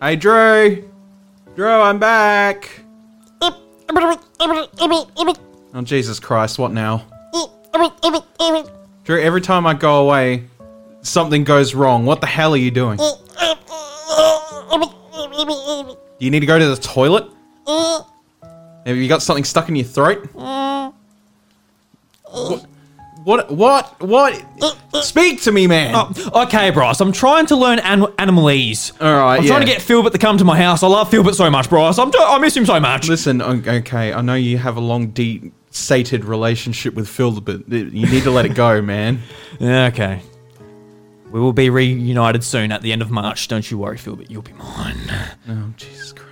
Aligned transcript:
Hey, 0.00 0.16
Drew. 0.16 0.90
Drew, 1.54 1.70
I'm 1.70 1.98
back. 1.98 2.80
Oh, 3.40 3.56
Jesus 5.82 6.20
Christ, 6.20 6.58
what 6.58 6.72
now? 6.72 7.06
Drew, 9.04 9.22
every 9.22 9.40
time 9.40 9.66
I 9.66 9.72
go 9.72 10.06
away, 10.06 10.44
something 11.00 11.44
goes 11.44 11.74
wrong. 11.74 12.04
What 12.04 12.20
the 12.20 12.26
hell 12.26 12.52
are 12.52 12.58
you 12.58 12.70
doing? 12.70 12.98
Do 12.98 13.04
you 16.18 16.30
need 16.30 16.40
to 16.40 16.46
go 16.46 16.58
to 16.58 16.68
the 16.68 16.76
toilet? 16.76 17.30
Have 17.66 18.96
you 18.96 19.08
got 19.08 19.22
something 19.22 19.44
stuck 19.44 19.70
in 19.70 19.76
your 19.76 19.86
throat? 19.86 20.28
What? 23.26 23.50
What? 23.50 24.00
What? 24.00 24.40
Speak 25.02 25.42
to 25.42 25.50
me, 25.50 25.66
man. 25.66 25.94
Oh, 25.96 26.44
okay, 26.44 26.70
Bryce. 26.70 27.00
I'm 27.00 27.10
trying 27.10 27.46
to 27.46 27.56
learn 27.56 27.80
an- 27.80 28.02
animalese. 28.02 28.92
All 29.02 29.12
right, 29.12 29.38
I'm 29.38 29.42
yeah. 29.42 29.48
trying 29.48 29.62
to 29.62 29.66
get 29.66 29.82
Filbert 29.82 30.12
to 30.12 30.18
come 30.18 30.38
to 30.38 30.44
my 30.44 30.56
house. 30.56 30.84
I 30.84 30.86
love 30.86 31.10
Filbert 31.10 31.34
so 31.34 31.50
much, 31.50 31.68
Bryce. 31.68 31.98
I'm 31.98 32.12
I 32.16 32.38
miss 32.38 32.56
him 32.56 32.64
so 32.64 32.78
much. 32.78 33.08
Listen, 33.08 33.42
okay, 33.42 34.12
I 34.12 34.20
know 34.20 34.34
you 34.34 34.58
have 34.58 34.76
a 34.76 34.80
long, 34.80 35.08
deep, 35.08 35.52
sated 35.72 36.24
relationship 36.24 36.94
with 36.94 37.08
Filbert. 37.08 37.68
you 37.68 38.06
need 38.06 38.22
to 38.22 38.30
let 38.30 38.46
it 38.46 38.54
go, 38.54 38.80
man. 38.92 39.20
Yeah, 39.58 39.86
okay. 39.86 40.22
We 41.32 41.40
will 41.40 41.52
be 41.52 41.68
reunited 41.68 42.44
soon 42.44 42.70
at 42.70 42.82
the 42.82 42.92
end 42.92 43.02
of 43.02 43.10
March. 43.10 43.48
Don't 43.48 43.68
you 43.68 43.76
worry, 43.76 43.98
Filbert. 43.98 44.30
You'll 44.30 44.42
be 44.42 44.52
mine. 44.52 45.00
Oh, 45.48 45.72
Jesus 45.76 46.12
Christ. 46.12 46.25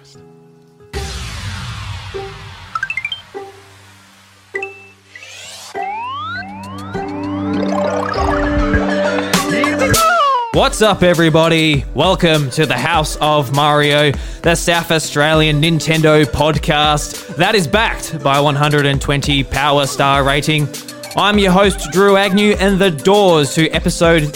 What's 10.54 10.80
up, 10.80 11.02
everybody? 11.02 11.84
Welcome 11.92 12.48
to 12.50 12.64
the 12.64 12.78
House 12.78 13.16
of 13.16 13.54
Mario, 13.54 14.10
the 14.40 14.54
South 14.54 14.90
Australian 14.90 15.60
Nintendo 15.60 16.24
podcast 16.24 17.36
that 17.36 17.54
is 17.54 17.66
backed 17.66 18.22
by 18.22 18.40
120 18.40 19.44
Power 19.44 19.86
Star 19.86 20.24
rating. 20.24 20.66
I'm 21.14 21.38
your 21.38 21.52
host, 21.52 21.92
Drew 21.92 22.16
Agnew, 22.16 22.52
and 22.58 22.78
the 22.78 22.90
doors 22.90 23.54
to 23.56 23.68
episode 23.68 24.34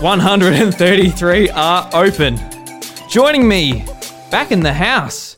133 0.00 1.50
are 1.50 1.90
open. 1.92 2.40
Joining 3.10 3.46
me 3.46 3.84
back 4.30 4.50
in 4.50 4.60
the 4.60 4.72
house 4.72 5.36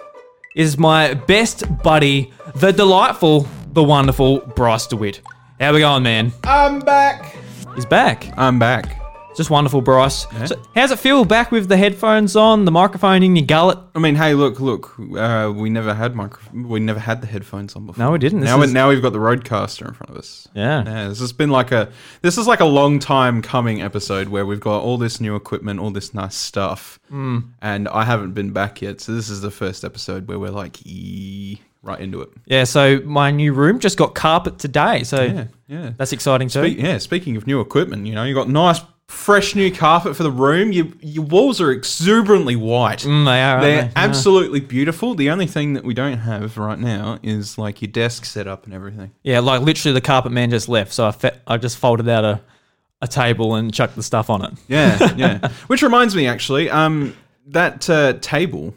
is 0.54 0.78
my 0.78 1.14
best 1.14 1.64
buddy, 1.82 2.32
the 2.54 2.70
delightful, 2.70 3.48
the 3.72 3.82
wonderful 3.82 4.38
Bryce 4.38 4.86
DeWitt. 4.86 5.20
How 5.64 5.72
we 5.72 5.78
going, 5.80 6.02
man? 6.02 6.30
I'm 6.44 6.80
back. 6.80 7.34
He's 7.74 7.86
back. 7.86 8.30
I'm 8.36 8.58
back. 8.58 9.00
Just 9.34 9.48
wonderful, 9.48 9.80
Bryce. 9.80 10.26
So, 10.46 10.60
how's 10.74 10.90
it 10.90 10.98
feel 10.98 11.24
back 11.24 11.50
with 11.50 11.70
the 11.70 11.76
headphones 11.78 12.36
on, 12.36 12.66
the 12.66 12.70
microphone 12.70 13.22
in 13.22 13.34
your 13.34 13.46
gullet? 13.46 13.78
I 13.94 13.98
mean, 13.98 14.14
hey, 14.14 14.34
look, 14.34 14.60
look. 14.60 14.94
Uh, 14.98 15.50
we 15.56 15.70
never 15.70 15.94
had 15.94 16.14
micro. 16.14 16.42
We 16.52 16.80
never 16.80 17.00
had 17.00 17.22
the 17.22 17.26
headphones 17.26 17.74
on 17.76 17.86
before. 17.86 18.04
No, 18.04 18.10
we 18.12 18.18
didn't. 18.18 18.40
This 18.40 18.50
Now, 18.50 18.58
we- 18.58 18.66
is- 18.66 18.74
now 18.74 18.90
we've 18.90 19.00
got 19.00 19.14
the 19.14 19.18
RODECaster 19.20 19.88
in 19.88 19.94
front 19.94 20.10
of 20.10 20.16
us. 20.18 20.46
Yeah. 20.54 20.84
Yeah, 20.84 21.08
this 21.08 21.20
has 21.20 21.32
been 21.32 21.48
like 21.50 21.72
a. 21.72 21.90
This 22.20 22.36
is 22.36 22.46
like 22.46 22.60
a 22.60 22.66
long 22.66 22.98
time 22.98 23.40
coming 23.40 23.80
episode 23.80 24.28
where 24.28 24.44
we've 24.44 24.60
got 24.60 24.82
all 24.82 24.98
this 24.98 25.18
new 25.18 25.34
equipment, 25.34 25.80
all 25.80 25.90
this 25.90 26.12
nice 26.12 26.34
stuff, 26.36 27.00
Hmm. 27.08 27.38
and 27.62 27.88
I 27.88 28.04
haven't 28.04 28.34
been 28.34 28.50
back 28.50 28.82
yet. 28.82 29.00
So 29.00 29.14
this 29.14 29.30
is 29.30 29.40
the 29.40 29.50
first 29.50 29.82
episode 29.82 30.28
where 30.28 30.38
we're 30.38 30.50
like, 30.50 30.86
ee, 30.86 31.62
right 31.84 32.00
into 32.00 32.20
it. 32.22 32.30
Yeah, 32.46 32.64
so 32.64 33.00
my 33.04 33.30
new 33.30 33.52
room 33.52 33.78
just 33.78 33.96
got 33.98 34.14
carpet 34.14 34.58
today, 34.58 35.04
so 35.04 35.22
Yeah, 35.22 35.44
yeah. 35.68 35.92
that's 35.96 36.12
exciting 36.12 36.48
too. 36.48 36.70
Spe- 36.72 36.78
yeah, 36.78 36.98
speaking 36.98 37.36
of 37.36 37.46
new 37.46 37.60
equipment, 37.60 38.06
you 38.06 38.14
know, 38.14 38.24
you 38.24 38.34
got 38.34 38.48
nice, 38.48 38.80
fresh 39.06 39.54
new 39.54 39.70
carpet 39.70 40.16
for 40.16 40.22
the 40.22 40.30
room. 40.30 40.72
Your 40.72 40.86
your 41.00 41.24
walls 41.24 41.60
are 41.60 41.70
exuberantly 41.70 42.56
white. 42.56 43.00
Mm, 43.00 43.24
they 43.26 43.42
are. 43.42 43.60
They're 43.60 43.82
they? 43.82 43.86
Yeah. 43.86 43.92
absolutely 43.96 44.60
beautiful. 44.60 45.14
The 45.14 45.30
only 45.30 45.46
thing 45.46 45.74
that 45.74 45.84
we 45.84 45.92
don't 45.94 46.18
have 46.18 46.56
right 46.56 46.78
now 46.78 47.18
is 47.22 47.58
like 47.58 47.82
your 47.82 47.90
desk 47.90 48.24
set 48.24 48.46
up 48.46 48.64
and 48.64 48.72
everything. 48.74 49.12
Yeah, 49.22 49.40
like 49.40 49.60
literally 49.60 49.92
the 49.92 50.00
carpet 50.00 50.32
man 50.32 50.50
just 50.50 50.68
left, 50.68 50.92
so 50.92 51.06
I 51.06 51.12
fe- 51.12 51.38
I 51.46 51.58
just 51.58 51.76
folded 51.78 52.08
out 52.08 52.24
a, 52.24 52.40
a 53.02 53.06
table 53.06 53.54
and 53.56 53.72
chucked 53.74 53.94
the 53.96 54.02
stuff 54.02 54.30
on 54.30 54.42
it. 54.44 54.52
Yeah, 54.68 55.14
yeah. 55.16 55.48
Which 55.66 55.82
reminds 55.82 56.16
me, 56.16 56.26
actually, 56.26 56.70
um, 56.70 57.14
that 57.48 57.88
uh, 57.90 58.14
table 58.22 58.74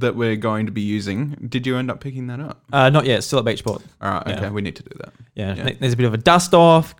that 0.00 0.14
we're 0.16 0.36
going 0.36 0.66
to 0.66 0.72
be 0.72 0.80
using. 0.82 1.36
Did 1.48 1.66
you 1.66 1.76
end 1.76 1.90
up 1.90 2.00
picking 2.00 2.26
that 2.28 2.40
up? 2.40 2.62
Uh, 2.72 2.90
not 2.90 3.04
yet, 3.06 3.24
still 3.24 3.38
at 3.38 3.44
Beachport. 3.44 3.82
All 4.00 4.10
right, 4.10 4.26
okay, 4.28 4.40
Yeah. 4.42 4.50
we 4.50 4.62
need 4.62 4.76
to 4.76 4.82
do 4.82 4.90
that. 4.98 5.12
Yeah, 5.34 5.54
Yeah. 5.54 5.70
there's 5.80 5.92
a 5.94 5.96
bit 5.96 6.06
of 6.06 6.14
a 6.14 6.18
dust 6.18 6.54
off, 6.54 6.94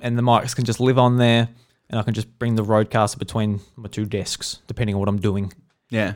and 0.00 0.16
the 0.18 0.22
mics 0.22 0.54
can 0.56 0.64
just 0.64 0.80
live 0.80 0.98
on 0.98 1.16
there, 1.18 1.48
and 1.90 1.98
I 2.00 2.02
can 2.02 2.14
just 2.14 2.38
bring 2.38 2.54
the 2.56 2.64
RODECaster 2.64 3.18
between 3.18 3.60
my 3.76 3.88
two 3.88 4.04
desks, 4.06 4.60
depending 4.66 4.94
on 4.94 5.00
what 5.00 5.08
I'm 5.08 5.20
doing. 5.20 5.52
Yeah. 5.90 6.14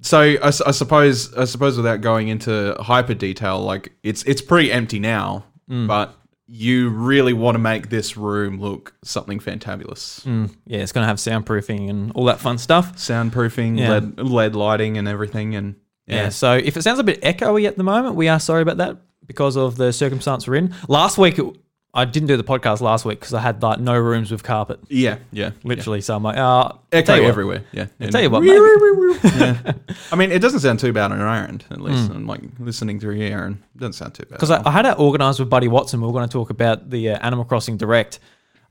So 0.00 0.36
I 0.42 0.50
suppose 0.50 1.32
I 1.34 1.44
suppose 1.44 1.76
without 1.76 2.00
going 2.00 2.28
into 2.28 2.74
hyper 2.80 3.14
detail, 3.14 3.60
like 3.60 3.92
it's 4.02 4.22
it's 4.24 4.42
pretty 4.42 4.72
empty 4.72 4.98
now, 4.98 5.44
Mm. 5.70 5.86
but 5.86 6.14
you 6.54 6.90
really 6.90 7.32
want 7.32 7.54
to 7.54 7.58
make 7.58 7.88
this 7.88 8.14
room 8.14 8.60
look 8.60 8.92
something 9.02 9.38
fantabulous. 9.40 10.22
Mm, 10.26 10.54
yeah, 10.66 10.80
it's 10.80 10.92
gonna 10.92 11.06
have 11.06 11.16
soundproofing 11.16 11.88
and 11.88 12.12
all 12.12 12.26
that 12.26 12.40
fun 12.40 12.58
stuff. 12.58 12.94
Soundproofing, 12.96 13.78
Yeah. 13.78 13.88
LED, 13.88 14.20
LED 14.20 14.54
lighting, 14.54 14.98
and 14.98 15.08
everything, 15.08 15.54
and 15.54 15.76
Yeah. 16.06 16.24
yeah, 16.24 16.28
So 16.28 16.52
if 16.52 16.76
it 16.76 16.82
sounds 16.82 16.98
a 16.98 17.04
bit 17.04 17.22
echoey 17.22 17.66
at 17.66 17.78
the 17.78 17.82
moment, 17.84 18.16
we 18.16 18.28
are 18.28 18.38
sorry 18.38 18.60
about 18.60 18.76
that 18.76 18.98
because 19.26 19.56
of 19.56 19.76
the 19.76 19.94
circumstance 19.94 20.46
we're 20.46 20.56
in. 20.56 20.74
Last 20.88 21.16
week, 21.16 21.38
it- 21.38 21.56
I 21.94 22.06
didn't 22.06 22.28
do 22.28 22.38
the 22.38 22.44
podcast 22.44 22.80
last 22.80 23.04
week 23.04 23.20
because 23.20 23.34
I 23.34 23.40
had 23.40 23.62
like 23.62 23.78
no 23.78 23.98
rooms 23.98 24.30
with 24.30 24.42
carpet, 24.42 24.80
yeah, 24.88 25.18
yeah, 25.30 25.50
literally. 25.62 26.00
So 26.00 26.16
I'm 26.16 26.22
like, 26.22 26.38
uh, 26.38 26.72
Echo 26.90 27.04
tell 27.06 27.16
you 27.18 27.22
what, 27.24 27.28
everywhere. 27.28 27.64
Yeah. 27.72 27.86
I'll 28.00 28.08
tell 28.08 28.22
you 28.22 28.30
what, 28.30 28.42
maybe- 28.42 29.28
yeah. 29.38 29.72
I 30.10 30.16
mean, 30.16 30.32
it 30.32 30.38
doesn't 30.40 30.60
sound 30.60 30.80
too 30.80 30.92
bad 30.94 31.12
on 31.12 31.20
our 31.20 31.44
end, 31.44 31.64
at 31.70 31.82
least. 31.82 32.10
Mm. 32.10 32.14
I'm 32.14 32.26
like 32.26 32.40
listening 32.58 32.98
through 32.98 33.16
here, 33.16 33.44
and 33.44 33.56
it 33.74 33.78
doesn't 33.78 33.92
sound 33.92 34.14
too 34.14 34.22
bad. 34.24 34.32
because 34.38 34.50
I. 34.50 34.62
I 34.66 34.70
had 34.70 34.86
it 34.86 34.98
organised 34.98 35.38
with 35.38 35.50
Buddy 35.50 35.68
Watson. 35.68 36.00
We 36.00 36.06
were 36.06 36.12
going 36.14 36.26
to 36.28 36.32
talk 36.32 36.48
about 36.48 36.88
the 36.88 37.10
uh, 37.10 37.18
Animal 37.18 37.44
Crossing 37.44 37.76
Direct, 37.76 38.18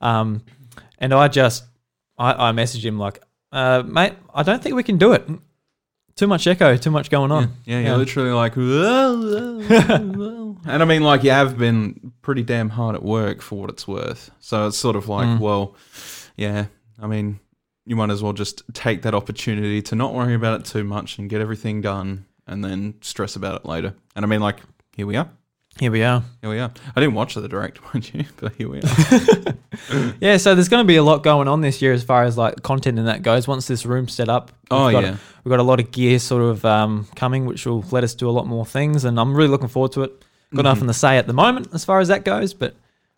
um, 0.00 0.42
and 0.98 1.14
I 1.14 1.28
just 1.28 1.64
I, 2.18 2.48
I 2.48 2.52
messaged 2.52 2.82
him 2.84 2.98
like, 2.98 3.22
uh, 3.52 3.84
mate, 3.86 4.14
I 4.34 4.42
don't 4.42 4.60
think 4.62 4.74
we 4.74 4.82
can 4.82 4.98
do 4.98 5.12
it. 5.12 5.28
Too 6.16 6.26
much 6.26 6.46
echo, 6.46 6.76
too 6.76 6.90
much 6.90 7.10
going 7.10 7.32
on. 7.32 7.54
yeah, 7.64 7.80
you're 7.80 7.96
literally 7.96 8.30
like, 8.32 8.54
and 10.66 10.82
I 10.82 10.84
mean, 10.84 11.02
like, 11.02 11.24
you 11.24 11.30
have 11.30 11.56
been 11.58 12.12
pretty 12.22 12.42
damn 12.42 12.68
hard 12.68 12.94
at 12.94 13.02
work 13.02 13.40
for 13.42 13.58
what 13.60 13.70
it's 13.70 13.88
worth. 13.88 14.30
So 14.38 14.66
it's 14.68 14.76
sort 14.78 14.96
of 14.96 15.08
like, 15.08 15.26
Mm. 15.26 15.38
well, 15.40 15.74
yeah, 16.36 16.66
I 17.00 17.06
mean, 17.06 17.40
you 17.84 17.96
might 17.96 18.10
as 18.10 18.22
well 18.22 18.32
just 18.32 18.62
take 18.74 19.02
that 19.02 19.14
opportunity 19.14 19.82
to 19.82 19.94
not 19.96 20.14
worry 20.14 20.34
about 20.34 20.60
it 20.60 20.66
too 20.66 20.84
much 20.84 21.18
and 21.18 21.28
get 21.28 21.40
everything 21.40 21.80
done 21.80 22.26
and 22.46 22.64
then 22.64 22.94
stress 23.00 23.34
about 23.36 23.56
it 23.60 23.66
later. 23.66 23.94
And 24.14 24.24
I 24.24 24.28
mean, 24.28 24.40
like, 24.40 24.58
here 24.96 25.06
we 25.06 25.16
are. 25.16 25.28
Here 25.78 25.90
we 25.90 26.02
are. 26.02 26.22
Here 26.42 26.50
we 26.50 26.58
are. 26.58 26.70
I 26.94 27.00
didn't 27.00 27.14
watch 27.14 27.34
the 27.34 27.48
direct, 27.48 27.80
mind 27.94 28.12
you, 28.14 28.24
but 28.36 28.52
here 28.54 28.68
we 28.68 28.80
are. 28.80 29.54
Yeah, 30.20 30.36
so 30.36 30.54
there's 30.54 30.68
going 30.68 30.84
to 30.84 30.86
be 30.86 30.96
a 30.96 31.02
lot 31.02 31.22
going 31.24 31.48
on 31.48 31.60
this 31.62 31.82
year 31.82 31.92
as 31.92 32.04
far 32.04 32.24
as 32.24 32.36
like 32.38 32.62
content 32.62 32.98
and 32.98 33.08
that 33.08 33.22
goes. 33.22 33.48
Once 33.48 33.66
this 33.66 33.84
room's 33.86 34.12
set 34.12 34.28
up, 34.28 34.50
we've 34.70 34.78
Oh, 34.78 34.92
got, 34.92 35.02
yeah. 35.02 35.16
we've 35.42 35.50
got 35.50 35.58
a 35.58 35.64
lot 35.64 35.80
of 35.80 35.90
gear 35.90 36.18
sort 36.18 36.42
of 36.42 36.64
um, 36.64 37.08
coming, 37.16 37.46
which 37.46 37.66
will 37.66 37.84
let 37.90 38.04
us 38.04 38.14
do 38.14 38.28
a 38.28 38.30
lot 38.32 38.46
more 38.46 38.64
things, 38.66 39.04
and 39.04 39.18
I'm 39.18 39.34
really 39.34 39.48
looking 39.48 39.68
forward 39.68 39.92
to 39.92 40.02
it. 40.02 40.20
Mm-hmm. 40.20 40.56
Got 40.56 40.62
nothing 40.62 40.86
to 40.88 40.94
say 40.94 41.16
at 41.18 41.26
the 41.26 41.32
moment 41.32 41.68
as 41.72 41.84
far 41.84 41.98
as 42.00 42.08
that 42.08 42.24
goes, 42.24 42.54
but 42.54 42.76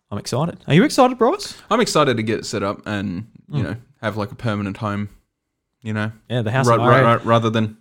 I'm 0.09 0.17
excited. 0.17 0.57
Are 0.67 0.73
you 0.73 0.83
excited, 0.85 1.17
Bryce? 1.17 1.55
I'm 1.69 1.81
excited 1.81 2.17
to 2.17 2.23
get 2.23 2.39
it 2.39 2.45
set 2.45 2.63
up 2.63 2.81
and 2.87 3.27
you 3.49 3.59
Mm. 3.61 3.63
know 3.63 3.75
have 4.01 4.17
like 4.17 4.31
a 4.31 4.35
permanent 4.35 4.77
home. 4.77 5.09
You 5.81 5.93
know, 5.93 6.11
Yeah, 6.29 6.41
the 6.41 6.51
house 6.51 6.67
ra- 6.67 6.77
ra- 6.77 7.19
rather 7.23 7.49
than 7.51 7.77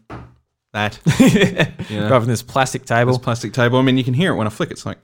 that 0.75 0.99
know, 1.91 2.03
rather 2.11 2.21
than 2.21 2.29
this 2.29 2.43
plastic 2.43 2.85
table. 2.85 3.13
this 3.13 3.23
plastic 3.23 3.53
table. 3.53 3.79
I 3.79 3.83
mean, 3.83 3.97
you 3.97 4.05
can 4.05 4.15
hear 4.15 4.33
it 4.33 4.37
when 4.37 4.47
I 4.47 4.51
flick. 4.51 4.71
It's 4.71 4.85
like, 4.85 4.99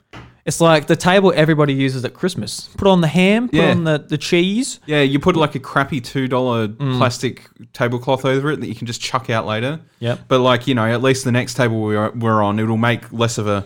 It's 0.44 0.60
like 0.60 0.86
the 0.86 0.96
table 0.96 1.32
everybody 1.34 1.72
uses 1.72 2.04
at 2.04 2.12
Christmas. 2.14 2.68
Put 2.76 2.86
on 2.88 3.00
the 3.00 3.06
ham, 3.08 3.48
put 3.48 3.54
Yeah. 3.56 3.70
on 3.70 3.84
the, 3.84 3.98
the 3.98 4.18
cheese. 4.18 4.80
yeah, 4.86 5.00
you 5.02 5.18
put 5.18 5.36
like 5.36 5.54
a 5.54 5.58
crappy 5.60 6.00
two 6.00 6.28
dollar 6.28 6.68
Mm. 6.68 6.98
plastic 6.98 7.48
tablecloth 7.72 8.24
over 8.24 8.50
it 8.52 8.60
that 8.60 8.66
you 8.68 8.74
can 8.74 8.86
just 8.86 9.00
chuck 9.00 9.30
out 9.30 9.46
later. 9.46 9.80
Yep. 10.00 10.20
But 10.28 10.40
like 10.40 10.66
you 10.66 10.74
know, 10.74 10.86
at 10.86 11.02
least 11.02 11.24
the 11.24 11.32
next 11.32 11.54
table 11.54 11.80
we're 11.80 12.10
we're 12.10 12.42
on, 12.42 12.58
it'll 12.58 12.76
make 12.76 13.10
less 13.12 13.38
of 13.38 13.46
a, 13.48 13.64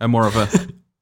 a 0.00 0.08
more 0.08 0.26
of 0.26 0.36
a, 0.36 0.48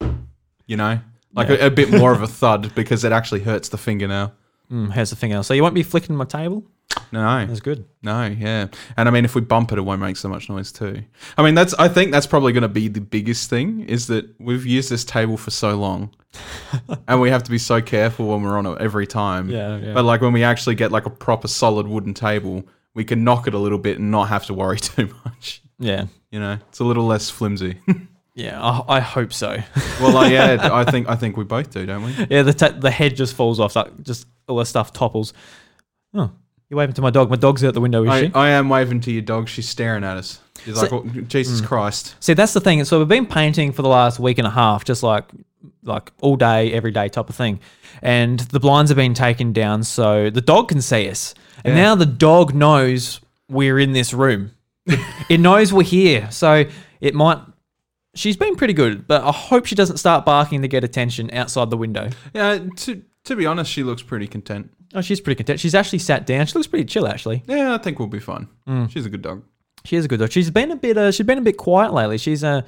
you 0.67 0.75
know, 0.77 0.99
like 1.33 1.49
Yeah. 1.49 1.55
a, 1.55 1.67
a 1.67 1.71
bit 1.71 1.91
more 1.91 2.11
of 2.11 2.21
a 2.23 2.27
thud 2.27 2.73
because 2.75 3.03
it 3.03 3.11
actually 3.11 3.41
hurts 3.41 3.69
the 3.69 3.77
finger 3.77 4.07
now. 4.07 4.31
Mm, 4.71 4.91
here's 4.93 5.09
the 5.09 5.15
thing 5.15 5.31
else. 5.33 5.47
So 5.47 5.53
you 5.53 5.61
won't 5.63 5.75
be 5.75 5.83
flicking 5.83 6.15
my 6.15 6.25
table? 6.25 6.63
No, 7.11 7.45
That's 7.45 7.59
good. 7.59 7.85
No, 8.01 8.25
yeah. 8.25 8.67
And 8.97 9.07
I 9.09 9.11
mean 9.11 9.25
if 9.25 9.35
we 9.35 9.41
bump 9.41 9.71
it 9.71 9.77
it 9.77 9.81
won't 9.81 10.01
make 10.01 10.17
so 10.17 10.29
much 10.29 10.49
noise 10.49 10.71
too. 10.71 11.03
I 11.37 11.43
mean 11.43 11.55
that's 11.55 11.73
I 11.75 11.87
think 11.87 12.11
that's 12.11 12.27
probably 12.27 12.53
gonna 12.53 12.67
be 12.67 12.87
the 12.87 13.01
biggest 13.01 13.49
thing 13.49 13.81
is 13.81 14.07
that 14.07 14.25
we've 14.39 14.65
used 14.65 14.89
this 14.89 15.03
table 15.03 15.37
for 15.37 15.51
so 15.51 15.75
long. 15.75 16.11
and 17.07 17.19
we 17.19 17.29
have 17.29 17.43
to 17.43 17.51
be 17.51 17.57
so 17.57 17.81
careful 17.81 18.27
when 18.27 18.43
we're 18.43 18.57
on 18.57 18.65
it 18.67 18.77
every 18.79 19.07
time. 19.07 19.49
Yeah, 19.49 19.77
yeah. 19.77 19.93
But 19.93 20.05
like 20.05 20.21
when 20.21 20.33
we 20.33 20.43
actually 20.43 20.75
get 20.75 20.91
like 20.91 21.05
a 21.05 21.09
proper 21.09 21.47
solid 21.47 21.87
wooden 21.87 22.13
table, 22.13 22.63
we 22.93 23.03
can 23.03 23.23
knock 23.23 23.47
it 23.47 23.53
a 23.53 23.57
little 23.57 23.79
bit 23.79 23.97
and 23.97 24.11
not 24.11 24.25
have 24.29 24.45
to 24.45 24.53
worry 24.53 24.79
too 24.79 25.09
much. 25.25 25.61
Yeah. 25.79 26.05
You 26.31 26.39
know, 26.39 26.59
it's 26.69 26.79
a 26.79 26.83
little 26.83 27.05
less 27.05 27.29
flimsy. 27.29 27.79
Yeah, 28.35 28.61
I, 28.61 28.97
I 28.97 28.99
hope 29.01 29.33
so. 29.33 29.57
well, 29.99 30.13
like, 30.13 30.31
yeah, 30.31 30.69
I 30.71 30.89
think 30.89 31.09
I 31.09 31.15
think 31.17 31.35
we 31.35 31.43
both 31.43 31.71
do, 31.71 31.85
don't 31.85 32.03
we? 32.03 32.13
yeah, 32.29 32.43
the 32.43 32.53
ta- 32.53 32.69
the 32.69 32.89
head 32.89 33.17
just 33.17 33.35
falls 33.35 33.59
off. 33.59 33.75
Like 33.75 34.01
just 34.03 34.27
all 34.47 34.55
the 34.57 34.65
stuff 34.65 34.93
topples. 34.93 35.33
Oh, 36.13 36.31
You 36.69 36.77
waving 36.77 36.93
to 36.95 37.01
my 37.01 37.09
dog. 37.09 37.29
My 37.29 37.35
dog's 37.35 37.63
out 37.63 37.73
the 37.73 37.81
window, 37.81 38.03
is 38.03 38.09
I, 38.09 38.21
she? 38.21 38.31
I 38.33 38.49
am 38.49 38.69
waving 38.69 39.01
to 39.01 39.11
your 39.11 39.23
dog. 39.23 39.47
She's 39.47 39.67
staring 39.67 40.03
at 40.03 40.17
us. 40.17 40.39
She's 40.63 40.75
So- 40.75 40.81
like, 40.81 40.93
oh, 40.93 41.21
Jesus 41.21 41.59
hmm. 41.59 41.65
Christ. 41.65 42.15
See, 42.19 42.33
that's 42.33 42.53
the 42.53 42.61
thing. 42.61 42.83
So 42.83 42.99
we've 42.99 43.07
been 43.07 43.25
painting 43.25 43.71
for 43.71 43.81
the 43.81 43.89
last 43.89 44.19
week 44.19 44.37
and 44.37 44.45
a 44.45 44.51
half, 44.51 44.85
just 44.85 45.03
like 45.03 45.25
like 45.83 46.11
all 46.21 46.35
day, 46.35 46.71
every 46.73 46.91
day 46.91 47.09
type 47.09 47.29
of 47.29 47.35
thing. 47.35 47.59
And 48.01 48.39
the 48.39 48.59
blinds 48.59 48.91
have 48.91 48.95
been 48.97 49.13
taken 49.13 49.51
down 49.51 49.83
so 49.83 50.29
the 50.29 50.41
dog 50.41 50.69
can 50.69 50.81
see 50.81 51.09
us. 51.09 51.33
And 51.65 51.75
now 51.75 51.95
the 51.95 52.05
dog 52.05 52.53
knows 52.53 53.19
we're 53.49 53.79
in 53.79 53.91
this 53.93 54.13
room. 54.13 54.51
It, 54.85 54.99
it 55.29 55.39
knows 55.39 55.73
we're 55.73 55.83
here. 55.83 56.29
So 56.31 56.65
it 57.01 57.15
might 57.15 57.39
she's 58.13 58.37
been 58.37 58.55
pretty 58.55 58.73
good, 58.73 59.07
but 59.07 59.23
I 59.23 59.31
hope 59.31 59.65
she 59.65 59.75
doesn't 59.75 59.97
start 59.97 60.25
barking 60.25 60.61
to 60.61 60.67
get 60.67 60.83
attention 60.83 61.31
outside 61.31 61.69
the 61.69 61.77
window. 61.77 62.09
Yeah, 62.33 62.59
to, 62.77 63.01
to 63.25 63.35
be 63.35 63.45
honest, 63.45 63.71
she 63.71 63.83
looks 63.83 64.01
pretty 64.01 64.27
content. 64.27 64.71
Oh, 64.93 65.01
she's 65.01 65.21
pretty 65.21 65.37
content. 65.37 65.59
She's 65.59 65.75
actually 65.75 65.99
sat 65.99 66.25
down. 66.25 66.45
She 66.47 66.53
looks 66.55 66.67
pretty 66.67 66.85
chill 66.85 67.07
actually. 67.07 67.43
Yeah, 67.47 67.75
I 67.75 67.77
think 67.77 67.99
we'll 67.99 68.07
be 68.07 68.19
fine. 68.19 68.47
Mm. 68.67 68.89
She's 68.89 69.05
a 69.05 69.09
good 69.09 69.21
dog. 69.21 69.43
She 69.85 69.95
is 69.95 70.05
a 70.05 70.07
good 70.07 70.19
dog. 70.19 70.31
She's 70.31 70.49
been 70.49 70.71
a 70.71 70.75
bit. 70.75 70.97
Uh, 70.97 71.11
she's 71.11 71.25
been 71.25 71.37
a 71.37 71.41
bit 71.41 71.57
quiet 71.57 71.93
lately. 71.93 72.17
She's 72.17 72.43
uh, 72.43 72.61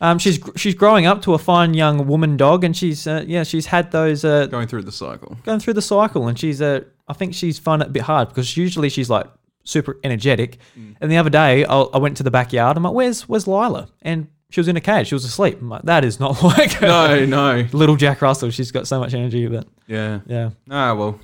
um, 0.00 0.18
she's 0.18 0.40
she's 0.56 0.74
growing 0.74 1.06
up 1.06 1.22
to 1.22 1.34
a 1.34 1.38
fine 1.38 1.74
young 1.74 2.06
woman 2.08 2.36
dog, 2.36 2.64
and 2.64 2.76
she's 2.76 3.06
uh, 3.06 3.24
yeah, 3.26 3.44
she's 3.44 3.66
had 3.66 3.92
those 3.92 4.24
uh, 4.24 4.46
Going 4.46 4.66
through 4.66 4.82
the 4.82 4.92
cycle. 4.92 5.36
going 5.44 5.60
through 5.60 5.74
the 5.74 5.82
cycle, 5.82 6.26
and 6.26 6.38
she's 6.38 6.60
uh, 6.60 6.80
I 7.06 7.12
think 7.12 7.34
she's 7.34 7.58
found 7.58 7.82
it 7.82 7.88
a 7.88 7.92
bit 7.92 8.02
hard 8.02 8.28
because 8.28 8.56
usually 8.56 8.88
she's 8.88 9.08
like 9.10 9.26
super 9.64 9.98
energetic. 10.02 10.58
And 11.00 11.10
the 11.12 11.18
other 11.18 11.30
day, 11.30 11.64
I, 11.64 11.80
I 11.82 11.98
went 11.98 12.16
to 12.16 12.22
the 12.24 12.30
backyard. 12.32 12.76
I'm 12.76 12.82
like, 12.82 12.94
"Where's 12.94 13.28
where's 13.28 13.46
Lila?" 13.46 13.88
And 14.02 14.26
she 14.50 14.58
was 14.58 14.66
in 14.68 14.76
a 14.76 14.80
cage. 14.80 15.06
She 15.08 15.14
was 15.14 15.24
asleep. 15.24 15.58
I'm 15.60 15.68
like, 15.68 15.82
"That 15.82 16.04
is 16.04 16.18
not 16.18 16.42
like. 16.42 16.80
No, 16.82 17.24
no. 17.24 17.68
little 17.72 17.94
Jack 17.96 18.20
Russell. 18.22 18.50
She's 18.50 18.72
got 18.72 18.88
so 18.88 18.98
much 18.98 19.14
energy, 19.14 19.46
but 19.46 19.68
Yeah. 19.86 20.20
yeah, 20.26 20.50
Ah, 20.68 20.94
well, 20.94 21.20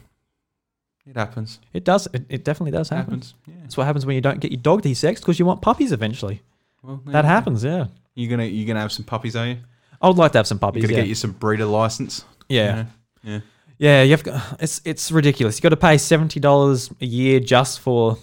it 1.08 1.16
happens. 1.16 1.58
it 1.72 1.84
does. 1.84 2.06
It, 2.12 2.24
it 2.28 2.44
definitely 2.44 2.72
does 2.72 2.90
It 2.92 2.94
happen. 2.96 3.14
happens. 3.14 3.34
Yeah. 3.46 3.54
That's 3.62 3.76
what 3.76 3.84
happens 3.86 4.04
when 4.06 4.14
you 4.14 4.20
don't 4.20 4.40
get 4.40 4.52
your 4.52 4.60
dog 4.60 4.82
desexed 4.82 5.20
because 5.20 5.38
you 5.38 5.46
want 5.46 5.62
puppies 5.62 5.92
eventually. 5.92 6.42
Well, 6.82 7.00
That 7.06 7.24
happens. 7.24 7.64
Yeah, 7.64 7.86
You're 8.14 8.30
gonna 8.30 8.44
you're 8.44 8.66
gonna 8.66 8.80
have 8.80 8.92
some 8.92 9.04
puppies, 9.04 9.34
are 9.36 9.46
you? 9.46 9.58
I 10.00 10.06
would 10.08 10.16
like 10.16 10.32
to 10.32 10.38
have 10.38 10.46
some 10.46 10.56
You're 10.56 10.68
puppies. 10.68 10.82
gonna 10.84 10.94
yeah. 10.94 11.00
get 11.00 11.08
you 11.08 11.14
some 11.14 11.32
breeder 11.32 11.64
license. 11.64 12.24
yeah. 12.48 12.86
Yeah. 13.22 13.40
Yeah, 13.80 14.02
you 14.02 14.10
have 14.10 14.24
got, 14.24 14.56
it's 14.60 14.80
it's 14.84 15.10
ridiculous. 15.12 15.56
You 15.58 15.62
got 15.62 15.68
to 15.70 15.76
pay 15.76 15.98
seventy 15.98 16.40
dollars 16.40 16.90
a 17.00 17.06
year 17.06 17.38
just 17.40 17.78
for 17.80 18.18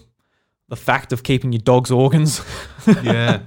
the 0.68 0.76
fact 0.76 1.14
of 1.14 1.24
keeping 1.24 1.54
your 1.54 1.62
dog's 1.62 1.92
organs. 1.92 2.42
Yeah. 3.04 3.40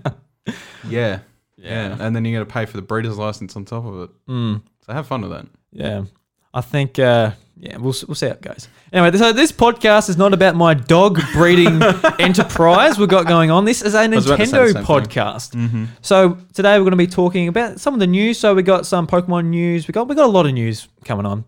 yeah. 0.89 1.21
Yeah. 1.57 1.97
And 2.01 2.15
then 2.15 2.25
you're 2.25 2.41
gonna 2.41 2.51
pay 2.51 2.65
for 2.67 2.77
the 2.77 2.83
breeder's 2.83 3.19
license 3.19 3.57
on 3.57 3.65
top 3.65 3.85
of 3.85 4.01
it. 4.03 4.11
Mm, 4.29 4.63
So 4.87 4.93
have 4.93 5.07
fun 5.07 5.23
with 5.23 5.31
that. 5.33 5.47
yeah, 5.73 6.05
I 6.55 6.61
think 6.61 6.99
uh, 6.99 7.33
yeah, 7.61 7.77
we'll 7.77 7.95
we'll 8.07 8.15
see 8.15 8.27
how 8.27 8.33
it 8.33 8.41
goes. 8.41 8.69
Anyway, 8.93 9.17
so 9.19 9.33
this 9.33 9.51
podcast 9.53 10.09
is 10.09 10.17
not 10.17 10.33
about 10.33 10.55
my 10.55 10.75
dog 10.75 11.21
breeding 11.33 11.83
enterprise 12.19 12.99
we've 12.99 13.09
got 13.09 13.27
going 13.27 13.51
on. 13.51 13.65
This 13.65 13.83
is 13.83 13.95
a 13.95 14.09
was 14.09 14.27
about 14.27 14.39
to 14.39 14.47
say 14.47 14.73
the 14.73 14.79
Nintendo 14.81 14.85
podcast. 14.85 15.51
Mm-hmm. 15.55 15.85
So 16.01 16.39
today 16.55 16.75
we're 16.79 16.85
going 16.85 16.91
to 16.93 16.97
be 16.97 17.07
talking 17.07 17.49
about 17.49 17.81
some 17.81 17.95
of 17.95 18.01
the 18.01 18.07
news. 18.07 18.39
So 18.39 18.55
we 18.55 18.63
got 18.63 18.87
some 18.87 19.07
Pokemon 19.07 19.47
news. 19.47 19.89
We 19.89 19.93
got 19.93 20.09
we 20.09 20.15
got 20.15 20.27
a 20.27 20.33
lot 20.33 20.47
of 20.47 20.53
news 20.53 20.89
coming 21.05 21.27
on. 21.27 21.45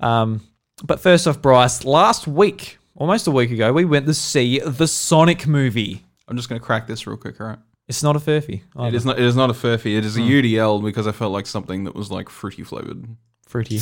Um, 0.00 0.40
but 0.84 1.00
first 1.00 1.26
off, 1.28 1.40
Bryce, 1.40 1.84
last 1.84 2.26
week, 2.26 2.78
almost 2.96 3.26
a 3.26 3.30
week 3.30 3.50
ago, 3.52 3.72
we 3.72 3.84
went 3.84 4.06
to 4.06 4.14
see 4.14 4.58
the 4.58 4.88
Sonic 4.88 5.46
movie. 5.46 6.02
I'm 6.28 6.36
just 6.36 6.48
gonna 6.48 6.60
crack 6.60 6.86
this 6.86 7.06
real 7.06 7.16
quick, 7.16 7.40
all 7.40 7.46
right? 7.46 7.58
It's 7.88 8.02
not 8.02 8.16
a 8.16 8.20
furphy. 8.20 8.54
It 8.54 8.62
either. 8.76 8.96
is 8.96 9.04
not. 9.04 9.18
It 9.18 9.24
is 9.24 9.36
not 9.36 9.50
a 9.50 9.52
furphy. 9.52 9.96
It 9.98 10.04
is 10.04 10.16
a 10.16 10.20
Hmm. 10.20 10.28
UDL 10.28 10.82
because 10.82 11.06
I 11.06 11.12
felt 11.12 11.32
like 11.32 11.46
something 11.46 11.84
that 11.84 11.94
was 11.94 12.10
like 12.10 12.28
fruity 12.28 12.62
flavored. 12.64 13.04
fruity. 13.46 13.80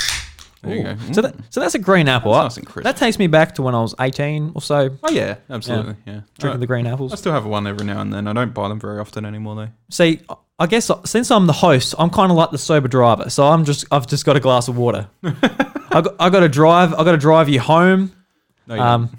There 0.62 0.74
you 0.76 0.80
Ooh. 0.82 0.94
go. 0.94 1.12
So 1.12 1.22
that 1.22 1.34
so 1.48 1.60
that's 1.60 1.74
a 1.74 1.78
green 1.78 2.08
apple. 2.08 2.32
That's 2.32 2.44
nice 2.44 2.56
and 2.58 2.66
crisp. 2.66 2.84
that 2.84 2.96
takes 2.96 3.18
me 3.18 3.26
back 3.28 3.54
to 3.54 3.62
when 3.62 3.74
I 3.74 3.80
was 3.80 3.94
eighteen 4.00 4.52
or 4.54 4.60
so, 4.60 4.90
Oh 5.02 5.10
yeah, 5.10 5.36
absolutely. 5.48 5.96
Yeah. 6.06 6.20
drinking 6.38 6.60
the 6.60 6.66
green 6.66 6.86
apples. 6.86 7.12
I 7.12 7.16
still 7.16 7.32
have 7.32 7.46
one 7.46 7.66
every 7.66 7.86
now 7.86 8.00
and 8.00 8.12
then. 8.12 8.26
I 8.26 8.32
don't 8.34 8.52
buy 8.52 8.68
them 8.68 8.78
very 8.78 9.00
often 9.00 9.24
anymore 9.24 9.54
though. 9.56 9.68
See, 9.90 10.20
I 10.58 10.66
guess 10.66 10.90
since 11.04 11.30
I'm 11.30 11.46
the 11.46 11.54
host, 11.54 11.94
I'm 11.98 12.10
kind 12.10 12.30
of 12.30 12.36
like 12.36 12.50
the 12.50 12.58
sober 12.58 12.88
driver. 12.88 13.30
So 13.30 13.46
I'm 13.46 13.64
just 13.64 13.86
I've 13.90 14.06
just 14.06 14.26
got 14.26 14.36
a 14.36 14.40
glass 14.40 14.68
of 14.68 14.76
water. 14.76 15.08
I 15.92 16.02
got, 16.02 16.14
I 16.20 16.30
got 16.30 16.40
to 16.40 16.48
drive. 16.48 16.92
I 16.94 17.04
got 17.04 17.12
to 17.12 17.16
drive 17.18 17.48
you 17.48 17.58
home. 17.60 18.12
No, 18.66 18.74
you 18.74 18.80
Um, 18.82 19.10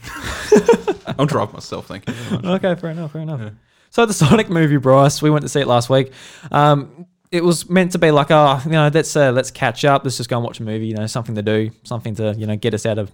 don't. 0.51 0.99
I'll 1.19 1.25
drive 1.25 1.51
myself. 1.53 1.87
Thank 1.87 2.07
you. 2.07 2.13
Very 2.13 2.41
much. 2.43 2.63
okay, 2.63 2.79
fair 2.79 2.91
enough, 2.91 3.11
fair 3.11 3.21
enough. 3.23 3.51
So 3.89 4.05
the 4.05 4.13
Sonic 4.13 4.49
movie, 4.49 4.77
Bryce, 4.77 5.21
we 5.21 5.29
went 5.29 5.41
to 5.41 5.49
see 5.49 5.59
it 5.59 5.67
last 5.67 5.89
week. 5.89 6.13
Um, 6.51 7.05
it 7.31 7.43
was 7.43 7.69
meant 7.69 7.93
to 7.93 7.97
be 7.97 8.11
like, 8.11 8.27
oh, 8.29 8.61
you 8.65 8.71
know, 8.71 8.89
let's 8.93 9.15
uh, 9.15 9.31
let's 9.31 9.51
catch 9.51 9.85
up. 9.85 10.03
Let's 10.03 10.17
just 10.17 10.29
go 10.29 10.37
and 10.37 10.45
watch 10.45 10.59
a 10.59 10.63
movie. 10.63 10.87
You 10.87 10.95
know, 10.95 11.07
something 11.07 11.35
to 11.35 11.41
do, 11.41 11.71
something 11.83 12.15
to 12.15 12.33
you 12.37 12.45
know 12.45 12.55
get 12.57 12.73
us 12.73 12.85
out 12.85 12.97
of 12.99 13.11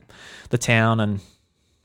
the 0.49 0.57
town 0.57 0.99
and 0.99 1.19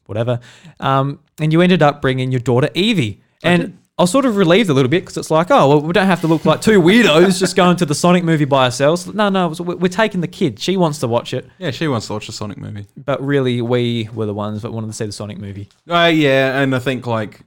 whatever. 0.07 0.41
Um, 0.81 1.21
and 1.39 1.53
you 1.53 1.61
ended 1.61 1.83
up 1.83 2.01
bringing 2.03 2.33
your 2.33 2.41
daughter 2.41 2.71
Evie, 2.75 3.21
and 3.43 3.79
I 3.99 4.03
was 4.05 4.11
sort 4.11 4.25
of 4.25 4.37
relieved 4.37 4.71
a 4.71 4.75
little 4.75 4.89
bit 4.89 5.03
because 5.03 5.19
it's 5.19 5.31
like, 5.31 5.51
oh, 5.51 5.69
well, 5.69 5.81
we 5.83 5.93
don't 5.93 6.07
have 6.07 6.23
to 6.23 6.27
look 6.27 6.47
like 6.47 6.63
two 6.63 6.81
weirdos 6.81 7.39
just 7.39 7.55
going 7.55 7.77
to 7.77 7.85
the 7.87 7.95
Sonic 7.95 8.25
movie 8.25 8.47
by 8.47 8.65
ourselves. 8.65 9.07
No, 9.07 9.29
no, 9.29 9.49
we're 9.61 9.89
taking 9.89 10.23
the 10.23 10.29
kid. 10.29 10.59
She 10.59 10.79
wants 10.79 10.99
to 11.01 11.09
watch 11.09 11.35
it, 11.35 11.47
Yeah, 11.59 11.71
she 11.71 11.87
wants 11.89 12.07
to 12.07 12.15
watch 12.15 12.29
a 12.29 12.33
Sonic 12.33 12.57
movie. 12.57 12.87
but 12.97 13.23
really, 13.23 13.61
we 13.61 14.09
were 14.15 14.25
the 14.27 14.35
ones 14.35 14.63
that 14.63 14.73
wanted 14.73 14.87
to 14.87 14.93
see 14.95 15.05
the 15.07 15.13
Sonic 15.13 15.37
movie. 15.39 15.69
Uh, 15.89 16.11
yeah, 16.13 16.61
and 16.61 16.75
I 16.75 16.79
think 16.79 17.07
like 17.07 17.41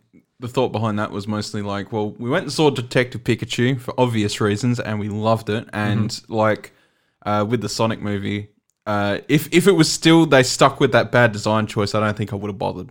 the 0.45 0.53
thought 0.53 0.69
behind 0.71 0.99
that 0.99 1.11
was 1.11 1.27
mostly 1.27 1.61
like, 1.61 1.91
well, 1.91 2.11
we 2.11 2.29
went 2.29 2.43
and 2.43 2.53
saw 2.53 2.69
Detective 2.69 3.23
Pikachu 3.23 3.79
for 3.79 3.93
obvious 3.99 4.39
reasons, 4.39 4.79
and 4.79 4.99
we 4.99 5.09
loved 5.09 5.49
it. 5.49 5.67
And 5.73 6.21
like 6.29 6.71
uh, 7.25 7.45
with 7.47 7.61
the 7.61 7.69
Sonic 7.69 7.99
movie, 8.01 8.49
uh, 8.85 9.19
if 9.27 9.51
if 9.51 9.67
it 9.67 9.71
was 9.71 9.91
still 9.91 10.25
they 10.27 10.43
stuck 10.43 10.79
with 10.79 10.91
that 10.91 11.11
bad 11.11 11.31
design 11.31 11.65
choice, 11.67 11.95
I 11.95 11.99
don't 11.99 12.15
think 12.15 12.31
I 12.31 12.35
would 12.35 12.49
have 12.49 12.59
bothered 12.59 12.89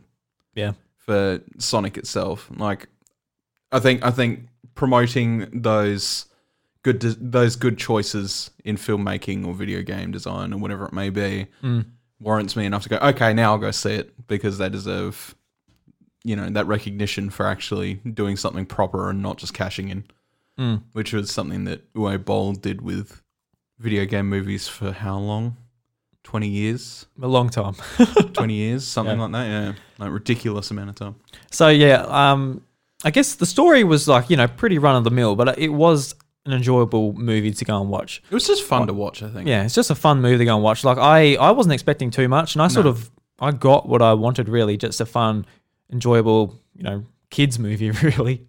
Yeah. 0.55 0.73
for 0.97 1.41
Sonic 1.59 1.97
itself. 1.97 2.51
Like, 2.57 2.89
I 3.71 3.79
think 3.79 4.05
I 4.05 4.11
think 4.11 4.49
promoting 4.75 5.49
those 5.53 6.27
good 6.83 6.99
de- 6.99 7.17
those 7.21 7.55
good 7.57 7.79
choices 7.79 8.51
in 8.65 8.77
filmmaking 8.77 9.47
or 9.47 9.55
video 9.55 9.83
game 9.83 10.11
design 10.11 10.53
or 10.53 10.59
whatever 10.59 10.85
it 10.87 10.93
may 10.93 11.11
be 11.11 11.47
Mm. 11.63 11.85
warrants 12.21 12.57
me 12.57 12.67
enough 12.67 12.83
to 12.83 12.89
go. 12.89 12.97
Okay, 12.97 13.33
now 13.33 13.53
I'll 13.53 13.59
go 13.59 13.71
see 13.71 13.93
it 13.95 14.27
because 14.27 14.59
they 14.59 14.69
deserve, 14.69 15.35
you 16.25 16.35
know, 16.37 16.49
that 16.51 16.67
recognition 16.67 17.31
for 17.31 17.47
actually 17.47 17.95
doing 17.95 18.37
something 18.37 18.65
proper 18.67 19.11
and 19.11 19.23
not 19.23 19.37
just 19.39 19.55
cashing 19.55 19.89
in, 19.91 20.05
Mm. 20.59 20.83
which 20.93 21.13
was 21.13 21.31
something 21.31 21.65
that 21.65 21.93
Uwe 21.95 22.25
Boll 22.25 22.53
did 22.55 22.81
with 22.81 23.21
video 23.79 24.05
game 24.07 24.29
movies 24.29 24.69
for 24.69 24.93
how 24.93 25.19
long? 25.19 25.57
Twenty 26.23 26.49
years, 26.49 27.05
A 27.21 27.29
long 27.29 27.51
time. 27.51 27.75
twenty 28.33 28.55
years, 28.55 28.87
something 28.87 29.17
Yeah. 29.19 29.23
like 29.25 29.33
that. 29.33 29.47
Yeah, 29.47 29.73
like 29.99 30.11
ridiculous 30.13 30.71
amount 30.71 30.89
of 30.91 30.95
time. 30.97 31.17
So 31.51 31.69
yeah, 31.69 32.03
um, 32.09 32.63
I 33.05 33.11
guess 33.11 33.35
the 33.35 33.45
story 33.45 33.85
was 33.85 34.09
like 34.09 34.31
you 34.31 34.37
know 34.39 34.47
pretty 34.49 34.79
run 34.79 34.97
of 34.97 35.05
the 35.05 35.11
mill, 35.11 35.37
but 35.37 35.59
it 35.59 35.69
was 35.69 36.15
an 36.47 36.53
enjoyable 36.53 37.13
movie 37.15 37.51
to 37.53 37.65
go 37.67 37.79
and 37.81 37.91
watch. 37.91 38.23
It 38.31 38.35
was 38.35 38.47
just 38.47 38.63
fun 38.63 38.87
to 38.87 38.95
watch. 38.95 39.23
I 39.23 39.29
think. 39.29 39.47
Yeah, 39.49 39.65
it's 39.65 39.75
just 39.75 39.91
a 39.91 39.95
fun 39.95 40.23
movie 40.23 40.39
to 40.39 40.45
go 40.47 40.55
and 40.55 40.65
watch. 40.65 40.83
Like 40.85 40.97
I, 40.99 41.35
I 41.37 41.51
wasn't 41.51 41.75
expecting 41.75 42.11
too 42.11 42.29
much, 42.29 42.55
and 42.55 42.63
I 42.63 42.69
sort 42.69 42.85
No. 42.87 42.91
of 42.93 43.11
I 43.41 43.51
got 43.51 43.87
what 43.89 44.01
I 44.01 44.15
wanted 44.15 44.49
really, 44.49 44.77
just 44.79 45.01
a 45.03 45.07
fun, 45.07 45.45
enjoyable, 45.95 46.61
you 46.77 46.83
know, 46.83 47.05
kids 47.31 47.59
movie 47.59 47.91
really. 48.03 48.47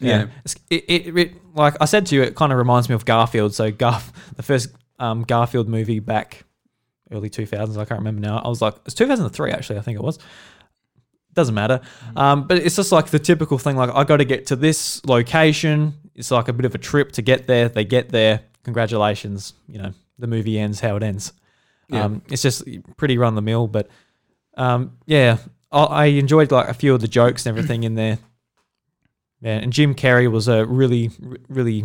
Yeah. 0.00 0.22
It's- 0.44 0.56
It, 0.70 0.84
it, 0.88 1.18
it, 1.18 1.54
like 1.54 1.74
I 1.80 1.84
said 1.84 2.06
to 2.06 2.14
you, 2.14 2.22
it 2.22 2.34
kind 2.34 2.52
of 2.52 2.58
reminds 2.58 2.88
me 2.88 2.94
of 2.94 3.04
Garfield. 3.04 3.54
So 3.54 3.70
Garf, 3.72 4.10
the 4.36 4.42
first 4.42 4.70
um, 4.98 5.22
Garfield 5.24 5.68
movie 5.68 6.00
back 6.00 6.44
early 7.10 7.30
2000s, 7.30 7.76
I 7.76 7.84
can't 7.84 8.00
remember 8.00 8.20
now. 8.20 8.38
I 8.38 8.48
was 8.48 8.60
like, 8.62 8.74
it's 8.86 8.94
2003 8.94 9.50
actually, 9.52 9.78
I 9.78 9.82
think 9.82 9.98
it 9.98 10.02
was. 10.02 10.18
Doesn't 11.34 11.54
matter. 11.54 11.80
Um, 12.16 12.46
but 12.46 12.58
it's 12.58 12.76
just 12.76 12.92
like 12.92 13.08
the 13.08 13.18
typical 13.18 13.58
thing. 13.58 13.76
Like 13.76 13.90
I 13.94 14.04
got 14.04 14.16
to 14.18 14.24
get 14.24 14.46
to 14.46 14.56
this 14.56 15.04
location. 15.04 15.92
It's 16.14 16.30
like 16.30 16.48
a 16.48 16.52
bit 16.54 16.64
of 16.64 16.74
a 16.74 16.78
trip 16.78 17.12
to 17.12 17.22
get 17.22 17.46
there. 17.46 17.68
They 17.68 17.84
get 17.84 18.08
there. 18.08 18.40
Congratulations. 18.64 19.52
You 19.68 19.78
know, 19.82 19.92
the 20.18 20.26
movie 20.26 20.58
ends 20.58 20.80
how 20.80 20.96
it 20.96 21.02
ends. 21.02 21.32
Yeah. 21.88 22.04
Um, 22.04 22.22
it's 22.30 22.40
just 22.42 22.64
pretty 22.96 23.18
run 23.18 23.34
the 23.34 23.42
mill, 23.42 23.66
but 23.68 23.88
um, 24.56 24.96
yeah, 25.06 25.36
I, 25.84 26.06
enjoyed 26.06 26.50
like 26.50 26.68
a 26.68 26.74
few 26.74 26.94
of 26.94 27.00
the 27.00 27.08
jokes 27.08 27.46
and 27.46 27.56
everything 27.56 27.84
in 27.84 27.94
there. 27.94 28.18
Yeah, 29.40 29.58
and 29.58 29.72
Jim 29.72 29.94
Carrey 29.94 30.30
was 30.30 30.48
a 30.48 30.64
really, 30.64 31.10
really, 31.48 31.84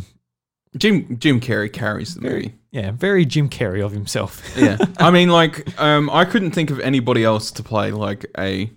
Jim 0.77 1.17
Jim 1.19 1.39
Carrey 1.39 1.71
carries 1.71 2.15
the 2.15 2.21
movie. 2.21 2.53
yeah, 2.71 2.91
very 2.91 3.25
Jim 3.25 3.49
Carrey 3.49 3.83
of 3.83 3.91
himself. 3.91 4.41
yeah. 4.57 4.77
I 4.97 5.11
mean, 5.11 5.29
like, 5.29 5.79
um, 5.79 6.09
I 6.09 6.25
couldn't 6.25 6.51
think 6.51 6.71
of 6.71 6.79
anybody 6.79 7.23
else 7.23 7.51
to 7.51 7.63
play 7.63 7.91
like 7.91 8.25
a 8.37 8.71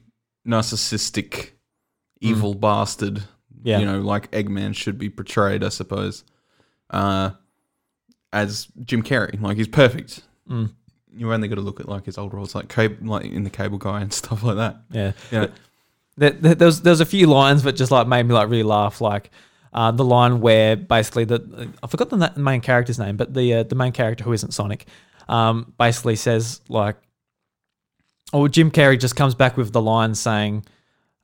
narcissistic, 0.47 1.51
evil 2.21 2.55
bastard. 2.55 3.23
Yeah. 3.63 3.79
You 3.79 3.87
know, 3.87 4.01
like 4.01 4.31
Eggman 4.33 4.75
should 4.75 4.99
be 4.99 5.09
portrayed, 5.09 5.65
I 5.65 5.71
suppose. 5.71 6.25
Uh, 6.91 7.31
as 8.33 8.69
Jim 8.85 9.03
Carrey, 9.03 9.41
like 9.41 9.57
he's 9.57 9.69
perfect. 9.69 10.23
Mm. 10.51 10.73
You 11.17 11.33
only 11.33 11.49
got 11.49 11.57
to 11.57 11.61
look 11.61 11.81
at 11.81 11.89
like 11.89 12.07
his 12.07 12.19
old 12.19 12.35
roles, 12.35 12.55
like 12.55 12.69
cable, 12.69 12.97
like 13.07 13.27
in 13.27 13.45
the 13.45 13.51
Cable 13.51 13.79
Guy 13.79 14.01
and 14.01 14.13
stuff 14.23 14.43
like 14.43 14.57
that. 14.57 14.77
Yeah, 14.91 15.13
Yeah. 15.31 15.47
there, 16.17 16.31
there, 16.31 16.55
there's 16.55 16.81
there's 16.81 17.01
a 17.01 17.07
few 17.07 17.27
lines 17.27 17.63
that 17.63 17.73
just 17.73 17.91
like 17.93 18.07
made 18.07 18.25
me 18.27 18.35
like 18.35 18.49
really 18.49 18.63
laugh. 18.63 19.01
Like 19.01 19.31
uh, 19.73 19.91
the 19.91 20.05
line 20.05 20.41
where 20.41 20.77
basically 20.77 21.25
the 21.25 21.69
I 21.83 21.87
forgot 21.87 22.11
the 22.11 22.33
main 22.37 22.61
character's 22.61 22.99
name, 22.99 23.17
but 23.17 23.35
the 23.35 23.55
uh, 23.55 23.63
the 23.65 23.75
main 23.75 23.93
character 23.93 24.25
who 24.25 24.33
isn't 24.33 24.53
Sonic, 24.53 24.87
um, 25.29 25.73
basically 25.79 26.17
says 26.17 26.61
like, 26.69 26.97
or 28.33 28.49
Jim 28.49 28.71
Carrey 28.71 28.99
just 28.99 29.17
comes 29.17 29.35
back 29.35 29.57
with 29.57 29.73
the 29.73 29.83
line 29.83 30.15
saying, 30.15 30.65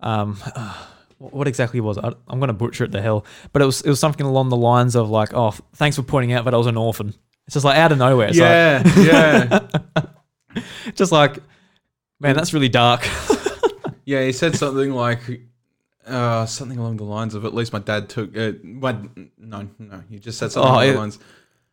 um, 0.00 0.36
what 1.18 1.48
exactly 1.48 1.80
was 1.80 1.96
it? 1.98 2.04
I- 2.04 2.14
I'm 2.28 2.38
going 2.38 2.48
to 2.48 2.52
butcher 2.54 2.84
it 2.84 2.92
to 2.92 3.00
hell, 3.02 3.24
but 3.52 3.62
it 3.62 3.66
was 3.66 3.80
it 3.82 3.88
was 3.88 4.00
something 4.00 4.26
along 4.26 4.48
the 4.50 4.56
lines 4.56 4.94
of 4.96 5.10
like, 5.10 5.34
"Oh, 5.34 5.50
thanks 5.74 5.96
for 5.96 6.02
pointing 6.02 6.32
out 6.32 6.44
that 6.44 6.54
I 6.54 6.56
was 6.56 6.66
an 6.66 6.76
orphan." 6.76 7.14
It's 7.50 7.54
just 7.54 7.64
like 7.64 7.78
out 7.78 7.90
of 7.90 7.98
nowhere. 7.98 8.28
It's 8.28 8.38
yeah, 8.38 8.80
yeah, 8.96 10.62
just 10.94 11.10
like, 11.10 11.38
man, 12.20 12.36
that's 12.36 12.54
really 12.54 12.68
dark. 12.68 13.08
yeah. 14.04 14.22
He 14.22 14.30
said 14.30 14.54
something 14.54 14.92
like 14.92 15.18
uh, 16.06 16.46
something 16.46 16.78
along 16.78 16.98
the 16.98 17.02
lines 17.04 17.34
of 17.34 17.44
at 17.44 17.52
least 17.52 17.72
my 17.72 17.80
dad 17.80 18.08
took. 18.08 18.36
Uh, 18.36 18.52
my 18.62 18.94
no, 19.36 19.68
no. 19.80 20.04
He 20.08 20.20
just 20.20 20.38
said 20.38 20.52
something 20.52 20.70
Oh, 20.70 20.74
along 20.74 20.84
it- 20.86 20.92
the 20.92 20.98
lines 21.00 21.18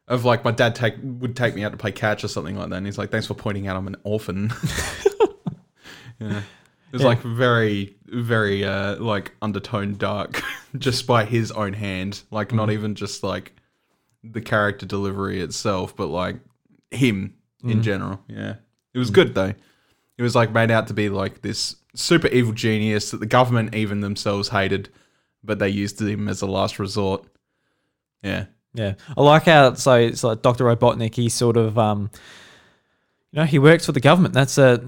of 0.07 0.25
like 0.25 0.43
my 0.43 0.50
dad 0.50 0.74
take 0.74 0.96
would 1.03 1.36
take 1.36 1.53
me 1.53 1.63
out 1.63 1.74
to 1.74 1.77
play 1.77 1.91
catch 1.91 2.24
or 2.24 2.27
something 2.27 2.57
like 2.57 2.69
that. 2.72 2.75
And 2.77 2.86
he's 2.88 2.98
like, 2.98 3.12
"Thanks 3.12 3.27
for 3.27 3.36
pointing 3.36 3.67
out 3.67 3.77
I'm 3.77 3.86
an 3.86 3.98
orphan." 4.01 4.51
yeah. 6.19 6.39
It 6.39 6.93
was 6.93 7.01
Yeah. 7.03 7.07
like 7.10 7.22
very, 7.22 7.96
very 8.07 8.63
uh, 8.65 8.96
like 8.96 9.36
undertone 9.43 9.98
dark, 9.98 10.41
just 10.75 11.05
by 11.05 11.24
his 11.25 11.51
own 11.51 11.74
hand. 11.74 12.24
Like 12.31 12.51
not 12.51 12.72
even 12.72 12.96
just 12.96 13.22
like 13.22 13.53
the 14.31 14.41
character 14.41 14.86
delivery 14.86 15.41
itself, 15.41 15.96
but 15.96 16.07
like 16.07 16.38
him 16.91 17.36
in 17.63 17.84
general. 17.84 18.22
Yeah, 18.27 18.55
it 18.93 19.00
was 19.00 19.10
good 19.10 19.34
though. 19.36 19.53
It 20.17 20.24
was 20.24 20.36
like 20.36 20.51
made 20.51 20.72
out 20.72 20.88
to 20.88 20.93
be 20.93 21.10
like 21.10 21.41
this 21.41 21.75
super 21.93 22.27
evil 22.27 22.53
genius 22.53 23.12
that 23.12 23.19
the 23.19 23.25
government 23.25 23.75
even 23.75 24.01
themselves 24.01 24.50
hated, 24.50 24.89
but 25.43 25.60
they 25.60 25.69
used 25.69 26.01
him 26.01 26.27
as 26.27 26.41
a 26.41 26.48
last 26.48 26.79
resort. 26.79 27.25
Yeah, 28.24 28.46
Yeah, 28.74 28.93
I 29.15 29.22
like 29.22 29.43
how 29.43 29.74
so 29.75 29.93
it's 29.93 30.24
like 30.24 30.41
Doctor 30.41 30.63
Robotnik. 30.65 31.15
He 31.15 31.29
sort 31.29 31.57
of, 31.57 31.77
um, 31.77 32.10
you 33.31 33.39
know, 33.39 33.46
he 33.46 33.60
works 33.60 33.86
for 33.86 33.91
the 33.91 34.00
government. 34.00 34.34
That's 34.34 34.57
a 34.57 34.84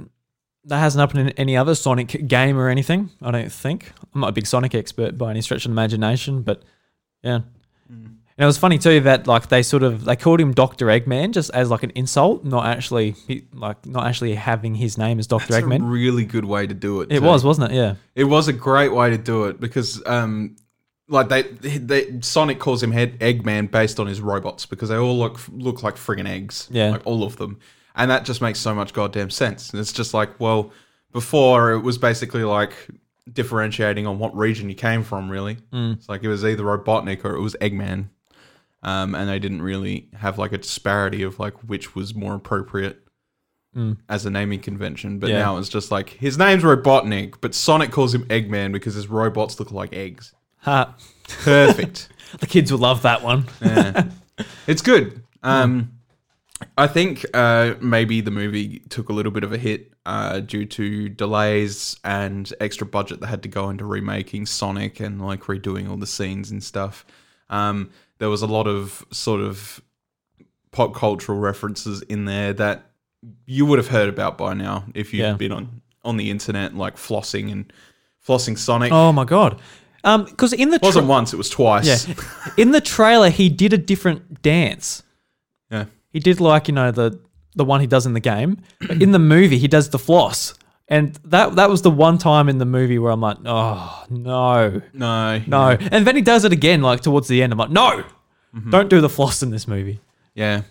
that 0.66 0.80
hasn't 0.80 1.00
happened 1.00 1.30
in 1.30 1.38
any 1.38 1.56
other 1.56 1.76
Sonic 1.76 2.28
game 2.28 2.58
or 2.58 2.70
anything. 2.70 3.10
I 3.22 3.32
don't 3.32 3.52
think. 3.52 3.92
I'm 4.14 4.22
not 4.22 4.30
a 4.30 4.34
big 4.34 4.48
Sonic 4.48 4.76
expert 4.76 5.18
by 5.18 5.32
any 5.32 5.42
stretch 5.42 5.66
of 5.66 5.72
imagination, 5.72 6.42
but 6.42 6.64
yeah. 7.24 7.40
And 8.40 8.46
it 8.46 8.48
was 8.48 8.58
funny 8.58 8.78
too 8.78 9.02
that 9.02 9.28
like 9.28 9.50
they 9.50 9.62
sort 9.62 9.84
of 9.84 10.06
they 10.06 10.16
called 10.16 10.40
him 10.40 10.54
Doctor 10.54 10.86
Eggman 10.86 11.32
just 11.34 11.52
as 11.54 11.70
like 11.70 11.84
an 11.84 11.92
insult, 11.94 12.46
not 12.46 12.66
actually 12.66 13.16
like 13.54 13.86
not 13.86 14.08
actually 14.08 14.34
having 14.34 14.76
his 14.76 14.98
name 14.98 15.20
as 15.20 15.28
Doctor 15.28 15.58
it's 15.58 15.58
a 15.58 15.68
Eggman. 15.68 15.92
really 15.92 16.24
good 16.24 16.46
way 16.46 16.66
to 16.66 16.74
do 16.74 17.02
it. 17.02 17.12
It 17.12 17.20
too. 17.20 17.26
was, 17.26 17.44
wasn't 17.44 17.74
it? 17.74 17.76
Yeah. 17.76 17.96
It 18.16 18.24
was 18.24 18.48
a 18.48 18.54
great 18.54 18.94
way 18.94 19.10
to 19.10 19.18
do 19.18 19.44
it 19.44 19.60
because, 19.60 20.02
um, 20.06 20.56
like 21.10 21.28
they, 21.28 21.42
they 21.42 22.22
Sonic 22.22 22.60
calls 22.60 22.82
him 22.82 22.94
Head 22.94 23.20
Eggman 23.20 23.70
based 23.70 24.00
on 24.00 24.08
his 24.08 24.22
robots 24.22 24.66
because 24.66 24.88
they 24.88 24.96
all 24.96 25.18
look 25.18 25.38
look 25.52 25.84
like 25.84 25.96
friggin' 25.96 26.26
eggs. 26.26 26.70
Yeah. 26.72 26.92
like 26.92 27.02
all 27.06 27.24
of 27.26 27.36
them, 27.36 27.60
and 27.94 28.10
that 28.10 28.24
just 28.24 28.42
makes 28.42 28.60
so 28.60 28.74
much 28.74 28.94
goddamn 28.94 29.32
sense. 29.32 29.72
And 29.72 29.82
it's 29.82 29.92
just 29.92 30.14
like, 30.14 30.40
well, 30.40 30.72
before 31.12 31.74
it 31.74 31.82
was 31.82 31.98
basically 31.98 32.46
like 32.46 32.72
differentiating 33.34 34.08
on 34.08 34.18
what 34.18 34.34
region 34.34 34.70
you 34.70 34.76
came 34.76 35.04
from. 35.04 35.30
Really, 35.30 35.58
it's 35.74 36.08
like 36.08 36.24
it 36.24 36.30
was 36.30 36.46
either 36.46 36.64
Robotnik 36.64 37.26
or 37.26 37.36
it 37.36 37.42
was 37.42 37.56
Eggman, 37.60 38.08
um, 38.84 39.16
and 39.16 39.30
they 39.30 39.40
didn't 39.40 39.62
really 39.62 40.10
have 40.14 40.38
like 40.38 40.52
a 40.54 40.58
disparity 40.58 41.24
of 41.24 41.40
like 41.40 41.54
which 41.64 41.96
was 41.96 42.14
more 42.16 42.36
appropriate 42.36 43.00
as 44.10 44.26
a 44.26 44.30
naming 44.30 44.60
convention. 44.60 45.20
But 45.20 45.30
Yeah. 45.30 45.40
now 45.40 45.58
it's 45.58 45.70
just 45.70 45.90
like 45.92 46.10
his 46.10 46.38
name's 46.38 46.64
Robotnik, 46.64 47.36
but 47.40 47.56
Sonic 47.56 47.92
calls 47.92 48.14
him 48.14 48.26
Eggman 48.26 48.74
because 48.74 48.94
his 48.96 49.08
robots 49.08 49.58
look 49.60 49.72
like 49.72 49.94
eggs. 49.94 50.34
Ha. 50.60 50.96
Perfect. 51.28 52.10
The 52.40 52.46
kids 52.46 52.72
will 52.72 52.78
love 52.80 53.02
that 53.04 53.24
one. 53.24 53.46
yeah. 53.62 54.10
It's 54.68 54.82
good. 54.84 55.24
Um, 55.44 55.94
I 56.78 56.86
think 56.88 57.26
uh, 57.34 57.74
maybe 57.82 58.22
the 58.22 58.32
movie 58.32 58.80
took 58.90 59.10
a 59.10 59.14
little 59.14 59.32
bit 59.32 59.44
of 59.44 59.52
a 59.52 59.58
hit 59.58 59.92
uh, 60.06 60.42
due 60.42 60.66
to 60.66 61.10
delays 61.10 61.98
and 62.04 62.52
extra 62.60 62.86
budget 62.86 63.20
that 63.22 63.28
had 63.28 63.42
to 63.44 63.50
go 63.50 63.70
into 63.70 63.86
remaking 63.86 64.46
Sonic 64.46 65.00
and 65.00 65.26
like 65.26 65.44
redoing 65.46 65.90
all 65.90 65.98
the 65.98 66.06
scenes 66.08 66.52
and 66.52 66.64
stuff. 66.64 67.04
Um, 67.50 67.90
there 68.20 68.30
was 68.30 68.42
a 68.42 68.48
lot 68.48 68.68
of 68.68 69.06
sort 69.12 69.42
of 69.42 69.82
pop 70.72 70.94
cultural 70.94 71.40
references 71.40 72.02
in 72.04 72.26
there 72.26 72.54
that 72.54 72.86
you 73.46 73.66
would 73.66 73.80
have 73.80 73.88
heard 73.90 74.08
about 74.10 74.38
by 74.38 74.54
now 74.54 74.86
if 74.94 75.14
you've 75.14 75.22
Yeah. 75.22 75.34
been 75.34 75.52
on 75.52 75.82
on 76.06 76.16
the 76.18 76.30
internet, 76.32 76.74
like 76.76 76.96
flossing 76.96 77.52
and 77.52 77.74
flossing 78.26 78.58
Sonic. 78.58 78.92
Oh 78.94 79.12
my 79.12 79.26
god. 79.26 79.60
Um, 80.06 80.24
because 80.26 80.54
in 80.54 80.70
the 80.70 80.78
it 80.78 80.82
wasn't 80.82 81.08
once; 81.08 81.34
it 81.34 81.38
was 81.38 81.50
twice. 81.50 82.08
yeah, 82.08 82.14
in 82.58 82.72
the 82.72 82.80
trailer 82.80 83.30
he 83.30 83.50
did 83.50 83.74
a 83.74 83.78
different 83.78 84.42
dance. 84.42 85.04
yeah. 85.70 85.86
He 86.14 86.20
did 86.20 86.40
like 86.40 86.68
you 86.70 86.74
know 86.74 86.92
the 86.92 87.20
the 87.56 87.66
one 87.66 87.82
he 87.82 87.88
does 87.88 88.06
in 88.06 88.14
the 88.14 88.22
game, 88.22 88.62
but 88.80 89.02
in 89.02 89.12
the 89.12 89.20
movie 89.20 89.58
he 89.58 89.68
does 89.68 89.90
the 89.90 90.00
floss, 90.00 90.54
and 90.90 91.14
that 91.26 91.56
that 91.56 91.70
was 91.70 91.82
the 91.84 91.92
one 91.92 92.18
time 92.18 92.50
in 92.50 92.58
the 92.58 92.66
movie 92.66 93.00
where 93.00 93.12
I'm 93.12 93.22
like, 93.22 93.38
oh 93.46 94.06
no, 94.10 94.82
No, 94.94 95.40
no, 95.48 95.78
and 95.92 96.06
then 96.06 96.16
he 96.16 96.22
does 96.22 96.44
it 96.46 96.52
again 96.52 96.82
like 96.82 97.00
towards 97.02 97.28
the 97.30 97.42
end. 97.44 97.54
I'm 97.54 97.60
like, 97.60 97.70
no, 97.72 98.04
Mm-hmm. 98.56 98.72
don't 98.72 98.90
do 98.90 99.00
the 99.00 99.10
floss 99.10 99.44
in 99.44 99.52
this 99.52 99.68
movie. 99.68 100.00
Yeah, 100.34 100.64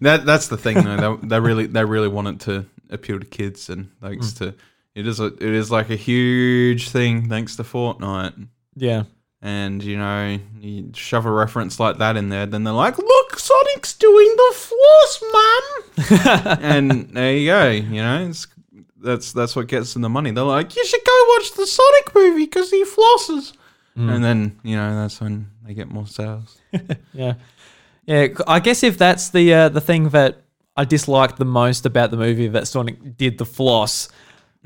that 0.00 0.24
that's 0.24 0.48
the 0.48 0.56
thing 0.56 0.82
though. 0.82 1.16
they, 1.16 1.28
they 1.28 1.40
really 1.40 1.66
they 1.66 1.84
really 1.84 2.08
want 2.08 2.28
it 2.28 2.40
to 2.40 2.64
appeal 2.90 3.18
to 3.20 3.26
kids, 3.26 3.68
and 3.68 3.90
thanks 4.00 4.32
Mm. 4.32 4.38
to 4.38 4.54
it 4.94 5.06
is 5.06 5.20
a 5.20 5.26
it 5.26 5.42
is 5.42 5.70
like 5.70 5.90
a 5.90 5.96
huge 5.96 6.88
thing 6.88 7.28
thanks 7.28 7.56
to 7.56 7.62
Fortnite. 7.62 8.48
Yeah, 8.74 9.02
And 9.42 9.82
you 9.84 9.98
know, 9.98 10.38
you 10.60 10.92
shove 10.94 11.26
a 11.26 11.30
reference 11.30 11.78
like 11.78 11.98
that 11.98 12.16
in 12.16 12.30
there, 12.30 12.46
then 12.46 12.64
they're 12.64 12.72
like, 12.72 12.96
"Look, 12.96 13.38
Sonic's 13.38 13.92
doing 13.94 14.34
the 14.36 14.52
floss, 14.54 15.22
mum." 15.32 16.58
and 16.62 17.10
there 17.10 17.36
you 17.36 17.46
go. 17.50 17.68
You 17.70 18.02
know, 18.02 18.26
it's, 18.28 18.46
that's 19.06 19.32
that's 19.32 19.56
what 19.56 19.68
gets 19.68 19.94
them 19.94 20.02
the 20.02 20.08
money. 20.08 20.30
They're 20.30 20.44
like, 20.44 20.76
"You 20.76 20.84
should 20.84 21.04
go 21.04 21.24
watch 21.30 21.52
the 21.52 21.66
Sonic 21.66 22.14
movie 22.14 22.44
because 22.44 22.70
he 22.70 22.84
flosses." 22.84 23.52
Mm. 23.96 24.14
And 24.14 24.24
then 24.24 24.60
you 24.62 24.76
know 24.76 24.94
that's 24.94 25.20
when 25.20 25.50
they 25.64 25.72
get 25.72 25.88
more 25.88 26.06
sales. 26.06 26.58
yeah, 27.14 27.34
yeah. 28.04 28.28
I 28.46 28.60
guess 28.60 28.82
if 28.82 28.98
that's 28.98 29.30
the 29.30 29.54
uh, 29.54 29.68
the 29.70 29.80
thing 29.80 30.10
that 30.10 30.42
I 30.76 30.84
disliked 30.84 31.38
the 31.38 31.46
most 31.46 31.86
about 31.86 32.10
the 32.10 32.18
movie 32.18 32.48
that 32.48 32.68
Sonic 32.68 33.16
did 33.16 33.38
the 33.38 33.46
floss, 33.46 34.10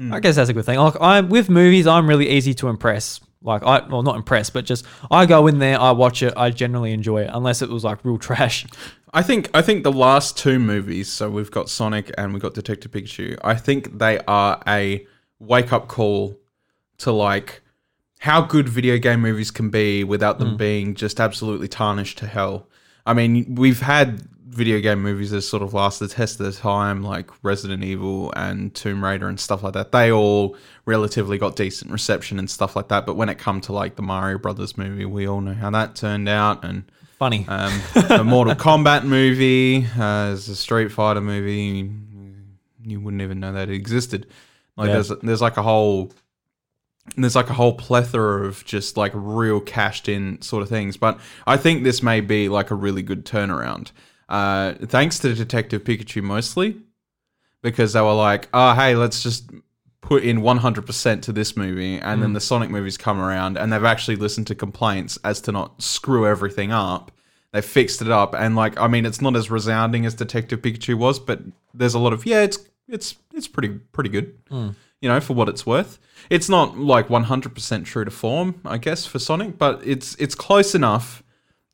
Mm. 0.00 0.14
I 0.14 0.20
guess 0.20 0.36
that's 0.36 0.48
a 0.48 0.54
good 0.54 0.64
thing. 0.64 0.78
Like 0.78 0.96
I'm 1.00 1.28
with 1.28 1.50
movies, 1.50 1.86
I'm 1.86 2.08
really 2.08 2.28
easy 2.28 2.54
to 2.54 2.68
impress. 2.68 3.20
Like 3.42 3.62
I, 3.62 3.86
well, 3.88 4.02
not 4.02 4.16
impressed, 4.16 4.52
but 4.52 4.64
just 4.66 4.84
I 5.10 5.24
go 5.26 5.46
in 5.46 5.58
there, 5.58 5.80
I 5.80 5.92
watch 5.92 6.22
it, 6.22 6.34
I 6.36 6.50
generally 6.50 6.92
enjoy 6.92 7.22
it, 7.22 7.30
unless 7.32 7.62
it 7.62 7.70
was 7.70 7.84
like 7.84 8.04
real 8.04 8.18
trash. 8.28 8.66
I 9.12 9.22
think 9.22 9.50
I 9.54 9.62
think 9.62 9.82
the 9.82 9.92
last 9.92 10.36
two 10.36 10.58
movies, 10.58 11.10
so 11.10 11.30
we've 11.30 11.50
got 11.50 11.68
Sonic 11.68 12.12
and 12.18 12.32
we've 12.32 12.42
got 12.42 12.54
Detective 12.54 12.92
Pikachu. 12.92 13.38
I 13.42 13.54
think 13.54 13.98
they 13.98 14.18
are 14.28 14.62
a 14.66 15.06
wake 15.38 15.72
up 15.72 15.88
call 15.88 16.38
to 16.98 17.10
like 17.10 17.62
how 18.20 18.42
good 18.42 18.68
video 18.68 18.98
game 18.98 19.20
movies 19.20 19.50
can 19.50 19.70
be 19.70 20.04
without 20.04 20.38
them 20.38 20.50
hmm. 20.50 20.56
being 20.56 20.94
just 20.94 21.18
absolutely 21.18 21.68
tarnished 21.68 22.18
to 22.18 22.26
hell. 22.26 22.68
I 23.06 23.14
mean, 23.14 23.54
we've 23.54 23.80
had 23.80 24.22
video 24.50 24.80
game 24.80 25.00
movies 25.00 25.30
that 25.30 25.42
sort 25.42 25.62
of 25.62 25.72
last 25.72 26.00
the 26.00 26.08
test 26.08 26.40
of 26.40 26.46
the 26.46 26.52
time, 26.52 27.02
like 27.02 27.30
Resident 27.44 27.84
Evil 27.84 28.32
and 28.36 28.74
Tomb 28.74 29.02
Raider 29.02 29.28
and 29.28 29.38
stuff 29.38 29.62
like 29.62 29.74
that. 29.74 29.92
They 29.92 30.10
all 30.10 30.56
relatively 30.86 31.38
got 31.38 31.54
decent 31.56 31.90
reception 31.92 32.38
and 32.38 32.50
stuff 32.50 32.74
like 32.74 32.88
that. 32.88 33.06
But 33.06 33.14
when 33.14 33.28
it 33.28 33.38
come 33.38 33.60
to 33.62 33.72
like 33.72 33.94
the 33.96 34.02
Mario 34.02 34.38
Brothers 34.38 34.76
movie, 34.76 35.04
we 35.04 35.26
all 35.28 35.40
know 35.40 35.54
how 35.54 35.70
that 35.70 35.94
turned 35.94 36.28
out 36.28 36.64
and 36.64 36.84
Funny. 37.18 37.44
um, 37.48 37.80
a 38.10 38.24
Mortal 38.24 38.54
Kombat 38.54 39.04
movie, 39.04 39.86
uh, 39.96 40.26
there's 40.28 40.48
a 40.48 40.56
Street 40.56 40.90
Fighter 40.90 41.20
movie. 41.20 41.90
You 42.84 43.00
wouldn't 43.00 43.22
even 43.22 43.40
know 43.40 43.52
that 43.52 43.68
it 43.68 43.74
existed. 43.74 44.26
Like 44.76 44.88
Yeah. 44.88 44.94
there's 44.94 45.08
there's 45.22 45.42
like 45.42 45.58
a 45.58 45.62
whole 45.62 46.12
there's 47.16 47.36
like 47.36 47.50
a 47.50 47.54
whole 47.54 47.74
plethora 47.74 48.46
of 48.46 48.64
just 48.64 48.96
like 48.96 49.12
real 49.14 49.60
cashed 49.60 50.08
in 50.08 50.40
sort 50.42 50.62
of 50.62 50.68
things. 50.68 50.96
But 50.96 51.20
I 51.46 51.56
think 51.56 51.84
this 51.84 52.02
may 52.02 52.20
be 52.20 52.48
like 52.48 52.70
a 52.70 52.74
really 52.74 53.02
good 53.02 53.24
turnaround. 53.24 53.90
Uh, 54.30 54.74
thanks 54.86 55.18
to 55.18 55.34
Detective 55.34 55.84
Pikachu 55.84 56.22
mostly, 56.22 56.76
because 57.62 57.92
they 57.92 58.00
were 58.00 58.14
like, 58.14 58.48
oh 58.54 58.74
hey, 58.74 58.94
let's 58.94 59.22
just 59.22 59.50
put 60.00 60.22
in 60.24 60.40
100% 60.40 61.22
to 61.22 61.32
this 61.32 61.56
movie 61.56 61.98
and 61.98 62.22
then 62.22 62.32
the 62.32 62.40
Sonic 62.40 62.70
movies 62.70 62.96
come 62.96 63.20
around 63.20 63.56
and 63.56 63.72
they've 63.72 63.84
actually 63.84 64.16
listened 64.16 64.46
to 64.46 64.54
complaints 64.54 65.18
as 65.22 65.40
to 65.42 65.52
not 65.52 65.80
screw 65.82 66.26
everything 66.26 66.72
up. 66.72 67.12
They 67.52 67.60
fixed 67.60 68.00
it 68.00 68.10
up 68.10 68.34
and 68.34 68.56
like 68.56 68.80
I 68.80 68.88
mean 68.88 69.04
it's 69.04 69.20
not 69.20 69.36
as 69.36 69.50
resounding 69.50 70.06
as 70.06 70.14
Detective 70.14 70.62
Pikachu 70.62 70.94
was, 70.96 71.18
but 71.18 71.40
there's 71.74 71.94
a 71.94 71.98
lot 71.98 72.12
of 72.12 72.24
yeah, 72.26 72.42
it's 72.42 72.58
it's 72.88 73.16
it's 73.34 73.46
pretty 73.48 73.68
pretty 73.92 74.10
good. 74.10 74.36
You 75.00 75.08
know, 75.08 75.20
for 75.20 75.34
what 75.34 75.48
it's 75.48 75.64
worth. 75.64 75.98
It's 76.28 76.48
not 76.48 76.76
like 76.78 77.08
100% 77.08 77.84
true 77.86 78.04
to 78.04 78.10
form, 78.10 78.60
I 78.66 78.76
guess, 78.76 79.06
for 79.06 79.18
Sonic, 79.18 79.56
but 79.58 79.80
it's 79.84 80.14
it's 80.16 80.34
close 80.34 80.74
enough 80.74 81.22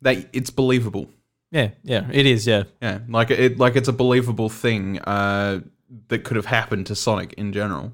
that 0.01 0.29
it's 0.31 0.49
believable. 0.49 1.09
Yeah, 1.51 1.69
yeah, 1.83 2.07
it 2.11 2.25
is. 2.25 2.45
Yeah, 2.45 2.63
Yeah, 2.81 2.99
like 3.07 3.31
it, 3.31 3.57
like 3.57 3.75
it's 3.75 3.87
a 3.87 3.93
believable 3.93 4.49
thing 4.49 4.99
uh, 4.99 5.61
that 6.09 6.19
could 6.25 6.35
have 6.35 6.45
happened 6.45 6.87
to 6.87 6.95
Sonic 6.95 7.33
in 7.33 7.53
general, 7.53 7.93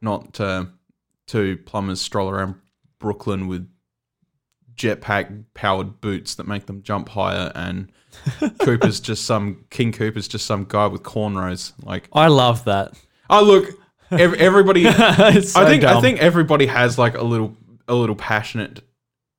not 0.00 0.40
uh, 0.40 0.66
to 1.28 1.56
plumbers 1.66 2.00
stroll 2.00 2.28
around 2.30 2.54
Brooklyn 3.00 3.48
with 3.48 3.68
jetpack 4.76 5.44
powered 5.54 6.00
boots 6.00 6.36
that 6.36 6.46
make 6.46 6.66
them 6.66 6.82
jump 6.82 7.08
higher, 7.08 7.50
and 7.54 7.90
Koopa's 8.40 9.00
just 9.00 9.24
some 9.24 9.64
King 9.70 9.92
Koopa's 9.92 10.28
just 10.28 10.46
some 10.46 10.64
guy 10.68 10.86
with 10.86 11.02
cornrows. 11.02 11.72
Like, 11.82 12.08
I 12.12 12.28
love 12.28 12.64
that. 12.64 12.92
oh 13.30 13.42
look, 13.44 13.68
ev- 14.12 14.34
everybody. 14.34 14.84
So 15.42 15.60
I 15.60 15.66
think 15.66 15.84
I 15.84 16.00
think 16.00 16.20
everybody 16.20 16.66
has 16.66 16.98
like 16.98 17.16
a 17.16 17.24
little 17.24 17.56
a 17.88 17.94
little 17.94 18.16
passionate 18.16 18.80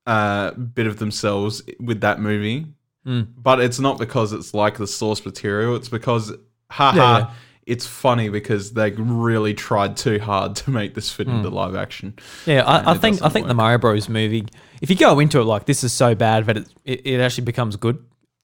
uh, 0.05 0.51
bit 0.51 0.85
of 0.87 0.97
themselves 0.97 1.61
with 1.79 2.01
that 2.01 2.19
movie, 2.19 2.67
Mm. 3.05 3.27
but 3.37 3.59
it's 3.59 3.79
not 3.79 3.97
because 3.99 4.31
it's 4.31 4.53
like 4.53 4.77
the 4.77 4.87
source 4.87 5.25
material. 5.25 5.75
It's 5.75 5.89
because 5.89 6.31
haha, 6.71 6.95
Yeah, 6.97 7.17
yeah. 7.19 7.31
it's 7.65 7.85
funny 7.85 8.29
because 8.29 8.71
they 8.71 8.91
really 8.91 9.53
tried 9.53 9.97
too 9.97 10.19
hard 10.19 10.55
to 10.57 10.71
make 10.71 10.93
this 10.95 11.11
fit 11.11 11.27
Hmm. 11.27 11.35
into 11.37 11.49
live 11.49 11.75
action. 11.75 12.13
Yeah, 12.45 12.63
I, 12.63 12.91
I 12.91 12.97
think 12.97 13.21
I 13.21 13.27
think 13.29 13.47
the. 13.47 13.53
Mario 13.53 13.77
Bros 13.77 14.07
movie. 14.07 14.45
If 14.81 14.89
you 14.89 14.95
go 14.95 15.19
into 15.19 15.39
it 15.41 15.43
like 15.43 15.65
this 15.65 15.83
is 15.83 15.91
so 15.91 16.15
bad, 16.15 16.45
that 16.45 16.57
it 16.57 16.67
it, 16.85 17.05
it 17.05 17.19
actually 17.19 17.43
becomes 17.45 17.75
good. 17.75 17.97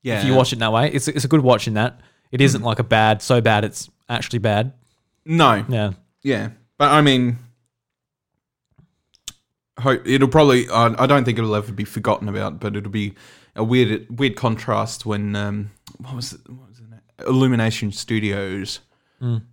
Yeah, 0.04 0.20
If 0.20 0.26
you 0.26 0.34
watch 0.34 0.52
it 0.54 0.60
that 0.60 0.72
way, 0.74 0.92
it's 0.92 1.08
it's 1.08 1.24
a 1.26 1.28
good 1.30 1.42
watch 1.42 1.68
in 1.68 1.74
that. 1.76 2.00
It 2.32 2.42
isn't 2.42 2.62
like 2.62 2.80
a 2.80 2.84
bad 2.84 3.22
so 3.22 3.42
bad 3.42 3.64
it's 3.64 3.90
actually 4.10 4.40
bad. 4.40 4.74
no, 5.26 5.66
Yeah. 5.70 5.92
Yeah, 6.22 6.50
but 6.78 6.92
I 6.92 7.02
mean, 7.02 7.38
hope 9.80 10.06
it'll 10.06 10.28
probably. 10.28 10.70
I 10.70 10.88
I 11.04 11.06
don't 11.08 11.24
think 11.24 11.38
it'll 11.38 11.56
ever 11.56 11.72
be 11.72 11.86
forgotten 11.86 12.28
about, 12.30 12.60
but 12.60 12.76
it'll 12.76 12.92
be 12.92 13.14
a 13.56 13.64
weird 13.64 14.08
weird 14.20 14.36
contrast 14.36 15.06
when 15.06 15.36
um 15.36 15.72
what 15.98 16.16
was 16.16 16.34
it, 16.34 16.42
what 16.50 16.70
was 16.70 16.80
it 16.80 17.28
Illumination 17.28 17.92
Studios 17.92 18.80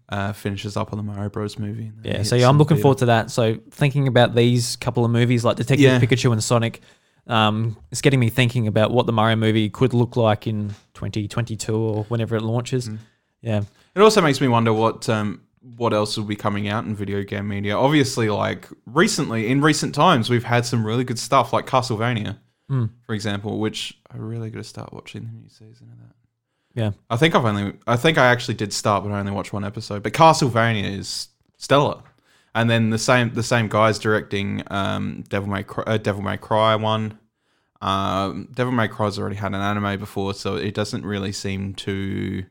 uh, 0.08 0.32
finishes 0.32 0.76
up 0.76 0.92
on 0.92 0.96
the 0.96 1.02
Mario 1.02 1.28
Bros 1.28 1.58
movie. 1.58 1.90
Yeah, 2.04 2.22
so 2.22 2.36
yeah, 2.36 2.48
I'm 2.48 2.56
looking 2.56 2.76
forward 2.76 2.98
to 2.98 3.06
that. 3.06 3.32
So 3.32 3.58
thinking 3.72 4.06
about 4.06 4.34
these 4.36 4.76
couple 4.76 5.04
of 5.04 5.10
movies 5.10 5.44
like 5.44 5.56
Detective 5.56 5.80
Yeah. 5.80 5.98
Pikachu 5.98 6.30
and 6.30 6.42
Sonic, 6.42 6.80
um, 7.26 7.76
it's 7.90 8.00
getting 8.00 8.20
me 8.20 8.28
thinking 8.30 8.68
about 8.68 8.92
what 8.92 9.06
the 9.06 9.12
Mario 9.12 9.34
movie 9.34 9.68
could 9.68 9.92
look 9.92 10.14
like 10.14 10.46
in 10.46 10.68
2022 10.94 11.74
or 11.74 12.04
whenever 12.04 12.36
it 12.36 12.42
launches. 12.42 12.88
Mm. 12.88 12.98
Yeah, 13.42 13.62
It 13.96 14.00
also 14.00 14.20
makes 14.20 14.40
me 14.40 14.46
wonder 14.46 14.72
what 14.72 15.08
um 15.08 15.40
what 15.76 15.92
else 15.92 16.16
will 16.16 16.24
be 16.24 16.36
coming 16.36 16.68
out 16.68 16.84
in 16.84 16.94
video 16.94 17.24
game 17.24 17.48
media. 17.48 17.76
Obviously, 17.76 18.30
like 18.30 18.68
recently 18.86 19.48
in 19.48 19.60
recent 19.60 19.96
times, 19.96 20.30
we've 20.30 20.44
had 20.44 20.64
some 20.64 20.86
really 20.86 21.02
good 21.02 21.18
stuff 21.18 21.52
like 21.52 21.66
Castlevania, 21.66 22.38
Hmm. 22.68 22.86
for 23.02 23.14
example, 23.14 23.58
which 23.58 23.96
I 24.12 24.16
really 24.16 24.50
got 24.50 24.58
to 24.58 24.64
start 24.64 24.92
watching 24.92 25.24
the 25.24 25.30
new 25.30 25.48
season 25.48 25.88
of 25.92 25.98
that. 26.00 26.16
yeah, 26.74 26.90
I 27.08 27.16
think 27.16 27.34
I've 27.34 27.44
only, 27.44 27.74
I 27.86 27.96
think 27.96 28.18
I 28.18 28.26
actually 28.26 28.54
did 28.54 28.72
start, 28.72 29.04
but 29.04 29.12
I 29.12 29.20
only 29.20 29.32
watched 29.32 29.52
one 29.52 29.64
episode. 29.64 30.02
But 30.02 30.12
Castlevania 30.14 30.98
is 30.98 31.28
stellar, 31.58 32.02
and 32.54 32.68
then 32.68 32.90
the 32.90 32.98
same, 32.98 33.32
the 33.34 33.42
same 33.44 33.68
guys 33.68 33.98
directing 34.00 34.62
um, 34.68 35.22
Devil 35.28 35.48
May 35.48 35.62
Cry, 35.62 35.84
uh, 35.86 35.96
Devil 35.98 36.22
May 36.22 36.36
Cry 36.38 36.74
one. 36.74 37.18
Um, 37.82 38.48
Devil 38.52 38.72
May 38.72 38.88
Cry's 38.88 39.18
already 39.18 39.36
had 39.36 39.54
an 39.54 39.60
anime 39.60 39.98
before, 40.00 40.34
so 40.34 40.56
it 40.56 40.74
doesn't 40.74 41.04
really 41.04 41.30
seem 41.32 41.74
too, 41.74 42.44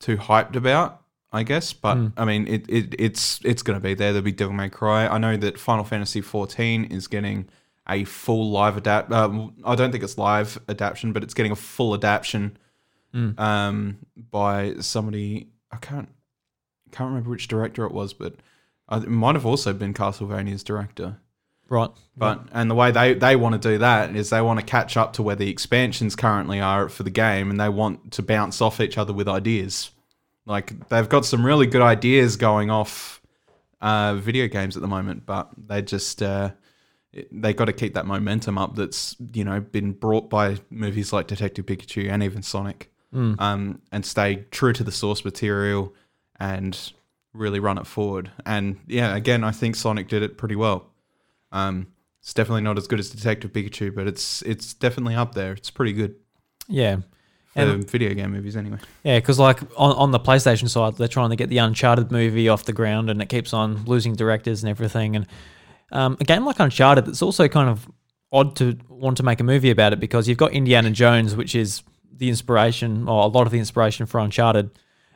too 0.00 0.16
hyped 0.16 0.56
about. 0.56 1.02
I 1.32 1.42
guess, 1.42 1.72
but 1.72 1.96
Hmm. 1.96 2.06
I 2.16 2.24
mean, 2.24 2.46
it, 2.46 2.64
it 2.68 2.94
it's 2.98 3.40
it's 3.44 3.62
going 3.62 3.78
to 3.78 3.82
be 3.82 3.94
there. 3.94 4.12
There'll 4.12 4.24
be 4.24 4.32
Devil 4.32 4.54
May 4.54 4.68
Cry. 4.70 5.06
I 5.06 5.18
know 5.18 5.36
that 5.36 5.58
Final 5.58 5.84
Fantasy 5.84 6.20
14 6.20 6.84
is 6.84 7.08
getting 7.08 7.48
a 7.88 8.04
full 8.04 8.50
live 8.50 8.76
adapt. 8.76 9.12
Um, 9.12 9.54
I 9.64 9.74
don't 9.74 9.92
think 9.92 10.02
it's 10.04 10.18
live 10.18 10.58
adaptation, 10.68 11.12
but 11.12 11.22
it's 11.22 11.34
getting 11.34 11.52
a 11.52 11.56
full 11.56 11.94
adaptation 11.94 12.56
Mm. 13.14 13.38
um, 13.40 13.98
by 14.30 14.74
somebody. 14.80 15.48
I 15.72 15.76
can't 15.76 16.08
can't 16.92 17.08
remember 17.08 17.30
which 17.30 17.48
director 17.48 17.84
it 17.86 17.92
was, 17.92 18.12
but 18.12 18.34
it 18.92 19.08
might 19.08 19.34
have 19.34 19.46
also 19.46 19.72
been 19.72 19.94
Castlevania's 19.94 20.62
director. 20.62 21.18
right. 21.68 21.90
But 22.16 22.46
and 22.52 22.70
the 22.70 22.74
way 22.74 22.90
they 22.90 23.14
they 23.14 23.36
want 23.36 23.60
to 23.60 23.68
do 23.70 23.78
that 23.78 24.14
is 24.14 24.30
they 24.30 24.40
want 24.42 24.60
to 24.60 24.66
catch 24.66 24.96
up 24.96 25.12
to 25.14 25.22
where 25.22 25.36
the 25.36 25.48
expansions 25.48 26.14
currently 26.16 26.60
are 26.60 26.88
for 26.88 27.04
the 27.04 27.10
game, 27.10 27.50
and 27.50 27.58
they 27.58 27.68
want 27.70 28.12
to 28.12 28.22
bounce 28.22 28.60
off 28.60 28.80
each 28.80 28.98
other 28.98 29.12
with 29.12 29.28
ideas. 29.28 29.90
Like 30.44 30.88
they've 30.88 31.08
got 31.08 31.24
some 31.24 31.44
really 31.46 31.66
good 31.66 31.82
ideas 31.82 32.36
going 32.36 32.70
off 32.70 33.20
uh, 33.80 34.14
video 34.14 34.46
games 34.48 34.76
at 34.76 34.82
the 34.82 34.88
moment, 34.88 35.24
but 35.26 35.48
they 35.56 35.80
just 35.82 36.22
uh, 36.22 36.50
they 37.32 37.52
got 37.54 37.66
to 37.66 37.72
keep 37.72 37.94
that 37.94 38.06
momentum 38.06 38.58
up. 38.58 38.76
That's 38.76 39.16
you 39.32 39.44
know 39.44 39.60
been 39.60 39.92
brought 39.92 40.28
by 40.30 40.58
movies 40.70 41.12
like 41.12 41.26
Detective 41.26 41.66
Pikachu 41.66 42.10
and 42.10 42.22
even 42.22 42.42
Sonic, 42.42 42.90
Mm. 43.14 43.40
um, 43.40 43.80
and 43.92 44.04
stay 44.04 44.44
true 44.50 44.72
to 44.72 44.84
the 44.84 44.92
source 44.92 45.24
material 45.24 45.94
and 46.40 46.92
really 47.32 47.60
run 47.60 47.78
it 47.78 47.86
forward. 47.86 48.30
And 48.44 48.78
yeah, 48.86 49.14
again, 49.16 49.44
I 49.44 49.52
think 49.52 49.76
Sonic 49.76 50.08
did 50.08 50.22
it 50.22 50.36
pretty 50.36 50.56
well. 50.56 50.90
Um, 51.52 51.86
it's 52.20 52.34
definitely 52.34 52.62
not 52.62 52.76
as 52.76 52.86
good 52.88 52.98
as 52.98 53.08
Detective 53.10 53.52
Pikachu, 53.52 53.94
but 53.94 54.06
it's 54.06 54.42
it's 54.42 54.74
definitely 54.74 55.14
up 55.14 55.34
there. 55.34 55.52
It's 55.52 55.70
pretty 55.70 55.92
good 55.92 56.16
Yeah, 56.68 56.96
And- 57.54 57.88
video 57.88 58.12
game 58.14 58.32
movies, 58.32 58.56
anyway. 58.56 58.78
yeah, 59.04 59.18
because 59.18 59.38
like 59.38 59.60
on, 59.76 59.92
on 59.96 60.10
the 60.10 60.18
PlayStation 60.20 60.68
side, 60.68 60.96
they're 60.96 61.06
trying 61.08 61.30
to 61.30 61.36
get 61.36 61.48
the 61.48 61.58
Uncharted 61.58 62.10
movie 62.10 62.48
off 62.48 62.64
the 62.64 62.72
ground, 62.72 63.08
and 63.08 63.22
it 63.22 63.28
keeps 63.28 63.54
on 63.54 63.84
losing 63.84 64.14
directors 64.14 64.62
and 64.64 64.68
everything. 64.70 65.14
And 65.14 65.26
um, 65.92 66.16
a 66.20 66.24
game 66.24 66.44
like 66.44 66.58
Uncharted, 66.58 67.06
that's 67.06 67.22
also 67.22 67.48
kind 67.48 67.68
of 67.68 67.88
odd 68.32 68.56
to 68.56 68.76
want 68.88 69.16
to 69.18 69.22
make 69.22 69.40
a 69.40 69.44
movie 69.44 69.70
about 69.70 69.92
it 69.92 70.00
because 70.00 70.28
you've 70.28 70.38
got 70.38 70.52
Indiana 70.52 70.90
Jones, 70.90 71.36
which 71.36 71.54
is 71.54 71.82
the 72.12 72.28
inspiration 72.28 73.08
or 73.08 73.24
a 73.24 73.26
lot 73.26 73.46
of 73.46 73.52
the 73.52 73.58
inspiration 73.58 74.06
for 74.06 74.18
Uncharted. 74.18 74.70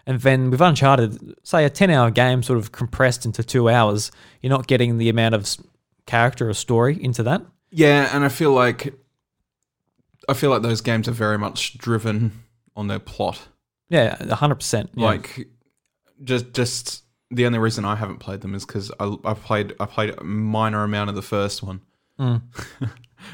And 0.07 0.21
then 0.21 0.51
with 0.51 0.61
Uncharted, 0.61 1.35
say 1.43 1.65
a 1.65 1.71
10 1.71 1.91
hour 1.91 2.11
game 2.11 2.43
sort 2.43 2.59
of 2.59 2.73
compressed 2.73 3.25
into 3.25 3.43
two 3.43 3.69
hours, 3.69 4.11
you're 4.41 4.51
not 4.51 4.67
getting 4.67 4.99
the 4.99 5.09
amount 5.09 5.35
of 5.35 5.47
character 6.07 6.49
or 6.49 6.55
story 6.55 7.03
into 7.03 7.23
that. 7.23 7.43
Yeah, 7.71 8.09
and 8.13 8.25
I 8.25 8.29
feel 8.29 8.53
like 8.53 8.95
I 10.29 10.35
feel 10.35 10.51
like 10.51 10.63
those 10.63 10.81
games 10.81 11.09
are 11.09 11.13
very 11.13 11.39
much 11.39 11.79
driven 11.79 12.45
on 12.77 12.89
their 12.89 12.99
plot. 12.99 13.41
Yeah, 13.89 14.17
100%. 14.17 14.89
Yeah. 14.95 15.05
Like 15.05 15.49
just 16.23 16.53
just 16.53 17.05
the 17.31 17.47
only 17.47 17.59
reason 17.59 17.85
I 17.85 17.95
haven't 17.97 18.19
played 18.19 18.41
them 18.41 18.55
is 18.55 18.65
because 18.67 18.91
I, 18.99 19.15
I 19.25 19.35
played 19.35 19.75
I 19.81 19.87
played 19.87 20.15
a 20.19 20.25
minor 20.25 20.83
amount 20.83 21.11
of 21.11 21.17
the 21.17 21.23
first 21.23 21.63
one. 21.63 21.81
Mm. 22.19 22.43
and 22.81 22.91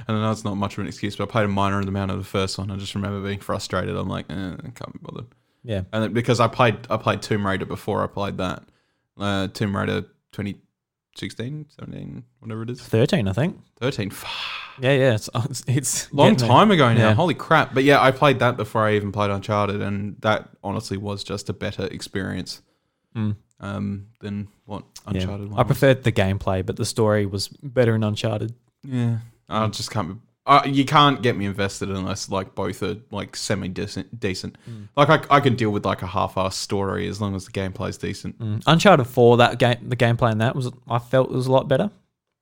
I 0.08 0.12
know 0.12 0.30
it's 0.30 0.44
not 0.44 0.56
much 0.56 0.74
of 0.74 0.80
an 0.80 0.86
excuse, 0.86 1.16
but 1.16 1.28
I 1.28 1.32
played 1.32 1.44
a 1.46 1.48
minor 1.48 1.80
amount 1.80 2.10
of 2.10 2.18
the 2.18 2.24
first 2.24 2.58
one. 2.58 2.70
I 2.70 2.76
just 2.76 2.94
remember 2.94 3.26
being 3.26 3.40
frustrated. 3.40 3.96
I'm 3.96 4.08
like, 4.08 4.26
eh, 4.30 4.34
I 4.34 4.70
can't 4.74 4.92
be 4.92 4.98
bothered. 5.00 5.26
yeah. 5.64 5.82
And 5.92 6.02
then- 6.04 6.12
because 6.12 6.40
I 6.40 6.48
played 6.48 6.86
I 6.90 6.96
played 6.96 7.22
Tomb 7.22 7.46
Raider 7.46 7.64
before 7.66 8.02
I 8.04 8.06
played 8.06 8.36
that. 8.38 8.64
Uh, 9.18 9.48
Tomb 9.48 9.74
Raider 9.74 10.02
2016, 10.32 11.66
17, 11.80 12.24
whatever 12.40 12.62
it 12.62 12.70
is. 12.70 12.82
13, 12.82 13.28
I 13.28 13.32
think. 13.32 13.58
13. 13.80 14.10
Fuck. 14.10 14.30
Yeah, 14.78 14.92
yeah. 14.92 15.14
It's, 15.14 15.30
it's, 15.66 16.12
Long 16.12 16.36
time 16.36 16.70
ago 16.70 16.92
now. 16.92 16.98
Yeah. 17.08 17.14
Holy 17.14 17.32
crap. 17.32 17.72
But 17.72 17.84
yeah, 17.84 18.02
I 18.02 18.10
played 18.10 18.40
that 18.40 18.58
before 18.58 18.82
I 18.82 18.94
even 18.96 19.10
played 19.10 19.30
Uncharted, 19.30 19.80
and 19.80 20.16
that 20.20 20.50
honestly 20.62 20.98
was 20.98 21.24
just 21.24 21.48
a 21.48 21.54
better 21.54 21.86
experience 21.86 22.60
Mm. 23.16 23.36
Um, 23.60 24.06
than 24.20 24.48
what 24.64 24.84
Yeah. 25.10 25.20
Uncharted 25.22 25.52
I 25.52 25.54
was. 25.56 25.66
preferred 25.66 26.04
the 26.04 26.12
gameplay, 26.12 26.64
but 26.64 26.76
the 26.76 26.84
story 26.84 27.26
was 27.26 27.48
better 27.48 27.94
in 27.94 28.04
Uncharted. 28.04 28.54
Yeah. 28.82 29.18
I 29.48 29.66
just 29.68 29.90
can't. 29.90 30.08
Be, 30.14 30.20
uh, 30.46 30.62
you 30.64 30.84
can't 30.84 31.22
get 31.22 31.36
me 31.36 31.44
invested 31.44 31.88
unless 31.90 32.28
like 32.28 32.54
both 32.54 32.82
are 32.82 32.96
like 33.10 33.34
semi 33.36 33.68
decent. 33.68 34.18
Decent. 34.20 34.56
Mm. 34.70 34.88
Like 34.96 35.08
I, 35.30 35.36
I 35.36 35.40
can 35.40 35.56
deal 35.56 35.70
with 35.70 35.84
like 35.84 36.02
a 36.02 36.06
half-ass 36.06 36.56
story 36.56 37.08
as 37.08 37.20
long 37.20 37.34
as 37.34 37.46
the 37.46 37.52
gameplay's 37.52 37.98
decent. 37.98 38.38
Mm. 38.38 38.62
Uncharted 38.66 39.06
4, 39.06 39.36
that 39.38 39.58
game, 39.58 39.88
the 39.88 39.96
gameplay 39.96 40.30
in 40.32 40.38
that 40.38 40.54
was, 40.54 40.70
I 40.88 40.98
felt 40.98 41.30
it 41.30 41.34
was 41.34 41.46
a 41.48 41.52
lot 41.52 41.66
better. 41.68 41.90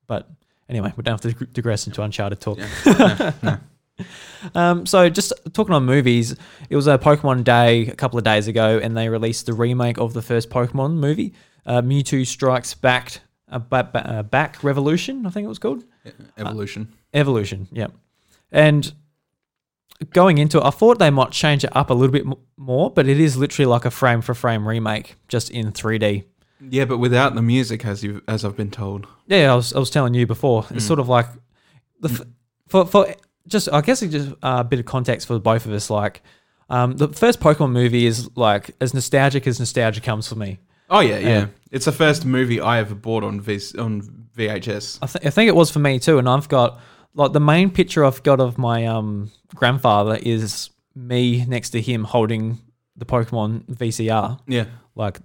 But 0.07 0.29
anyway, 0.69 0.93
we 0.95 1.01
don't 1.03 1.19
have 1.23 1.33
to 1.35 1.45
digress 1.47 1.87
into 1.87 2.03
Uncharted 2.03 2.39
talk. 2.39 2.59
Yeah. 2.59 2.69
no, 2.85 3.33
no. 3.51 3.57
Um, 4.53 4.85
so 4.85 5.09
just 5.09 5.31
talking 5.53 5.73
on 5.73 5.85
movies, 5.85 6.35
it 6.69 6.75
was 6.75 6.87
a 6.87 6.97
Pokemon 6.97 7.43
Day 7.43 7.87
a 7.87 7.95
couple 7.95 8.17
of 8.17 8.23
days 8.25 8.47
ago, 8.47 8.79
and 8.81 8.95
they 8.95 9.09
released 9.09 9.45
the 9.45 9.53
remake 9.53 9.97
of 9.97 10.13
the 10.13 10.21
first 10.21 10.49
Pokemon 10.49 10.95
movie, 10.95 11.33
uh, 11.65 11.81
Mewtwo 11.81 12.25
Strikes 12.25 12.73
Back, 12.73 13.21
uh, 13.49 13.59
ba- 13.59 13.89
ba- 13.91 14.09
uh, 14.09 14.23
Back 14.23 14.63
Revolution, 14.63 15.25
I 15.25 15.29
think 15.29 15.45
it 15.45 15.49
was 15.49 15.59
called. 15.59 15.83
Evolution. 16.37 16.89
Evolution, 17.13 17.67
yeah. 17.71 17.87
And 18.51 18.93
going 20.11 20.37
into 20.37 20.57
it, 20.59 20.63
I 20.65 20.69
thought 20.71 20.99
they 20.99 21.09
might 21.09 21.31
change 21.31 21.63
it 21.63 21.75
up 21.75 21.89
a 21.89 21.93
little 21.93 22.11
bit 22.11 22.25
m- 22.25 22.35
more, 22.57 22.91
but 22.91 23.07
it 23.07 23.19
is 23.19 23.37
literally 23.37 23.65
like 23.65 23.85
a 23.85 23.91
frame 23.91 24.21
for 24.21 24.33
frame 24.33 24.67
remake, 24.67 25.15
just 25.27 25.49
in 25.49 25.71
3D. 25.71 26.25
Yeah, 26.69 26.85
but 26.85 26.97
without 26.97 27.35
the 27.35 27.41
music, 27.41 27.85
as 27.85 28.03
you 28.03 28.21
as 28.27 28.43
I've 28.45 28.55
been 28.57 28.71
told. 28.71 29.07
Yeah, 29.27 29.51
I 29.51 29.55
was, 29.55 29.73
I 29.73 29.79
was 29.79 29.89
telling 29.89 30.13
you 30.13 30.25
before. 30.25 30.65
It's 30.71 30.85
sort 30.85 30.99
of 30.99 31.09
like 31.09 31.27
the 31.99 32.09
f- 32.09 32.21
for 32.67 32.85
for 32.85 33.13
just 33.47 33.69
I 33.71 33.81
guess 33.81 34.01
just 34.01 34.31
uh, 34.43 34.57
a 34.59 34.63
bit 34.63 34.79
of 34.79 34.85
context 34.85 35.27
for 35.27 35.39
both 35.39 35.65
of 35.65 35.71
us. 35.71 35.89
Like 35.89 36.21
um, 36.69 36.93
the 36.97 37.09
first 37.09 37.39
Pokemon 37.39 37.71
movie 37.71 38.05
is 38.05 38.29
like 38.35 38.71
as 38.81 38.93
nostalgic 38.93 39.47
as 39.47 39.59
nostalgia 39.59 40.01
comes 40.01 40.27
for 40.27 40.35
me. 40.35 40.59
Oh 40.89 40.99
yeah, 40.99 41.17
yeah. 41.17 41.27
Yeah. 41.27 41.47
It's 41.71 41.85
the 41.85 41.91
first 41.91 42.25
movie 42.25 42.61
I 42.61 42.79
ever 42.79 42.95
bought 42.95 43.23
on 43.23 43.41
v- 43.41 43.77
on 43.77 44.27
VHS. 44.37 44.99
I, 45.01 45.07
th- 45.07 45.25
I 45.25 45.29
think 45.29 45.47
it 45.49 45.55
was 45.55 45.71
for 45.71 45.79
me 45.79 45.99
too. 45.99 46.17
And 46.19 46.29
I've 46.29 46.47
got 46.49 46.79
like 47.13 47.33
the 47.33 47.39
main 47.39 47.69
picture 47.69 48.05
I've 48.05 48.23
got 48.23 48.39
of 48.39 48.57
my 48.57 48.85
um 48.85 49.31
grandfather 49.55 50.17
is 50.21 50.69
me 50.95 51.45
next 51.45 51.71
to 51.71 51.81
him 51.81 52.03
holding 52.03 52.59
the 52.95 53.05
Pokemon 53.05 53.65
VCR. 53.65 54.39
Yeah. 54.47 54.65
like 54.95 55.19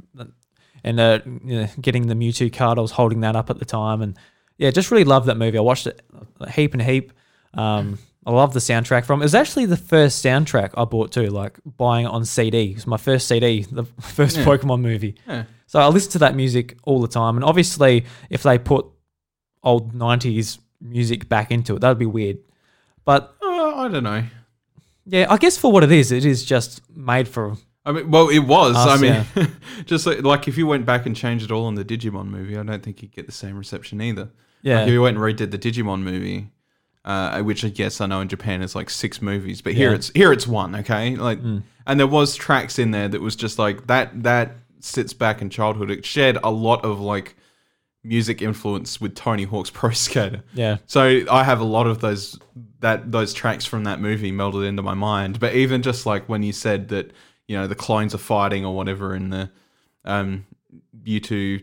and 0.82 0.98
uh, 0.98 1.20
you 1.44 1.60
know, 1.60 1.68
getting 1.80 2.06
the 2.06 2.14
Mewtwo 2.14 2.52
card. 2.52 2.78
I 2.78 2.82
was 2.82 2.90
holding 2.92 3.20
that 3.20 3.36
up 3.36 3.50
at 3.50 3.58
the 3.58 3.64
time, 3.64 4.00
and 4.02 4.16
yeah, 4.56 4.70
just 4.70 4.90
really 4.90 5.04
loved 5.04 5.26
that 5.26 5.36
movie. 5.36 5.58
I 5.58 5.60
watched 5.60 5.86
it 5.86 6.02
a 6.40 6.50
heap 6.50 6.72
and 6.72 6.82
heap. 6.82 7.12
Um, 7.54 7.98
I 8.26 8.32
love 8.32 8.52
the 8.52 8.60
soundtrack 8.60 9.04
from. 9.06 9.20
It 9.22 9.24
was 9.24 9.34
actually 9.34 9.66
the 9.66 9.76
first 9.78 10.22
soundtrack 10.24 10.70
I 10.76 10.84
bought 10.84 11.10
too, 11.12 11.28
like 11.28 11.58
buying 11.64 12.04
it 12.04 12.10
on 12.10 12.24
CD. 12.24 12.70
It 12.72 12.74
was 12.74 12.86
my 12.86 12.96
first 12.98 13.26
CD, 13.26 13.62
the 13.62 13.84
first 14.00 14.36
Yeah. 14.36 14.44
Pokemon 14.44 14.80
movie. 14.82 15.14
Yeah. 15.26 15.44
So 15.66 15.78
I 15.80 15.86
listen 15.88 16.12
to 16.12 16.18
that 16.18 16.34
music 16.34 16.76
all 16.82 17.00
the 17.00 17.08
time, 17.08 17.36
and 17.36 17.44
obviously, 17.44 18.04
if 18.28 18.42
they 18.42 18.58
put 18.58 18.86
old 19.62 19.94
'90s 19.94 20.58
music 20.80 21.28
back 21.28 21.50
into 21.50 21.76
it, 21.76 21.80
that'd 21.80 21.98
be 21.98 22.06
weird. 22.06 22.38
But 23.04 23.34
Uh, 23.42 23.74
I 23.76 23.88
don't 23.88 24.02
know. 24.04 24.24
yeah, 25.06 25.26
I 25.30 25.36
guess 25.38 25.56
for 25.56 25.72
what 25.72 25.82
it 25.84 25.92
is, 25.92 26.12
it 26.12 26.24
is 26.24 26.44
just 26.44 26.82
made 26.94 27.26
for. 27.28 27.56
I 27.86 27.92
mean, 27.92 28.10
well, 28.10 28.28
it 28.28 28.40
was. 28.40 28.76
Us, 28.76 28.86
I 28.86 28.96
mean, 29.00 29.48
just 29.86 30.06
like, 30.06 30.22
like 30.22 30.46
if 30.48 30.58
you 30.58 30.66
went 30.66 30.84
back 30.84 31.06
and 31.06 31.16
changed 31.16 31.46
it 31.46 31.50
all 31.50 31.66
in 31.68 31.74
the 31.76 31.84
Digimon 31.84 32.26
movie, 32.26 32.58
I 32.58 32.62
don't 32.62 32.82
think 32.82 33.00
you'd 33.00 33.12
get 33.12 33.24
the 33.26 33.32
same 33.32 33.56
reception 33.56 34.02
either. 34.02 34.28
Yeah, 34.62 34.80
Like 34.80 34.88
if 34.88 34.92
you 34.92 35.00
went 35.02 35.16
and 35.16 35.24
redid 35.24 35.50
the 35.50 35.58
Digimon 35.58 36.02
movie, 36.02 36.50
uh, 37.04 37.40
which 37.42 37.64
I 37.64 37.68
guess 37.68 38.00
I 38.00 38.06
know 38.06 38.20
in 38.20 38.28
Japan 38.28 38.62
is 38.62 38.74
like 38.74 38.90
six 38.90 39.22
movies, 39.22 39.62
but 39.62 39.72
here 39.74 39.90
Yeah. 39.90 39.96
it's 39.96 40.10
here 40.14 40.32
it's 40.32 40.46
one. 40.46 40.74
Okay, 40.76 41.16
like, 41.16 41.40
Mm. 41.42 41.62
and 41.86 41.98
there 42.00 42.06
was 42.06 42.36
tracks 42.36 42.78
in 42.78 42.90
there 42.90 43.08
that 43.08 43.20
was 43.20 43.36
just 43.36 43.58
like 43.58 43.86
that. 43.86 44.22
That 44.22 44.56
sits 44.80 45.12
back 45.12 45.40
in 45.42 45.50
childhood. 45.50 45.90
It 45.90 46.04
shared 46.04 46.38
a 46.42 46.50
lot 46.50 46.84
of 46.84 47.00
like 47.00 47.36
music 48.02 48.40
influence 48.42 49.00
with 49.00 49.14
Tony 49.14 49.44
Hawk's 49.44 49.70
Pro 49.78 49.90
Skater. 49.90 50.42
yeah, 50.54 50.78
So 50.86 51.22
I 51.30 51.44
have 51.44 51.60
a 51.60 51.64
lot 51.64 51.86
of 51.86 52.00
those 52.00 52.38
that 52.80 53.12
those 53.12 53.34
tracks 53.34 53.66
from 53.66 53.84
that 53.84 54.00
movie 54.00 54.32
melded 54.32 54.66
into 54.66 54.82
my 54.82 54.94
mind. 54.94 55.38
But 55.40 55.54
even 55.54 55.82
just 55.82 56.06
like 56.06 56.26
when 56.28 56.42
you 56.42 56.52
said 56.52 56.88
that, 56.88 57.12
you 57.46 57.56
know, 57.58 57.66
the 57.66 57.74
clones 57.74 58.14
are 58.14 58.18
fighting 58.18 58.64
or 58.64 58.74
whatever 58.74 59.14
in 59.14 59.30
the 59.30 59.50
um 60.04 60.46
Mewtwo 61.04 61.62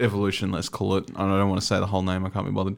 evolution, 0.00 0.50
let's 0.50 0.68
call 0.68 0.96
it. 0.96 1.10
I 1.16 1.22
don't 1.26 1.48
want 1.48 1.60
to 1.60 1.66
say 1.66 1.78
the 1.78 1.86
whole 1.86 2.02
name, 2.02 2.24
I 2.24 2.30
can't 2.30 2.46
be 2.46 2.52
bothered. 2.52 2.76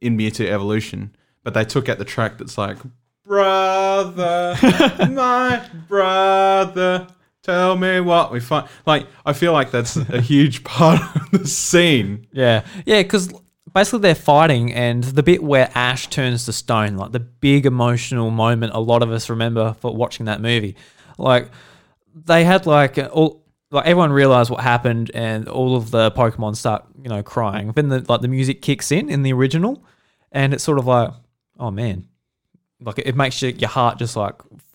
In 0.00 0.16
Mewtwo 0.16 0.46
evolution. 0.46 1.14
But 1.42 1.54
they 1.54 1.64
took 1.64 1.88
out 1.88 1.98
the 1.98 2.04
track 2.04 2.38
that's 2.38 2.58
like 2.58 2.78
Brother 3.24 4.56
my 5.10 5.62
brother 5.86 7.06
tell 7.42 7.76
me 7.76 8.00
what 8.00 8.32
we 8.32 8.40
find 8.40 8.66
like 8.86 9.06
I 9.26 9.34
feel 9.34 9.52
like 9.52 9.70
that's 9.70 9.96
a 9.96 10.20
huge 10.32 10.64
part 10.64 11.00
of 11.16 11.30
the 11.42 11.46
scene. 11.46 12.26
yeah, 12.32 12.64
yeah. 12.86 13.02
Because 13.02 13.32
basically 13.74 14.00
they're 14.00 14.14
fighting, 14.14 14.72
and 14.72 15.04
the 15.04 15.22
bit 15.22 15.42
where 15.42 15.70
Ash 15.74 16.08
turns 16.08 16.46
to 16.46 16.52
stone, 16.52 16.96
like 16.96 17.12
the 17.12 17.20
big 17.20 17.66
emotional 17.66 18.30
moment, 18.30 18.72
a 18.74 18.80
lot 18.80 19.02
of 19.02 19.10
us 19.10 19.28
remember 19.28 19.74
for 19.74 19.94
watching 19.94 20.26
that 20.26 20.40
movie. 20.40 20.76
Like 21.18 21.50
they 22.14 22.44
had 22.44 22.66
like 22.66 22.98
all. 22.98 23.44
Like 23.70 23.84
everyone 23.84 24.12
realized 24.12 24.48
what 24.48 24.60
happened, 24.62 25.10
and 25.12 25.46
all 25.46 25.76
of 25.76 25.90
the 25.90 26.10
Pokemon 26.12 26.56
start, 26.56 26.86
you 27.02 27.10
know, 27.10 27.22
crying. 27.22 27.72
Then 27.72 27.88
the 27.90 28.02
like 28.08 28.22
the 28.22 28.28
music 28.28 28.62
kicks 28.62 28.90
in 28.90 29.10
in 29.10 29.22
the 29.22 29.34
original, 29.34 29.84
and 30.32 30.54
it's 30.54 30.64
sort 30.64 30.78
of 30.78 30.86
like, 30.86 31.10
oh 31.58 31.70
man, 31.70 32.08
like 32.80 32.98
it, 32.98 33.08
it 33.08 33.16
makes 33.16 33.40
your, 33.42 33.50
your 33.52 33.68
heart 33.68 33.98
just 33.98 34.16
like 34.16 34.34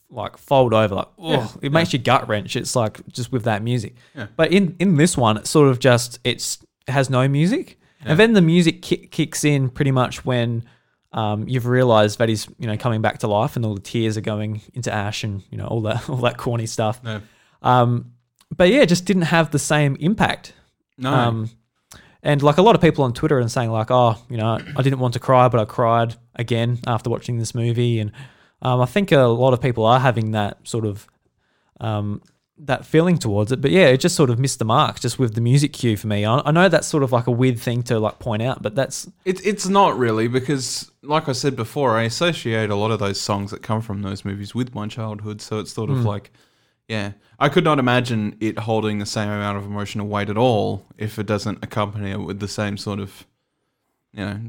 like 0.10 0.38
fold 0.38 0.74
over, 0.74 0.96
like 0.96 1.08
oh, 1.18 1.32
Yeah, 1.32 1.48
it 1.62 1.72
makes 1.72 1.94
your 1.94 2.02
gut 2.02 2.28
wrench. 2.28 2.56
It's 2.56 2.76
like 2.76 3.06
just 3.08 3.32
with 3.32 3.44
that 3.44 3.64
music. 3.64 3.96
Yeah. 4.16 4.28
But 4.36 4.52
in 4.52 4.76
in 4.80 4.98
this 4.98 5.18
one, 5.18 5.38
it's 5.38 5.50
sort 5.50 5.70
of 5.70 5.80
just 5.80 6.20
it's 6.24 6.60
it 6.88 6.92
has 6.92 7.10
no 7.10 7.28
music, 7.28 7.80
and 8.04 8.20
then 8.20 8.34
the 8.34 8.42
music 8.42 8.82
ki- 8.82 9.08
kicks 9.08 9.44
in 9.44 9.70
pretty 9.70 9.92
much 9.92 10.26
when 10.26 10.64
um, 11.14 11.48
you've 11.48 11.68
realized 11.68 12.20
that 12.20 12.30
he's 12.30 12.48
you 12.60 12.68
know 12.68 12.78
coming 12.78 13.02
back 13.02 13.20
to 13.20 13.28
life, 13.28 13.56
and 13.56 13.66
all 13.66 13.76
the 13.76 13.82
tears 13.82 14.18
are 14.18 14.22
going 14.22 14.62
into 14.74 14.92
Ash, 14.92 15.24
and 15.24 15.44
you 15.50 15.58
know 15.58 15.68
all 15.68 15.82
that 15.82 16.10
all 16.10 16.18
that 16.18 16.38
corny 16.38 16.66
stuff. 16.66 17.04
No. 17.04 17.22
Um, 17.62 18.14
but 18.56 18.70
yeah, 18.70 18.82
it 18.82 18.90
just 18.90 19.06
didn't 19.06 19.24
have 19.24 19.52
the 19.52 19.60
same 19.60 19.96
impact. 20.00 20.54
No. 20.98 21.12
Um, 21.12 21.50
and 22.24 22.42
like 22.42 22.58
a 22.58 22.62
lot 22.62 22.74
of 22.74 22.82
people 22.82 23.04
on 23.04 23.14
Twitter 23.14 23.38
and 23.40 23.52
saying 23.52 23.70
like, 23.70 23.92
oh, 23.92 24.16
you 24.30 24.38
know, 24.38 24.58
I 24.76 24.82
didn't 24.82 25.00
want 25.00 25.14
to 25.14 25.20
cry, 25.20 25.48
but 25.50 25.60
I 25.60 25.66
cried 25.66 26.16
again 26.36 26.80
after 26.88 27.10
watching 27.10 27.38
this 27.38 27.54
movie. 27.54 28.00
And 28.00 28.12
um, 28.62 28.82
I 28.82 28.86
think 28.86 29.12
a 29.12 29.24
lot 29.26 29.54
of 29.54 29.62
people 29.62 29.86
are 29.86 30.00
having 30.00 30.32
that 30.32 30.58
sort 30.64 30.86
of 30.86 31.06
um, 31.82 32.22
that 32.58 32.86
feeling 32.86 33.18
towards 33.18 33.52
it. 33.52 33.60
But 33.62 33.72
yeah, 33.72 33.88
it 33.88 33.98
just 34.00 34.16
sort 34.16 34.30
of 34.30 34.40
missed 34.40 34.60
the 34.60 34.66
mark 34.66 35.00
just 35.02 35.20
with 35.20 35.36
the 35.36 35.42
music 35.42 35.74
cue 35.74 35.98
for 35.98 36.08
me. 36.08 36.24
I, 36.24 36.42
I 36.46 36.52
know 36.52 36.70
that's 36.70 36.88
sort 36.88 37.04
of 37.04 37.12
like 37.12 37.28
a 37.28 37.32
weird 37.32 37.60
thing 37.60 37.84
to 37.84 38.00
like 38.00 38.20
point 38.20 38.42
out, 38.42 38.62
but 38.62 38.74
that's 38.76 39.10
It's 39.26 39.42
it's 39.42 39.68
not 39.68 39.98
really 39.98 40.28
because, 40.30 40.90
like 41.02 41.28
I 41.28 41.34
said 41.34 41.56
before, 41.56 41.98
I 41.98 42.04
associate 42.04 42.70
a 42.70 42.76
lot 42.76 42.92
of 42.92 43.00
those 43.00 43.20
songs 43.20 43.52
that 43.52 43.62
come 43.64 43.82
from 43.82 44.02
those 44.02 44.24
movies 44.24 44.56
with 44.56 44.74
my 44.74 44.88
childhood. 44.88 45.42
So 45.42 45.60
it's 45.60 45.74
sort 45.74 45.90
of 45.90 45.98
Hmm. 45.98 46.08
like, 46.08 46.32
yeah, 46.88 47.14
I 47.40 47.50
could 47.50 47.64
not 47.64 47.80
imagine 47.80 48.36
it 48.40 48.60
holding 48.60 49.00
the 49.00 49.06
same 49.06 49.30
amount 49.30 49.58
of 49.58 49.66
emotional 49.66 50.08
weight 50.08 50.30
at 50.30 50.38
all 50.38 50.86
if 50.98 51.18
it 51.20 51.26
doesn't 51.26 51.64
accompany 51.64 52.12
it 52.12 52.20
with 52.20 52.40
the 52.40 52.48
same 52.48 52.78
sort 52.78 53.00
of, 53.00 53.26
you 54.14 54.26
know, 54.26 54.40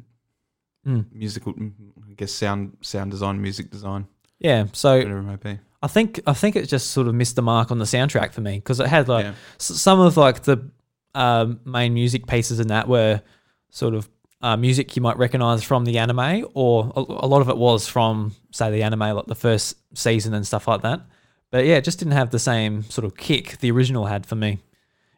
Mm. 0.86 1.06
musical, 1.14 1.54
I 1.58 2.12
guess 2.14 2.30
sound 2.30 2.76
sound 2.82 3.10
design, 3.10 3.40
music 3.40 3.70
design, 3.70 4.06
yeah. 4.38 4.66
So 4.74 4.98
whatever 4.98 5.18
it 5.18 5.22
might 5.22 5.40
be. 5.42 5.58
I 5.82 5.86
think 5.86 6.20
I 6.26 6.34
think 6.34 6.56
it 6.56 6.66
just 6.68 6.90
sort 6.90 7.08
of 7.08 7.14
missed 7.14 7.36
the 7.36 7.42
mark 7.42 7.70
on 7.70 7.78
the 7.78 7.86
soundtrack 7.86 8.32
for 8.34 8.42
me 8.42 8.56
because 8.58 8.80
it 8.80 8.88
had 8.88 9.08
like 9.08 9.24
Yeah. 9.24 9.32
s- 9.58 9.80
some 9.80 9.98
of 10.00 10.18
like 10.18 10.42
the 10.42 10.68
um, 11.14 11.60
main 11.64 11.94
music 11.94 12.26
pieces 12.26 12.60
in 12.60 12.68
that 12.68 12.86
were 12.86 13.22
sort 13.70 13.94
of 13.94 14.10
uh, 14.42 14.58
music 14.58 14.94
you 14.94 15.00
might 15.00 15.16
recognize 15.16 15.62
from 15.62 15.86
the 15.86 15.96
anime, 15.96 16.44
or 16.52 16.92
a, 16.94 17.00
a 17.00 17.26
lot 17.28 17.40
of 17.40 17.48
it 17.48 17.56
was 17.56 17.88
from 17.88 18.34
say 18.50 18.70
the 18.70 18.82
anime, 18.82 19.00
like 19.16 19.24
the 19.24 19.34
first 19.34 19.76
season 19.96 20.34
and 20.34 20.46
stuff 20.46 20.68
like 20.68 20.82
that. 20.82 21.00
But 21.54 21.66
yeah, 21.66 21.76
it 21.76 21.84
just 21.84 22.00
didn't 22.00 22.14
have 22.14 22.30
the 22.30 22.40
same 22.40 22.82
sort 22.82 23.04
of 23.04 23.16
kick 23.16 23.58
the 23.58 23.70
original 23.70 24.06
had 24.06 24.26
for 24.26 24.34
me. 24.34 24.58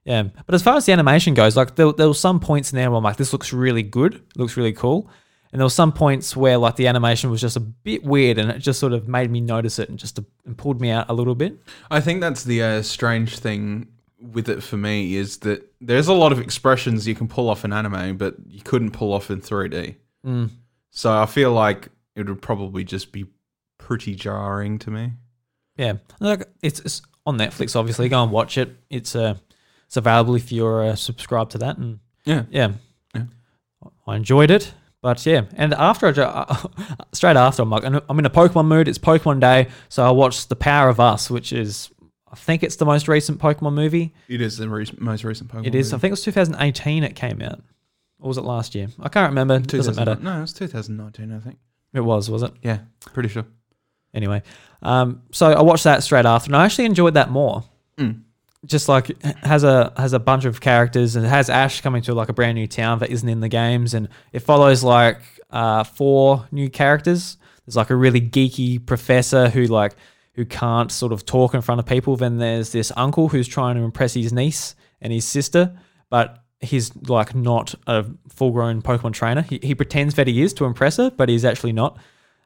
Yeah, 0.04 0.24
but 0.44 0.54
as 0.54 0.62
far 0.62 0.76
as 0.76 0.84
the 0.84 0.92
animation 0.92 1.32
goes, 1.32 1.56
like 1.56 1.76
there, 1.76 1.90
there 1.92 2.08
were 2.08 2.12
some 2.12 2.40
points 2.40 2.70
in 2.70 2.76
there 2.76 2.90
where 2.90 2.98
I'm 2.98 3.04
like, 3.04 3.16
this 3.16 3.32
looks 3.32 3.54
really 3.54 3.82
good, 3.82 4.22
looks 4.36 4.54
really 4.54 4.74
cool. 4.74 5.08
And 5.50 5.58
there 5.58 5.64
were 5.64 5.70
some 5.70 5.92
points 5.92 6.36
where 6.36 6.58
like 6.58 6.76
the 6.76 6.88
animation 6.88 7.30
was 7.30 7.40
just 7.40 7.56
a 7.56 7.60
bit 7.60 8.04
weird, 8.04 8.36
and 8.36 8.50
it 8.50 8.58
just 8.58 8.78
sort 8.78 8.92
of 8.92 9.08
made 9.08 9.30
me 9.30 9.40
notice 9.40 9.78
it 9.78 9.88
and 9.88 9.98
just 9.98 10.20
and 10.44 10.58
pulled 10.58 10.78
me 10.78 10.90
out 10.90 11.08
a 11.08 11.14
little 11.14 11.34
bit. 11.34 11.58
I 11.90 12.02
think 12.02 12.20
that's 12.20 12.44
the 12.44 12.62
uh, 12.62 12.82
strange 12.82 13.38
thing 13.38 13.86
with 14.20 14.50
it 14.50 14.62
for 14.62 14.76
me 14.76 15.16
is 15.16 15.38
that 15.38 15.72
there's 15.80 16.08
a 16.08 16.12
lot 16.12 16.32
of 16.32 16.38
expressions 16.38 17.08
you 17.08 17.14
can 17.14 17.28
pull 17.28 17.48
off 17.48 17.64
in 17.64 17.72
anime, 17.72 18.18
but 18.18 18.34
you 18.46 18.60
couldn't 18.60 18.90
pull 18.90 19.14
off 19.14 19.30
in 19.30 19.40
3D. 19.40 19.94
Mm. 20.26 20.50
So 20.90 21.16
I 21.16 21.24
feel 21.24 21.52
like 21.52 21.88
it 22.14 22.28
would 22.28 22.42
probably 22.42 22.84
just 22.84 23.10
be 23.10 23.24
pretty 23.78 24.14
jarring 24.14 24.78
to 24.80 24.90
me. 24.90 25.12
Yeah, 25.76 25.94
like 26.20 26.48
it's, 26.62 26.80
it's 26.80 27.02
on 27.26 27.36
Netflix. 27.38 27.76
Obviously, 27.76 28.08
go 28.08 28.22
and 28.22 28.32
watch 28.32 28.56
it. 28.58 28.76
It's 28.90 29.14
uh, 29.14 29.34
it's 29.86 29.96
available 29.96 30.34
if 30.34 30.50
you're 30.52 30.82
uh, 30.84 30.94
subscribed 30.96 31.52
to 31.52 31.58
that. 31.58 31.76
And 31.78 32.00
Yeah. 32.24 32.44
yeah, 32.50 32.72
Yeah. 33.14 33.24
I 34.06 34.16
enjoyed 34.16 34.50
it. 34.50 34.72
But 35.02 35.24
yeah, 35.24 35.42
and 35.54 35.72
after 35.74 36.06
I, 36.08 36.66
straight 37.12 37.36
after, 37.36 37.62
I'm 37.62 37.70
like, 37.70 37.84
I'm 37.84 38.18
in 38.18 38.26
a 38.26 38.30
Pokemon 38.30 38.66
mood. 38.66 38.88
It's 38.88 38.98
Pokemon 38.98 39.40
Day, 39.40 39.68
so 39.88 40.04
I 40.04 40.10
watched 40.10 40.48
The 40.48 40.56
Power 40.56 40.88
of 40.88 40.98
Us, 40.98 41.30
which 41.30 41.52
is, 41.52 41.90
I 42.28 42.34
think 42.34 42.64
it's 42.64 42.74
the 42.76 42.86
most 42.86 43.06
recent 43.06 43.38
Pokemon 43.38 43.74
movie. 43.74 44.12
It 44.26 44.40
is 44.40 44.56
the 44.56 44.68
re- 44.68 44.86
most 44.98 45.22
recent 45.22 45.52
Pokemon. 45.52 45.66
It 45.66 45.74
is. 45.76 45.92
I 45.92 45.98
think 45.98 46.10
it 46.10 46.12
was 46.14 46.24
2018. 46.24 47.04
It 47.04 47.14
came 47.14 47.40
out, 47.40 47.60
or 48.18 48.26
was 48.28 48.36
it 48.38 48.40
last 48.42 48.74
year? 48.74 48.88
I 48.98 49.08
can't 49.08 49.28
remember. 49.30 49.54
It 49.56 49.68
doesn't 49.68 49.94
matter. 49.94 50.16
No, 50.20 50.38
it 50.38 50.40
was 50.40 50.52
2019, 50.54 51.32
I 51.32 51.38
think. 51.38 51.58
It 51.92 52.00
was, 52.00 52.28
was 52.28 52.42
it? 52.42 52.52
Yeah, 52.62 52.78
pretty 53.12 53.28
sure. 53.28 53.44
Anyway, 54.12 54.42
um, 54.82 55.22
so 55.32 55.52
I 55.52 55.62
watched 55.62 55.84
that 55.84 56.02
straight 56.02 56.26
after, 56.26 56.48
and 56.48 56.56
I 56.56 56.64
actually 56.64 56.86
enjoyed 56.86 57.14
that 57.14 57.30
more. 57.30 57.64
Mm. 57.98 58.22
Just 58.64 58.88
like 58.88 59.22
has 59.44 59.64
a 59.64 59.92
has 59.96 60.12
a 60.12 60.18
bunch 60.18 60.44
of 60.44 60.60
characters, 60.60 61.16
and 61.16 61.24
it 61.24 61.28
has 61.28 61.48
Ash 61.48 61.80
coming 61.80 62.02
to 62.02 62.14
like 62.14 62.28
a 62.28 62.32
brand 62.32 62.56
new 62.56 62.66
town 62.66 62.98
that 62.98 63.10
isn't 63.10 63.28
in 63.28 63.40
the 63.40 63.48
games, 63.48 63.94
and 63.94 64.08
it 64.32 64.40
follows 64.40 64.82
like 64.82 65.20
uh, 65.50 65.84
four 65.84 66.46
new 66.50 66.68
characters. 66.68 67.36
There's 67.64 67.76
like 67.76 67.90
a 67.90 67.96
really 67.96 68.20
geeky 68.20 68.84
professor 68.84 69.48
who 69.48 69.64
like 69.64 69.94
who 70.34 70.44
can't 70.44 70.92
sort 70.92 71.12
of 71.12 71.24
talk 71.24 71.54
in 71.54 71.62
front 71.62 71.78
of 71.78 71.86
people. 71.86 72.16
Then 72.16 72.38
there's 72.38 72.72
this 72.72 72.92
uncle 72.96 73.28
who's 73.28 73.48
trying 73.48 73.76
to 73.76 73.82
impress 73.82 74.14
his 74.14 74.32
niece 74.32 74.74
and 75.00 75.12
his 75.12 75.24
sister, 75.24 75.78
but 76.10 76.42
he's 76.60 76.94
like 77.08 77.34
not 77.34 77.74
a 77.86 78.04
full 78.28 78.50
grown 78.50 78.82
Pokemon 78.82 79.12
trainer. 79.12 79.42
He, 79.42 79.60
he 79.62 79.74
pretends 79.74 80.14
that 80.14 80.26
he 80.26 80.42
is 80.42 80.52
to 80.54 80.64
impress 80.64 80.96
her, 80.96 81.10
but 81.10 81.28
he's 81.28 81.44
actually 81.44 81.72
not. 81.72 81.98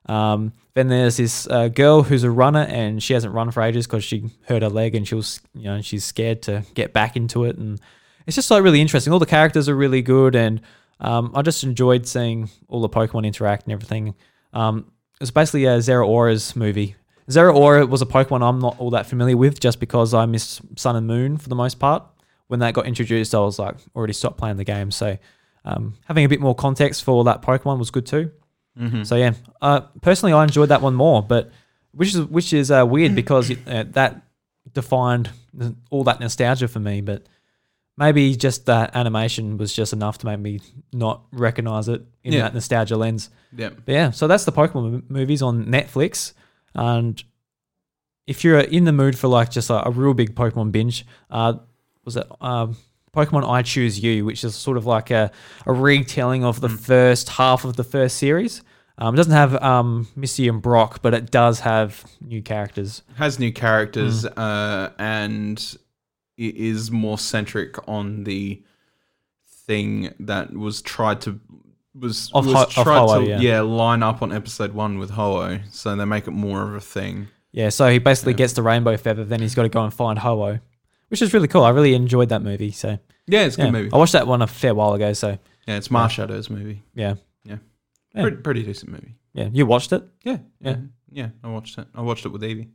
Um, 0.06 0.52
then 0.74 0.88
there's 0.88 1.18
this 1.18 1.46
uh, 1.48 1.68
girl 1.68 2.02
who's 2.02 2.24
a 2.24 2.30
runner 2.30 2.66
and 2.68 3.02
she 3.02 3.12
hasn't 3.12 3.34
run 3.34 3.50
for 3.50 3.62
ages 3.62 3.86
because 3.86 4.02
she 4.02 4.30
hurt 4.46 4.62
her 4.62 4.68
leg 4.68 4.94
and 4.94 5.06
she 5.06 5.14
was, 5.14 5.40
you 5.54 5.64
know, 5.64 5.80
she's 5.82 6.04
scared 6.04 6.42
to 6.42 6.64
get 6.74 6.92
back 6.92 7.16
into 7.16 7.44
it. 7.44 7.56
And 7.56 7.80
it's 8.26 8.34
just 8.34 8.50
like 8.50 8.62
really 8.62 8.80
interesting. 8.80 9.12
All 9.12 9.18
the 9.18 9.26
characters 9.26 9.68
are 9.68 9.74
really 9.74 10.02
good, 10.02 10.36
and 10.36 10.60
um, 11.00 11.32
I 11.34 11.42
just 11.42 11.64
enjoyed 11.64 12.06
seeing 12.06 12.50
all 12.68 12.80
the 12.80 12.88
Pokemon 12.88 13.26
interact 13.26 13.64
and 13.64 13.72
everything. 13.72 14.14
Um, 14.52 14.92
basically 15.32 15.64
a 15.66 15.78
Zeraora's 15.78 16.54
movie. 16.54 16.96
Zeraora 17.28 17.88
was 17.88 18.02
a 18.02 18.06
Pokemon 18.06 18.42
I'm 18.42 18.58
not 18.58 18.78
all 18.78 18.90
that 18.90 19.06
familiar 19.06 19.36
with, 19.36 19.60
just 19.60 19.80
because 19.80 20.14
I 20.14 20.26
missed 20.26 20.60
Sun 20.78 20.96
and 20.96 21.06
Moon 21.06 21.36
for 21.36 21.48
the 21.48 21.54
most 21.54 21.78
part. 21.78 22.04
When 22.48 22.60
that 22.60 22.74
got 22.74 22.86
introduced, 22.86 23.34
I 23.34 23.38
was 23.40 23.58
like 23.58 23.76
already 23.94 24.12
stopped 24.12 24.38
playing 24.38 24.56
the 24.56 24.64
game. 24.64 24.90
So 24.90 25.16
um, 25.64 25.94
having 26.06 26.24
a 26.24 26.28
bit 26.28 26.40
more 26.40 26.54
context 26.54 27.04
for 27.04 27.22
that 27.24 27.42
Pokemon 27.42 27.78
was 27.78 27.90
good 27.90 28.06
too. 28.06 28.32
Mm-hmm. 28.80 29.02
So 29.04 29.16
yeah, 29.16 29.34
uh, 29.60 29.80
personally, 30.00 30.32
I 30.32 30.42
enjoyed 30.44 30.70
that 30.70 30.80
one 30.82 30.94
more, 30.94 31.22
but 31.22 31.50
which 31.92 32.14
is 32.14 32.20
which 32.22 32.52
is 32.52 32.70
uh, 32.70 32.86
weird 32.86 33.14
because 33.14 33.50
uh, 33.66 33.84
that 33.90 34.22
defined 34.72 35.30
all 35.90 36.04
that 36.04 36.20
nostalgia 36.20 36.68
for 36.68 36.80
me. 36.80 37.00
But 37.00 37.26
maybe 37.96 38.34
just 38.36 38.66
that 38.66 38.94
animation 38.96 39.58
was 39.58 39.72
just 39.74 39.92
enough 39.92 40.18
to 40.18 40.26
make 40.26 40.38
me 40.38 40.60
not 40.92 41.22
recognize 41.32 41.88
it 41.88 42.02
in 42.24 42.32
Yeah. 42.32 42.42
that 42.42 42.54
nostalgia 42.54 42.96
lens. 42.96 43.28
yeah. 43.54 43.70
But 43.84 43.92
yeah, 43.92 44.10
so 44.12 44.26
that's 44.26 44.44
the 44.44 44.52
Pokemon 44.52 45.10
movies 45.10 45.42
on 45.42 45.66
Netflix, 45.66 46.32
and 46.74 47.22
if 48.26 48.44
you're 48.44 48.60
in 48.60 48.84
the 48.84 48.92
mood 48.92 49.18
for 49.18 49.28
like 49.28 49.50
just 49.50 49.70
a, 49.70 49.86
a 49.86 49.90
real 49.90 50.14
big 50.14 50.34
Pokemon 50.34 50.72
binge, 50.72 51.04
uh, 51.30 51.54
was 52.04 52.16
it 52.16 52.26
um, 52.40 52.76
Pokemon 53.14 53.48
I 53.48 53.62
Choose 53.62 53.98
You, 53.98 54.24
which 54.24 54.44
is 54.44 54.54
sort 54.54 54.76
of 54.76 54.86
like 54.86 55.10
a, 55.10 55.32
a 55.66 55.72
retelling 55.72 56.44
of 56.44 56.60
the 56.60 56.68
Hmm. 56.68 56.76
first 56.76 57.28
half 57.30 57.64
of 57.64 57.74
the 57.76 57.84
first 57.84 58.16
series. 58.18 58.62
Um, 59.00 59.14
it 59.14 59.16
doesn't 59.16 59.32
have 59.32 59.60
um, 59.62 60.08
Misty 60.14 60.46
and 60.48 60.60
Brock, 60.60 61.00
but 61.02 61.14
it 61.14 61.30
does 61.30 61.60
have 61.60 62.04
new 62.20 62.42
characters. 62.42 63.02
has 63.16 63.38
new 63.38 63.50
characters 63.52 64.24
Mm. 64.24 64.32
uh, 64.36 64.90
and 64.98 65.76
it 66.36 66.54
is 66.56 66.90
more 66.90 67.18
centric 67.18 67.76
on 67.88 68.24
the 68.24 68.62
thing 69.66 70.12
that 70.20 70.52
was 70.52 70.82
tried 70.82 71.20
to 71.22 71.40
was, 71.94 72.30
Of 72.32 72.46
was 72.46 72.54
Ho- 72.54 72.64
tried 72.84 72.98
Ho-Oh, 72.98 73.24
to 73.24 73.42
yeah. 73.42 73.60
line 73.62 74.02
up 74.02 74.22
on 74.22 74.32
episode 74.32 74.72
one 74.74 74.98
with 74.98 75.10
Ho-Oh, 75.10 75.58
so 75.70 75.96
they 75.96 76.04
make 76.04 76.28
it 76.28 76.30
more 76.32 76.62
of 76.62 76.74
a 76.74 76.80
thing. 76.80 77.28
Yeah, 77.52 77.68
so 77.70 77.88
he 77.90 77.98
basically 77.98 78.32
Yeah. 78.34 78.38
gets 78.38 78.52
the 78.52 78.62
rainbow 78.62 78.96
feather, 78.96 79.24
then 79.24 79.40
he's 79.40 79.54
got 79.56 79.62
to 79.62 79.68
go 79.68 79.82
and 79.82 79.92
find 79.92 80.18
Ho-Oh, 80.20 80.60
which 81.08 81.20
is 81.20 81.34
really 81.34 81.48
cool. 81.48 81.64
I 81.64 81.70
really 81.70 81.94
enjoyed 81.94 82.28
that 82.28 82.42
movie. 82.42 82.70
So 82.70 82.98
Yeah, 83.26 83.42
it's 83.44 83.56
a 83.56 83.60
yeah, 83.60 83.64
good 83.66 83.72
movie. 83.72 83.90
I 83.92 83.96
watched 83.96 84.12
that 84.12 84.26
one 84.28 84.40
a 84.40 84.46
fair 84.46 84.74
while 84.74 84.94
ago. 84.94 85.12
So 85.14 85.38
Yeah, 85.66 85.76
it's 85.76 85.88
Marshadow's 85.88 86.48
movie. 86.48 86.82
yeah, 86.94 87.14
Yeah. 88.14 88.22
Pretty, 88.22 88.36
pretty 88.38 88.62
decent 88.64 88.90
movie. 88.92 89.14
yeah, 89.34 89.48
you 89.52 89.66
watched 89.66 89.92
it. 89.92 90.02
Yeah, 90.24 90.38
Yeah. 90.60 90.70
yeah, 90.70 90.76
yeah. 91.12 91.28
I 91.44 91.48
watched 91.48 91.78
it. 91.78 91.86
I 91.94 92.00
watched 92.02 92.26
it 92.26 92.30
with 92.30 92.42
Evie. 92.44 92.68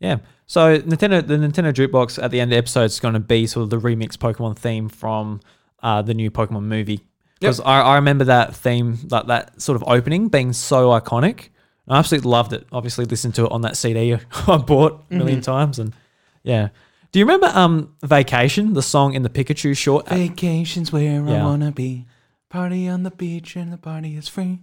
Yeah. 0.00 0.18
So 0.46 0.78
Nintendo, 0.80 1.26
the 1.26 1.34
Nintendo 1.36 1.72
Jukebox 1.72 2.22
at 2.22 2.30
the 2.30 2.40
end 2.40 2.50
of 2.52 2.54
the 2.54 2.58
episode 2.58 2.84
is 2.84 3.00
going 3.00 3.14
to 3.14 3.20
be 3.20 3.46
sort 3.46 3.64
of 3.64 3.70
the 3.70 3.78
remix 3.78 4.16
Pokemon 4.16 4.56
theme 4.56 4.88
from 4.88 5.40
uh, 5.82 6.02
the 6.02 6.14
new 6.14 6.30
Pokemon 6.30 6.64
movie. 6.64 7.00
Because 7.40 7.60
I, 7.60 7.80
I 7.80 7.94
remember 7.96 8.24
that 8.24 8.54
theme, 8.54 8.98
that 9.08 9.26
that 9.28 9.60
sort 9.60 9.76
of 9.76 9.84
opening 9.88 10.28
being 10.28 10.52
so 10.52 10.88
iconic. 10.90 11.48
I 11.88 11.98
absolutely 11.98 12.30
loved 12.30 12.52
it. 12.52 12.66
Obviously, 12.70 13.06
listened 13.06 13.34
to 13.36 13.46
it 13.46 13.52
on 13.52 13.62
that 13.62 13.76
CD 13.76 14.12
I 14.46 14.56
bought 14.58 15.04
a 15.10 15.14
1000000 15.14 15.42
times, 15.42 15.78
and 15.78 15.94
yeah. 16.42 16.68
Do 17.12 17.18
you 17.18 17.24
remember 17.24 17.46
um 17.54 17.94
Vacation, 18.02 18.74
the 18.74 18.82
song 18.82 19.14
in 19.14 19.22
the 19.22 19.30
Pikachu 19.30 19.76
short? 19.76 20.08
Vacations 20.08 20.92
where 20.92 21.02
Yeah. 21.24 21.44
wanna 21.44 21.72
be. 21.72 22.06
Party 22.48 22.88
on 22.88 23.02
the 23.02 23.10
beach 23.10 23.56
and 23.56 23.72
the 23.72 23.76
party 23.76 24.16
is 24.16 24.28
free. 24.28 24.60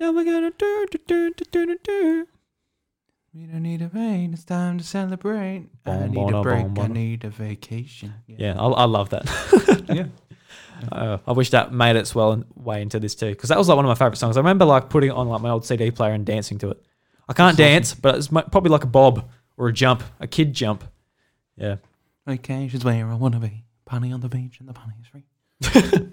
Now 0.00 0.12
we're 0.12 0.24
gonna 0.24 0.50
do 0.56 0.86
do 0.90 0.98
do 1.06 1.30
do 1.34 1.44
do 1.50 1.66
do 1.66 1.78
do. 1.82 2.26
We 3.34 3.44
don't 3.46 3.62
need 3.62 3.82
a 3.82 3.88
rain. 3.88 4.32
It's 4.32 4.44
time 4.44 4.78
to 4.78 4.84
celebrate. 4.84 5.66
I 5.84 5.90
Bom, 5.90 6.10
need 6.10 6.14
bono, 6.14 6.40
a 6.40 6.42
break. 6.42 6.62
bom, 6.62 6.70
I 6.70 6.74
bono. 6.88 6.94
need 6.94 7.24
a 7.24 7.30
vacation. 7.30 8.14
Yeah, 8.26 8.54
I, 8.58 8.66
I 8.66 8.84
love 8.84 9.10
that. 9.10 9.84
yeah. 9.92 10.06
Uh, 10.90 11.18
I 11.26 11.32
wish 11.32 11.50
that 11.50 11.72
made 11.72 11.96
its 11.96 12.14
well 12.14 12.42
way 12.54 12.80
into 12.80 12.98
this 12.98 13.14
too, 13.14 13.30
because 13.30 13.50
that 13.50 13.58
was 13.58 13.68
like 13.68 13.76
one 13.76 13.84
of 13.84 13.88
my 13.88 13.94
favorite 13.94 14.16
songs. 14.16 14.36
I 14.36 14.40
remember 14.40 14.64
like 14.64 14.88
putting 14.88 15.10
it 15.10 15.14
on 15.16 15.28
like 15.28 15.42
my 15.42 15.50
old 15.50 15.66
CD 15.66 15.90
player 15.90 16.12
and 16.14 16.24
dancing 16.24 16.56
to 16.58 16.70
it. 16.70 16.82
I 17.28 17.34
can't 17.34 17.56
That's 17.56 17.66
awesome. 17.66 17.72
dance, 17.74 17.94
but 17.94 18.14
it's 18.14 18.32
mo- 18.32 18.48
probably 18.50 18.70
like 18.70 18.84
a 18.84 18.88
bob 18.88 19.28
or 19.58 19.68
a 19.68 19.72
jump, 19.72 20.02
a 20.20 20.26
kid 20.26 20.54
jump. 20.54 20.84
Yeah. 21.56 21.76
Vacations 22.26 22.84
where 22.84 23.06
I 23.06 23.14
wanna 23.14 23.40
be. 23.40 23.64
Party 23.84 24.12
on 24.12 24.20
the 24.20 24.28
beach 24.28 24.60
and 24.60 24.68
the 24.68 24.72
party 24.72 24.94
is 25.02 25.08
free. 25.08 25.24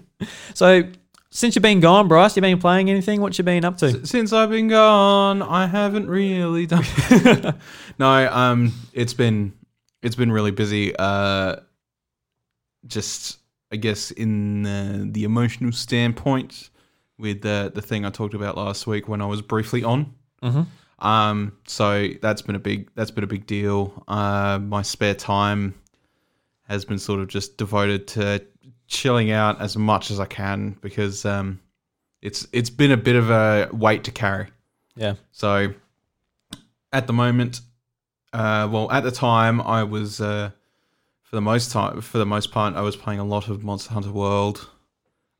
So 0.54 0.84
since 1.36 1.54
you've 1.54 1.62
been 1.62 1.80
gone, 1.80 2.08
Bryce, 2.08 2.34
you 2.34 2.40
been 2.40 2.58
playing 2.58 2.88
anything? 2.88 3.20
What 3.20 3.36
you 3.36 3.44
been 3.44 3.62
up 3.62 3.76
to? 3.78 3.86
S- 3.88 4.08
Since 4.08 4.32
I've 4.32 4.48
been 4.48 4.68
gone, 4.68 5.42
I 5.42 5.66
haven't 5.66 6.08
really 6.08 6.64
done. 6.64 6.82
no, 7.98 8.32
um, 8.32 8.72
it's 8.94 9.12
been 9.12 9.52
it's 10.02 10.16
been 10.16 10.32
really 10.32 10.50
busy. 10.50 10.96
Uh, 10.96 11.56
just 12.86 13.38
I 13.70 13.76
guess 13.76 14.12
in 14.12 14.62
the, 14.62 15.08
the 15.12 15.24
emotional 15.24 15.72
standpoint 15.72 16.70
with 17.18 17.42
the 17.42 17.70
the 17.74 17.82
thing 17.82 18.06
I 18.06 18.10
talked 18.10 18.32
about 18.32 18.56
last 18.56 18.86
week 18.86 19.06
when 19.06 19.20
I 19.20 19.26
was 19.26 19.42
briefly 19.42 19.84
on. 19.84 20.14
Mm-hmm. 20.42 21.06
Um, 21.06 21.52
so 21.66 22.08
that's 22.22 22.40
been 22.40 22.54
a 22.54 22.60
big 22.60 22.88
that's 22.94 23.10
been 23.10 23.24
a 23.24 23.28
big 23.28 23.46
deal. 23.46 24.04
Uh, 24.08 24.58
my 24.62 24.80
spare 24.80 25.14
time 25.14 25.74
has 26.66 26.86
been 26.86 26.98
sort 26.98 27.20
of 27.20 27.28
just 27.28 27.58
devoted 27.58 28.06
to 28.08 28.42
chilling 28.86 29.30
out 29.30 29.60
as 29.60 29.76
much 29.76 30.10
as 30.10 30.20
I 30.20 30.26
can 30.26 30.76
because 30.80 31.24
um, 31.24 31.60
it's 32.22 32.46
it's 32.52 32.70
been 32.70 32.92
a 32.92 32.96
bit 32.96 33.16
of 33.16 33.30
a 33.30 33.68
weight 33.72 34.04
to 34.04 34.10
carry. 34.10 34.48
Yeah. 34.94 35.14
So 35.32 35.74
at 36.92 37.06
the 37.06 37.12
moment, 37.12 37.60
uh, 38.32 38.68
well, 38.70 38.90
at 38.90 39.02
the 39.02 39.10
time, 39.10 39.60
I 39.60 39.84
was 39.84 40.20
uh, 40.20 40.50
for 41.22 41.36
the 41.36 41.42
most 41.42 41.72
time 41.72 42.00
for 42.00 42.18
the 42.18 42.26
most 42.26 42.50
part, 42.52 42.74
I 42.74 42.82
was 42.82 42.96
playing 42.96 43.20
a 43.20 43.24
lot 43.24 43.48
of 43.48 43.62
Monster 43.62 43.92
Hunter 43.92 44.12
World, 44.12 44.68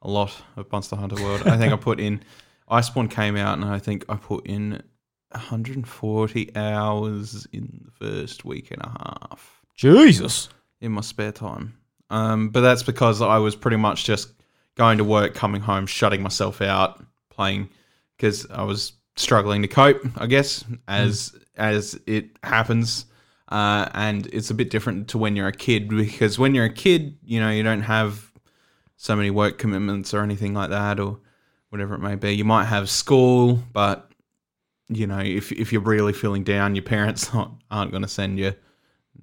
a 0.03 0.11
lot 0.11 0.43
of 0.57 0.71
Monster 0.71 0.97
Hunter 0.97 1.23
World. 1.23 1.43
I 1.47 1.57
think 1.57 1.73
I 1.73 1.77
put 1.77 2.01
in 2.01 2.23
Iceborne 2.71 3.11
came 3.11 3.37
out, 3.37 3.59
and 3.59 3.65
I 3.65 3.79
think 3.79 4.05
I 4.09 4.17
put 4.17 4.47
in 4.47 4.83
140 5.31 6.57
hours 6.57 7.47
in 7.53 7.85
the 7.85 7.91
first 7.91 8.45
week 8.45 8.71
and 8.71 8.83
a 8.83 8.89
half 8.89 9.63
Jesus. 9.75 10.49
in 10.81 10.93
my 10.93 11.01
spare 11.01 11.33
time. 11.33 11.77
Um, 12.11 12.51
but 12.51 12.61
that's 12.61 12.83
because 12.83 13.21
I 13.21 13.39
was 13.39 13.57
pretty 13.57 13.77
much 13.77 14.05
just 14.05 14.33
going 14.77 14.99
to 14.99 15.05
work, 15.05 15.35
coming 15.35 15.61
home, 15.61 15.87
shutting 15.87 16.23
myself 16.23 16.63
out, 16.63 17.05
playing 17.31 17.69
because 18.17 18.47
I 18.51 18.63
was 18.63 18.93
struggling 19.17 19.63
to 19.63 19.69
cope, 19.69 20.03
I 20.17 20.27
guess, 20.27 20.65
as 20.89 21.35
as 21.57 21.99
it 22.07 22.37
happens. 22.43 23.07
Uh, 23.49 23.89
and 23.95 24.27
it's 24.33 24.51
a 24.51 24.55
bit 24.55 24.71
different 24.71 25.09
to 25.09 25.19
when 25.19 25.37
you're 25.37 25.47
a 25.47 25.53
kid 25.53 25.89
because 25.89 26.39
when 26.39 26.55
you're 26.55 26.65
a 26.65 26.73
kid, 26.73 27.17
you 27.25 27.41
know, 27.41 27.51
you 27.51 27.63
don't 27.63 27.83
have 27.83 28.33
so 28.97 29.15
many 29.15 29.31
work 29.31 29.59
commitments 29.59 30.13
or 30.15 30.23
anything 30.23 30.55
like 30.55 30.71
that, 30.71 30.99
or 31.01 31.19
whatever 31.71 31.95
it 31.95 32.01
may 32.01 32.15
be. 32.15 32.33
You 32.33 32.45
might 32.45 32.65
have 32.65 32.89
school, 32.91 33.63
but 33.73 34.11
you 34.89 35.07
know, 35.07 35.21
if 35.21 35.53
if 35.53 35.73
you're 35.73 35.83
really 35.83 36.13
feeling 36.13 36.45
down, 36.45 36.75
your 36.75 36.85
parents 36.85 37.31
aren't, 37.35 37.53
aren't 37.71 37.91
going 37.91 38.03
to 38.03 38.09
send 38.09 38.39
you. 38.39 38.55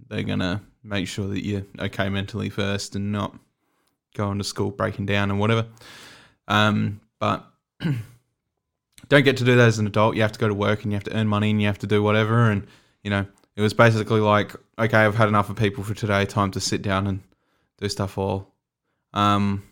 They're 0.09 0.23
going 0.23 0.39
to 0.39 0.61
make 0.83 1.07
sure 1.07 1.27
that 1.27 1.45
you're 1.45 1.65
okay 1.79 2.09
mentally 2.09 2.49
first 2.49 2.95
and 2.95 3.11
not 3.11 3.37
going 4.15 4.37
to 4.37 4.43
school 4.43 4.71
breaking 4.71 5.05
down 5.05 5.31
and 5.31 5.39
whatever. 5.39 5.65
Um, 6.47 7.01
but 7.19 7.47
don't 9.09 9.23
get 9.23 9.37
to 9.37 9.45
do 9.45 9.55
that 9.55 9.67
as 9.67 9.79
an 9.79 9.87
adult. 9.87 10.15
You 10.15 10.21
have 10.21 10.33
to 10.33 10.39
go 10.39 10.47
to 10.47 10.53
work 10.53 10.83
and 10.83 10.91
you 10.91 10.95
have 10.95 11.05
to 11.05 11.15
earn 11.15 11.27
money 11.27 11.49
and 11.49 11.61
you 11.61 11.67
have 11.67 11.79
to 11.79 11.87
do 11.87 12.03
whatever. 12.03 12.49
And 12.49 12.67
you 13.03 13.09
know, 13.09 13.25
it 13.55 13.61
was 13.61 13.73
basically 13.73 14.19
like, 14.19 14.55
okay, 14.79 14.97
I've 14.97 15.15
had 15.15 15.29
enough 15.29 15.49
of 15.49 15.55
people 15.55 15.83
for 15.83 15.93
today. 15.93 16.25
Time 16.25 16.51
to 16.51 16.59
sit 16.59 16.81
down 16.81 17.07
and 17.07 17.21
do 17.79 17.89
stuff 17.89 18.17
all. 18.17 18.53
Um, 19.13 19.63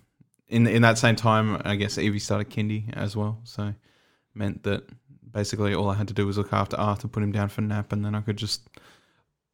in 0.47 0.67
in 0.67 0.81
that 0.81 0.97
same 0.97 1.15
time, 1.15 1.61
I 1.65 1.75
guess 1.75 1.97
Evie 1.97 2.19
started 2.19 2.49
kindy 2.49 2.93
as 2.95 3.15
well, 3.15 3.39
so 3.43 3.73
meant 4.33 4.63
that 4.63 4.83
basically 5.31 5.73
all 5.73 5.89
I 5.89 5.95
had 5.95 6.07
to 6.09 6.13
do 6.13 6.25
was 6.25 6.37
look 6.37 6.53
after 6.53 6.77
Arthur, 6.77 7.07
put 7.07 7.23
him 7.23 7.31
down 7.31 7.49
for 7.49 7.61
a 7.61 7.63
nap, 7.63 7.91
and 7.91 8.03
then 8.03 8.15
I 8.15 8.21
could 8.21 8.37
just 8.37 8.69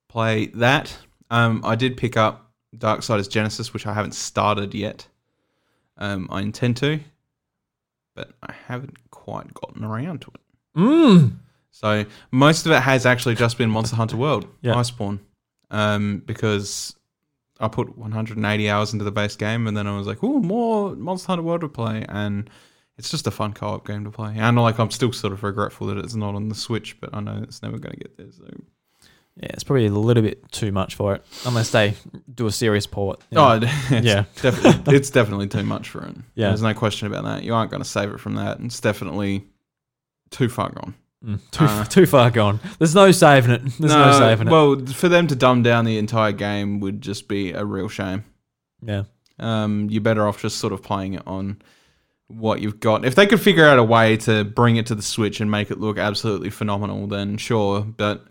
play 0.09 0.47
that. 0.47 0.97
Um, 1.29 1.61
I 1.63 1.75
did 1.75 1.97
pick 1.97 2.17
up 2.17 2.51
Darksiders 2.75 3.29
Genesis, 3.29 3.73
which 3.73 3.85
I 3.85 3.93
haven't 3.93 4.13
started 4.13 4.73
yet. 4.73 5.07
Um, 5.97 6.27
I 6.31 6.41
intend 6.41 6.77
to, 6.77 6.99
but 8.15 8.31
I 8.43 8.53
haven't 8.67 9.09
quite 9.09 9.53
gotten 9.53 9.83
around 9.83 10.21
to 10.21 10.31
it. 10.33 10.79
Mm. 10.79 11.37
So 11.71 12.05
most 12.31 12.65
of 12.65 12.71
it 12.71 12.81
has 12.81 13.05
actually 13.05 13.35
just 13.35 13.57
been 13.57 13.69
Monster 13.69 13.95
Hunter 13.95 14.17
World, 14.17 14.47
Yeah. 14.61 14.73
Iceborne, 14.75 15.19
um, 15.71 16.21
because 16.25 16.95
I 17.59 17.67
put 17.67 17.97
180 17.97 18.69
hours 18.69 18.93
into 18.93 19.05
the 19.05 19.11
base 19.11 19.35
game, 19.35 19.67
and 19.67 19.75
then 19.75 19.87
I 19.87 19.97
was 19.97 20.05
like, 20.07 20.23
"Oh, 20.23 20.39
more 20.39 20.95
Monster 20.95 21.27
Hunter 21.27 21.43
World 21.43 21.61
to 21.61 21.69
play," 21.69 22.05
and 22.07 22.49
it's 22.97 23.09
just 23.09 23.27
a 23.27 23.31
fun 23.31 23.53
co-op 23.53 23.85
game 23.85 24.03
to 24.05 24.11
play. 24.11 24.35
And 24.37 24.57
like, 24.57 24.79
I'm 24.79 24.91
still 24.91 25.11
sort 25.13 25.33
of 25.33 25.43
regretful 25.43 25.87
that 25.87 25.97
it's 25.97 26.15
not 26.15 26.35
on 26.35 26.49
the 26.49 26.55
Switch, 26.55 26.99
but 26.99 27.11
I 27.13 27.19
know 27.19 27.39
it's 27.43 27.61
never 27.61 27.77
going 27.77 27.93
to 27.93 27.99
get 27.99 28.17
there. 28.17 28.31
So 28.31 28.45
Yeah, 29.39 29.49
it's 29.53 29.63
probably 29.63 29.85
a 29.85 29.91
little 29.91 30.23
bit 30.23 30.51
too 30.51 30.71
much 30.71 30.95
for 30.95 31.13
it, 31.13 31.23
unless 31.45 31.69
they 31.71 31.93
do 32.33 32.47
a 32.47 32.51
serious 32.51 32.87
port. 32.87 33.21
you 33.29 33.35
know. 33.35 33.47
oh, 33.47 33.59
it's 33.91 34.05
Yeah. 34.05 34.23
definitely, 34.41 34.95
it's 34.95 35.09
definitely 35.11 35.47
too 35.47 35.63
much 35.63 35.89
for 35.89 36.03
it. 36.05 36.15
Yeah. 36.35 36.47
there's 36.47 36.63
no 36.63 36.73
question 36.73 37.07
about 37.07 37.23
that. 37.25 37.43
You 37.43 37.53
aren't 37.53 37.69
going 37.69 37.83
to 37.83 37.87
save 37.89 38.09
it 38.11 38.19
from 38.19 38.35
that. 38.35 38.59
It's 38.61 38.79
definitely 38.79 39.43
too 40.31 40.49
far 40.49 40.71
gone. 40.71 40.95
Mm, 41.23 41.39
too, 41.51 41.65
Uh, 41.65 41.83
too 41.97 42.05
far 42.07 42.31
gone. 42.31 42.59
There's 42.79 42.95
no 42.95 43.11
saving 43.11 43.51
it. 43.51 43.61
There's 43.79 43.93
no, 43.93 44.11
saving 44.13 44.47
it. 44.47 44.51
Well, 44.51 44.83
for 44.87 45.07
them 45.09 45.27
to 45.27 45.35
dumb 45.35 45.61
down 45.63 45.85
the 45.85 45.97
entire 45.99 46.31
game 46.31 46.79
would 46.79 47.01
just 47.01 47.27
be 47.27 47.51
a 47.51 47.63
real 47.63 47.89
shame. 47.89 48.23
Yeah. 48.81 49.03
Um, 49.39 49.87
you're 49.91 50.01
better 50.01 50.27
off 50.27 50.41
just 50.41 50.57
sort 50.57 50.73
of 50.73 50.81
playing 50.81 51.13
it 51.13 51.23
on 51.27 51.61
what 52.27 52.59
you've 52.61 52.79
got. 52.79 53.05
If 53.05 53.13
they 53.15 53.27
could 53.27 53.39
figure 53.39 53.65
out 53.67 53.77
a 53.77 53.83
way 53.83 54.17
to 54.17 54.43
bring 54.43 54.77
it 54.77 54.87
to 54.87 54.95
the 54.95 55.01
Switch 55.03 55.39
and 55.41 55.49
make 55.51 55.69
it 55.71 55.79
look 55.79 55.97
absolutely 55.99 56.49
phenomenal, 56.49 57.05
then 57.07 57.37
sure. 57.37 57.81
But 57.81 58.25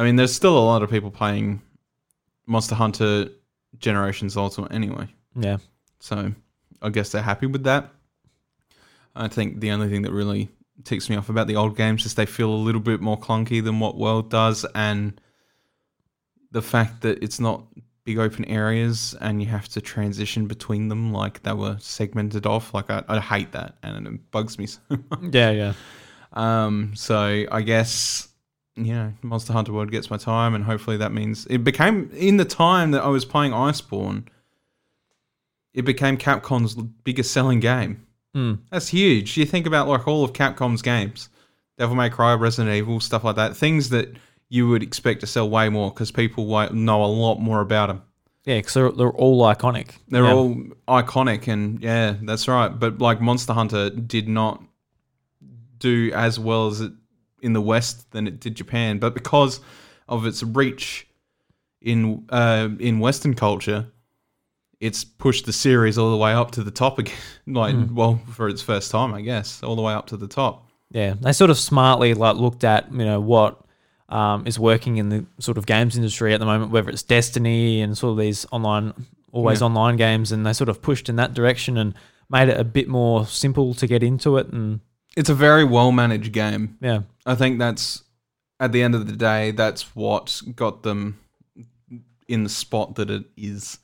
I 0.00 0.02
mean, 0.02 0.16
there's 0.16 0.32
still 0.32 0.56
a 0.56 0.64
lot 0.64 0.82
of 0.82 0.88
people 0.88 1.10
playing 1.10 1.60
Monster 2.46 2.74
Hunter 2.74 3.28
Generations 3.80 4.34
Ultimate 4.34 4.72
anyway. 4.72 5.06
Yeah. 5.34 5.58
So 5.98 6.32
I 6.80 6.88
guess 6.88 7.12
they're 7.12 7.20
happy 7.20 7.44
with 7.44 7.64
that. 7.64 7.90
I 9.14 9.28
think 9.28 9.60
the 9.60 9.70
only 9.72 9.90
thing 9.90 10.00
that 10.02 10.12
really 10.12 10.48
ticks 10.84 11.10
me 11.10 11.16
off 11.16 11.28
about 11.28 11.48
the 11.48 11.56
old 11.56 11.76
games 11.76 12.06
is 12.06 12.14
they 12.14 12.24
feel 12.24 12.48
a 12.48 12.56
little 12.56 12.80
bit 12.80 13.02
more 13.02 13.20
clunky 13.20 13.62
than 13.62 13.78
what 13.78 13.98
World 13.98 14.30
does, 14.30 14.64
and 14.74 15.20
the 16.50 16.62
fact 16.62 17.02
that 17.02 17.22
it's 17.22 17.38
not 17.38 17.62
big 18.04 18.16
open 18.16 18.46
areas 18.46 19.14
and 19.20 19.42
you 19.42 19.48
have 19.48 19.68
to 19.68 19.82
transition 19.82 20.46
between 20.46 20.88
them 20.88 21.12
like 21.12 21.42
they 21.42 21.52
were 21.52 21.76
segmented 21.78 22.46
off. 22.46 22.72
Like 22.72 22.88
I, 22.88 23.04
I 23.06 23.20
hate 23.20 23.52
that, 23.52 23.76
and 23.82 24.06
it 24.06 24.30
bugs 24.30 24.58
me 24.58 24.64
so 24.64 24.80
much. 24.88 25.34
Yeah. 25.34 25.50
Yeah. 25.50 25.72
Um, 26.32 26.92
so 26.96 27.44
I 27.52 27.60
guess 27.60 28.29
you 28.86 28.94
know, 28.94 29.12
Monster 29.22 29.52
Hunter 29.52 29.72
World 29.72 29.90
gets 29.90 30.10
my 30.10 30.16
time, 30.16 30.54
and 30.54 30.64
hopefully 30.64 30.96
that 30.98 31.12
means 31.12 31.46
it 31.46 31.64
became 31.64 32.10
in 32.14 32.36
the 32.36 32.44
time 32.44 32.90
that 32.92 33.02
I 33.02 33.08
was 33.08 33.24
playing 33.24 33.52
Iceborne. 33.52 34.26
It 35.72 35.82
became 35.82 36.16
Capcom's 36.16 36.74
biggest 36.74 37.32
selling 37.32 37.60
game. 37.60 38.06
Hmm. 38.34 38.54
That's 38.70 38.88
huge. 38.88 39.36
You 39.36 39.44
think 39.46 39.66
about 39.66 39.88
like 39.88 40.06
all 40.08 40.24
of 40.24 40.32
Capcom's 40.32 40.82
games, 40.82 41.28
Devil 41.78 41.96
May 41.96 42.10
Cry, 42.10 42.34
Resident 42.34 42.74
Evil, 42.74 43.00
stuff 43.00 43.24
like 43.24 43.36
that. 43.36 43.56
Things 43.56 43.88
that 43.90 44.16
you 44.48 44.68
would 44.68 44.82
expect 44.82 45.20
to 45.20 45.26
sell 45.26 45.48
way 45.48 45.68
more 45.68 45.90
because 45.90 46.10
people 46.10 46.44
know 46.72 47.04
a 47.04 47.06
lot 47.06 47.38
more 47.38 47.60
about 47.60 47.86
them. 47.86 48.02
Yeah, 48.44 48.56
because 48.58 48.74
they're, 48.74 48.90
they're 48.92 49.10
all 49.12 49.42
iconic. 49.42 49.90
They're 50.08 50.24
Yeah. 50.24 50.32
all 50.34 50.54
iconic, 50.88 51.46
and 51.46 51.80
yeah, 51.82 52.16
that's 52.22 52.48
right. 52.48 52.68
But 52.68 52.98
like 53.00 53.20
Monster 53.20 53.52
Hunter 53.52 53.90
did 53.90 54.28
not 54.28 54.62
do 55.78 56.10
as 56.14 56.38
well 56.38 56.66
as 56.68 56.80
it 56.80 56.92
in 57.42 57.52
the 57.52 57.60
West 57.60 58.10
than 58.12 58.26
it 58.26 58.40
did 58.40 58.54
Japan, 58.54 58.98
but 58.98 59.14
because 59.14 59.60
of 60.08 60.26
its 60.26 60.42
reach 60.42 61.06
in 61.80 62.24
uh, 62.30 62.68
in 62.78 62.98
Western 62.98 63.34
culture, 63.34 63.86
it's 64.80 65.04
pushed 65.04 65.46
the 65.46 65.52
series 65.52 65.98
all 65.98 66.10
the 66.10 66.16
way 66.16 66.32
up 66.32 66.50
to 66.52 66.62
the 66.62 66.70
top 66.70 66.98
again. 66.98 67.14
like, 67.46 67.76
well, 67.92 68.20
for 68.32 68.48
its 68.48 68.62
first 68.62 68.90
time, 68.90 69.14
I 69.14 69.20
guess, 69.20 69.62
all 69.62 69.76
the 69.76 69.82
way 69.82 69.92
up 69.94 70.06
to 70.08 70.16
the 70.16 70.28
top. 70.28 70.66
Yeah, 70.90 71.14
they 71.20 71.32
sort 71.32 71.50
of 71.50 71.58
smartly 71.58 72.14
like 72.14 72.36
looked 72.36 72.64
at 72.64 72.92
you 72.92 73.04
know 73.04 73.20
what 73.20 73.60
um, 74.08 74.46
is 74.46 74.58
working 74.58 74.96
in 74.96 75.08
the 75.08 75.24
sort 75.38 75.56
of 75.56 75.66
games 75.66 75.96
industry 75.96 76.34
at 76.34 76.40
the 76.40 76.46
moment, 76.46 76.72
whether 76.72 76.90
it's 76.90 77.02
Destiny 77.02 77.80
and 77.80 77.96
sort 77.96 78.12
of 78.12 78.18
these 78.18 78.44
online, 78.50 78.92
always 79.32 79.60
Yeah. 79.60 79.66
online 79.66 79.96
games, 79.96 80.32
and 80.32 80.44
they 80.44 80.52
sort 80.52 80.68
of 80.68 80.82
pushed 80.82 81.08
in 81.08 81.16
that 81.16 81.32
direction 81.32 81.76
and 81.76 81.94
made 82.28 82.48
it 82.48 82.58
a 82.58 82.64
bit 82.64 82.88
more 82.88 83.26
simple 83.26 83.72
to 83.74 83.86
get 83.86 84.02
into 84.02 84.36
it. 84.36 84.48
And 84.48 84.80
It's 85.16 85.30
a 85.30 85.34
very 85.34 85.62
well 85.64 85.92
managed 85.92 86.32
game. 86.32 86.76
yeah, 86.80 87.02
I 87.30 87.36
think 87.36 87.60
that's 87.60 88.02
at 88.58 88.72
the 88.72 88.82
end 88.82 88.96
of 88.96 89.06
the 89.06 89.14
day, 89.14 89.52
that's 89.52 89.94
what 89.94 90.42
got 90.56 90.82
them 90.82 91.20
in 92.26 92.42
the 92.42 92.48
spot 92.48 92.96
that 92.96 93.08
it 93.08 93.24
is. 93.36 93.78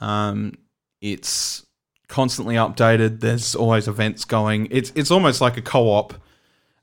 Um, 0.00 0.54
it's 1.02 1.66
constantly 2.08 2.54
updated. 2.54 3.20
There's 3.20 3.54
always 3.54 3.88
events 3.88 4.24
going. 4.24 4.68
It's 4.70 4.90
it's 4.94 5.10
almost 5.10 5.42
like 5.42 5.58
a 5.58 5.62
co-op 5.62 6.14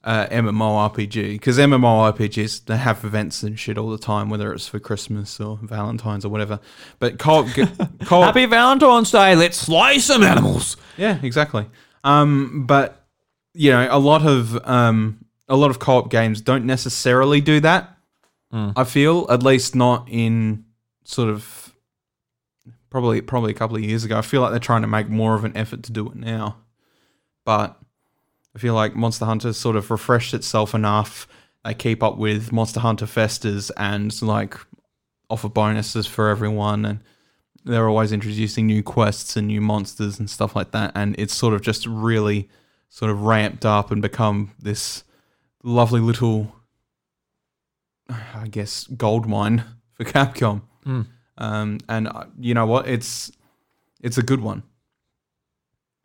uh, 0.03 0.27
MMORPG 0.27 1.31
because 1.33 1.57
MMORPGs 1.57 2.65
they 2.65 2.77
have 2.77 3.03
events 3.03 3.41
and 3.41 3.57
shit 3.57 3.79
all 3.79 3.89
the 3.89 3.97
time, 3.97 4.29
whether 4.29 4.53
it's 4.53 4.67
for 4.67 4.79
Christmas 4.79 5.39
or 5.39 5.57
Valentine's 5.63 6.23
or 6.23 6.29
whatever. 6.29 6.59
But 6.99 7.17
co-op, 7.17 7.47
co-op 8.05 8.25
Happy 8.25 8.45
Valentine's 8.45 9.09
Day. 9.09 9.35
Let's 9.35 9.57
slay 9.57 9.97
some 9.97 10.21
animals. 10.21 10.77
yeah, 10.97 11.17
exactly. 11.23 11.65
Um, 12.03 12.67
but 12.67 13.07
you 13.55 13.71
know, 13.71 13.87
a 13.89 13.97
lot 13.97 14.23
of 14.23 14.55
um, 14.67 15.25
a 15.49 15.55
lot 15.55 15.71
of 15.71 15.79
co-op 15.79 16.09
games 16.09 16.41
don't 16.41 16.65
necessarily 16.65 17.41
do 17.41 17.59
that. 17.59 17.97
Hmm. 18.51 18.69
I 18.75 18.83
feel, 18.83 19.25
at 19.29 19.43
least 19.43 19.75
not 19.75 20.07
in 20.09 20.65
sort 21.03 21.29
of 21.29 21.73
probably 22.89 23.21
probably 23.21 23.51
a 23.51 23.55
couple 23.55 23.75
of 23.75 23.83
years 23.83 24.03
ago. 24.03 24.17
I 24.17 24.21
feel 24.21 24.41
like 24.41 24.51
they're 24.51 24.59
trying 24.59 24.81
to 24.81 24.87
make 24.87 25.09
more 25.09 25.35
of 25.35 25.43
an 25.43 25.55
effort 25.57 25.83
to 25.83 25.91
do 25.91 26.07
it 26.09 26.15
now, 26.15 26.57
but 27.45 27.79
I 28.55 28.59
feel 28.59 28.73
like 28.73 28.95
Monster 28.95 29.25
Hunter 29.25 29.53
sort 29.53 29.75
of 29.75 29.91
refreshed 29.91 30.33
itself 30.33 30.73
enough. 30.73 31.27
They 31.63 31.73
keep 31.73 32.01
up 32.01 32.17
with 32.17 32.51
Monster 32.51 32.79
Hunter 32.79 33.05
Festas 33.05 33.69
and 33.71 34.19
like 34.21 34.55
offer 35.29 35.49
bonuses 35.49 36.07
for 36.07 36.29
everyone 36.29 36.85
and 36.85 36.99
they're 37.65 37.87
always 37.87 38.11
introducing 38.11 38.65
new 38.65 38.81
quests 38.81 39.35
and 39.35 39.47
new 39.47 39.61
monsters 39.61 40.17
and 40.17 40.29
stuff 40.29 40.55
like 40.55 40.71
that 40.71 40.91
and 40.95 41.15
it's 41.19 41.35
sort 41.35 41.53
of 41.53 41.61
just 41.61 41.85
really 41.85 42.49
sort 42.89 43.11
of 43.11 43.21
ramped 43.21 43.65
up 43.65 43.91
and 43.91 44.01
become 44.01 44.51
this 44.59 45.03
lovely 45.63 45.99
little 46.01 46.55
i 48.09 48.47
guess 48.49 48.85
gold 48.87 49.27
mine 49.27 49.63
for 49.93 50.03
capcom 50.15 50.61
Mm. 50.85 51.05
um, 51.37 51.77
and 51.89 52.07
uh, 52.07 52.23
you 52.39 52.53
know 52.53 52.65
what 52.65 52.87
it's 52.87 53.31
it's 54.01 54.17
a 54.17 54.23
good 54.23 54.39
one 54.41 54.63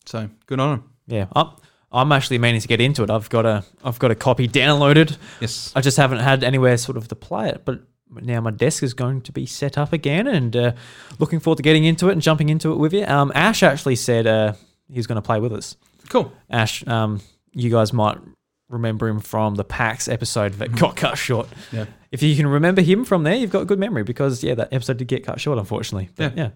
so 0.05 0.29
good 0.47 0.59
on 0.61 0.71
them 0.71 0.91
Yeah, 1.07 1.27
I'm, 1.35 1.51
I'm 1.93 2.11
actually 2.13 2.39
meaning 2.39 2.61
to 2.61 2.67
get 2.69 2.81
into 2.81 3.05
it. 3.05 3.09
I've 3.11 3.31
got 3.31 3.47
a 3.47 3.65
I've 3.85 3.99
got 4.01 4.11
a 4.11 4.15
copy 4.17 4.49
downloaded. 4.49 5.17
yes 5.41 5.73
I 5.77 5.81
just 5.81 5.97
haven't 5.97 6.19
had 6.19 6.43
anywhere 6.43 6.77
sort 6.77 6.97
of 6.97 7.07
to 7.09 7.15
play 7.15 7.49
it, 7.51 7.63
but 7.65 7.83
now 8.11 8.41
my 8.41 8.51
desk 8.51 8.83
is 8.83 8.95
going 8.95 9.21
to 9.23 9.33
be 9.33 9.47
set 9.47 9.79
up 9.79 9.93
again, 9.93 10.27
and 10.27 10.55
uh, 10.57 10.73
looking 11.21 11.39
forward 11.41 11.57
to 11.59 11.63
getting 11.63 11.85
into 11.85 12.09
it 12.09 12.13
and 12.13 12.21
jumping 12.21 12.49
into 12.49 12.73
it 12.73 12.77
with 12.77 12.93
you. 12.93 13.07
Um, 13.07 13.31
Ash 13.35 13.63
actually 13.63 13.97
said 13.97 14.27
uh, 14.27 14.55
he's 14.89 15.07
going 15.07 15.17
to 15.17 15.23
play 15.23 15.39
with 15.41 15.53
us. 15.53 15.77
cool 16.11 16.33
Ash, 16.51 16.87
um, 16.89 17.21
you 17.53 17.71
guys 17.71 17.93
might 17.93 18.19
remember 18.69 19.09
him 19.09 19.21
from 19.21 19.55
the 19.57 19.65
PAX 19.65 20.09
episode 20.09 20.55
that 20.55 20.75
got 20.77 20.97
cut 20.97 21.17
short. 21.19 21.49
yeah 21.73 21.87
If 22.11 22.23
you 22.23 22.35
can 22.37 22.47
remember 22.47 22.83
him 22.83 23.05
from 23.05 23.23
there, 23.23 23.35
you've 23.35 23.51
got 23.51 23.63
a 23.63 23.67
good 23.67 23.79
memory 23.79 24.03
because 24.03 24.43
yeah, 24.43 24.55
that 24.55 24.73
episode 24.73 24.97
did 24.97 25.09
get 25.09 25.25
cut 25.25 25.41
short, 25.41 25.59
unfortunately. 25.59 26.11
But, 26.17 26.37
yeah. 26.37 26.51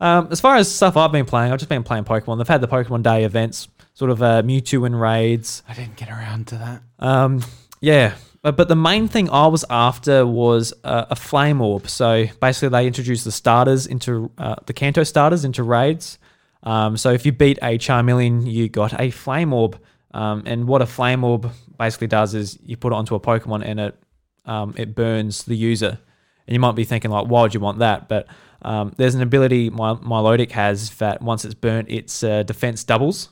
Um, 0.00 0.28
as 0.30 0.40
far 0.40 0.56
as 0.56 0.72
stuff 0.72 0.96
I've 0.96 1.12
been 1.12 1.24
playing, 1.24 1.52
I've 1.52 1.58
just 1.58 1.68
been 1.68 1.84
playing 1.84 2.04
Pokemon. 2.04 2.38
They've 2.38 2.48
had 2.48 2.60
the 2.60 2.68
Pokemon 2.68 3.02
Day 3.02 3.24
events, 3.24 3.68
sort 3.94 4.10
of 4.10 4.22
uh, 4.22 4.42
Mewtwo 4.42 4.86
and 4.86 5.00
raids. 5.00 5.62
i 5.68 5.74
didn't 5.74 5.96
get 5.96 6.10
around 6.10 6.48
to 6.48 6.56
that 6.56 6.82
Um, 6.98 7.42
yeah, 7.80 8.14
but, 8.42 8.56
but 8.56 8.68
the 8.68 8.76
main 8.76 9.08
thing 9.08 9.30
I 9.30 9.46
was 9.46 9.64
after 9.70 10.26
was 10.26 10.74
uh, 10.84 11.06
a 11.08 11.16
flame 11.16 11.60
orb. 11.60 11.88
So 11.88 12.26
basically, 12.40 12.68
they 12.70 12.86
introduced 12.86 13.24
the 13.24 13.32
starters 13.32 13.86
into 13.86 14.30
uh, 14.36 14.56
the 14.66 14.72
Kanto 14.72 15.04
starters 15.04 15.44
into 15.44 15.62
raids. 15.62 16.18
Um, 16.62 16.96
so 16.96 17.10
if 17.10 17.24
you 17.24 17.32
beat 17.32 17.58
a 17.62 17.78
Charmeleon, 17.78 18.50
you 18.50 18.68
got 18.68 18.98
a 19.00 19.10
flame 19.10 19.52
orb. 19.52 19.80
Um, 20.14 20.44
and 20.46 20.66
what 20.68 20.80
a 20.80 20.86
flame 20.86 21.24
orb 21.24 21.52
basically 21.76 22.06
does 22.06 22.34
is 22.34 22.58
you 22.64 22.76
put 22.76 22.92
it 22.92 22.96
onto 22.96 23.16
a 23.16 23.20
Pokemon 23.20 23.64
and 23.66 23.80
it 23.80 23.98
um, 24.46 24.74
it 24.76 24.94
burns 24.94 25.42
the 25.44 25.56
user. 25.56 25.98
And 26.46 26.54
you 26.54 26.60
might 26.60 26.76
be 26.76 26.84
thinking 26.84 27.10
like, 27.10 27.26
why 27.26 27.42
would 27.42 27.54
you 27.54 27.60
want 27.60 27.78
that? 27.78 28.08
But 28.08 28.28
um, 28.62 28.92
there's 28.96 29.14
an 29.14 29.22
ability 29.22 29.70
my 29.70 29.94
Milotic 29.94 30.52
has 30.52 30.90
that 30.96 31.20
once 31.20 31.44
it's 31.44 31.54
burnt, 31.54 31.90
its 31.90 32.22
uh, 32.22 32.42
defense 32.42 32.84
doubles. 32.84 33.30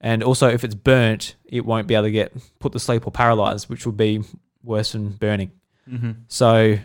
And 0.00 0.22
also, 0.22 0.48
if 0.48 0.64
it's 0.64 0.74
burnt, 0.74 1.36
it 1.44 1.64
won't 1.64 1.86
be 1.86 1.94
able 1.94 2.04
to 2.04 2.10
get 2.10 2.32
put 2.58 2.72
to 2.72 2.78
sleep 2.78 3.06
or 3.06 3.10
paralyzed, 3.10 3.68
which 3.68 3.86
would 3.86 3.96
be 3.96 4.22
worse 4.62 4.92
than 4.92 5.10
burning. 5.10 5.52
mm-hmm. 5.88 6.12
So, 6.28 6.78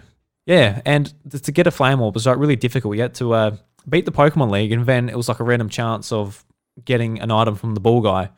yeah, 0.45 0.81
and 0.85 1.13
th- 1.29 1.43
to 1.43 1.51
get 1.51 1.67
a 1.67 1.71
flame 1.71 2.01
orb 2.01 2.13
was 2.13 2.27
like 2.27 2.37
really 2.37 2.55
difficult. 2.55 2.95
You 2.95 3.01
had 3.01 3.15
to 3.15 3.33
uh, 3.33 3.57
beat 3.89 4.05
the 4.05 4.11
Pokemon 4.11 4.51
League, 4.51 4.71
and 4.71 4.85
then 4.85 5.09
it 5.09 5.15
was 5.15 5.29
like 5.29 5.39
a 5.39 5.43
random 5.43 5.69
chance 5.69 6.11
of 6.11 6.45
getting 6.85 7.19
an 7.19 7.31
item 7.31 7.55
from 7.55 7.73
the 7.73 7.79
ball 7.79 8.01
guy, 8.01 8.29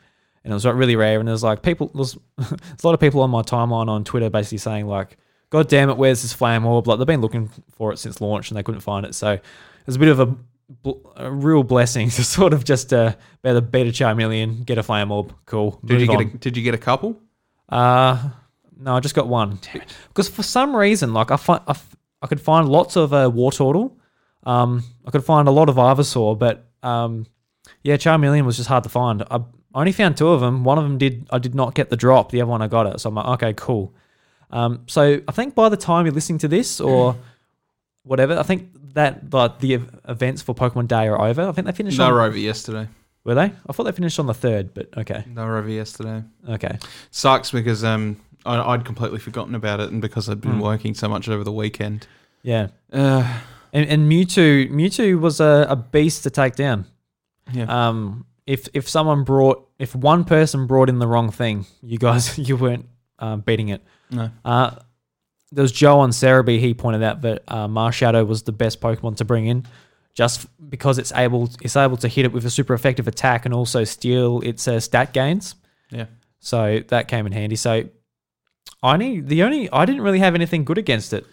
and 0.43 0.51
it 0.51 0.53
was 0.53 0.65
really 0.65 0.95
rare. 0.95 1.19
And 1.19 1.27
there's 1.27 1.43
like 1.43 1.61
people, 1.61 1.91
there's, 1.93 2.17
there's 2.37 2.83
a 2.83 2.87
lot 2.87 2.93
of 2.93 2.99
people 2.99 3.21
on 3.21 3.29
my 3.29 3.41
timeline 3.41 3.87
on 3.87 4.03
Twitter 4.03 4.29
basically 4.29 4.57
saying 4.59 4.87
like, 4.87 5.17
"God 5.49 5.67
damn 5.67 5.89
it, 5.89 5.97
where's 5.97 6.21
this 6.21 6.33
flame 6.33 6.65
orb?" 6.65 6.87
Like 6.87 6.97
they've 6.97 7.07
been 7.07 7.21
looking 7.21 7.49
for 7.71 7.91
it 7.91 7.97
since 7.97 8.21
launch 8.21 8.49
and 8.49 8.57
they 8.57 8.63
couldn't 8.63 8.81
find 8.81 9.05
it. 9.05 9.15
So 9.15 9.33
it 9.33 9.41
was 9.85 9.95
a 9.95 9.99
bit 9.99 10.09
of 10.09 10.19
a, 10.19 10.93
a 11.15 11.31
real 11.31 11.63
blessing 11.63 12.09
to 12.11 12.23
sort 12.23 12.53
of 12.53 12.63
just 12.63 12.93
uh, 12.93 13.15
be 13.41 13.49
able 13.49 13.61
to 13.61 13.65
beat 13.65 13.87
a 13.87 13.91
Charmeleon, 13.91 14.65
get 14.65 14.77
a 14.77 14.83
flame 14.83 15.11
orb, 15.11 15.33
cool. 15.45 15.79
did 15.83 16.01
you 16.01 16.07
get 16.07 16.21
a, 16.21 16.25
did 16.25 16.57
you 16.57 16.63
get 16.63 16.73
a 16.73 16.79
couple 16.79 17.19
Uh, 17.67 18.29
no, 18.79 18.95
I 18.95 18.99
just 19.01 19.15
got 19.15 19.27
one. 19.27 19.59
Because 20.07 20.29
for 20.29 20.43
some 20.43 20.75
reason, 20.75 21.13
like 21.13 21.31
I 21.31 21.37
find, 21.37 21.61
I, 21.67 21.75
I 22.21 22.27
could 22.27 22.41
find 22.41 22.69
lots 22.69 22.95
of 22.95 23.13
uh, 23.13 23.29
Wartortle. 23.29 23.97
Um, 24.43 24.83
I 25.05 25.11
could 25.11 25.23
find 25.23 25.47
a 25.47 25.51
lot 25.51 25.67
of 25.67 25.75
Ivysaur, 25.75 26.39
but 26.39 26.65
um, 26.81 27.25
yeah, 27.83 27.97
Charmeleon 27.97 28.45
was 28.45 28.57
just 28.57 28.69
hard 28.69 28.83
to 28.83 28.89
find. 28.89 29.21
I 29.29 29.41
only 29.79 29.91
found 29.91 30.17
two 30.17 30.27
of 30.29 30.41
them. 30.41 30.63
One 30.63 30.77
of 30.77 30.83
them 30.83 30.97
did 30.97 31.27
I 31.31 31.37
did 31.39 31.55
not 31.55 31.75
get 31.75 31.89
the 31.89 31.95
drop. 31.97 32.31
The 32.31 32.41
other 32.41 32.49
one 32.51 32.61
I 32.61 32.67
got 32.67 32.85
it. 32.87 32.99
So 32.99 33.09
I'm 33.09 33.15
like, 33.15 33.25
okay, 33.35 33.53
cool. 33.53 33.93
Um, 34.51 34.83
so 34.87 35.21
I 35.27 35.31
think 35.31 35.55
by 35.55 35.69
the 35.69 35.77
time 35.77 36.05
you're 36.05 36.13
listening 36.15 36.39
to 36.39 36.47
this 36.47 36.79
or 36.81 37.15
whatever, 38.03 38.37
I 38.37 38.43
think 38.43 38.69
that 38.93 39.31
like 39.33 39.59
the 39.59 39.73
events 40.07 40.41
for 40.41 40.55
Pokemon 40.55 40.87
Day 40.87 41.07
are 41.07 41.21
over. 41.21 41.47
I 41.47 41.51
think 41.51 41.65
they 41.67 41.73
finished. 41.73 41.97
they 41.97 42.03
on, 42.03 42.13
were 42.13 42.21
over 42.21 42.37
yesterday 42.37 42.87
were 43.25 43.35
they? 43.35 43.51
I 43.67 43.73
thought 43.73 43.83
they 43.83 43.91
finished 43.91 44.17
on 44.19 44.25
the 44.27 44.33
third, 44.33 44.73
but 44.73 44.89
okay, 44.97 45.23
they 45.27 45.43
were 45.43 45.57
over 45.57 45.69
yesterday 45.69 46.23
okay. 46.47 46.79
sucks 47.11 47.51
because 47.51 47.83
um 47.83 48.17
I, 48.45 48.59
I'd 48.73 48.85
completely 48.85 49.19
forgotten 49.19 49.53
about 49.55 49.79
it 49.81 49.91
and 49.91 50.01
because 50.01 50.29
I'd 50.29 50.41
been 50.41 50.53
Hmm. 50.53 50.61
working 50.61 50.93
so 50.95 51.07
much 51.09 51.27
over 51.29 51.43
the 51.43 51.51
weekend 51.51 52.07
Yeah. 52.41 52.69
uh, 52.93 53.39
And, 53.73 53.87
and 53.87 54.11
Mewtwo, 54.11 54.71
Mewtwo 54.71 55.19
was 55.19 55.39
a, 55.41 55.67
a 55.69 55.75
beast 55.75 56.23
to 56.23 56.29
take 56.31 56.55
down. 56.55 56.85
yeah 57.53 57.65
Um, 57.89 58.25
if 58.47 58.67
if 58.73 58.89
someone 58.89 59.23
brought, 59.25 59.68
if 59.79 59.95
one 59.95 60.25
person 60.25 60.67
brought 60.67 60.89
in 60.89 60.99
the 60.99 61.07
wrong 61.07 61.31
thing, 61.31 61.65
you 61.81 61.97
guys, 61.97 62.37
you 62.49 62.57
weren't 62.57 62.87
um, 63.17 63.41
beating 63.41 63.69
it. 63.69 63.81
no 64.11 64.29
Uh, 64.45 64.75
there 65.51 65.63
was 65.63 65.71
Joe 65.71 65.99
on 65.99 66.11
Cerebi. 66.11 66.59
He 66.59 66.73
pointed 66.75 67.01
out 67.01 67.21
that 67.21 67.43
uh, 67.47 67.67
Marshadow 67.67 68.27
was 68.27 68.43
the 68.43 68.51
best 68.51 68.79
Pokemon 68.81 69.17
to 69.17 69.25
bring 69.25 69.47
in, 69.47 69.65
just 70.13 70.45
because 70.69 70.99
it's 70.99 71.11
able 71.13 71.49
it's 71.61 71.75
able 71.75 71.97
to 71.97 72.07
hit 72.07 72.25
it 72.25 72.31
with 72.31 72.45
a 72.45 72.49
super 72.49 72.73
effective 72.73 73.07
attack 73.07 73.45
and 73.45 73.53
also 73.53 73.83
steal 73.83 74.41
its 74.41 74.67
uh, 74.67 74.79
stat 74.79 75.11
gains. 75.13 75.55
yeah 75.89 76.05
So 76.39 76.83
that 76.89 77.07
came 77.07 77.25
in 77.25 77.31
handy. 77.31 77.55
So 77.55 77.85
I 78.83 78.97
need 78.97 79.27
the 79.27 79.41
only 79.43 79.71
I 79.71 79.85
didn't 79.85 80.01
really 80.01 80.19
have 80.19 80.35
anything 80.35 80.65
good 80.65 80.77
against 80.77 81.13
it. 81.13 81.25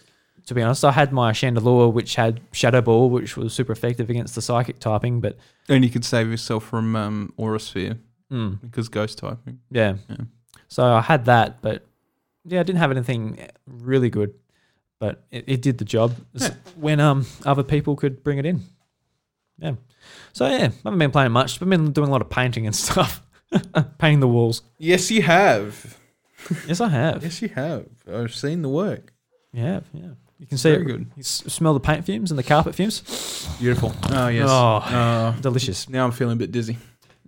To 0.47 0.55
be 0.55 0.61
honest, 0.61 0.85
I 0.85 0.93
had 0.93 1.11
my 1.11 1.33
Chandelure, 1.33 1.91
which 1.91 2.15
had 2.15 2.39
Shadow 2.53 2.81
Ball, 2.81 3.09
which 3.09 3.35
was 3.35 3.53
super 3.53 3.73
effective 3.73 4.09
against 4.09 4.33
the 4.33 4.41
Psychic 4.41 4.79
typing. 4.79 5.19
But 5.19 5.37
and 5.67 5.83
you 5.83 5.91
could 5.91 6.05
save 6.05 6.31
yourself 6.31 6.63
from 6.63 6.95
um 6.95 7.33
Aura 7.37 7.59
Sphere 7.59 7.97
mm, 8.31 8.59
because 8.61 8.89
ghost 8.89 9.17
typing 9.19 9.59
yeah. 9.71 9.95
Yeah. 10.09 10.17
So 10.67 10.83
I 10.85 11.01
had 11.01 11.25
that, 11.25 11.61
but 11.61 11.85
yeah, 12.45 12.59
I 12.59 12.63
didn't 12.63 12.79
have 12.79 12.91
anything 12.91 13.47
really 13.65 14.09
good, 14.09 14.33
but 14.99 15.23
it, 15.31 15.45
it 15.47 15.61
did 15.61 15.77
the 15.77 15.85
job 15.85 16.15
s- 16.35 16.51
when 16.75 16.99
um 16.99 17.25
other 17.45 17.63
people 17.63 17.95
could 17.95 18.23
bring 18.23 18.37
it 18.37 18.45
in. 18.45 18.61
Yeah. 19.59 19.73
So 20.33 20.47
yeah, 20.47 20.55
I 20.67 20.71
haven't 20.83 20.99
been 20.99 21.11
playing 21.11 21.31
much. 21.31 21.61
I've 21.61 21.69
been 21.69 21.91
doing 21.91 22.09
a 22.09 22.11
lot 22.11 22.21
of 22.21 22.29
painting 22.29 22.65
and 22.67 22.75
stuff, 22.85 23.21
painting 23.97 24.19
the 24.19 24.27
walls. 24.27 24.61
Yes, 24.77 25.09
you 25.11 25.21
have. 25.23 25.97
Yes, 26.67 26.79
I 26.81 26.89
have. 26.89 27.23
Yes, 27.23 27.41
you 27.41 27.49
have. 27.49 27.85
I've 28.11 28.33
seen 28.35 28.61
the 28.61 28.69
work. 28.69 29.13
Yeah, 29.51 29.79
yeah. 29.93 30.09
You 30.39 30.45
can 30.45 30.57
see 30.59 30.69
Very 30.71 30.83
it. 30.83 30.85
good. 30.85 31.01
You 31.15 31.21
s- 31.21 31.43
smell 31.47 31.73
the 31.73 31.79
paint 31.79 32.05
fumes 32.05 32.29
and 32.31 32.37
the 32.37 32.43
carpet 32.43 32.75
fumes. 32.75 33.01
Beautiful. 33.59 33.91
Oh 34.11 34.27
yes. 34.27 34.47
Oh. 34.47 34.75
Uh, 34.77 35.31
Delicious. 35.41 35.89
now 35.89 36.05
I'm 36.05 36.11
feeling 36.11 36.33
a 36.33 36.39
bit 36.39 36.51
dizzy. 36.51 36.77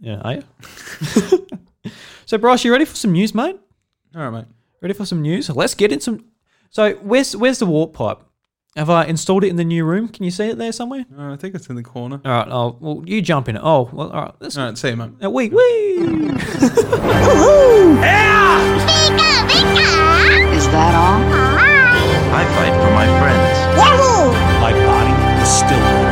Yeah, 0.01 0.21
are 0.21 0.33
you? 0.35 0.43
so, 2.25 2.37
Bryce, 2.37 2.63
you 2.63 2.71
ready 2.71 2.85
for 2.85 2.95
some 2.95 3.11
news, 3.11 3.35
mate? 3.35 3.57
All 4.15 4.21
right, 4.21 4.29
mate. 4.29 4.45
Ready 4.81 4.93
for 4.93 5.05
some 5.05 5.21
news? 5.21 5.49
Let's 5.49 5.73
get 5.75 5.91
in 5.91 5.99
some. 5.99 6.25
So, 6.69 6.93
where's 6.95 7.35
where's 7.35 7.59
the 7.59 7.65
warp 7.65 7.93
pipe? 7.93 8.19
Have 8.75 8.89
I 8.89 9.05
installed 9.05 9.43
it 9.43 9.47
in 9.47 9.55
the 9.55 9.65
new 9.65 9.83
room? 9.83 10.07
Can 10.07 10.23
you 10.23 10.31
see 10.31 10.49
it 10.49 10.57
there 10.57 10.71
somewhere? 10.71 11.03
Uh, 11.17 11.33
I 11.33 11.35
think 11.35 11.55
it's 11.55 11.67
in 11.67 11.75
the 11.75 11.83
corner. 11.83 12.21
All 12.23 12.31
right. 12.31 12.47
Oh, 12.49 12.77
well, 12.79 13.03
you 13.05 13.21
jump 13.21 13.49
in 13.49 13.57
it. 13.57 13.61
Oh, 13.63 13.89
well, 13.91 14.11
all 14.11 14.21
right. 14.21 14.33
Let's. 14.39 14.57
All 14.57 14.65
right, 14.67 14.77
see 14.77 14.89
you, 14.89 14.95
mate. 14.95 15.11
Uh, 15.23 15.29
wee 15.29 15.49
wee. 15.49 15.57
Is 20.55 20.67
that 20.69 20.93
all? 20.95 21.19
I 22.31 22.45
fight 22.55 22.73
for 22.83 22.91
my 22.93 23.07
friends. 23.19 23.57
Woohoo! 23.75 24.31
My 24.61 24.71
body 24.71 25.41
is 25.41 25.49
still 25.49 26.08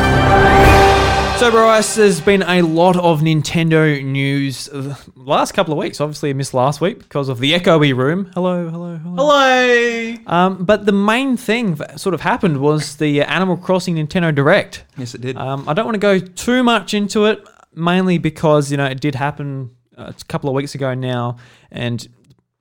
So, 1.38 1.52
Bryce, 1.52 1.94
there's 1.94 2.20
been 2.20 2.42
a 2.42 2.64
lot 2.64 2.98
of 2.98 3.22
Nintendo 3.22 4.04
news 4.04 4.68
uh, 4.70 4.96
last 5.16 5.52
couple 5.52 5.72
of 5.72 5.78
weeks. 5.78 6.02
Obviously, 6.02 6.32
I 6.32 6.34
missed 6.34 6.56
last 6.56 6.82
week 6.82 6.98
because 6.98 7.30
of 7.30 7.38
the 7.38 7.54
echoey 7.54 7.96
room. 7.96 8.32
Hello, 8.34 8.68
hello, 8.68 8.98
hello. 8.98 9.16
Hello. 9.16 10.16
Um, 10.26 10.66
but 10.66 10.88
the 10.88 10.92
main 10.92 11.38
thing 11.38 11.76
that 11.76 12.00
sort 12.00 12.16
of 12.16 12.22
happened 12.22 12.60
was 12.60 12.96
the 12.96 13.22
Animal 13.22 13.56
Crossing 13.56 13.98
Nintendo 13.98 14.34
Direct. 14.34 14.84
Yes, 14.98 15.14
it 15.14 15.22
did. 15.22 15.38
Um, 15.38 15.70
I 15.70 15.74
don't 15.76 15.86
want 15.86 15.94
to 15.94 16.00
go 16.00 16.18
too 16.18 16.64
much 16.64 16.96
into 16.96 17.26
it, 17.26 17.48
mainly 17.76 18.18
because 18.18 18.72
you 18.72 18.78
know 18.78 18.86
it 18.86 19.00
did 19.00 19.14
happen 19.14 19.70
uh, 19.96 20.12
a 20.20 20.24
couple 20.26 20.50
of 20.50 20.56
weeks 20.56 20.74
ago 20.74 20.96
now, 20.96 21.38
and 21.70 22.08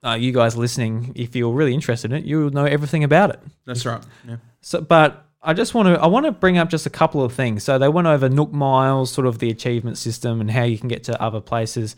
uh, 0.03 0.13
you 0.13 0.31
guys 0.31 0.55
listening, 0.55 1.13
if 1.15 1.35
you're 1.35 1.51
really 1.51 1.73
interested 1.73 2.11
in 2.11 2.19
it, 2.19 2.25
you'll 2.25 2.51
know 2.51 2.65
everything 2.65 3.03
about 3.03 3.31
it. 3.31 3.39
That's 3.65 3.87
right. 3.87 4.03
Yeah. 4.27 4.35
So, 4.61 4.81
but 4.81 5.26
I 5.47 5.53
just 5.53 5.73
want 5.73 5.87
to 5.87 5.93
I 6.01 6.07
want 6.07 6.25
to 6.25 6.33
bring 6.33 6.57
up 6.57 6.69
just 6.69 6.85
a 6.85 6.89
couple 6.89 7.23
of 7.23 7.31
things. 7.31 7.63
So 7.63 7.79
they 7.79 7.87
went 7.87 8.05
over 8.05 8.27
Nook 8.27 8.51
Miles, 8.51 9.13
sort 9.13 9.25
of 9.25 9.39
the 9.39 9.49
achievement 9.49 9.97
system, 9.97 10.41
and 10.41 10.51
how 10.51 10.63
you 10.63 10.77
can 10.77 10.89
get 10.89 11.05
to 11.05 11.19
other 11.21 11.39
places. 11.39 11.95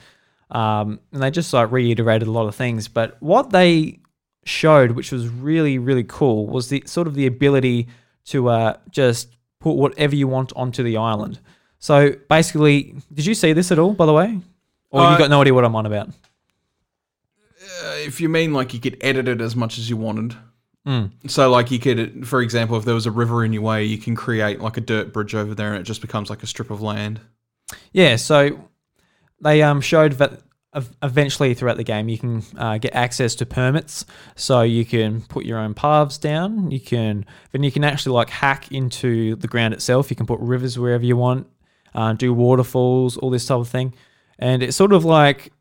Um, 0.52 1.00
and 1.12 1.24
they 1.24 1.32
just 1.32 1.52
like 1.52 1.72
reiterated 1.72 2.28
a 2.28 2.32
lot 2.32 2.47
of 2.47 2.54
things. 2.54 2.88
But 2.88 3.18
what 3.22 3.50
they 3.50 4.02
showed, 4.45 4.91
which 4.91 5.12
was 5.12 5.28
really 5.28 5.80
really 5.80 6.04
cool, 6.04 6.45
was 6.45 6.70
the 6.70 6.84
sort 6.86 7.08
of 7.08 7.16
the 7.16 7.26
ability 7.26 7.88
to 8.26 8.50
uh, 8.50 8.78
just 8.91 9.36
put 9.60 9.74
whatever 9.74 10.16
you 10.16 10.28
want 10.28 10.54
onto 10.56 10.84
the 10.84 10.97
island. 10.97 11.39
So 11.80 12.12
basically, 12.30 12.95
did 13.12 13.26
you 13.26 13.34
see 13.34 13.54
this 13.54 13.72
at 13.72 13.80
all, 13.80 13.93
by 13.93 14.06
the 14.06 14.14
way, 14.14 14.39
or 14.91 15.02
Uh, 15.02 15.12
you 15.12 15.18
got 15.18 15.32
no 15.32 15.41
idea 15.41 15.56
what 15.56 15.66
I'm 15.66 15.76
on 15.76 15.88
about? 15.88 16.10
Uh, 16.10 17.95
if 18.06 18.22
you 18.22 18.30
mean 18.30 18.54
like 18.54 18.76
you 18.76 18.80
could 18.80 18.97
edit 19.02 19.28
it 19.28 19.41
as 19.41 19.56
much 19.56 19.80
as 19.80 19.89
you 19.89 19.97
wanted. 19.97 20.36
Mm. 20.88 21.12
So, 21.30 21.50
like, 21.52 21.72
you 21.72 21.80
could, 21.80 22.28
for 22.28 22.42
example, 22.42 22.78
if 22.78 22.86
there 22.86 22.96
was 22.96 23.06
a 23.06 23.12
river 23.12 23.44
in 23.44 23.54
your 23.54 23.62
way, 23.62 23.84
you 23.84 23.98
can 23.98 24.16
create 24.16 24.60
like 24.60 24.78
a 24.78 24.82
dirt 24.82 25.14
bridge 25.14 25.36
over 25.36 25.54
there, 25.54 25.74
and 25.74 25.82
it 25.82 25.84
just 25.84 26.02
becomes 26.02 26.30
like 26.30 26.42
a 26.44 26.48
strip 26.48 26.72
of 26.72 26.82
land. 26.82 27.20
Yeah, 27.92 28.16
so 28.16 28.70
they 29.42 29.62
um, 29.62 29.82
showed 29.82 30.14
that 30.14 30.42
eventually 31.02 31.56
throughout 31.56 31.78
the 31.78 31.84
game 31.84 32.08
you 32.10 32.18
can 32.18 32.44
uh, 32.56 32.78
get 32.78 32.94
access 32.94 33.36
to 33.36 33.46
permits, 33.46 34.06
so 34.36 34.62
you 34.62 34.86
can 34.86 35.22
put 35.22 35.46
your 35.46 35.58
own 35.58 35.74
paths 35.74 36.18
down. 36.18 36.70
You 36.72 36.80
can 36.80 37.26
then 37.52 37.64
you 37.64 37.72
can 37.72 37.84
actually 37.84 38.14
like 38.14 38.30
hack 38.30 38.72
into 38.72 39.36
the 39.36 39.48
ground 39.48 39.74
itself. 39.74 40.10
You 40.10 40.16
can 40.16 40.28
put 40.28 40.40
rivers 40.40 40.78
wherever 40.78 41.04
you 41.04 41.18
want, 41.18 41.48
uh, 41.96 42.14
do 42.14 42.34
waterfalls, 42.34 43.18
all 43.18 43.30
this 43.30 43.46
type 43.46 43.60
of 43.60 43.68
thing, 43.68 43.94
and 44.38 44.62
it's 44.62 44.78
sort 44.78 44.94
of 44.94 45.06
like 45.06 45.52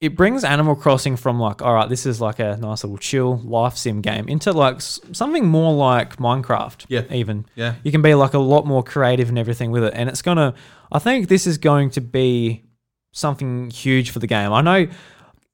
it 0.00 0.16
brings 0.16 0.44
Animal 0.44 0.74
Crossing 0.76 1.16
from 1.16 1.38
like 1.38 1.60
all 1.62 1.74
right, 1.74 1.88
this 1.88 2.06
is 2.06 2.20
like 2.20 2.38
a 2.38 2.56
nice 2.56 2.82
little 2.84 2.96
chill 2.98 3.36
life 3.38 3.76
sim 3.76 4.00
game 4.00 4.28
into 4.28 4.52
like 4.52 4.80
something 4.80 5.46
more 5.46 5.72
like 5.74 6.16
Minecraft. 6.16 6.86
Yeah. 6.88 7.02
even 7.10 7.44
Yeah. 7.54 7.74
you 7.82 7.92
can 7.92 8.00
be 8.02 8.14
like 8.14 8.34
a 8.34 8.38
lot 8.38 8.66
more 8.66 8.82
creative 8.82 9.28
and 9.28 9.38
everything 9.38 9.70
with 9.70 9.84
it 9.84 9.92
and 9.94 10.08
it's 10.08 10.22
gonna 10.22 10.54
i 10.90 10.98
think 10.98 11.28
this 11.28 11.46
is 11.46 11.58
going 11.58 11.90
to 11.90 12.00
be 12.00 12.64
something 13.12 13.70
huge 13.70 14.10
for 14.10 14.18
the 14.20 14.26
game 14.26 14.52
i 14.52 14.60
know 14.62 14.86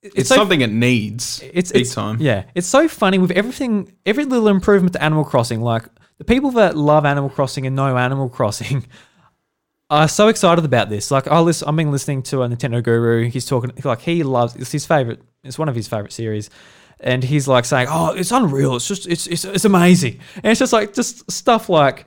It's, 0.03 0.29
so- 0.29 0.37
something 0.37 0.61
it 0.61 0.71
needs. 0.71 1.43
it's 1.53 1.73
big 1.73 1.83
it's, 1.83 1.95
time. 1.95 2.19
yeah 2.21 2.45
it's 2.55 2.67
so 2.67 2.87
funny 2.87 3.19
with 3.19 3.31
everything 3.33 3.93
every 4.05 4.25
little 4.25 4.49
improvement 4.49 4.93
to 4.93 5.03
animal 5.03 5.25
crossing 5.25 5.61
like 5.61 5.85
the 6.19 6.25
people 6.25 6.51
that 6.53 6.77
love 6.77 7.05
animal 7.05 7.31
crossing 7.31 7.67
and 7.67 7.75
know 7.75 7.97
animal 7.97 8.29
crossing 8.29 8.87
are 9.91 10.09
so 10.09 10.29
excited 10.29 10.65
about 10.65 10.89
this. 10.89 11.11
Like 11.11 11.31
oh 11.31 11.43
listen 11.43 11.69
i've 11.69 11.77
been 11.77 11.91
listening 11.93 12.23
to 12.25 12.43
a 12.43 12.49
nintendo 12.49 12.83
guru. 12.83 13.29
He's 13.29 13.47
talking 13.47 13.73
like 13.85 14.01
he 14.01 14.23
loves 14.23 14.57
it's 14.57 14.73
his 14.73 14.85
favorite 14.87 15.23
it's 15.45 15.59
one 15.59 15.69
of 15.69 15.75
his 15.75 15.87
favorite 15.89 16.13
series. 16.13 16.51
And 16.99 17.23
he's 17.23 17.47
like 17.47 17.65
saying 17.65 17.89
oh 17.91 18.13
it's 18.15 18.33
unreal. 18.33 18.77
It's 18.77 18.89
just 18.89 19.07
it's 19.07 19.27
it's, 19.27 19.45
it's 19.45 19.65
amazing. 19.65 20.19
And 20.37 20.47
it's 20.47 20.59
just 20.61 20.73
like 20.73 20.93
just 20.95 21.31
stuff 21.31 21.69
like 21.69 22.07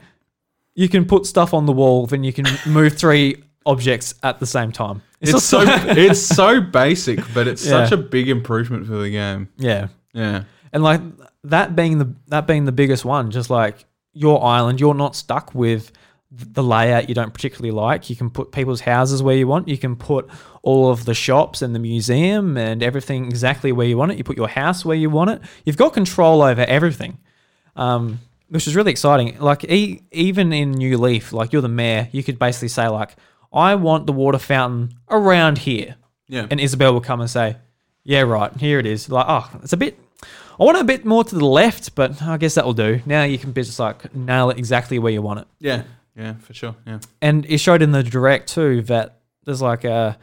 you 0.75 0.89
can 0.89 1.05
put 1.05 1.25
stuff 1.25 1.53
on 1.53 1.65
the 1.65 1.71
wall 1.73 2.05
then 2.07 2.23
you 2.23 2.33
can 2.33 2.45
move 2.67 2.97
three 2.97 3.43
objects 3.65 4.15
at 4.23 4.39
the 4.39 4.45
same 4.45 4.71
time. 4.71 5.01
It's, 5.21 5.31
just 5.31 5.49
so 5.49 5.61
it's 5.65 6.19
so 6.21 6.61
basic, 6.61 7.19
but 7.33 7.47
it's 7.47 7.65
Yeah. 7.65 7.83
such 7.85 7.91
a 7.91 7.97
big 7.97 8.29
improvement 8.29 8.87
for 8.87 8.97
the 8.97 9.09
game. 9.09 9.49
yeah. 9.57 9.87
Yeah. 10.13 10.43
and 10.73 10.81
like 10.83 11.01
that 11.43 11.75
being 11.75 11.99
the 11.99 12.13
that 12.27 12.47
being 12.47 12.65
the 12.65 12.71
biggest 12.71 13.05
one 13.05 13.29
just 13.31 13.49
like 13.49 13.85
your 14.11 14.43
island 14.43 14.79
you're 14.81 14.95
not 14.95 15.15
stuck 15.15 15.53
with 15.53 15.91
the 16.31 16.61
layout 16.63 17.09
you 17.09 17.15
don't 17.15 17.33
particularly 17.33 17.71
like 17.71 18.09
you 18.09 18.15
can 18.15 18.29
put 18.29 18.51
people's 18.51 18.81
houses 18.81 19.23
where 19.23 19.35
you 19.35 19.47
want 19.47 19.67
you 19.67 19.77
can 19.79 19.95
put 19.95 20.29
all 20.61 20.91
of 20.91 21.05
the 21.05 21.13
shops 21.15 21.61
and 21.63 21.73
the 21.73 21.79
museum 21.79 22.55
and 22.55 22.83
everything 22.83 23.25
exactly 23.25 23.71
where 23.71 23.87
you 23.87 23.97
want 23.97 24.11
it 24.11 24.17
you 24.19 24.23
put 24.23 24.37
your 24.37 24.47
house 24.47 24.85
where 24.85 24.95
you 24.95 25.09
want 25.09 25.31
it 25.31 25.41
you've 25.65 25.77
got 25.77 25.91
control 25.91 26.43
over 26.43 26.61
everything 26.61 27.17
um, 27.75 28.19
which 28.49 28.67
is 28.67 28.75
really 28.75 28.91
exciting 28.91 29.37
like 29.39 29.63
e- 29.63 30.01
even 30.11 30.53
in 30.53 30.71
new 30.71 30.97
leaf 30.99 31.33
like 31.33 31.51
you're 31.51 31.61
the 31.63 31.67
mayor 31.67 32.07
you 32.11 32.21
could 32.23 32.37
basically 32.37 32.67
say 32.67 32.87
like 32.87 33.15
i 33.51 33.73
want 33.73 34.05
the 34.05 34.13
water 34.13 34.37
fountain 34.37 34.93
around 35.09 35.57
here 35.59 35.95
Yeah. 36.27 36.45
and 36.51 36.59
Isabelle 36.59 36.93
will 36.93 37.01
come 37.01 37.21
and 37.21 37.29
say, 37.29 37.57
"Yeah, 38.03 38.21
right, 38.21 38.55
here 38.57 38.77
it 38.77 38.85
is." 38.85 39.09
Like, 39.09 39.25
oh, 39.27 39.49
it's 39.63 39.73
a 39.73 39.77
bit. 39.77 39.97
I 40.59 40.63
want 40.63 40.77
it 40.77 40.81
a 40.81 40.83
bit 40.93 41.05
more 41.05 41.23
to 41.23 41.35
the 41.35 41.45
left, 41.45 41.95
but 41.95 42.21
I 42.21 42.37
guess 42.37 42.53
that 42.53 42.65
will 42.65 42.75
do. 42.75 43.01
Now 43.07 43.23
you 43.23 43.39
can 43.39 43.51
just 43.55 43.79
like 43.79 44.13
nail 44.13 44.51
it 44.51 44.59
exactly 44.59 44.99
where 44.99 45.11
you 45.11 45.23
want 45.23 45.39
it. 45.39 45.47
yeah. 45.59 45.83
Yeah, 46.15 46.35
for 46.35 46.53
sure. 46.53 46.75
Yeah. 46.85 46.99
And 47.21 47.45
it 47.45 47.59
showed 47.59 47.81
in 47.81 47.91
the 47.91 48.03
direct 48.03 48.49
too 48.49 48.81
that 48.83 49.19
there's 49.45 49.61
like 49.61 49.83
a, 49.83 50.17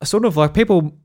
a 0.00 0.06
sort 0.06 0.24
of 0.24 0.36
like 0.36 0.54
people 0.54 0.96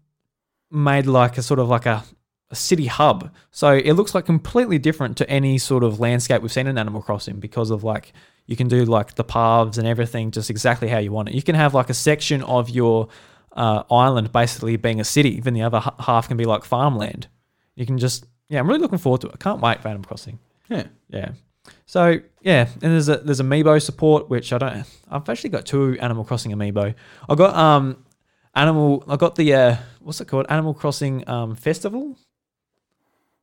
made 0.69 1.05
like 1.05 1.37
a 1.37 1.41
sort 1.41 1.59
of 1.59 1.67
like 1.67 1.85
a, 1.85 2.03
a 2.49 2.55
city 2.55 2.85
hub. 2.87 3.31
So 3.51 3.71
it 3.73 3.93
looks 3.93 4.15
like 4.15 4.25
completely 4.25 4.79
different 4.79 5.17
to 5.17 5.29
any 5.29 5.57
sort 5.57 5.83
of 5.83 5.99
landscape 5.99 6.41
we've 6.41 6.51
seen 6.51 6.67
in 6.67 6.77
Animal 6.77 7.01
Crossing 7.01 7.39
because 7.39 7.69
of 7.69 7.83
like 7.83 8.13
you 8.45 8.55
can 8.55 8.67
do 8.67 8.85
like 8.85 9.15
the 9.15 9.23
paths 9.23 9.77
and 9.77 9.87
everything 9.87 10.31
just 10.31 10.49
exactly 10.49 10.87
how 10.87 10.97
you 10.97 11.11
want 11.11 11.29
it. 11.29 11.35
You 11.35 11.43
can 11.43 11.55
have 11.55 11.73
like 11.73 11.89
a 11.89 11.93
section 11.93 12.41
of 12.43 12.69
your 12.69 13.07
uh, 13.53 13.83
island 13.91 14.31
basically 14.31 14.77
being 14.77 14.99
a 14.99 15.03
city, 15.05 15.39
then 15.41 15.53
the 15.53 15.61
other 15.61 15.81
h- 15.85 15.93
half 15.99 16.27
can 16.27 16.37
be 16.37 16.45
like 16.45 16.63
farmland. 16.63 17.27
You 17.75 17.85
can 17.85 17.97
just 17.97 18.25
yeah, 18.49 18.59
I'm 18.59 18.67
really 18.67 18.79
looking 18.81 18.97
forward 18.97 19.21
to 19.21 19.27
it. 19.27 19.33
I 19.35 19.37
can't 19.37 19.61
wait 19.61 19.81
for 19.81 19.87
Animal 19.89 20.07
Crossing. 20.07 20.39
Yeah. 20.69 20.87
Yeah. 21.09 21.31
So 21.91 22.21
yeah, 22.41 22.69
and 22.81 22.93
there's 22.93 23.09
a 23.09 23.17
there's 23.17 23.41
amiibo 23.41 23.81
support, 23.81 24.29
which 24.29 24.53
I 24.53 24.57
don't. 24.59 24.85
I've 25.09 25.27
actually 25.27 25.49
got 25.49 25.65
two 25.65 25.97
Animal 25.99 26.23
Crossing 26.23 26.53
amiibo. 26.53 26.95
I 27.27 27.35
got 27.35 27.53
um 27.53 28.05
animal. 28.55 29.03
I 29.09 29.17
got 29.17 29.35
the 29.35 29.53
uh 29.53 29.75
what's 29.99 30.21
it 30.21 30.29
called? 30.29 30.45
Animal 30.47 30.73
Crossing 30.73 31.27
um 31.27 31.53
festival. 31.53 32.17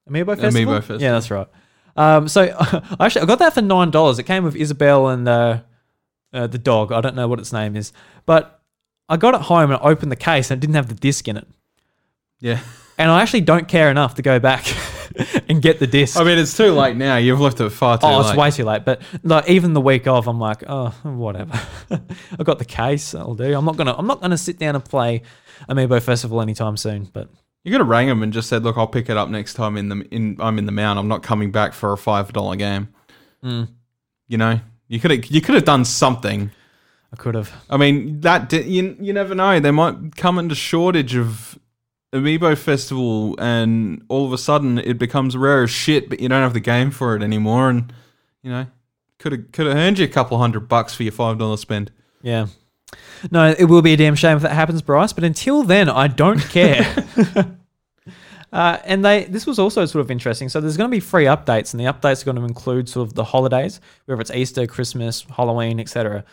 Amiibo 0.08 0.40
festival. 0.40 0.76
Festival. 0.76 1.02
Yeah, 1.02 1.12
that's 1.12 1.30
right. 1.30 1.46
Um, 1.94 2.26
so 2.26 2.44
actually, 2.98 3.20
I 3.20 3.26
got 3.26 3.38
that 3.40 3.52
for 3.52 3.60
nine 3.60 3.90
dollars. 3.90 4.18
It 4.18 4.22
came 4.22 4.44
with 4.44 4.56
Isabelle 4.56 5.08
and 5.08 5.28
uh, 5.28 5.60
uh, 6.32 6.46
the 6.46 6.56
dog. 6.56 6.90
I 6.90 7.02
don't 7.02 7.16
know 7.16 7.28
what 7.28 7.40
its 7.40 7.52
name 7.52 7.76
is, 7.76 7.92
but 8.24 8.62
I 9.10 9.18
got 9.18 9.34
it 9.34 9.42
home 9.42 9.72
and 9.72 9.74
I 9.74 9.82
opened 9.82 10.10
the 10.10 10.16
case 10.16 10.50
and 10.50 10.56
it 10.56 10.62
didn't 10.62 10.76
have 10.76 10.88
the 10.88 10.94
disc 10.94 11.28
in 11.28 11.36
it. 11.36 11.46
Yeah. 12.40 12.60
And 12.96 13.10
I 13.10 13.20
actually 13.20 13.42
don't 13.42 13.68
care 13.68 13.90
enough 13.90 14.14
to 14.14 14.22
go 14.22 14.38
back 14.38 14.64
and 15.48 15.60
get 15.60 15.78
the 15.78 15.86
disc. 15.86 16.16
I 16.16 16.24
mean, 16.24 16.38
it's 16.38 16.56
too 16.56 16.72
late 16.72 16.96
now. 16.96 17.16
You've 17.16 17.40
left 17.40 17.60
it 17.60 17.70
far 17.70 17.98
too 17.98 18.06
late. 18.06 18.12
Oh, 18.12 18.18
late. 18.18 18.28
it's 18.28 18.36
way 18.36 18.50
too 18.50 18.64
late. 18.64 18.84
But 18.84 19.02
like 19.22 19.48
even 19.48 19.72
the 19.72 19.80
week 19.80 20.06
of, 20.06 20.28
I'm 20.28 20.38
like, 20.38 20.62
oh, 20.68 20.90
whatever. 21.02 21.60
I 22.38 22.42
got 22.42 22.58
the 22.58 22.64
case. 22.64 23.14
I'll 23.14 23.34
do. 23.34 23.56
I'm 23.56 23.64
not 23.64 23.76
gonna. 23.76 23.94
I'm 23.96 24.06
not 24.06 24.20
gonna 24.20 24.38
sit 24.38 24.58
down 24.58 24.74
and 24.74 24.84
play 24.84 25.22
Amiibo 25.68 26.00
Festival 26.02 26.40
anytime 26.40 26.76
soon. 26.76 27.08
But 27.12 27.28
You 27.64 27.72
could 27.72 27.80
have 27.80 27.88
rang 27.88 28.08
him 28.08 28.22
and 28.22 28.32
just 28.32 28.48
said, 28.48 28.62
"Look, 28.62 28.76
I'll 28.76 28.86
pick 28.86 29.08
it 29.10 29.16
up 29.16 29.28
next 29.28 29.54
time 29.54 29.76
in 29.76 29.88
the 29.88 30.06
in 30.10 30.36
I'm 30.40 30.58
in 30.58 30.66
the 30.66 30.72
mount. 30.72 30.98
I'm 30.98 31.08
not 31.08 31.22
coming 31.22 31.50
back 31.50 31.72
for 31.72 31.92
a 31.92 31.98
five 31.98 32.32
dollar 32.32 32.56
game." 32.56 32.88
Mm. 33.42 33.68
You 34.28 34.38
know, 34.38 34.60
you 34.88 35.00
could 35.00 35.10
have 35.10 35.26
you 35.26 35.40
could 35.40 35.54
have 35.54 35.64
done 35.64 35.84
something. 35.84 36.50
I 37.12 37.16
could 37.16 37.34
have. 37.34 37.50
I 37.70 37.78
mean, 37.78 38.20
that 38.20 38.50
di- 38.50 38.62
you 38.62 38.96
you 39.00 39.12
never 39.12 39.34
know. 39.34 39.58
They 39.60 39.70
might 39.70 40.16
come 40.16 40.38
into 40.38 40.54
shortage 40.54 41.16
of 41.16 41.58
Amiibo 42.12 42.56
Festival, 42.56 43.36
and 43.38 44.04
all 44.08 44.24
of 44.24 44.32
a 44.32 44.38
sudden 44.38 44.78
it 44.78 44.98
becomes 44.98 45.36
rare 45.36 45.64
as 45.64 45.70
shit, 45.70 46.08
but 46.08 46.20
you 46.20 46.28
don't 46.28 46.42
have 46.42 46.54
the 46.54 46.60
game 46.60 46.90
for 46.90 47.14
it 47.14 47.22
anymore, 47.22 47.68
and 47.68 47.92
you 48.42 48.50
know 48.50 48.66
could 49.18 49.32
have 49.32 49.52
could 49.52 49.66
have 49.66 49.76
earned 49.76 49.98
you 49.98 50.04
a 50.04 50.08
couple 50.08 50.38
hundred 50.38 50.68
bucks 50.68 50.94
for 50.94 51.02
your 51.02 51.12
five 51.12 51.38
dollar 51.38 51.56
spend. 51.56 51.90
Yeah. 52.22 52.46
No, 53.30 53.54
it 53.58 53.64
will 53.64 53.82
be 53.82 53.92
a 53.92 53.96
damn 53.96 54.14
shame 54.14 54.36
if 54.36 54.42
that 54.42 54.52
happens, 54.52 54.80
Bryce. 54.80 55.12
But 55.12 55.24
until 55.24 55.62
then, 55.62 55.88
I 55.88 56.08
don't 56.08 56.40
care. 56.40 56.86
uh, 58.52 58.78
and 58.84 59.04
they 59.04 59.24
this 59.24 59.46
was 59.46 59.58
also 59.58 59.84
sort 59.84 60.04
of 60.04 60.10
interesting. 60.10 60.48
So 60.48 60.60
there's 60.60 60.76
going 60.76 60.90
to 60.90 60.94
be 60.94 61.00
free 61.00 61.24
updates, 61.24 61.74
and 61.74 61.80
the 61.80 61.92
updates 61.92 62.22
are 62.22 62.24
going 62.24 62.36
to 62.36 62.44
include 62.44 62.88
sort 62.88 63.08
of 63.08 63.14
the 63.14 63.24
holidays, 63.24 63.80
whether 64.06 64.20
it's 64.20 64.30
Easter, 64.30 64.66
Christmas, 64.66 65.26
Halloween, 65.36 65.80
etc. 65.80 66.24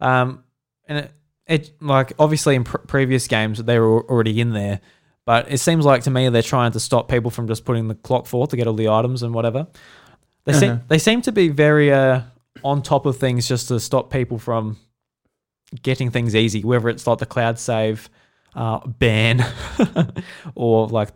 Um, 0.00 0.44
and 0.86 0.98
it, 0.98 1.12
it 1.46 1.70
like 1.80 2.12
obviously 2.18 2.56
in 2.56 2.64
pr- 2.64 2.78
previous 2.78 3.26
games 3.28 3.62
they 3.62 3.78
were 3.78 4.02
already 4.02 4.40
in 4.40 4.50
there, 4.52 4.80
but 5.24 5.50
it 5.50 5.58
seems 5.58 5.84
like 5.84 6.02
to 6.04 6.10
me 6.10 6.28
they're 6.28 6.42
trying 6.42 6.72
to 6.72 6.80
stop 6.80 7.08
people 7.08 7.30
from 7.30 7.46
just 7.48 7.64
putting 7.64 7.88
the 7.88 7.94
clock 7.94 8.26
forth 8.26 8.50
to 8.50 8.56
get 8.56 8.66
all 8.66 8.74
the 8.74 8.88
items 8.88 9.22
and 9.22 9.32
whatever. 9.34 9.66
They 10.44 10.52
Uh-huh. 10.52 10.60
seem 10.60 10.80
they 10.88 10.98
seem 10.98 11.22
to 11.22 11.32
be 11.32 11.48
very 11.48 11.92
uh, 11.92 12.22
on 12.64 12.82
top 12.82 13.06
of 13.06 13.16
things 13.18 13.46
just 13.48 13.68
to 13.68 13.78
stop 13.80 14.10
people 14.10 14.38
from 14.38 14.76
getting 15.82 16.10
things 16.10 16.34
easy, 16.34 16.62
whether 16.62 16.88
it's 16.88 17.06
like 17.06 17.18
the 17.18 17.26
cloud 17.26 17.58
save 17.58 18.10
uh, 18.54 18.80
ban 18.86 19.42
or 20.54 20.86
like 20.88 21.08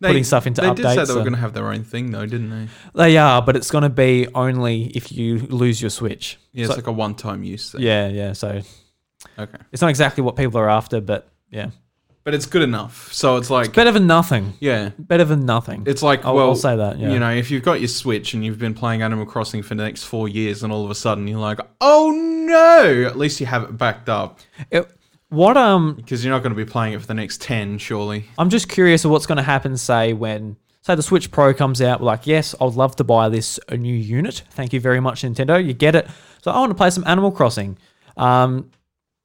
putting 0.00 0.22
stuff 0.24 0.46
into 0.46 0.60
they 0.60 0.68
updates. 0.68 0.76
did 0.76 0.84
say 0.94 1.04
they 1.04 1.14
were 1.14 1.20
going 1.20 1.32
to 1.32 1.38
have 1.40 1.52
their 1.54 1.68
own 1.68 1.82
thing 1.84 2.10
though, 2.12 2.26
didn't 2.26 2.50
they? 2.50 2.68
they 2.94 3.16
are, 3.16 3.42
but 3.42 3.56
it's 3.56 3.70
going 3.70 3.82
to 3.82 3.88
be 3.90 4.28
only 4.34 4.84
if 4.94 5.10
you 5.10 5.38
lose 5.38 5.80
your 5.80 5.90
Switch. 5.90 6.38
Yeah, 6.52 6.64
it's 6.66 6.70
So- 6.74 6.76
like 6.76 6.86
a 6.86 6.92
one 6.92 7.14
time 7.14 7.42
use 7.42 7.72
thing. 7.72 7.80
yeah, 7.82 8.08
yeah. 8.08 8.32
So 8.32 8.60
Okay, 9.38 9.58
it's 9.72 9.82
not 9.82 9.88
exactly 9.90 10.22
what 10.22 10.36
people 10.36 10.60
are 10.60 10.68
after, 10.70 11.00
but 11.00 11.28
yeah, 11.50 11.70
but 12.26 12.34
it's 12.34 12.44
good 12.44 12.62
enough. 12.62 13.12
So 13.12 13.36
it's 13.36 13.48
like 13.50 13.72
better 13.72 13.92
than 13.92 14.06
nothing. 14.08 14.54
yeah, 14.60 14.90
Better 14.98 15.24
than 15.24 15.46
nothing. 15.46 15.84
it's 15.86 16.02
like 16.02 16.24
I'll, 16.24 16.34
well, 16.34 16.48
I'll 16.48 16.54
say 16.56 16.74
that. 16.76 16.98
Yeah. 16.98 17.12
You 17.12 17.20
know, 17.20 17.30
if 17.30 17.50
you've 17.52 17.62
got 17.62 17.80
your 17.80 17.86
Switch 17.88 18.34
and 18.34 18.44
you've 18.44 18.58
been 18.58 18.74
playing 18.74 19.00
Animal 19.02 19.24
Crossing 19.24 19.62
for 19.62 19.76
the 19.76 19.84
next 19.84 20.02
four 20.04 20.28
years, 20.28 20.62
and 20.64 20.72
all 20.72 20.84
of 20.84 20.90
a 20.90 20.94
sudden 20.96 21.26
you're 21.28 21.38
like, 21.38 21.60
oh 21.80 22.10
no! 22.10 23.06
At 23.06 23.16
least 23.16 23.38
you 23.40 23.46
have 23.46 23.62
it 23.62 23.78
backed 23.78 24.08
up 24.08 24.40
It- 24.70 24.90
what 25.28 25.56
um 25.56 25.94
because 25.94 26.24
you're 26.24 26.32
not 26.34 26.42
going 26.42 26.54
to 26.54 26.64
be 26.64 26.68
playing 26.70 26.94
it 26.94 27.00
for 27.00 27.06
the 27.06 27.14
next 27.14 27.40
ten, 27.40 27.78
surely. 27.78 28.24
I'm 28.38 28.50
just 28.50 28.68
curious 28.68 29.04
of 29.04 29.10
what's 29.12 29.26
going 29.26 29.38
to 29.38 29.42
happen, 29.44 29.76
say, 29.76 30.12
when, 30.12 30.56
say, 30.82 30.94
the 30.96 31.02
Switch 31.02 31.30
Pro 31.32 31.52
comes 31.54 31.80
out. 31.82 32.00
We're 32.00 32.06
like, 32.06 32.26
yes, 32.26 32.54
I'd 32.60 32.74
love 32.74 32.94
to 32.96 33.04
buy 33.04 33.28
this 33.28 33.58
a 33.68 33.76
new 33.76 33.94
unit. 33.94 34.42
Thank 34.50 34.72
you 34.72 34.80
very 34.80 35.00
much, 35.00 35.22
Nintendo. 35.22 35.64
You 35.64 35.74
get 35.74 35.94
it. 35.96 36.06
So 36.42 36.50
I 36.50 36.58
want 36.60 36.70
to 36.70 36.74
play 36.76 36.90
some 36.90 37.02
Animal 37.06 37.30
Crossing. 37.32 37.76
Um, 38.16 38.70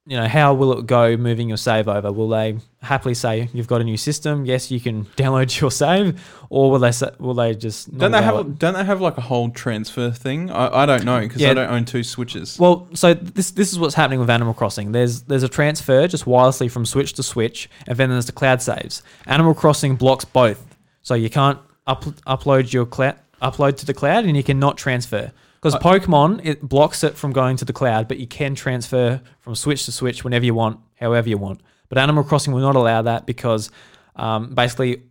you 0.04 0.16
know, 0.16 0.26
how 0.26 0.52
will 0.52 0.78
it 0.80 0.86
go 0.86 1.16
moving 1.16 1.48
your 1.48 1.56
save 1.56 1.86
over? 1.86 2.10
Will 2.10 2.28
they 2.28 2.56
happily 2.82 3.14
say 3.14 3.48
you've 3.52 3.68
got 3.68 3.80
a 3.80 3.84
new 3.84 3.96
system? 3.96 4.44
Yes, 4.44 4.68
you 4.70 4.80
can 4.80 5.04
download 5.16 5.60
your 5.60 5.70
save, 5.70 6.20
or 6.50 6.72
will 6.72 6.80
they 6.80 6.90
say, 6.90 7.08
will 7.20 7.34
they 7.34 7.54
just 7.54 7.92
not 7.92 8.00
Don't 8.00 8.12
they 8.12 8.22
have 8.22 8.34
it? 8.40 8.58
don't 8.58 8.74
they 8.74 8.84
have 8.84 9.00
like 9.00 9.16
a 9.16 9.20
whole 9.20 9.50
transfer 9.50 10.10
thing? 10.10 10.50
I, 10.50 10.82
I 10.82 10.86
don't 10.86 11.04
know 11.04 11.20
because 11.20 11.40
Yeah. 11.40 11.50
I 11.52 11.54
don't 11.54 11.70
own 11.70 11.84
two 11.84 12.02
Switches. 12.02 12.58
Well, 12.58 12.88
so 12.94 13.14
this 13.14 13.52
this 13.52 13.72
is 13.72 13.78
what's 13.78 13.94
happening 13.94 14.18
with 14.18 14.28
Animal 14.30 14.54
Crossing. 14.54 14.90
There's 14.90 15.22
there's 15.22 15.44
a 15.44 15.48
transfer 15.48 16.08
just 16.08 16.24
wirelessly 16.24 16.68
from 16.70 16.84
Switch 16.84 17.12
to 17.14 17.22
Switch, 17.22 17.70
and 17.86 17.96
then 17.96 18.10
there's 18.10 18.26
the 18.26 18.32
cloud 18.32 18.60
saves. 18.60 19.02
Animal 19.26 19.54
Crossing 19.54 19.94
blocks 19.94 20.24
both, 20.24 20.76
so 21.02 21.14
you 21.14 21.30
can't 21.30 21.58
up, 21.86 22.02
upload 22.26 22.72
your 22.72 22.86
cloud 22.86 23.16
upload 23.40 23.76
to 23.76 23.86
the 23.86 23.94
cloud, 23.94 24.24
and 24.24 24.36
you 24.36 24.42
cannot 24.42 24.76
transfer 24.76 25.32
because 25.62 25.76
Pokemon 25.76 26.40
it 26.44 26.60
blocks 26.60 27.04
it 27.04 27.16
from 27.16 27.32
going 27.32 27.56
to 27.58 27.64
the 27.64 27.72
cloud, 27.72 28.08
but 28.08 28.18
you 28.18 28.26
can 28.26 28.56
transfer 28.56 29.22
from 29.38 29.54
Switch 29.54 29.84
to 29.84 29.92
Switch 29.92 30.24
whenever 30.24 30.44
you 30.44 30.54
want, 30.54 30.80
however 30.96 31.28
you 31.28 31.38
want. 31.38 31.60
But 31.88 31.98
Animal 31.98 32.24
Crossing 32.24 32.52
will 32.52 32.62
not 32.62 32.74
allow 32.74 33.02
that 33.02 33.26
because 33.26 33.70
um, 34.16 34.54
basically 34.54 35.04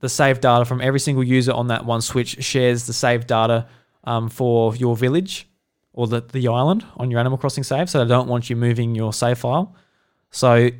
the 0.00 0.08
save 0.10 0.40
data 0.40 0.66
from 0.66 0.82
every 0.82 1.00
single 1.00 1.24
user 1.24 1.52
on 1.52 1.68
that 1.68 1.86
one 1.86 2.02
Switch 2.02 2.44
shares 2.44 2.86
the 2.86 2.92
save 2.92 3.26
data 3.26 3.66
um, 4.04 4.28
for 4.28 4.76
your 4.76 4.96
village 4.96 5.48
or 5.94 6.06
the, 6.06 6.20
the 6.20 6.46
island 6.48 6.84
on 6.98 7.10
your 7.10 7.18
Animal 7.18 7.38
Crossing 7.38 7.64
save. 7.64 7.88
So 7.88 8.04
they 8.04 8.08
don't 8.08 8.28
want 8.28 8.50
you 8.50 8.56
moving 8.56 8.94
your 8.94 9.14
save 9.14 9.38
file. 9.38 9.74
So 10.30 10.70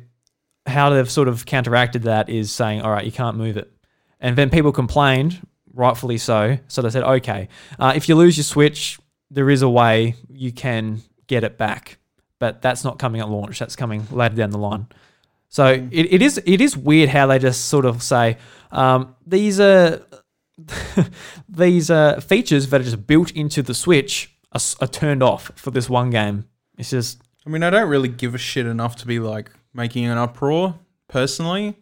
how 0.67 0.91
they've 0.91 1.09
sort 1.09 1.27
of 1.27 1.45
counteracted 1.47 2.03
that 2.03 2.29
is 2.29 2.51
saying, 2.51 2.81
all 2.81 2.91
right, 2.91 3.05
you 3.05 3.11
can't 3.11 3.35
move 3.35 3.57
it. 3.57 3.71
And 4.19 4.35
then 4.35 4.51
people 4.51 4.71
complained, 4.71 5.41
rightfully 5.73 6.19
so. 6.19 6.59
So 6.67 6.83
they 6.83 6.91
said, 6.91 7.03
okay, 7.03 7.47
uh, 7.79 7.93
if 7.95 8.07
you 8.07 8.15
lose 8.15 8.37
your 8.37 8.43
Switch, 8.43 8.99
there 9.29 9.49
is 9.49 9.61
a 9.61 9.69
way 9.69 10.15
you 10.31 10.51
can 10.51 11.01
get 11.27 11.43
it 11.43 11.57
back, 11.57 11.97
but 12.39 12.61
that's 12.61 12.83
not 12.83 12.99
coming 12.99 13.21
at 13.21 13.29
launch. 13.29 13.59
That's 13.59 13.75
coming 13.75 14.07
later 14.11 14.35
down 14.35 14.51
the 14.51 14.57
line. 14.57 14.87
So 15.49 15.65
it, 15.67 16.13
it 16.13 16.21
is 16.21 16.41
it 16.45 16.61
is 16.61 16.75
weird 16.75 17.09
how 17.09 17.27
they 17.27 17.39
just 17.39 17.65
sort 17.65 17.85
of 17.85 18.03
say 18.03 18.37
um, 18.71 19.15
these 19.25 19.59
are 19.59 20.01
these 21.49 21.89
uh, 21.89 22.19
features 22.19 22.69
that 22.69 22.81
are 22.81 22.83
just 22.83 23.07
built 23.07 23.31
into 23.31 23.61
the 23.61 23.73
Switch 23.73 24.35
are, 24.51 24.61
are 24.81 24.87
turned 24.87 25.23
off 25.23 25.51
for 25.55 25.71
this 25.71 25.89
one 25.89 26.09
game. 26.09 26.45
It's 26.77 26.89
just 26.89 27.21
I 27.45 27.49
mean, 27.49 27.63
I 27.63 27.69
don't 27.69 27.89
really 27.89 28.09
give 28.09 28.35
a 28.35 28.37
shit 28.37 28.65
enough 28.65 28.97
to 28.97 29.07
be 29.07 29.19
like 29.19 29.51
making 29.73 30.05
an 30.05 30.17
uproar 30.17 30.75
personally, 31.07 31.75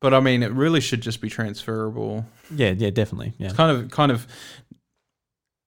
but 0.00 0.14
I 0.14 0.20
mean, 0.20 0.42
it 0.42 0.52
really 0.52 0.80
should 0.80 1.00
just 1.00 1.20
be 1.20 1.28
transferable. 1.28 2.24
yeah 2.54 2.70
yeah 2.70 2.90
definitely 2.90 3.32
yeah 3.38 3.50
kind 3.50 3.76
of 3.76 3.90
kind 3.90 4.12
of 4.12 4.26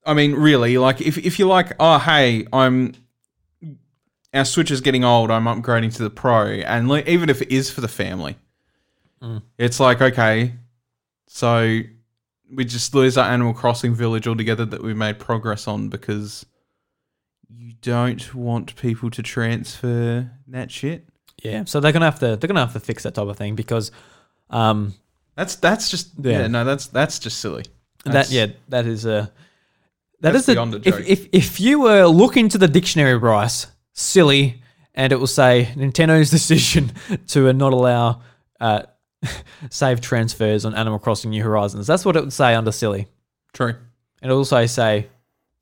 I 0.05 0.13
mean 0.13 0.33
really 0.33 0.77
like 0.77 1.01
if 1.01 1.17
if 1.17 1.37
you're 1.39 1.47
like 1.49 1.73
oh 1.79 1.99
hey 1.99 2.47
I'm 2.53 2.93
our 4.33 4.45
switch 4.45 4.71
is 4.71 4.81
getting 4.81 5.03
old 5.03 5.31
I'm 5.31 5.45
upgrading 5.45 5.95
to 5.95 6.03
the 6.03 6.09
pro 6.09 6.45
and 6.47 6.87
like, 6.87 7.07
even 7.07 7.29
if 7.29 7.41
it 7.41 7.51
is 7.51 7.69
for 7.71 7.81
the 7.81 7.87
family 7.87 8.35
Mm. 9.21 9.41
it's 9.57 9.81
like 9.81 10.01
okay 10.01 10.53
so 11.27 11.81
we 12.55 12.63
just 12.63 12.95
lose 12.95 13.17
our 13.17 13.29
Animal 13.29 13.53
Crossing 13.53 13.93
village 13.93 14.27
altogether 14.29 14.63
that 14.65 14.81
we 14.81 14.93
made 14.93 15.19
progress 15.19 15.67
on 15.67 15.89
because 15.89 16.45
you 17.49 17.73
don't 17.81 18.33
want 18.33 18.75
people 18.77 19.09
to 19.11 19.21
transfer 19.21 20.31
that 20.47 20.71
shit 20.71 21.05
yeah. 21.43 21.63
So 21.65 21.79
they're 21.79 21.91
gonna 21.91 22.05
have 22.05 22.19
to 22.19 22.35
they're 22.37 22.47
gonna 22.47 22.59
have 22.61 22.73
to 22.73 22.79
fix 22.79 23.03
that 23.03 23.15
type 23.15 23.27
of 23.27 23.35
thing 23.37 23.55
because 23.55 23.91
um 24.49 24.93
that's 25.35 25.55
that's 25.57 25.89
just 25.89 26.11
yeah, 26.21 26.39
Yeah. 26.41 26.47
no 26.47 26.63
that's 26.63 26.87
that's 26.87 27.19
just 27.19 27.39
silly 27.39 27.63
that 28.05 28.11
That's- 28.11 28.31
yeah 28.31 28.47
that 28.69 28.85
is 28.85 29.05
a 29.05 29.31
that 30.21 30.33
That's 30.33 30.43
is 30.43 30.49
a, 30.49 30.53
beyond 30.53 30.73
a 30.75 30.77
if, 30.77 30.83
joke. 30.83 31.03
if 31.07 31.27
if 31.31 31.59
you 31.59 31.81
were 31.81 32.05
look 32.05 32.37
into 32.37 32.57
the 32.57 32.67
dictionary 32.67 33.17
Bryce 33.17 33.67
silly 33.93 34.61
and 34.93 35.11
it 35.13 35.19
will 35.19 35.27
say 35.27 35.69
Nintendo's 35.75 36.29
decision 36.37 36.91
to 37.27 37.51
not 37.53 37.73
allow 37.73 38.21
uh, 38.59 38.83
save 39.69 40.01
transfers 40.01 40.65
on 40.65 40.75
Animal 40.75 40.99
Crossing 40.99 41.31
New 41.31 41.43
Horizons. 41.43 41.87
That's 41.87 42.05
what 42.05 42.15
it 42.15 42.23
would 42.23 42.33
say 42.33 42.55
under 42.55 42.71
silly. 42.71 43.07
true 43.53 43.75
And 44.21 44.31
it 44.31 44.35
also 44.35 44.65
say 44.65 45.07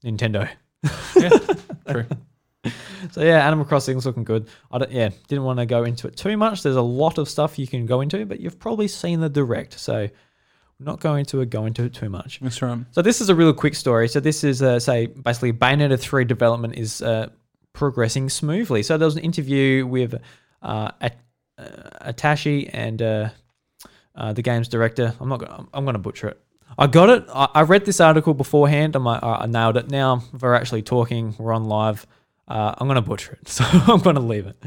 Nintendo. 0.04 0.50
yeah 1.16 1.30
true 1.90 2.06
So 3.12 3.24
yeah, 3.24 3.46
Animal 3.46 3.66
Crossing's 3.66 4.06
looking 4.06 4.24
good. 4.24 4.48
I 4.72 4.80
don't, 4.80 4.92
yeah, 4.92 5.10
didn't 5.28 5.44
want 5.44 5.60
to 5.60 5.66
go 5.66 5.84
into 5.84 6.08
it 6.08 6.18
too 6.18 6.36
much. 6.36 6.64
There's 6.64 6.76
a 6.76 6.82
lot 6.82 7.18
of 7.18 7.30
stuff 7.30 7.58
you 7.58 7.68
can 7.68 7.86
go 7.86 8.02
into, 8.02 8.26
but 8.26 8.40
you've 8.40 8.60
probably 8.60 8.88
seen 8.88 9.20
the 9.22 9.30
direct, 9.30 9.80
so 9.80 10.10
not 10.80 11.00
going 11.00 11.26
to 11.26 11.44
go 11.46 11.66
into 11.66 11.84
it 11.84 11.94
too 11.94 12.10
much. 12.10 12.40
that's 12.40 12.62
right 12.62 12.80
So 12.92 13.02
this 13.02 13.22
is 13.22 13.30
a 13.30 13.36
real 13.36 13.54
quick 13.54 13.76
story. 13.76 14.08
So 14.08 14.20
this 14.20 14.44
is 14.44 14.62
uh, 14.62 14.80
say 14.80 15.08
basically 15.08 15.54
Bayonetta 15.54 16.00
three 16.00 16.24
development 16.26 16.76
is 16.76 17.02
uh, 17.02 17.30
progressing 17.74 18.30
smoothly. 18.30 18.84
So 18.84 18.98
there 18.98 19.06
was 19.06 19.16
an 19.16 19.24
interview 19.24 19.86
with 19.88 20.16
uh, 20.62 20.92
At- 21.02 21.20
uh, 21.58 22.12
Atashi 22.14 22.70
and 22.74 23.02
uh, 23.02 23.30
uh, 24.16 24.34
the 24.34 24.42
game's 24.42 24.68
director. 24.68 25.14
I'm 25.20 25.30
not. 25.30 25.40
Gonna, 25.40 25.68
I'm 25.74 25.86
going 25.86 25.94
to 25.96 26.00
butcher 26.00 26.28
it. 26.30 26.42
I 26.78 26.88
got 26.88 27.10
it. 27.10 27.26
I, 27.34 27.48
I 27.56 27.62
read 27.64 27.86
this 27.86 28.00
article 28.00 28.34
beforehand. 28.34 28.96
I'm 28.96 29.04
like, 29.04 29.24
"All 29.24 29.32
right, 29.32 29.42
I 29.44 29.46
nailed 29.48 29.78
it. 29.78 29.90
Now 29.90 30.22
we're 30.40 30.54
actually 30.54 30.84
talking. 30.84 31.36
We're 31.40 31.54
on 31.54 31.66
live. 31.66 32.06
Uh, 32.48 32.76
I'm 32.78 32.88
going 32.88 32.96
to 32.96 33.02
butcher 33.02 33.38
it, 33.42 33.48
so 33.50 33.64
I'm 33.66 34.00
going 34.02 34.16
to 34.16 34.22
leave 34.22 34.46
it. 34.48 34.62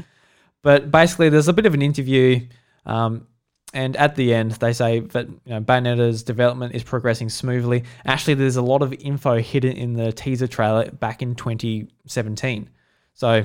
But 0.61 0.91
basically, 0.91 1.29
there's 1.29 1.47
a 1.47 1.53
bit 1.53 1.65
of 1.65 1.73
an 1.73 1.81
interview. 1.81 2.41
Um, 2.85 3.27
and 3.73 3.95
at 3.95 4.15
the 4.15 4.33
end, 4.33 4.51
they 4.53 4.73
say 4.73 4.99
that 4.99 5.27
you 5.29 5.39
know, 5.45 5.61
Bayonetta's 5.61 6.23
development 6.23 6.75
is 6.75 6.83
progressing 6.83 7.29
smoothly. 7.29 7.83
Actually, 8.05 8.33
there's 8.35 8.57
a 8.57 8.61
lot 8.61 8.81
of 8.81 8.93
info 8.93 9.37
hidden 9.39 9.77
in 9.77 9.93
the 9.93 10.11
teaser 10.11 10.47
trailer 10.47 10.91
back 10.91 11.21
in 11.21 11.35
2017. 11.35 12.69
So 13.13 13.43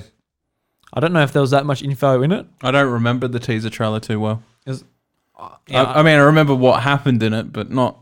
I 0.92 1.00
don't 1.00 1.12
know 1.12 1.22
if 1.22 1.32
there 1.32 1.42
was 1.42 1.50
that 1.52 1.66
much 1.66 1.82
info 1.82 2.22
in 2.22 2.32
it. 2.32 2.46
I 2.62 2.70
don't 2.70 2.90
remember 2.92 3.28
the 3.28 3.38
teaser 3.40 3.70
trailer 3.70 4.00
too 4.00 4.18
well. 4.20 4.42
Yeah, 5.68 5.82
I, 5.82 6.00
I 6.00 6.02
mean, 6.02 6.14
I 6.18 6.22
remember 6.22 6.54
what 6.54 6.82
happened 6.82 7.22
in 7.22 7.32
it, 7.34 7.52
but 7.52 7.70
not 7.70 7.98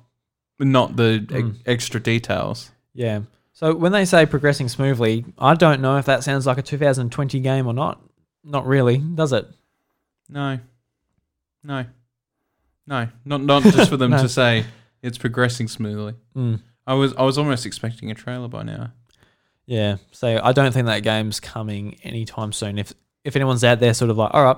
not 0.60 0.96
the 0.96 1.14
e- 1.14 1.18
Mm. 1.26 1.56
extra 1.66 2.00
details. 2.00 2.70
yeah. 2.94 3.20
So 3.56 3.72
when 3.74 3.92
they 3.92 4.04
say 4.04 4.26
progressing 4.26 4.68
smoothly, 4.68 5.24
I 5.38 5.54
don't 5.54 5.80
know 5.80 5.96
if 5.98 6.06
that 6.06 6.24
sounds 6.24 6.44
like 6.44 6.58
a 6.58 6.62
2020 6.62 7.38
game 7.40 7.66
or 7.68 7.72
not. 7.72 8.00
Not 8.42 8.66
really, 8.66 8.98
does 8.98 9.32
it? 9.32 9.46
No, 10.28 10.58
no, 11.62 11.84
no, 12.86 13.08
not 13.24 13.40
not 13.42 13.62
just 13.62 13.90
for 13.90 13.96
them 14.02 14.10
No. 14.10 14.22
to 14.22 14.28
say 14.28 14.64
it's 15.02 15.18
progressing 15.18 15.68
smoothly. 15.68 16.14
Mm. 16.36 16.60
I 16.86 16.94
was 16.94 17.14
I 17.14 17.22
was 17.22 17.38
almost 17.38 17.66
expecting 17.66 18.10
a 18.10 18.14
trailer 18.14 18.48
by 18.48 18.62
now. 18.62 18.92
Yeah. 19.66 19.96
So 20.12 20.40
I 20.42 20.52
don't 20.52 20.72
think 20.72 20.86
that 20.86 21.02
game's 21.02 21.40
coming 21.40 21.98
anytime 22.02 22.52
soon. 22.52 22.78
If 22.78 22.92
if 23.24 23.36
anyone's 23.36 23.64
out 23.64 23.80
there 23.80 23.94
sort 23.94 24.10
of 24.10 24.18
like, 24.18 24.32
all 24.34 24.44
right, 24.44 24.56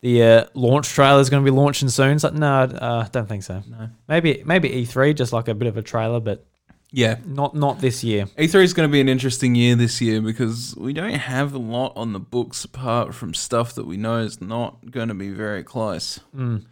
the 0.00 0.22
uh, 0.22 0.44
launch 0.54 0.88
trailer 0.88 1.20
is 1.20 1.30
going 1.30 1.44
to 1.44 1.50
be 1.50 1.56
launching 1.56 1.88
soon. 1.88 2.10
It's 2.14 2.22
like, 2.24 2.34
no, 2.34 2.62
uh, 2.62 3.08
don't 3.08 3.28
think 3.28 3.42
so. 3.42 3.62
No. 3.68 3.88
Maybe 4.08 4.42
maybe 4.46 4.68
E3, 4.68 5.16
just 5.16 5.32
like 5.32 5.48
a 5.48 5.54
bit 5.54 5.66
of 5.66 5.76
a 5.76 5.82
trailer, 5.82 6.20
but 6.20 6.46
Yeah. 6.92 7.16
not 7.26 7.56
not 7.56 7.80
this 7.80 8.04
year. 8.04 8.26
E3 8.38 8.62
is 8.62 8.72
going 8.74 8.88
to 8.88 8.92
be 8.92 9.00
an 9.00 9.08
interesting 9.08 9.56
year 9.56 9.74
this 9.74 10.00
year 10.00 10.20
because 10.20 10.76
we 10.76 10.92
don't 10.92 11.14
have 11.14 11.54
a 11.54 11.58
lot 11.58 11.92
on 11.96 12.12
the 12.12 12.20
books 12.20 12.64
apart 12.64 13.14
from 13.16 13.34
stuff 13.34 13.74
that 13.74 13.86
we 13.86 13.96
know 13.96 14.18
is 14.18 14.40
not 14.40 14.90
going 14.92 15.08
to 15.08 15.14
be 15.14 15.30
very 15.30 15.64
close. 15.64 16.20
Mm. 16.36 16.66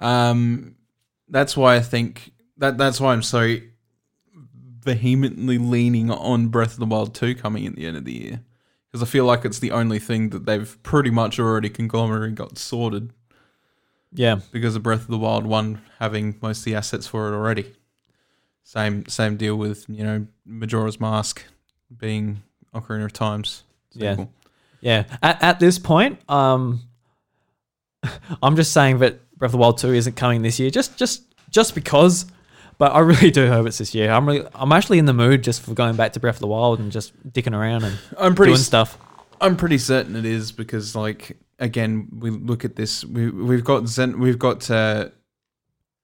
Um, 0.00 0.74
that's 1.28 1.56
why 1.56 1.76
I 1.76 1.80
think 1.80 2.32
that 2.56 2.76
that's 2.78 3.00
why 3.00 3.12
I'm 3.12 3.22
so 3.22 3.56
vehemently 4.80 5.58
leaning 5.58 6.10
on 6.10 6.48
Breath 6.48 6.72
of 6.72 6.78
the 6.78 6.86
Wild 6.86 7.14
2 7.14 7.34
coming 7.34 7.66
at 7.66 7.76
the 7.76 7.86
end 7.86 7.96
of 7.96 8.04
the 8.04 8.12
year 8.12 8.40
because 8.90 9.06
I 9.06 9.10
feel 9.10 9.24
like 9.24 9.44
it's 9.44 9.58
the 9.58 9.72
only 9.72 9.98
thing 9.98 10.30
that 10.30 10.46
they've 10.46 10.82
pretty 10.82 11.10
much 11.10 11.38
already 11.38 11.68
conglomerate 11.68 12.34
got 12.34 12.58
sorted 12.58 13.12
Yeah, 14.12 14.40
because 14.52 14.74
of 14.74 14.82
Breath 14.82 15.02
of 15.02 15.08
the 15.08 15.18
Wild 15.18 15.46
1 15.46 15.80
having 15.98 16.36
most 16.40 16.60
of 16.60 16.64
the 16.64 16.74
assets 16.74 17.06
for 17.06 17.28
it 17.28 17.36
already. 17.36 17.72
Same 18.64 19.06
same 19.06 19.36
deal 19.36 19.56
with, 19.56 19.86
you 19.88 20.04
know, 20.04 20.26
Majora's 20.44 21.00
Mask 21.00 21.44
being 21.96 22.42
Ocarina 22.74 23.04
of 23.04 23.12
Times. 23.12 23.64
Yeah. 23.92 24.26
yeah. 24.80 25.04
At, 25.22 25.42
at 25.42 25.60
this 25.60 25.78
point, 25.78 26.20
um, 26.28 26.80
I'm 28.42 28.56
just 28.56 28.72
saying 28.72 28.98
that 28.98 29.20
Breath 29.40 29.48
of 29.48 29.52
the 29.52 29.58
Wild 29.58 29.78
2 29.78 29.94
isn't 29.94 30.16
coming 30.16 30.42
this 30.42 30.60
year, 30.60 30.70
just 30.70 30.96
just 30.96 31.24
just 31.50 31.74
because. 31.74 32.26
But 32.78 32.92
I 32.92 33.00
really 33.00 33.30
do 33.30 33.48
hope 33.48 33.66
it's 33.66 33.78
this 33.78 33.94
year. 33.94 34.10
I'm 34.10 34.26
really, 34.26 34.46
I'm 34.54 34.70
actually 34.72 34.98
in 34.98 35.06
the 35.06 35.12
mood 35.12 35.42
just 35.42 35.62
for 35.62 35.74
going 35.74 35.96
back 35.96 36.12
to 36.12 36.20
Breath 36.20 36.36
of 36.36 36.40
the 36.40 36.46
Wild 36.46 36.78
and 36.78 36.92
just 36.92 37.12
dicking 37.30 37.54
around 37.54 37.84
and 37.84 37.98
I'm 38.16 38.34
pretty 38.34 38.52
doing 38.52 38.62
stuff. 38.62 38.96
I'm 39.40 39.56
pretty 39.56 39.78
certain 39.78 40.14
it 40.16 40.24
is 40.26 40.52
because, 40.52 40.94
like, 40.94 41.38
again, 41.58 42.08
we 42.20 42.30
look 42.30 42.64
at 42.64 42.76
this. 42.76 43.04
We 43.04 43.30
we've 43.30 43.64
got 43.64 43.88
Zen, 43.88 44.20
we've 44.20 44.38
got 44.38 44.70
uh, 44.70 45.08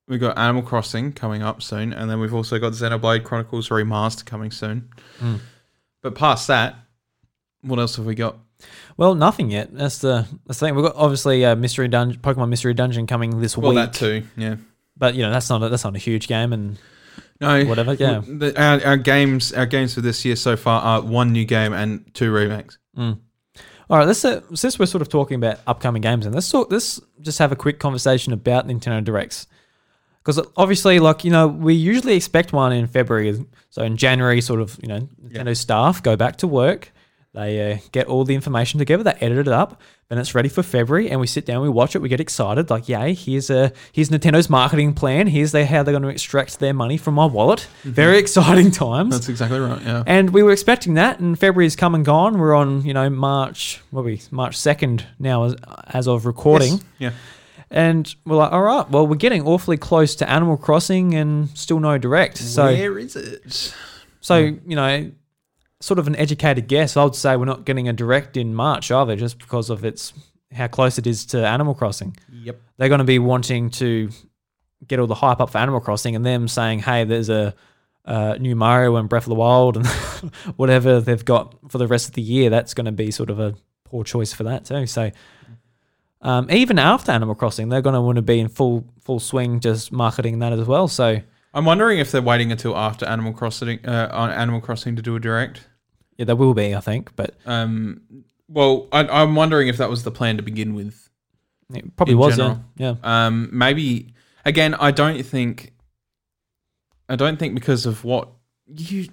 we've 0.08 0.20
got 0.20 0.38
Animal 0.38 0.62
Crossing 0.62 1.12
coming 1.12 1.42
up 1.42 1.62
soon, 1.62 1.92
and 1.92 2.10
then 2.10 2.20
we've 2.20 2.34
also 2.34 2.58
got 2.58 2.72
Xenoblade 2.72 3.24
Chronicles 3.24 3.68
Remaster 3.68 4.24
coming 4.24 4.50
soon. 4.50 4.88
Mm. 5.20 5.40
But 6.02 6.14
past 6.14 6.46
that, 6.48 6.76
what 7.60 7.78
else 7.78 7.96
have 7.96 8.06
we 8.06 8.14
got? 8.14 8.38
Well, 8.96 9.14
nothing 9.14 9.50
yet. 9.50 9.72
That's 9.72 9.98
the 9.98 10.26
that's 10.46 10.58
the 10.58 10.66
thing. 10.66 10.74
We've 10.74 10.84
got 10.84 10.96
obviously 10.96 11.44
uh, 11.44 11.54
mystery 11.56 11.88
dungeon, 11.88 12.20
Pokemon 12.20 12.48
Mystery 12.48 12.74
Dungeon 12.74 13.06
coming 13.06 13.40
this 13.40 13.56
Well, 13.56 13.70
week. 13.70 13.76
Well, 13.76 13.86
that 13.86 13.94
too. 13.94 14.22
Yeah. 14.36 14.56
But 14.96 15.14
you 15.14 15.22
know 15.22 15.30
that's 15.30 15.50
not 15.50 15.62
a, 15.62 15.68
that's 15.68 15.84
not 15.84 15.94
a 15.94 15.98
huge 15.98 16.26
game, 16.26 16.52
and 16.52 16.78
No. 17.40 17.64
Whatever, 17.66 17.92
yeah. 17.94 18.22
The, 18.26 18.58
our, 18.60 18.82
our 18.84 18.96
games, 18.96 19.52
our 19.52 19.66
games 19.66 19.94
for 19.94 20.00
this 20.00 20.24
year 20.24 20.36
so 20.36 20.56
far 20.56 20.80
are 20.80 21.02
one 21.02 21.32
new 21.32 21.44
game 21.44 21.74
and 21.74 22.12
two 22.14 22.32
remakes. 22.32 22.78
Mm. 22.96 23.18
All 23.90 23.98
right, 23.98 24.06
let's 24.06 24.24
uh, 24.24 24.40
since 24.54 24.78
we're 24.78 24.86
sort 24.86 25.02
of 25.02 25.08
talking 25.10 25.36
about 25.36 25.60
upcoming 25.66 26.00
games, 26.02 26.24
and 26.26 26.34
let's 26.34 26.50
talk. 26.50 26.72
Let's 26.72 27.00
just 27.20 27.38
have 27.38 27.52
a 27.52 27.56
quick 27.56 27.78
conversation 27.78 28.32
about 28.32 28.66
Nintendo 28.66 29.04
Directs, 29.04 29.46
because 30.24 30.40
obviously, 30.56 30.98
like 30.98 31.24
you 31.24 31.30
know, 31.30 31.46
we 31.46 31.74
usually 31.74 32.16
expect 32.16 32.52
one 32.52 32.72
in 32.72 32.86
February. 32.86 33.44
So 33.70 33.82
in 33.82 33.96
January, 33.98 34.40
sort 34.40 34.60
of, 34.60 34.78
you 34.82 34.88
know, 34.88 35.08
Nintendo 35.22 35.54
staff 35.56 36.02
go 36.02 36.16
back 36.16 36.36
to 36.38 36.48
work. 36.48 36.90
They 37.36 37.72
uh, 37.72 37.78
get 37.92 38.06
all 38.06 38.24
the 38.24 38.34
information 38.34 38.78
together. 38.78 39.02
They 39.02 39.12
edit 39.20 39.46
it 39.46 39.48
up, 39.48 39.82
then 40.08 40.16
it's 40.16 40.34
ready 40.34 40.48
for 40.48 40.62
February, 40.62 41.10
and 41.10 41.20
we 41.20 41.26
sit 41.26 41.44
down, 41.44 41.60
we 41.60 41.68
watch 41.68 41.94
it, 41.94 41.98
we 42.00 42.08
get 42.08 42.18
excited. 42.18 42.70
Like, 42.70 42.88
yay! 42.88 43.12
Here's 43.12 43.50
a 43.50 43.74
here's 43.92 44.08
Nintendo's 44.08 44.48
marketing 44.48 44.94
plan. 44.94 45.26
Here's 45.26 45.52
they 45.52 45.66
how 45.66 45.82
they're 45.82 45.92
going 45.92 46.02
to 46.02 46.08
extract 46.08 46.60
their 46.60 46.72
money 46.72 46.96
from 46.96 47.12
my 47.12 47.26
wallet. 47.26 47.68
Very 47.82 48.16
exciting 48.16 48.70
times. 48.70 49.10
That's 49.14 49.28
exactly 49.28 49.60
right. 49.60 49.82
Yeah. 49.82 50.02
And 50.06 50.30
we 50.30 50.42
were 50.42 50.50
expecting 50.50 50.94
that, 50.94 51.20
and 51.20 51.38
February's 51.38 51.76
come 51.76 51.94
and 51.94 52.06
gone. 52.06 52.38
We're 52.38 52.54
on, 52.54 52.86
you 52.86 52.94
know, 52.94 53.10
March, 53.10 53.82
what 53.90 54.06
we, 54.06 54.22
March 54.30 54.56
2nd 54.56 55.04
now 55.18 55.44
as, 55.44 55.56
as 55.88 56.08
of 56.08 56.24
recording. 56.24 56.72
Yes. 56.72 56.82
Yeah. 56.98 57.12
And 57.70 58.14
we're 58.24 58.36
like, 58.36 58.52
all 58.52 58.62
right, 58.62 58.88
well, 58.88 59.06
we're 59.06 59.16
getting 59.16 59.42
awfully 59.42 59.76
close 59.76 60.14
to 60.16 60.30
Animal 60.30 60.56
Crossing 60.56 61.14
and 61.14 61.50
still 61.50 61.80
no 61.80 61.98
direct. 61.98 62.38
So, 62.38 62.64
Where 62.64 62.98
is 62.98 63.14
it? 63.14 63.74
so 64.20 64.38
you 64.38 64.76
know, 64.76 65.10
sort 65.80 65.98
of 65.98 66.06
an 66.06 66.16
educated 66.16 66.68
guess, 66.68 66.96
I 66.96 67.04
would 67.04 67.14
say 67.14 67.36
we're 67.36 67.44
not 67.44 67.64
getting 67.64 67.88
a 67.88 67.92
direct 67.92 68.36
in 68.36 68.54
March 68.54 68.90
either, 68.90 69.16
just 69.16 69.38
because 69.38 69.70
of 69.70 69.84
its 69.84 70.12
how 70.52 70.68
close 70.68 70.98
it 70.98 71.06
is 71.06 71.26
to 71.26 71.46
Animal 71.46 71.74
Crossing. 71.74 72.16
Yep. 72.32 72.60
They're 72.76 72.88
going 72.88 72.98
to 72.98 73.04
be 73.04 73.18
wanting 73.18 73.70
to 73.70 74.10
get 74.86 74.98
all 74.98 75.06
the 75.06 75.14
hype 75.14 75.40
up 75.40 75.50
for 75.50 75.58
Animal 75.58 75.80
Crossing, 75.80 76.16
and 76.16 76.24
them 76.24 76.48
saying, 76.48 76.80
"Hey, 76.80 77.04
there's 77.04 77.28
a 77.28 77.54
uh, 78.04 78.36
new 78.40 78.56
Mario 78.56 78.96
and 78.96 79.08
Breath 79.08 79.24
of 79.24 79.30
the 79.30 79.34
Wild 79.34 79.76
and 79.76 79.86
whatever 80.56 81.00
they've 81.00 81.24
got 81.24 81.54
for 81.70 81.78
the 81.78 81.86
rest 81.86 82.08
of 82.08 82.14
the 82.14 82.22
year." 82.22 82.50
That's 82.50 82.74
going 82.74 82.86
to 82.86 82.92
be 82.92 83.10
sort 83.10 83.30
of 83.30 83.38
a 83.38 83.54
poor 83.84 84.04
choice 84.04 84.32
for 84.32 84.44
that 84.44 84.64
too. 84.64 84.86
So. 84.86 85.10
Um, 86.22 86.50
even 86.50 86.78
after 86.78 87.12
Animal 87.12 87.36
Crossing, 87.36 87.68
they're 87.68 87.82
going 87.82 87.94
to 87.94 88.00
want 88.00 88.16
to 88.16 88.22
be 88.22 88.40
in 88.40 88.48
full 88.48 88.84
full 89.00 89.20
swing, 89.20 89.60
just 89.60 89.92
marketing 89.92 90.40
that 90.40 90.52
as 90.52 90.66
well. 90.66 90.88
So 90.88 91.20
I'm 91.56 91.64
wondering 91.64 91.98
if 91.98 92.12
they're 92.12 92.20
waiting 92.22 92.52
until 92.52 92.76
after 92.76 93.06
Animal 93.06 93.32
Crossing, 93.32 93.84
uh, 93.86 94.10
on 94.12 94.30
Animal 94.30 94.60
Crossing 94.60 94.94
to 94.96 95.02
do 95.02 95.16
a 95.16 95.20
direct. 95.20 95.66
yeah, 96.18 96.24
there 96.26 96.36
will 96.36 96.54
be, 96.54 96.74
I 96.74 96.80
think, 96.80 97.16
but 97.16 97.34
Um, 97.46 98.02
well, 98.48 98.88
I, 98.92 99.06
I'm 99.06 99.34
wondering 99.34 99.68
if 99.68 99.78
that 99.78 99.88
was 99.90 100.02
the 100.04 100.10
plan 100.10 100.36
to 100.36 100.42
begin 100.42 100.74
with. 100.74 101.08
it 101.74 101.96
probably 101.96 102.14
was. 102.14 102.36
general. 102.36 102.60
Yeah, 102.76 102.94
yeah. 103.02 103.26
Um, 103.26 103.48
maybe 103.52 104.14
again, 104.44 104.74
I 104.74 104.90
don't 104.90 105.20
think, 105.24 105.72
I 107.08 107.16
don't 107.16 107.38
think 107.38 107.54
because 107.54 107.86
of 107.86 108.04
what 108.04 108.28
you 108.66 109.08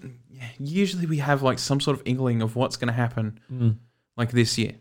usually 0.59 1.05
we 1.05 1.17
have 1.19 1.41
like 1.41 1.59
some 1.59 1.79
sort 1.79 1.95
of 1.97 2.03
inkling 2.05 2.41
of 2.41 2.55
what's 2.55 2.75
going 2.75 2.87
to 2.87 2.93
happen 2.93 3.39
Mm. 3.51 3.77
like 4.17 4.31
this 4.31 4.57
year, 4.57 4.73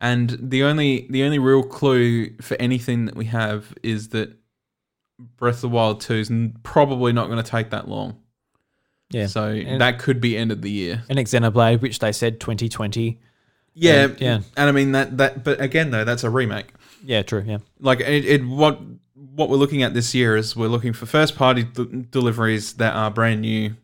and 0.00 0.36
the 0.40 0.62
only 0.62 1.06
the 1.10 1.24
only 1.24 1.38
real 1.38 1.62
clue 1.62 2.30
for 2.40 2.56
anything 2.60 3.06
that 3.06 3.16
we 3.16 3.24
have 3.26 3.74
is 3.82 4.08
that 4.10 4.36
Breath 5.36 5.56
of 5.56 5.60
the 5.62 5.68
Wild 5.68 6.00
Two 6.00 6.14
is 6.14 6.30
probably 6.62 7.12
not 7.12 7.26
going 7.28 7.42
to 7.42 7.48
take 7.48 7.70
that 7.70 7.88
long. 7.88 8.16
Yeah. 9.10 9.26
so 9.26 9.46
And- 9.48 9.80
that 9.80 9.98
could 9.98 10.20
be 10.20 10.36
end 10.36 10.52
of 10.52 10.62
the 10.62 10.70
year. 10.70 11.02
And 11.08 11.18
Xenoblade, 11.18 11.80
which 11.80 11.98
they 11.98 12.12
said 12.12 12.38
2020. 12.40 13.18
Yeah, 13.74 14.04
And- 14.04 14.20
yeah. 14.20 14.40
and 14.56 14.68
I 14.68 14.72
mean 14.72 14.92
that 14.92 15.16
that, 15.18 15.42
but 15.44 15.60
again 15.60 15.90
though, 15.90 16.04
that's 16.04 16.22
a 16.24 16.30
remake. 16.30 16.72
Yeah, 17.04 17.22
true. 17.22 17.42
Yeah. 17.46 17.58
like 17.80 18.00
it, 18.00 18.24
it 18.24 18.44
what 18.46 18.80
what 19.14 19.48
we're 19.48 19.56
looking 19.56 19.82
at 19.82 19.94
this 19.94 20.14
year 20.14 20.36
is 20.36 20.54
we're 20.56 20.68
looking 20.68 20.92
for 20.92 21.06
first 21.06 21.36
party 21.36 21.62
d- 21.64 22.04
deliveries 22.10 22.74
that 22.74 22.94
are 22.94 23.10
brand 23.10 23.40
new 23.42 23.76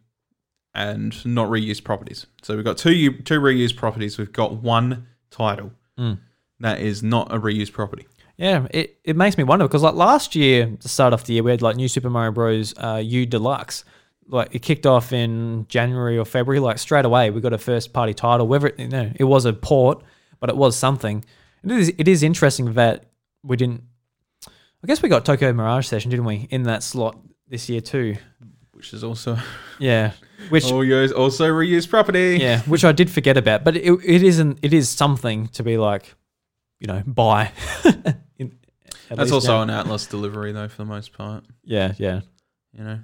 and 0.74 1.24
not 1.24 1.49
reused 1.49 1.84
properties. 1.84 2.26
So 2.43 2.55
we've 2.57 2.64
got 2.64 2.76
two 2.78 3.12
two 3.22 3.41
reused 3.41 3.76
properties. 3.76 4.18
We've 4.18 4.32
got 4.32 4.55
one 4.62 5.07
title 5.30 5.72
Mm. 5.99 6.18
that 6.61 6.80
is 6.80 7.03
not 7.03 7.32
a 7.32 7.39
reused 7.41 7.72
property. 7.72 8.07
Yeah, 8.37 8.66
it, 8.70 8.99
it 9.03 9.16
makes 9.16 9.39
me 9.39 9.45
wonder 9.45 9.66
because 9.66 9.82
like 9.82 9.95
last 9.95 10.34
year, 10.34 10.76
to 10.80 10.89
start 10.89 11.12
off 11.12 11.24
the 11.24 11.34
year, 11.34 11.43
we 11.43 11.51
had 11.51 11.62
like 11.62 11.76
New 11.76 11.89
Super 11.89 12.11
Mario 12.11 12.32
Bros. 12.32 12.74
Uh, 12.76 13.01
U 13.03 13.24
Deluxe. 13.26 13.84
Like 14.28 14.55
it 14.55 14.59
kicked 14.61 14.87
off 14.87 15.12
in 15.12 15.66
January 15.68 16.18
or 16.18 16.24
February. 16.24 16.61
Like 16.61 16.78
straight 16.78 17.05
away, 17.05 17.30
we 17.30 17.41
got 17.41 17.53
a 17.53 17.59
first 17.59 17.93
party 17.93 18.12
title. 18.12 18.47
Whether 18.47 18.68
it, 18.68 18.78
you 18.78 18.89
know, 18.89 19.11
it 19.14 19.24
was 19.24 19.45
a 19.45 19.53
port, 19.53 20.03
but 20.41 20.51
it 20.51 20.57
was 20.57 20.76
something. 20.76 21.24
And 21.62 21.72
it 21.72 21.78
is 21.78 21.93
it 21.97 22.09
is 22.09 22.22
interesting 22.22 22.74
that 22.74 23.05
we 23.43 23.57
didn't. 23.57 23.82
I 24.47 24.87
guess 24.87 25.01
we 25.01 25.09
got 25.09 25.24
Tokyo 25.24 25.53
Mirage 25.53 25.87
Session, 25.87 26.11
didn't 26.11 26.26
we, 26.26 26.47
in 26.51 26.64
that 26.64 26.82
slot 26.82 27.18
this 27.49 27.68
year 27.68 27.80
too? 27.80 28.16
Which 28.72 28.93
is 28.93 29.03
also 29.03 29.39
Yeah, 29.78 30.12
which 30.51 30.64
also 30.64 31.49
reused 31.49 31.89
property. 31.89 32.39
yeah, 32.41 32.61
which 32.62 32.84
I 32.84 32.93
did 32.93 33.11
forget 33.11 33.37
about. 33.37 33.64
But 33.64 33.76
it, 33.76 33.93
it 34.05 34.22
isn't. 34.22 34.59
It 34.62 34.74
is 34.74 34.89
something 34.91 35.47
to 35.49 35.62
be 35.62 35.78
like, 35.78 36.14
you 36.81 36.87
know, 36.87 37.03
buy. 37.07 37.53
In- 38.39 38.59
That's 39.11 39.33
also 39.33 39.64
now. 39.64 39.79
an 39.81 39.87
Atlus 39.87 40.09
delivery 40.11 40.53
though, 40.53 40.68
for 40.68 40.79
the 40.79 40.85
most 40.85 41.12
part. 41.12 41.45
yeah, 41.64 41.93
yeah. 41.99 42.20
You 42.77 42.85
know, 42.85 42.99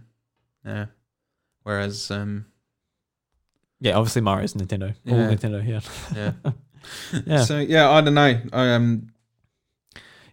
yeah. 0.65 0.87
Whereas, 1.63 2.11
um, 2.11 2.47
Yeah, 3.81 3.97
obviously 3.97 4.21
Mario's 4.23 4.55
Nintendo. 4.55 4.95
All 5.09 5.17
Yeah. 5.17 5.29
Nintendo, 5.35 5.67
yeah. 5.67 5.81
yeah. 6.15 6.53
Yeah. 7.27 7.45
So 7.45 7.59
yeah, 7.61 7.89
I 7.91 8.01
don't 8.01 8.15
know. 8.15 8.41
I, 8.53 8.71
um, 8.75 9.13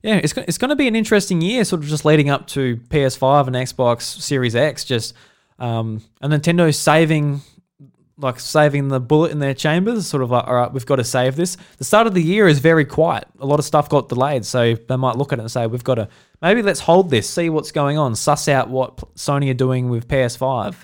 Yeah, 0.02 0.16
it's, 0.16 0.36
it's 0.36 0.58
going 0.58 0.70
to 0.70 0.76
be 0.76 0.88
an 0.88 0.96
interesting 0.96 1.42
year, 1.42 1.64
sort 1.64 1.84
of 1.84 1.88
just 1.90 2.06
leading 2.06 2.30
up 2.32 2.48
to 2.48 2.78
PS5 2.90 3.46
and 3.48 3.56
Xbox 3.56 4.02
Series 4.02 4.56
X. 4.56 4.84
Just 4.84 5.14
um, 5.60 6.02
and 6.22 6.34
Nintendo 6.34 6.74
saving, 6.74 7.42
like 8.20 8.40
saving 8.40 8.90
the 8.90 9.00
bullet 9.00 9.32
in 9.32 9.40
their 9.40 9.54
chambers. 9.54 10.06
Sort 10.08 10.22
of 10.22 10.30
like, 10.30 10.46
all 10.48 10.54
right, 10.56 10.72
we've 10.72 10.86
got 10.86 10.98
to 10.98 11.04
save 11.04 11.36
this. 11.36 11.58
The 11.78 11.84
start 11.84 12.06
of 12.06 12.14
the 12.14 12.22
year 12.22 12.48
is 12.48 12.60
very 12.60 12.86
quiet. 12.86 13.26
A 13.40 13.46
lot 13.46 13.60
of 13.60 13.66
stuff 13.66 13.88
got 13.90 14.10
delayed, 14.10 14.46
so 14.46 14.76
they 14.76 14.96
might 14.98 15.16
look 15.16 15.32
at 15.34 15.40
it 15.40 15.44
and 15.44 15.52
say, 15.52 15.66
we've 15.68 15.84
got 15.84 15.96
to 15.96 16.10
maybe 16.42 16.62
let's 16.62 16.80
hold 16.82 17.10
this, 17.10 17.30
see 17.30 17.50
what's 17.50 17.72
going 17.72 17.98
on, 17.98 18.16
suss 18.16 18.48
out 18.48 18.70
what 18.70 18.98
Sony 19.16 19.50
are 19.52 19.54
doing 19.56 19.90
with 19.90 20.08
PS5, 20.08 20.76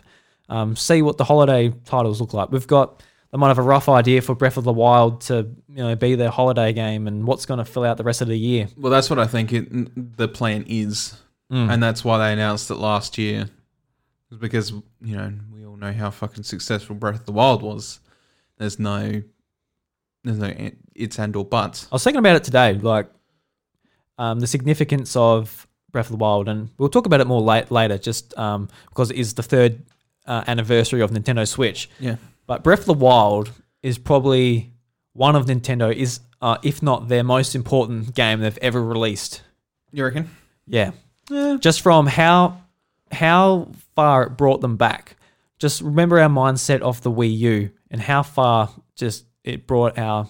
um, 0.49 0.75
see 0.75 1.01
what 1.01 1.17
the 1.17 1.23
holiday 1.25 1.69
titles 1.85 2.21
look 2.21 2.33
like. 2.33 2.51
We've 2.51 2.67
got 2.67 3.03
they 3.31 3.37
might 3.37 3.49
have 3.49 3.57
a 3.57 3.63
rough 3.63 3.89
idea 3.89 4.21
for 4.21 4.33
Breath 4.33 4.55
of 4.55 4.63
the 4.63 4.71
Wild 4.71 5.19
to 5.21 5.49
you 5.69 5.83
know 5.83 5.95
be 5.95 6.15
their 6.15 6.29
holiday 6.29 6.71
game 6.71 7.05
and 7.07 7.25
what's 7.27 7.45
going 7.45 7.57
to 7.57 7.65
fill 7.65 7.83
out 7.83 7.97
the 7.97 8.03
rest 8.05 8.21
of 8.21 8.27
the 8.29 8.37
year. 8.37 8.69
Well, 8.77 8.91
that's 8.91 9.09
what 9.09 9.19
I 9.19 9.27
think 9.27 9.51
it, 9.51 10.17
the 10.17 10.27
plan 10.29 10.63
is, 10.67 11.19
Mm. 11.51 11.71
and 11.73 11.83
that's 11.83 12.03
why 12.03 12.17
they 12.17 12.33
announced 12.33 12.71
it 12.71 12.75
last 12.75 13.19
year, 13.19 13.49
because 14.39 14.71
you 15.01 15.15
know 15.15 15.31
all 15.75 15.89
know 15.89 15.93
how 15.93 16.09
fucking 16.09 16.43
successful 16.43 16.95
Breath 16.95 17.21
of 17.21 17.25
the 17.25 17.31
Wild 17.31 17.61
was. 17.61 17.99
There's 18.57 18.79
no, 18.79 19.21
there's 20.23 20.37
no 20.37 20.53
it's 20.93 21.19
and 21.19 21.35
or 21.35 21.45
buts. 21.45 21.87
I 21.91 21.95
was 21.95 22.03
thinking 22.03 22.19
about 22.19 22.37
it 22.37 22.43
today. 22.43 22.73
Like 22.73 23.09
um, 24.17 24.39
the 24.39 24.47
significance 24.47 25.15
of 25.15 25.67
Breath 25.91 26.07
of 26.07 26.11
the 26.11 26.17
Wild, 26.17 26.47
and 26.47 26.69
we'll 26.77 26.89
talk 26.89 27.05
about 27.05 27.21
it 27.21 27.27
more 27.27 27.41
late, 27.41 27.71
later, 27.71 27.97
just 27.97 28.37
um, 28.37 28.69
because 28.89 29.11
it 29.11 29.17
is 29.17 29.33
the 29.33 29.43
third 29.43 29.83
uh, 30.25 30.43
anniversary 30.47 31.01
of 31.01 31.11
Nintendo 31.11 31.47
Switch. 31.47 31.89
Yeah. 31.99 32.15
But 32.47 32.63
Breath 32.63 32.81
of 32.81 32.85
the 32.85 32.93
Wild 32.93 33.51
is 33.83 33.97
probably 33.97 34.71
one 35.13 35.35
of 35.35 35.45
Nintendo 35.45 35.93
is, 35.93 36.21
uh, 36.41 36.57
if 36.63 36.81
not 36.81 37.07
their 37.07 37.23
most 37.23 37.55
important 37.55 38.15
game 38.15 38.39
they've 38.39 38.57
ever 38.61 38.81
released. 38.81 39.41
You 39.91 40.05
reckon? 40.05 40.29
Yeah. 40.67 40.91
Just 41.59 41.81
from 41.81 42.07
how 42.07 42.61
how 43.11 43.71
far 43.95 44.23
it 44.23 44.29
brought 44.31 44.61
them 44.61 44.77
back. 44.77 45.15
Just 45.59 45.81
remember 45.81 46.19
our 46.19 46.29
mindset 46.29 46.81
of 46.81 47.01
the 47.01 47.11
Wii 47.11 47.37
U 47.37 47.69
and 47.89 48.01
how 48.01 48.23
far 48.23 48.69
just 48.95 49.25
it 49.43 49.67
brought 49.67 49.97
our 49.97 50.27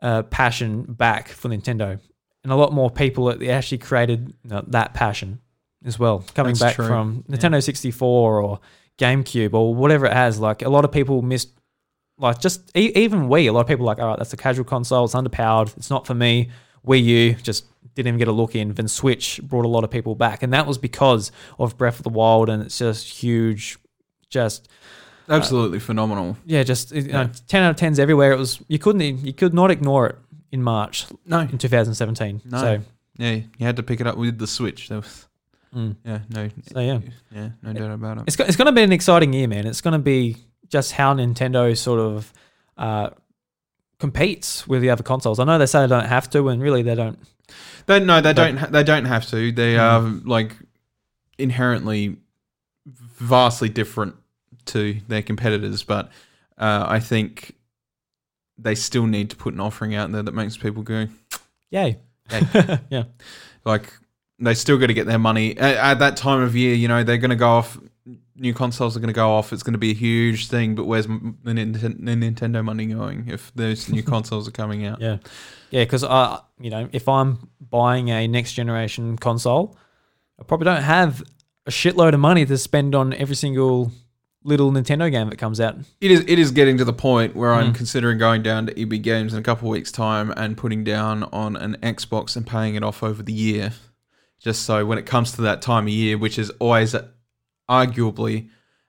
uh, 0.00 0.22
passion 0.24 0.82
back 0.82 1.28
for 1.28 1.48
Nintendo. 1.48 1.98
And 2.42 2.52
a 2.52 2.56
lot 2.56 2.72
more 2.72 2.90
people 2.90 3.26
that 3.26 3.42
actually 3.42 3.78
created 3.78 4.34
you 4.42 4.50
know, 4.50 4.64
that 4.68 4.94
passion 4.94 5.40
as 5.84 5.98
well, 5.98 6.24
coming 6.34 6.54
That's 6.54 6.60
back 6.60 6.74
true. 6.74 6.86
from 6.86 7.24
Nintendo 7.28 7.62
64 7.62 8.40
or 8.40 8.60
GameCube 8.98 9.54
or 9.54 9.74
whatever 9.74 10.06
it 10.06 10.12
has. 10.12 10.38
Like 10.38 10.62
a 10.62 10.68
lot 10.68 10.84
of 10.84 10.92
people 10.92 11.22
missed, 11.22 11.50
like 12.18 12.40
just 12.40 12.76
e- 12.76 12.92
even 12.94 13.28
Wii. 13.28 13.48
A 13.48 13.52
lot 13.52 13.60
of 13.60 13.66
people 13.66 13.84
are 13.84 13.94
like, 13.94 13.98
all 13.98 14.08
right, 14.08 14.18
that's 14.18 14.32
a 14.32 14.36
casual 14.36 14.64
console. 14.64 15.04
It's 15.04 15.14
underpowered. 15.14 15.76
It's 15.76 15.90
not 15.90 16.06
for 16.06 16.14
me. 16.14 16.50
Wii 16.86 17.04
U 17.04 17.34
just 17.34 17.66
didn't 17.94 18.08
even 18.08 18.18
get 18.18 18.28
a 18.28 18.32
look 18.32 18.54
in. 18.56 18.74
Then 18.74 18.88
Switch 18.88 19.40
brought 19.42 19.64
a 19.64 19.68
lot 19.68 19.84
of 19.84 19.90
people 19.90 20.14
back, 20.14 20.42
and 20.42 20.52
that 20.52 20.66
was 20.66 20.78
because 20.78 21.30
of 21.58 21.78
Breath 21.78 21.98
of 21.98 22.02
the 22.02 22.10
Wild, 22.10 22.48
and 22.48 22.62
it's 22.62 22.78
just 22.78 23.08
huge. 23.08 23.78
Just 24.32 24.68
Absolutely 25.28 25.78
phenomenal. 25.78 26.36
yeah, 26.44 26.62
just 26.64 26.90
you 26.92 27.02
know, 27.12 27.30
ten 27.46 27.62
out 27.62 27.70
of 27.70 27.76
tens 27.76 27.98
everywhere. 27.98 28.32
It 28.32 28.38
was 28.38 28.60
you 28.66 28.78
couldn't 28.78 29.24
you 29.24 29.32
could 29.32 29.54
not 29.54 29.70
ignore 29.70 30.06
it 30.08 30.16
in 30.50 30.62
March 30.62 31.06
No. 31.26 31.40
in 31.40 31.58
2017. 31.58 32.42
No. 32.44 32.58
So 32.58 32.80
Yeah, 33.18 33.32
you 33.58 33.66
had 33.66 33.76
to 33.76 33.82
pick 33.82 34.00
it 34.00 34.06
up 34.06 34.16
with 34.16 34.38
the 34.38 34.46
Switch. 34.46 34.88
There 34.88 34.98
was, 34.98 35.28
Mm. 35.74 35.96
yeah, 36.04 36.18
no, 36.28 36.48
so 36.70 36.80
yeah, 36.80 36.98
yeah, 37.34 37.48
no 37.62 37.72
doubt 37.72 37.92
about 37.92 38.18
it. 38.18 38.24
it's 38.26 38.36
it's 38.40 38.56
going 38.56 38.66
to 38.66 38.72
be 38.72 38.82
an 38.82 38.92
exciting 38.92 39.32
year, 39.32 39.48
man. 39.48 39.66
It's 39.66 39.80
going 39.80 39.92
to 39.92 39.98
be 39.98 40.36
just 40.68 40.92
how 40.92 41.14
Nintendo 41.14 41.74
sort 41.76 41.98
of 42.00 42.32
uh, 42.76 43.08
competes 43.98 44.66
with 44.68 44.82
the 44.82 44.90
other 44.90 45.02
consoles. 45.02 45.38
I 45.38 45.44
know 45.44 45.58
they 45.58 45.64
say 45.66 45.80
they 45.80 45.86
don't 45.86 46.06
have 46.06 46.28
to, 46.30 46.48
and 46.50 46.60
really 46.60 46.82
they 46.82 46.94
don't. 46.94 47.18
They 47.86 48.00
no, 48.00 48.20
they 48.20 48.32
don't. 48.34 48.56
Ha- 48.58 48.66
they 48.66 48.82
don't 48.84 49.06
have 49.06 49.26
to. 49.30 49.50
They 49.52 49.78
are 49.78 50.00
like 50.24 50.56
inherently 51.38 52.16
vastly 53.18 53.68
different 53.70 54.16
to 54.66 55.00
their 55.08 55.22
competitors, 55.22 55.82
but 55.82 56.06
uh, 56.58 56.84
I 56.88 57.00
think 57.00 57.56
they 58.58 58.74
still 58.74 59.06
need 59.06 59.30
to 59.30 59.36
put 59.36 59.54
an 59.54 59.60
offering 59.60 59.94
out 59.94 60.12
there 60.12 60.22
that 60.22 60.34
makes 60.34 60.56
people 60.56 60.82
go 60.82 61.08
Yay! 61.70 61.98
Yay. 62.30 62.78
yeah. 62.90 63.04
like 63.64 63.92
they 64.38 64.54
still 64.54 64.76
got 64.76 64.86
to 64.86 64.94
get 64.94 65.06
their 65.06 65.18
money 65.18 65.56
at, 65.56 65.76
at 65.76 65.98
that 66.00 66.16
time 66.16 66.40
of 66.40 66.54
year. 66.54 66.74
You 66.74 66.86
know, 66.86 67.02
they're 67.02 67.18
going 67.18 67.30
to 67.30 67.36
go 67.36 67.48
off. 67.48 67.78
New 68.36 68.54
consoles 68.54 68.96
are 68.96 69.00
going 69.00 69.08
to 69.08 69.14
go 69.14 69.30
off. 69.30 69.52
It's 69.52 69.62
going 69.62 69.74
to 69.74 69.78
be 69.78 69.90
a 69.90 69.94
huge 69.94 70.48
thing. 70.48 70.74
But 70.74 70.84
where's 70.84 71.06
the, 71.06 71.12
Ninten- 71.12 72.04
the 72.04 72.12
Nintendo 72.14 72.64
money 72.64 72.86
going 72.86 73.28
if 73.28 73.52
those 73.54 73.88
new 73.88 74.02
consoles 74.14 74.48
are 74.48 74.52
coming 74.52 74.84
out? 74.86 75.00
Yeah, 75.00 75.18
yeah. 75.70 75.84
Because 75.84 76.04
I, 76.04 76.40
you 76.60 76.70
know, 76.70 76.88
if 76.92 77.08
I'm 77.08 77.48
buying 77.60 78.10
a 78.10 78.26
next 78.28 78.52
generation 78.52 79.16
console, 79.16 79.76
I 80.38 80.44
probably 80.44 80.66
don't 80.66 80.82
have 80.82 81.22
a 81.66 81.70
shitload 81.70 82.14
of 82.14 82.20
money 82.20 82.44
to 82.44 82.58
spend 82.58 82.94
on 82.94 83.12
every 83.14 83.36
single 83.36 83.92
little 84.44 84.70
Nintendo 84.72 85.10
game 85.10 85.28
that 85.30 85.36
comes 85.38 85.60
out. 85.60 85.76
It 86.00 86.10
is. 86.10 86.20
It 86.26 86.38
is 86.38 86.50
getting 86.50 86.76
to 86.78 86.84
the 86.84 86.92
point 86.92 87.34
where 87.36 87.52
I'm 87.54 87.72
Mm. 87.72 87.76
considering 87.76 88.18
going 88.18 88.42
down 88.42 88.66
to 88.66 88.80
EB 88.80 88.98
Games 89.02 89.32
in 89.32 89.38
a 89.38 89.42
couple 89.42 89.68
of 89.68 89.72
weeks' 89.72 89.92
time 89.92 90.32
and 90.36 90.56
putting 90.56 90.82
down 90.84 91.24
on 91.32 91.56
an 91.56 91.76
Xbox 91.82 92.36
and 92.36 92.46
paying 92.46 92.74
it 92.74 92.82
off 92.82 93.02
over 93.02 93.22
the 93.22 93.32
year, 93.32 93.72
just 94.40 94.62
so 94.62 94.84
when 94.84 94.98
it 94.98 95.06
comes 95.06 95.32
to 95.32 95.42
that 95.42 95.62
time 95.62 95.84
of 95.84 95.90
year, 95.92 96.18
which 96.18 96.38
is 96.38 96.50
always 96.58 96.94
arguably 97.70 98.48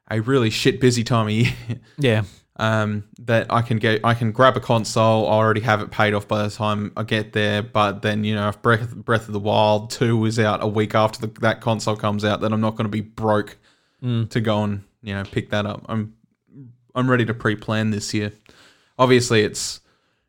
a 0.09 0.19
really 0.21 0.49
shit 0.49 0.79
busy 0.81 1.03
time 1.03 1.27
of 1.27 1.31
year, 1.33 1.53
Yeah, 1.97 2.23
um, 2.57 3.03
that 3.19 3.47
I 3.51 3.61
can 3.61 3.77
get. 3.77 4.01
I 4.03 4.13
can 4.13 4.31
grab 4.31 4.57
a 4.57 4.59
console. 4.59 5.27
I 5.27 5.31
already 5.33 5.61
have 5.61 5.81
it 5.81 5.91
paid 5.91 6.13
off 6.13 6.27
by 6.27 6.43
the 6.43 6.49
time 6.49 6.91
I 6.97 7.03
get 7.03 7.33
there. 7.33 7.61
But 7.63 8.01
then 8.01 8.23
you 8.23 8.35
know, 8.35 8.49
if 8.49 8.61
Breath 8.61 8.95
Breath 8.95 9.27
of 9.27 9.33
the 9.33 9.39
Wild 9.39 9.91
two 9.91 10.23
is 10.25 10.39
out 10.39 10.63
a 10.63 10.67
week 10.67 10.95
after 10.95 11.25
the, 11.27 11.39
that 11.41 11.61
console 11.61 11.95
comes 11.95 12.25
out, 12.25 12.41
then 12.41 12.53
I'm 12.53 12.61
not 12.61 12.71
going 12.71 12.85
to 12.85 12.89
be 12.89 13.01
broke 13.01 13.57
Mm. 14.03 14.29
to 14.31 14.41
go 14.41 14.61
and 14.65 14.81
you 15.03 15.13
know 15.13 15.23
pick 15.23 15.49
that 15.51 15.65
up. 15.65 15.85
I'm 15.87 16.15
I'm 16.95 17.09
ready 17.09 17.25
to 17.25 17.33
pre-plan 17.33 17.91
this 17.91 18.13
year. 18.13 18.31
Obviously, 18.97 19.41
it's 19.41 19.81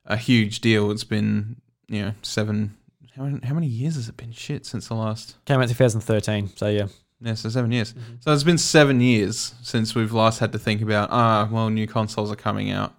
a 0.05 0.16
huge 0.16 0.61
deal. 0.61 0.91
It's 0.91 1.05
been 1.05 1.57
you 1.89 2.03
know 2.03 2.14
seven. 2.22 2.77
How 3.16 3.25
many, 3.25 3.47
how 3.47 3.55
many 3.55 3.68
years 3.68 3.95
has 3.95 4.09
it 4.09 4.16
been? 4.16 4.33
Shit, 4.33 4.66
since 4.66 4.89
the 4.89 4.95
last. 4.95 5.37
came 5.45 5.61
out 5.61 5.68
2013. 5.68 6.51
So 6.57 6.68
yeah, 6.68 6.89
Yeah, 7.20 7.35
so 7.35 7.49
seven 7.49 7.70
years. 7.70 7.95
So 8.20 8.33
it's 8.33 8.43
been 8.43 8.59
seven 8.59 9.01
years 9.01 9.55
since 9.62 9.95
we've 9.95 10.12
last 10.12 10.41
had 10.41 10.53
to 10.53 10.59
think 10.59 10.83
about 10.83 11.11
ah, 11.11 11.49
well, 11.51 11.70
new 11.70 11.87
consoles 11.87 12.31
are 12.33 12.37
coming 12.37 12.70
out, 12.70 12.95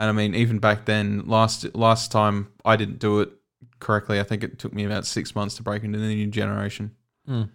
and 0.00 0.08
I 0.08 0.12
mean, 0.12 0.34
even 0.34 0.58
back 0.58 0.86
then, 0.86 1.26
last 1.26 1.74
last 1.74 2.10
time 2.10 2.48
I 2.64 2.76
didn't 2.76 2.98
do 2.98 3.20
it 3.20 3.30
correctly. 3.78 4.18
I 4.18 4.22
think 4.22 4.42
it 4.42 4.58
took 4.58 4.72
me 4.72 4.84
about 4.84 5.06
six 5.06 5.34
months 5.34 5.56
to 5.56 5.62
break 5.62 5.84
into 5.84 5.98
the 5.98 6.06
new 6.06 6.26
generation. 6.28 6.92
Mm. 7.28 7.50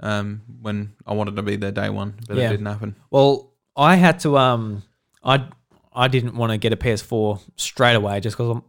Um, 0.00 0.42
when 0.60 0.92
I 1.06 1.12
wanted 1.14 1.36
to 1.36 1.42
be 1.42 1.56
there 1.56 1.72
day 1.72 1.90
one, 1.90 2.14
but 2.28 2.36
Yeah. 2.36 2.46
it 2.46 2.50
didn't 2.50 2.66
happen. 2.66 2.94
Well, 3.10 3.50
I 3.76 3.96
had 3.96 4.20
to. 4.20 4.38
Um, 4.38 4.82
I 5.24 5.44
I 5.92 6.06
didn't 6.08 6.36
want 6.36 6.52
to 6.52 6.58
get 6.58 6.72
a 6.72 6.76
PS4 6.76 7.40
straight 7.56 7.94
away 7.96 8.20
just 8.20 8.36
because 8.36 8.62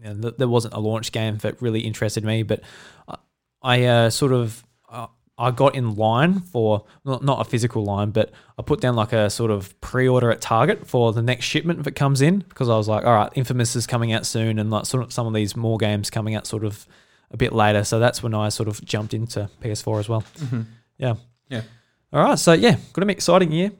you 0.00 0.04
know, 0.14 0.14
th- 0.22 0.34
there 0.38 0.46
wasn't 0.48 0.74
a 0.74 0.78
launch 0.80 1.10
game 1.10 1.38
that 1.38 1.60
really 1.60 1.80
interested 1.80 2.24
me. 2.24 2.44
But 2.44 2.60
I, 3.08 3.16
I 3.62 3.84
uh, 3.84 4.10
sort 4.10 4.32
of 4.32 4.62
uh, 4.88 5.08
I 5.36 5.50
got 5.50 5.74
in 5.74 5.96
line 5.96 6.38
for 6.40 6.84
not, 7.04 7.24
not 7.24 7.40
a 7.40 7.44
physical 7.50 7.82
line, 7.84 8.10
but 8.10 8.30
I 8.56 8.62
put 8.62 8.80
down 8.80 8.94
like 8.94 9.12
a 9.12 9.28
sort 9.28 9.50
of 9.50 9.78
pre-order 9.80 10.30
at 10.30 10.40
Target 10.40 10.86
for 10.86 11.12
the 11.12 11.22
next 11.22 11.46
shipment 11.46 11.82
that 11.82 11.92
comes 11.96 12.20
in 12.22 12.38
because 12.48 12.68
I 12.68 12.76
was 12.76 12.86
like, 12.88 13.04
all 13.04 13.14
right, 13.14 13.32
Infamous 13.34 13.74
is 13.74 13.86
coming 13.88 14.12
out 14.12 14.24
soon, 14.24 14.60
and 14.60 14.70
like 14.70 14.86
sort 14.86 15.02
of 15.02 15.12
some 15.12 15.26
of 15.26 15.34
these 15.34 15.56
more 15.56 15.78
games 15.78 16.10
coming 16.10 16.36
out 16.36 16.46
sort 16.46 16.64
of 16.64 16.86
a 17.32 17.36
bit 17.36 17.52
later. 17.52 17.82
So 17.82 17.98
that's 17.98 18.22
when 18.22 18.34
I 18.34 18.50
sort 18.50 18.68
of 18.68 18.84
jumped 18.84 19.12
into 19.12 19.50
PS4 19.60 19.98
as 19.98 20.08
well. 20.08 20.22
Yeah. 20.98 21.14
Yeah. 21.48 21.62
All 22.12 22.22
right. 22.22 22.38
So 22.38 22.52
yeah, 22.52 22.76
got 22.92 23.02
an 23.02 23.10
exciting 23.10 23.52
year. 23.52 23.72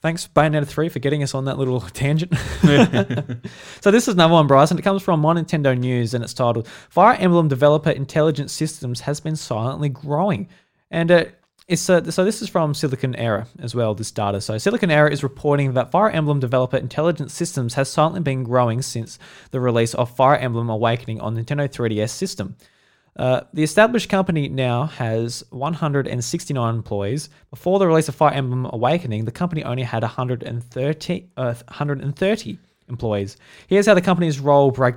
Thanks, 0.00 0.28
Bayonetta 0.28 0.64
3, 0.64 0.90
for 0.90 1.00
getting 1.00 1.24
us 1.24 1.34
on 1.34 1.46
that 1.46 1.58
little 1.58 1.80
tangent. 1.92 2.32
so 3.80 3.90
this 3.90 4.06
is 4.06 4.14
another 4.14 4.34
one, 4.34 4.46
Bryson. 4.46 4.78
It 4.78 4.82
comes 4.82 5.02
from 5.02 5.18
My 5.18 5.34
Nintendo 5.34 5.76
News, 5.76 6.14
and 6.14 6.22
it's 6.22 6.34
titled 6.34 6.68
"Fire 6.88 7.16
Emblem 7.18 7.48
Developer 7.48 7.90
Intelligent 7.90 8.50
Systems 8.50 9.00
Has 9.00 9.18
Been 9.18 9.34
Silently 9.34 9.88
Growing," 9.88 10.48
and 10.88 11.10
uh, 11.10 11.24
it's 11.66 11.90
uh, 11.90 12.08
so 12.12 12.24
this 12.24 12.42
is 12.42 12.48
from 12.48 12.74
Siliconera 12.74 13.48
as 13.58 13.74
well. 13.74 13.92
This 13.94 14.12
data. 14.12 14.40
So 14.40 14.54
Siliconera 14.54 15.10
is 15.10 15.24
reporting 15.24 15.74
that 15.74 15.90
Fire 15.90 16.10
Emblem 16.10 16.38
Developer 16.38 16.76
Intelligent 16.76 17.32
Systems 17.32 17.74
has 17.74 17.90
silently 17.90 18.20
been 18.20 18.44
growing 18.44 18.82
since 18.82 19.18
the 19.50 19.60
release 19.60 19.94
of 19.94 20.14
Fire 20.14 20.36
Emblem 20.36 20.70
Awakening 20.70 21.20
on 21.20 21.36
Nintendo 21.36 21.68
3DS 21.68 22.10
system. 22.10 22.56
Uh, 23.18 23.40
the 23.52 23.64
established 23.64 24.08
company 24.08 24.48
now 24.48 24.84
has 24.84 25.42
169 25.50 26.74
employees. 26.74 27.28
Before 27.50 27.80
the 27.80 27.86
release 27.86 28.08
of 28.08 28.14
Fire 28.14 28.32
Emblem 28.32 28.66
Awakening, 28.72 29.24
the 29.24 29.32
company 29.32 29.64
only 29.64 29.82
had 29.82 30.02
130, 30.02 31.30
uh, 31.36 31.54
130 31.54 32.58
employees. 32.88 33.36
Here's 33.66 33.86
how 33.86 33.94
the 33.94 34.00
company's 34.00 34.38
role 34.38 34.70
break, 34.70 34.94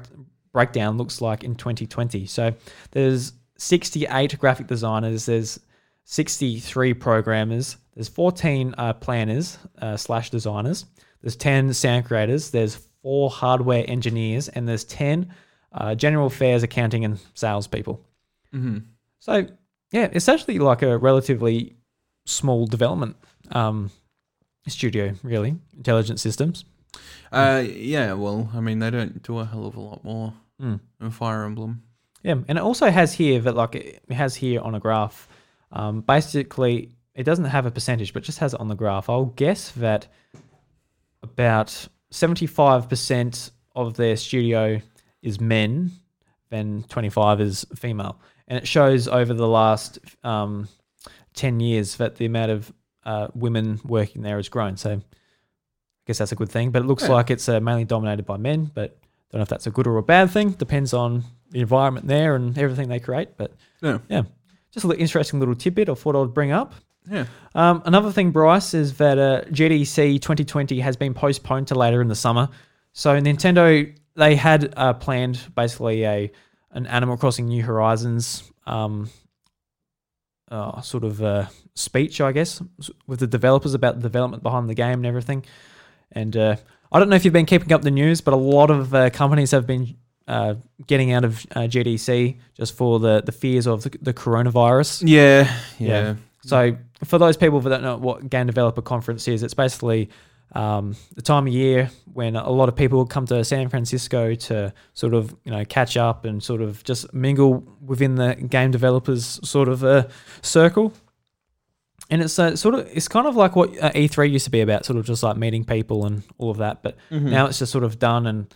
breakdown 0.53 0.97
looks 0.97 1.19
like 1.19 1.43
in 1.43 1.55
2020. 1.55 2.27
So 2.27 2.53
there's 2.91 3.33
68 3.57 4.37
graphic 4.37 4.67
designers, 4.67 5.25
there's 5.25 5.59
63 6.05 6.93
programmers, 6.93 7.77
there's 7.95 8.07
14 8.07 8.75
uh, 8.77 8.93
planners 8.93 9.57
uh, 9.81 9.97
slash 9.97 10.29
designers, 10.29 10.85
there's 11.21 11.35
10 11.35 11.73
sound 11.73 12.05
creators, 12.05 12.51
there's 12.51 12.87
four 13.01 13.31
hardware 13.31 13.83
engineers, 13.87 14.47
and 14.49 14.67
there's 14.67 14.83
10 14.83 15.33
uh, 15.73 15.95
general 15.95 16.27
affairs, 16.27 16.61
accounting, 16.63 17.03
and 17.05 17.19
sales 17.33 17.65
people. 17.65 18.05
Hmm 18.51 18.77
So 19.19 19.47
yeah, 19.91 20.09
it's 20.11 20.29
actually 20.29 20.59
like 20.59 20.81
a 20.81 20.97
relatively 20.97 21.75
small 22.25 22.65
development 22.67 23.15
um, 23.51 23.91
studio, 24.67 25.13
really. 25.23 25.55
Intelligent 25.75 26.19
systems. 26.19 26.65
Uh, 27.31 27.63
yeah. 27.65 28.13
Well, 28.13 28.49
I 28.53 28.59
mean, 28.61 28.79
they 28.79 28.89
don't 28.91 29.21
do 29.23 29.39
a 29.39 29.45
hell 29.45 29.65
of 29.65 29.75
a 29.75 29.79
lot 29.81 30.03
more 30.03 30.33
Mm. 30.61 30.79
than 30.99 31.09
Fire 31.11 31.43
Emblem. 31.43 31.81
Yeah, 32.21 32.35
and 32.47 32.55
it 32.57 32.61
also 32.61 32.91
has 32.91 33.13
here 33.13 33.39
that 33.39 33.55
like 33.55 33.73
it 33.73 34.03
has 34.11 34.35
here 34.35 34.61
on 34.61 34.75
a 34.75 34.79
graph. 34.79 35.27
Um, 35.71 36.01
basically, 36.01 36.91
it 37.15 37.23
doesn't 37.23 37.45
have 37.45 37.65
a 37.65 37.71
percentage, 37.71 38.13
but 38.13 38.21
just 38.21 38.37
has 38.37 38.53
it 38.53 38.59
on 38.59 38.67
the 38.67 38.75
graph. 38.75 39.09
I'll 39.09 39.25
guess 39.25 39.71
that 39.71 40.07
about 41.23 41.87
seventy-five 42.11 42.89
percent 42.89 43.51
of 43.75 43.95
their 43.95 44.15
studio 44.15 44.81
is 45.21 45.39
men, 45.39 45.91
then 46.49 46.85
twenty-five 46.89 47.41
is 47.41 47.65
female, 47.75 48.19
and 48.51 48.57
it 48.59 48.67
shows 48.67 49.07
over 49.07 49.33
the 49.33 49.47
last 49.47 49.97
um, 50.23 50.67
ten 51.33 51.59
years 51.61 51.95
that 51.95 52.17
the 52.17 52.25
amount 52.25 52.51
of 52.51 52.73
uh, 53.05 53.27
women 53.33 53.79
working 53.85 54.21
there 54.21 54.35
has 54.35 54.49
grown. 54.49 54.75
So, 54.77 54.91
I 54.95 55.01
guess 56.05 56.17
that's 56.17 56.33
a 56.33 56.35
good 56.35 56.49
thing. 56.49 56.71
But 56.71 56.81
it 56.81 56.85
looks 56.85 57.03
Yeah. 57.03 57.13
like 57.13 57.31
it's 57.31 57.47
uh, 57.47 57.59
mainly 57.61 57.85
dominated 57.85 58.25
by 58.25 58.37
men, 58.37 58.69
but 58.73 58.97
Don't 59.31 59.39
know 59.39 59.43
if 59.43 59.47
that's 59.49 59.65
a 59.67 59.71
good 59.71 59.87
or 59.87 59.95
a 59.97 60.03
bad 60.03 60.29
thing. 60.29 60.49
Depends 60.51 60.93
on 60.93 61.23
the 61.51 61.61
environment 61.61 62.05
there 62.07 62.35
and 62.35 62.57
everything 62.57 62.89
they 62.89 62.99
create. 62.99 63.37
But 63.37 63.53
Yeah. 63.81 63.99
yeah, 64.09 64.23
just 64.73 64.83
a 64.83 64.87
little 64.89 65.01
interesting 65.01 65.39
little 65.39 65.55
tidbit 65.55 65.87
I 65.87 65.93
thought 65.93 66.17
I'd 66.17 66.33
bring 66.33 66.51
up. 66.51 66.73
Yeah. 67.09 67.25
Um, 67.55 67.81
another 67.85 68.11
thing, 68.11 68.31
Bryce, 68.31 68.73
is 68.73 68.97
that 68.97 69.17
uh, 69.17 69.43
GDC 69.49 70.19
2020 70.19 70.81
has 70.81 70.97
been 70.97 71.13
postponed 71.13 71.67
to 71.69 71.75
later 71.75 72.01
in 72.01 72.09
the 72.09 72.15
summer. 72.15 72.49
So 72.91 73.17
Nintendo 73.21 73.95
they 74.15 74.35
had 74.35 74.73
uh, 74.75 74.91
planned 74.95 75.39
basically 75.55 76.03
a 76.05 76.29
an 76.73 76.87
Animal 76.87 77.17
Crossing 77.17 77.47
New 77.47 77.63
Horizons 77.63 78.43
um, 78.65 79.09
uh, 80.49 80.81
sort 80.81 81.03
of 81.03 81.21
uh, 81.23 81.47
speech, 81.75 82.21
I 82.21 82.31
guess, 82.31 82.61
with 83.07 83.19
the 83.19 83.27
developers 83.27 83.73
about 83.73 83.95
the 83.95 84.01
development 84.01 84.43
behind 84.43 84.69
the 84.69 84.75
game 84.75 84.99
and 84.99 85.05
everything. 85.05 85.45
And 86.11 86.35
uh, 86.35 86.55
I 86.91 86.99
don't 86.99 87.09
know 87.09 87.15
if 87.15 87.23
you've 87.23 87.33
been 87.33 87.45
keeping 87.45 87.71
up 87.71 87.81
the 87.81 87.91
news, 87.91 88.21
but 88.21 88.33
a 88.33 88.37
lot 88.37 88.69
of 88.69 88.93
uh, 88.93 89.09
companies 89.09 89.51
have 89.51 89.65
been 89.65 89.95
uh, 90.27 90.55
getting 90.87 91.11
out 91.11 91.23
of 91.23 91.45
uh, 91.55 91.61
GDC 91.61 92.37
just 92.53 92.75
for 92.75 92.99
the, 92.99 93.21
the 93.21 93.31
fears 93.31 93.67
of 93.67 93.83
the, 93.83 93.97
the 94.01 94.13
coronavirus. 94.13 95.03
Yeah. 95.05 95.51
Yeah. 95.79 95.87
Yeah. 95.87 96.15
So 96.43 96.77
for 97.03 97.17
those 97.17 97.37
people 97.37 97.59
that 97.61 97.69
don't 97.69 97.83
know 97.83 97.97
what 97.97 98.29
game 98.29 98.47
developer 98.47 98.81
conference 98.81 99.27
is, 99.27 99.43
it's 99.43 99.53
basically 99.53 100.09
um, 100.53 100.95
the 101.15 101.21
time 101.21 101.47
of 101.47 101.53
year 101.53 101.89
when 102.13 102.35
a 102.35 102.49
lot 102.49 102.67
of 102.69 102.75
people 102.75 103.05
come 103.05 103.25
to 103.27 103.43
San 103.45 103.69
Francisco 103.69 104.35
to 104.35 104.73
sort 104.93 105.13
of 105.13 105.33
you 105.45 105.51
know 105.51 105.63
catch 105.65 105.95
up 105.97 106.25
and 106.25 106.43
sort 106.43 106.61
of 106.61 106.83
just 106.83 107.13
mingle 107.13 107.63
within 107.85 108.15
the 108.15 108.35
game 108.35 108.71
developers 108.71 109.39
sort 109.47 109.69
of 109.69 109.83
uh, 109.83 110.07
circle. 110.41 110.93
And 112.09 112.21
it's 112.21 112.37
uh, 112.37 112.57
sort 112.57 112.75
of 112.75 112.89
it's 112.91 113.07
kind 113.07 113.25
of 113.25 113.37
like 113.37 113.55
what 113.55 113.69
uh, 113.81 113.91
E3 113.91 114.29
used 114.31 114.43
to 114.45 114.51
be 114.51 114.59
about, 114.59 114.85
sort 114.85 114.97
of 114.99 115.05
just 115.05 115.23
like 115.23 115.37
meeting 115.37 115.63
people 115.63 116.05
and 116.05 116.23
all 116.37 116.49
of 116.51 116.57
that. 116.57 116.83
But 116.83 116.97
Mm-hmm. 117.09 117.29
now 117.29 117.45
it's 117.45 117.59
just 117.59 117.71
sort 117.71 117.85
of 117.85 117.99
done, 117.99 118.27
and 118.27 118.53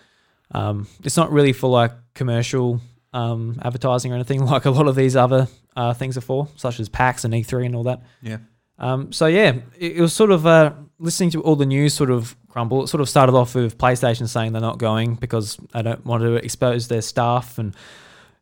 um, 0.51 0.87
it's 1.03 1.15
not 1.15 1.31
really 1.31 1.53
for 1.53 1.69
like 1.69 1.91
commercial 2.13 2.81
um, 3.13 3.57
advertising 3.63 4.11
or 4.11 4.15
anything 4.15 4.43
like 4.45 4.65
a 4.65 4.71
lot 4.71 4.87
of 4.87 4.95
these 4.95 5.15
other 5.15 5.47
uh, 5.77 5.93
things 5.93 6.17
are 6.17 6.21
for, 6.21 6.49
such 6.57 6.81
as 6.81 6.89
PAX 6.89 7.23
and 7.23 7.33
E3 7.33 7.67
and 7.67 7.75
all 7.77 7.83
that. 7.83 8.01
Yeah. 8.21 8.37
Um, 8.77 9.13
so 9.13 9.27
yeah, 9.27 9.53
it, 9.79 9.93
it 9.97 10.01
was 10.01 10.11
sort 10.11 10.31
of 10.31 10.45
uh, 10.45 10.73
listening 10.99 11.29
to 11.31 11.41
all 11.41 11.55
the 11.55 11.65
news 11.65 11.93
sort 11.93 12.09
of 12.11 12.35
crumble. 12.49 12.83
It 12.83 12.87
sort 12.87 13.01
of 13.01 13.09
started 13.09 13.33
off 13.33 13.55
with 13.55 13.77
PlayStation 13.77 14.27
saying 14.27 14.53
they're 14.53 14.61
not 14.61 14.77
going 14.77 15.15
because 15.15 15.57
they 15.73 15.81
don't 15.81 16.05
want 16.05 16.23
to 16.23 16.35
expose 16.35 16.87
their 16.87 17.01
staff, 17.01 17.57
and 17.57 17.75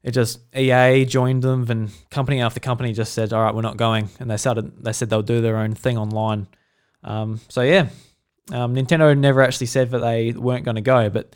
it 0.04 0.12
just 0.12 0.39
EA 0.56 1.06
joined 1.06 1.41
them, 1.43 1.70
and 1.70 1.91
company 2.12 2.41
after 2.41 2.60
company 2.60 2.93
just 2.93 3.14
said, 3.14 3.34
"All 3.34 3.41
right, 3.43 3.54
we're 3.56 3.62
not 3.62 3.78
going," 3.78 4.10
and 4.20 4.30
they 4.30 4.38
started. 4.38 4.84
They 4.84 4.93
said 4.93 5.10
they'll 5.10 5.22
do 5.22 5.41
their 5.41 5.58
own 5.58 5.74
thing 5.74 5.97
online. 5.97 6.47
Um, 7.04 7.39
so 7.49 7.62
yeah, 7.62 7.89
um, 8.51 8.76
Nintendo 8.76 9.18
never 9.18 9.41
actually 9.41 9.68
said 9.68 9.91
that 9.91 9.99
they 9.99 10.32
weren't 10.32 10.66
going 10.66 10.76
to 10.76 10.82
go, 10.82 11.10
but 11.10 11.36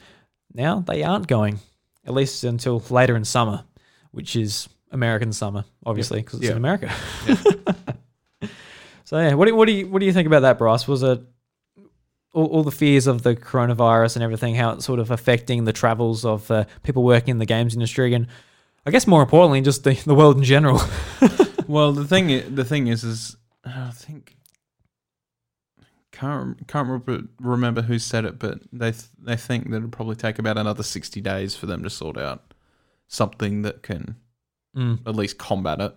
now 0.53 0.80
they 0.82 1.03
aren't 1.03 1.28
going, 1.28 1.59
at 2.05 2.13
least 2.13 2.43
until 2.43 2.80
later 2.89 3.15
in 3.15 3.26
summer, 3.26 3.63
which 4.11 4.36
is 4.36 4.70
American 4.91 5.34
summer, 5.34 5.65
obviously, 5.86 6.22
because 6.22 6.39
it's 6.39 6.45
Yeah. 6.45 6.51
in 6.51 6.57
America. 6.57 6.91
so 9.08 9.18
yeah, 9.18 9.36
what 9.36 9.47
do, 9.47 9.55
what 9.55 9.68
do 9.68 9.72
you 9.72 9.88
what 9.88 9.99
do 9.99 10.05
you 10.05 10.12
think 10.12 10.28
about 10.28 10.41
that, 10.41 10.58
Bryce? 10.58 10.86
Was 10.86 11.01
it 11.01 11.22
all, 12.34 12.45
all 12.47 12.64
the 12.64 12.72
fears 12.72 13.08
of 13.08 13.24
the 13.24 13.38
coronavirus 13.38 14.18
and 14.18 14.24
everything, 14.24 14.53
how 14.55 14.72
it's 14.72 14.84
sort 14.84 14.99
of 14.99 15.12
affecting 15.12 15.64
the 15.64 15.72
travels 15.72 16.26
of 16.26 16.51
uh, 16.51 16.66
people 16.84 17.03
working 17.03 17.32
in 17.32 17.38
the 17.38 17.45
games 17.45 17.74
industry, 17.74 18.14
and 18.14 18.28
I 18.86 18.91
guess 18.91 19.08
more 19.08 19.22
importantly, 19.22 19.62
just 19.62 19.86
the, 19.86 19.93
the 19.93 20.14
world 20.14 20.38
in 20.38 20.43
general. 20.43 20.82
Well, 21.68 21.91
the 21.93 22.05
thing 22.05 22.28
the 22.55 22.64
thing 22.64 22.88
is, 22.88 23.03
is 23.03 23.36
I 23.66 23.91
think 23.91 24.36
can't 26.12 26.66
can't 26.68 26.88
remember, 27.41 27.82
who 27.82 27.99
said 27.99 28.26
it, 28.26 28.39
but 28.39 28.60
they 28.72 28.91
th- 28.91 29.03
they 29.22 29.36
think 29.36 29.70
that 29.70 29.78
it'll 29.78 29.89
probably 29.89 30.16
take 30.16 30.39
about 30.39 30.58
another 30.58 30.84
sixty 30.84 31.22
days 31.22 31.55
for 31.55 31.66
them 31.66 31.84
to 31.84 31.89
sort 31.89 32.18
out 32.18 32.53
something 33.08 33.62
that 33.64 33.84
can 33.84 34.16
Mm. 34.76 34.99
at 35.08 35.16
least 35.16 35.38
combat 35.39 35.82
it. 35.82 35.95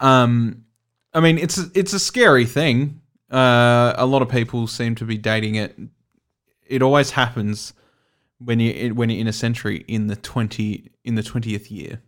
Um, 0.00 0.64
I 1.12 1.20
mean, 1.20 1.38
it's 1.38 1.58
a- 1.58 1.70
it's 1.74 1.92
a 1.92 1.98
scary 1.98 2.46
thing. 2.46 3.00
Uh, 3.30 3.92
a 3.96 4.06
lot 4.06 4.22
of 4.22 4.28
people 4.28 4.66
seem 4.66 4.94
to 4.96 5.04
be 5.04 5.16
dating 5.18 5.54
it. 5.56 5.78
It 6.66 6.82
always 6.82 7.10
happens 7.10 7.72
when 8.38 8.60
you 8.60 8.94
when 8.94 9.10
you're 9.10 9.20
in 9.20 9.26
a 9.26 9.32
century 9.32 9.84
in 9.88 10.06
the 10.06 10.16
twenty 10.16 10.90
in 11.04 11.14
the 11.16 11.22
twentieth 11.22 11.70
year. 11.70 12.00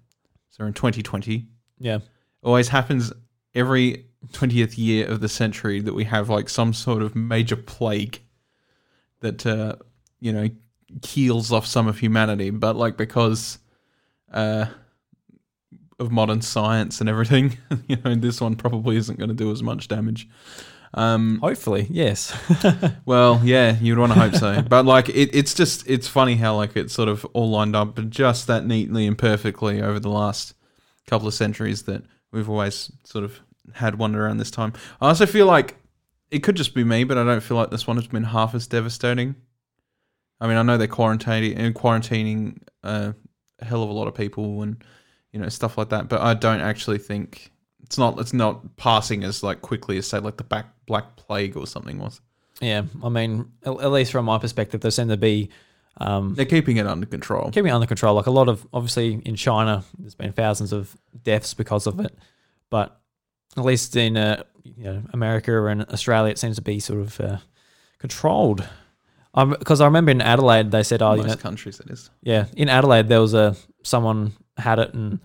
So 0.50 0.64
in 0.64 0.72
twenty 0.72 1.02
twenty, 1.02 1.46
Yeah, 1.78 1.98
always 2.42 2.68
happens 2.68 3.12
every 3.54 4.06
20th 4.28 4.78
year 4.78 5.06
of 5.08 5.20
the 5.20 5.28
century 5.28 5.80
that 5.80 5.94
we 5.94 6.04
have 6.04 6.28
like 6.30 6.48
some 6.48 6.72
sort 6.72 7.02
of 7.02 7.16
major 7.16 7.56
plague 7.56 8.20
that 9.20 9.44
uh 9.44 9.74
you 10.20 10.32
know 10.32 10.48
keels 11.02 11.50
off 11.50 11.66
some 11.66 11.88
of 11.88 11.98
humanity 11.98 12.50
but 12.50 12.76
like 12.76 12.96
because 12.96 13.58
uh 14.32 14.66
of 16.02 16.12
modern 16.12 16.42
science 16.42 17.00
and 17.00 17.08
everything 17.08 17.56
you 17.88 17.96
know 18.04 18.14
this 18.14 18.40
one 18.40 18.54
probably 18.54 18.96
isn't 18.96 19.18
going 19.18 19.28
to 19.28 19.34
do 19.34 19.50
as 19.50 19.62
much 19.62 19.88
damage 19.88 20.28
um 20.94 21.38
hopefully, 21.38 21.86
yes. 21.88 22.36
well, 23.06 23.40
yeah, 23.42 23.78
you'd 23.80 23.98
want 23.98 24.12
to 24.12 24.18
hope 24.18 24.34
so. 24.34 24.60
But 24.60 24.84
like, 24.84 25.08
it, 25.08 25.34
it's 25.34 25.54
just 25.54 25.88
it's 25.88 26.06
funny 26.06 26.36
how 26.36 26.56
like 26.56 26.76
it's 26.76 26.92
sort 26.92 27.08
of 27.08 27.24
all 27.32 27.50
lined 27.50 27.74
up, 27.74 27.94
but 27.94 28.10
just 28.10 28.46
that 28.48 28.66
neatly 28.66 29.06
and 29.06 29.16
perfectly 29.16 29.80
over 29.80 29.98
the 29.98 30.10
last 30.10 30.54
couple 31.06 31.26
of 31.26 31.34
centuries 31.34 31.84
that 31.84 32.02
we've 32.30 32.48
always 32.48 32.92
sort 33.04 33.24
of 33.24 33.40
had 33.74 33.98
one 33.98 34.14
around 34.14 34.36
this 34.36 34.50
time. 34.50 34.74
I 35.00 35.08
also 35.08 35.24
feel 35.24 35.46
like 35.46 35.76
it 36.30 36.42
could 36.42 36.56
just 36.56 36.74
be 36.74 36.84
me, 36.84 37.04
but 37.04 37.16
I 37.16 37.24
don't 37.24 37.42
feel 37.42 37.56
like 37.56 37.70
this 37.70 37.86
one 37.86 37.96
has 37.96 38.06
been 38.06 38.24
half 38.24 38.54
as 38.54 38.66
devastating. 38.66 39.34
I 40.40 40.46
mean, 40.46 40.56
I 40.56 40.62
know 40.62 40.76
they're 40.76 40.88
quarantining 40.88 41.56
and 41.56 41.74
quarantining 41.74 42.58
uh, 42.82 43.12
a 43.60 43.64
hell 43.64 43.82
of 43.82 43.88
a 43.88 43.92
lot 43.92 44.08
of 44.08 44.14
people 44.14 44.62
and 44.62 44.82
you 45.32 45.40
know 45.40 45.48
stuff 45.48 45.78
like 45.78 45.88
that, 45.90 46.08
but 46.08 46.20
I 46.20 46.34
don't 46.34 46.60
actually 46.60 46.98
think 46.98 47.50
it's 47.82 47.98
not 47.98 48.18
it's 48.18 48.32
not 48.32 48.76
passing 48.76 49.24
as 49.24 49.42
like 49.42 49.60
quickly 49.60 49.98
as 49.98 50.06
say 50.06 50.18
like 50.18 50.36
the 50.36 50.44
back 50.44 50.66
black 50.86 51.16
plague 51.16 51.56
or 51.56 51.66
something 51.66 51.98
was. 51.98 52.20
yeah, 52.60 52.82
I 53.02 53.08
mean, 53.08 53.50
at, 53.64 53.90
least 53.90 54.12
from 54.12 54.24
my 54.26 54.38
perspective, 54.38 54.80
there 54.80 54.90
seem 54.90 55.08
to 55.08 55.16
be 55.16 55.50
um, 55.98 56.34
They're 56.34 56.46
keeping 56.46 56.76
it 56.78 56.86
under 56.86 57.06
control. 57.06 57.50
keeping 57.50 57.68
it 57.68 57.74
under 57.74 57.86
control. 57.86 58.14
Like 58.14 58.26
a 58.26 58.30
lot 58.30 58.48
of, 58.48 58.66
obviously, 58.72 59.20
in 59.24 59.36
China, 59.36 59.84
there's 59.98 60.14
been 60.14 60.32
thousands 60.32 60.72
of 60.72 60.96
deaths 61.22 61.54
because 61.54 61.86
of 61.86 62.00
it, 62.00 62.16
but 62.70 62.98
at 63.56 63.64
least 63.64 63.94
in 63.96 64.16
uh, 64.16 64.42
you 64.64 64.84
know 64.84 65.02
America 65.12 65.64
and 65.66 65.82
Australia, 65.90 66.30
it 66.30 66.38
seems 66.38 66.56
to 66.56 66.62
be 66.62 66.80
sort 66.80 67.00
of 67.00 67.20
uh, 67.20 67.36
controlled. 67.98 68.66
I 69.34 69.44
because 69.44 69.80
I 69.80 69.86
remember 69.86 70.10
in 70.10 70.20
Adelaide, 70.20 70.70
they 70.70 70.82
said, 70.82 71.02
"Oh, 71.02 71.12
you 71.14 71.22
Most 71.22 71.28
know, 71.28 71.36
countries, 71.36 71.80
it 71.80 71.90
is. 71.90 72.10
yeah." 72.22 72.46
In 72.56 72.68
Adelaide, 72.68 73.08
there 73.08 73.20
was 73.20 73.34
a 73.34 73.56
someone 73.82 74.32
had 74.62 74.78
it 74.78 74.94
and 74.94 75.20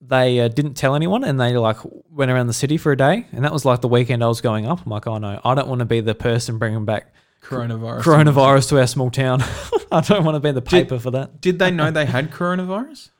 they 0.00 0.40
uh, 0.40 0.48
didn't 0.48 0.74
tell 0.74 0.94
anyone, 0.94 1.24
and 1.24 1.40
they 1.40 1.56
like 1.56 1.78
went 2.10 2.30
around 2.30 2.46
the 2.46 2.52
city 2.52 2.76
for 2.76 2.92
a 2.92 2.96
day, 2.96 3.26
and 3.32 3.44
that 3.44 3.52
was 3.52 3.64
like 3.64 3.80
the 3.80 3.88
weekend 3.88 4.22
I 4.22 4.28
was 4.28 4.40
going 4.40 4.66
up. 4.66 4.84
I'm 4.84 4.90
like, 4.90 5.06
"Oh 5.06 5.18
no, 5.18 5.40
I 5.44 5.54
don't 5.54 5.68
want 5.68 5.80
to 5.80 5.84
be 5.84 6.00
the 6.00 6.14
person 6.14 6.58
bringing 6.58 6.84
back 6.84 7.12
Coronavirus. 7.42 8.02
coronavirus 8.02 8.68
to 8.70 8.78
our 8.80 8.86
small 8.86 9.10
town. 9.10 9.42
I 9.92 10.00
don't 10.00 10.24
want 10.24 10.36
to 10.36 10.40
be 10.40 10.52
the 10.52 10.62
paper 10.62 10.98
for 10.98 11.10
that." 11.12 11.40
Did 11.40 11.58
they 11.58 11.70
know 11.70 11.90
they 11.90 12.06
had 12.06 12.30
coronavirus? 12.30 13.10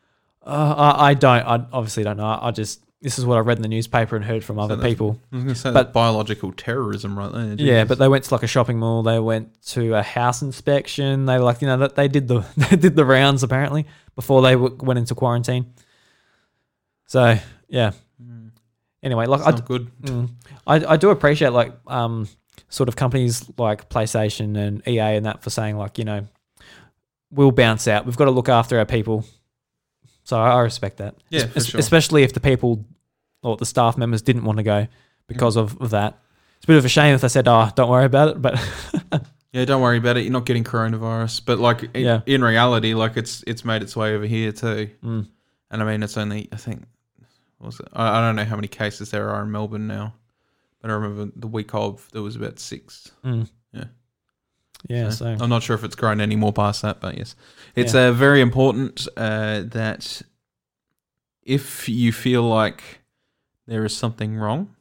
Uh, 0.45 0.74
I, 0.76 1.11
I 1.11 1.14
don't. 1.14 1.43
I 1.43 1.66
obviously 1.72 2.05
don't 2.05 2.18
know. 2.18 2.39
I 2.41 2.51
just 2.51 2.82
this 3.03 3.19
is 3.19 3.27
what 3.27 3.37
I 3.37 3.41
read 3.41 3.59
in 3.59 3.63
the 3.63 3.69
newspaper 3.69 4.17
and 4.17 4.25
heard 4.25 4.43
from 4.43 4.59
other 4.59 4.75
that's- 4.77 4.91
people. 4.93 5.21
I 5.33 5.37
was 5.37 5.45
going 5.45 5.55
to 5.55 5.61
say 5.61 5.73
But- 5.73 5.93
biological 5.93 6.53
terrorism 6.53 7.17
right 7.19 7.31
there. 7.33 7.55
Yeah, 7.59 7.85
but 7.85 7.99
they 7.99 8.09
went 8.09 8.25
to 8.25 8.35
like 8.35 8.43
a 8.43 8.47
shopping 8.47 8.79
mall. 8.79 9.03
They 9.03 9.19
went 9.19 9.61
to 9.67 9.95
a 9.95 10.03
house 10.03 10.43
inspection. 10.43 11.27
They 11.27 11.39
like 11.39 11.61
you 11.61 11.69
know 11.69 11.77
that 11.79 11.95
they 11.95 12.09
did 12.09 12.27
the 12.29 12.41
they 12.57 12.77
did 12.77 12.97
the 12.97 13.05
rounds 13.05 13.43
apparently 13.43 13.87
before 14.15 14.43
they 14.43 14.53
w- 14.53 14.77
went 14.81 14.99
into 14.99 15.15
quarantine. 15.15 15.75
So 17.07 17.39
yeah. 17.69 17.93
Anyway, 19.03 19.27
like 19.27 19.43
I, 19.47 19.53
good. 19.61 19.91
Mm. 20.03 20.31
I, 20.67 20.77
I 20.95 20.97
do 20.97 21.11
appreciate 21.11 21.51
like 21.53 21.73
um 21.87 22.27
sort 22.69 22.89
of 22.89 22.97
companies 22.97 23.49
like 23.59 23.89
PlayStation 23.89 24.57
and 24.57 24.83
EA 24.89 25.17
and 25.17 25.27
that 25.27 25.43
for 25.43 25.51
saying 25.51 25.77
like 25.77 25.99
you 25.99 26.05
know 26.05 26.27
we'll 27.31 27.53
bounce 27.53 27.87
out. 27.87 28.07
We've 28.07 28.17
got 28.17 28.25
to 28.25 28.31
look 28.33 28.49
after 28.49 28.79
our 28.79 28.87
people. 28.87 29.25
So 30.27 30.37
I 30.39 30.51
I 30.51 30.61
respect 30.61 30.97
that. 30.99 31.14
Yeah, 31.31 31.43
Es- 31.43 31.53
for 31.53 31.61
sure. 31.72 31.81
especially 31.81 32.22
if 32.24 32.33
the 32.33 32.41
people 32.41 32.85
or 33.43 33.57
the 33.57 33.64
staff 33.66 33.97
members 33.97 34.22
didn't 34.22 34.45
want 34.45 34.59
to 34.59 34.62
go 34.64 34.87
because 35.29 35.57
Mm. 35.57 35.61
of, 35.62 35.81
of 35.81 35.91
that. 35.91 36.18
It's 36.57 36.64
a 36.64 36.66
bit 36.68 36.77
of 36.79 36.85
a 36.85 36.89
shame 36.89 37.14
if 37.14 37.20
they 37.20 37.29
said, 37.29 37.47
"Oh, 37.49 37.70
don't 37.74 37.89
worry 37.91 38.05
about 38.07 38.29
it," 38.31 38.43
but 38.43 38.55
Yeah, 39.53 39.64
don't 39.64 39.81
worry 39.81 39.97
about 39.99 40.16
it. 40.18 40.22
You're 40.24 40.33
not 40.33 40.45
getting 40.47 40.64
coronavirus, 40.64 41.43
but 41.47 41.59
like 41.59 41.85
in, 41.95 42.05
Yeah. 42.05 42.20
in 42.27 42.43
reality, 42.43 42.93
like 42.95 43.16
it's 43.16 43.43
it's 43.47 43.64
made 43.64 43.83
its 43.83 43.97
way 43.97 44.14
over 44.14 44.27
here 44.27 44.53
too. 44.53 44.91
Mm. 45.03 45.29
And 45.70 45.83
I 45.83 45.85
mean, 45.87 46.03
it's 46.03 46.16
only 46.16 46.49
I 46.53 46.57
think 46.57 46.83
what 47.59 47.66
was 47.66 47.81
it? 47.81 47.89
I, 47.93 48.18
I 48.18 48.20
don't 48.20 48.37
know 48.37 48.45
how 48.45 48.57
many 48.57 48.68
cases 48.68 49.11
there 49.11 49.31
are 49.31 49.43
in 49.45 49.51
Melbourne 49.53 49.87
now, 49.87 50.14
but 50.83 50.91
I 50.91 50.95
remember 50.95 51.33
the 51.37 51.47
week 51.47 51.74
of 51.74 52.09
there 52.12 52.22
was 52.22 52.37
about 52.37 52.59
six. 52.59 53.12
Mm. 53.24 53.49
Yeah. 54.89 55.05
yeah. 55.05 55.11
So, 55.11 55.37
So 55.37 55.45
I'm 55.45 55.51
not 55.51 55.62
sure 55.62 55.74
if 55.74 55.84
it's 55.84 55.97
grown 55.97 56.20
any 56.20 56.37
more 56.37 56.53
past 56.53 56.82
that, 56.82 57.01
but 57.01 57.16
yes, 57.16 57.34
it's 57.74 57.95
uh, 57.95 58.12
very 58.12 58.41
important 58.41 59.07
uh, 59.16 59.62
that 59.66 60.22
if 61.43 61.89
you 61.89 62.12
feel 62.12 62.43
like 62.43 63.01
there 63.66 63.84
is 63.84 63.97
something 63.97 64.37
wrong, 64.37 64.74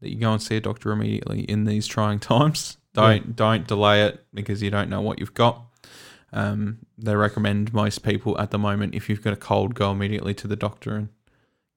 that 0.00 0.10
you 0.10 0.18
go 0.20 0.32
and 0.32 0.42
see 0.42 0.56
a 0.56 0.60
doctor 0.60 0.92
immediately 0.92 1.40
in 1.42 1.64
these 1.64 1.86
trying 1.86 2.18
times. 2.34 2.76
Don't 2.94 3.36
don't 3.36 3.66
delay 3.66 4.04
it 4.04 4.24
because 4.34 4.62
you 4.62 4.70
don't 4.70 4.90
know 4.90 5.00
what 5.00 5.20
you've 5.20 5.34
got. 5.34 5.62
Um, 6.32 6.78
they 6.98 7.14
recommend 7.14 7.72
most 7.72 8.02
people 8.02 8.38
at 8.38 8.50
the 8.50 8.58
moment 8.58 8.94
if 8.94 9.08
you've 9.08 9.22
got 9.22 9.32
a 9.32 9.36
cold, 9.36 9.74
go 9.74 9.90
immediately 9.90 10.34
to 10.34 10.48
the 10.48 10.56
doctor 10.56 10.96
and 10.96 11.08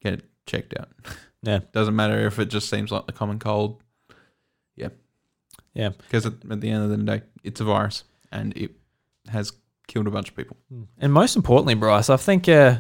get 0.02 0.14
it 0.14 0.26
checked 0.46 0.74
out. 0.80 0.90
Yeah. 1.44 1.60
Doesn't 1.74 1.96
matter 1.96 2.26
if 2.26 2.40
it 2.40 2.46
just 2.46 2.70
seems 2.70 2.92
like 2.92 3.06
the 3.06 3.14
common 3.14 3.40
cold. 3.40 3.82
Yeah. 4.76 4.90
Yeah. 5.74 5.90
Because 5.90 6.26
at, 6.26 6.34
at 6.50 6.62
the 6.62 6.70
end 6.70 6.84
of 6.84 6.90
the 6.90 6.98
day, 6.98 7.22
it's 7.44 7.62
a 7.62 7.64
virus 7.64 8.04
and 8.32 8.56
it 8.58 8.72
has 9.30 9.54
killed 9.88 10.08
a 10.08 10.12
bunch 10.12 10.30
of 10.30 10.36
people. 10.36 10.58
And 11.00 11.12
most 11.14 11.36
importantly, 11.36 11.76
Bryce, 11.76 12.10
I 12.10 12.18
think 12.18 12.48
uh, 12.50 12.78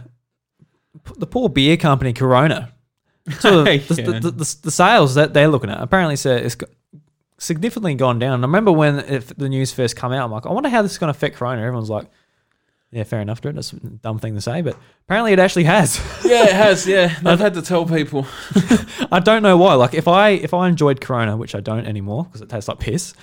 the 1.17 1.27
poor 1.27 1.49
beer 1.49 1.77
company 1.77 2.13
Corona, 2.13 2.73
so 3.39 3.63
the, 3.63 3.77
the, 3.77 4.01
Yeah. 4.01 4.19
the, 4.19 4.31
the, 4.31 4.55
the 4.63 4.71
sales 4.71 5.15
that 5.15 5.33
they're 5.33 5.47
looking 5.47 5.69
at 5.69 5.79
apparently 5.81 6.15
it's 6.15 6.55
go- 6.55 6.67
significantly 7.37 7.95
gone 7.95 8.19
down. 8.19 8.35
And 8.35 8.43
I 8.43 8.47
remember 8.47 8.71
when 8.71 8.99
if 8.99 9.35
the 9.35 9.49
news 9.49 9.71
first 9.71 9.95
came 9.95 10.11
out, 10.11 10.25
I'm 10.25 10.31
like, 10.31 10.45
I 10.45 10.51
wonder 10.51 10.69
how 10.69 10.81
this 10.81 10.91
is 10.91 10.97
going 10.97 11.11
to 11.11 11.17
affect 11.17 11.37
Corona. 11.37 11.61
Everyone's 11.61 11.89
like, 11.89 12.07
yeah, 12.91 13.03
fair 13.03 13.21
enough, 13.21 13.39
dude. 13.39 13.55
That's 13.55 13.71
a 13.71 13.77
dumb 13.77 14.19
thing 14.19 14.35
to 14.35 14.41
say, 14.41 14.61
but 14.61 14.75
apparently 15.05 15.31
it 15.31 15.39
actually 15.39 15.63
has. 15.63 15.99
Yeah, 16.31 16.45
it 16.45 16.53
has. 16.53 16.87
Yeah. 16.87 17.13
I've 17.25 17.41
had 17.41 17.55
to 17.55 17.61
tell 17.61 17.85
people. 17.85 18.25
I 19.11 19.19
don't 19.19 19.43
know 19.43 19.57
why. 19.57 19.73
Like 19.73 19.93
if 19.93 20.07
I 20.07 20.29
if 20.29 20.53
I 20.53 20.69
enjoyed 20.69 21.01
Corona, 21.01 21.35
which 21.35 21.55
I 21.55 21.59
don't 21.59 21.85
anymore 21.85 22.23
because 22.23 22.41
it 22.41 22.47
tastes 22.47 22.69
like 22.69 22.79
piss. 22.79 23.13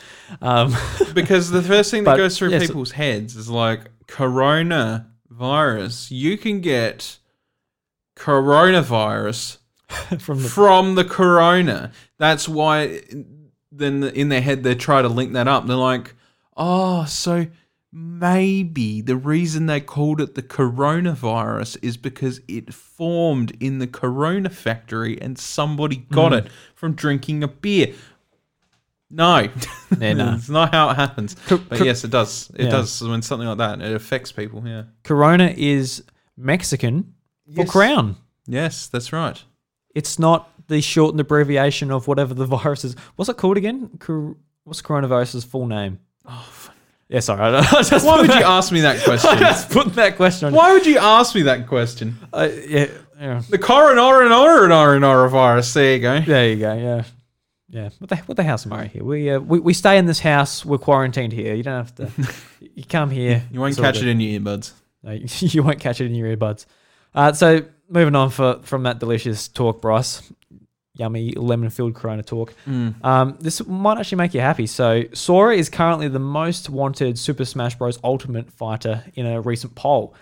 Um, 0.42 0.76
because 1.14 1.50
the 1.50 1.62
first 1.62 1.90
thing 1.90 2.04
that 2.04 2.12
But, 2.12 2.16
goes 2.18 2.36
through 2.36 2.50
yes. 2.50 2.66
people's 2.66 2.90
heads 2.90 3.34
is 3.34 3.48
like 3.48 3.90
coronavirus. 4.06 6.10
You 6.10 6.36
can 6.36 6.60
get 6.60 7.18
coronavirus 8.14 9.58
from 10.18 10.42
the 10.42 10.48
from 10.48 10.94
the 10.94 11.04
corona. 11.04 11.92
That's 12.18 12.46
why 12.46 13.00
then 13.72 14.04
in 14.04 14.28
their 14.28 14.42
head 14.42 14.64
they 14.64 14.74
try 14.74 15.00
to 15.00 15.08
link 15.08 15.32
that 15.32 15.48
up. 15.48 15.66
They're 15.66 15.76
like, 15.76 16.14
oh, 16.56 17.06
so 17.06 17.46
maybe 17.98 19.00
the 19.00 19.16
reason 19.16 19.66
they 19.66 19.80
called 19.80 20.20
it 20.20 20.34
the 20.34 20.42
coronavirus 20.42 21.76
is 21.82 21.96
because 21.96 22.40
it 22.48 22.72
formed 22.72 23.56
in 23.60 23.78
the 23.78 23.86
corona 23.86 24.50
factory 24.50 25.20
and 25.20 25.38
somebody 25.38 25.96
got 25.96 26.32
Hmm. 26.32 26.38
it 26.38 26.52
from 26.74 26.94
drinking 26.94 27.42
a 27.42 27.48
beer. 27.48 27.94
No, 29.10 29.48
Yeah, 29.98 30.12
no. 30.14 30.34
it's 30.34 30.48
not 30.50 30.72
how 30.74 30.90
it 30.90 30.94
happens. 30.96 31.34
Co- 31.46 31.58
But 31.58 31.78
co- 31.78 31.84
yes, 31.84 32.04
it 32.04 32.10
does. 32.10 32.50
It 32.54 32.64
Yeah. 32.64 32.70
does 32.70 33.00
when 33.02 33.22
something 33.22 33.48
like 33.48 33.58
that 33.58 33.80
it 33.80 33.94
affects 33.94 34.32
people. 34.32 34.62
Yeah. 34.66 34.82
Corona 35.02 35.52
is 35.56 36.02
Mexican 36.36 37.14
for 37.54 37.64
crown. 37.64 38.16
Yes, 38.46 38.86
that's 38.86 39.12
right. 39.12 39.42
It's 39.94 40.18
not 40.18 40.50
the 40.68 40.82
shortened 40.82 41.20
abbreviation 41.20 41.90
of 41.90 42.06
whatever 42.06 42.34
the 42.34 42.44
virus 42.56 42.84
is. 42.84 42.94
What's 43.16 43.28
it 43.30 43.36
called 43.38 43.56
again? 43.56 43.90
Cor- 43.98 44.36
What's 44.64 44.82
coronavirus's 44.82 45.44
full 45.44 45.66
name? 45.66 45.98
Oh. 46.26 46.46
Yeah, 47.08 47.20
sorry. 47.20 47.40
I, 47.40 47.58
I 47.60 47.82
just 47.82 48.04
Why 48.04 48.20
would 48.20 48.28
you 48.28 48.42
ask 48.42 48.70
me 48.70 48.82
that 48.82 48.96
I 49.00 49.04
question? 49.04 49.38
just 49.38 49.70
put 49.70 49.94
that 49.94 50.16
question 50.16 50.48
on. 50.48 50.54
Why 50.54 50.72
would 50.72 50.86
you 50.86 50.98
ask 50.98 51.34
me 51.34 51.42
that 51.42 51.66
question? 51.66 52.18
Uh, 52.32 52.48
yeah, 52.66 52.86
yeah. 53.18 53.42
The 53.48 53.58
coronavirus. 53.58 55.74
There 55.74 55.94
you 55.94 56.00
go. 56.00 56.20
There 56.20 56.48
you 56.50 56.56
go. 56.56 56.74
Yeah, 56.74 57.04
yeah. 57.70 57.88
What 57.98 58.10
the 58.10 58.16
what 58.16 58.36
the 58.36 58.44
house 58.44 58.66
Murray 58.66 58.88
here? 58.88 59.04
We, 59.04 59.30
uh, 59.30 59.40
we 59.40 59.58
we 59.58 59.74
stay 59.74 59.98
in 59.98 60.06
this 60.06 60.20
house. 60.20 60.64
We're 60.64 60.78
quarantined 60.78 61.32
here. 61.32 61.54
You 61.54 61.62
don't 61.62 61.86
have 61.86 61.94
to. 61.96 62.10
you 62.74 62.84
come 62.84 63.10
here. 63.10 63.42
You 63.50 63.60
won't 63.60 63.76
catch 63.76 64.00
it 64.02 64.08
in 64.08 64.20
your 64.20 64.40
earbuds. 64.40 64.72
No, 65.02 65.12
you 65.12 65.62
won't 65.62 65.80
catch 65.80 66.00
it 66.00 66.06
in 66.06 66.14
your 66.14 66.36
earbuds. 66.36 66.66
Uh, 67.14 67.32
so 67.32 67.62
moving 67.88 68.14
on 68.14 68.30
for 68.30 68.60
from 68.62 68.82
that 68.82 68.98
delicious 68.98 69.48
talk, 69.48 69.80
Bryce. 69.80 70.22
Yummy 70.98 71.32
lemon 71.32 71.70
filled 71.70 71.94
Corona 71.94 72.22
talk. 72.22 72.52
Um, 72.66 73.38
this 73.40 73.64
might 73.66 73.98
actually 73.98 74.18
make 74.18 74.34
you 74.34 74.40
happy. 74.40 74.66
So 74.66 75.04
Sora 75.14 75.56
is 75.56 75.68
currently 75.70 76.08
the 76.08 76.18
most 76.18 76.68
wanted 76.68 77.18
Super 77.18 77.44
Smash 77.44 77.76
Bros. 77.76 77.98
Ultimate 78.04 78.50
fighter 78.50 79.04
in 79.14 79.24
a 79.24 79.40
recent 79.40 79.74
poll. 79.74 80.14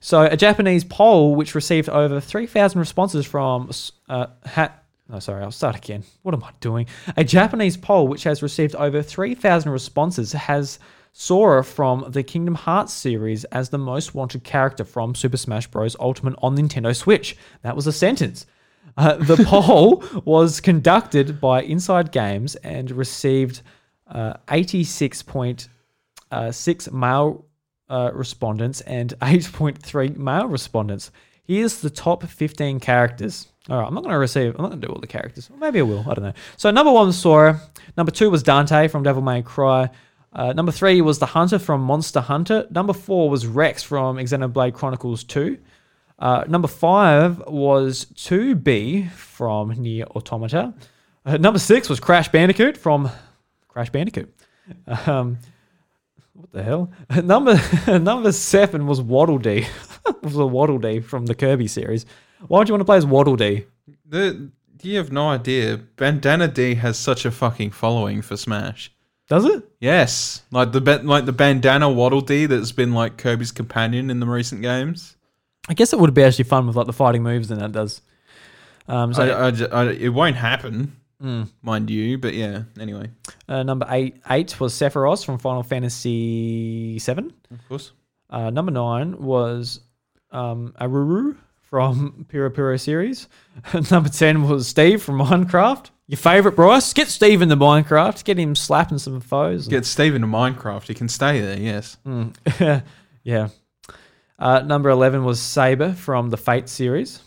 So 0.00 0.22
a 0.22 0.36
Japanese 0.36 0.84
poll 0.84 1.34
which 1.34 1.54
received 1.54 1.88
over 1.88 2.20
3,000 2.20 2.78
responses 2.78 3.24
from 3.26 3.70
uh, 4.08 4.26
hat. 4.44 4.84
No, 5.08 5.20
sorry, 5.20 5.42
I'll 5.42 5.52
start 5.52 5.76
again. 5.76 6.02
What 6.22 6.34
am 6.34 6.42
I 6.42 6.50
doing? 6.60 6.86
A 7.16 7.24
Japanese 7.24 7.76
poll 7.76 8.08
which 8.08 8.24
has 8.24 8.42
received 8.42 8.74
over 8.74 9.02
3,000 9.02 9.70
responses 9.70 10.32
has 10.32 10.78
Sora 11.12 11.64
from 11.64 12.04
the 12.08 12.22
Kingdom 12.22 12.56
Hearts 12.56 12.92
series 12.92 13.44
as 13.44 13.70
the 13.70 13.78
most 13.78 14.14
wanted 14.14 14.44
character 14.44 14.84
from 14.84 15.14
Super 15.14 15.38
Smash 15.38 15.66
Bros. 15.68 15.96
Ultimate 15.98 16.34
on 16.42 16.56
Nintendo 16.56 16.94
Switch. 16.94 17.36
That 17.62 17.74
was 17.74 17.86
a 17.86 17.92
sentence. 17.92 18.46
Uh, 18.96 19.16
the 19.16 19.36
poll 19.46 20.02
was 20.24 20.60
conducted 20.60 21.40
by 21.40 21.62
Inside 21.62 22.12
Games 22.12 22.54
and 22.56 22.90
received 22.90 23.62
uh, 24.08 24.34
86.6 24.48 26.92
male 26.92 27.44
uh, 27.88 28.10
respondents 28.12 28.80
and 28.82 29.14
8.3 29.20 30.16
male 30.16 30.46
respondents. 30.46 31.10
Here's 31.44 31.80
the 31.80 31.90
top 31.90 32.24
15 32.24 32.80
characters. 32.80 33.48
All 33.68 33.78
right, 33.78 33.86
I'm 33.86 33.94
not 33.94 34.02
going 34.02 34.12
to 34.12 34.18
receive, 34.18 34.54
I'm 34.56 34.62
not 34.62 34.70
going 34.70 34.80
to 34.80 34.86
do 34.86 34.92
all 34.92 35.00
the 35.00 35.06
characters. 35.06 35.50
Maybe 35.58 35.80
I 35.80 35.82
will, 35.82 36.04
I 36.08 36.14
don't 36.14 36.24
know. 36.24 36.32
So, 36.56 36.70
number 36.70 36.92
one 36.92 37.08
was 37.08 37.18
Sora. 37.18 37.60
Number 37.96 38.12
two 38.12 38.30
was 38.30 38.42
Dante 38.42 38.88
from 38.88 39.02
Devil 39.02 39.22
May 39.22 39.42
Cry. 39.42 39.90
Uh, 40.32 40.52
number 40.52 40.70
three 40.70 41.00
was 41.00 41.18
the 41.18 41.26
Hunter 41.26 41.58
from 41.58 41.80
Monster 41.80 42.20
Hunter. 42.20 42.66
Number 42.70 42.92
four 42.92 43.30
was 43.30 43.46
Rex 43.46 43.82
from 43.82 44.18
Xenoblade 44.18 44.74
Chronicles 44.74 45.24
2. 45.24 45.58
Uh, 46.18 46.44
number 46.48 46.68
five 46.68 47.38
was 47.46 48.06
2B 48.14 49.10
from 49.10 49.74
NieR 49.74 50.06
Automata. 50.16 50.74
Uh, 51.24 51.36
number 51.36 51.58
six 51.58 51.88
was 51.88 52.00
Crash 52.00 52.28
Bandicoot 52.28 52.76
from 52.76 53.10
Crash 53.68 53.90
Bandicoot. 53.90 54.32
Um, 55.06 55.38
what 56.32 56.52
the 56.52 56.62
hell? 56.62 56.90
number 57.22 57.60
number 57.98 58.32
seven 58.32 58.86
was 58.86 59.00
Waddle 59.00 59.38
Dee. 59.38 59.66
was 60.22 60.36
a 60.36 60.46
Waddle 60.46 60.78
Dee 60.78 61.00
from 61.00 61.26
the 61.26 61.34
Kirby 61.34 61.66
series. 61.66 62.06
Why 62.46 62.58
would 62.58 62.68
you 62.68 62.74
want 62.74 62.80
to 62.80 62.86
play 62.86 62.96
as 62.96 63.06
Waddle 63.06 63.36
Dee? 63.36 63.66
The, 64.08 64.50
you 64.82 64.96
have 64.98 65.12
no 65.12 65.28
idea. 65.28 65.78
Bandana 65.96 66.48
Dee 66.48 66.74
has 66.74 66.98
such 66.98 67.24
a 67.24 67.30
fucking 67.30 67.70
following 67.72 68.22
for 68.22 68.36
Smash. 68.36 68.92
Does 69.28 69.44
it? 69.44 69.64
Yes, 69.80 70.42
like 70.52 70.70
the 70.70 70.80
like 71.02 71.26
the 71.26 71.32
bandana 71.32 71.90
Waddle 71.90 72.20
Dee 72.20 72.46
that's 72.46 72.70
been 72.70 72.92
like 72.92 73.16
Kirby's 73.16 73.50
companion 73.50 74.08
in 74.08 74.20
the 74.20 74.26
recent 74.26 74.62
games. 74.62 75.15
I 75.68 75.74
guess 75.74 75.92
it 75.92 75.98
would 75.98 76.14
be 76.14 76.22
actually 76.22 76.44
fun 76.44 76.66
with 76.66 76.76
like 76.76 76.86
the 76.86 76.92
fighting 76.92 77.22
moves 77.22 77.50
and 77.50 77.60
that 77.60 77.72
does. 77.72 78.00
Um, 78.88 79.12
so 79.12 79.22
I, 79.22 79.46
I 79.46 79.50
ju- 79.50 79.68
I- 79.72 79.90
it 79.90 80.08
won't 80.10 80.36
happen, 80.36 80.96
Mm. 81.22 81.48
mind 81.62 81.88
you. 81.90 82.18
But 82.18 82.34
yeah, 82.34 82.62
anyway, 82.78 83.10
uh, 83.48 83.62
number 83.62 83.86
eight 83.90 84.20
eight 84.30 84.60
was 84.60 84.74
Sephiroth 84.74 85.24
from 85.24 85.38
Final 85.38 85.62
Fantasy 85.62 86.98
Seven. 86.98 87.32
of 87.50 87.68
course. 87.68 87.92
Uh, 88.30 88.50
number 88.50 88.70
nine 88.72 89.16
was 89.18 89.80
um, 90.30 90.74
Aruru 90.80 91.36
from 91.62 92.26
Puyo 92.32 92.50
Puyo 92.50 92.78
series. 92.78 93.28
number 93.90 94.08
10 94.08 94.48
was 94.48 94.66
Steve 94.68 95.02
from 95.02 95.18
Minecraft. 95.18 95.90
Your 96.08 96.18
favorite, 96.18 96.54
Bryce? 96.54 96.92
Get 96.92 97.08
Steve 97.08 97.40
in 97.42 97.48
the 97.48 97.56
Minecraft. 97.56 98.22
Get 98.24 98.38
him 98.38 98.54
slapping 98.54 98.98
some 98.98 99.20
foes. 99.20 99.66
Get 99.68 99.84
Steven 99.86 100.20
to 100.22 100.26
Minecraft. 100.28 100.86
He 100.86 100.94
can 100.94 101.08
stay 101.08 101.40
there. 101.40 101.58
Yes. 101.58 101.96
Mm. 102.06 102.82
yeah. 103.24 103.48
Uh, 104.38 104.60
number 104.60 104.90
11 104.90 105.24
was 105.24 105.40
Saber 105.40 105.92
from 105.94 106.30
the 106.30 106.36
Fate 106.36 106.68
series. 106.68 107.20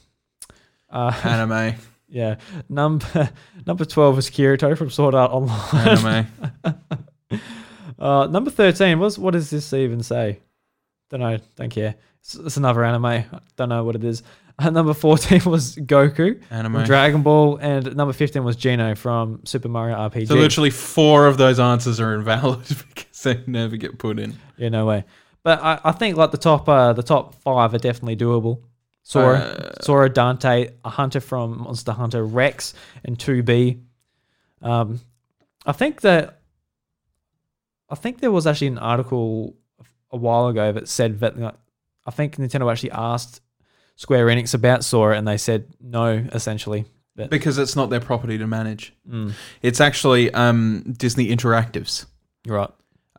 Uh, 0.90 1.12
Anime. 1.24 1.76
yeah. 2.08 2.36
Number 2.70 3.30
number 3.66 3.86
12 3.86 4.16
was 4.16 4.30
Kirito 4.30 4.78
from 4.78 4.90
Sword 4.90 5.16
Art 5.16 5.32
Online. 5.32 5.88
Anime. 5.88 6.28
Uh, 7.98 8.28
number 8.28 8.50
13 8.50 8.98
was, 8.98 9.20
what 9.20 9.32
does 9.32 9.50
this 9.50 9.74
even 9.74 10.02
say? 10.02 10.40
Don't 11.10 11.20
know. 11.20 11.38
Don't 11.58 11.70
care. 11.70 11.96
It's, 12.22 12.34
it's 12.34 12.56
another 12.56 12.86
anime. 12.86 13.06
I 13.06 13.26
don't 13.58 13.68
know 13.68 13.84
what 13.84 13.96
it 13.96 14.06
is. 14.06 14.24
Uh, 14.58 14.70
number 14.70 14.94
14 14.94 15.42
was 15.46 15.76
Goku 15.76 16.42
Anime. 16.50 16.74
from 16.76 16.84
Dragon 16.86 17.24
Ball. 17.24 17.58
And 17.58 17.94
number 17.98 18.14
15 18.14 18.42
was 18.46 18.56
Geno 18.56 18.96
from 18.96 19.42
Super 19.44 19.68
Mario 19.68 19.98
RPG. 19.98 20.30
So 20.30 20.36
literally 20.36 20.70
four 20.70 21.28
of 21.28 21.36
those 21.38 21.60
answers 21.60 22.00
are 22.00 22.16
invalid 22.16 22.66
because 22.96 23.22
they 23.24 23.44
never 23.48 23.76
get 23.76 23.98
put 24.00 24.18
in. 24.18 24.38
yeah, 24.58 24.70
no 24.70 24.86
way. 24.86 25.04
But 25.50 25.64
I, 25.64 25.80
I 25.86 25.92
think 25.94 26.16
like 26.16 26.30
the 26.30 26.38
top 26.38 26.70
uh, 26.70 26.94
the 26.94 27.02
top 27.02 27.34
five 27.42 27.74
are 27.74 27.80
definitely 27.80 28.16
doable. 28.16 28.62
Sora, 29.02 29.40
Uh, 29.40 29.82
Sora, 29.82 30.08
Dante, 30.08 30.70
a 30.86 30.90
hunter 30.92 31.20
from 31.20 31.64
Monster 31.64 31.92
Hunter, 31.94 32.24
Rex, 32.24 32.76
and 33.04 33.18
2B. 33.18 33.82
Um, 34.62 35.00
I 35.66 35.72
think 35.72 36.02
that 36.02 36.42
I 37.90 37.96
think 37.96 38.20
there 38.20 38.30
was 38.32 38.46
actually 38.46 38.68
an 38.68 38.78
article 38.78 39.56
a 40.12 40.18
while 40.18 40.48
ago 40.50 40.72
that 40.72 40.88
said 40.88 41.20
that 41.22 41.40
like, 41.40 41.56
I 42.06 42.12
think 42.12 42.36
Nintendo 42.36 42.72
actually 42.72 42.92
asked 42.92 43.42
Square 43.96 44.28
Enix 44.28 44.54
about 44.54 44.84
Sora, 44.84 45.18
and 45.18 45.28
they 45.28 45.38
said 45.38 45.66
no, 45.82 46.10
essentially. 46.32 46.86
But 47.16 47.32
Because 47.32 47.58
it's 47.58 47.76
not 47.76 47.90
their 47.90 48.00
property 48.00 48.38
to 48.38 48.46
manage. 48.46 48.94
mm, 49.10 49.34
It's 49.64 49.82
actually 49.82 50.32
um, 50.32 50.84
Disney 50.96 51.30
Interactives. 51.36 52.06
right. 52.46 52.70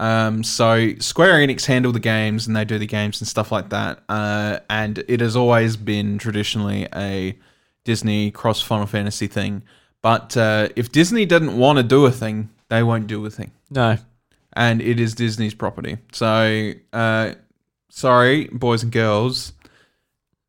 Um, 0.00 0.42
so 0.42 0.94
Square 0.98 1.46
Enix 1.46 1.66
handle 1.66 1.92
the 1.92 2.00
games 2.00 2.46
and 2.46 2.56
they 2.56 2.64
do 2.64 2.78
the 2.78 2.86
games 2.86 3.20
and 3.20 3.28
stuff 3.28 3.52
like 3.52 3.68
that. 3.68 4.02
Uh, 4.08 4.58
and 4.70 5.04
it 5.06 5.20
has 5.20 5.36
always 5.36 5.76
been 5.76 6.16
traditionally 6.18 6.88
a 6.94 7.36
Disney 7.84 8.30
cross 8.30 8.62
Final 8.62 8.86
Fantasy 8.86 9.26
thing. 9.26 9.62
But 10.02 10.36
uh, 10.36 10.70
if 10.74 10.90
Disney 10.90 11.26
didn't 11.26 11.56
want 11.58 11.76
to 11.76 11.82
do 11.82 12.06
a 12.06 12.10
thing, 12.10 12.48
they 12.70 12.82
won't 12.82 13.06
do 13.06 13.24
a 13.26 13.30
thing. 13.30 13.50
No, 13.70 13.98
and 14.54 14.80
it 14.80 14.98
is 14.98 15.14
Disney's 15.14 15.54
property. 15.54 15.98
So, 16.12 16.72
uh, 16.94 17.34
sorry, 17.90 18.46
boys 18.46 18.82
and 18.82 18.90
girls. 18.90 19.52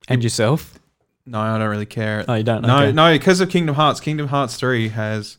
And 0.07 0.23
yourself? 0.23 0.79
No, 1.25 1.39
I 1.39 1.57
don't 1.57 1.69
really 1.69 1.85
care. 1.85 2.25
Oh, 2.27 2.33
you 2.35 2.43
don't? 2.43 2.61
No, 2.63 2.77
Okay. 2.83 2.91
no, 2.93 3.13
because 3.13 3.41
of 3.41 3.49
Kingdom 3.49 3.75
Hearts. 3.75 3.99
Kingdom 3.99 4.27
Hearts 4.29 4.55
three 4.55 4.89
has 4.89 5.37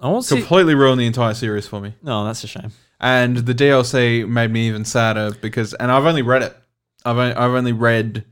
I 0.00 0.08
want 0.08 0.24
to 0.24 0.28
see. 0.30 0.36
completely 0.36 0.74
ruined 0.74 1.00
the 1.00 1.06
entire 1.06 1.34
series 1.34 1.66
for 1.66 1.80
me. 1.80 1.94
No, 2.02 2.24
that's 2.24 2.42
a 2.44 2.46
shame. 2.46 2.70
And 3.02 3.36
the 3.38 3.52
DLC 3.54 4.26
made 4.26 4.50
me 4.50 4.68
even 4.68 4.84
sadder 4.86 5.32
because, 5.42 5.74
and 5.74 5.90
I've 5.92 6.06
only 6.06 6.22
read 6.22 6.42
it. 6.42 6.56
I've 7.04 7.18
only, 7.18 7.34
I've 7.34 7.50
only 7.50 7.72
read 7.72 8.24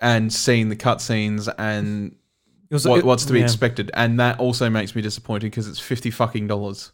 and 0.00 0.32
seen 0.32 0.68
the 0.68 0.76
cutscenes 0.76 1.52
and 1.58 2.14
was- 2.70 2.86
what, 2.86 3.00
it- 3.00 3.04
what's 3.04 3.24
to 3.26 3.32
be 3.32 3.40
yeah. 3.40 3.44
expected, 3.44 3.90
and 3.94 4.20
that 4.20 4.38
also 4.38 4.70
makes 4.70 4.94
me 4.94 5.02
disappointed 5.02 5.46
because 5.46 5.68
it's 5.68 5.80
fifty 5.80 6.10
fucking 6.10 6.46
dollars. 6.46 6.92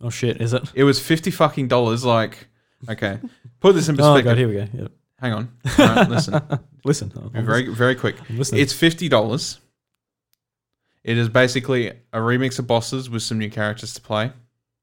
Oh 0.00 0.10
shit! 0.10 0.40
Is 0.40 0.52
it? 0.52 0.62
It 0.74 0.84
was 0.84 0.98
fifty 1.00 1.30
fucking 1.30 1.68
dollars. 1.68 2.04
Like, 2.04 2.48
okay, 2.88 3.18
put 3.60 3.74
this 3.74 3.88
in 3.88 3.96
perspective. 3.96 4.26
Oh 4.26 4.30
god, 4.30 4.38
here 4.38 4.48
we 4.48 4.54
go. 4.54 4.66
Yep. 4.82 4.92
Hang 5.18 5.32
on, 5.32 5.52
right, 5.78 6.08
listen, 6.10 6.42
Listen, 6.84 7.08
Be 7.32 7.40
very 7.40 7.68
very 7.72 7.94
quick. 7.94 8.16
It's 8.28 8.72
fifty 8.72 9.08
dollars. 9.08 9.60
It 11.04 11.16
is 11.18 11.28
basically 11.28 11.88
a 11.88 12.18
remix 12.18 12.58
of 12.58 12.66
bosses 12.66 13.08
with 13.08 13.22
some 13.22 13.38
new 13.38 13.48
characters 13.50 13.94
to 13.94 14.00
play. 14.00 14.32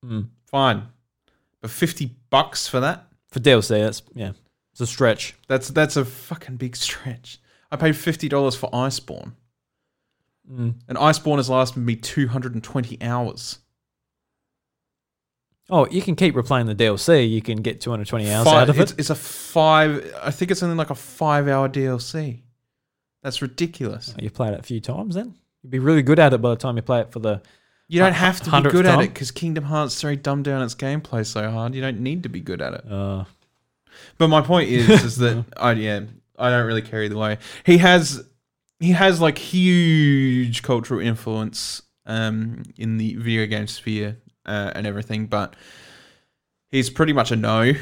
Mm. 0.06 0.30
Fine, 0.54 0.84
but 1.62 1.70
fifty 1.72 2.16
bucks 2.30 2.68
for 2.68 2.80
that. 2.80 3.08
for 3.30 3.40
DLC. 3.42 3.70
That's 3.70 4.04
yeah, 4.14 4.32
it's 4.72 4.80
a 4.82 4.88
stretch. 4.88 5.34
That's 5.50 5.68
that's 5.70 5.98
a 5.98 6.06
fucking 6.06 6.58
big 6.58 6.76
stretch. 6.78 7.40
I 7.72 7.76
paid 7.76 7.98
fifty 7.98 8.30
dollars 8.30 8.56
for 8.56 8.70
Iceborne, 8.72 9.34
Mm. 10.50 10.76
and 10.88 10.98
Iceborne 10.98 11.38
has 11.38 11.50
lasted 11.50 11.80
me 11.80 11.96
two 11.96 12.28
hundred 12.28 12.54
and 12.54 12.64
twenty 12.64 13.02
hours. 13.02 13.58
Oh, 15.70 15.88
you 15.90 16.02
can 16.02 16.16
keep 16.16 16.36
replaying 16.36 16.68
the 16.68 16.76
DLC. 16.76 17.28
You 17.30 17.42
can 17.42 17.62
get 17.62 17.80
220 17.80 18.30
hours 18.30 18.44
Five- 18.46 18.64
out 18.64 18.70
of 18.70 18.80
it's, 18.80 18.92
it. 18.92 19.00
it's 19.00 19.10
a 19.10 19.16
five. 19.16 20.14
I 20.22 20.30
think 20.30 20.52
it's 20.52 20.62
only 20.62 20.76
like 20.76 20.90
a 20.90 20.96
five-hour 20.96 21.70
DLC. 21.70 22.42
That's 23.24 23.42
ridiculous. 23.42 24.14
Oh, 24.16 24.22
you 24.22 24.30
played 24.30 24.54
it 24.54 24.60
a 24.60 24.64
few 24.64 24.82
times, 24.82 25.16
then 25.16 25.36
you'd 25.64 25.72
be 25.72 25.80
really 25.80 26.02
good 26.04 26.20
at 26.20 26.34
it 26.34 26.42
by 26.42 26.50
the 26.50 26.58
time 26.58 26.76
you 26.76 26.82
play 26.84 27.00
it 27.00 27.12
for 27.12 27.20
the. 27.20 27.42
You 27.94 28.00
don't 28.00 28.14
have 28.14 28.42
to 28.42 28.50
be 28.50 28.70
good 28.72 28.86
at 28.88 29.00
it 29.02 29.14
because 29.14 29.30
Kingdom 29.30 29.66
Hearts 29.66 30.02
three 30.02 30.16
dumbed 30.16 30.46
down 30.46 30.64
its 30.64 30.74
gameplay 30.74 31.24
so 31.26 31.50
hard. 31.52 31.76
You 31.76 31.82
don't 31.82 32.00
need 32.00 32.24
to 32.24 32.30
be 32.30 32.40
good 32.40 32.60
at 32.60 32.74
it. 32.74 32.92
Uh, 32.92 33.26
But 34.18 34.30
my 34.30 34.42
point 34.42 34.70
is, 34.70 34.90
is 35.06 35.18
that 35.18 35.46
I 35.58 35.74
yeah, 35.74 36.02
I 36.38 36.50
don't 36.50 36.66
really 36.66 36.82
care 36.82 37.04
either 37.04 37.18
way. 37.18 37.38
He 37.66 37.78
has, 37.78 38.24
he 38.80 38.94
has 38.94 39.22
like 39.22 39.38
huge 39.38 40.64
cultural 40.64 41.00
influence 41.00 41.84
um 42.06 42.64
in 42.78 42.98
the 42.98 43.16
video 43.16 43.46
game 43.46 43.68
sphere 43.68 44.18
uh, 44.48 44.72
and 44.74 44.88
everything, 44.88 45.28
but 45.28 45.56
he's 46.72 46.90
pretty 46.90 47.14
much 47.14 47.32
a 47.32 47.36
no 47.36 47.74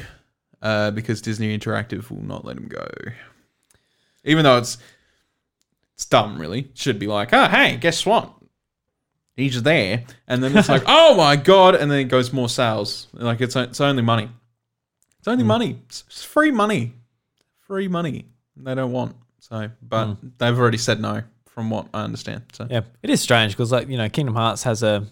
uh, 0.60 0.90
because 0.90 1.22
Disney 1.22 1.58
Interactive 1.58 2.10
will 2.10 2.22
not 2.22 2.44
let 2.44 2.58
him 2.58 2.68
go. 2.68 2.86
Even 4.24 4.44
though 4.44 4.58
it's 4.58 4.76
it's 5.94 6.04
dumb, 6.04 6.38
really. 6.38 6.70
Should 6.74 6.98
be 6.98 7.06
like, 7.06 7.32
oh 7.32 7.48
hey, 7.48 7.78
guess 7.78 8.04
what? 8.04 8.30
He's 9.36 9.62
there, 9.62 10.04
and 10.28 10.42
then 10.42 10.56
it's 10.56 10.68
like, 10.68 10.82
oh 10.86 11.14
my 11.16 11.36
god, 11.36 11.74
and 11.74 11.90
then 11.90 11.98
it 11.98 12.04
goes 12.04 12.32
more 12.32 12.48
sales. 12.48 13.08
Like 13.12 13.40
it's 13.40 13.56
it's 13.56 13.80
only 13.80 14.02
money. 14.02 14.28
It's 15.18 15.28
only 15.28 15.44
hmm. 15.44 15.48
money. 15.48 15.78
It's 15.86 16.24
free 16.24 16.50
money. 16.50 16.92
Free 17.66 17.88
money. 17.88 18.26
They 18.56 18.74
don't 18.74 18.92
want. 18.92 19.16
So, 19.38 19.70
but 19.80 20.14
hmm. 20.14 20.28
they've 20.38 20.58
already 20.58 20.78
said 20.78 21.00
no, 21.00 21.22
from 21.46 21.70
what 21.70 21.86
I 21.94 22.02
understand. 22.02 22.44
So, 22.52 22.66
yeah, 22.70 22.82
it 23.02 23.10
is 23.10 23.20
strange 23.20 23.52
because 23.52 23.72
like 23.72 23.88
you 23.88 23.96
know, 23.96 24.08
Kingdom 24.08 24.34
Hearts 24.34 24.64
has 24.64 24.82
a 24.82 25.06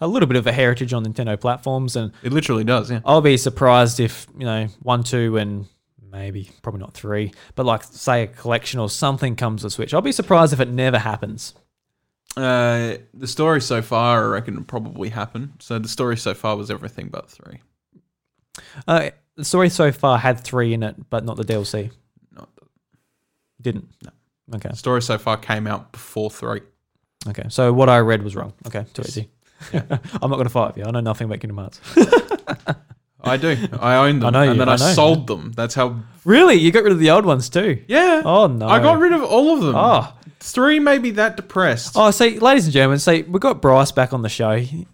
a 0.00 0.06
little 0.06 0.26
bit 0.26 0.36
of 0.36 0.46
a 0.46 0.52
heritage 0.52 0.92
on 0.92 1.04
Nintendo 1.04 1.38
platforms, 1.38 1.96
and 1.96 2.12
it 2.22 2.32
literally 2.32 2.64
does. 2.64 2.90
Yeah. 2.90 3.00
I'll 3.04 3.20
be 3.20 3.36
surprised 3.36 4.00
if 4.00 4.26
you 4.38 4.46
know 4.46 4.68
one, 4.82 5.02
two, 5.02 5.36
and 5.36 5.66
maybe 6.10 6.50
probably 6.62 6.80
not 6.80 6.94
three, 6.94 7.32
but 7.54 7.66
like 7.66 7.82
say 7.84 8.22
a 8.22 8.26
collection 8.26 8.80
or 8.80 8.88
something 8.88 9.36
comes 9.36 9.62
to 9.62 9.70
Switch. 9.70 9.92
I'll 9.92 10.00
be 10.00 10.12
surprised 10.12 10.52
if 10.52 10.60
it 10.60 10.68
never 10.68 10.98
happens. 10.98 11.54
Uh, 12.36 12.98
the 13.14 13.26
story 13.26 13.60
so 13.60 13.82
far, 13.82 14.24
I 14.24 14.28
reckon, 14.28 14.62
probably 14.64 15.08
happen. 15.08 15.54
So 15.58 15.78
the 15.78 15.88
story 15.88 16.16
so 16.16 16.34
far 16.34 16.56
was 16.56 16.70
everything 16.70 17.08
but 17.08 17.28
three. 17.30 17.60
Uh, 18.86 19.10
the 19.36 19.44
story 19.44 19.70
so 19.70 19.92
far 19.92 20.18
had 20.18 20.40
three 20.40 20.74
in 20.74 20.82
it, 20.82 21.10
but 21.10 21.24
not 21.24 21.36
the 21.36 21.44
DLC. 21.44 21.90
Not 22.32 22.48
Didn't. 23.60 23.88
No. 24.04 24.10
Okay. 24.56 24.68
The 24.70 24.76
story 24.76 25.02
so 25.02 25.18
far 25.18 25.36
came 25.36 25.66
out 25.66 25.92
before 25.92 26.30
three. 26.30 26.60
Okay. 27.28 27.44
So 27.48 27.72
what 27.72 27.88
I 27.88 27.98
read 27.98 28.22
was 28.22 28.36
wrong. 28.36 28.52
Okay. 28.66 28.84
Too 28.94 29.02
easy. 29.02 29.28
I'm 29.72 29.88
not 30.30 30.30
going 30.30 30.44
to 30.44 30.50
fight 30.50 30.68
with 30.68 30.78
you. 30.78 30.84
I 30.84 30.90
know 30.90 31.00
nothing 31.00 31.26
about 31.26 31.40
Kingdom 31.40 31.58
Hearts. 31.58 31.80
I 33.20 33.36
do. 33.36 33.56
I 33.80 33.96
own 33.96 34.20
them. 34.20 34.28
I 34.28 34.30
know 34.30 34.50
and 34.52 34.60
then 34.60 34.68
I 34.68 34.74
I, 34.74 34.76
sold 34.76 35.26
them. 35.26 35.52
That's 35.52 35.74
how. 35.74 36.02
really? 36.24 36.54
You 36.54 36.70
got 36.70 36.84
rid 36.84 36.92
of 36.92 37.00
the 37.00 37.10
old 37.10 37.26
ones 37.26 37.48
too? 37.48 37.82
Yeah. 37.88 38.22
Oh 38.24 38.46
no. 38.46 38.68
I 38.68 38.78
got 38.78 38.98
rid 38.98 39.12
of 39.12 39.22
all 39.24 39.54
of 39.54 39.60
them. 39.62 39.74
Oh. 39.76 40.12
Three 40.40 40.78
made 40.78 41.02
me 41.02 41.10
that 41.12 41.36
depressed. 41.36 41.92
Oh, 41.96 42.10
see, 42.10 42.38
ladies 42.38 42.64
and 42.64 42.72
gentlemen, 42.72 42.98
see, 42.98 43.22
we 43.22 43.38
got 43.40 43.60
Bryce 43.60 43.90
back 43.92 44.12
on 44.12 44.22
the 44.22 44.28
show. 44.28 44.56
He's 44.56 44.86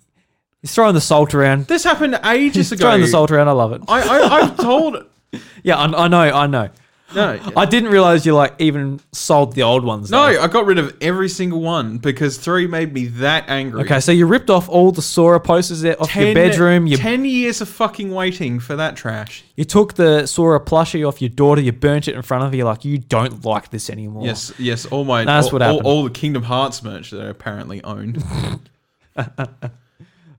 throwing 0.74 0.95
the 0.95 1.01
salt 1.01 1.34
around. 1.34 1.66
This 1.66 1.84
happened 1.84 2.18
ages 2.24 2.55
He's 2.70 2.72
ago. 2.72 2.86
throwing 2.86 3.01
the 3.03 3.07
salt 3.07 3.30
around. 3.30 3.49
I 3.49 3.53
love 3.53 3.72
it. 3.72 3.82
I, 3.88 4.01
I, 4.01 4.36
I've 4.40 4.57
told. 4.57 5.05
Yeah, 5.64 5.76
I, 5.78 6.05
I 6.05 6.09
know, 6.09 6.20
I 6.20 6.47
know. 6.47 6.68
No, 7.15 7.41
I 7.57 7.67
didn't 7.67 7.91
realize 7.91 8.27
you 8.27 8.35
like 8.35 8.55
even 8.59 9.01
sold 9.12 9.55
the 9.55 9.62
old 9.62 9.85
ones. 9.85 10.11
no, 10.11 10.33
though. 10.33 10.41
I 10.41 10.47
got 10.49 10.67
rid 10.67 10.79
of 10.79 10.97
every 11.01 11.29
single 11.29 11.61
one 11.61 11.99
because 11.99 12.39
three 12.39 12.67
made 12.67 12.93
me 12.93 13.07
that 13.07 13.49
angry. 13.49 13.83
Okay, 13.83 14.01
so 14.01 14.12
you 14.12 14.27
ripped 14.27 14.51
off 14.51 14.69
all 14.69 14.93
the 14.93 15.03
Sora 15.03 15.41
posters 15.41 15.83
there 15.83 16.01
off 16.01 16.15
your 16.15 16.35
bedroom. 16.35 16.87
You 16.87 16.97
ten 16.97 17.25
years 17.25 17.61
of 17.61 17.69
fucking 17.69 18.11
waiting 18.11 18.61
for 18.61 18.77
that 18.77 18.97
trash. 18.97 19.45
you 19.57 19.65
took 19.65 19.95
the 19.95 20.27
Sora 20.27 20.61
plushie 20.61 21.07
off 21.07 21.21
your 21.21 21.31
daughter. 21.31 21.61
You 21.61 21.73
burnt 21.73 22.09
it 22.09 22.15
in 22.15 22.23
front 22.23 22.45
of 22.45 22.51
her. 22.51 22.57
You're 22.57 22.67
like, 22.67 22.85
you 22.85 22.99
don't 22.99 23.45
like 23.45 23.71
this 23.71 23.91
anymore. 23.91 24.25
Yes, 24.25 24.53
yes, 24.59 24.87
all 24.87 25.05
my 25.05 25.25
That's 25.25 25.47
all, 25.47 25.53
what 25.53 25.62
all, 25.62 25.87
all 25.87 26.05
the 26.05 26.11
Kingdom 26.11 26.43
Hearts 26.43 26.83
merch 26.83 27.11
that 27.11 27.21
I 27.21 27.27
apparently 27.27 27.83
owned. 27.83 28.23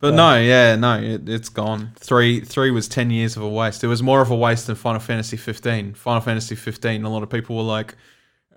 but 0.10 0.14
no, 0.16 0.40
yeah, 0.40 0.76
no, 0.76 1.00
it, 1.00 1.28
it's 1.28 1.50
gone. 1.50 1.92
Three, 1.98 2.42
three 2.42 2.72
was 2.72 2.88
ten 2.88 3.10
years 3.10 3.36
of 3.38 3.44
a 3.44 3.50
waste. 3.50 3.84
It 3.84 3.88
was 3.88 4.04
more 4.04 4.22
of 4.22 4.32
a 4.32 4.36
waste 4.36 4.68
than 4.68 4.76
Final 4.76 5.00
Fantasy 5.00 5.38
fifteen. 5.38 5.94
Final 5.94 6.22
Fantasy 6.22 6.56
fifteen, 6.56 7.04
a 7.04 7.10
lot 7.10 7.24
of 7.24 7.30
people 7.30 7.56
were 7.56 7.64
like, 7.64 7.96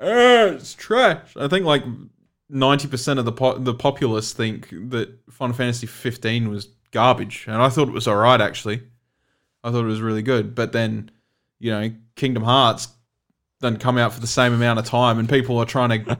"Eh, 0.00 0.50
"It's 0.50 0.74
trash." 0.74 1.36
I 1.36 1.48
think 1.48 1.64
like 1.64 1.84
ninety 2.48 2.88
percent 2.88 3.18
of 3.18 3.24
the 3.24 3.32
po- 3.32 3.58
the 3.58 3.74
populace 3.74 4.32
think 4.32 4.68
that 4.90 5.18
Final 5.30 5.56
Fantasy 5.56 5.86
fifteen 5.86 6.50
was 6.50 6.68
garbage, 6.90 7.44
and 7.46 7.56
I 7.56 7.68
thought 7.68 7.88
it 7.88 7.94
was 7.94 8.08
alright 8.08 8.40
actually. 8.40 8.82
I 9.64 9.70
thought 9.70 9.84
it 9.84 9.88
was 9.88 10.00
really 10.00 10.22
good, 10.22 10.54
but 10.54 10.72
then, 10.72 11.10
you 11.58 11.72
know, 11.72 11.90
Kingdom 12.14 12.44
Hearts 12.44 12.88
doesn't 13.60 13.80
come 13.80 13.98
out 13.98 14.12
for 14.12 14.20
the 14.20 14.26
same 14.26 14.52
amount 14.52 14.78
of 14.78 14.84
time, 14.84 15.18
and 15.18 15.28
people 15.28 15.58
are 15.58 15.66
trying 15.66 16.04
to 16.04 16.18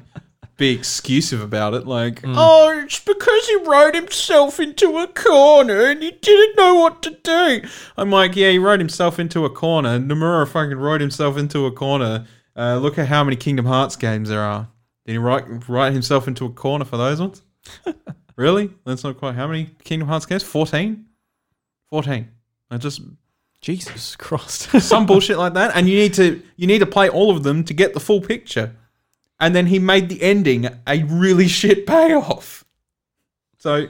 be 0.59 0.73
exclusive 0.73 1.41
about 1.41 1.73
it. 1.73 1.87
Like, 1.87 2.21
oh, 2.25 2.83
it's 2.85 3.01
because 3.01 3.47
he 3.47 3.57
wrote 3.65 3.95
himself 3.95 4.61
into 4.61 4.99
a 4.99 5.07
corner 5.07 5.87
and 5.87 6.03
he 6.03 6.11
didn't 6.11 6.57
know 6.57 6.75
what 6.75 7.03
to 7.05 7.11
do. 7.11 7.63
I'm 7.97 8.11
like, 8.11 8.37
yeah, 8.37 8.51
he 8.51 8.59
wrote 8.59 8.81
himself 8.81 9.19
into 9.19 9.47
a 9.47 9.51
corner. 9.51 9.99
Nomura 9.99 10.47
fucking 10.47 10.77
wrote 10.77 11.01
himself 11.01 11.39
into 11.39 11.65
a 11.65 11.73
corner. 11.73 12.27
Uh, 12.55 12.77
look 12.77 12.99
at 12.99 13.07
how 13.07 13.25
many 13.25 13.37
Kingdom 13.37 13.65
Hearts 13.65 13.97
games 13.97 14.29
there 14.29 14.43
are. 14.43 14.69
Did 15.07 15.13
he 15.13 15.19
write 15.19 15.69
write 15.69 15.95
himself 15.95 16.29
into 16.29 16.45
a 16.45 16.51
corner 16.51 16.85
for 16.85 16.99
those 16.99 17.21
ones? 17.21 17.43
really? 18.37 18.71
That's 18.85 19.05
not 19.05 19.17
quite. 19.17 19.37
How 19.37 19.47
many 19.47 19.71
Kingdom 19.85 20.09
Hearts 20.09 20.27
games? 20.27 20.43
Fourteen. 20.43 21.07
Fourteen. 21.89 22.29
I 22.71 22.77
just 22.77 23.01
Jesus 23.63 24.17
Christ. 24.17 24.81
some 24.83 25.07
bullshit 25.07 25.39
like 25.39 25.55
that, 25.55 25.77
and 25.77 25.89
you 25.89 25.97
need 25.97 26.15
to 26.15 26.43
you 26.57 26.67
need 26.67 26.81
to 26.81 26.87
play 26.87 27.09
all 27.09 27.35
of 27.35 27.45
them 27.45 27.63
to 27.65 27.73
get 27.73 27.95
the 27.95 28.01
full 28.01 28.21
picture. 28.21 28.75
And 29.41 29.55
then 29.55 29.67
he 29.67 29.79
made 29.79 30.09
the 30.09 30.21
ending 30.23 30.69
a 30.87 31.03
really 31.05 31.49
shit 31.61 31.87
payoff. 31.87 32.65
So 33.59 33.87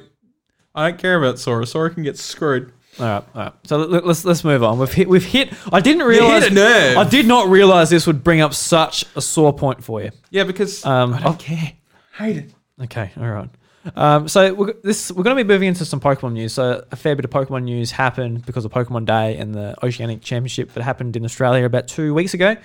I 0.74 0.88
don't 0.90 0.98
care 1.00 1.16
about 1.22 1.38
Sora. 1.38 1.66
Sora 1.66 1.90
can 1.90 2.02
get 2.02 2.18
screwed. 2.18 2.72
all 2.98 3.06
right, 3.06 3.24
all 3.34 3.42
right. 3.42 3.52
So 3.64 3.78
let, 3.78 4.06
let's 4.06 4.24
let's 4.24 4.44
move 4.44 4.62
on. 4.62 4.78
We've 4.78 4.92
hit 4.92 5.08
we've 5.08 5.24
hit. 5.24 5.52
I 5.72 5.80
didn't 5.80 6.06
realize 6.06 6.44
hit 6.44 6.52
a 6.52 6.54
nerve. 6.54 6.96
I 6.98 7.08
did 7.08 7.26
not 7.26 7.48
realize 7.48 7.90
this 7.90 8.06
would 8.06 8.22
bring 8.24 8.40
up 8.40 8.54
such 8.54 9.04
a 9.16 9.20
sore 9.20 9.52
point 9.52 9.82
for 9.84 10.02
you. 10.02 10.10
Yeah, 10.30 10.44
because 10.44 10.84
Um, 10.84 11.14
I 11.14 11.20
don't 11.20 11.38
care. 11.38 11.72
Hate 12.16 12.36
it. 12.36 12.50
Okay, 12.84 13.10
all 13.16 13.26
right. 13.28 13.48
Um, 13.96 14.28
so 14.28 14.54
we're, 14.54 14.74
this 14.82 15.10
we're 15.10 15.22
going 15.22 15.36
to 15.36 15.44
be 15.44 15.48
moving 15.48 15.68
into 15.68 15.84
some 15.84 16.00
Pokemon 16.00 16.32
news. 16.32 16.52
So 16.52 16.84
a 16.90 16.96
fair 16.96 17.16
bit 17.16 17.24
of 17.24 17.30
Pokemon 17.30 17.64
news 17.64 17.90
happened 17.90 18.46
because 18.46 18.64
of 18.64 18.72
Pokemon 18.72 19.06
Day 19.06 19.36
and 19.36 19.54
the 19.54 19.74
Oceanic 19.84 20.22
Championship 20.22 20.72
that 20.72 20.82
happened 20.82 21.16
in 21.16 21.24
Australia 21.24 21.64
about 21.64 21.88
two 21.88 22.14
weeks 22.14 22.34
ago. 22.34 22.56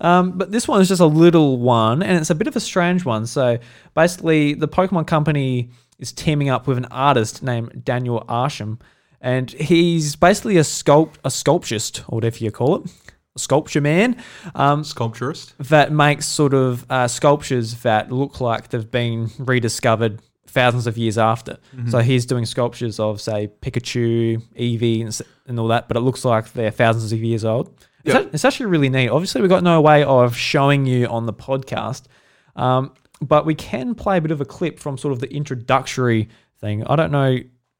Um, 0.00 0.32
but 0.32 0.52
this 0.52 0.66
one 0.66 0.80
is 0.80 0.88
just 0.88 1.00
a 1.00 1.06
little 1.06 1.58
one, 1.58 2.02
and 2.02 2.18
it's 2.18 2.30
a 2.30 2.34
bit 2.34 2.46
of 2.46 2.56
a 2.56 2.60
strange 2.60 3.04
one. 3.04 3.26
So 3.26 3.58
basically, 3.94 4.54
the 4.54 4.68
Pokemon 4.68 5.06
Company 5.06 5.70
is 5.98 6.12
teaming 6.12 6.48
up 6.48 6.66
with 6.66 6.78
an 6.78 6.86
artist 6.86 7.42
named 7.42 7.84
Daniel 7.84 8.24
Arsham, 8.28 8.80
and 9.20 9.50
he's 9.52 10.16
basically 10.16 10.56
a 10.56 10.62
sculpt 10.62 11.14
a 11.24 11.30
sculpturist 11.30 12.04
or 12.08 12.16
whatever 12.16 12.38
you 12.38 12.50
call 12.50 12.76
it, 12.76 12.90
a 13.36 13.38
sculpture 13.38 13.80
man. 13.80 14.16
Um, 14.54 14.84
Sculpturist. 14.84 15.54
that 15.58 15.92
makes 15.92 16.26
sort 16.26 16.54
of 16.54 16.84
uh, 16.90 17.08
sculptures 17.08 17.82
that 17.82 18.10
look 18.10 18.40
like 18.40 18.68
they've 18.68 18.90
been 18.90 19.30
rediscovered 19.38 20.20
thousands 20.52 20.86
of 20.86 20.96
years 20.96 21.18
after. 21.18 21.58
Mm-hmm. 21.74 21.90
So 21.90 21.98
he's 21.98 22.26
doing 22.26 22.46
sculptures 22.46 23.00
of 23.00 23.20
say 23.20 23.50
Pikachu, 23.60 24.42
Eevee, 24.58 25.02
and, 25.02 25.20
and 25.46 25.58
all 25.58 25.68
that, 25.68 25.88
but 25.88 25.96
it 25.96 26.00
looks 26.00 26.24
like 26.24 26.52
they're 26.52 26.70
thousands 26.70 27.12
of 27.12 27.22
years 27.22 27.44
old. 27.44 27.68
It's, 28.04 28.14
Yeah. 28.14 28.20
act- 28.20 28.34
it's 28.34 28.44
actually 28.44 28.66
really 28.66 28.88
neat. 28.88 29.08
Obviously, 29.08 29.40
we've 29.40 29.50
got 29.50 29.62
no 29.62 29.80
way 29.80 30.04
of 30.04 30.36
showing 30.36 30.86
you 30.86 31.06
on 31.06 31.26
the 31.26 31.32
podcast, 31.32 32.02
um, 32.56 32.92
but 33.20 33.46
we 33.46 33.54
can 33.54 33.94
play 33.94 34.18
a 34.18 34.20
bit 34.20 34.30
of 34.30 34.40
a 34.40 34.44
clip 34.44 34.78
from 34.78 34.98
sort 34.98 35.12
of 35.12 35.20
the 35.20 35.32
introductory 35.32 36.28
thing. 36.60 36.84
I 36.86 36.96
don't 36.96 37.12
know 37.12 37.38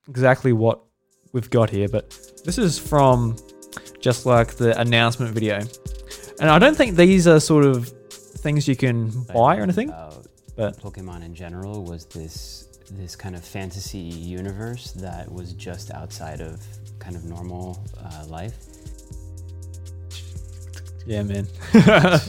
exactly 0.08 0.52
what 0.52 0.80
we've 1.32 1.50
got 1.50 1.70
here, 1.70 1.88
but 1.88 2.10
this 2.44 2.58
is 2.58 2.78
from 2.78 3.36
just 4.00 4.26
like 4.26 4.54
the 4.54 4.78
announcement 4.80 5.32
video. 5.34 5.60
And 6.40 6.50
I 6.50 6.58
don't 6.58 6.76
think 6.76 6.96
these 6.96 7.26
are 7.26 7.40
sort 7.40 7.64
of 7.64 7.88
things 7.88 8.66
you 8.66 8.76
can 8.76 9.10
buy 9.32 9.56
or 9.58 9.62
anything. 9.62 9.88
About 9.90 10.21
but- 10.56 10.78
Pokemon 10.78 11.24
in 11.24 11.34
general 11.34 11.82
was 11.84 12.04
this 12.06 12.68
this 12.90 13.16
kind 13.16 13.34
of 13.34 13.42
fantasy 13.44 13.98
universe 13.98 14.92
that 14.92 15.30
was 15.32 15.54
just 15.54 15.90
outside 15.92 16.40
of 16.42 16.60
kind 16.98 17.16
of 17.16 17.24
normal 17.24 17.82
uh, 18.04 18.24
life. 18.28 18.56
Yeah, 21.06 21.22
man. 21.22 21.46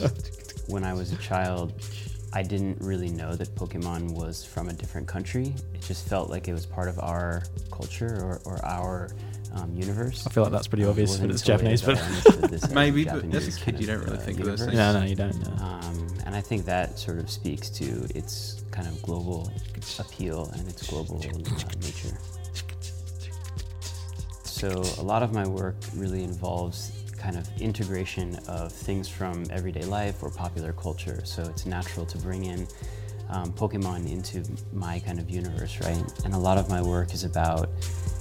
When 0.67 0.85
I 0.85 0.93
was 0.93 1.11
a 1.11 1.17
child, 1.17 1.73
I 2.31 2.41
didn't 2.41 2.79
really 2.79 3.09
know 3.09 3.35
that 3.35 3.53
Pokemon 3.55 4.13
was 4.13 4.45
from 4.45 4.69
a 4.69 4.73
different 4.73 5.07
country. 5.07 5.53
It 5.73 5.81
just 5.81 6.07
felt 6.07 6.29
like 6.29 6.47
it 6.47 6.53
was 6.53 6.65
part 6.65 6.87
of 6.87 6.97
our 6.99 7.43
culture 7.69 8.17
or, 8.23 8.41
or 8.45 8.63
our 8.65 9.09
um, 9.53 9.73
universe. 9.75 10.25
I 10.25 10.29
feel 10.31 10.43
like 10.43 10.51
that's 10.51 10.67
pretty 10.67 10.83
Um, 10.83 10.89
obvious 10.91 11.11
wasn't 11.11 11.29
that 11.29 11.33
it's 11.35 11.43
Japanese, 11.43 11.81
but 11.81 11.95
that 11.95 12.03
I 12.03 12.07
understood 12.07 12.41
this 12.49 12.63
as 12.63 12.71
a 12.71 12.75
Maybe, 12.75 13.05
but 13.05 13.23
as 13.35 13.47
a 13.57 13.59
kid, 13.59 13.79
you 13.79 13.87
don't 13.87 13.99
really 14.03 14.17
uh, 14.17 14.21
think 14.21 14.39
of 14.39 14.45
those 14.45 14.59
universe. 14.61 14.77
things. 14.77 14.93
no, 14.93 14.99
no, 14.99 15.05
you 15.05 15.15
don't. 15.15 15.57
No. 15.59 15.63
Um, 15.65 16.07
and 16.25 16.35
I 16.35 16.41
think 16.41 16.65
that 16.65 16.97
sort 16.97 17.19
of 17.19 17.29
speaks 17.29 17.69
to 17.71 18.07
its 18.15 18.63
kind 18.71 18.87
of 18.87 19.01
global 19.03 19.51
appeal 19.99 20.49
and 20.57 20.67
its 20.67 20.87
global 20.89 21.17
uh, 21.17 21.75
nature. 21.81 22.17
So 24.43 24.69
a 24.99 25.03
lot 25.03 25.23
of 25.23 25.33
my 25.33 25.45
work 25.47 25.75
really 25.95 26.23
involves 26.23 26.91
kind 27.17 27.37
of 27.37 27.47
integration 27.61 28.37
of 28.47 28.71
things 28.71 29.07
from 29.09 29.43
everyday 29.49 29.85
life 29.85 30.21
or 30.23 30.29
popular 30.29 30.73
culture. 30.73 31.21
So 31.25 31.43
it's 31.43 31.65
natural 31.65 32.05
to 32.07 32.17
bring 32.17 32.45
in 32.45 32.67
um, 33.29 33.51
Pokemon 33.53 34.11
into 34.11 34.43
my 34.73 34.99
kind 34.99 35.19
of 35.19 35.29
universe, 35.29 35.79
right? 35.81 36.03
And 36.25 36.33
a 36.33 36.37
lot 36.37 36.57
of 36.57 36.69
my 36.69 36.81
work 36.81 37.13
is 37.13 37.23
about 37.23 37.69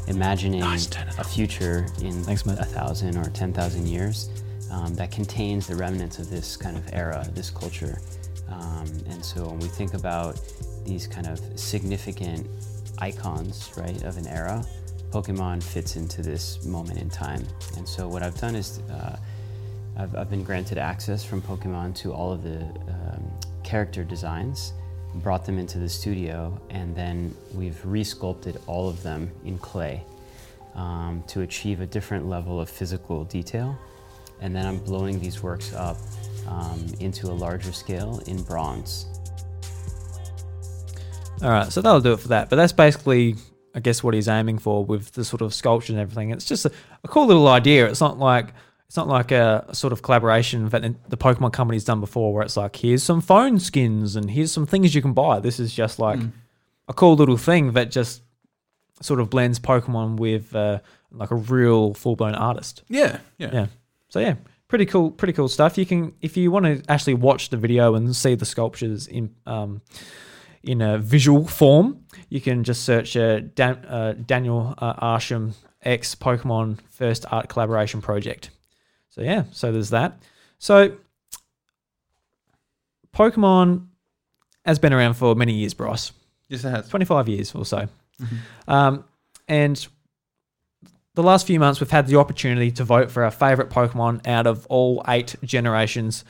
imagining 0.08 0.62
a 0.62 1.24
future 1.24 1.86
in 2.00 2.22
Thanks, 2.24 2.46
a 2.46 2.64
thousand 2.64 3.16
or 3.16 3.30
ten 3.30 3.52
thousand 3.52 3.86
years 3.86 4.30
um, 4.70 4.94
that 4.94 5.10
contains 5.10 5.66
the 5.66 5.76
remnants 5.76 6.18
of 6.18 6.30
this 6.30 6.56
kind 6.56 6.76
of 6.76 6.88
era, 6.92 7.26
this 7.34 7.50
culture. 7.50 7.98
Um, 8.48 8.86
and 9.08 9.24
so 9.24 9.48
when 9.48 9.58
we 9.58 9.68
think 9.68 9.94
about 9.94 10.40
these 10.84 11.06
kind 11.06 11.26
of 11.26 11.40
significant 11.58 12.46
icons, 12.98 13.72
right, 13.76 14.02
of 14.02 14.16
an 14.16 14.26
era, 14.26 14.64
Pokemon 15.10 15.62
fits 15.62 15.96
into 15.96 16.22
this 16.22 16.64
moment 16.64 16.98
in 16.98 17.08
time. 17.10 17.46
And 17.76 17.86
so 17.86 18.08
what 18.08 18.22
I've 18.22 18.38
done 18.40 18.54
is 18.54 18.80
uh, 18.90 19.16
I've, 19.96 20.16
I've 20.16 20.30
been 20.30 20.42
granted 20.42 20.78
access 20.78 21.24
from 21.24 21.42
Pokemon 21.42 21.94
to 21.96 22.12
all 22.12 22.32
of 22.32 22.42
the 22.42 22.60
um, 22.60 23.22
character 23.62 24.04
designs, 24.04 24.72
brought 25.16 25.44
them 25.44 25.58
into 25.58 25.78
the 25.78 25.88
studio, 25.88 26.58
and 26.70 26.94
then 26.96 27.34
we've 27.54 27.80
resculpted 27.84 28.60
all 28.66 28.88
of 28.88 29.02
them 29.02 29.30
in 29.44 29.58
clay 29.58 30.04
um, 30.74 31.22
to 31.28 31.42
achieve 31.42 31.80
a 31.80 31.86
different 31.86 32.28
level 32.28 32.60
of 32.60 32.68
physical 32.68 33.24
detail. 33.24 33.78
And 34.40 34.54
then 34.54 34.66
I'm 34.66 34.78
blowing 34.78 35.20
these 35.20 35.42
works 35.42 35.72
up 35.74 35.96
um, 36.48 36.86
into 36.98 37.28
a 37.28 37.32
larger 37.34 37.72
scale 37.72 38.20
in 38.26 38.42
bronze. 38.42 39.06
All 41.42 41.50
right, 41.50 41.72
so 41.72 41.80
that'll 41.80 42.00
do 42.00 42.12
it 42.12 42.20
for 42.20 42.28
that. 42.28 42.50
But 42.50 42.56
that's 42.56 42.72
basically, 42.72 43.36
I 43.74 43.80
guess, 43.80 44.02
what 44.02 44.14
he's 44.14 44.28
aiming 44.28 44.58
for 44.58 44.84
with 44.84 45.12
the 45.12 45.24
sort 45.24 45.42
of 45.42 45.52
sculpture 45.52 45.92
and 45.92 46.00
everything. 46.00 46.30
It's 46.30 46.44
just 46.44 46.64
a, 46.66 46.72
a 47.04 47.08
cool 47.08 47.26
little 47.26 47.48
idea. 47.48 47.86
It's 47.86 48.00
not 48.00 48.18
like 48.18 48.48
it's 48.92 48.96
not 48.98 49.08
like 49.08 49.30
a, 49.32 49.64
sort 49.72 49.94
of 49.94 50.02
collaboration 50.02 50.68
that 50.68 50.82
the 51.08 51.16
Pokemon 51.16 51.54
company's 51.54 51.82
done 51.82 51.98
before, 51.98 52.34
where 52.34 52.42
it's 52.42 52.58
like 52.58 52.76
here's 52.76 53.02
some 53.02 53.22
phone 53.22 53.58
skins 53.58 54.16
and 54.16 54.30
here's 54.30 54.52
some 54.52 54.66
things 54.66 54.94
you 54.94 55.00
can 55.00 55.14
buy. 55.14 55.40
This 55.40 55.58
is 55.58 55.72
just 55.72 55.98
like 55.98 56.20
a 56.88 56.92
cool 56.92 57.16
little 57.16 57.38
thing 57.38 57.72
that 57.72 57.90
just 57.90 58.20
sort 59.00 59.18
of 59.18 59.30
blends 59.30 59.58
Pokemon 59.58 60.18
with 60.18 60.54
uh, 60.54 60.80
like 61.10 61.30
a 61.30 61.36
real 61.36 61.94
full 61.94 62.16
blown 62.16 62.34
artist. 62.34 62.82
Yeah, 62.90 63.20
yeah. 63.38 63.50
Yeah. 63.50 63.66
So 64.10 64.20
yeah, 64.20 64.34
pretty 64.68 64.84
cool, 64.84 65.10
pretty 65.10 65.32
cool 65.32 65.48
stuff. 65.48 65.78
You 65.78 65.86
can 65.86 66.12
if 66.20 66.36
you 66.36 66.50
want 66.50 66.66
to 66.66 66.82
actually 66.90 67.14
watch 67.14 67.48
the 67.48 67.56
video 67.56 67.94
and 67.94 68.14
see 68.14 68.34
the 68.34 68.44
sculptures 68.44 69.06
in 69.06 69.34
um 69.46 69.80
in 70.62 70.82
a 70.82 70.98
visual 70.98 71.46
form, 71.46 72.04
you 72.28 72.42
can 72.42 72.62
just 72.62 72.84
search 72.84 73.16
uh, 73.16 73.40
Dan, 73.54 73.76
uh, 73.86 74.12
Daniel 74.26 74.74
uh, 74.76 75.16
Arsham 75.16 75.54
X 75.80 76.14
Pokemon 76.14 76.78
First 76.90 77.24
Art 77.32 77.48
Collaboration 77.48 78.02
Project. 78.02 78.50
So 79.12 79.20
yeah, 79.20 79.44
so 79.52 79.70
there's 79.70 79.90
that. 79.90 80.18
So 80.58 80.96
Pokemon 83.14 83.88
has 84.64 84.78
been 84.78 84.92
around 84.94 85.14
for 85.14 85.34
many 85.34 85.52
years, 85.52 85.74
Bryce. 85.74 86.12
Yes, 86.48 86.64
it 86.64 86.70
has. 86.70 86.88
25 86.88 87.28
years 87.28 87.54
or 87.54 87.66
so. 87.66 87.88
Um, 88.66 89.04
and 89.48 89.86
the 91.14 91.22
last 91.22 91.46
few 91.46 91.60
months, 91.60 91.78
we've 91.78 91.90
had 91.90 92.06
the 92.06 92.16
opportunity 92.16 92.70
to 92.70 92.84
vote 92.84 93.10
for 93.10 93.22
our 93.24 93.30
favorite 93.30 93.68
Pokemon 93.68 94.26
out 94.26 94.46
of 94.46 94.64
all 94.66 95.04
eight 95.08 95.36
generations. 95.44 96.24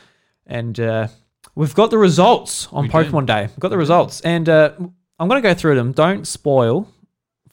And 0.45 0.79
uh, 0.81 1.07
we've 1.55 1.75
got 1.75 1.91
the 1.91 1.99
results 1.99 2.67
on 2.73 2.85
We 2.85 2.89
did. 2.89 2.95
Pokemon 2.95 3.27
Day. 3.27 3.43
We've 3.47 3.61
got 3.61 3.69
the 3.69 3.79
results. 3.79 4.21
And 4.23 4.49
uh, 4.49 4.73
I'm 5.21 5.29
going 5.29 5.41
to 5.41 5.49
go 5.49 5.55
through 5.55 5.77
them. 5.77 5.93
Don't 5.93 6.27
spoil 6.27 6.89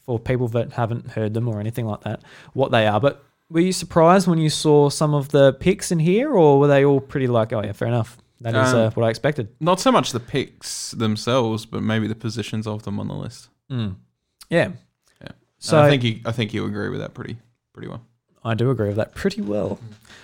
for 0.06 0.18
people 0.18 0.48
that 0.50 0.74
haven't 0.74 1.12
heard 1.12 1.36
them 1.36 1.48
or 1.48 1.60
anything 1.60 1.86
like 1.86 2.02
that 2.02 2.22
what 2.54 2.72
they 2.72 2.88
are. 2.88 3.00
But 3.00 3.24
were 3.50 3.60
you 3.60 3.72
surprised 3.74 4.28
when 4.28 4.38
you 4.40 4.50
saw 4.50 4.90
some 4.90 5.14
of 5.14 5.30
the 5.30 5.54
picks 5.54 5.92
in 5.92 6.00
here, 6.00 6.32
or 6.34 6.60
were 6.60 6.68
they 6.68 6.86
all 6.86 7.00
pretty 7.00 7.28
like, 7.28 7.52
oh, 7.54 7.64
yeah, 7.64 7.72
fair 7.74 7.88
enough? 7.88 8.18
That 8.42 8.56
is 8.56 8.74
Um, 8.74 8.80
uh, 8.80 8.90
what 8.92 9.06
I 9.06 9.10
expected. 9.10 9.50
Not 9.60 9.80
so 9.80 9.92
much 9.92 10.12
the 10.12 10.20
picks 10.20 10.92
themselves, 10.92 11.66
but 11.66 11.82
maybe 11.84 12.08
the 12.08 12.16
positions 12.16 12.68
of 12.68 12.84
them 12.84 13.00
on 13.00 13.08
the 13.08 13.14
list. 13.16 13.50
Mm. 13.70 13.96
Yeah. 14.50 14.70
Yeah. 15.22 15.28
So 15.58 15.72
So 15.72 15.82
I 15.82 15.90
think 15.90 16.04
you, 16.04 16.20
I 16.26 16.32
think 16.32 16.54
you 16.54 16.66
agree 16.66 16.90
with 16.90 17.00
that 17.02 17.14
pretty, 17.14 17.38
pretty 17.74 17.90
well. 17.90 18.02
I 18.46 18.54
do 18.54 18.70
agree 18.70 18.88
with 18.88 18.96
that 18.96 19.14
pretty 19.14 19.42
well. 19.42 19.78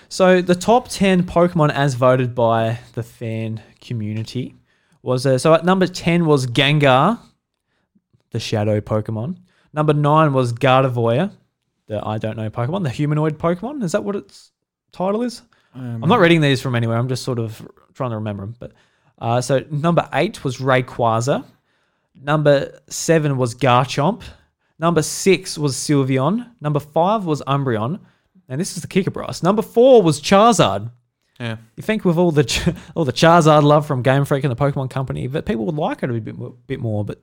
So 0.08 0.40
the 0.40 0.54
top 0.54 0.88
ten 0.88 1.24
Pokemon 1.24 1.70
as 1.72 1.92
voted 1.94 2.34
by 2.34 2.78
the 2.94 3.02
fan 3.02 3.60
community 3.82 4.54
was 5.02 5.26
uh, 5.26 5.36
so 5.36 5.52
at 5.52 5.64
number 5.66 5.86
ten 5.86 6.24
was 6.24 6.46
Gengar, 6.46 7.18
the 8.30 8.40
Shadow 8.40 8.80
Pokemon. 8.80 9.36
Number 9.74 9.92
nine 9.92 10.32
was 10.32 10.54
Gardevoir, 10.54 11.30
the 11.86 12.04
I 12.06 12.18
don't 12.18 12.36
know 12.36 12.50
Pokemon, 12.50 12.82
the 12.82 12.90
humanoid 12.90 13.38
Pokemon. 13.38 13.82
Is 13.82 13.92
that 13.92 14.04
what 14.04 14.16
its 14.16 14.50
title 14.92 15.22
is? 15.22 15.42
Um, 15.74 16.02
I'm 16.02 16.08
not 16.08 16.20
reading 16.20 16.40
these 16.40 16.60
from 16.62 16.74
anywhere. 16.74 16.96
I'm 16.96 17.08
just 17.08 17.22
sort 17.22 17.38
of 17.38 17.66
trying 17.94 18.10
to 18.10 18.16
remember 18.16 18.42
them. 18.44 18.56
But 18.58 18.72
uh, 19.18 19.40
so 19.40 19.64
number 19.70 20.08
eight 20.12 20.42
was 20.44 20.58
Rayquaza. 20.58 21.44
Number 22.14 22.80
seven 22.88 23.36
was 23.36 23.54
Garchomp. 23.54 24.22
Number 24.78 25.02
six 25.02 25.56
was 25.58 25.74
Sylveon. 25.74 26.50
Number 26.60 26.80
five 26.80 27.24
was 27.24 27.42
Umbreon. 27.42 28.00
And 28.48 28.60
this 28.60 28.76
is 28.76 28.82
the 28.82 28.88
kicker, 28.88 29.10
Bryce. 29.10 29.42
Number 29.42 29.62
four 29.62 30.02
was 30.02 30.20
Charizard. 30.20 30.90
Yeah. 31.40 31.56
You 31.76 31.82
think 31.82 32.04
with 32.04 32.16
all 32.16 32.30
the 32.32 32.74
all 32.94 33.04
the 33.04 33.12
Charizard 33.12 33.62
love 33.62 33.86
from 33.86 34.02
Game 34.02 34.24
Freak 34.24 34.44
and 34.44 34.50
the 34.50 34.56
Pokemon 34.56 34.88
Company 34.90 35.26
that 35.26 35.44
people 35.44 35.66
would 35.66 35.74
like 35.74 36.02
it 36.02 36.10
a 36.10 36.12
bit 36.20 36.36
more, 36.38 36.54
bit 36.66 36.80
more, 36.80 37.04
but 37.04 37.20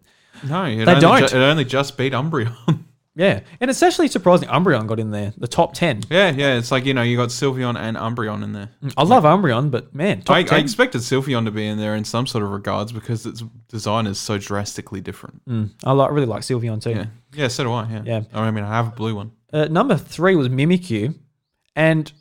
No, 0.48 0.64
They 0.66 0.82
only 0.82 1.00
don't. 1.02 1.20
Ju- 1.28 1.38
it 1.38 1.42
only 1.42 1.66
just 1.66 1.98
beat 1.98 2.14
Umbreon. 2.14 2.84
yeah, 3.16 3.42
and 3.60 3.70
it's 3.70 3.84
actually 3.84 4.08
surprising 4.08 4.50
Umbreon 4.50 4.88
got 4.88 5.00
in 5.00 5.12
there, 5.12 5.34
the 5.38 5.48
top 5.48 5.74
ten. 5.74 6.02
yeah, 6.10 6.32
yeah. 6.32 6.58
It's 6.58 6.72
like 6.72 6.86
you 6.86 6.94
know 6.94 7.02
you 7.04 7.16
got 7.18 7.30
Sylveon 7.30 7.78
and 7.78 7.96
Umbreon 7.96 8.44
in 8.44 8.54
there. 8.54 8.70
I 8.98 9.04
love 9.04 9.24
Umbreon, 9.24 9.70
but 9.72 9.94
man, 9.94 10.22
top 10.24 10.36
I, 10.36 10.56
I 10.56 10.60
expected 10.60 11.02
Sylveon 11.02 11.46
to 11.46 11.52
be 11.52 11.66
in 11.68 11.78
there 11.78 11.96
in 11.96 12.04
some 12.06 12.26
sort 12.26 12.44
of 12.44 12.50
regards 12.52 12.92
because 12.92 13.26
its 13.26 13.44
design 13.68 14.08
is 14.08 14.20
so 14.20 14.38
drastically 14.38 15.00
different. 15.02 15.46
Mm, 15.48 15.70
I 15.84 15.92
like 15.92 16.12
really 16.12 16.26
like 16.26 16.42
Sylveon 16.42 16.82
too. 16.82 16.92
Yeah, 16.92 17.06
yeah. 17.34 17.48
So 17.50 17.64
do 17.66 17.72
I. 17.72 17.88
Yeah. 17.90 18.02
Yeah. 18.06 18.22
I 18.34 18.50
mean, 18.52 18.64
I 18.64 18.70
have 18.76 18.88
a 18.88 18.92
blue 18.96 19.16
one. 19.16 19.32
Uh, 19.52 19.66
number 19.66 19.96
three 19.96 20.36
was 20.36 20.50
Mimikyu, 20.50 21.14
and 21.76 22.12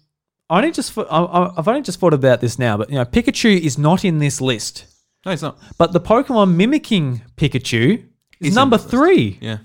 I 0.50 0.58
only 0.58 0.72
just 0.72 0.96
I- 0.98 1.52
I've 1.56 1.66
only 1.68 1.80
just 1.82 1.98
thought 2.00 2.12
about 2.12 2.42
this 2.42 2.58
now, 2.58 2.76
but 2.76 2.90
you 2.90 2.96
know 2.96 3.06
Pikachu 3.06 3.58
is 3.58 3.78
not 3.78 4.04
in 4.04 4.18
this 4.18 4.42
list, 4.42 4.84
No, 5.24 5.32
it's 5.32 5.40
not. 5.40 5.58
but 5.78 5.94
the 5.94 6.00
Pokemon 6.00 6.54
mimicking 6.56 7.22
Pikachu 7.38 8.04
is 8.40 8.48
Is 8.48 8.54
number 8.54 8.76
three. 8.76 9.38
Yeah. 9.40 9.58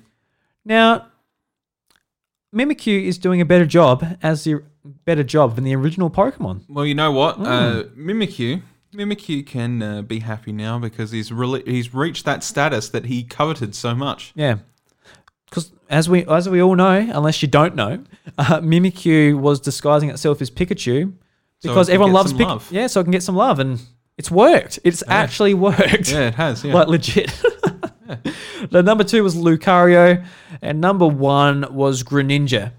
Now, 0.63 1.07
Mimikyu 2.55 3.03
is 3.03 3.17
doing 3.17 3.41
a 3.41 3.45
better 3.45 3.65
job 3.65 4.05
as 4.23 4.43
the 4.43 4.61
better 5.05 5.23
job 5.23 5.55
than 5.55 5.63
the 5.63 5.75
original 5.75 6.09
Pokemon. 6.09 6.61
Well, 6.69 6.85
you 6.85 6.95
know 6.95 7.11
what? 7.11 7.35
Hmm. 7.37 7.43
Uh, 7.45 7.83
Mimikyu, 7.97 8.61
Mimikyu 8.93 9.45
can 9.45 9.81
uh, 9.83 10.01
be 10.01 10.19
happy 10.19 10.51
now 10.51 10.79
because 10.79 11.11
he's 11.11 11.31
really 11.31 11.61
he's 11.65 11.93
reached 11.93 12.25
that 12.25 12.43
status 12.43 12.89
that 12.89 13.05
he 13.05 13.23
coveted 13.23 13.75
so 13.75 13.93
much. 13.93 14.31
Yeah. 14.35 14.57
Because 15.49 15.71
as 15.89 16.09
we 16.09 16.25
as 16.25 16.47
we 16.49 16.61
all 16.61 16.75
know, 16.75 16.97
unless 17.13 17.41
you 17.41 17.47
don't 17.47 17.75
know, 17.75 18.03
uh, 18.37 18.59
Mimikyu 18.61 19.39
was 19.39 19.59
disguising 19.59 20.09
itself 20.09 20.41
as 20.41 20.49
Pikachu 20.49 21.13
because 21.61 21.87
can 21.87 21.93
everyone 21.95 22.13
loves 22.13 22.33
Pikachu. 22.33 22.45
love. 22.47 22.71
Yeah, 22.71 22.87
so 22.87 23.01
it 23.01 23.03
can 23.03 23.11
get 23.11 23.23
some 23.23 23.35
love, 23.35 23.59
and 23.59 23.79
it's 24.17 24.31
worked. 24.31 24.79
It's 24.83 25.03
actually 25.07 25.53
worked. 25.69 26.11
Yeah, 26.11 26.27
it 26.27 26.35
has. 26.35 26.63
Yeah. 26.63 26.73
like 26.73 26.87
legit. 26.87 27.31
the 28.71 28.83
number 28.83 29.03
two 29.03 29.23
was 29.23 29.35
Lucario, 29.35 30.25
and 30.61 30.81
number 30.81 31.05
one 31.07 31.65
was 31.73 32.03
Greninja. 32.03 32.71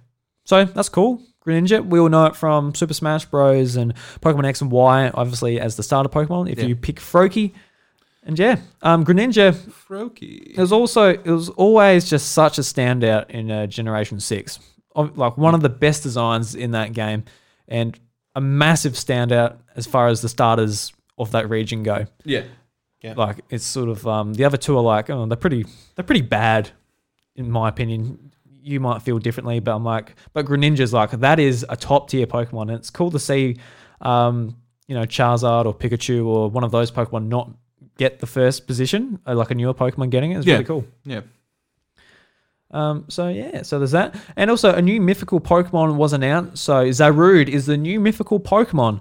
So 0.45 0.65
that's 0.65 0.89
cool. 0.89 1.23
Greninja, 1.47 1.85
we 1.87 1.99
all 1.99 2.09
know 2.09 2.27
it 2.27 2.37
from 2.37 2.75
Super 2.75 2.95
Smash 2.95 3.25
Bros. 3.27 3.77
and 3.77 3.95
Pokemon 4.21 4.45
X 4.47 4.61
and 4.61 4.71
Y, 4.71 5.11
obviously 5.15 5.59
as 5.61 5.77
the 5.77 5.83
starter 5.83 6.09
Pokemon. 6.09 6.51
If 6.51 6.59
Yeah. 6.59 6.67
you 6.67 6.77
pick 6.77 6.97
Froakie, 6.97 7.53
and 8.25 8.39
yeah, 8.39 8.57
um, 8.83 9.05
Greninja 9.05 9.55
Froakie. 9.55 10.53
it 10.55 10.59
was 10.59 10.73
also 10.73 11.09
it 11.11 11.25
was 11.27 11.49
always 11.51 12.09
just 12.11 12.33
such 12.33 12.59
a 12.59 12.63
standout 12.63 13.31
in 13.31 13.51
uh, 13.51 13.67
Generation 13.67 14.21
Six. 14.21 14.59
Like 14.95 15.39
one 15.39 15.55
of 15.55 15.61
the 15.63 15.69
best 15.69 16.03
designs 16.03 16.55
in 16.55 16.73
that 16.73 16.93
game, 16.93 17.25
and 17.69 17.99
a 18.35 18.41
massive 18.41 18.95
standout 18.95 19.57
as 19.77 19.87
far 19.87 20.09
as 20.09 20.21
the 20.23 20.29
starters 20.29 20.93
of 21.19 21.31
that 21.33 21.49
region 21.49 21.83
go. 21.83 22.07
Yeah. 22.25 22.43
Like 23.03 23.41
it's 23.51 23.65
sort 23.65 23.89
of 23.89 24.07
um, 24.07 24.35
the 24.35 24.45
other 24.45 24.57
two 24.57 24.77
are 24.77 24.83
like 24.83 25.09
oh 25.11 25.25
they're 25.27 25.37
pretty 25.37 25.65
they're 25.95 26.05
pretty 26.05 26.23
bad, 26.23 26.71
in 27.37 27.51
my 27.51 27.69
opinion. 27.69 28.33
You 28.61 28.81
might 28.81 29.01
feel 29.03 29.19
differently, 29.19 29.61
but 29.61 29.75
I'm 29.75 29.85
like, 29.85 30.15
but 30.35 30.45
Greninja's 30.45 30.93
like 30.93 31.11
that 31.13 31.39
is 31.39 31.65
a 31.69 31.77
top 31.77 32.11
tier 32.11 32.27
Pokemon, 32.27 32.63
and 32.63 32.73
it's 32.73 32.91
cool 32.91 33.11
to 33.13 33.19
see, 33.19 33.57
um, 34.03 34.57
you 34.89 34.95
know, 34.95 35.03
Charizard 35.05 35.65
or 35.65 35.73
Pikachu 35.75 36.27
or 36.27 36.51
one 36.51 36.65
of 36.65 36.71
those 36.71 36.91
Pokemon 36.91 37.29
not 37.29 37.51
get 37.97 38.19
the 38.21 38.27
first 38.27 38.67
position, 38.67 39.19
uh, 39.27 39.35
like 39.35 39.51
a 39.51 39.55
newer 39.55 39.73
Pokemon 39.75 40.11
getting 40.11 40.33
it. 40.33 40.39
It's 40.39 40.47
Yeah. 40.47 40.55
really 40.55 40.65
cool. 40.67 40.85
Yeah. 41.05 41.21
Um, 42.71 43.07
so 43.09 43.29
yeah, 43.29 43.63
so 43.63 43.79
there's 43.79 43.93
that, 43.93 44.15
and 44.37 44.51
also 44.51 44.75
a 44.75 44.83
new 44.83 45.01
mythical 45.01 45.41
Pokemon 45.41 45.95
was 45.97 46.13
announced. 46.13 46.63
So 46.63 46.85
Zarude 46.91 47.49
is 47.49 47.65
the 47.65 47.79
new 47.79 47.99
mythical 47.99 48.39
Pokemon, 48.39 49.01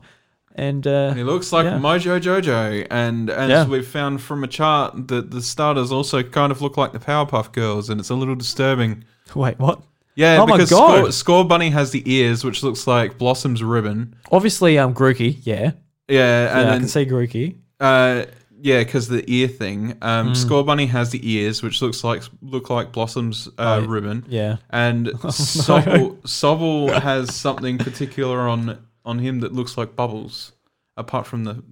and 0.58 0.86
uh, 0.88 1.08
And 1.10 1.18
he 1.18 1.24
looks 1.24 1.52
like 1.54 1.66
Yeah. 1.66 1.78
Mojo 1.80 2.20
Jojo. 2.20 2.86
And 2.90 3.30
as 3.30 3.50
Yeah. 3.50 3.66
we've 3.68 3.88
found 3.88 4.22
from 4.22 4.44
a 4.44 4.48
chart, 4.48 5.08
that 5.08 5.32
the 5.32 5.42
starters 5.42 5.92
also 5.92 6.24
kind 6.24 6.52
of 6.52 6.62
look 6.62 6.78
like 6.78 6.92
the 6.94 7.00
Powerpuff 7.00 7.52
Girls, 7.52 7.90
and 7.90 8.00
it's 8.00 8.10
a 8.10 8.16
little 8.16 8.36
disturbing. 8.36 9.04
wait, 9.36 9.58
what? 9.60 9.82
Yeah, 10.16 10.42
Oh 10.42 10.46
because. 10.48 10.70
Score, 10.70 11.04
Scorbunny 11.46 11.72
has 11.72 11.92
the 11.92 12.02
ears, 12.12 12.44
which 12.44 12.64
looks 12.64 12.88
like 12.88 13.18
Blossom's 13.20 13.62
ribbon. 13.64 14.16
Obviously, 14.32 14.80
um, 14.80 14.94
Grookey, 14.96 15.38
yeah, 15.44 15.72
Yeah, 16.08 16.46
yeah, 16.46 16.60
and 16.60 16.70
I 16.72 16.78
can 16.80 16.88
see 16.88 17.06
Grookey. 17.06 17.58
Uh, 17.80 18.26
yeah, 18.60 18.80
because 18.84 19.08
the 19.08 19.24
ear 19.32 19.48
thing. 19.48 19.96
Um, 20.02 20.34
Scorbunny 20.34 20.88
has 20.88 21.12
the 21.12 21.22
ears, 21.32 21.62
which 21.62 21.84
looks 21.84 22.04
like 22.04 22.24
look 22.42 22.72
like 22.72 22.92
Blossom's 22.92 23.48
uh, 23.60 23.82
Oh, 23.84 23.86
ribbon. 23.86 24.26
Yeah, 24.28 24.56
And 24.72 25.06
Sobble, 25.30 26.18
Sobble 26.24 27.00
has 27.00 27.36
something 27.36 27.78
particular 27.78 28.40
on 28.48 28.80
on 29.08 29.20
him 29.20 29.40
that 29.40 29.54
looks 29.54 29.78
like 29.78 29.96
bubbles, 29.96 30.52
apart 30.96 31.26
from 31.26 31.44
the 31.46 31.64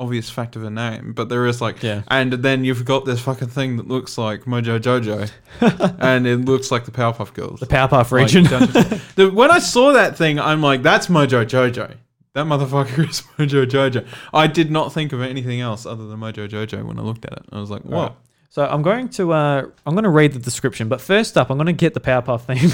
obvious 0.00 0.30
fact 0.30 0.54
of 0.56 0.62
a 0.64 0.70
name. 0.70 1.12
But 1.12 1.28
there 1.28 1.44
is 1.46 1.60
like, 1.60 1.82
Yeah. 1.82 2.02
and 2.08 2.32
then 2.32 2.64
you've 2.64 2.84
got 2.84 3.04
this 3.04 3.20
fucking 3.20 3.48
thing 3.48 3.76
that 3.78 3.88
looks 3.88 4.16
like 4.16 4.42
Mojo 4.44 4.78
Jojo, 4.80 5.30
and 6.00 6.26
it 6.26 6.36
looks 6.38 6.70
like 6.70 6.84
the 6.84 6.90
Powerpuff 6.92 7.34
Girls. 7.34 7.60
the 7.60 7.66
Powerpuff 7.66 8.10
region. 8.12 8.44
The, 9.16 9.28
when 9.30 9.50
I 9.50 9.58
saw 9.58 9.92
that 9.94 10.16
thing, 10.16 10.38
I'm 10.40 10.62
like, 10.62 10.82
that's 10.82 11.08
Mojo 11.08 11.44
Jojo. 11.44 11.96
That 12.34 12.46
motherfucker 12.46 13.08
is 13.10 13.22
Mojo 13.36 13.66
Jojo. 13.66 14.06
I 14.32 14.46
did 14.46 14.70
not 14.70 14.92
think 14.92 15.12
of 15.12 15.20
anything 15.20 15.60
else 15.60 15.84
other 15.86 16.06
than 16.06 16.20
Mojo 16.20 16.48
Jojo 16.48 16.84
when 16.84 16.98
I 16.98 17.02
looked 17.02 17.24
at 17.24 17.32
it. 17.32 17.44
I 17.50 17.58
was 17.58 17.68
like, 17.70 17.82
what? 17.84 18.10
Right. 18.10 18.12
So 18.50 18.64
I'm 18.66 18.82
going 18.82 19.08
to 19.10 19.32
uh, 19.32 19.62
I'm 19.84 19.94
going 19.94 20.04
to 20.04 20.10
read 20.10 20.32
the 20.32 20.38
description, 20.38 20.88
but 20.88 21.00
first 21.00 21.36
up, 21.36 21.50
I'm 21.50 21.58
going 21.58 21.66
to 21.66 21.72
get 21.72 21.94
the 21.94 22.00
Powerpuff 22.00 22.42
theme, 22.42 22.70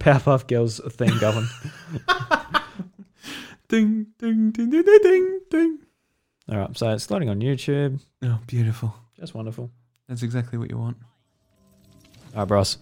Powerpuff 0.00 0.48
Girls 0.48 0.80
theme 0.90 1.16
going. 1.20 1.46
Ding, 3.68 4.06
ding, 4.18 4.50
ding, 4.50 4.70
ding, 4.70 4.82
ding, 4.82 4.98
ding, 5.02 5.40
ding. 5.50 5.78
All 6.50 6.56
right, 6.56 6.76
so 6.76 6.90
it's 6.90 7.10
loading 7.10 7.28
on 7.28 7.40
YouTube. 7.40 8.00
Oh, 8.22 8.40
beautiful. 8.46 8.94
Just 9.18 9.34
wonderful. 9.34 9.70
That's 10.08 10.22
exactly 10.22 10.58
what 10.58 10.70
you 10.70 10.78
want. 10.78 10.96
All 12.34 12.40
right, 12.40 12.48
bros. 12.48 12.78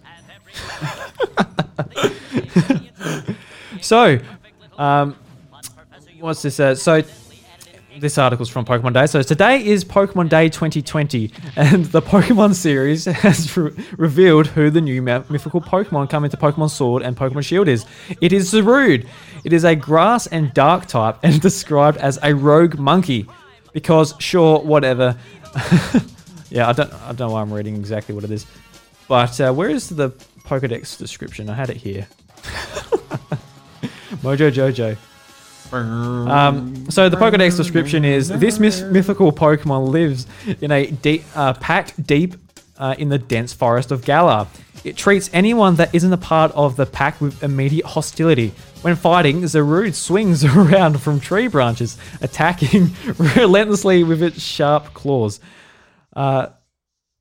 so, 3.81 4.21
um, 4.79 5.17
what's 6.21 6.43
this? 6.43 6.61
Uh, 6.61 6.77
so, 6.77 7.03
this 8.01 8.19
article's 8.19 8.49
from 8.49 8.65
Pokemon 8.65 8.93
Day. 8.93 9.07
So, 9.07 9.23
today 9.23 9.65
is 9.65 9.85
Pokemon 9.85 10.29
Day 10.29 10.49
2020, 10.49 11.31
and 11.57 11.87
the 11.87 12.03
Pokemon 12.03 12.55
series 12.55 13.05
has 13.07 13.57
re- 13.57 13.73
revealed 13.97 14.49
who 14.49 14.71
the 14.71 14.81
new 14.81 15.01
mythical 15.03 15.61
Pokemon 15.61 16.11
coming 16.11 16.31
to 16.31 16.37
Pokemon 16.37 16.71
Sword 16.71 17.03
and 17.03 17.17
Pokemon 17.17 17.45
Shield 17.45 17.69
is. 17.69 17.87
It 18.21 18.33
is 18.33 18.53
Zarude. 18.53 19.07
It 19.45 19.53
is 19.53 19.65
a 19.65 19.75
grass 19.75 20.27
and 20.27 20.53
dark 20.53 20.87
type 20.87 21.17
and 21.23 21.41
described 21.43 21.99
as 21.99 22.19
a 22.23 22.35
rogue 22.35 22.79
monkey. 22.79 23.27
Because, 23.73 24.15
sure, 24.19 24.61
whatever. 24.61 25.17
yeah, 26.51 26.69
I 26.69 26.73
don't, 26.73 26.93
I 26.93 27.13
don't 27.13 27.29
know 27.29 27.31
why 27.31 27.43
I'm 27.43 27.53
reading 27.53 27.77
exactly 27.77 28.15
what 28.15 28.25
it 28.25 28.31
is. 28.31 28.47
But 29.09 29.41
uh, 29.41 29.53
where 29.53 29.71
is 29.71 29.89
the 29.89 30.11
Pokedex 30.45 30.99
description? 30.99 31.49
I 31.49 31.55
had 31.55 31.71
it 31.71 31.77
here. 31.77 32.07
Mojo 34.23 34.51
Jojo. 34.51 34.97
Um, 35.73 36.91
so 36.91 37.09
the 37.09 37.17
Pokedex 37.17 37.57
description 37.57 38.05
is 38.05 38.29
this 38.29 38.59
myth- 38.59 38.85
mythical 38.91 39.33
Pokemon 39.33 39.89
lives 39.89 40.27
in 40.61 40.71
a 40.71 40.87
deep, 40.91 41.25
uh, 41.35 41.55
packed 41.55 42.07
deep 42.07 42.35
uh, 42.79 42.95
in 42.99 43.09
the 43.09 43.19
dense 43.19 43.53
forest 43.53 43.91
of 43.91 44.05
Galar. 44.05 44.47
It 44.85 44.97
treats 44.97 45.29
anyone 45.33 45.77
that 45.77 45.93
isn't 45.95 46.13
a 46.13 46.17
part 46.17 46.53
of 46.53 46.77
the 46.77 46.87
pack 46.87 47.21
with 47.21 47.43
immediate 47.43 47.87
hostility. 47.87 48.53
When 48.83 48.95
fighting, 48.95 49.43
Zarude 49.43 49.95
swings 49.95 50.45
around 50.57 51.01
from 51.03 51.19
tree 51.19 51.49
branches, 51.49 51.99
attacking 52.21 52.95
relentlessly 53.37 54.05
with 54.05 54.23
its 54.23 54.41
sharp 54.41 54.95
claws. 54.95 55.41
Uh, 56.15 56.49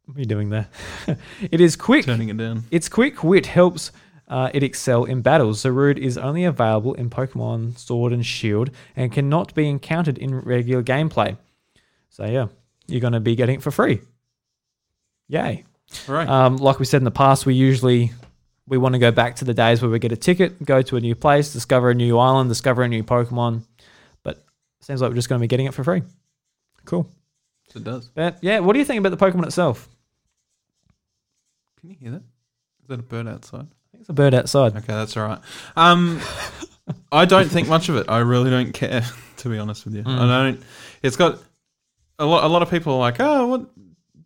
what 0.05 0.17
are 0.17 0.19
you 0.19 0.25
doing 0.27 0.49
there? 0.49 0.67
it 1.41 1.59
is 1.59 1.75
quick. 1.75 2.05
Turning 2.05 2.29
it 2.29 2.37
down. 2.37 2.65
Its 2.69 2.87
quick 2.87 3.23
wit 3.23 3.47
helps 3.47 3.91
uh, 4.35 4.49
it 4.53 4.63
excel 4.63 5.05
in 5.05 5.21
battles. 5.21 5.63
Zarude 5.63 5.97
is 5.97 6.17
only 6.17 6.43
available 6.43 6.93
in 6.95 7.09
Pokemon 7.09 7.77
Sword 7.77 8.11
and 8.11 8.25
Shield 8.25 8.69
and 8.93 9.09
cannot 9.09 9.55
be 9.55 9.69
encountered 9.69 10.17
in 10.17 10.41
regular 10.41 10.83
gameplay. 10.83 11.37
So 12.09 12.25
yeah, 12.25 12.47
you're 12.85 12.99
going 12.99 13.13
to 13.13 13.21
be 13.21 13.37
getting 13.37 13.55
it 13.55 13.63
for 13.63 13.71
free. 13.71 14.01
Yay! 15.29 15.63
Right. 16.05 16.27
Um, 16.27 16.57
like 16.57 16.79
we 16.79 16.85
said 16.85 16.97
in 16.97 17.05
the 17.05 17.11
past, 17.11 17.45
we 17.45 17.53
usually 17.53 18.11
we 18.67 18.77
want 18.77 18.91
to 18.91 18.99
go 18.99 19.09
back 19.09 19.37
to 19.37 19.45
the 19.45 19.53
days 19.53 19.81
where 19.81 19.89
we 19.89 19.99
get 19.99 20.11
a 20.11 20.17
ticket, 20.17 20.61
go 20.65 20.81
to 20.81 20.97
a 20.97 20.99
new 20.99 21.15
place, 21.15 21.53
discover 21.53 21.91
a 21.91 21.95
new 21.95 22.17
island, 22.17 22.49
discover 22.49 22.83
a 22.83 22.89
new 22.89 23.05
Pokemon. 23.05 23.61
But 24.21 24.35
it 24.79 24.85
seems 24.85 25.01
like 25.01 25.11
we're 25.11 25.15
just 25.15 25.29
going 25.29 25.39
to 25.39 25.43
be 25.43 25.47
getting 25.47 25.67
it 25.67 25.73
for 25.73 25.85
free. 25.85 26.01
Cool. 26.83 27.07
it 27.73 27.85
does. 27.85 28.09
But 28.09 28.39
yeah, 28.41 28.59
what 28.59 28.73
do 28.73 28.79
you 28.79 28.85
think 28.85 28.99
about 28.99 29.17
the 29.17 29.25
Pokemon 29.25 29.45
itself? 29.45 29.87
Can 31.79 31.89
you 31.91 31.95
hear 31.97 32.11
that? 32.11 32.23
Is 32.81 32.89
that 32.89 32.99
a 32.99 33.03
bird 33.03 33.29
outside? 33.29 33.67
It's 34.05 34.09
a 34.11 34.13
bird 34.13 34.35
outside. 34.35 34.75
Okay, 34.77 34.93
that's 34.93 35.17
all 35.17 35.27
right. 35.27 35.39
Um, 35.75 36.21
I 37.11 37.25
don't 37.25 37.49
think 37.49 37.67
much 37.67 37.89
of 37.89 37.95
it. 37.95 38.05
I 38.07 38.19
really 38.19 38.51
don't 38.51 38.71
care, 38.71 39.01
to 39.37 39.49
be 39.49 39.57
honest 39.57 39.83
with 39.83 39.95
you. 39.95 40.03
I 40.05 40.27
don't. 40.27 40.61
It's 41.01 41.15
got 41.15 41.39
a 42.19 42.25
lot. 42.27 42.43
A 42.43 42.47
lot 42.47 42.61
of 42.61 42.69
people 42.69 42.93
are 42.93 42.99
like, 42.99 43.19
oh, 43.19 43.47
what? 43.47 43.65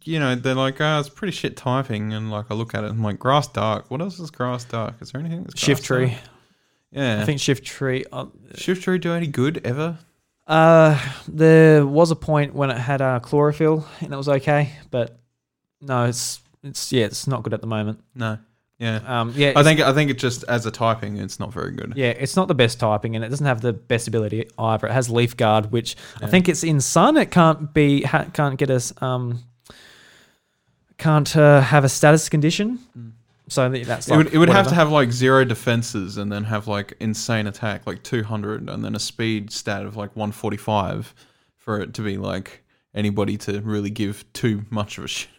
You 0.03 0.19
know, 0.19 0.35
they're 0.35 0.53
like, 0.53 0.81
oh, 0.81 0.99
it's 0.99 1.07
pretty 1.07 1.31
shit 1.31 1.55
typing, 1.55 2.11
and 2.11 2.29
like 2.29 2.47
I 2.49 2.55
look 2.55 2.75
at 2.75 2.83
it, 2.83 2.87
and 2.87 2.97
I'm 2.97 3.03
like, 3.05 3.19
grass 3.19 3.47
dark. 3.47 3.89
What 3.89 4.01
else 4.01 4.19
is 4.19 4.31
grass 4.31 4.65
dark? 4.65 4.95
Is 4.99 5.13
there 5.13 5.21
anything 5.21 5.43
that's 5.43 5.55
Shiftry. 5.55 6.09
dark? 6.09 6.21
Yeah, 6.91 7.21
I 7.21 7.25
think 7.25 7.39
Shiftry. 7.39 8.03
Uh, 8.11 8.25
Shiftry 8.55 8.99
do 8.99 9.13
any 9.13 9.27
good 9.27 9.61
ever? 9.63 9.97
Uh, 10.45 10.99
there 11.25 11.87
was 11.87 12.11
a 12.11 12.17
point 12.17 12.53
when 12.53 12.69
it 12.69 12.77
had 12.77 13.01
uh, 13.01 13.21
chlorophyll 13.21 13.87
and 14.01 14.13
it 14.13 14.17
was 14.17 14.27
okay, 14.27 14.73
but 14.91 15.17
no, 15.79 16.03
it's 16.03 16.41
it's 16.63 16.91
yeah, 16.91 17.05
it's 17.05 17.27
not 17.27 17.43
good 17.43 17.53
at 17.53 17.61
the 17.61 17.67
moment. 17.67 18.03
No. 18.13 18.39
Yeah. 18.79 19.01
Um, 19.05 19.33
yeah, 19.35 19.51
I 19.57 19.63
think 19.63 19.81
I 19.81 19.91
think 19.93 20.09
it 20.09 20.17
just 20.17 20.43
as 20.45 20.65
a 20.65 20.71
typing, 20.71 21.17
it's 21.17 21.37
not 21.39 21.51
very 21.51 21.71
good. 21.71 21.93
yeah, 21.97 22.11
it's 22.11 22.35
not 22.37 22.47
the 22.47 22.55
best 22.55 22.79
typing, 22.79 23.13
and 23.15 23.25
it 23.25 23.29
doesn't 23.29 23.45
have 23.45 23.59
the 23.61 23.73
best 23.73 24.07
ability 24.07 24.49
either. 24.57 24.87
It 24.87 24.93
has 24.93 25.09
Leaf 25.09 25.35
Guard, 25.35 25.71
which 25.71 25.97
I 26.21 26.27
think 26.27 26.47
it's 26.47 26.63
in 26.63 26.79
Sun. 26.79 27.17
It 27.17 27.29
can't 27.29 27.73
be 27.73 28.03
ha- 28.03 28.27
can't 28.33 28.57
get 28.57 28.69
us 28.69 28.93
um 29.01 29.43
can't 30.97 31.35
uh, 31.35 31.61
have 31.61 31.83
a 31.83 31.89
status 31.89 32.29
condition. 32.29 32.79
So 33.47 33.69
th- 33.71 33.85
that's 33.87 34.07
It 34.09 34.15
would, 34.15 34.33
it 34.33 34.37
would 34.37 34.49
have 34.49 34.67
to 34.67 34.75
have 34.75 34.91
like 34.91 35.11
zero 35.11 35.43
defenses 35.43 36.17
and 36.17 36.31
then 36.31 36.43
have 36.43 36.67
like 36.67 36.93
insane 36.99 37.47
attack, 37.47 37.87
like 37.87 38.03
200, 38.03 38.69
and 38.69 38.83
then 38.85 38.95
a 38.95 38.99
speed 38.99 39.51
stat 39.51 39.85
of 39.85 39.95
like 39.95 40.15
145 40.15 41.15
for 41.57 41.79
it 41.79 41.93
to 41.95 42.01
be 42.01 42.17
like 42.17 42.63
anybody 42.93 43.37
to 43.37 43.59
really 43.61 43.89
give 43.89 44.23
too 44.33 44.65
much 44.69 44.97
of 44.97 45.05
a 45.05 45.07
shit. 45.07 45.29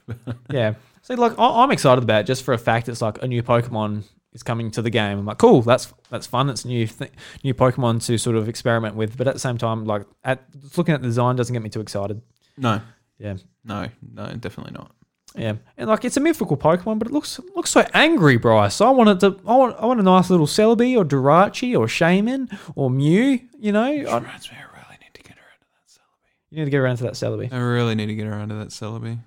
Yeah. 0.51 0.75
So 1.02 1.14
like 1.14 1.39
I- 1.39 1.62
I'm 1.62 1.70
excited 1.70 2.05
about 2.05 2.22
it 2.22 2.27
just 2.27 2.43
for 2.43 2.55
a 2.55 2.59
fact 2.59 2.89
it's 2.89 3.02
like 3.02 3.22
a 3.22 3.27
new 3.28 3.43
Pokemon 3.43 4.05
is 4.32 4.43
coming 4.43 4.70
to 4.72 4.82
the 4.82 4.90
game. 4.90 5.18
I'm 5.18 5.27
like, 5.27 5.39
cool, 5.39 5.62
that's 5.62 5.93
that's 6.10 6.27
fun. 6.27 6.47
That's 6.47 6.64
new 6.64 6.86
th- 6.86 7.10
new 7.43 7.55
Pokemon 7.55 8.05
to 8.06 8.16
sort 8.18 8.36
of 8.36 8.48
experiment 8.48 8.94
with. 8.94 9.16
But 9.16 9.27
at 9.27 9.35
the 9.35 9.40
same 9.40 9.59
time, 9.59 9.85
like 9.86 10.06
at 10.24 10.44
looking 10.77 10.94
at 10.94 11.02
the 11.02 11.09
design 11.09 11.36
doesn't 11.36 11.52
get 11.52 11.62
me 11.62 11.68
too 11.70 11.81
excited. 11.81 12.20
no, 12.56 12.81
Yeah. 13.18 13.36
no, 13.64 13.89
no, 14.14 14.32
definitely 14.35 14.72
not. 14.74 14.93
Yeah. 15.36 15.55
And 15.77 15.89
like 15.89 16.05
it's 16.05 16.16
a 16.16 16.20
mythical 16.20 16.56
Pokemon, 16.56 16.98
but 16.98 17.09
it 17.09 17.12
looks 17.12 17.39
looks 17.56 17.70
so 17.70 17.85
angry, 17.94 18.36
Bryce. 18.36 18.81
I 18.81 18.90
wanted 18.90 19.20
to 19.20 19.40
I 19.47 19.55
want 19.56 19.77
I 19.78 19.86
want 19.86 20.01
a 20.01 20.02
nice 20.02 20.28
little 20.28 20.47
Celebi 20.47 20.97
or 20.97 21.05
Jirachi 21.05 21.77
or 21.78 21.86
Shaymin 21.86 22.56
or 22.77 22.90
Mew, 22.90 23.40
you 23.59 23.72
know. 23.72 23.85
I, 23.85 24.01
Reminds 24.02 24.51
me, 24.51 24.56
I 24.59 24.62
really 24.77 24.98
need 25.01 25.14
to 25.14 25.22
get 25.22 25.36
around 25.39 25.60
to 25.60 25.66
that 25.72 25.89
Celebi. 25.89 26.51
you 26.51 26.59
need 26.59 26.64
to 26.64 26.70
get 26.70 26.78
around 26.81 26.97
to 26.98 27.02
that 27.05 27.12
Celebi. 27.14 27.52
I 27.52 27.59
really 27.59 27.94
need 27.94 28.06
to 28.06 28.14
get 28.16 28.27
around 28.27 28.48
to 28.51 28.56
that 28.56 28.68
Celebi. 28.68 29.18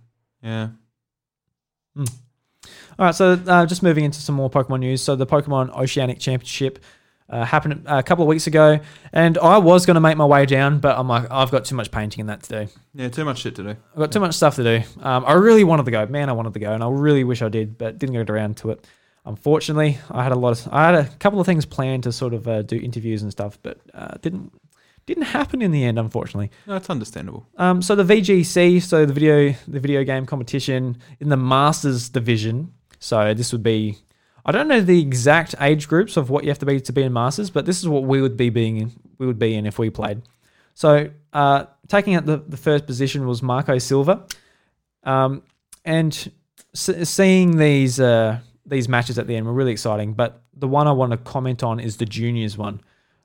Yeah. 0.42 0.70
Hmm. 1.96 2.04
All 2.98 3.06
right, 3.08 3.16
so 3.16 3.34
uh, 3.48 3.66
just 3.66 3.84
moving 3.84 4.06
into 4.06 4.20
some 4.20 4.36
more 4.36 4.50
Pokemon 4.50 4.80
news. 4.80 5.02
So 5.02 5.16
the 5.16 5.26
Pokemon 5.26 5.76
Oceanic 5.76 6.20
Championship 6.20 6.80
uh, 7.30 7.44
happened 7.44 7.84
a 7.88 8.04
couple 8.04 8.24
of 8.24 8.28
weeks 8.28 8.48
ago, 8.48 8.80
and 9.12 9.38
I 9.38 9.58
was 9.58 9.86
going 9.86 9.96
to 9.96 10.02
make 10.02 10.18
my 10.18 10.26
way 10.26 10.46
down, 10.46 10.80
but 10.80 10.98
I'm 10.98 11.08
like, 11.08 11.30
I've 11.32 11.52
got 11.52 11.66
too 11.66 11.76
much 11.76 11.90
painting 11.90 12.22
in 12.22 12.28
that 12.28 12.44
to 12.44 12.66
do. 12.66 12.72
Yeah, 12.94 13.10
too 13.10 13.26
much 13.26 13.40
shit 13.40 13.56
to 13.56 13.64
do. 13.64 13.70
I've 13.70 13.98
got 13.98 14.12
too 14.12 14.20
much 14.20 14.36
stuff 14.36 14.56
to 14.58 14.64
do. 14.64 14.84
Um, 15.02 15.26
I 15.26 15.34
really 15.34 15.64
wanted 15.64 15.86
to 15.86 15.92
go, 15.92 16.06
man. 16.06 16.30
I 16.30 16.34
wanted 16.34 16.54
to 16.54 16.60
go, 16.60 16.72
and 16.74 16.84
I 16.84 16.90
really 16.90 17.24
wish 17.24 17.42
I 17.42 17.50
did, 17.50 17.78
but 17.78 17.98
didn't 17.98 18.14
get 18.14 18.30
around 18.30 18.58
to 18.58 18.72
it. 18.72 18.86
Unfortunately, 19.26 19.98
I 20.12 20.22
had 20.22 20.34
a 20.34 20.36
lot 20.36 20.52
of, 20.52 20.72
I 20.72 20.86
had 20.86 20.96
a 20.96 21.06
couple 21.06 21.40
of 21.40 21.46
things 21.46 21.66
planned 21.66 22.04
to 22.04 22.12
sort 22.12 22.34
of 22.34 22.48
uh, 22.48 22.62
do 22.62 22.76
interviews 22.76 23.24
and 23.24 23.32
stuff, 23.32 23.58
but 23.64 23.80
uh, 23.94 24.16
didn't 24.22 24.52
didn't 25.06 25.24
happen 25.24 25.62
in 25.62 25.72
the 25.72 25.84
end, 25.84 26.00
unfortunately. 26.00 26.50
No, 26.68 26.76
it's 26.76 26.90
understandable. 26.90 27.46
Um, 27.58 27.82
so 27.82 27.96
the 27.96 28.04
VGC, 28.04 28.82
so 28.82 29.06
the 29.06 29.14
video 29.14 29.54
the 29.68 29.80
video 29.80 30.04
game 30.04 30.26
competition 30.26 30.98
in 31.20 31.30
the 31.30 31.38
Masters 31.38 32.10
division. 32.10 32.74
So 33.00 33.34
this 33.34 33.52
would 33.52 33.64
be, 33.64 33.98
I 34.46 34.52
don't 34.54 34.68
know 34.70 34.80
the 34.80 35.02
exact 35.02 35.56
age 35.60 35.88
groups 35.90 36.16
of 36.16 36.30
what 36.30 36.44
you 36.46 36.50
have 36.50 36.60
to 36.60 36.66
be 36.66 36.80
to 36.80 36.94
be 36.94 37.04
in 37.04 37.12
Masters, 37.14 37.50
but 37.50 37.66
this 37.66 37.80
is 37.80 37.88
what 37.88 38.04
we 38.04 38.22
would 38.22 38.38
be 38.38 38.50
being 38.50 38.78
in, 38.78 38.92
we 39.18 39.28
would 39.28 39.40
be 39.40 39.56
in 39.56 39.66
if 39.66 39.78
we 39.78 39.90
played. 39.90 40.22
So 40.74 41.10
uh, 41.34 41.66
taking 41.88 42.16
out 42.16 42.26
the, 42.26 42.38
the 42.38 42.58
first 42.58 42.86
position 42.86 43.28
was 43.28 43.44
Marco 43.44 43.78
Silva, 43.78 44.26
um, 45.04 45.44
and 45.86 46.32
s- 46.74 47.10
seeing 47.10 47.58
these 47.58 48.00
uh, 48.00 48.40
these 48.66 48.88
matches 48.88 49.20
at 49.20 49.28
the 49.28 49.36
end 49.36 49.46
were 49.46 49.54
really 49.54 49.72
exciting. 49.74 50.14
But 50.14 50.42
the 50.56 50.68
one 50.68 50.88
I 50.88 50.92
want 50.94 51.12
to 51.12 51.18
comment 51.18 51.62
on 51.64 51.80
is 51.80 51.98
the 51.98 52.06
juniors 52.06 52.58
one. 52.58 52.80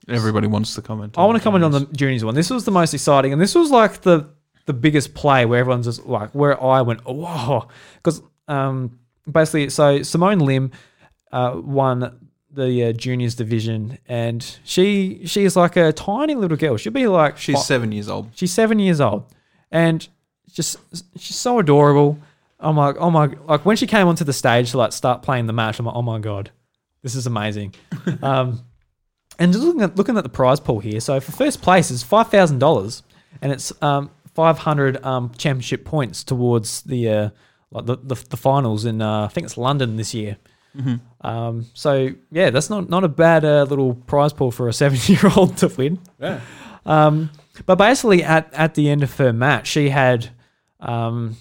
Everybody 0.09 0.47
wants 0.47 0.75
to 0.75 0.81
comment. 0.81 1.17
I 1.17 1.25
want 1.25 1.37
to 1.37 1.43
comment 1.43 1.63
on 1.63 1.71
the 1.71 1.85
juniors 1.91 2.25
one. 2.25 2.35
This 2.35 2.49
was 2.49 2.65
the 2.65 2.71
most 2.71 2.93
exciting, 2.93 3.31
and 3.33 3.41
this 3.41 3.55
was 3.55 3.71
like 3.71 4.01
the 4.01 4.29
the 4.65 4.73
biggest 4.73 5.13
play 5.13 5.45
where 5.45 5.59
everyone's 5.59 5.85
just 5.85 6.05
like 6.05 6.29
where 6.31 6.61
I 6.61 6.81
went, 6.81 7.01
oh, 7.05 7.13
whoa, 7.13 7.67
because 7.95 8.21
um, 8.47 8.99
basically, 9.31 9.69
so 9.69 10.03
Simone 10.03 10.39
Lim 10.39 10.71
uh, 11.31 11.59
won 11.63 12.29
the 12.51 12.85
uh, 12.85 12.91
juniors 12.93 13.35
division, 13.35 13.97
and 14.07 14.59
she 14.63 15.25
she 15.25 15.43
is 15.43 15.55
like 15.55 15.75
a 15.75 15.93
tiny 15.93 16.35
little 16.35 16.57
girl. 16.57 16.77
She'll 16.77 16.93
be 16.93 17.07
like 17.07 17.37
She's 17.37 17.55
fi- 17.55 17.61
seven 17.61 17.91
years 17.91 18.09
old. 18.09 18.29
She's 18.35 18.51
seven 18.51 18.79
years 18.79 19.01
old, 19.01 19.25
and 19.71 20.07
just 20.51 20.77
she's 21.17 21.37
so 21.37 21.59
adorable. 21.59 22.19
I'm 22.59 22.75
like, 22.75 22.97
oh 22.99 23.09
my, 23.09 23.27
like 23.45 23.65
when 23.65 23.77
she 23.77 23.87
came 23.87 24.07
onto 24.07 24.25
the 24.25 24.33
stage 24.33 24.71
to 24.71 24.77
like 24.77 24.91
start 24.91 25.21
playing 25.21 25.47
the 25.47 25.53
match, 25.53 25.79
I'm 25.79 25.85
like, 25.85 25.95
oh 25.95 26.01
my 26.01 26.19
god, 26.19 26.51
this 27.01 27.15
is 27.15 27.25
amazing. 27.25 27.73
um, 28.21 28.65
and 29.39 29.53
just 29.53 29.63
looking 29.63 29.81
at 29.81 29.95
looking 29.95 30.17
at 30.17 30.23
the 30.23 30.29
prize 30.29 30.59
pool 30.59 30.79
here, 30.79 30.99
so 30.99 31.19
for 31.19 31.31
first 31.31 31.61
place 31.61 31.89
is 31.89 32.03
five 32.03 32.29
thousand 32.29 32.59
dollars, 32.59 33.01
and 33.41 33.51
it's 33.51 33.71
um, 33.81 34.11
five 34.35 34.59
hundred 34.59 35.03
um, 35.03 35.31
championship 35.37 35.85
points 35.85 36.23
towards 36.23 36.81
the 36.83 37.09
uh, 37.09 37.29
like 37.71 37.85
the, 37.85 37.97
the 37.97 38.15
the 38.29 38.37
finals 38.37 38.85
in 38.85 39.01
uh, 39.01 39.25
I 39.25 39.27
think 39.29 39.45
it's 39.45 39.57
London 39.57 39.95
this 39.95 40.13
year. 40.13 40.37
Um, 41.21 41.65
so 41.73 42.09
yeah, 42.31 42.49
that's 42.49 42.69
not 42.69 42.89
not 42.89 43.03
a 43.03 43.07
bad 43.07 43.43
uh, 43.45 43.63
little 43.63 43.95
prize 43.95 44.33
pool 44.33 44.51
for 44.51 44.67
a 44.67 44.73
seven 44.81 44.99
year 45.05 45.31
old 45.35 45.57
to 45.57 45.67
win. 45.69 45.99
Yeah. 46.19 46.41
Um, 46.85 47.29
but 47.65 47.75
basically, 47.75 48.23
at, 48.23 48.53
at 48.53 48.75
the 48.75 48.89
end 48.89 49.03
of 49.03 49.15
her 49.17 49.33
match, 49.33 49.67
she 49.67 49.89
had, 49.89 50.29
um, 50.79 51.35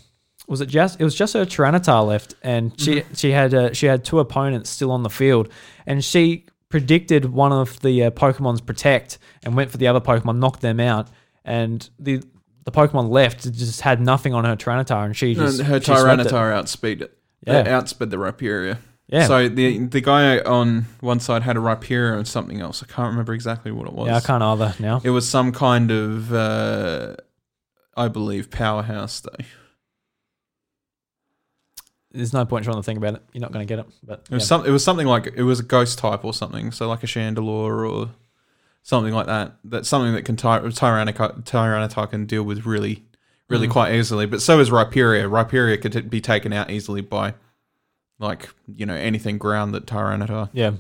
was 0.48 0.60
it 0.60 0.66
just? 0.66 1.00
It 1.00 1.04
was 1.04 1.14
just 1.14 1.34
her 1.34 1.44
Tyranitar 1.44 2.06
left, 2.06 2.34
and 2.42 2.78
she 2.80 3.04
she 3.14 3.30
had 3.30 3.54
uh, 3.54 3.72
she 3.72 3.86
had 3.86 4.04
two 4.04 4.18
opponents 4.18 4.70
still 4.70 4.90
on 4.90 5.02
the 5.02 5.10
field, 5.10 5.48
and 5.86 6.04
she 6.04 6.46
predicted 6.68 7.26
one 7.26 7.52
of 7.52 7.80
the 7.80 8.04
uh, 8.04 8.10
Pokemon's 8.10 8.60
protect 8.60 9.18
and 9.42 9.56
went 9.56 9.70
for 9.70 9.76
the 9.78 9.86
other 9.86 10.00
Pokemon, 10.00 10.38
knocked 10.38 10.60
them 10.60 10.80
out, 10.80 11.08
and 11.44 11.88
the 11.98 12.22
the 12.64 12.72
Pokemon 12.72 13.08
left 13.08 13.50
just 13.52 13.80
had 13.80 14.00
nothing 14.00 14.34
on 14.34 14.44
her 14.44 14.54
Tyranitar, 14.56 15.06
and 15.06 15.16
she 15.16 15.34
just 15.34 15.62
her 15.62 15.80
she 15.80 15.86
swept 15.86 16.20
it. 16.20 16.26
Tyranitar 16.28 16.52
outspeed 16.52 17.02
it. 17.02 17.16
Yeah. 17.46 17.64
Yeah. 17.64 17.80
outsped 17.80 18.10
the 18.10 18.16
Rhyperior. 18.16 18.78
Yeah. 19.06 19.26
So 19.26 19.48
the 19.48 19.78
the 19.86 20.02
guy 20.02 20.38
on 20.40 20.84
one 21.00 21.18
side 21.20 21.42
had 21.42 21.56
a 21.56 21.60
Rhyperior 21.60 22.16
and 22.18 22.28
something 22.28 22.60
else. 22.60 22.82
I 22.82 22.86
can't 22.86 23.08
remember 23.08 23.32
exactly 23.32 23.72
what 23.72 23.86
it 23.86 23.94
was. 23.94 24.08
Yeah, 24.08 24.16
I 24.16 24.20
can't 24.20 24.42
either 24.42 24.74
now. 24.78 25.00
It 25.02 25.10
was 25.10 25.26
some 25.26 25.50
kind 25.52 25.90
of, 25.90 26.32
uh, 26.32 27.16
I 27.96 28.08
believe, 28.08 28.50
powerhouse 28.50 29.20
though. 29.20 29.44
There's 32.12 32.32
no 32.32 32.44
point 32.46 32.64
trying 32.64 32.76
to 32.76 32.82
think 32.82 32.96
about 32.96 33.14
it. 33.14 33.22
You're 33.32 33.42
not 33.42 33.52
going 33.52 33.66
to 33.66 33.68
get 33.70 33.80
it. 33.80 33.86
But 34.02 34.24
It 34.30 34.34
was 34.34 34.42
yeah. 34.44 34.46
some. 34.46 34.66
It 34.66 34.70
was 34.70 34.82
something 34.82 35.06
like 35.06 35.26
it 35.36 35.42
was 35.42 35.60
a 35.60 35.62
ghost 35.62 35.98
type 35.98 36.24
or 36.24 36.32
something. 36.32 36.70
So 36.72 36.88
like 36.88 37.02
a 37.02 37.06
Chandelure 37.06 37.90
or 37.90 38.10
something 38.82 39.12
like 39.12 39.26
that. 39.26 39.56
That's 39.64 39.88
something 39.88 40.14
that 40.14 40.22
can 40.24 40.36
ty- 40.36 40.60
Tyranitar, 40.60 41.42
Tyranitar 41.44 42.08
can 42.10 42.24
deal 42.24 42.42
with 42.44 42.64
really, 42.64 43.04
really 43.48 43.68
Mm. 43.68 43.72
quite 43.72 43.94
easily. 43.94 44.24
But 44.26 44.40
so 44.40 44.58
is 44.60 44.70
Rhyperior. 44.70 45.28
Rhyperior 45.30 45.80
could 45.82 45.92
t- 45.92 46.00
be 46.00 46.20
taken 46.22 46.52
out 46.54 46.70
easily 46.70 47.02
by, 47.02 47.34
like 48.18 48.48
you 48.74 48.86
know, 48.86 48.94
anything 48.94 49.36
ground 49.36 49.74
that 49.74 49.84
Tyranitar 49.86 50.48
yeah. 50.54 50.72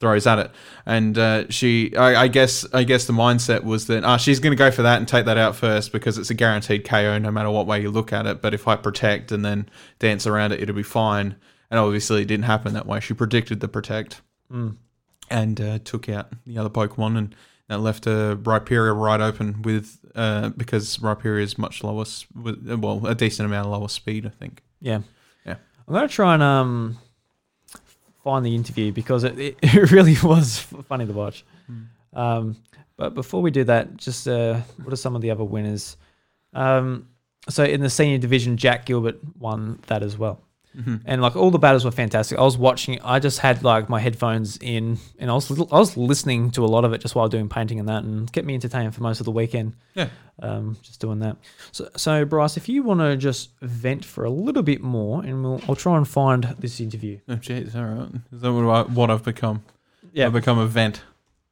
Throws 0.00 0.26
at 0.26 0.38
it. 0.38 0.50
And 0.86 1.16
uh, 1.16 1.48
she, 1.50 1.96
I, 1.96 2.22
I 2.24 2.28
guess, 2.28 2.66
I 2.72 2.84
guess 2.84 3.06
the 3.06 3.12
mindset 3.12 3.62
was 3.64 3.86
that 3.86 4.04
ah, 4.04 4.16
she's 4.16 4.40
going 4.40 4.50
to 4.52 4.56
go 4.56 4.70
for 4.70 4.82
that 4.82 4.98
and 4.98 5.06
take 5.08 5.24
that 5.26 5.38
out 5.38 5.56
first 5.56 5.92
because 5.92 6.18
it's 6.18 6.30
a 6.30 6.34
guaranteed 6.34 6.84
KO 6.84 7.18
no 7.18 7.30
matter 7.30 7.50
what 7.50 7.66
way 7.66 7.80
you 7.80 7.90
look 7.90 8.12
at 8.12 8.26
it. 8.26 8.42
But 8.42 8.54
if 8.54 8.66
I 8.68 8.76
protect 8.76 9.32
and 9.32 9.44
then 9.44 9.68
dance 9.98 10.26
around 10.26 10.52
it, 10.52 10.60
it'll 10.60 10.74
be 10.74 10.82
fine. 10.82 11.36
And 11.70 11.80
obviously, 11.80 12.22
it 12.22 12.26
didn't 12.26 12.44
happen 12.44 12.74
that 12.74 12.86
way. 12.86 13.00
She 13.00 13.14
predicted 13.14 13.60
the 13.60 13.68
protect 13.68 14.20
Mm. 14.52 14.76
and 15.30 15.60
uh, 15.60 15.78
took 15.84 16.08
out 16.08 16.28
the 16.44 16.58
other 16.58 16.68
Pokemon, 16.68 17.16
and 17.16 17.34
that 17.68 17.78
left 17.78 18.06
uh, 18.06 18.36
Rhyperior 18.36 18.94
right 18.94 19.20
open 19.20 19.62
with 19.62 19.98
uh, 20.14 20.50
because 20.50 20.98
Rhyperior 20.98 21.40
is 21.40 21.56
much 21.56 21.82
lower, 21.82 22.04
well, 22.34 23.06
a 23.06 23.14
decent 23.14 23.46
amount 23.46 23.66
of 23.66 23.72
lower 23.72 23.88
speed, 23.88 24.26
I 24.26 24.28
think. 24.28 24.62
Yeah. 24.82 25.00
Yeah. 25.46 25.56
I'm 25.88 25.94
going 25.94 26.06
to 26.06 26.14
try 26.14 26.34
and 26.34 26.42
um 26.42 26.98
find 28.24 28.44
the 28.44 28.54
interview 28.54 28.90
because 28.90 29.22
it, 29.22 29.38
it, 29.38 29.58
it 29.62 29.92
really 29.92 30.16
was 30.22 30.58
funny 30.58 31.06
to 31.06 31.12
watch. 31.12 31.44
Um, 32.14 32.56
but 32.96 33.14
before 33.14 33.42
we 33.42 33.50
do 33.50 33.64
that, 33.64 33.96
just 33.96 34.26
uh, 34.26 34.60
what 34.82 34.92
are 34.92 34.96
some 34.96 35.14
of 35.14 35.22
the 35.22 35.30
other 35.30 35.44
winners? 35.44 35.96
Um, 36.54 37.08
so 37.48 37.62
in 37.64 37.80
the 37.80 37.90
senior 37.90 38.18
division, 38.18 38.56
Jack 38.56 38.86
Gilbert 38.86 39.18
won 39.38 39.78
that 39.88 40.02
as 40.02 40.16
well. 40.16 40.40
Mm-hmm. 40.76 40.96
And 41.04 41.22
like 41.22 41.36
all 41.36 41.50
the 41.50 41.58
battles 41.58 41.84
were 41.84 41.90
fantastic. 41.90 42.38
I 42.38 42.42
was 42.42 42.58
watching. 42.58 43.00
I 43.02 43.18
just 43.20 43.38
had 43.38 43.62
like 43.62 43.88
my 43.88 44.00
headphones 44.00 44.56
in, 44.58 44.98
and 45.18 45.30
I 45.30 45.34
was 45.34 45.50
I 45.50 45.78
was 45.78 45.96
listening 45.96 46.50
to 46.52 46.64
a 46.64 46.66
lot 46.66 46.84
of 46.84 46.92
it 46.92 47.00
just 47.00 47.14
while 47.14 47.28
doing 47.28 47.48
painting 47.48 47.78
and 47.78 47.88
that, 47.88 48.02
and 48.02 48.32
kept 48.32 48.46
me 48.46 48.54
entertained 48.54 48.94
for 48.94 49.02
most 49.02 49.20
of 49.20 49.26
the 49.26 49.32
weekend. 49.32 49.74
Yeah. 49.94 50.08
Um, 50.40 50.76
just 50.82 51.00
doing 51.00 51.20
that. 51.20 51.36
So, 51.70 51.88
so 51.96 52.24
Bryce, 52.24 52.56
if 52.56 52.68
you 52.68 52.82
want 52.82 53.00
to 53.00 53.16
just 53.16 53.50
vent 53.62 54.04
for 54.04 54.24
a 54.24 54.30
little 54.30 54.64
bit 54.64 54.82
more, 54.82 55.22
and 55.22 55.44
we'll 55.44 55.60
I'll 55.68 55.76
try 55.76 55.96
and 55.96 56.08
find 56.08 56.42
this 56.58 56.80
interview. 56.80 57.20
Oh, 57.28 57.36
jeez, 57.36 57.76
all 57.76 57.84
right. 57.84 58.10
Is 58.32 58.40
that 58.40 58.52
what, 58.52 58.64
I, 58.64 58.82
what 58.82 59.10
I've 59.10 59.22
become? 59.22 59.62
Yeah. 60.12 60.26
I've 60.26 60.32
become 60.32 60.58
a 60.58 60.66
vent. 60.66 61.02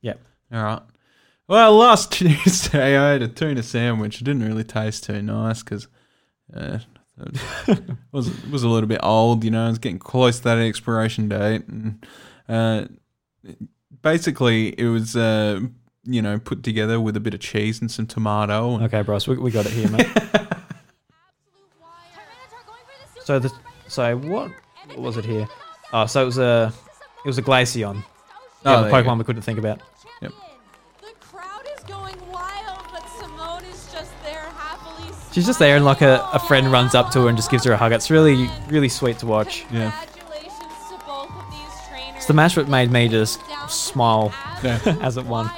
Yeah. 0.01 0.15
All 0.53 0.63
right. 0.63 0.83
Well, 1.47 1.77
last 1.77 2.13
Tuesday 2.13 2.97
I 2.97 3.13
had 3.13 3.23
a 3.23 3.29
tuna 3.29 3.63
sandwich. 3.63 4.21
It 4.21 4.25
didn't 4.25 4.45
really 4.45 4.65
taste 4.65 5.05
too 5.05 5.23
nice 5.23 5.63
because 5.63 5.87
uh, 6.55 6.79
was 8.13 8.31
was 8.47 8.63
a 8.63 8.69
little 8.69 8.89
bit 8.89 9.01
old. 9.03 9.45
You 9.45 9.51
know, 9.51 9.67
it 9.67 9.71
was 9.71 9.79
getting 9.79 9.99
close 9.99 10.39
to 10.39 10.45
that 10.45 10.59
expiration 10.59 11.29
date, 11.29 11.67
and 11.69 12.07
uh, 12.49 12.87
basically 14.01 14.69
it 14.79 14.89
was 14.89 15.15
uh, 15.17 15.61
you 16.05 16.23
know 16.23 16.39
put 16.39 16.63
together 16.63 17.01
with 17.01 17.17
a 17.17 17.21
bit 17.21 17.35
of 17.35 17.41
cheese 17.41 17.81
and 17.81 17.91
some 17.91 18.07
tomato. 18.07 18.75
And, 18.75 18.85
Okay, 18.85 19.03
Bryce, 19.03 19.29
we, 19.29 19.37
we 19.37 19.51
got 19.51 19.67
it 19.67 19.73
here, 19.73 19.89
mate. 19.91 20.09
so 23.25 23.39
the 23.39 23.53
so 23.89 24.17
what, 24.17 24.51
what 24.89 24.99
was 24.99 25.17
it 25.17 25.25
here? 25.25 25.47
Oh, 25.93 26.07
so 26.07 26.23
it 26.23 26.27
was 26.27 26.39
a 26.39 26.73
it 27.25 27.29
was 27.29 27.39
a 27.39 27.43
Glaceon. 27.43 28.03
Yeah, 28.65 28.79
Oh, 28.79 28.85
the 28.85 28.91
Pokemon 28.91 29.19
we 29.19 29.25
couldn't 29.25 29.43
think 29.43 29.59
about. 29.59 29.81
She's 35.33 35.47
just 35.47 35.59
there, 35.59 35.77
and 35.77 35.85
like 35.85 36.03
a, 36.03 36.29
a 36.33 36.39
friend 36.39 36.71
runs 36.71 36.95
up 36.95 37.11
to 37.13 37.23
her 37.23 37.29
and 37.29 37.37
just 37.39 37.51
gives 37.51 37.65
her 37.65 37.73
a 37.73 37.77
hug. 37.77 37.93
It's 37.93 38.11
really 38.11 38.49
really 38.69 38.89
sweet 38.89 39.19
to 39.21 39.27
watch. 39.27 39.65
Yeah. 39.71 39.91
Congratulations 39.91 40.89
to 40.91 40.99
both 41.07 41.31
of 41.31 41.51
these 41.51 41.89
trainers. 41.89 42.17
It's 42.17 42.27
the 42.27 42.35
match 42.35 42.55
that 42.57 42.69
made 42.69 42.91
me 42.91 43.09
just 43.09 43.41
smile 43.69 44.33
Yeah. 44.63 44.79
as 45.01 45.17
it 45.17 45.25
won. 45.25 45.51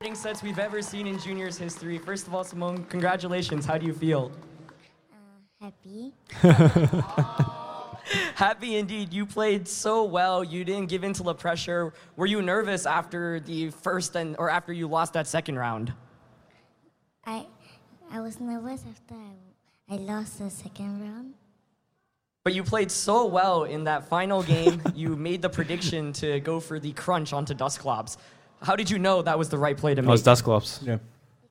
Fighting 0.00 0.14
sets 0.14 0.42
we've 0.42 0.58
ever 0.58 0.80
seen 0.82 1.06
in 1.06 1.18
juniors 1.18 1.58
history. 1.58 1.98
First 1.98 2.26
of 2.26 2.34
all, 2.34 2.44
Simone, 2.44 2.84
congratulations. 2.84 3.66
How 3.66 3.76
do 3.78 3.86
you 3.86 3.92
feel? 3.94 4.32
Uh, 5.62 5.70
happy. 5.70 6.12
Happy 8.34 8.76
indeed. 8.76 9.14
You 9.14 9.24
played 9.24 9.66
so 9.66 10.04
well. 10.04 10.44
You 10.44 10.62
didn't 10.62 10.86
give 10.90 11.04
in 11.04 11.14
to 11.14 11.22
the 11.22 11.34
pressure. 11.34 11.94
Were 12.16 12.26
you 12.26 12.42
nervous 12.42 12.84
after 12.84 13.40
the 13.40 13.70
first 13.70 14.14
and 14.14 14.36
or 14.38 14.50
after 14.50 14.74
you 14.74 14.86
lost 14.88 15.14
that 15.14 15.26
second 15.26 15.56
round? 15.58 15.94
I 17.24 17.46
I 18.14 18.20
was 18.20 18.38
nervous 18.40 18.84
after 18.88 19.16
I, 19.16 19.94
I 19.94 19.96
lost 19.96 20.38
the 20.38 20.48
second 20.48 21.00
round. 21.00 21.34
But 22.44 22.54
you 22.54 22.62
played 22.62 22.92
so 22.92 23.26
well 23.26 23.64
in 23.64 23.82
that 23.84 24.06
final 24.08 24.40
game. 24.44 24.80
you 24.94 25.16
made 25.16 25.42
the 25.42 25.48
prediction 25.48 26.12
to 26.14 26.38
go 26.38 26.60
for 26.60 26.78
the 26.78 26.92
crunch 26.92 27.32
onto 27.32 27.54
Dusclops. 27.54 28.16
How 28.62 28.76
did 28.76 28.88
you 28.88 29.00
know 29.00 29.20
that 29.22 29.36
was 29.36 29.48
the 29.48 29.58
right 29.58 29.76
play 29.76 29.92
to 29.92 30.00
That 30.00 30.02
make? 30.02 30.12
was 30.12 30.22
Dusclops. 30.22 30.80
Yeah. 30.84 30.98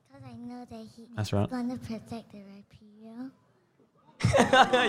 Because 0.08 0.24
I 0.26 0.32
know 0.36 0.64
that 0.70 0.86
he 0.96 1.06
That's 1.14 1.34
right. 1.34 1.50
gonna 1.50 1.76
protect 1.76 2.32
the 2.32 2.38
Rhyperior. 2.38 3.30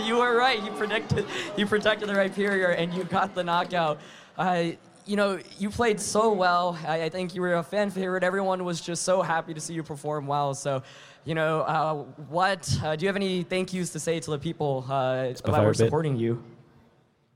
you 0.07 0.15
were 0.15 0.37
right. 0.37 0.63
You 0.63 0.71
predicted, 0.71 1.25
you 1.57 1.65
protected 1.65 2.07
the 2.07 2.13
Rhyperior, 2.13 2.73
and 2.77 2.93
you 2.93 3.03
got 3.03 3.35
the 3.35 3.43
knockout. 3.43 3.99
Uh, 4.37 4.67
you 5.05 5.15
know, 5.15 5.39
you 5.57 5.69
played 5.69 5.99
so 5.99 6.33
well. 6.33 6.77
I, 6.87 7.03
I 7.03 7.09
think 7.09 7.35
you 7.35 7.41
were 7.41 7.55
a 7.55 7.63
fan 7.63 7.89
favorite. 7.89 8.23
Everyone 8.23 8.63
was 8.63 8.81
just 8.81 9.03
so 9.03 9.21
happy 9.21 9.53
to 9.53 9.61
see 9.61 9.73
you 9.73 9.83
perform 9.83 10.27
well. 10.27 10.53
So, 10.53 10.81
you 11.25 11.35
know, 11.35 11.61
uh, 11.61 11.93
what 12.29 12.77
uh, 12.83 12.95
do 12.95 13.03
you 13.03 13.07
have 13.07 13.15
any 13.15 13.43
thank 13.43 13.73
yous 13.73 13.91
to 13.91 13.99
say 13.99 14.19
to 14.19 14.31
the 14.31 14.39
people 14.39 14.85
uh, 14.89 15.33
my 15.45 15.51
that 15.51 15.63
were 15.63 15.73
supporting 15.73 16.15
you? 16.15 16.43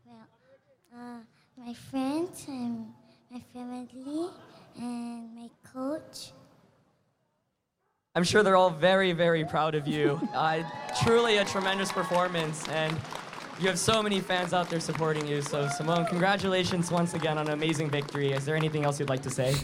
Well, 0.06 0.18
uh, 0.96 1.18
my 1.58 1.74
friends 1.74 2.46
and 2.48 2.88
my 3.32 3.42
family 3.54 4.30
and 4.78 5.36
my 5.36 5.50
coach. 5.74 6.32
I'm 8.16 8.24
sure 8.24 8.42
they're 8.42 8.58
all 8.58 8.72
very, 8.72 9.12
very 9.14 9.46
proud 9.46 9.76
of 9.76 9.88
you. 9.88 10.20
Uh, 10.34 10.64
truly 11.04 11.38
a 11.38 11.46
tremendous 11.46 11.92
performance, 11.92 12.68
and 12.70 12.98
you 13.60 13.68
have 13.68 13.80
so 13.80 14.02
many 14.02 14.20
fans 14.20 14.54
out 14.54 14.70
there 14.70 14.80
supporting 14.80 15.28
you. 15.28 15.42
So, 15.42 15.68
Simone, 15.68 16.06
congratulations 16.06 16.92
once 16.92 17.14
again 17.14 17.38
on 17.38 17.48
an 17.48 17.54
amazing 17.54 17.90
victory. 17.90 18.32
Is 18.32 18.46
there 18.46 18.56
anything 18.56 18.86
else 18.86 19.00
you'd 19.00 19.10
like 19.10 19.22
to 19.24 19.30
say? 19.30 19.56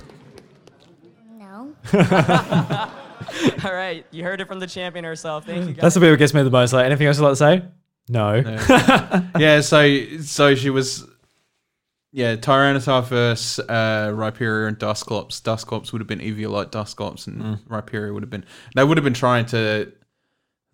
No. 1.38 1.74
All 3.64 3.74
right, 3.74 4.06
you 4.12 4.24
heard 4.24 4.42
it 4.42 4.48
from 4.48 4.60
the 4.60 4.68
champion 4.68 5.06
herself. 5.06 5.46
Thank 5.46 5.68
you, 5.68 5.74
guys. 5.74 5.82
That's 5.82 5.96
the 5.96 6.02
bit 6.02 6.12
that 6.12 6.18
gets 6.18 6.34
me 6.34 6.44
the 6.44 6.50
most. 6.50 6.74
Like, 6.74 6.86
anything 6.86 7.08
else 7.08 7.18
you'd 7.18 7.24
like 7.24 7.34
to 7.34 7.36
say? 7.38 7.64
No. 8.10 8.36
yeah, 9.40 9.62
so 9.62 10.20
so 10.20 10.56
she 10.56 10.70
was 10.70 11.06
yeah, 12.16 12.36
Tyranitar 12.36 13.04
versus 13.04 13.60
uh, 13.68 14.10
Rhyperior 14.14 14.68
and 14.68 14.78
Dusclops. 14.78 15.42
Dusclops 15.42 15.92
would 15.92 16.00
have 16.00 16.08
been 16.08 16.20
Eviolite 16.20 16.72
Dusclops 16.72 17.28
and 17.28 17.60
Rhyperior 17.68 18.14
would 18.14 18.24
have 18.24 18.30
been 18.30 18.46
they 18.74 18.84
would 18.84 18.98
have 18.98 19.04
been 19.04 19.14
trying 19.14 19.46
to 19.48 19.92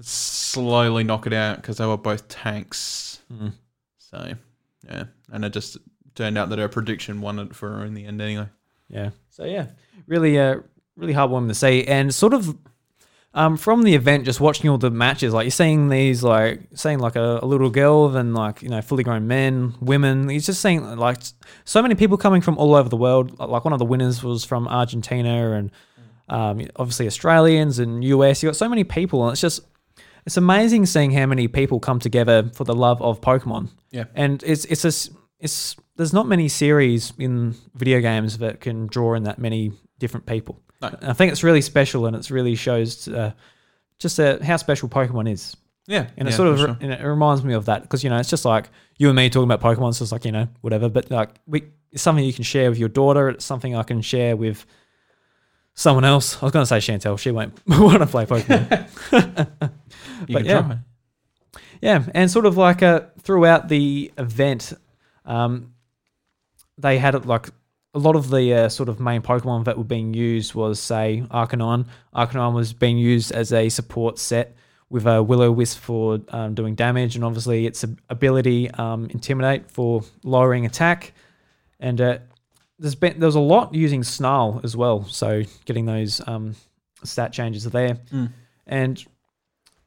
slowly 0.02 1.03
knock 1.03 1.28
it 1.28 1.34
out 1.34 1.57
because 1.57 1.78
they 1.78 1.86
were 1.86 1.98
both 1.98 2.28
tanks. 2.28 3.19
So 3.98 4.34
yeah, 4.88 5.06
and 5.32 5.45
it 5.45 5.53
just 5.53 5.78
turned 6.15 6.38
out 6.38 6.49
that 6.49 6.60
her 6.60 6.68
prediction 6.68 7.22
won 7.22 7.40
it 7.40 7.56
for 7.56 7.69
her 7.69 7.86
in 7.86 7.94
the 7.94 8.06
end 8.06 8.22
anyway. 8.22 8.48
Yeah. 8.90 9.11
So 9.30 9.45
yeah, 9.45 9.68
really, 10.07 10.38
uh, 10.38 10.57
really 10.98 11.14
hard 11.14 11.32
one 11.32 11.48
to 11.48 11.53
say, 11.53 11.84
and 11.86 12.14
sort 12.14 12.34
of. 12.34 12.57
Um, 13.34 13.56
from 13.56 13.84
the 13.84 13.95
event, 13.95 14.26
just 14.26 14.41
watching 14.41 14.69
all 14.69 14.78
the 14.78 14.91
matches, 14.91 15.34
like 15.34 15.45
you're 15.45 15.52
seeing 15.52 15.88
these, 15.88 16.22
like 16.22 16.64
seeing 16.73 16.99
like 16.99 17.15
a, 17.15 17.40
a 17.41 17.45
little 17.45 17.69
girl, 17.69 18.10
then 18.10 18.34
like 18.34 18.61
you 18.61 18.68
know 18.68 18.82
fully 18.82 19.06
grown 19.06 19.26
men, 19.26 19.73
women. 19.80 20.30
You're 20.30 20.41
just 20.41 20.61
seeing 20.61 20.98
like 20.98 21.19
so 21.64 21.82
many 21.82 21.95
people 21.95 22.18
coming 22.18 22.41
from 22.41 22.57
all 22.57 22.76
over 22.76 22.90
the 22.90 22.98
world. 22.98 23.40
Like 23.40 23.64
one 23.64 23.72
of 23.72 23.80
the 23.80 23.86
winners 23.86 24.22
was 24.22 24.44
from 24.44 24.68
Argentina, 24.68 25.52
and 25.52 25.72
um, 26.28 26.68
obviously 26.76 27.07
Australians 27.07 27.80
and 27.80 28.03
US. 28.03 28.44
You 28.44 28.49
got 28.49 28.57
so 28.57 28.68
many 28.68 28.84
people, 28.84 29.23
and 29.23 29.32
it's 29.32 29.40
just 29.40 29.61
it's 30.26 30.38
amazing 30.38 30.85
seeing 30.85 31.11
how 31.11 31.26
many 31.26 31.48
people 31.48 31.80
come 31.80 31.99
together 31.99 32.49
for 32.53 32.64
the 32.64 32.76
love 32.76 33.02
of 33.02 33.22
Pokemon. 33.22 33.69
Yeah. 33.91 34.06
and 34.15 34.41
it's 34.43 34.65
it's 34.65 34.85
a 34.85 35.11
it's 35.39 35.76
there's 35.98 36.14
not 36.14 36.27
many 36.27 36.48
series 36.48 37.14
in 37.18 37.56
video 37.76 37.99
games 37.99 38.38
that 38.38 38.61
can 38.61 38.88
draw 38.88 39.15
in 39.15 39.23
that 39.23 39.39
many 39.39 39.73
different 39.99 40.26
people. 40.26 40.60
No. 40.81 40.95
I 41.02 41.14
think 41.14 41.31
it's 41.31 41.43
really 41.43 41.61
special, 41.61 42.06
and 42.06 42.15
it's 42.15 42.31
really 42.31 42.56
shows 42.56 43.07
uh, 43.07 43.34
just 43.99 44.19
uh, 44.19 44.39
how 44.41 44.57
special 44.57 44.89
Pokemon 44.89 45.30
is. 45.31 45.56
Yeah, 45.88 46.07
And 46.15 46.27
it 46.27 46.31
yeah, 46.31 46.38
sort 46.38 46.48
of 46.49 46.60
sure. 46.60 46.77
and 46.80 46.91
it 46.93 47.03
reminds 47.03 47.43
me 47.43 47.53
of 47.53 47.65
that 47.65 47.81
because 47.81 48.03
you 48.03 48.10
know 48.10 48.18
it's 48.18 48.30
just 48.30 48.45
like 48.45 48.69
you 48.98 49.10
and 49.10 49.15
me 49.15 49.30
talking 49.30 49.52
about 49.52 49.61
Pokemon. 49.61 49.93
So 49.93 50.03
it's 50.03 50.11
like 50.11 50.26
you 50.26 50.31
know 50.31 50.48
whatever, 50.61 50.89
but 50.89 51.11
like 51.11 51.30
we 51.45 51.65
it's 51.91 52.02
something 52.02 52.23
you 52.23 52.34
can 52.34 52.43
share 52.43 52.69
with 52.69 52.80
your 52.80 52.89
daughter. 52.89 53.30
It's 53.30 53.45
something 53.45 53.76
I 53.76 53.84
can 53.84 54.02
share 54.02 54.35
with 54.38 54.65
someone 55.73 56.06
else. 56.06 56.41
I 56.41 56.45
was 56.45 56.52
going 56.52 56.65
to 56.65 56.68
say 56.68 56.77
Chantel. 56.77 57.19
She 57.19 57.31
won't 57.31 57.60
want 57.68 57.99
to 57.99 58.06
play 58.07 58.26
Pokemon. 58.26 59.72
You 60.27 60.34
but 60.35 60.45
yeah. 60.45 60.61
try. 60.61 60.77
Yeah, 61.81 62.03
and 62.14 62.30
sort 62.30 62.45
of 62.45 62.57
like 62.57 62.84
uh, 62.84 63.02
throughout 63.19 63.68
the 63.68 64.11
event, 64.18 64.73
um, 65.26 65.73
they 66.77 66.98
had 66.98 67.15
it 67.15 67.26
like 67.26 67.49
a 67.93 67.99
lot 67.99 68.15
of 68.15 68.30
the 68.30 68.53
uh, 68.53 68.69
sort 68.69 68.88
of 68.88 68.99
main 68.99 69.22
Pokemon 69.22 69.65
that 69.65 69.77
were 69.77 69.84
being 69.84 70.14
used 70.14 70.53
was 70.53 70.80
say 70.80 71.23
Arcanine. 71.31 71.88
Arcanine 72.15 72.53
was 72.53 72.73
being 72.73 72.98
used 72.98 73.31
as 73.31 73.52
a 73.52 73.68
support 73.69 74.18
set 74.19 74.56
with 74.89 75.06
a 75.06 75.23
Will-O-Wisp 75.23 75.80
for 75.80 76.19
um, 76.30 76.53
doing 76.53 76.76
damage, 76.76 77.15
and 77.15 77.23
obviously 77.23 77.65
its 77.65 77.84
ability 78.10 78.69
um, 78.72 79.07
Intimidate 79.10 79.72
for 79.72 80.03
lowering 80.23 80.65
attack. 80.65 81.14
And 81.80 81.99
uh, 81.99 82.18
there's 82.77 82.95
been 82.95 83.19
there's 83.19 83.35
a 83.35 83.39
lot 83.39 83.73
using 83.73 84.03
Snarl 84.03 84.61
as 84.64 84.76
well, 84.76 85.03
so 85.06 85.43
getting 85.65 85.85
those 85.85 86.22
um, 86.27 86.56
stat 87.03 87.34
changes 87.34 87.64
there. 87.65 87.98
And 88.68 89.03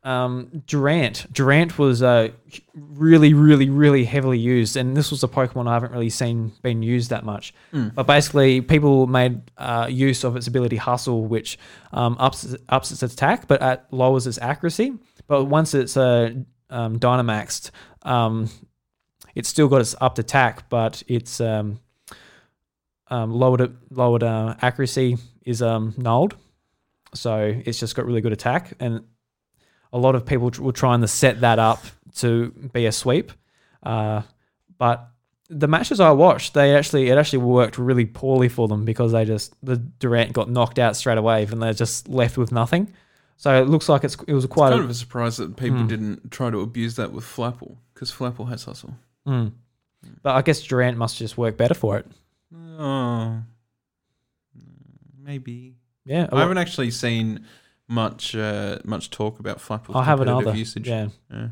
um, 0.05 0.62
Durant. 0.66 1.32
Durant 1.32 1.78
was 1.78 2.02
uh, 2.02 2.28
really, 2.74 3.32
really, 3.32 3.70
really 3.70 4.05
heavily 4.05 4.39
used, 4.39 4.76
and 4.76 4.94
this 4.97 5.10
was 5.10 5.24
a 5.24 5.28
Pokemon 5.28 5.66
I 5.66 5.74
haven't 5.74 5.93
really 5.93 6.10
seen 6.10 6.52
being 6.62 6.82
used 6.82 7.10
that 7.10 7.24
much. 7.24 7.55
But 7.89 8.06
basically, 8.06 8.60
people 8.60 9.06
made 9.06 9.40
uh, 9.56 9.89
use 9.90 10.22
of 10.22 10.36
its 10.36 10.47
ability 10.47 10.76
Hustle, 10.76 11.24
which 11.24 11.59
um, 11.93 12.16
ups 12.20 12.55
ups 12.68 12.93
its 12.93 13.02
attack, 13.02 13.48
but 13.48 13.62
at, 13.62 13.86
lowers 13.90 14.26
its 14.26 14.39
accuracy. 14.39 14.93
But 15.26 15.44
once 15.44 15.72
it's 15.72 15.97
uh, 15.97 16.35
um, 16.68 16.98
Dynamaxed, 16.98 17.70
um, 18.02 18.51
it's 19.35 19.48
still 19.48 19.68
got 19.68 19.81
its 19.81 19.94
upped 20.01 20.18
attack, 20.18 20.68
but 20.68 21.02
it's 21.09 21.40
um, 21.40 21.81
um, 23.09 23.32
lowered 23.32 23.74
lowered 23.90 24.22
uh, 24.22 24.55
accuracy 24.60 25.16
is 25.47 25.62
um, 25.62 25.94
nulled. 25.97 26.36
So 27.14 27.55
it's 27.64 27.78
just 27.78 27.94
got 27.94 28.05
really 28.05 28.20
good 28.20 28.32
attack, 28.32 28.74
and 28.81 29.05
a 29.95 29.99
lot 29.99 30.15
of 30.15 30.27
people 30.27 30.51
tr- 30.51 30.62
were 30.62 30.73
trying 30.73 31.01
to 31.01 31.09
set 31.09 31.41
that 31.41 31.59
up 31.59 31.83
to 32.16 32.51
be 32.73 32.85
a 32.87 32.93
sweep. 32.93 33.33
Uh, 33.83 34.21
but 34.77 35.09
the 35.49 35.69
matches 35.69 36.01
I 36.01 36.11
watched, 36.11 36.53
they 36.55 36.75
actually 36.75 37.09
it 37.11 37.16
actually 37.16 37.39
worked 37.45 37.79
really 37.79 38.05
poorly 38.07 38.49
for 38.49 38.66
them 38.69 38.85
because 38.85 39.12
they 39.12 39.25
just 39.25 39.55
the 39.62 39.77
Durant 39.77 40.33
got 40.33 40.51
knocked 40.51 40.79
out 40.79 40.97
straight 40.97 41.19
away, 41.19 41.45
and 41.45 41.62
they're 41.62 41.73
just 41.73 42.09
left 42.09 42.37
with 42.37 42.51
nothing. 42.53 42.93
So 43.37 43.51
it 43.62 43.69
looks 43.69 43.89
like 43.89 44.05
it's 44.05 44.16
it 44.27 44.35
was 44.35 44.47
quite 44.47 44.71
Kind 44.71 44.81
a, 44.83 44.85
of 44.85 44.91
a 44.91 44.95
surprise 44.95 45.37
that 45.39 45.57
people 45.57 45.79
Hmm. 45.79 45.87
didn't 45.87 46.31
try 46.31 46.51
to 46.51 46.61
abuse 46.61 46.97
that 46.97 47.12
with 47.12 47.25
Flapple 47.25 47.77
because 47.93 48.11
Flapple 48.12 48.49
has 48.49 48.65
hustle. 48.65 48.95
Mm. 49.27 49.53
But 50.23 50.35
I 50.35 50.43
guess 50.43 50.62
Durant 50.62 50.99
must 50.99 51.16
just 51.19 51.37
work 51.39 51.57
better 51.57 51.75
for 51.75 51.97
it. 51.99 52.07
Oh, 52.79 53.43
maybe. 55.23 55.77
Yeah, 56.05 56.29
I 56.33 56.41
haven't 56.41 56.59
actually 56.59 56.91
seen 56.91 57.45
much 57.89 58.35
uh, 58.35 58.78
much 58.85 59.11
talk 59.11 59.40
about 59.40 59.61
Flapple's 59.61 59.97
I 59.97 60.05
competitive 60.05 60.48
either. 60.48 60.56
usage. 60.59 60.89
Yeah, 60.89 61.09
Yeah. 61.31 61.48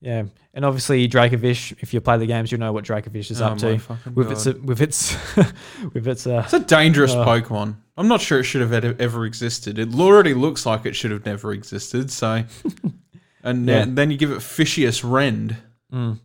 yeah, 0.00 0.22
and 0.54 0.64
obviously 0.64 1.08
Dracovish. 1.08 1.74
If 1.80 1.94
you 1.94 2.00
play 2.00 2.18
the 2.18 2.26
games, 2.26 2.50
you 2.52 2.58
know 2.58 2.72
what 2.72 2.84
Dracovish 2.84 3.30
is 3.30 3.40
Oh 3.40 3.46
up 3.46 3.58
to 3.58 3.80
with 4.14 4.30
its 4.32 4.44
with 4.46 4.80
its 4.80 5.16
with 5.94 6.08
its 6.08 6.26
uh, 6.26 6.42
It's 6.44 6.52
a 6.54 6.60
dangerous 6.60 7.12
Oh. 7.12 7.24
Pokemon. 7.24 7.76
I'm 7.96 8.08
not 8.08 8.20
sure 8.22 8.40
it 8.40 8.44
should 8.44 8.62
have 8.62 8.72
ever 9.00 9.26
existed. 9.26 9.78
It 9.78 9.94
already 9.94 10.32
looks 10.34 10.64
like 10.64 10.86
it 10.86 10.96
should 10.96 11.10
have 11.10 11.26
never 11.26 11.52
existed. 11.52 12.10
So, 12.10 12.44
and 13.42 13.66
Yeah. 13.68 13.80
then, 13.80 13.94
then 13.94 14.10
you 14.10 14.16
give 14.16 14.30
it 14.32 14.38
Fishious 14.42 15.04
Rend. 15.04 15.56
Mm. 15.92 16.18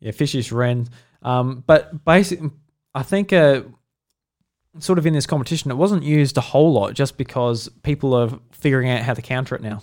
Yeah, 0.00 0.12
Fishious 0.12 0.50
Rend. 0.50 0.88
Um, 1.22 1.62
but 1.66 2.04
basically, 2.06 2.50
I 2.94 3.02
think 3.02 3.34
uh, 3.34 3.62
sort 4.78 4.98
of 4.98 5.06
in 5.06 5.12
this 5.12 5.26
competition, 5.26 5.70
it 5.70 5.76
wasn't 5.76 6.02
used 6.02 6.36
a 6.38 6.40
whole 6.40 6.72
lot 6.72 6.94
just 6.94 7.16
because 7.16 7.68
people 7.82 8.14
are 8.14 8.30
figuring 8.52 8.88
out 8.88 9.00
how 9.02 9.14
to 9.14 9.22
counter 9.22 9.54
it 9.54 9.62
now. 9.62 9.82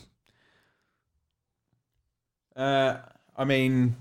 Uh, 2.56 2.98
I 3.36 3.44
mean, 3.44 3.96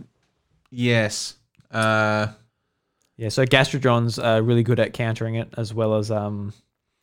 yes. 0.71 1.35
Uh, 1.71 2.29
Yeah, 3.17 3.29
so 3.31 3.45
Gastrodon's 3.45 4.19
uh, 4.19 4.41
really 4.43 4.63
good 4.63 4.81
at 4.81 4.93
countering 4.93 5.35
it 5.35 5.53
as 5.57 5.75
well 5.75 5.97
as 5.97 6.11
um, 6.11 6.53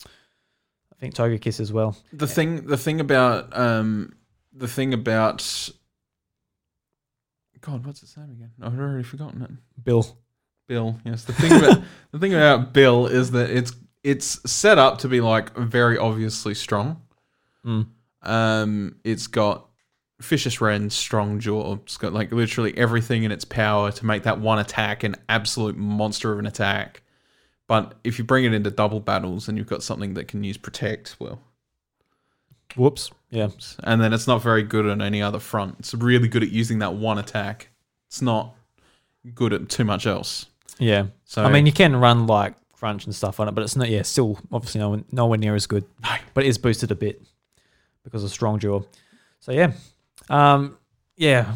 I 0.05 0.95
think 0.99 1.13
Togekiss 1.13 1.59
as 1.59 1.71
well. 1.73 1.97
the 2.11 2.27
thing, 2.27 2.65
the 2.65 2.77
thing 2.77 2.99
about, 2.99 3.55
um, 3.57 4.13
the 4.53 4.67
thing 4.67 4.93
about, 4.93 5.69
God, 7.61 7.85
what's 7.85 8.01
its 8.03 8.17
name 8.17 8.31
again? 8.31 8.51
I've 8.61 8.77
already 8.77 9.03
forgotten 9.03 9.41
it. 9.41 9.51
Bill. 9.83 10.17
Bill. 10.73 10.99
Yes, 11.05 11.23
the 11.25 11.33
thing 11.33 11.51
about 11.51 11.83
the 12.11 12.17
thing 12.19 12.33
about 12.33 12.73
Bill 12.73 13.05
is 13.05 13.29
that 13.31 13.51
it's 13.51 13.73
it's 14.03 14.39
set 14.51 14.79
up 14.79 14.97
to 14.99 15.07
be 15.07 15.21
like 15.21 15.55
very 15.55 15.99
obviously 15.99 16.55
strong. 16.55 16.99
Mm. 17.63 17.85
Um, 18.23 18.95
it's 19.03 19.27
got 19.27 19.67
Fishious 20.19 20.59
Rend, 20.61 20.91
strong 20.91 21.39
jaw. 21.39 21.75
It's 21.75 21.97
got 21.97 22.11
like 22.11 22.31
literally 22.31 22.75
everything 22.75 23.21
in 23.23 23.31
its 23.31 23.45
power 23.45 23.91
to 23.91 24.05
make 24.05 24.23
that 24.23 24.39
one 24.39 24.57
attack 24.57 25.03
an 25.03 25.15
absolute 25.29 25.77
monster 25.77 26.33
of 26.33 26.39
an 26.39 26.47
attack. 26.47 27.03
But 27.67 27.93
if 28.03 28.17
you 28.17 28.25
bring 28.25 28.45
it 28.45 28.53
into 28.53 28.71
double 28.71 28.99
battles 28.99 29.47
and 29.47 29.57
you've 29.57 29.67
got 29.67 29.83
something 29.83 30.15
that 30.15 30.27
can 30.27 30.43
use 30.43 30.57
protect, 30.57 31.17
well, 31.19 31.39
Whoops. 32.75 33.11
Yeah. 33.29 33.49
and 33.83 34.01
then 34.01 34.11
it's 34.11 34.27
not 34.27 34.41
very 34.41 34.63
good 34.63 34.87
on 34.87 35.01
any 35.01 35.21
other 35.21 35.39
front. 35.39 35.75
It's 35.79 35.93
really 35.93 36.27
good 36.27 36.41
at 36.43 36.49
using 36.49 36.79
that 36.79 36.95
one 36.95 37.19
attack. 37.19 37.69
It's 38.07 38.21
not 38.21 38.55
good 39.33 39.53
at 39.53 39.69
too 39.69 39.83
much 39.85 40.05
else. 40.05 40.47
Yeah. 40.79 41.07
So 41.25 41.43
I 41.43 41.51
mean, 41.51 41.65
you 41.65 41.71
can 41.71 41.95
run 41.95 42.27
like 42.27 42.55
crunch 42.73 43.05
and 43.05 43.15
stuff 43.15 43.39
on 43.39 43.47
it, 43.47 43.55
but 43.55 43.63
it's 43.63 43.75
not. 43.75 43.89
Yeah, 43.89 44.01
still 44.01 44.39
obviously 44.51 44.79
no 44.79 45.03
nowhere 45.11 45.37
near 45.37 45.55
as 45.55 45.67
good. 45.67 45.85
No. 46.03 46.15
But 46.33 46.45
it 46.45 46.47
is 46.47 46.57
boosted 46.57 46.91
a 46.91 46.95
bit 46.95 47.21
because 48.03 48.23
of 48.23 48.29
strong 48.29 48.59
jaw. 48.59 48.81
So 49.39 49.51
yeah. 49.51 49.73
Um, 50.29 50.77
yeah, 51.15 51.53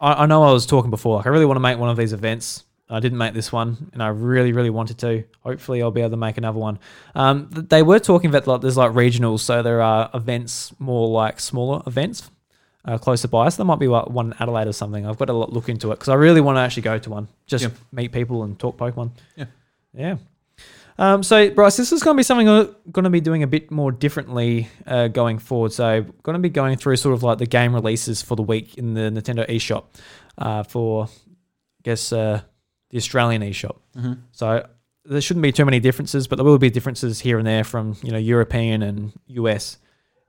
I, 0.00 0.24
I 0.24 0.26
know 0.26 0.42
I 0.42 0.52
was 0.52 0.66
talking 0.66 0.90
before. 0.90 1.16
Like, 1.16 1.26
I 1.26 1.30
really 1.30 1.46
want 1.46 1.56
to 1.56 1.60
make 1.60 1.78
one 1.78 1.88
of 1.88 1.96
these 1.96 2.12
events. 2.12 2.64
I 2.92 2.98
didn't 2.98 3.18
make 3.18 3.34
this 3.34 3.52
one, 3.52 3.90
and 3.92 4.02
I 4.02 4.08
really, 4.08 4.52
really 4.52 4.70
wanted 4.70 4.98
to. 4.98 5.24
Hopefully, 5.40 5.80
I'll 5.80 5.92
be 5.92 6.00
able 6.00 6.10
to 6.10 6.16
make 6.16 6.38
another 6.38 6.58
one. 6.58 6.80
Um, 7.14 7.48
they 7.50 7.84
were 7.84 8.00
talking 8.00 8.30
about 8.30 8.48
like 8.48 8.62
there's 8.62 8.76
like 8.76 8.92
regionals, 8.92 9.40
so 9.40 9.62
there 9.62 9.80
are 9.80 10.10
events 10.12 10.72
more 10.80 11.08
like 11.08 11.38
smaller 11.38 11.82
events 11.86 12.28
uh, 12.84 12.98
closer 12.98 13.28
by. 13.28 13.48
So 13.48 13.56
there 13.58 13.66
might 13.66 13.78
be 13.78 13.88
one 13.88 14.26
in 14.28 14.34
Adelaide 14.40 14.68
or 14.68 14.72
something. 14.72 15.06
I've 15.06 15.18
got 15.18 15.26
to 15.26 15.32
look 15.34 15.68
into 15.68 15.88
it 15.92 15.96
because 15.96 16.08
I 16.08 16.14
really 16.14 16.40
want 16.40 16.56
to 16.56 16.60
actually 16.60 16.82
go 16.82 16.98
to 16.98 17.10
one, 17.10 17.28
just 17.46 17.64
Yeah. 17.64 17.70
meet 17.92 18.12
people 18.12 18.42
and 18.42 18.58
talk 18.58 18.76
Pokemon. 18.76 19.10
Yeah. 19.36 19.44
yeah. 19.94 20.16
Um, 20.98 21.22
so, 21.22 21.48
Bryce, 21.50 21.78
this 21.78 21.92
is 21.92 22.02
going 22.02 22.14
to 22.14 22.18
be 22.18 22.22
something 22.24 22.46
we're 22.46 22.68
going 22.92 23.04
to 23.04 23.10
be 23.10 23.22
doing 23.22 23.42
a 23.42 23.46
bit 23.46 23.70
more 23.70 23.90
differently 23.90 24.68
uh, 24.86 25.08
going 25.08 25.38
forward. 25.38 25.72
So, 25.72 26.02
going 26.22 26.34
to 26.34 26.40
be 26.40 26.50
going 26.50 26.76
through 26.76 26.96
sort 26.96 27.14
of 27.14 27.22
like 27.22 27.38
the 27.38 27.46
game 27.46 27.74
releases 27.74 28.20
for 28.20 28.36
the 28.36 28.42
week 28.42 28.76
in 28.76 28.92
the 28.92 29.02
Nintendo 29.02 29.48
eShop 29.48 29.84
uh, 30.36 30.62
for, 30.62 31.06
I 31.06 31.08
guess, 31.84 32.12
uh, 32.12 32.42
the 32.90 32.98
Australian 32.98 33.40
eShop. 33.40 33.76
So, 34.32 34.66
there 35.06 35.20
shouldn't 35.22 35.42
be 35.42 35.52
too 35.52 35.64
many 35.64 35.80
differences, 35.80 36.28
but 36.28 36.36
there 36.36 36.44
will 36.44 36.58
be 36.58 36.68
differences 36.68 37.20
here 37.20 37.38
and 37.38 37.46
there 37.46 37.64
from 37.64 37.96
you 38.02 38.12
know 38.12 38.18
European 38.18 38.82
and 38.82 39.12
US 39.28 39.78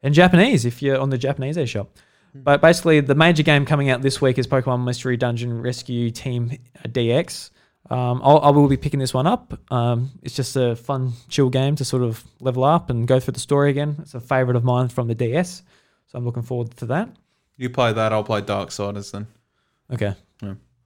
and 0.02 0.14
Japanese 0.14 0.64
if 0.64 0.82
you're 0.82 0.98
on 0.98 1.10
the 1.10 1.18
Japanese 1.18 1.58
eShop. 1.58 1.88
But 2.34 2.62
basically, 2.62 3.02
the 3.02 3.16
major 3.16 3.44
game 3.44 3.66
coming 3.66 3.90
out 3.90 4.02
this 4.02 4.22
week 4.22 4.38
is 4.38 4.48
Pokemon 4.48 4.86
Mystery 4.86 5.18
Dungeon 5.18 5.62
Rescue 5.62 6.12
Team 6.12 6.58
DX. 6.86 7.50
Um, 7.90 8.22
I'll, 8.24 8.40
I 8.40 8.50
will 8.52 8.70
be 8.70 8.78
picking 8.78 9.00
this 9.00 9.14
one 9.14 9.28
up. 9.28 9.60
Um, 9.72 10.12
it's 10.24 10.36
just 10.36 10.56
a 10.56 10.76
fun, 10.76 11.14
chill 11.28 11.50
game 11.50 11.76
to 11.76 11.84
sort 11.84 12.04
of 12.04 12.24
level 12.40 12.64
up 12.64 12.90
and 12.90 13.06
go 13.08 13.20
through 13.20 13.34
the 13.34 13.40
story 13.40 13.70
again. 13.70 13.98
It's 14.00 14.14
a 14.14 14.22
favorite 14.22 14.56
of 14.56 14.64
mine 14.64 14.88
from 14.88 15.08
the 15.08 15.16
DS, 15.16 15.64
so 16.08 16.18
I'm 16.18 16.24
looking 16.24 16.44
forward 16.44 16.76
to 16.78 16.86
that. 16.86 17.10
You 17.58 17.70
play 17.70 17.92
that, 17.92 18.14
I'll 18.14 18.24
play 18.24 18.42
Dark 18.42 18.70
Darksiders 18.70 19.12
then. 19.12 19.28
Okay. 19.92 20.16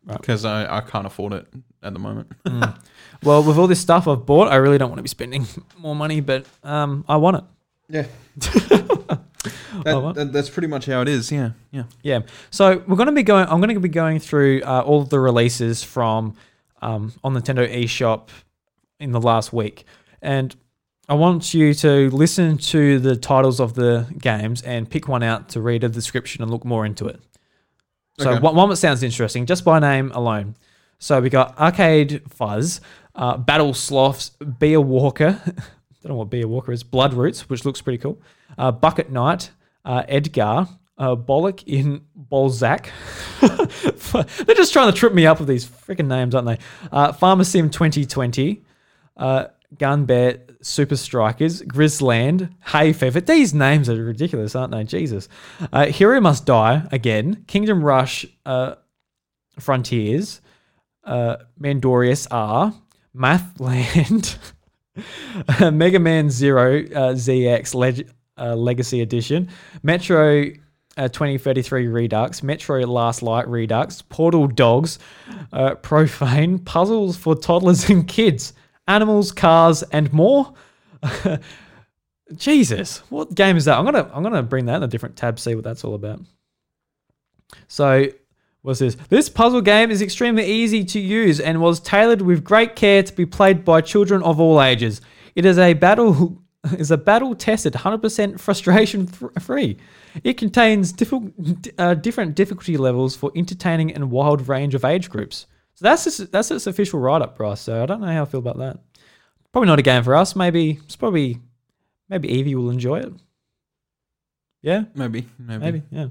Because 0.08 0.46
I, 0.46 0.78
I 0.78 0.82
can't 0.82 1.08
afford 1.08 1.34
it 1.34 1.48
at 1.84 1.94
the 1.94 2.00
moment. 2.00 2.32
Well, 3.24 3.42
with 3.42 3.58
all 3.58 3.66
this 3.66 3.80
stuff 3.80 4.08
I've 4.08 4.26
bought, 4.26 4.50
I 4.50 4.58
really 4.58 4.78
don't 4.78 4.90
want 4.90 5.00
to 5.00 5.04
be 5.04 5.10
spending 5.10 5.48
more 5.80 5.96
money, 5.96 6.20
but 6.20 6.46
um, 6.64 7.06
I 7.08 7.16
want 7.16 7.38
it. 7.38 7.44
Yeah. 7.90 8.06
Oh, 9.80 9.82
that, 9.84 10.02
what? 10.02 10.16
that- 10.16 10.34
that's 10.34 10.50
pretty 10.50 10.68
much 10.68 10.86
how 10.86 11.02
it 11.02 11.08
is. 11.08 11.32
Yeah. 11.32 11.52
Yeah. 11.72 11.84
Yeah. 12.04 12.20
So 12.52 12.84
we're 12.88 12.96
going 12.98 13.08
to 13.08 13.14
be 13.14 13.24
going. 13.24 13.48
I'm 13.50 13.60
going 13.62 13.74
to 13.74 13.80
be 13.80 13.90
going 13.90 14.20
through 14.20 14.62
uh, 14.64 14.82
all 14.86 15.02
of 15.02 15.10
the 15.10 15.20
releases 15.20 15.84
from 15.84 16.36
um, 16.82 17.14
on 17.24 17.34
Nintendo 17.34 17.68
eShop 17.72 18.30
in 19.00 19.12
the 19.12 19.20
last 19.22 19.52
week, 19.54 19.86
and 20.22 20.56
I 21.10 21.14
want 21.16 21.54
you 21.54 21.74
to 21.76 22.10
listen 22.12 22.58
to 22.58 23.00
the 23.00 23.16
titles 23.16 23.60
of 23.60 23.74
the 23.76 24.08
games 24.18 24.62
and 24.64 24.90
pick 24.90 25.08
one 25.08 25.22
out 25.24 25.50
to 25.50 25.62
read 25.62 25.84
a 25.84 25.90
description 25.90 26.42
and 26.42 26.50
look 26.52 26.66
more 26.66 26.86
into 26.86 27.08
it. 27.08 27.20
So 28.20 28.32
Okay. 28.32 28.40
one, 28.40 28.56
one 28.56 28.70
that 28.70 28.78
sounds 28.78 29.04
interesting 29.04 29.46
just 29.46 29.66
by 29.66 29.80
name 29.80 30.12
alone. 30.14 30.56
So 30.98 31.20
we 31.20 31.30
got 31.30 31.60
Arcade 31.60 32.22
Fuzz, 32.32 32.80
uh, 33.14 33.38
Battle 33.38 33.74
Sloths, 33.74 34.30
Beer 34.60 34.80
Walker. 34.80 35.40
I 35.46 35.52
don't 36.02 36.12
know 36.12 36.16
what 36.16 36.30
Beer 36.30 36.48
Walker 36.48 36.72
is. 36.72 36.82
Blood 36.84 37.14
Roots, 37.14 37.50
which 37.50 37.66
looks 37.66 37.82
pretty 37.82 37.98
cool. 37.98 38.18
Uh, 38.58 38.72
Bucket 38.72 39.12
Knight, 39.12 39.52
uh, 39.86 40.04
Edgar, 40.08 40.68
uh, 40.98 41.16
Bollock 41.16 41.64
in 41.66 42.02
Balzac. 42.16 42.92
They're 43.42 44.56
just 44.56 44.74
trying 44.74 44.92
to 44.92 44.98
trip 44.98 45.14
me 45.14 45.26
up 45.26 45.40
with 45.40 45.48
these 45.48 45.66
freaking 45.66 46.08
names, 46.08 46.36
aren't 46.36 46.48
they? 46.48 46.60
Uh, 46.92 47.14
Farmer 47.14 47.44
Sim 47.44 47.70
2020, 47.70 48.64
uh, 49.18 49.46
Gun 49.78 50.06
Bear 50.06 50.40
Super 50.62 50.96
Strikers, 50.96 51.62
Grizzland, 51.62 52.50
Hay 52.68 52.92
Fever. 52.94 53.22
These 53.22 53.54
names 53.54 53.90
are 53.90 54.04
ridiculous, 54.04 54.56
aren't 54.56 54.72
they? 54.72 54.84
Jesus. 54.84 55.30
Uh, 55.72 55.86
Hero 55.88 56.20
Must 56.20 56.46
Die 56.46 56.88
again. 56.92 57.44
Kingdom 57.48 57.84
Rush 57.84 58.26
uh, 58.46 58.76
Frontiers, 59.60 60.42
uh, 61.04 61.38
Mandorius 61.60 62.28
R, 62.32 62.74
Mathland, 63.14 64.38
Mega 65.72 66.00
Man 66.00 66.30
Zero 66.30 66.80
uh, 66.80 67.14
ZX 67.14 67.76
Leg- 67.76 68.10
uh, 68.38 68.56
Legacy 68.56 69.02
Edition, 69.02 69.50
Metro 69.84 70.46
uh, 70.98 71.08
2033 71.10 71.88
Redux, 71.88 72.44
Metro 72.44 72.80
Last 72.86 73.22
Light 73.22 73.48
Redux, 73.48 74.02
Portal 74.04 74.48
Dogs, 74.48 75.00
uh, 75.52 75.76
Profane, 75.76 76.60
Puzzles 76.60 77.18
for 77.18 77.36
Toddlers 77.36 77.90
and 77.90 78.08
Kids, 78.08 78.54
Animals, 78.88 79.32
Cars, 79.32 79.84
and 79.84 80.12
more. 80.14 80.54
Jesus, 82.36 83.00
what 83.10 83.36
game 83.36 83.58
is 83.58 83.66
that? 83.66 83.78
I'm 83.78 83.86
gonna 83.86 84.10
I'm 84.14 84.24
gonna 84.24 84.42
bring 84.42 84.66
that 84.66 84.78
in 84.78 84.84
a 84.84 84.88
different 84.88 85.16
tab, 85.16 85.40
see 85.40 85.54
what 85.54 85.64
that's 85.64 85.84
all 85.84 85.94
about. 85.94 86.22
So, 87.68 88.08
what's 88.64 88.80
this? 88.80 88.96
This 89.10 89.30
puzzle 89.30 89.62
game 89.62 89.92
is 89.92 90.02
extremely 90.02 90.46
easy 90.46 90.84
to 90.86 91.00
use 91.00 91.40
and 91.40 91.62
was 91.62 91.80
tailored 91.80 92.22
with 92.22 92.44
great 92.44 92.76
care 92.76 93.04
to 93.04 93.14
be 93.14 93.26
played 93.26 93.64
by 93.64 93.82
children 93.82 94.24
of 94.24 94.40
all 94.40 94.62
ages. 94.62 95.02
It 95.36 95.46
is 95.46 95.60
a 95.60 95.74
battle 95.74 96.42
is 96.78 96.92
a 96.92 96.98
battle 96.98 97.36
tested 97.36 97.74
100% 97.74 98.40
frustration 98.40 99.08
free. 99.08 99.78
It 100.24 100.34
contains 100.38 100.94
diffi- 100.94 101.74
uh, 101.78 101.94
different 101.96 102.36
difficulty 102.36 102.78
levels 102.78 103.16
for 103.16 103.32
entertaining 103.36 103.94
and 103.94 104.12
wild 104.12 104.48
range 104.48 104.76
of 104.76 104.86
age 104.86 105.10
groups. 105.10 105.48
So 105.76 105.84
that's 105.84 106.08
its, 106.08 106.18
that's 106.18 106.52
its 106.52 106.68
official 106.68 107.00
write 107.00 107.22
up, 107.22 107.36
Bryce. 107.38 107.62
So 107.62 107.84
I 107.84 107.86
don't 107.86 108.02
know 108.02 108.08
how 108.08 108.22
I 108.22 108.26
feel 108.26 108.40
about 108.40 108.58
that. 108.60 108.80
Probably 109.52 109.68
not 109.68 109.80
a 109.80 109.84
game 109.84 110.04
for 110.04 110.16
us. 110.16 110.36
Maybe 110.36 110.80
it's 110.86 110.96
probably 110.96 111.40
maybe 112.10 112.30
Evie 112.30 112.56
will 112.56 112.70
enjoy 112.70 113.00
it. 113.00 113.14
Yeah, 114.62 114.86
Maybe. 114.96 115.28
Maybe. 115.38 115.64
maybe 115.64 115.82
yeah. 115.92 116.08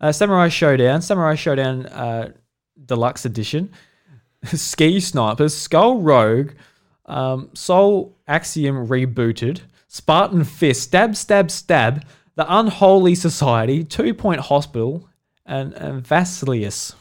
Uh, 0.00 0.12
Samurai 0.12 0.48
Showdown, 0.48 1.02
Samurai 1.02 1.34
Showdown 1.34 1.86
uh, 1.86 2.32
Deluxe 2.86 3.24
Edition, 3.24 3.70
Ski 4.44 5.00
Snipers, 5.00 5.54
Skull 5.54 5.98
Rogue, 6.00 6.52
um, 7.06 7.50
Soul 7.54 8.16
Axiom 8.28 8.86
rebooted, 8.86 9.62
Spartan 9.88 10.44
Fist, 10.44 10.82
Stab 10.82 11.16
Stab 11.16 11.50
Stab, 11.50 12.04
The 12.36 12.46
Unholy 12.48 13.14
Society, 13.14 13.82
Two 13.82 14.14
Point 14.14 14.40
Hospital, 14.40 15.08
and, 15.44 15.72
and 15.74 16.04
Vasilius. 16.04 16.94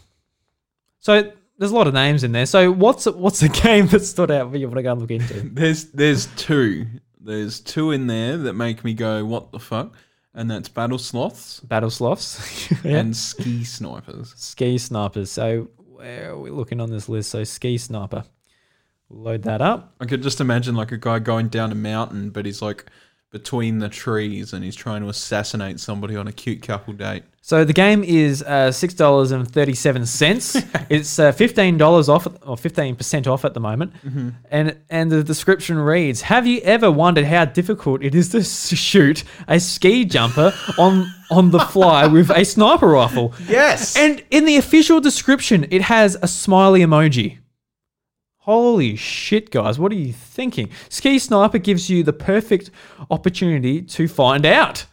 So 1.00 1.32
there's 1.58 1.72
a 1.72 1.76
lot 1.76 1.88
of 1.88 1.94
names 1.94 2.24
in 2.24 2.32
there. 2.32 2.46
So 2.46 2.72
what's 2.72 3.06
what's 3.06 3.44
a 3.44 3.50
game 3.64 3.88
that 3.88 4.02
stood 4.02 4.32
out 4.32 4.52
for 4.52 4.58
you? 4.58 4.68
What 4.70 4.78
I 4.78 4.82
go 4.82 4.94
and 4.94 5.02
look 5.02 5.12
into? 5.12 5.34
There's 5.54 5.86
there's 5.86 6.28
two. 6.36 6.88
There's 7.20 7.60
two 7.60 7.92
in 7.92 8.08
there 8.08 8.38
that 8.38 8.54
make 8.54 8.86
me 8.86 8.94
go, 8.94 9.26
what 9.26 9.52
the 9.52 9.60
fuck? 9.60 9.94
And 10.34 10.50
that's 10.50 10.70
Battle 10.70 11.00
Sloths 11.00 11.60
Battle 11.62 11.90
Sloths 11.90 12.72
yeah. 12.84 12.98
and 12.98 13.18
Ski 13.18 13.64
Snipers. 13.64 14.34
Ski 14.38 14.78
Snipers. 14.78 15.32
So 15.32 15.70
where 15.78 16.32
are 16.32 16.40
we 16.40 16.52
looking 16.52 16.80
on 16.80 16.90
this 16.90 17.10
list? 17.10 17.32
So 17.32 17.44
Ski 17.44 17.78
Sniper. 17.78 18.24
Load 19.10 19.44
that 19.44 19.62
up. 19.62 19.94
I 20.02 20.06
could 20.06 20.22
just 20.22 20.42
imagine 20.42 20.76
like 20.76 20.92
a 20.92 20.98
guy 20.98 21.20
going 21.20 21.48
down 21.48 21.72
a 21.72 21.76
mountain, 21.76 22.30
but 22.30 22.46
he's 22.46 22.62
like 22.62 22.86
between 23.32 23.80
the 23.80 23.90
trees 23.90 24.54
and 24.54 24.64
he's 24.64 24.76
trying 24.76 25.02
to 25.02 25.10
assassinate 25.10 25.80
somebody 25.80 26.16
on 26.16 26.28
a 26.28 26.32
cute 26.32 26.62
couple 26.62 26.94
date. 26.94 27.24
So 27.42 27.64
the 27.64 27.74
game 27.74 28.04
is 28.04 28.44
uh, 28.44 28.74
six 28.74 28.94
dollars 28.94 29.32
and 29.32 29.50
thirty-seven 29.50 30.06
cents. 30.06 30.58
it's 30.90 31.18
uh, 31.18 31.32
fifteen 31.32 31.78
dollars 31.78 32.10
off, 32.10 32.28
or 32.42 32.58
fifteen 32.58 32.98
percent 32.98 33.26
off 33.28 33.46
at 33.46 33.54
the 33.54 33.62
moment. 33.62 33.94
And 34.52 34.78
and 34.90 35.10
the 35.10 35.24
description 35.24 35.78
reads: 35.78 36.22
Have 36.24 36.46
you 36.46 36.60
ever 36.62 36.92
wondered 36.92 37.24
how 37.26 37.46
difficult 37.46 38.04
it 38.04 38.14
is 38.14 38.30
to 38.30 38.44
shoot 38.44 39.24
a 39.48 39.62
ski 39.62 40.04
jumper 40.04 40.54
on 40.78 41.10
on 41.32 41.52
the 41.52 41.60
fly 41.60 42.06
with 42.18 42.30
a 42.30 42.44
sniper 42.44 42.88
rifle? 42.88 43.34
Yes. 43.48 43.96
And 43.96 44.22
in 44.30 44.44
the 44.44 44.58
official 44.58 45.00
description, 45.00 45.68
it 45.72 45.84
has 45.84 46.18
a 46.22 46.28
smiley 46.28 46.82
emoji. 46.82 47.38
Holy 48.48 48.96
shit, 48.96 49.52
guys, 49.52 49.78
what 49.78 49.92
are 49.92 49.96
you 49.96 50.14
thinking? 50.14 50.70
Ski 50.88 51.20
Sniper 51.20 51.58
gives 51.58 51.90
you 51.90 52.02
the 52.02 52.14
perfect 52.14 52.72
opportunity 53.12 53.82
to 53.82 54.08
find 54.08 54.46
out. 54.46 54.86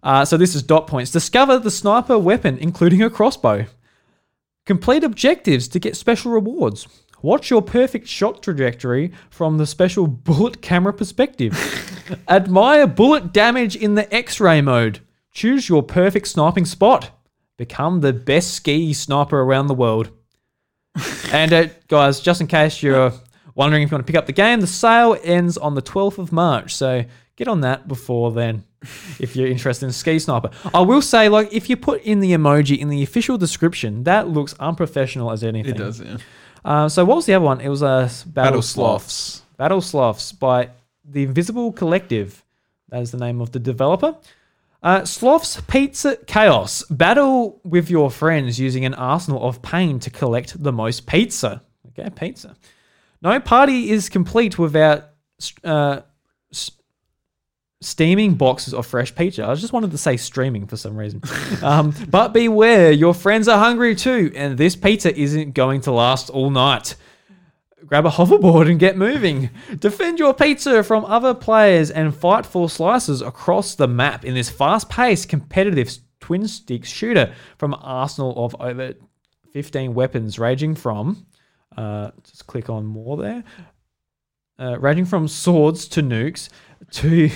Uh, 0.00 0.24
so 0.24 0.36
this 0.36 0.54
is 0.54 0.62
dot 0.62 0.86
points. 0.86 1.10
Discover 1.10 1.58
the 1.58 1.72
sniper 1.72 2.16
weapon, 2.16 2.56
including 2.58 3.02
a 3.02 3.10
crossbow. 3.10 3.66
Complete 4.64 5.02
objectives 5.02 5.66
to 5.66 5.80
get 5.80 5.96
special 5.96 6.30
rewards. 6.30 6.86
Watch 7.20 7.50
your 7.50 7.62
perfect 7.62 8.06
shot 8.06 8.44
trajectory 8.44 9.10
from 9.28 9.58
the 9.58 9.66
special 9.66 10.06
bullet 10.06 10.62
camera 10.62 10.92
perspective. 10.92 11.52
Admire 12.28 12.86
bullet 12.86 13.32
damage 13.32 13.74
in 13.74 13.96
the 13.96 14.14
X 14.14 14.38
ray 14.38 14.60
mode. 14.60 15.00
Choose 15.32 15.68
your 15.68 15.82
perfect 15.82 16.28
sniping 16.28 16.64
spot. 16.64 17.10
Become 17.56 18.02
the 18.02 18.12
best 18.12 18.54
ski 18.54 18.92
sniper 18.92 19.40
around 19.40 19.66
the 19.66 19.74
world. 19.74 20.12
and 21.32 21.52
uh, 21.52 21.66
guys, 21.88 22.20
just 22.20 22.40
in 22.40 22.46
case 22.46 22.82
you're 22.82 23.12
wondering 23.54 23.82
if 23.82 23.90
you 23.90 23.94
want 23.94 24.06
to 24.06 24.10
pick 24.10 24.18
up 24.18 24.26
the 24.26 24.32
game, 24.32 24.60
the 24.60 24.66
sale 24.66 25.16
ends 25.22 25.56
on 25.56 25.74
the 25.74 25.82
12th 25.82 26.18
of 26.18 26.32
March. 26.32 26.74
So 26.74 27.04
get 27.36 27.48
on 27.48 27.60
that 27.62 27.88
before 27.88 28.32
then 28.32 28.64
if 29.20 29.36
you're 29.36 29.46
interested 29.46 29.86
in 29.86 29.92
Ski 29.92 30.18
Sniper. 30.18 30.50
I 30.74 30.80
will 30.80 31.02
say, 31.02 31.28
like, 31.28 31.52
if 31.52 31.68
you 31.70 31.76
put 31.76 32.02
in 32.02 32.20
the 32.20 32.32
emoji 32.32 32.78
in 32.78 32.88
the 32.88 33.02
official 33.02 33.38
description, 33.38 34.04
that 34.04 34.28
looks 34.28 34.54
unprofessional 34.60 35.30
as 35.30 35.44
anything. 35.44 35.74
it 35.74 35.78
does, 35.78 36.00
yeah. 36.00 36.18
Uh, 36.64 36.88
so 36.88 37.04
what 37.04 37.16
was 37.16 37.26
the 37.26 37.34
other 37.34 37.44
one? 37.44 37.60
It 37.60 37.68
was 37.68 37.82
a 37.82 37.86
uh, 37.86 38.00
Battle, 38.02 38.26
Battle 38.32 38.62
Sloths. 38.62 39.14
Sloths. 39.14 39.42
Battle 39.56 39.80
Sloths 39.80 40.32
by 40.32 40.70
the 41.04 41.22
Invisible 41.22 41.72
Collective. 41.72 42.44
That 42.88 43.02
is 43.02 43.10
the 43.10 43.18
name 43.18 43.40
of 43.40 43.52
the 43.52 43.58
developer. 43.58 44.16
Uh, 44.82 45.04
Sloth's 45.04 45.60
Pizza 45.62 46.16
Chaos. 46.26 46.82
Battle 46.90 47.60
with 47.64 47.90
your 47.90 48.10
friends 48.10 48.58
using 48.58 48.84
an 48.84 48.94
arsenal 48.94 49.46
of 49.46 49.60
pain 49.62 49.98
to 50.00 50.10
collect 50.10 50.62
the 50.62 50.72
most 50.72 51.06
pizza. 51.06 51.62
Okay, 51.88 52.08
pizza. 52.10 52.56
No 53.22 53.38
party 53.40 53.90
is 53.90 54.08
complete 54.08 54.58
without 54.58 55.10
uh, 55.62 56.00
s- 56.50 56.70
steaming 57.82 58.34
boxes 58.34 58.72
of 58.72 58.86
fresh 58.86 59.14
pizza. 59.14 59.46
I 59.46 59.54
just 59.54 59.74
wanted 59.74 59.90
to 59.90 59.98
say 59.98 60.16
streaming 60.16 60.66
for 60.66 60.78
some 60.78 60.96
reason. 60.96 61.22
um, 61.62 61.94
but 62.08 62.32
beware, 62.32 62.90
your 62.90 63.12
friends 63.12 63.48
are 63.48 63.58
hungry 63.58 63.94
too, 63.94 64.32
and 64.34 64.56
this 64.56 64.76
pizza 64.76 65.14
isn't 65.14 65.52
going 65.52 65.82
to 65.82 65.92
last 65.92 66.30
all 66.30 66.48
night. 66.50 66.96
Grab 67.86 68.06
a 68.06 68.10
hoverboard 68.10 68.70
and 68.70 68.78
get 68.78 68.96
moving. 68.96 69.50
Defend 69.78 70.18
your 70.18 70.34
pizza 70.34 70.82
from 70.82 71.04
other 71.06 71.34
players 71.34 71.90
and 71.90 72.14
fight 72.14 72.44
for 72.44 72.68
slices 72.68 73.22
across 73.22 73.74
the 73.74 73.88
map 73.88 74.24
in 74.24 74.34
this 74.34 74.50
fast 74.50 74.88
paced, 74.90 75.28
competitive 75.28 75.90
twin 76.20 76.46
stick 76.46 76.84
shooter 76.84 77.32
from 77.56 77.72
an 77.72 77.80
arsenal 77.82 78.44
of 78.44 78.54
over 78.60 78.94
15 79.52 79.94
weapons, 79.94 80.38
ranging 80.38 80.74
from. 80.74 81.26
Uh, 81.76 82.10
just 82.24 82.46
click 82.46 82.68
on 82.68 82.84
more 82.84 83.16
there. 83.16 83.44
Uh, 84.58 84.78
ranging 84.78 85.06
from 85.06 85.26
swords 85.26 85.88
to 85.88 86.02
nukes 86.02 86.50
to 86.90 87.30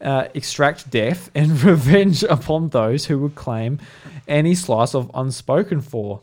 uh, 0.00 0.28
extract 0.34 0.88
death 0.90 1.30
and 1.34 1.62
revenge 1.64 2.22
upon 2.24 2.68
those 2.68 3.04
who 3.04 3.18
would 3.18 3.34
claim 3.34 3.78
any 4.26 4.54
slice 4.54 4.94
of 4.94 5.10
unspoken 5.12 5.80
for. 5.80 6.22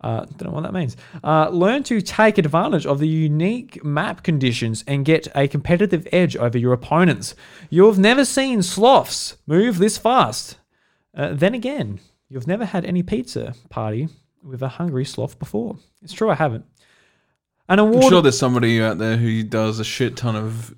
Uh, 0.00 0.24
don't 0.24 0.44
know 0.44 0.50
what 0.50 0.62
that 0.62 0.74
means. 0.74 0.96
Uh, 1.24 1.48
learn 1.48 1.82
to 1.84 2.00
take 2.00 2.38
advantage 2.38 2.86
of 2.86 2.98
the 2.98 3.08
unique 3.08 3.82
map 3.84 4.22
conditions 4.22 4.84
and 4.86 5.04
get 5.04 5.26
a 5.34 5.48
competitive 5.48 6.06
edge 6.12 6.36
over 6.36 6.58
your 6.58 6.72
opponents. 6.72 7.34
You've 7.70 7.98
never 7.98 8.24
seen 8.24 8.62
sloths 8.62 9.36
move 9.46 9.78
this 9.78 9.98
fast. 9.98 10.58
Uh, 11.16 11.32
then 11.32 11.54
again, 11.54 12.00
you've 12.28 12.46
never 12.46 12.64
had 12.64 12.84
any 12.84 13.02
pizza 13.02 13.54
party 13.70 14.08
with 14.42 14.62
a 14.62 14.68
hungry 14.68 15.04
sloth 15.04 15.38
before. 15.38 15.76
It's 16.02 16.12
true, 16.12 16.30
I 16.30 16.34
haven't. 16.34 16.66
An 17.68 17.78
award. 17.78 18.04
I'm 18.04 18.10
sure 18.10 18.22
there's 18.22 18.38
somebody 18.38 18.80
out 18.80 18.98
there 18.98 19.16
who 19.16 19.42
does 19.42 19.80
a 19.80 19.84
shit 19.84 20.16
ton 20.16 20.36
of 20.36 20.74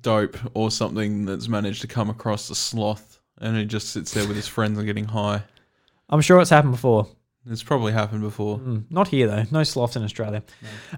dope 0.00 0.36
or 0.54 0.70
something 0.70 1.24
that's 1.26 1.48
managed 1.48 1.82
to 1.82 1.86
come 1.86 2.10
across 2.10 2.50
a 2.50 2.54
sloth 2.54 3.20
and 3.40 3.56
he 3.56 3.64
just 3.64 3.90
sits 3.90 4.12
there 4.12 4.26
with 4.26 4.36
his 4.36 4.48
friends 4.48 4.78
and 4.78 4.86
getting 4.86 5.04
high. 5.04 5.42
I'm 6.08 6.20
sure 6.20 6.40
it's 6.40 6.50
happened 6.50 6.72
before. 6.72 7.08
It's 7.46 7.62
probably 7.62 7.92
happened 7.92 8.20
before. 8.20 8.58
Mm, 8.58 8.84
not 8.90 9.08
here 9.08 9.26
though. 9.26 9.44
No 9.50 9.62
sloths 9.62 9.96
in 9.96 10.02
Australia. 10.02 10.42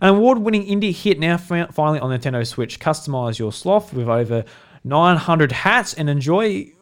An 0.00 0.14
award-winning 0.14 0.66
indie 0.66 0.94
hit 0.94 1.18
now 1.18 1.36
fi- 1.36 1.66
finally 1.66 2.00
on 2.00 2.10
Nintendo 2.10 2.46
Switch. 2.46 2.80
Customize 2.80 3.38
your 3.38 3.52
sloth 3.52 3.92
with 3.92 4.08
over 4.08 4.44
900 4.82 5.52
hats 5.52 5.94
and 5.94 6.10
enjoy 6.10 6.72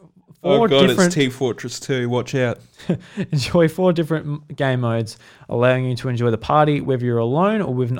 four 0.41 0.65
Oh 0.65 0.67
god, 0.67 0.87
different 0.87 1.07
it's 1.07 1.15
Team 1.15 1.29
Fortress 1.29 1.79
2. 1.79 2.09
Watch 2.09 2.33
out. 2.35 2.59
enjoy 3.31 3.67
four 3.67 3.93
different 3.93 4.55
game 4.55 4.81
modes, 4.81 5.17
allowing 5.49 5.85
you 5.85 5.95
to 5.97 6.09
enjoy 6.09 6.31
the 6.31 6.37
party 6.37 6.81
whether 6.81 7.05
you're 7.05 7.17
alone 7.19 7.61
or 7.61 7.73
with 7.73 7.91
an 7.91 7.99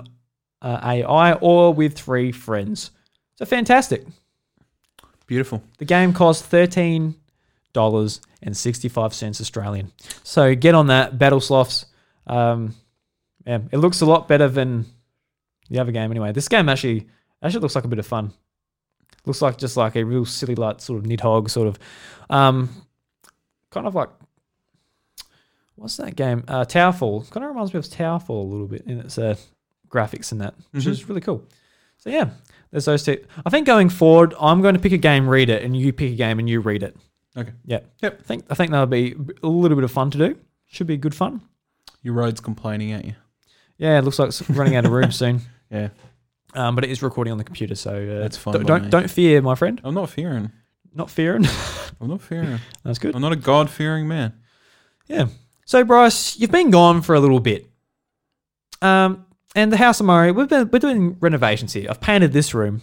uh, 0.61 0.79
AI 0.83 1.33
or 1.33 1.73
with 1.73 1.97
three 1.97 2.31
friends. 2.31 2.91
So 3.35 3.45
fantastic. 3.45 4.05
Beautiful. 5.27 5.61
The 5.77 5.85
game 5.85 6.13
costs 6.13 6.45
thirteen 6.45 7.15
dollars 7.73 8.21
and 8.41 8.55
sixty-five 8.55 9.13
cents 9.13 9.41
Australian. 9.41 9.91
So 10.23 10.55
get 10.55 10.75
on 10.75 10.87
that, 10.87 11.17
Battle 11.17 11.41
Sloths. 11.41 11.85
Um, 12.27 12.75
yeah, 13.45 13.59
it 13.71 13.77
looks 13.77 14.01
a 14.01 14.05
lot 14.05 14.27
better 14.27 14.47
than 14.47 14.85
the 15.69 15.79
other 15.79 15.91
game. 15.91 16.11
Anyway, 16.11 16.31
this 16.31 16.47
game 16.47 16.69
actually 16.69 17.07
actually 17.41 17.61
looks 17.61 17.75
like 17.75 17.85
a 17.85 17.89
bit 17.89 17.99
of 17.99 18.07
fun. 18.07 18.33
Looks 19.25 19.41
like 19.41 19.57
just 19.57 19.77
like 19.77 19.95
a 19.95 20.03
real 20.03 20.25
silly, 20.25 20.55
like 20.55 20.79
sort 20.79 20.99
of 20.99 21.05
Nidhogg 21.05 21.49
sort 21.49 21.67
of, 21.67 21.79
um, 22.29 22.69
kind 23.69 23.85
of 23.85 23.95
like 23.95 24.09
what's 25.75 25.97
that 25.97 26.15
game? 26.15 26.43
Uh, 26.47 26.65
Towerfall. 26.65 27.29
Kind 27.31 27.43
of 27.43 27.49
reminds 27.49 27.73
me 27.73 27.79
of 27.79 27.85
Towerfall 27.85 28.29
a 28.29 28.47
little 28.47 28.67
bit 28.67 28.83
in 28.85 28.99
its 28.99 29.17
uh, 29.17 29.35
graphics 29.89 30.31
and 30.31 30.41
that, 30.41 30.53
which 30.71 30.85
is 30.85 31.07
really 31.07 31.21
cool. 31.21 31.43
So 31.97 32.09
yeah, 32.09 32.29
there's 32.71 32.85
those 32.85 33.03
two. 33.03 33.23
I 33.45 33.49
think 33.49 33.65
going 33.65 33.89
forward, 33.89 34.33
I'm 34.39 34.61
going 34.61 34.75
to 34.75 34.79
pick 34.79 34.93
a 34.93 34.97
game, 34.97 35.27
read 35.27 35.49
it, 35.49 35.63
and 35.63 35.75
you 35.75 35.91
pick 35.91 36.11
a 36.11 36.15
game 36.15 36.39
and 36.39 36.49
you 36.49 36.59
read 36.59 36.83
it. 36.83 36.95
Okay. 37.39 37.51
Yeah. 37.65 37.79
Yep. 38.01 38.17
I 38.19 38.23
think 38.23 38.45
I 38.49 38.53
think 38.55 38.71
that'll 38.71 38.85
be 38.85 39.15
a 39.43 39.47
little 39.47 39.75
bit 39.75 39.83
of 39.83 39.91
fun 39.91 40.11
to 40.11 40.17
do. 40.17 40.37
Should 40.67 40.87
be 40.87 40.97
good 40.97 41.15
fun. 41.15 41.41
Your 42.03 42.13
Rode's 42.13 42.39
complaining 42.41 42.91
at 42.91 43.05
you. 43.05 43.15
Yeah, 43.77 43.97
it 43.97 44.03
looks 44.03 44.19
like 44.19 44.29
it's 44.29 44.47
running 44.49 44.75
out 44.75 44.85
of 44.85 44.91
room 44.91 45.11
soon. 45.23 45.41
Yeah. 45.71 45.89
Um, 46.53 46.75
but 46.75 46.83
it 46.83 46.89
is 46.89 47.01
recording 47.03 47.31
on 47.31 47.37
the 47.37 47.43
computer, 47.43 47.75
so 47.75 47.91
uh, 47.91 48.19
That's 48.21 48.35
fine 48.35 48.53
Don't 48.55 48.63
by 48.63 48.67
don't, 48.67 48.83
me. 48.85 48.89
don't 48.89 49.09
fear, 49.09 49.41
my 49.41 49.53
friend. 49.55 49.79
I'm 49.83 49.93
not 49.93 50.09
fearing. 50.09 50.51
Not 50.93 51.09
fearing. 51.11 51.45
I'm 52.01 52.07
not 52.09 52.21
fearing. 52.21 52.59
That's 52.83 52.97
good. 52.99 53.15
I'm 53.15 53.21
not 53.21 53.31
a 53.31 53.35
God 53.35 53.69
fearing 53.69 54.07
man. 54.07 54.33
Yeah. 55.07 55.27
So 55.65 55.83
Bryce, 55.83 56.37
you've 56.39 56.49
been 56.51 56.71
gone 56.71 57.01
for 57.03 57.13
a 57.15 57.19
little 57.19 57.39
bit. 57.39 57.67
Um, 58.81 59.25
and 59.55 59.71
the 59.71 59.77
House 59.77 59.99
of 59.99 60.05
Mario, 60.05 60.33
we've 60.33 60.47
been 60.47 60.69
we're 60.71 60.79
doing 60.79 61.17
renovations 61.19 61.73
here. 61.73 61.87
I've 61.89 62.01
painted 62.01 62.33
this 62.33 62.53
room. 62.53 62.81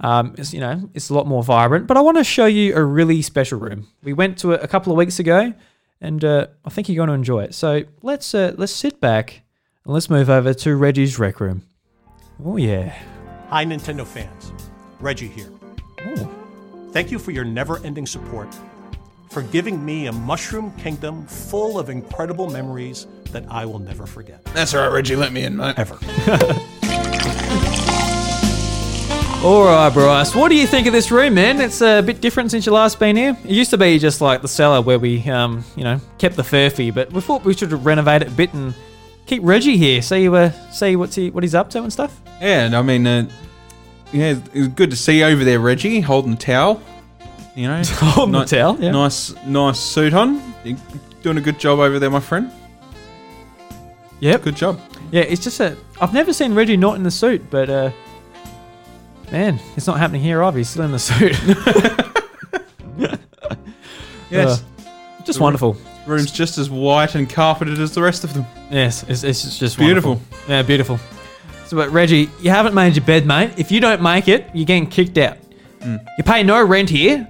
Um, 0.00 0.34
it's 0.38 0.52
you 0.52 0.60
know 0.60 0.88
it's 0.94 1.10
a 1.10 1.14
lot 1.14 1.26
more 1.26 1.42
vibrant, 1.42 1.86
but 1.86 1.96
I 1.96 2.00
want 2.00 2.18
to 2.18 2.24
show 2.24 2.46
you 2.46 2.76
a 2.76 2.84
really 2.84 3.22
special 3.22 3.58
room. 3.58 3.88
We 4.02 4.12
went 4.12 4.38
to 4.38 4.52
it 4.52 4.62
a 4.62 4.68
couple 4.68 4.92
of 4.92 4.96
weeks 4.96 5.18
ago, 5.18 5.52
and 6.00 6.24
uh, 6.24 6.46
I 6.64 6.70
think 6.70 6.88
you're 6.88 6.96
going 6.96 7.08
to 7.08 7.14
enjoy 7.14 7.42
it. 7.44 7.54
So 7.54 7.82
let's 8.02 8.34
uh, 8.34 8.54
let's 8.56 8.72
sit 8.72 9.00
back 9.00 9.42
and 9.84 9.92
let's 9.94 10.08
move 10.08 10.30
over 10.30 10.54
to 10.54 10.76
Reggie's 10.76 11.18
rec 11.18 11.40
room. 11.40 11.62
Oh 12.44 12.56
yeah. 12.56 12.96
Hi, 13.48 13.64
Nintendo 13.64 14.06
fans. 14.06 14.52
Reggie 15.00 15.28
here. 15.28 15.50
Oh. 16.06 16.30
Thank 16.92 17.10
you 17.10 17.18
for 17.18 17.30
your 17.30 17.44
never 17.44 17.84
ending 17.84 18.06
support, 18.06 18.48
for 19.30 19.42
giving 19.42 19.84
me 19.84 20.06
a 20.06 20.12
mushroom 20.12 20.72
kingdom 20.76 21.26
full 21.26 21.78
of 21.78 21.90
incredible 21.90 22.48
memories 22.48 23.06
that 23.36 23.50
I 23.50 23.66
will 23.66 23.78
never 23.78 24.06
forget. 24.06 24.42
That's 24.46 24.74
all 24.74 24.80
right, 24.80 24.92
Reggie. 24.92 25.16
Let 25.16 25.32
me 25.32 25.44
in, 25.44 25.56
mate. 25.56 25.74
Ever. 25.78 25.98
All 29.44 29.64
right, 29.64 29.92
Bryce. 29.92 30.34
What 30.34 30.48
do 30.48 30.56
you 30.56 30.66
think 30.66 30.86
of 30.86 30.92
this 30.92 31.10
room, 31.10 31.34
man? 31.34 31.60
It's 31.60 31.80
a 31.80 32.00
bit 32.00 32.20
different 32.20 32.50
since 32.50 32.66
you 32.66 32.72
last 32.72 32.98
been 32.98 33.14
here. 33.14 33.36
It 33.44 33.50
used 33.50 33.70
to 33.70 33.78
be 33.78 33.98
just 33.98 34.20
like 34.20 34.42
the 34.42 34.48
cellar 34.48 34.80
where 34.80 34.98
we, 34.98 35.22
um, 35.28 35.62
you 35.76 35.84
know, 35.84 36.00
kept 36.18 36.36
the 36.36 36.42
furphy, 36.42 36.92
but 36.92 37.12
we 37.12 37.20
thought 37.20 37.44
we 37.44 37.54
should 37.54 37.70
renovate 37.84 38.22
it 38.22 38.28
a 38.28 38.30
bit 38.32 38.52
and 38.54 38.74
keep 39.26 39.42
Reggie 39.44 39.76
here. 39.76 40.02
See, 40.02 40.26
uh, 40.28 40.50
see 40.72 40.96
what's 40.96 41.14
he, 41.14 41.30
what 41.30 41.44
he's 41.44 41.54
up 41.54 41.70
to 41.70 41.82
and 41.82 41.92
stuff. 41.92 42.18
Yeah, 42.40 42.64
and 42.64 42.74
I 42.74 42.82
mean, 42.82 43.06
uh, 43.06 43.28
yeah, 44.12 44.36
it 44.52 44.58
was 44.58 44.68
good 44.68 44.90
to 44.90 44.96
see 44.96 45.18
you 45.18 45.26
over 45.26 45.44
there, 45.44 45.60
Reggie, 45.60 46.00
holding 46.00 46.32
the 46.32 46.38
towel. 46.38 46.82
You 47.54 47.68
know, 47.68 47.82
Holding 47.86 48.32
the 48.32 48.44
towel, 48.46 48.78
yeah. 48.80 48.90
Nice, 48.90 49.32
nice 49.44 49.78
suit 49.78 50.12
on. 50.12 50.42
You're 50.64 50.76
doing 51.22 51.38
a 51.38 51.40
good 51.40 51.60
job 51.60 51.78
over 51.78 51.98
there, 51.98 52.10
my 52.10 52.20
friend. 52.20 52.50
Yep. 54.20 54.42
Good 54.42 54.56
job. 54.56 54.80
Yeah, 55.12 55.22
it's 55.22 55.42
just 55.42 55.60
a. 55.60 55.76
I've 56.00 56.12
never 56.14 56.32
seen 56.32 56.54
Reggie 56.54 56.76
not 56.76 56.96
in 56.96 57.02
the 57.02 57.10
suit, 57.10 57.48
but 57.50 57.68
uh, 57.70 57.90
man, 59.30 59.60
it's 59.76 59.86
not 59.86 59.98
happening 59.98 60.22
here 60.22 60.42
either. 60.42 60.58
He's 60.58 60.68
still 60.70 60.84
in 60.84 60.92
the 60.92 60.98
suit. 60.98 61.36
Yes, 64.28 64.60
Uh, 64.60 65.22
just 65.24 65.38
wonderful. 65.38 65.76
room's 66.04 66.32
just 66.32 66.58
as 66.58 66.68
white 66.68 67.14
and 67.14 67.30
carpeted 67.30 67.78
as 67.78 67.94
the 67.94 68.02
rest 68.02 68.24
of 68.24 68.34
them. 68.34 68.44
Yes, 68.72 69.04
it's, 69.08 69.22
it's 69.22 69.56
just 69.56 69.78
Beautiful. 69.78 70.14
wonderful. 70.14 70.48
Yeah, 70.48 70.62
beautiful. 70.62 70.98
So, 71.66 71.76
but 71.76 71.90
Reggie, 71.90 72.28
you 72.40 72.50
haven't 72.50 72.74
made 72.74 72.96
your 72.96 73.04
bed, 73.04 73.24
mate. 73.24 73.52
If 73.56 73.70
you 73.70 73.78
don't 73.80 74.02
make 74.02 74.26
it, 74.26 74.46
you're 74.52 74.64
getting 74.66 74.88
kicked 74.88 75.16
out. 75.18 75.36
Hmm. 75.80 75.96
You 76.18 76.24
pay 76.24 76.42
no 76.42 76.60
rent 76.64 76.90
here. 76.90 77.28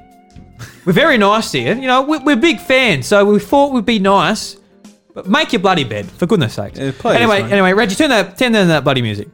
We're 0.87 0.95
very 0.95 1.19
nice 1.19 1.53
here. 1.53 1.75
You 1.75 1.87
know, 1.87 2.01
we're, 2.01 2.23
we're 2.25 2.37
big 2.37 2.61
fans, 2.61 3.07
so 3.07 3.27
we 3.27 3.41
thought 3.41 3.73
we'd 3.75 3.85
be 3.85 3.99
nice. 3.99 4.57
But 5.17 5.27
make 5.29 5.51
your 5.51 5.61
bloody 5.61 5.85
bed, 5.85 6.11
for 6.11 6.27
goodness 6.27 6.53
sakes. 6.53 6.79
Yeah, 6.79 6.93
please, 6.97 7.17
anyway, 7.17 7.43
mate. 7.43 7.51
anyway, 7.51 7.73
Reggie, 7.73 7.95
turn 7.95 8.11
that 8.11 8.37
turn 8.37 8.53
down 8.53 8.69
that 8.69 8.85
bloody 8.85 9.01
music. 9.01 9.29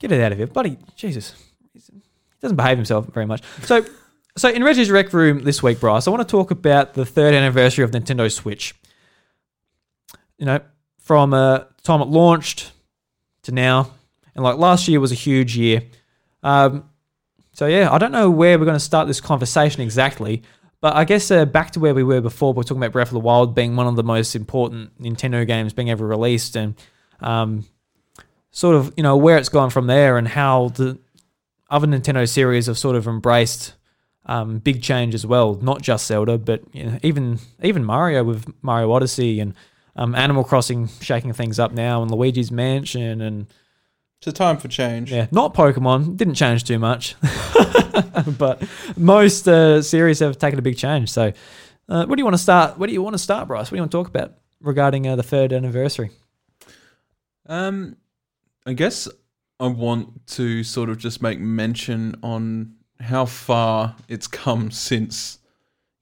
Get 0.00 0.10
it 0.10 0.20
out 0.20 0.32
of 0.32 0.38
here, 0.38 0.48
buddy. 0.48 0.76
Jesus, 0.96 1.40
he 1.72 1.80
doesn't 2.40 2.56
behave 2.56 2.78
himself 2.78 3.06
very 3.06 3.24
much. 3.24 3.44
So, 3.62 3.86
so 4.36 4.48
in 4.48 4.64
Reggie's 4.64 4.90
rec 4.90 5.12
room 5.12 5.44
this 5.44 5.62
week, 5.62 5.78
Bryce, 5.78 6.08
I 6.08 6.10
want 6.10 6.26
to 6.26 6.28
talk 6.28 6.50
about 6.50 6.94
the 6.94 7.06
third 7.06 7.32
anniversary 7.32 7.84
of 7.84 7.92
Nintendo 7.92 8.28
Switch. 8.28 8.74
You 10.36 10.46
know, 10.46 10.58
from 10.98 11.32
uh, 11.32 11.60
time 11.84 12.00
it 12.00 12.08
launched 12.08 12.72
to 13.42 13.52
now, 13.52 13.88
and 14.34 14.42
like 14.42 14.56
last 14.56 14.88
year 14.88 14.98
was 14.98 15.12
a 15.12 15.14
huge 15.14 15.56
year. 15.56 15.84
Um, 16.42 16.90
so 17.52 17.66
yeah, 17.66 17.88
I 17.88 17.98
don't 17.98 18.10
know 18.10 18.28
where 18.28 18.58
we're 18.58 18.64
going 18.64 18.74
to 18.74 18.80
start 18.80 19.06
this 19.06 19.20
conversation 19.20 19.80
exactly, 19.80 20.42
but 20.82 20.96
I 20.96 21.04
guess 21.04 21.30
uh, 21.30 21.46
back 21.46 21.70
to 21.70 21.80
where 21.80 21.94
we 21.94 22.02
were 22.02 22.20
before. 22.20 22.52
We're 22.52 22.64
talking 22.64 22.78
about 22.78 22.92
Breath 22.92 23.08
of 23.08 23.14
the 23.14 23.20
Wild 23.20 23.54
being 23.54 23.76
one 23.76 23.86
of 23.86 23.94
the 23.94 24.02
most 24.02 24.34
important 24.34 25.00
Nintendo 25.00 25.46
games 25.46 25.72
being 25.72 25.88
ever 25.88 26.04
released, 26.04 26.56
and 26.56 26.74
um, 27.20 27.64
sort 28.50 28.74
of 28.74 28.92
you 28.96 29.04
know 29.04 29.16
where 29.16 29.38
it's 29.38 29.48
gone 29.48 29.70
from 29.70 29.86
there, 29.86 30.18
and 30.18 30.26
how 30.26 30.70
the 30.70 30.98
other 31.70 31.86
Nintendo 31.86 32.28
series 32.28 32.66
have 32.66 32.76
sort 32.76 32.96
of 32.96 33.06
embraced 33.06 33.74
um, 34.26 34.58
big 34.58 34.82
change 34.82 35.14
as 35.14 35.24
well. 35.24 35.54
Not 35.54 35.82
just 35.82 36.04
Zelda, 36.04 36.36
but 36.36 36.62
you 36.72 36.84
know, 36.84 36.98
even 37.02 37.38
even 37.62 37.84
Mario 37.84 38.24
with 38.24 38.52
Mario 38.60 38.90
Odyssey 38.90 39.38
and 39.38 39.54
um, 39.94 40.16
Animal 40.16 40.42
Crossing 40.42 40.88
shaking 41.00 41.32
things 41.32 41.60
up 41.60 41.70
now, 41.70 42.02
and 42.02 42.10
Luigi's 42.10 42.50
Mansion, 42.50 43.20
and 43.20 43.46
It's 44.22 44.28
a 44.28 44.32
time 44.32 44.56
for 44.56 44.68
change. 44.68 45.10
Yeah, 45.10 45.26
not 45.32 45.52
Pokemon. 45.52 46.16
Didn't 46.16 46.34
change 46.34 46.62
too 46.62 46.78
much, 46.78 47.16
but 48.38 48.62
most 48.96 49.48
uh, 49.48 49.82
series 49.82 50.20
have 50.20 50.38
taken 50.38 50.60
a 50.60 50.62
big 50.62 50.78
change. 50.78 51.10
So, 51.10 51.32
uh, 51.88 52.06
what 52.06 52.14
do 52.14 52.20
you 52.20 52.24
want 52.24 52.34
to 52.34 52.42
start? 52.42 52.78
What 52.78 52.86
do 52.86 52.92
you 52.92 53.02
want 53.02 53.14
to 53.14 53.18
start, 53.18 53.48
Bryce? 53.48 53.64
What 53.64 53.70
do 53.70 53.76
you 53.78 53.82
want 53.82 53.90
to 53.90 53.98
talk 53.98 54.06
about 54.06 54.34
regarding 54.60 55.08
uh, 55.08 55.16
the 55.16 55.24
third 55.24 55.52
anniversary? 55.52 56.10
Um, 57.46 57.96
I 58.64 58.74
guess 58.74 59.08
I 59.58 59.66
want 59.66 60.24
to 60.28 60.62
sort 60.62 60.88
of 60.88 60.98
just 60.98 61.20
make 61.20 61.40
mention 61.40 62.14
on 62.22 62.76
how 63.00 63.24
far 63.24 63.96
it's 64.06 64.28
come 64.28 64.70
since, 64.70 65.40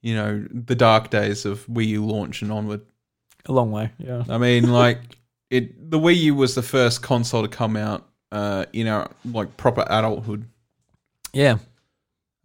you 0.03 0.13
know, 0.13 0.45
the 0.51 0.75
dark 0.75 1.09
days 1.09 1.43
of 1.47 1.65
Wii 1.65 1.87
U 1.87 2.05
launch 2.05 2.43
and 2.43 2.51
onward. 2.51 2.81
A 3.47 3.51
long 3.51 3.71
way. 3.71 3.89
Yeah. 3.97 4.25
I 4.29 4.37
mean, 4.37 4.71
like 4.71 4.99
it, 5.49 5.89
the 5.89 5.97
Wii 5.97 6.17
U 6.17 6.35
was 6.35 6.53
the 6.53 6.61
first 6.61 7.01
console 7.01 7.41
to 7.41 7.47
come 7.47 7.75
out, 7.75 8.07
uh, 8.31 8.65
you 8.71 8.83
know, 8.83 9.07
like 9.25 9.57
proper 9.57 9.85
adulthood. 9.89 10.45
Yeah. 11.33 11.57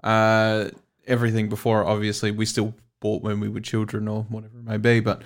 Uh, 0.03 0.71
everything 1.07 1.49
before, 1.49 1.85
obviously, 1.85 2.31
we 2.31 2.47
still 2.47 2.75
bought 3.01 3.23
when 3.23 3.41
we 3.41 3.49
were 3.49 3.61
children 3.61 4.09
or 4.09 4.23
whatever 4.25 4.59
it 4.59 4.65
may 4.65 4.77
be, 4.77 5.01
but 5.01 5.23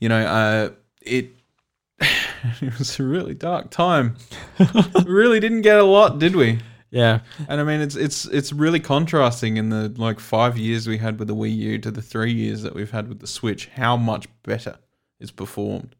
you 0.00 0.08
know, 0.08 0.24
uh, 0.24 0.70
it 1.02 1.30
it 2.00 2.78
was 2.78 2.98
a 2.98 3.04
really 3.04 3.34
dark 3.34 3.70
time. 3.70 4.16
we 4.58 5.02
really 5.06 5.40
didn't 5.40 5.62
get 5.62 5.78
a 5.78 5.84
lot, 5.84 6.18
did 6.18 6.34
we? 6.34 6.60
Yeah. 6.90 7.20
And 7.48 7.60
I 7.60 7.64
mean, 7.64 7.80
it's 7.80 7.94
it's 7.94 8.24
it's 8.26 8.52
really 8.52 8.80
contrasting 8.80 9.56
in 9.56 9.68
the 9.68 9.92
like 9.96 10.18
five 10.18 10.58
years 10.58 10.88
we 10.88 10.98
had 10.98 11.18
with 11.18 11.28
the 11.28 11.36
Wii 11.36 11.54
U 11.56 11.78
to 11.78 11.90
the 11.90 12.02
three 12.02 12.32
years 12.32 12.62
that 12.62 12.74
we've 12.74 12.90
had 12.90 13.08
with 13.08 13.20
the 13.20 13.26
Switch. 13.26 13.66
How 13.66 13.96
much 13.96 14.26
better 14.42 14.78
it's 15.20 15.30
performed? 15.30 15.94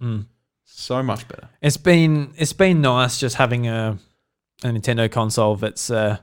Mm. 0.00 0.26
So 0.72 1.02
much 1.02 1.28
better. 1.28 1.48
It's 1.60 1.76
been 1.76 2.32
it's 2.36 2.52
been 2.52 2.80
nice 2.80 3.18
just 3.20 3.36
having 3.36 3.66
a 3.68 3.98
a 4.62 4.68
Nintendo 4.68 5.10
console 5.10 5.56
that's 5.56 5.90
uh, 5.90 6.18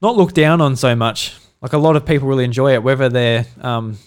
not 0.00 0.16
looked 0.16 0.34
down 0.34 0.60
on 0.60 0.76
so 0.76 0.94
much. 0.94 1.36
Like 1.60 1.72
a 1.72 1.78
lot 1.78 1.96
of 1.96 2.06
people 2.06 2.28
really 2.28 2.44
enjoy 2.44 2.74
it, 2.74 2.82
whether 2.82 3.08
they're 3.08 3.44
um, 3.60 3.98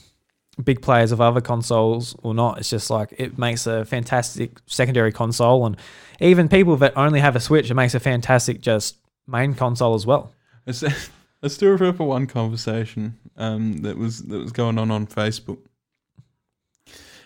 big 0.63 0.81
players 0.81 1.11
of 1.11 1.19
other 1.19 1.41
consoles 1.41 2.15
or 2.23 2.33
not. 2.33 2.59
It's 2.59 2.69
just 2.69 2.89
like 2.89 3.13
it 3.17 3.37
makes 3.37 3.67
a 3.67 3.83
fantastic 3.85 4.57
secondary 4.67 5.11
console, 5.11 5.65
and 5.65 5.77
even 6.19 6.47
people 6.47 6.77
that 6.77 6.93
only 6.95 7.19
have 7.19 7.35
a 7.35 7.39
Switch, 7.39 7.69
it 7.69 7.73
makes 7.73 7.93
a 7.93 7.99
fantastic 7.99 8.61
just 8.61 8.97
main 9.27 9.53
console 9.53 9.95
as 9.95 10.05
well. 10.05 10.33
Let's 10.65 10.81
do 11.57 11.73
a 11.73 11.93
for 11.93 12.07
one 12.07 12.25
conversation 12.25 13.17
um, 13.37 13.77
that 13.79 13.97
was 13.97 14.23
that 14.23 14.37
was 14.37 14.51
going 14.51 14.77
on 14.77 14.91
on 14.91 15.07
Facebook, 15.07 15.59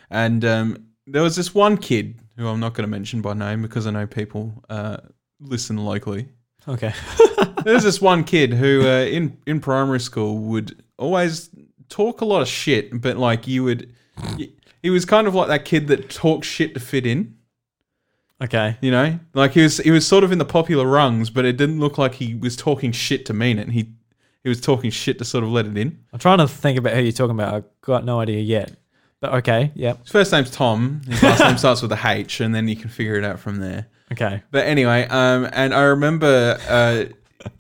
and 0.09 0.43
um, 0.43 0.87
there 1.07 1.21
was 1.21 1.35
this 1.35 1.53
one 1.53 1.77
kid 1.77 2.19
who 2.37 2.47
I'm 2.47 2.59
not 2.59 2.73
going 2.73 2.83
to 2.83 2.91
mention 2.91 3.21
by 3.21 3.33
name 3.33 3.61
because 3.61 3.87
I 3.87 3.91
know 3.91 4.07
people 4.07 4.63
uh, 4.69 4.97
listen 5.39 5.77
locally. 5.77 6.27
Okay. 6.67 6.93
There's 7.63 7.83
this 7.83 8.01
one 8.01 8.23
kid 8.23 8.53
who 8.53 8.87
uh, 8.87 9.05
in 9.05 9.37
in 9.45 9.59
primary 9.59 9.99
school 9.99 10.37
would 10.39 10.83
always 10.97 11.49
talk 11.89 12.21
a 12.21 12.25
lot 12.25 12.41
of 12.41 12.47
shit, 12.47 13.01
but 13.01 13.17
like 13.17 13.47
you 13.47 13.63
would, 13.63 13.93
he 14.81 14.89
was 14.89 15.05
kind 15.05 15.27
of 15.27 15.35
like 15.35 15.47
that 15.47 15.65
kid 15.65 15.87
that 15.87 16.09
talks 16.09 16.47
shit 16.47 16.73
to 16.73 16.79
fit 16.79 17.05
in. 17.05 17.37
Okay. 18.41 18.77
You 18.81 18.91
know, 18.91 19.19
like 19.33 19.51
he 19.51 19.61
was 19.61 19.77
he 19.77 19.91
was 19.91 20.05
sort 20.07 20.23
of 20.23 20.31
in 20.31 20.39
the 20.39 20.45
popular 20.45 20.85
rungs, 20.85 21.29
but 21.29 21.45
it 21.45 21.57
didn't 21.57 21.79
look 21.79 21.97
like 21.97 22.15
he 22.15 22.33
was 22.35 22.55
talking 22.55 22.91
shit 22.91 23.25
to 23.27 23.33
mean 23.33 23.59
it. 23.59 23.63
And 23.63 23.73
he 23.73 23.93
he 24.43 24.49
was 24.49 24.59
talking 24.59 24.89
shit 24.89 25.17
to 25.19 25.25
sort 25.25 25.43
of 25.43 25.51
let 25.51 25.67
it 25.67 25.77
in. 25.77 25.99
I'm 26.11 26.19
trying 26.19 26.39
to 26.39 26.47
think 26.47 26.77
about 26.77 26.93
who 26.93 27.01
you're 27.01 27.11
talking 27.11 27.35
about. 27.35 27.53
I've 27.53 27.81
got 27.81 28.05
no 28.05 28.19
idea 28.19 28.41
yet. 28.41 28.75
Okay, 29.33 29.71
yep. 29.75 30.01
His 30.03 30.11
first 30.11 30.31
name's 30.31 30.51
Tom. 30.51 31.01
His 31.07 31.21
last 31.23 31.39
name 31.41 31.57
starts 31.57 31.81
with 31.81 31.91
a 31.91 31.99
H, 32.03 32.41
and 32.41 32.53
then 32.53 32.67
you 32.67 32.75
can 32.75 32.89
figure 32.89 33.15
it 33.15 33.23
out 33.23 33.39
from 33.39 33.57
there. 33.57 33.87
Okay. 34.11 34.43
But 34.51 34.65
anyway, 34.67 35.07
um, 35.09 35.49
and 35.51 35.73
I 35.73 35.83
remember 35.83 36.57
uh, 36.67 37.05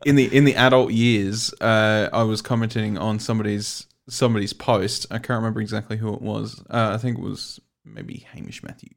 in 0.05 0.15
the 0.15 0.25
in 0.35 0.45
the 0.45 0.55
adult 0.55 0.91
years, 0.91 1.53
uh, 1.61 2.09
I 2.13 2.23
was 2.23 2.41
commenting 2.41 2.97
on 2.97 3.19
somebody's 3.19 3.87
somebody's 4.07 4.53
post. 4.53 5.07
I 5.09 5.17
can't 5.17 5.37
remember 5.37 5.61
exactly 5.61 5.97
who 5.97 6.13
it 6.13 6.21
was. 6.21 6.61
Uh, 6.69 6.91
I 6.93 6.97
think 6.97 7.17
it 7.17 7.23
was 7.23 7.59
maybe 7.83 8.25
Hamish 8.33 8.63
Matthews. 8.63 8.93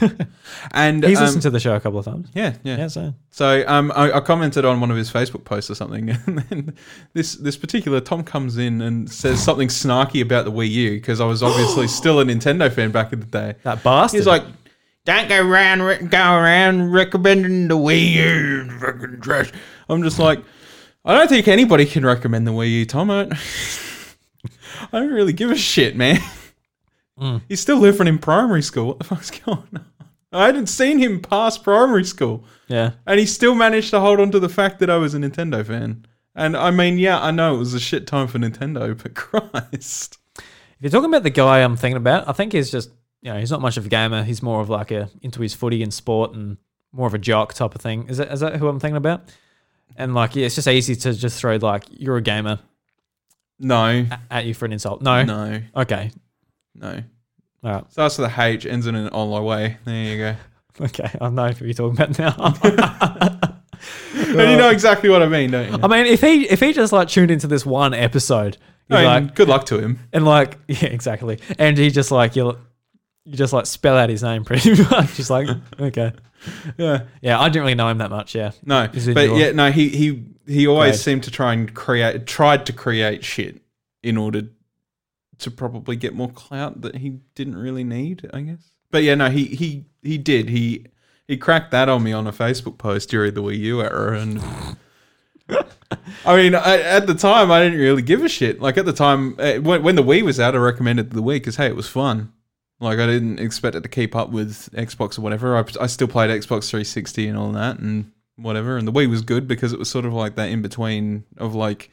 and 0.72 1.04
He's 1.04 1.18
um, 1.18 1.24
listened 1.24 1.42
to 1.42 1.50
the 1.50 1.60
show 1.60 1.74
a 1.74 1.80
couple 1.80 1.98
of 1.98 2.04
times. 2.04 2.28
yeah, 2.34 2.54
yeah. 2.62 2.76
Yeah, 2.78 2.86
so 2.86 3.14
So 3.30 3.64
um, 3.66 3.92
I, 3.94 4.12
I 4.12 4.20
commented 4.20 4.64
on 4.64 4.80
one 4.80 4.90
of 4.90 4.96
his 4.96 5.10
Facebook 5.10 5.44
posts 5.44 5.70
or 5.70 5.74
something, 5.74 6.10
and 6.26 6.38
then 6.38 6.76
this 7.12 7.34
this 7.34 7.56
particular 7.56 8.00
Tom 8.00 8.22
comes 8.22 8.56
in 8.58 8.80
and 8.82 9.10
says 9.10 9.42
something 9.42 9.68
snarky 9.68 10.22
about 10.22 10.44
the 10.44 10.52
Wii 10.52 10.70
U 10.70 10.90
because 10.92 11.20
I 11.20 11.26
was 11.26 11.42
obviously 11.42 11.88
still 11.88 12.20
a 12.20 12.24
Nintendo 12.24 12.72
fan 12.72 12.90
back 12.90 13.12
in 13.12 13.20
the 13.20 13.26
day. 13.26 13.54
that 13.62 13.82
bastard. 13.82 14.18
He's 14.18 14.26
like, 14.26 14.44
"Don't 15.04 15.28
go 15.28 15.46
around 15.46 16.10
go 16.10 16.34
around 16.34 16.92
recommending 16.92 17.68
the 17.68 17.76
Wii 17.76 18.12
U, 18.12 18.78
fucking 18.78 19.20
trash." 19.20 19.52
I'm 19.88 20.02
just 20.02 20.18
like, 20.18 20.40
I 21.04 21.14
don't 21.14 21.28
think 21.28 21.48
anybody 21.48 21.84
can 21.84 22.06
recommend 22.06 22.46
the 22.46 22.52
Wii 22.52 22.70
U, 22.70 22.86
Tom. 22.86 23.10
I 23.10 23.24
don't, 23.24 23.32
I 24.92 25.00
don't 25.00 25.12
really 25.12 25.32
give 25.32 25.50
a 25.50 25.56
shit, 25.56 25.96
man. 25.96 26.20
Mm. 27.18 27.42
He's 27.48 27.60
still 27.60 27.78
living 27.78 28.06
in 28.06 28.18
primary 28.18 28.62
school. 28.62 28.86
What 28.88 28.98
the 28.98 29.04
fuck's 29.04 29.30
going 29.30 29.58
on? 29.74 29.84
I 30.32 30.46
hadn't 30.46 30.66
seen 30.66 30.98
him 30.98 31.20
past 31.20 31.62
primary 31.62 32.04
school. 32.04 32.44
yeah. 32.66 32.92
And 33.06 33.20
he 33.20 33.26
still 33.26 33.54
managed 33.54 33.90
to 33.90 34.00
hold 34.00 34.18
on 34.18 34.32
to 34.32 34.40
the 34.40 34.48
fact 34.48 34.80
that 34.80 34.90
I 34.90 34.96
was 34.96 35.14
a 35.14 35.18
Nintendo 35.18 35.64
fan. 35.64 36.06
And 36.34 36.56
I 36.56 36.72
mean, 36.72 36.98
yeah, 36.98 37.20
I 37.22 37.30
know 37.30 37.54
it 37.54 37.58
was 37.58 37.72
a 37.74 37.78
shit 37.78 38.08
time 38.08 38.26
for 38.26 38.38
Nintendo, 38.40 38.96
but 39.02 39.14
Christ. 39.14 40.18
If 40.38 40.44
you're 40.80 40.90
talking 40.90 41.08
about 41.10 41.22
the 41.22 41.30
guy 41.30 41.60
I'm 41.62 41.76
thinking 41.76 41.96
about, 41.98 42.28
I 42.28 42.32
think 42.32 42.52
he's 42.52 42.70
just 42.72 42.90
you 43.22 43.32
know 43.32 43.38
he's 43.38 43.52
not 43.52 43.60
much 43.60 43.76
of 43.76 43.86
a 43.86 43.88
gamer. 43.88 44.24
He's 44.24 44.42
more 44.42 44.60
of 44.60 44.68
like 44.68 44.90
a 44.90 45.08
into 45.22 45.40
his 45.40 45.54
footy 45.54 45.82
and 45.84 45.94
sport 45.94 46.32
and 46.32 46.56
more 46.92 47.06
of 47.06 47.14
a 47.14 47.18
jock 47.18 47.54
type 47.54 47.74
of 47.76 47.80
thing. 47.80 48.08
Is 48.08 48.16
that 48.18 48.32
is 48.32 48.40
that 48.40 48.56
who 48.56 48.66
I'm 48.66 48.80
thinking 48.80 48.96
about? 48.96 49.22
And 49.96 50.14
like 50.14 50.34
yeah, 50.34 50.46
it's 50.46 50.56
just 50.56 50.66
easy 50.66 50.96
to 50.96 51.14
just 51.14 51.38
throw 51.38 51.54
like 51.56 51.84
you're 51.90 52.16
a 52.16 52.20
gamer 52.22 52.58
No. 53.60 54.04
at 54.32 54.44
you 54.46 54.54
for 54.54 54.64
an 54.64 54.72
insult. 54.72 55.00
No. 55.00 55.22
No. 55.22 55.62
Okay. 55.76 56.10
No. 56.74 57.02
All 57.62 57.70
right. 57.72 57.92
Starts 57.92 58.18
with 58.18 58.30
a 58.30 58.42
H, 58.42 58.66
ends 58.66 58.86
in 58.86 58.94
an 58.94 59.08
on 59.08 59.30
my 59.30 59.40
way. 59.40 59.78
There 59.84 59.94
you 60.04 60.18
go. 60.18 60.36
Okay. 60.80 61.08
I 61.20 61.28
know 61.28 61.50
who 61.50 61.66
you're 61.66 61.74
talking 61.74 61.96
about 62.02 62.18
now. 62.18 62.34
and 64.14 64.50
you 64.50 64.56
know 64.56 64.70
exactly 64.70 65.08
what 65.08 65.22
I 65.22 65.28
mean, 65.28 65.52
don't 65.52 65.70
you? 65.70 65.78
I 65.80 65.86
mean, 65.86 66.06
if 66.06 66.20
he 66.20 66.48
if 66.48 66.58
he 66.58 66.72
just 66.72 66.92
like 66.92 67.06
tuned 67.08 67.30
into 67.30 67.46
this 67.46 67.64
one 67.64 67.94
episode, 67.94 68.56
I 68.90 68.94
mean, 68.96 69.04
like 69.04 69.34
good 69.36 69.48
luck 69.48 69.66
to 69.66 69.78
him. 69.78 70.00
and 70.12 70.24
like 70.24 70.58
yeah, 70.66 70.86
exactly, 70.86 71.38
and 71.60 71.78
he 71.78 71.90
just 71.90 72.10
like 72.10 72.34
you 72.34 72.58
you 73.24 73.36
just 73.36 73.52
like 73.52 73.66
spell 73.66 73.96
out 73.96 74.10
his 74.10 74.24
name 74.24 74.44
pretty 74.44 74.70
much. 74.82 75.14
Just 75.14 75.30
like 75.30 75.48
okay, 75.78 76.12
Yeah. 76.76 77.02
yeah, 77.22 77.38
I 77.40 77.48
didn't 77.48 77.62
really 77.62 77.74
know 77.76 77.88
him 77.88 77.98
that 77.98 78.10
much. 78.10 78.34
Yeah. 78.34 78.50
No. 78.64 78.88
But 78.88 79.04
your- 79.06 79.38
yeah, 79.38 79.52
no, 79.52 79.70
he 79.70 79.88
he 79.90 80.24
he 80.46 80.66
always 80.66 80.90
Grade. 80.92 81.00
seemed 81.00 81.22
to 81.24 81.30
try 81.30 81.52
and 81.52 81.72
create 81.72 82.26
tried 82.26 82.66
to 82.66 82.72
create 82.72 83.24
shit 83.24 83.60
in 84.02 84.16
order 84.16 84.42
to 85.38 85.50
probably 85.50 85.96
get 85.96 86.14
more 86.14 86.30
clout 86.30 86.80
that 86.82 86.96
he 86.96 87.20
didn't 87.34 87.56
really 87.56 87.84
need, 87.84 88.28
I 88.32 88.40
guess. 88.40 88.70
But 88.90 89.02
yeah, 89.02 89.14
no, 89.14 89.30
he 89.30 89.46
he 89.46 89.86
he 90.02 90.18
did. 90.18 90.48
He 90.48 90.86
he 91.26 91.36
cracked 91.36 91.70
that 91.72 91.88
on 91.88 92.02
me 92.02 92.12
on 92.12 92.26
a 92.26 92.32
Facebook 92.32 92.78
post 92.78 93.10
during 93.10 93.34
the 93.34 93.42
Wii 93.42 93.58
U 93.58 93.80
era 93.82 94.20
and 94.20 94.40
I 96.26 96.36
mean, 96.36 96.54
I, 96.54 96.80
at 96.80 97.06
the 97.06 97.14
time, 97.14 97.50
I 97.50 97.62
didn't 97.62 97.78
really 97.78 98.02
give 98.02 98.24
a 98.24 98.28
shit. 98.28 98.60
Like 98.60 98.78
at 98.78 98.86
the 98.86 98.92
time, 98.92 99.36
uh, 99.38 99.54
when, 99.54 99.82
when 99.82 99.94
the 99.94 100.02
Wii 100.02 100.22
was 100.22 100.40
out, 100.40 100.54
I 100.54 100.58
recommended 100.58 101.10
the 101.10 101.22
Wii 101.22 101.34
because 101.36 101.56
hey, 101.56 101.66
it 101.66 101.76
was 101.76 101.88
fun. 101.88 102.32
Like 102.80 102.98
I 102.98 103.06
didn't 103.06 103.38
expect 103.38 103.76
it 103.76 103.82
to 103.82 103.88
keep 103.88 104.16
up 104.16 104.30
with 104.30 104.70
Xbox 104.72 105.18
or 105.18 105.22
whatever. 105.22 105.56
I, 105.56 105.64
I 105.80 105.86
still 105.86 106.08
played 106.08 106.30
Xbox 106.30 106.68
360 106.68 107.28
and 107.28 107.38
all 107.38 107.52
that 107.52 107.78
and 107.78 108.10
whatever. 108.36 108.76
And 108.76 108.86
the 108.86 108.92
Wii 108.92 109.08
was 109.08 109.22
good 109.22 109.46
because 109.46 109.72
it 109.72 109.78
was 109.78 109.90
sort 109.90 110.04
of 110.04 110.12
like 110.12 110.34
that 110.36 110.48
in 110.48 110.62
between 110.62 111.24
of 111.36 111.54
like 111.54 111.90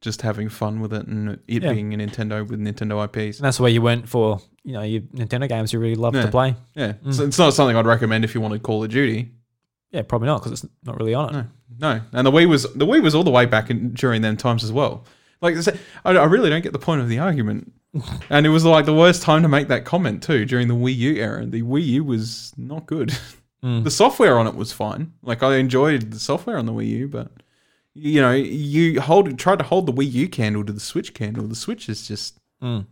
just 0.00 0.22
having 0.22 0.48
fun 0.48 0.80
with 0.80 0.92
it 0.92 1.06
and 1.06 1.38
it 1.46 1.62
Yeah. 1.62 1.72
being 1.72 1.92
a 1.94 1.96
Nintendo 1.98 2.46
with 2.48 2.58
Nintendo 2.60 3.04
IPs. 3.04 3.38
And 3.38 3.44
that's 3.44 3.60
where 3.60 3.70
you 3.70 3.82
went 3.82 4.08
for, 4.08 4.40
you 4.64 4.72
know, 4.72 4.82
your 4.82 5.02
Nintendo 5.14 5.48
games 5.48 5.72
you 5.72 5.78
really 5.78 5.94
love 5.94 6.14
Yeah. 6.14 6.22
to 6.22 6.28
play. 6.28 6.56
Yeah, 6.74 6.94
so 7.10 7.24
it's 7.24 7.38
not 7.38 7.52
something 7.54 7.76
I'd 7.76 7.86
recommend 7.86 8.24
if 8.24 8.34
you 8.34 8.40
wanted 8.40 8.62
Call 8.62 8.82
of 8.82 8.90
Duty. 8.90 9.30
Yeah, 9.92 10.02
probably 10.02 10.26
not 10.26 10.42
because 10.42 10.62
it's 10.64 10.72
not 10.84 10.98
really 10.98 11.14
on 11.14 11.34
it. 11.34 11.46
No, 11.78 11.94
no. 11.94 12.00
And 12.12 12.26
the 12.26 12.30
Wii 12.30 12.48
was 12.48 12.62
the 12.74 12.86
Wii 12.86 13.02
was 13.02 13.14
all 13.14 13.24
the 13.24 13.30
way 13.30 13.44
back 13.44 13.70
in, 13.70 13.92
during 13.92 14.22
them 14.22 14.36
times 14.36 14.62
as 14.64 14.72
well. 14.72 15.04
Like 15.42 15.56
I 15.56 15.72
I, 16.04 16.16
I 16.16 16.24
really 16.24 16.48
don't 16.50 16.62
get 16.62 16.72
the 16.72 16.78
point 16.78 17.00
of 17.00 17.08
the 17.08 17.18
argument. 17.18 17.72
and 18.30 18.46
it 18.46 18.50
was 18.50 18.64
like 18.64 18.84
the 18.86 18.94
worst 18.94 19.20
time 19.22 19.42
to 19.42 19.48
make 19.48 19.66
that 19.68 19.84
comment 19.84 20.22
too 20.22 20.44
during 20.44 20.68
the 20.68 20.74
Wii 20.74 20.96
U 20.96 21.14
era. 21.16 21.44
The 21.44 21.62
Wii 21.62 21.84
U 21.86 22.04
was 22.04 22.52
not 22.56 22.86
good. 22.86 23.12
Mm. 23.64 23.84
The 23.84 23.90
software 23.90 24.38
on 24.38 24.46
it 24.46 24.54
was 24.54 24.72
fine. 24.72 25.12
Like 25.22 25.42
I 25.42 25.56
enjoyed 25.56 26.12
the 26.12 26.18
software 26.20 26.56
on 26.56 26.64
the 26.66 26.72
Wii 26.72 26.86
U, 26.88 27.08
but 27.08 27.30
you 28.02 28.20
know, 28.20 28.32
you 28.32 29.00
hold 29.00 29.38
try 29.38 29.56
to 29.56 29.64
hold 29.64 29.86
the 29.86 29.92
Wii 29.92 30.10
U 30.12 30.28
candle 30.28 30.64
to 30.64 30.72
the 30.72 30.80
Switch 30.80 31.12
candle. 31.14 31.46
The 31.46 31.54
Switch 31.54 31.88
is 31.88 32.06
just 32.08 32.38
Mm. 32.62 32.86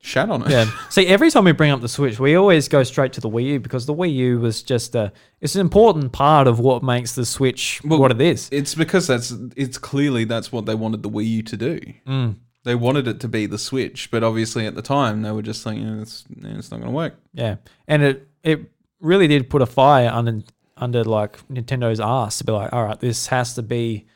shat 0.00 0.28
on 0.30 0.42
it. 0.42 0.50
Yeah. 0.50 0.70
See, 0.90 1.06
every 1.06 1.30
time 1.30 1.44
we 1.44 1.52
bring 1.52 1.70
up 1.70 1.80
the 1.80 1.88
Switch, 1.88 2.18
we 2.18 2.34
always 2.34 2.68
go 2.68 2.82
straight 2.82 3.12
to 3.14 3.20
the 3.20 3.30
Wii 3.30 3.44
U 3.44 3.60
because 3.60 3.86
the 3.86 3.94
Wii 3.94 4.12
U 4.14 4.40
was 4.40 4.62
just 4.62 4.94
a 4.94 5.12
it's 5.40 5.54
an 5.54 5.60
important 5.60 6.12
part 6.12 6.46
of 6.46 6.58
what 6.58 6.82
makes 6.82 7.14
the 7.14 7.24
Switch 7.24 7.80
Well, 7.84 7.98
what 7.98 8.10
it 8.10 8.20
is. 8.20 8.48
It's 8.52 8.74
because 8.74 9.06
that's 9.06 9.32
it's 9.56 9.78
clearly 9.78 10.24
that's 10.24 10.50
what 10.52 10.66
they 10.66 10.74
wanted 10.74 11.02
the 11.02 11.10
Wii 11.10 11.26
U 11.28 11.42
to 11.42 11.56
do. 11.56 11.80
Mm. 12.06 12.36
They 12.64 12.74
wanted 12.74 13.08
it 13.08 13.18
to 13.20 13.28
be 13.28 13.46
the 13.46 13.58
Switch, 13.58 14.10
but 14.10 14.22
obviously 14.22 14.66
at 14.66 14.74
the 14.74 14.82
time 14.82 15.22
they 15.22 15.32
were 15.32 15.42
just 15.42 15.66
know, 15.66 16.00
it's, 16.00 16.24
it's 16.30 16.70
not 16.70 16.78
going 16.78 16.90
to 16.92 16.96
work. 16.96 17.14
Yeah. 17.32 17.56
And 17.88 18.02
it 18.02 18.28
it 18.42 18.60
really 19.00 19.26
did 19.28 19.50
put 19.50 19.62
a 19.62 19.66
fire 19.66 20.10
under 20.12 20.42
under 20.82 21.04
like 21.04 21.46
Nintendo's 21.48 22.00
ass 22.00 22.38
to 22.38 22.44
be 22.44 22.52
like, 22.52 22.72
all 22.72 22.84
right, 22.84 22.98
this 22.98 23.28
has 23.28 23.54
to 23.54 23.62
be 23.62 24.06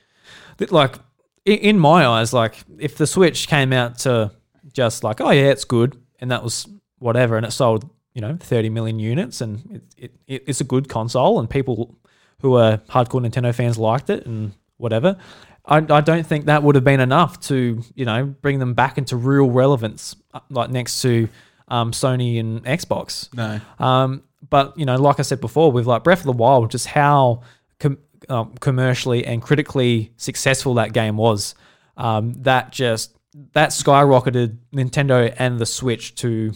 like 0.71 0.97
in, 1.45 1.79
my 1.79 2.05
eyes, 2.05 2.33
like 2.33 2.57
if 2.79 2.97
the 2.97 3.07
Switch 3.07 3.47
came 3.47 3.73
out 3.73 4.01
to 4.01 4.33
just 4.73 5.05
like, 5.05 5.21
oh 5.21 5.31
yeah, 5.31 5.45
it's 5.45 5.65
good, 5.65 5.97
and 6.19 6.31
that 6.33 6.43
was 6.43 6.67
whatever, 6.99 7.37
and 7.37 7.47
it 7.47 7.53
sold 7.53 7.89
you 8.15 8.21
know 8.21 8.37
30 8.41 8.71
million 8.71 8.99
units, 8.99 9.41
and 9.41 9.63
it, 9.71 9.83
it, 9.97 10.15
it 10.27 10.45
it's 10.49 10.61
a 10.61 10.65
good 10.65 10.89
console, 10.89 11.39
and 11.39 11.49
people 11.49 11.97
who 12.41 12.57
are 12.57 12.79
hardcore 12.89 13.25
Nintendo 13.25 13.55
fans 13.55 13.79
liked 13.79 14.11
it, 14.11 14.27
and 14.27 14.53
whatever. 14.77 15.17
I, 15.65 15.79
I 15.79 16.01
don't 16.01 16.27
think 16.27 16.47
that 16.47 16.63
would 16.63 16.75
have 16.75 16.85
been 16.85 17.01
enough 17.01 17.39
to 17.43 17.81
you 17.95 18.05
know 18.05 18.27
bring 18.27 18.59
them 18.59 18.75
back 18.75 18.99
into 18.99 19.17
real 19.17 19.49
relevance, 19.49 20.17
uh, 20.35 20.41
like 20.51 20.71
next 20.71 21.01
to 21.03 21.29
um, 21.69 21.93
Sony 21.93 22.41
and 22.41 22.65
Xbox. 22.65 23.33
No. 23.35 23.61
Um, 23.79 24.23
but 24.49 24.79
you 24.79 24.85
know, 24.85 24.97
like 24.97 25.19
I 25.19 25.23
said 25.23 25.41
before, 25.41 25.73
with 25.73 25.87
like 25.87 26.05
Breath 26.05 26.21
of 26.21 26.27
the 26.27 26.33
Wild, 26.33 26.71
just 26.71 26.87
how 26.87 27.43
com- 27.81 27.99
um, 28.29 28.55
commercially 28.61 29.25
and 29.27 29.43
critically 29.43 30.13
successful 30.17 30.75
that 30.75 30.93
game 30.93 31.17
was, 31.17 31.55
um, 31.97 32.35
that 32.43 32.73
just 32.73 33.17
that 33.53 33.71
skyrocketed 33.71 34.59
Nintendo 34.75 35.35
and 35.39 35.59
the 35.59 35.67
Switch 35.67 36.15
to 36.17 36.53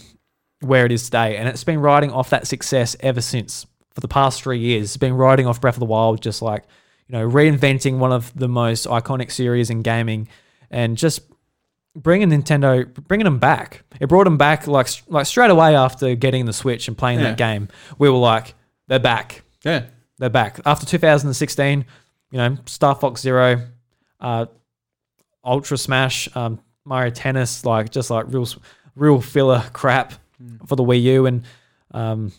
where 0.61 0.85
it 0.85 0.91
is 0.91 1.05
today, 1.05 1.37
and 1.37 1.47
it's 1.47 1.63
been 1.63 1.79
riding 1.79 2.11
off 2.11 2.29
that 2.29 2.47
success 2.47 2.95
ever 2.99 3.21
since 3.21 3.65
for 3.93 4.01
the 4.01 4.07
past 4.07 4.41
three 4.41 4.59
years. 4.59 4.83
It's 4.83 4.97
been 4.97 5.13
riding 5.13 5.47
off 5.47 5.59
Breath 5.61 5.75
of 5.75 5.79
the 5.79 5.85
Wild, 5.85 6.21
just 6.21 6.41
like 6.41 6.63
you 7.07 7.17
know, 7.17 7.27
reinventing 7.27 7.97
one 7.97 8.11
of 8.11 8.33
the 8.37 8.47
most 8.47 8.87
iconic 8.87 9.31
series 9.31 9.69
in 9.69 9.81
gaming, 9.81 10.27
and 10.69 10.97
just 10.97 11.21
bringing 11.95 12.29
Nintendo, 12.29 12.91
bringing 13.07 13.25
them 13.25 13.39
back. 13.39 13.83
It 13.99 14.07
brought 14.09 14.23
them 14.25 14.37
back 14.37 14.67
like 14.67 14.87
like 15.07 15.25
straight 15.25 15.51
away 15.51 15.75
after 15.75 16.15
getting 16.15 16.45
the 16.45 16.53
Switch 16.53 16.87
and 16.87 16.97
playing 16.97 17.19
Yeah. 17.19 17.29
that 17.29 17.37
game. 17.37 17.67
We 17.97 18.09
were 18.09 18.17
like, 18.17 18.53
they're 18.87 18.99
back, 18.99 19.43
Yeah. 19.63 19.85
they're 20.17 20.29
back. 20.29 20.59
After 20.65 20.85
2016, 20.85 21.85
you 22.31 22.37
know, 22.37 22.57
Star 22.65 22.95
Fox 22.95 23.21
Zero, 23.21 23.67
uh, 24.19 24.45
Ultra 25.43 25.77
Smash, 25.77 26.29
um, 26.35 26.59
Mario 26.85 27.11
Tennis, 27.11 27.65
like 27.65 27.89
just 27.91 28.09
like 28.09 28.25
real 28.29 28.47
real 28.95 29.21
filler 29.21 29.63
crap 29.73 30.13
for 30.65 30.75
the 30.75 30.83
Wii 30.83 31.01
U, 31.03 31.25
and 31.25 31.43
um, 31.93 32.31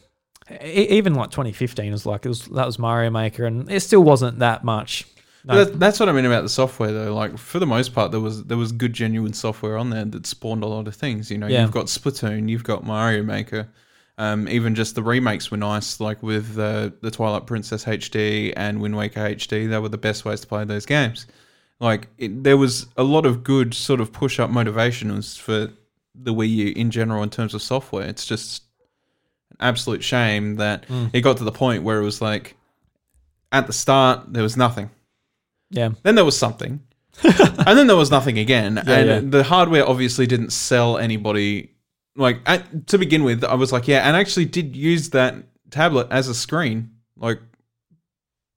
even 0.65 1.15
like 1.15 1.31
2015 1.31 1.93
was 1.93 2.07
like 2.07 2.25
it 2.25 2.29
was 2.29 2.47
that 2.49 2.67
was 2.67 2.79
Mario 2.79 3.11
Maker, 3.11 3.45
and 3.45 3.71
it 3.71 3.81
still 3.81 4.03
wasn't 4.03 4.39
that 4.41 4.65
much. 4.65 5.07
No. 5.45 5.65
That, 5.65 5.81
that's 5.81 5.99
what 5.99 6.09
I 6.09 6.13
mean 6.13 6.25
about 6.25 6.43
the 6.43 6.49
software, 6.49 6.93
though. 6.93 7.15
Like 7.15 7.37
for 7.37 7.59
the 7.59 7.67
most 7.67 7.95
part, 7.95 8.11
there 8.13 8.21
was 8.21 8.45
there 8.45 8.57
was 8.57 8.71
good, 8.73 8.93
genuine 8.93 9.33
software 9.33 9.77
on 9.77 9.91
there 9.91 10.05
that 10.05 10.27
spawned 10.27 10.63
a 10.63 10.67
lot 10.69 10.87
of 10.87 10.95
things. 10.95 11.31
You 11.31 11.39
know, 11.39 11.49
Yeah. 11.49 11.63
you've 11.63 11.73
got 11.73 11.87
Splatoon, 11.87 12.49
you've 12.49 12.65
got 12.65 12.85
Mario 12.85 13.23
Maker. 13.23 13.69
Um, 14.19 14.47
even 14.49 14.75
just 14.75 14.95
the 14.95 15.03
remakes 15.03 15.51
were 15.51 15.57
nice, 15.57 15.99
like 15.99 16.23
with 16.23 16.57
uh, 16.59 16.91
the 17.01 17.11
Twilight 17.11 17.47
Princess 17.47 17.85
HD 17.87 18.53
and 18.57 18.81
Wind 18.81 18.97
Waker 18.97 19.21
HD. 19.21 19.69
They 19.69 19.79
were 19.79 19.89
the 19.89 19.99
best 19.99 20.25
ways 20.25 20.41
to 20.43 20.47
play 20.47 20.65
those 20.65 20.87
games. 20.87 21.27
Like 21.81 22.07
it, 22.19 22.45
there 22.45 22.57
was 22.59 22.87
a 22.97 23.03
lot 23.03 23.27
of 23.27 23.43
good 23.43 23.75
sort 23.75 24.01
of 24.01 24.13
push 24.13 24.39
up 24.39 24.51
motivations 24.51 25.37
for 25.37 25.71
the 26.15 26.33
Wii 26.35 26.49
U 26.51 26.73
in 26.77 26.91
general 26.93 27.23
in 27.25 27.31
terms 27.31 27.55
of 27.55 27.63
software. 27.63 28.07
It's 28.07 28.27
just 28.27 28.63
an 29.51 29.57
absolute 29.61 30.05
shame 30.05 30.57
that 30.57 30.85
it 31.13 31.23
got 31.23 31.39
to 31.39 31.45
the 31.45 31.51
point 31.51 31.83
where 31.83 31.99
it 31.99 32.05
was 32.05 32.21
like 32.21 32.55
at 33.51 33.67
the 33.67 33.73
start 33.73 34.33
there 34.33 34.43
was 34.45 34.57
nothing. 34.57 34.91
Yeah, 35.73 35.91
Then 36.05 36.15
there 36.15 36.25
was 36.25 36.39
something. 36.39 36.81
and 37.25 37.77
then 37.79 37.87
there 37.89 37.97
was 37.97 38.11
nothing 38.11 38.39
again. 38.39 38.79
and 38.79 38.89
yeah. 39.09 39.21
the 39.23 39.43
hardware 39.43 39.87
obviously 39.87 40.27
didn't 40.27 40.51
sell 40.51 40.97
anybody. 40.99 41.71
Like, 42.17 42.39
at, 42.47 42.87
to 42.89 42.99
begin 42.99 43.25
with, 43.25 43.43
I 43.45 43.55
was 43.55 43.73
like, 43.73 43.89
yeah, 43.89 44.07
and 44.07 44.17
I 44.17 44.21
actually 44.21 44.45
did 44.47 44.77
use 44.77 45.11
that 45.11 45.35
tablet 45.71 46.07
as 46.11 46.29
a 46.29 46.35
screen, 46.35 46.91
like, 47.17 47.41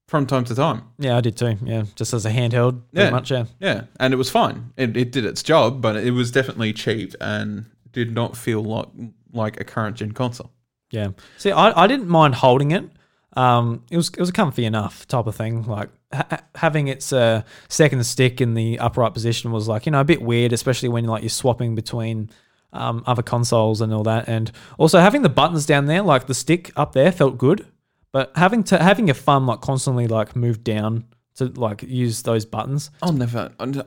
from 0.07 0.25
time 0.27 0.45
to 0.45 0.55
time. 0.55 0.83
yeah, 0.99 1.17
I 1.17 1.21
did 1.21 1.35
too. 1.35 1.57
Yeah, 1.63 1.85
just 1.95 2.13
as 2.13 2.25
a 2.25 2.31
handheld, 2.31 2.81
Yeah. 2.91 3.09
much. 3.09 3.31
Yeah, 3.31 3.45
Yeah. 3.59 3.85
And 3.99 4.13
it 4.13 4.17
was 4.17 4.29
fine. 4.29 4.71
It, 4.77 4.95
it 4.95 5.11
did 5.11 5.25
its 5.25 5.41
job, 5.41 5.81
but 5.81 5.95
it 5.97 6.11
was 6.11 6.29
definitely 6.31 6.73
cheap 6.73 7.13
and 7.19 7.65
did 7.91 8.13
not 8.13 8.37
feel 8.37 8.63
like, 8.63 8.87
like 9.33 9.59
a 9.59 9.63
current 9.63 9.97
gen 9.97 10.11
console. 10.11 10.51
Yeah. 10.91 11.09
See, 11.37 11.51
I, 11.51 11.83
I 11.83 11.87
didn't 11.87 12.07
mind 12.07 12.35
holding 12.35 12.71
it. 12.71 12.85
Um, 13.33 13.83
it 13.91 13.97
was 13.97 14.09
it 14.09 14.19
was 14.19 14.29
a 14.29 14.33
comfy 14.33 14.63
enough 14.63 15.07
type 15.07 15.27
of 15.27 15.35
thing. 15.35 15.63
Like 15.63 15.89
ha- 16.15 16.43
having 16.55 16.87
its 16.87 17.13
uh, 17.13 17.43
second 17.69 18.03
stick 18.05 18.41
in 18.41 18.53
the 18.53 18.79
upright 18.79 19.13
position 19.13 19.51
was 19.51 19.67
like 19.67 19.85
you 19.85 19.91
know 19.91 19.99
a 20.01 20.05
bit 20.05 20.21
weird, 20.21 20.53
especially 20.53 20.89
when 20.89 21.05
like 21.05 21.21
you're 21.23 21.29
swapping 21.29 21.75
between 21.75 22.29
um, 22.73 23.03
other 23.05 23.21
consoles 23.23 23.81
and 23.81 23.93
all 23.93 24.03
that. 24.03 24.27
And 24.27 24.51
also 24.77 24.99
having 24.99 25.21
the 25.21 25.29
buttons 25.29 25.65
down 25.65 25.85
there, 25.85 26.01
like 26.01 26.27
the 26.27 26.33
stick 26.33 26.71
up 26.75 26.93
there, 26.93 27.11
felt 27.11 27.37
good. 27.37 27.65
But 28.11 28.31
having 28.35 28.63
to 28.65 28.77
having 28.77 29.07
your 29.07 29.15
thumb 29.15 29.45
like 29.47 29.61
constantly 29.61 30.07
like 30.07 30.35
move 30.35 30.63
down 30.63 31.05
to 31.35 31.45
like 31.45 31.83
use 31.83 32.21
those 32.23 32.45
buttons. 32.45 32.89
I'll 33.01 33.11
never. 33.13 33.51
I 33.59 33.65
know, 33.65 33.83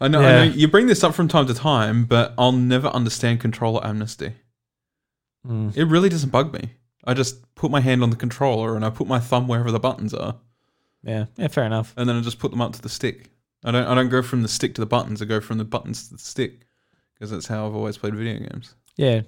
I 0.00 0.08
know, 0.08 0.20
Yeah. 0.20 0.28
I 0.28 0.46
know 0.46 0.52
you 0.54 0.68
bring 0.68 0.86
this 0.86 1.04
up 1.04 1.14
from 1.14 1.28
time 1.28 1.46
to 1.46 1.54
time, 1.54 2.04
but 2.04 2.34
I'll 2.38 2.52
never 2.52 2.88
understand 2.88 3.40
controller 3.40 3.84
amnesty. 3.84 4.32
Mm. 5.46 5.76
It 5.76 5.84
really 5.84 6.08
doesn't 6.08 6.30
bug 6.30 6.52
me. 6.52 6.70
I 7.04 7.14
just 7.14 7.54
put 7.54 7.70
my 7.70 7.80
hand 7.80 8.02
on 8.02 8.10
the 8.10 8.16
controller 8.16 8.74
and 8.74 8.84
I 8.84 8.90
put 8.90 9.06
my 9.06 9.20
thumb 9.20 9.46
wherever 9.46 9.70
the 9.70 9.78
buttons 9.78 10.12
are, 10.12 10.36
Yeah, 11.06 11.26
yeah, 11.36 11.48
fair 11.48 11.64
enough. 11.64 11.94
and 11.96 12.08
then 12.08 12.16
I 12.16 12.20
just 12.20 12.38
put 12.38 12.50
them 12.50 12.60
up 12.60 12.72
to 12.74 12.82
the 12.82 12.88
stick. 12.88 13.30
I 13.64 13.70
don't. 13.70 13.86
I 13.86 13.94
don't 13.94 14.08
go 14.10 14.22
from 14.22 14.42
the 14.42 14.48
stick 14.48 14.74
to 14.74 14.80
the 14.80 14.86
buttons. 14.86 15.22
I 15.22 15.24
go 15.24 15.40
from 15.40 15.58
the 15.58 15.64
buttons 15.64 16.08
to 16.08 16.14
the 16.14 16.18
stick 16.20 16.66
because 17.14 17.30
that's 17.30 17.46
how 17.46 17.66
I've 17.66 17.74
always 17.74 17.96
played 17.96 18.14
video 18.14 18.38
games. 18.38 18.74
Yeah. 18.96 19.22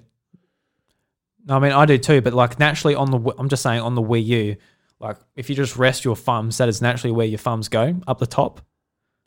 No, 1.45 1.55
I 1.55 1.59
mean 1.59 1.71
I 1.71 1.85
do 1.85 1.97
too, 1.97 2.21
but 2.21 2.33
like 2.33 2.59
naturally 2.59 2.95
on 2.95 3.11
the 3.11 3.33
I'm 3.37 3.49
just 3.49 3.63
saying 3.63 3.81
on 3.81 3.95
the 3.95 4.01
Wii 4.01 4.25
U, 4.25 4.55
like 4.99 5.17
if 5.35 5.49
you 5.49 5.55
just 5.55 5.77
rest 5.77 6.03
your 6.05 6.15
thumbs, 6.15 6.57
that 6.57 6.69
is 6.69 6.81
naturally 6.81 7.11
where 7.13 7.25
your 7.25 7.39
thumbs 7.39 7.69
go 7.69 7.99
up 8.07 8.19
the 8.19 8.27
top. 8.27 8.61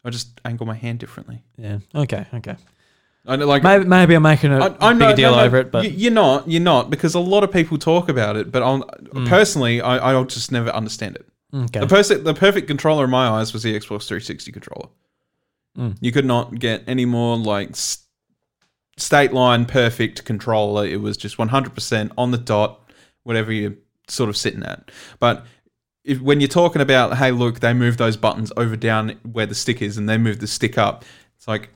I 0.04 0.10
just 0.10 0.40
angle 0.44 0.66
my 0.66 0.74
hand 0.74 0.98
differently. 0.98 1.42
Yeah. 1.56 1.78
Okay. 1.94 2.26
Okay. 2.34 2.56
I 3.24 3.36
know, 3.36 3.46
like 3.46 3.62
Maybe 3.62 3.84
maybe 3.84 4.14
I'm 4.14 4.22
making 4.22 4.52
a 4.52 4.58
I, 4.58 4.90
I 4.90 4.92
know, 4.92 5.06
big 5.08 5.16
deal 5.16 5.30
no, 5.30 5.36
no, 5.38 5.44
over 5.44 5.56
it, 5.58 5.70
but 5.70 5.84
y- 5.84 5.90
you're 5.94 6.12
not. 6.12 6.48
You're 6.48 6.60
not 6.60 6.90
because 6.90 7.14
a 7.14 7.20
lot 7.20 7.44
of 7.44 7.52
people 7.52 7.78
talk 7.78 8.08
about 8.08 8.36
it, 8.36 8.50
but 8.50 8.62
I'll, 8.62 8.80
Mm. 8.82 9.28
personally, 9.28 9.80
I, 9.80 9.98
I'll 10.12 10.24
just 10.24 10.50
never 10.50 10.70
understand 10.70 11.14
it. 11.16 11.26
Okay. 11.54 11.80
The 11.80 11.86
perfect, 11.86 12.24
the 12.24 12.34
perfect 12.34 12.66
controller 12.66 13.04
in 13.04 13.10
my 13.10 13.28
eyes 13.28 13.52
was 13.52 13.62
the 13.62 13.74
Xbox 13.74 14.06
360 14.06 14.52
controller. 14.52 14.88
Mm. 15.76 15.96
You 16.00 16.12
could 16.12 16.24
not 16.26 16.58
get 16.58 16.84
any 16.86 17.04
more 17.04 17.36
like 17.36 17.70
s- 17.70 18.04
state 18.96 19.32
line 19.32 19.64
perfect 19.66 20.24
controller. 20.24 20.86
It 20.86 21.00
was 21.00 21.16
just 21.16 21.36
100% 21.38 22.10
on 22.18 22.30
the 22.30 22.38
dot, 22.38 22.80
whatever 23.22 23.52
you're 23.52 23.74
sort 24.08 24.28
of 24.28 24.36
sitting 24.36 24.62
at. 24.64 24.90
But 25.18 25.46
if, 26.04 26.20
when 26.20 26.40
you're 26.40 26.48
talking 26.48 26.82
about, 26.82 27.16
hey, 27.16 27.30
look, 27.30 27.60
they 27.60 27.72
move 27.72 27.96
those 27.96 28.16
buttons 28.16 28.52
over 28.56 28.76
down 28.76 29.10
where 29.30 29.46
the 29.46 29.54
stick 29.54 29.80
is, 29.80 29.96
and 29.96 30.08
they 30.08 30.18
move 30.18 30.40
the 30.40 30.46
stick 30.46 30.76
up. 30.76 31.04
It's 31.36 31.48
like 31.48 31.70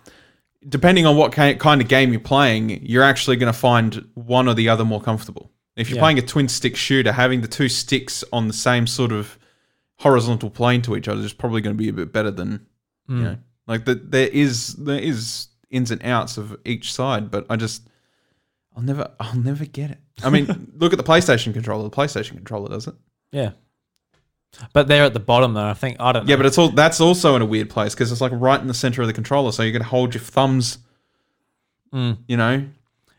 depending 0.69 1.07
on 1.07 1.17
what 1.17 1.33
ki- 1.35 1.55
kind 1.55 1.81
of 1.81 1.89
game 1.89 2.11
you're 2.13 2.21
playing, 2.21 2.85
you're 2.85 3.05
actually 3.05 3.37
going 3.37 3.53
to 3.53 3.59
find 3.59 4.07
one 4.15 4.49
or 4.49 4.55
the 4.55 4.69
other 4.69 4.85
more 4.85 5.01
comfortable. 5.01 5.51
If 5.77 5.89
you're 5.91 5.97
Yeah. 5.97 6.03
playing 6.03 6.19
a 6.19 6.23
twin 6.23 6.49
stick 6.49 6.75
shooter, 6.77 7.13
having 7.13 7.41
the 7.41 7.49
two 7.49 7.69
sticks 7.69 8.25
on 8.33 8.49
the 8.49 8.55
same 8.55 8.87
sort 8.87 9.13
of 9.13 9.39
horizontal 9.99 10.51
plane 10.51 10.83
to 10.83 10.97
each 10.97 11.09
other 11.09 11.21
is 11.23 11.33
probably 11.33 11.61
going 11.61 11.77
to 11.77 11.83
be 11.83 11.89
a 11.89 11.93
bit 11.93 12.13
better 12.13 12.31
than 12.31 12.67
Mm. 13.09 13.19
you 13.19 13.23
know, 13.25 13.37
like 13.69 13.85
the, 13.85 13.95
there 13.95 14.27
is 14.29 14.75
there 14.75 14.99
is 14.99 15.47
ins 15.71 15.91
and 15.93 16.03
outs 16.05 16.39
of 16.39 16.57
each 16.65 16.93
side, 16.93 17.31
but 17.31 17.47
I 17.49 17.55
just 17.57 17.89
I'll 18.77 18.83
never 18.83 19.11
I'll 19.21 19.37
never 19.37 19.65
get 19.65 19.91
it. 19.93 19.99
I 20.25 20.31
mean, 20.31 20.73
look 20.77 20.93
at 20.93 20.97
the 20.99 21.05
PlayStation 21.05 21.53
controller. 21.53 21.85
The 21.85 21.91
PlayStation 21.97 22.33
controller 22.35 22.69
does 22.69 22.89
it. 22.89 22.95
yeah. 23.31 23.53
But 24.73 24.89
they're 24.89 25.05
at 25.05 25.13
the 25.13 25.21
bottom 25.21 25.55
though. 25.55 25.67
I 25.67 25.75
think 25.75 25.99
I 26.01 26.13
don't 26.13 26.25
know. 26.27 26.31
Yeah, 26.31 26.37
but 26.37 26.47
it's 26.47 26.57
all 26.59 26.71
that's 26.71 27.01
also 27.01 27.37
in 27.37 27.43
a 27.43 27.47
weird 27.47 27.69
place 27.71 27.95
because 27.95 28.11
it's 28.11 28.21
like 28.21 28.33
right 28.35 28.61
in 28.61 28.67
the 28.69 28.75
center 28.75 29.03
of 29.03 29.07
the 29.07 29.13
controller, 29.15 29.53
so 29.53 29.63
you're 29.63 29.73
going 29.73 29.83
to 29.83 29.89
hold 29.89 30.15
your 30.15 30.23
thumbs. 30.23 30.79
Mm. 31.95 32.19
You 32.27 32.37
know, 32.39 32.65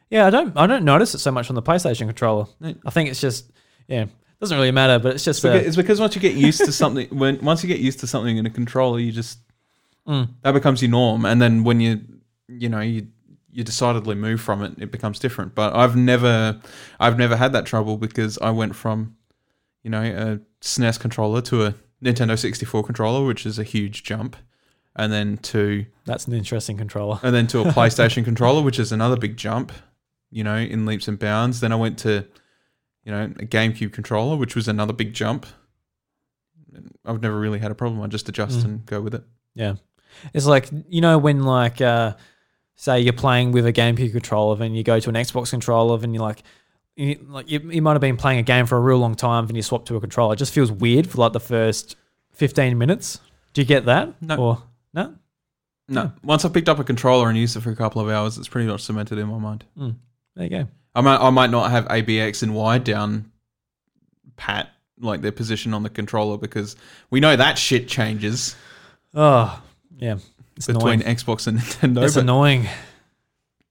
yeah, 0.09 0.25
I 0.27 0.29
don't 0.31 0.57
I 0.57 0.67
don't 0.67 0.83
notice 0.83 1.13
it 1.15 1.19
so 1.19 1.31
much 1.31 1.49
on 1.49 1.55
the 1.55 1.61
PlayStation 1.61 2.07
controller. 2.07 2.47
I 2.85 2.89
think 2.89 3.09
it's 3.09 3.21
just 3.21 3.51
yeah, 3.87 4.05
doesn't 4.39 4.57
really 4.57 4.71
matter. 4.71 4.99
But 4.99 5.15
it's 5.15 5.23
just 5.23 5.39
It's 5.39 5.45
uh, 5.45 5.53
because, 5.53 5.67
it's 5.67 5.75
because 5.77 5.99
once 5.99 6.15
you 6.15 6.21
get 6.21 6.33
used 6.35 6.59
to 6.65 6.71
something, 6.71 7.07
when 7.09 7.39
once 7.43 7.63
you 7.63 7.67
get 7.67 7.79
used 7.79 7.99
to 8.01 8.07
something 8.07 8.37
in 8.37 8.45
a 8.45 8.49
controller, 8.51 8.99
you 8.99 9.11
just 9.11 9.39
Mm. 10.07 10.29
that 10.41 10.53
becomes 10.53 10.81
your 10.81 10.89
norm, 10.91 11.25
and 11.25 11.41
then 11.41 11.65
when 11.65 11.81
you 11.81 11.99
you 12.47 12.69
know 12.69 12.79
you 12.79 13.07
you 13.51 13.63
decidedly 13.63 14.15
move 14.15 14.39
from 14.39 14.63
it, 14.63 14.73
it 14.77 14.89
becomes 14.91 15.19
different. 15.19 15.53
But 15.53 15.75
I've 15.75 15.97
never 15.97 16.61
I've 16.99 17.17
never 17.17 17.35
had 17.35 17.51
that 17.53 17.65
trouble 17.65 17.97
because 17.97 18.37
I 18.39 18.51
went 18.51 18.73
from 18.75 19.17
you 19.83 19.89
know 19.89 20.01
a 20.01 20.39
SNES 20.61 20.97
controller 20.99 21.41
to 21.41 21.65
a 21.65 21.75
Nintendo 22.01 22.37
64 22.39 22.83
controller, 22.85 23.25
which 23.25 23.45
is 23.45 23.59
a 23.59 23.63
huge 23.65 24.03
jump, 24.03 24.37
and 24.95 25.11
then 25.11 25.37
to 25.39 25.85
that's 26.05 26.25
an 26.27 26.33
interesting 26.33 26.77
controller. 26.77 27.19
and 27.21 27.35
then 27.35 27.47
to 27.47 27.59
a 27.59 27.65
PlayStation 27.73 28.23
controller, 28.23 28.61
which 28.61 28.79
is 28.79 28.93
another 28.93 29.17
big 29.17 29.35
jump, 29.35 29.73
you 30.31 30.43
know, 30.45 30.55
in 30.55 30.85
leaps 30.85 31.09
and 31.09 31.19
bounds. 31.19 31.59
Then 31.59 31.73
I 31.73 31.75
went 31.75 31.97
to, 31.99 32.25
you 33.07 33.13
know, 33.13 33.23
a 33.23 33.45
GameCube 33.45 33.93
controller, 33.93 34.35
which 34.35 34.53
was 34.53 34.67
another 34.67 34.91
big 34.91 35.13
jump. 35.13 35.45
I've 37.05 37.21
never 37.21 37.39
really 37.39 37.59
had 37.59 37.71
a 37.71 37.75
problem. 37.75 38.01
I 38.01 38.07
just 38.07 38.27
adjust 38.27 38.59
Mm. 38.59 38.65
and 38.65 38.85
go 38.85 38.99
with 38.99 39.15
it. 39.15 39.23
Yeah. 39.55 39.75
It's 40.33 40.45
like, 40.45 40.67
you 40.89 40.99
know, 40.99 41.17
when 41.17 41.43
like, 41.43 41.79
uh, 41.79 42.15
say 42.75 42.99
you're 42.99 43.13
playing 43.13 43.53
with 43.53 43.65
a 43.65 43.71
GameCube 43.71 44.11
controller 44.11 44.61
and 44.61 44.75
you 44.75 44.83
go 44.83 44.99
to 44.99 45.07
an 45.07 45.15
Xbox 45.15 45.51
controller 45.51 45.97
and 46.03 46.13
you're 46.13 46.21
like, 46.21 46.43
you, 46.97 47.17
like 47.29 47.49
you, 47.49 47.59
you 47.71 47.81
might 47.81 47.93
have 47.93 48.01
been 48.01 48.17
playing 48.17 48.39
a 48.39 48.43
game 48.43 48.65
for 48.65 48.77
a 48.77 48.81
real 48.81 48.97
long 48.97 49.15
time, 49.15 49.45
and 49.45 49.55
you 49.55 49.61
swap 49.61 49.85
to 49.85 49.95
a 49.95 50.01
controller. 50.01 50.33
It 50.33 50.37
just 50.37 50.53
feels 50.53 50.69
weird 50.71 51.07
for 51.07 51.19
like 51.19 51.31
the 51.31 51.39
first 51.39 51.95
fifteen 52.33 52.77
minutes. 52.77 53.21
Do 53.53 53.61
you 53.61 53.65
get 53.67 53.85
that? 53.85 54.21
No. 54.21 54.35
Or 54.35 54.63
no? 54.93 55.15
No, 55.87 56.11
once 56.23 56.43
I've 56.43 56.53
picked 56.53 56.67
up 56.67 56.79
a 56.79 56.83
controller 56.83 57.29
and 57.29 57.37
used 57.37 57.55
it 57.55 57.61
for 57.61 57.69
a 57.71 57.75
couple 57.75 58.01
of 58.01 58.09
hours, 58.09 58.37
it's 58.37 58.47
pretty 58.49 58.67
much 58.67 58.81
cemented 58.83 59.17
in 59.19 59.27
my 59.27 59.37
mind. 59.37 59.63
There 59.77 59.95
you 60.43 60.49
go. 60.49 60.67
I 60.97 61.01
might, 61.01 61.17
I 61.19 61.29
might 61.29 61.49
not 61.49 61.71
have 61.71 61.85
ABX 61.85 62.43
and 62.43 62.53
Y 62.55 62.77
down 62.79 63.31
pat 64.35 64.69
like 64.99 65.21
their 65.21 65.31
position 65.31 65.73
on 65.73 65.83
the 65.83 65.89
controller 65.89 66.37
because 66.37 66.75
we 67.09 67.19
know 67.19 67.35
that 67.35 67.57
shit 67.57 67.87
changes 67.87 68.55
Oh, 69.13 69.61
yeah. 69.97 70.17
It's 70.55 70.67
between 70.67 71.01
annoying. 71.01 71.15
Xbox 71.15 71.47
and 71.47 71.59
Nintendo. 71.59 72.03
It's 72.03 72.15
but 72.15 72.21
annoying. 72.21 72.67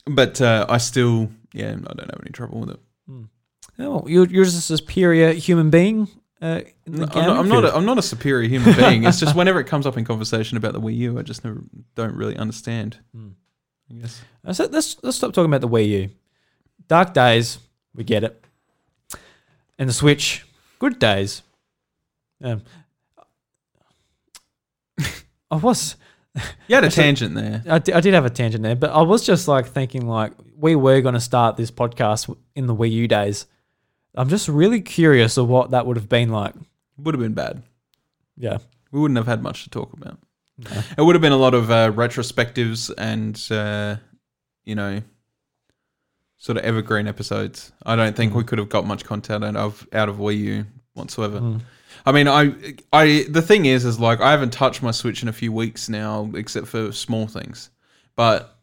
but 0.07 0.41
uh, 0.41 0.67
I 0.69 0.79
still, 0.79 1.31
yeah, 1.53 1.71
I 1.71 1.95
don't 1.95 2.11
have 2.11 2.21
any 2.23 2.31
trouble 2.33 2.61
with 2.61 2.71
it. 2.71 2.81
Oh, 3.79 4.07
you're, 4.09 4.27
you're 4.27 4.45
just 4.45 4.71
a 4.71 4.77
superior 4.77 5.33
human 5.33 5.69
being 5.69 6.09
uh, 6.41 6.63
in 6.87 6.97
the 6.97 7.07
I'm 7.13 7.27
not, 7.27 7.37
I'm 7.37 7.49
not, 7.49 7.65
a, 7.65 7.77
I'm 7.77 7.85
not 7.85 7.99
a 7.99 8.03
superior 8.03 8.49
human 8.49 8.75
being. 8.75 9.05
It's 9.05 9.21
just 9.21 9.37
whenever 9.37 9.61
it 9.61 9.67
comes 9.67 9.87
up 9.87 9.99
in 9.99 10.05
conversation 10.05 10.57
about 10.57 10.73
the 10.73 10.81
Wii 10.81 10.97
U, 10.97 11.19
I 11.19 11.23
just 11.23 11.45
never, 11.45 11.63
don't 11.95 12.15
really 12.15 12.37
understand. 12.37 12.99
I 13.91 13.95
guess. 13.95 14.23
Uh, 14.45 14.53
so 14.55 14.67
let's 14.73 14.97
let's 15.03 15.19
stop 15.19 15.33
talking 15.35 15.51
about 15.51 15.61
the 15.61 15.69
Wii 15.69 15.89
U. 15.89 16.11
Dark 16.89 17.15
days, 17.15 17.59
we 17.95 18.05
get 18.05 18.25
it. 18.25 18.43
And 19.79 19.89
the 19.89 19.93
Switch, 19.93 20.47
good 20.79 20.99
days. 20.99 21.43
Um, 22.43 22.63
I 25.51 25.57
was 25.57 25.97
You 26.69 26.75
had 26.75 26.85
a 26.85 26.91
tangent 26.91 27.35
there. 27.35 27.63
I 27.69 27.79
di- 27.79 27.93
I 27.93 28.01
did 28.01 28.15
have 28.15 28.25
a 28.25 28.31
tangent 28.31 28.63
there, 28.63 28.77
but 28.77 28.91
I 28.91 29.03
was 29.03 29.25
just 29.25 29.49
like 29.49 29.67
thinking 29.67 30.07
like 30.07 30.33
we 30.57 30.75
were 30.77 31.01
going 31.01 31.15
to 31.15 31.21
start 31.21 31.57
this 31.57 31.71
podcast 31.71 32.35
in 32.55 32.67
the 32.67 32.75
Wii 32.75 32.91
U 32.93 33.09
days. 33.09 33.47
I'm 34.15 34.29
just 34.29 34.49
really 34.49 34.81
curious 34.81 35.37
of 35.37 35.49
what 35.49 35.71
that 35.73 35.87
would 35.87 35.97
have 35.97 36.09
been 36.09 36.31
like. 36.31 36.55
Would 36.99 37.15
have 37.15 37.21
been 37.21 37.35
bad. 37.35 37.63
Yeah. 38.37 38.59
We 38.91 39.01
wouldn't 39.01 39.19
have 39.19 39.27
had 39.27 39.43
much 39.43 39.65
to 39.65 39.71
talk 39.71 39.93
about. 39.93 40.19
It 40.97 41.03
would 41.03 41.15
have 41.15 41.21
been 41.21 41.33
a 41.33 41.37
lot 41.37 41.53
of 41.53 41.71
uh, 41.71 41.93
retrospectives 41.93 42.91
and, 42.97 43.37
uh, 43.51 43.97
you 44.65 44.75
know, 44.75 45.03
sort 46.39 46.59
of 46.59 46.65
evergreen 46.65 47.07
episodes. 47.07 47.73
I 47.85 47.97
don't 47.97 48.17
think 48.17 48.35
we 48.35 48.43
mm. 48.43 48.47
could 48.47 48.59
have 48.59 48.69
got 48.69 48.87
much 48.87 49.05
content 49.05 49.45
out 49.45 49.57
of 49.57 49.87
out 49.93 50.09
of 50.09 50.17
Wii 50.17 50.39
U 50.39 50.67
whatsoever. 50.95 51.41
Mm. 51.41 51.61
I 52.05 52.13
mean, 52.13 52.29
I, 52.29 52.53
I, 52.93 53.27
the 53.29 53.43
thing 53.43 53.67
is, 53.67 53.85
is 53.85 53.99
like 53.99 54.21
I 54.21 54.31
haven't 54.31 54.53
touched 54.53 54.83
my 54.83 54.91
Switch 54.93 55.23
in 55.23 55.29
a 55.29 55.33
few 55.33 55.53
weeks 55.53 55.89
now, 55.89 56.31
except 56.35 56.69
for 56.69 56.93
small 56.93 57.27
things, 57.27 57.71
but 58.15 58.59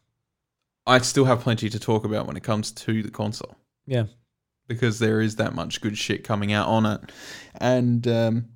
I 0.86 0.98
still 0.98 1.24
have 1.24 1.40
plenty 1.40 1.68
to 1.68 1.78
talk 1.78 2.04
about 2.04 2.26
when 2.26 2.36
it 2.36 2.42
comes 2.42 2.72
to 2.72 3.02
the 3.02 3.10
console 3.10 3.56
Yeah. 3.86 4.04
because 4.66 4.98
there 4.98 5.20
is 5.20 5.36
that 5.36 5.54
much 5.54 5.80
good 5.80 5.98
shit 5.98 6.24
coming 6.24 6.52
out 6.52 6.68
on 6.68 6.86
it, 6.86 7.00
and 7.56 8.06
um, 8.08 8.48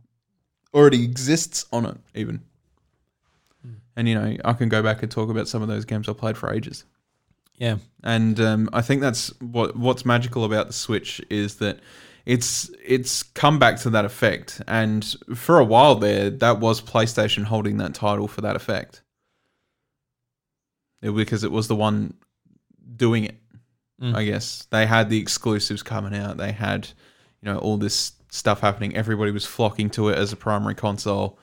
already 0.72 1.04
exists 1.04 1.66
on 1.72 1.84
it 1.86 1.96
even. 2.14 2.40
Mm. 3.66 3.76
And 3.96 4.08
you 4.08 4.14
know, 4.14 4.36
I 4.44 4.52
can 4.54 4.68
go 4.68 4.82
back 4.82 5.02
and 5.02 5.10
talk 5.10 5.28
about 5.28 5.48
some 5.48 5.60
of 5.62 5.68
those 5.68 5.84
games 5.84 6.08
I 6.08 6.12
played 6.12 6.38
for 6.38 6.52
ages. 6.52 6.84
Yeah. 7.58 7.76
And 8.04 8.38
um, 8.40 8.70
I 8.72 8.80
think 8.82 9.00
that's 9.02 9.28
what 9.40 9.76
what's 9.76 10.04
magical 10.06 10.44
about 10.44 10.68
the 10.68 10.72
Switch 10.72 11.20
is 11.28 11.56
that 11.56 11.80
it's 12.24 12.70
it's 12.84 13.22
come 13.22 13.58
back 13.58 13.78
to 13.80 13.90
that 13.90 14.04
effect. 14.04 14.62
And 14.68 15.04
for 15.34 15.58
a 15.58 15.64
while 15.64 15.96
there, 15.96 16.30
that 16.30 16.60
was 16.60 16.80
PlayStation 16.80 17.44
holding 17.44 17.76
that 17.78 17.94
title 17.94 18.28
for 18.28 18.40
that 18.42 18.54
effect. 18.56 19.02
It- 21.02 21.14
because 21.14 21.44
it 21.44 21.52
was 21.52 21.68
the 21.68 21.76
one 21.76 22.14
doing 22.96 23.24
it. 23.24 23.36
I 24.14 24.24
guess 24.24 24.64
they 24.70 24.86
had 24.86 25.10
the 25.10 25.18
exclusives 25.18 25.82
coming 25.82 26.14
out. 26.14 26.36
They 26.36 26.52
had, 26.52 26.86
you 27.42 27.50
know, 27.52 27.58
all 27.58 27.76
this 27.78 28.12
stuff 28.30 28.60
happening. 28.60 28.94
Everybody 28.94 29.32
was 29.32 29.44
flocking 29.44 29.90
to 29.90 30.08
it 30.10 30.16
as 30.18 30.32
a 30.32 30.36
primary 30.36 30.76
console 30.76 31.36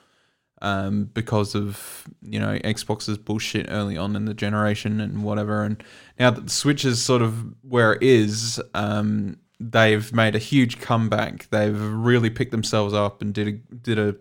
um, 0.66 1.04
because 1.14 1.54
of 1.54 2.08
you 2.22 2.40
know 2.40 2.58
Xbox's 2.64 3.18
bullshit 3.18 3.66
early 3.68 3.96
on 3.96 4.16
in 4.16 4.24
the 4.24 4.34
generation 4.34 5.00
and 5.00 5.22
whatever. 5.22 5.62
And 5.62 5.82
now 6.18 6.30
that 6.30 6.44
the 6.44 6.50
Switch 6.50 6.84
is 6.84 7.00
sort 7.00 7.22
of 7.22 7.54
where 7.62 7.92
it 7.92 8.02
is, 8.02 8.60
um, 8.74 9.38
they've 9.60 10.12
made 10.12 10.34
a 10.34 10.40
huge 10.40 10.80
comeback. 10.80 11.48
They've 11.50 11.80
really 11.80 12.30
picked 12.30 12.50
themselves 12.50 12.94
up 12.94 13.22
and 13.22 13.32
did 13.32 13.46
a 13.46 13.52
did 13.52 13.98
a 13.98 14.16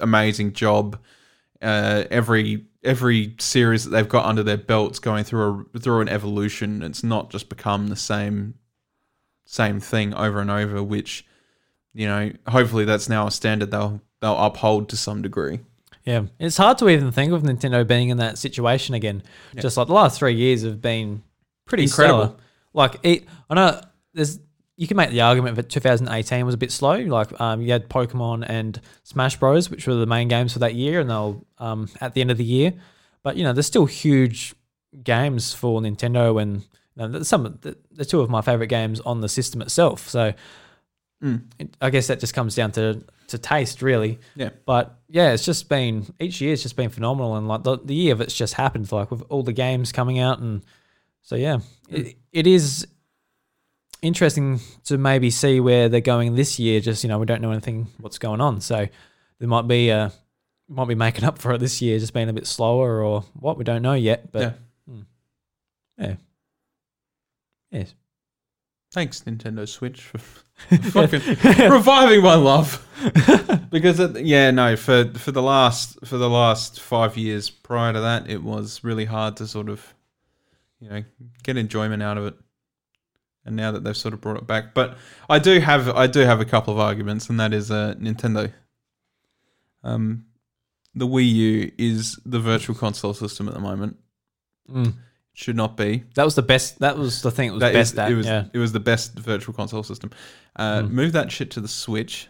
amazing 0.00 0.52
job. 0.52 0.98
Uh, 1.62 2.04
every 2.10 2.66
every 2.82 3.36
series 3.38 3.84
that 3.84 3.90
they've 3.90 4.08
got 4.08 4.26
under 4.26 4.42
their 4.42 4.56
belts 4.56 4.98
going 4.98 5.22
through 5.22 5.68
a 5.74 5.78
through 5.78 6.00
an 6.00 6.08
evolution. 6.08 6.82
It's 6.82 7.04
not 7.04 7.30
just 7.30 7.48
become 7.48 7.86
the 7.86 7.96
same 7.96 8.54
same 9.46 9.78
thing 9.78 10.12
over 10.12 10.40
and 10.40 10.50
over, 10.50 10.82
which 10.82 11.24
you 11.94 12.06
know, 12.06 12.32
hopefully 12.48 12.84
that's 12.84 13.08
now 13.08 13.28
a 13.28 13.30
standard 13.30 13.70
they'll 13.70 14.00
they'll 14.20 14.38
uphold 14.38 14.88
to 14.88 14.96
some 14.96 15.22
degree. 15.22 15.60
Yeah, 16.08 16.22
it's 16.38 16.56
hard 16.56 16.78
to 16.78 16.88
even 16.88 17.12
think 17.12 17.34
of 17.34 17.42
Nintendo 17.42 17.86
being 17.86 18.08
in 18.08 18.16
that 18.16 18.38
situation 18.38 18.94
again. 18.94 19.22
Just 19.58 19.76
like 19.76 19.88
the 19.88 19.92
last 19.92 20.18
three 20.18 20.32
years 20.32 20.62
have 20.62 20.80
been 20.80 21.22
pretty 21.66 21.82
Incredible. 21.82 22.24
stellar. 22.24 22.36
Like 22.72 22.96
it, 23.02 23.24
I 23.50 23.54
know 23.54 23.80
there's 24.14 24.38
you 24.76 24.86
can 24.86 24.96
make 24.96 25.10
the 25.10 25.20
argument 25.20 25.56
that 25.56 25.68
2018 25.68 26.46
was 26.46 26.54
a 26.54 26.56
bit 26.56 26.72
slow. 26.72 26.96
Like 26.96 27.38
um, 27.38 27.60
you 27.60 27.72
had 27.72 27.90
Pokemon 27.90 28.46
and 28.48 28.80
Smash 29.02 29.36
Bros, 29.36 29.68
which 29.68 29.86
were 29.86 29.96
the 29.96 30.06
main 30.06 30.28
games 30.28 30.54
for 30.54 30.60
that 30.60 30.74
year, 30.74 30.98
and 31.00 31.10
they'll 31.10 31.44
um, 31.58 31.90
at 32.00 32.14
the 32.14 32.22
end 32.22 32.30
of 32.30 32.38
the 32.38 32.44
year. 32.44 32.72
But 33.22 33.36
you 33.36 33.44
know, 33.44 33.52
there's 33.52 33.66
still 33.66 33.84
huge 33.84 34.54
games 35.02 35.52
for 35.52 35.78
Nintendo, 35.82 36.40
and 36.40 36.62
you 36.96 37.08
know, 37.08 37.22
some 37.22 37.44
of 37.44 37.60
the, 37.60 37.76
the 37.92 38.06
two 38.06 38.22
of 38.22 38.30
my 38.30 38.40
favorite 38.40 38.68
games 38.68 38.98
on 39.00 39.20
the 39.20 39.28
system 39.28 39.60
itself. 39.60 40.08
So 40.08 40.32
it, 41.58 41.76
I 41.82 41.90
guess 41.90 42.06
that 42.06 42.18
just 42.18 42.32
comes 42.32 42.54
down 42.54 42.72
to 42.72 43.04
to 43.28 43.38
taste, 43.38 43.80
really. 43.82 44.18
Yeah. 44.34 44.50
But 44.66 44.98
yeah, 45.08 45.32
it's 45.32 45.44
just 45.44 45.68
been 45.68 46.06
each 46.20 46.40
year's 46.40 46.62
just 46.62 46.76
been 46.76 46.90
phenomenal, 46.90 47.36
and 47.36 47.48
like 47.48 47.62
the, 47.62 47.78
the 47.78 47.94
year 47.94 48.12
of 48.12 48.20
it's 48.20 48.34
just 48.34 48.54
happened, 48.54 48.90
like 48.92 49.10
with 49.10 49.22
all 49.28 49.42
the 49.42 49.52
games 49.52 49.92
coming 49.92 50.18
out, 50.18 50.40
and 50.40 50.62
so 51.22 51.36
yeah, 51.36 51.58
it, 51.88 52.16
it 52.32 52.46
is 52.46 52.86
interesting 54.02 54.60
to 54.84 54.96
maybe 54.98 55.30
see 55.30 55.60
where 55.60 55.88
they're 55.88 56.00
going 56.00 56.34
this 56.34 56.58
year. 56.58 56.80
Just 56.80 57.04
you 57.04 57.08
know, 57.08 57.18
we 57.18 57.26
don't 57.26 57.42
know 57.42 57.52
anything 57.52 57.86
what's 58.00 58.18
going 58.18 58.40
on, 58.40 58.60
so 58.60 58.86
there 59.38 59.48
might 59.48 59.68
be 59.68 59.90
uh 59.90 60.10
might 60.68 60.88
be 60.88 60.94
making 60.94 61.24
up 61.24 61.38
for 61.38 61.52
it 61.52 61.58
this 61.58 61.80
year, 61.80 61.98
just 61.98 62.12
being 62.12 62.28
a 62.28 62.32
bit 62.32 62.46
slower 62.46 63.02
or 63.02 63.22
what 63.34 63.56
we 63.56 63.64
don't 63.64 63.82
know 63.82 63.94
yet. 63.94 64.30
But 64.32 64.40
Yeah. 64.40 64.52
hmm. 64.88 65.00
yeah, 65.98 66.14
yes. 67.70 67.94
Thanks, 68.92 69.20
Nintendo 69.20 69.68
Switch, 69.68 70.00
for 70.02 70.18
fucking 70.90 71.20
reviving 71.70 72.22
my 72.22 72.34
love. 72.34 72.84
because 73.70 74.00
it, 74.00 74.24
yeah, 74.24 74.50
no, 74.50 74.76
for 74.76 75.04
for 75.14 75.30
the 75.30 75.42
last 75.42 76.04
for 76.04 76.18
the 76.18 76.28
last 76.28 76.80
five 76.80 77.16
years 77.16 77.48
prior 77.48 77.92
to 77.92 78.00
that, 78.00 78.28
it 78.28 78.42
was 78.42 78.82
really 78.82 79.04
hard 79.04 79.36
to 79.36 79.46
sort 79.46 79.68
of, 79.68 79.94
you 80.80 80.90
know, 80.90 81.04
get 81.42 81.56
enjoyment 81.56 82.02
out 82.02 82.18
of 82.18 82.26
it. 82.26 82.34
And 83.44 83.56
now 83.56 83.72
that 83.72 83.84
they've 83.84 83.96
sort 83.96 84.14
of 84.14 84.20
brought 84.20 84.36
it 84.36 84.46
back, 84.46 84.74
but 84.74 84.98
I 85.30 85.38
do 85.38 85.60
have 85.60 85.88
I 85.90 86.06
do 86.06 86.20
have 86.20 86.40
a 86.40 86.44
couple 86.44 86.74
of 86.74 86.80
arguments, 86.80 87.30
and 87.30 87.38
that 87.40 87.54
is 87.54 87.70
uh, 87.70 87.94
Nintendo. 87.98 88.52
Um, 89.84 90.26
the 90.94 91.06
Wii 91.06 91.32
U 91.32 91.72
is 91.78 92.18
the 92.26 92.40
virtual 92.40 92.74
console 92.74 93.14
system 93.14 93.48
at 93.48 93.54
the 93.54 93.60
moment. 93.60 93.96
Mm. 94.70 94.94
Should 95.40 95.54
not 95.54 95.76
be. 95.76 96.02
That 96.16 96.24
was 96.24 96.34
the 96.34 96.42
best. 96.42 96.80
That 96.80 96.98
was 96.98 97.22
the 97.22 97.30
thing. 97.30 97.50
It 97.50 97.52
was 97.52 97.60
That 97.60 97.72
best 97.72 97.92
is- 97.92 97.98
at. 98.00 98.10
it 98.10 98.14
was 98.16 98.26
yeah. 98.26 98.46
it 98.52 98.58
was 98.58 98.72
the 98.72 98.80
best 98.80 99.16
virtual 99.16 99.54
console 99.54 99.84
system. 99.84 100.10
Uh, 100.56 100.80
Mm. 100.82 100.90
Move 100.90 101.12
that 101.12 101.30
shit 101.30 101.52
to 101.52 101.60
the 101.60 101.68
Switch. 101.68 102.26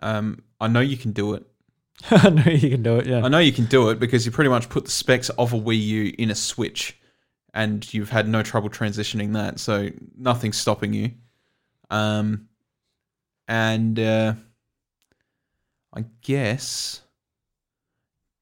Um, 0.00 0.44
I 0.60 0.68
know 0.68 0.78
you 0.78 0.96
can 0.96 1.10
do 1.10 1.34
it. 1.34 1.44
I 2.12 2.30
know 2.30 2.44
you 2.44 2.70
can 2.70 2.84
do 2.84 2.98
it. 2.98 3.06
Yeah. 3.06 3.22
I 3.24 3.28
know 3.28 3.40
you 3.40 3.50
can 3.52 3.64
do 3.64 3.88
it 3.90 3.98
because 3.98 4.24
you 4.26 4.30
pretty 4.30 4.48
much 4.48 4.68
put 4.68 4.84
the 4.84 4.92
specs 4.92 5.28
of 5.30 5.52
a 5.52 5.56
Wii 5.58 5.82
U 5.84 6.14
in 6.18 6.30
a 6.30 6.36
Switch, 6.36 6.96
and 7.52 7.92
you've 7.92 8.10
had 8.10 8.28
no 8.28 8.44
trouble 8.44 8.70
transitioning 8.70 9.32
that. 9.32 9.58
So 9.58 9.88
nothing's 10.16 10.56
stopping 10.56 10.92
you. 10.92 11.10
Um, 11.90 12.46
and 13.48 13.98
uh, 13.98 14.34
I 15.92 16.04
guess 16.22 17.00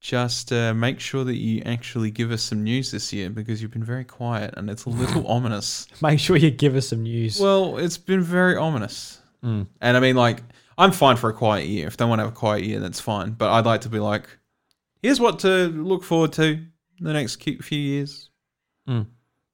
just 0.09 0.55
uh, 0.55 0.73
make 0.73 1.01
sure 1.01 1.23
that 1.23 1.37
you 1.37 1.61
actually 1.67 2.11
give 2.11 2.31
us 2.31 2.43
some 2.43 2.65
news 2.65 2.91
this 2.91 3.13
year 3.13 3.29
because 3.29 3.61
you've 3.61 3.71
been 3.71 3.85
very 3.85 4.07
quiet 4.07 4.55
and 4.57 4.71
it's 4.71 4.87
a 4.87 4.89
little 4.89 5.27
ominous. 5.31 5.87
Make 6.01 6.19
sure 6.19 6.35
you 6.35 6.51
give 6.51 6.77
us 6.77 6.89
some 6.89 7.03
news. 7.03 7.39
Well, 7.39 7.77
it's 7.77 7.99
been 7.99 8.23
very 8.23 8.57
ominous. 8.57 9.21
Mm. 9.45 9.67
And 9.83 9.97
I 9.99 10.01
mean, 10.01 10.17
like, 10.17 10.43
I'm 10.79 10.93
fine 10.93 11.17
for 11.17 11.29
a 11.29 11.35
quiet 11.35 11.67
year. 11.67 11.87
If 11.87 11.99
they 11.99 12.07
want 12.07 12.21
to 12.21 12.25
have 12.25 12.33
a 12.33 12.35
quiet 12.35 12.65
year, 12.65 12.81
that's 12.81 13.01
fine. 13.01 13.33
But 13.33 13.51
I'd 13.51 13.67
like 13.67 13.83
to 13.83 13.91
be 13.91 13.99
like, 13.99 14.27
here's 15.03 15.21
what 15.21 15.41
to 15.41 15.67
look 15.69 16.03
forward 16.03 16.33
to 16.35 16.45
in 16.45 16.71
the 17.01 17.13
next 17.13 17.43
few 17.43 17.79
years. 17.79 18.31
Mm. 18.89 19.09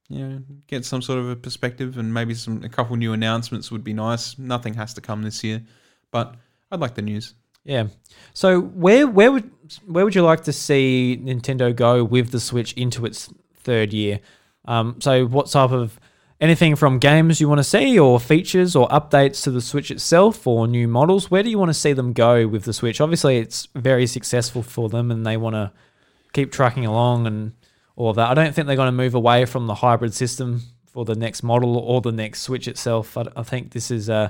You 0.09 0.29
know, 0.29 0.43
get 0.69 0.85
some 0.85 1.03
sort 1.03 1.19
of 1.19 1.31
a 1.31 1.35
perspective 1.35 1.99
and 1.99 2.15
maybe 2.15 2.33
some 2.33 2.63
a 2.63 2.69
couple 2.69 2.95
new 2.95 3.13
announcements 3.13 3.73
would 3.73 3.83
be 3.83 3.93
nice. 3.93 4.39
Nothing 4.39 4.75
has 4.75 4.95
to 4.95 5.01
come 5.01 5.23
this 5.23 5.43
year, 5.43 5.65
but 6.13 6.37
I'd 6.71 6.79
like 6.79 6.95
the 6.95 7.03
news. 7.03 7.35
Yeah. 7.65 7.89
So 8.35 8.61
where 8.61 9.09
where 9.09 9.33
would 9.33 9.51
where 9.87 10.05
would 10.05 10.15
you 10.15 10.23
like 10.23 10.45
to 10.45 10.53
see 10.53 11.21
Nintendo 11.23 11.75
go 11.75 12.05
with 12.05 12.31
the 12.31 12.41
Switch 12.41 12.73
into 12.75 13.07
its 13.07 13.33
third 13.55 13.93
year? 13.93 14.21
Um, 14.67 15.01
so 15.01 15.27
what 15.27 15.51
type 15.51 15.71
of 15.71 15.99
anything 16.41 16.77
from 16.77 16.99
games 16.99 17.41
you 17.41 17.49
want 17.49 17.59
to 17.59 17.65
see, 17.65 17.99
or 17.99 18.21
features, 18.21 18.77
or 18.77 18.89
updates 18.89 19.43
to 19.45 19.51
the 19.51 19.61
Switch 19.61 19.91
itself, 19.91 20.47
or 20.47 20.67
new 20.67 20.89
models? 20.89 21.31
Where 21.31 21.43
do 21.43 21.51
you 21.51 21.59
want 21.59 21.71
to 21.71 21.75
see 21.75 21.93
them 21.93 22.13
go 22.13 22.47
with 22.47 22.65
the 22.65 22.73
Switch? 22.73 23.01
Obviously, 23.01 23.39
it's 23.39 23.69
very 23.75 24.07
successful 24.07 24.63
for 24.63 24.89
them, 24.89 25.11
and 25.11 25.27
they 25.27 25.37
want 25.37 25.55
to 25.55 25.73
keep 26.33 26.53
trucking 26.53 26.85
along 26.85 27.27
and 27.27 27.53
all 27.97 28.11
of 28.11 28.17
that. 28.17 28.29
I 28.29 28.35
don't 28.35 28.55
think 28.55 28.67
they're 28.67 28.77
going 28.77 28.89
to 28.89 28.93
move 28.93 29.15
away 29.15 29.45
from 29.45 29.67
the 29.67 29.77
hybrid 29.77 30.13
system 30.13 30.63
for 30.87 31.05
the 31.05 31.15
next 31.15 31.43
model 31.43 31.77
or 31.77 32.01
the 32.01 32.13
next 32.13 32.43
Switch 32.43 32.69
itself. 32.69 33.17
I, 33.17 33.27
I 33.37 33.43
think 33.43 33.73
this 33.73 33.91
is 33.91 34.11
uh, 34.11 34.29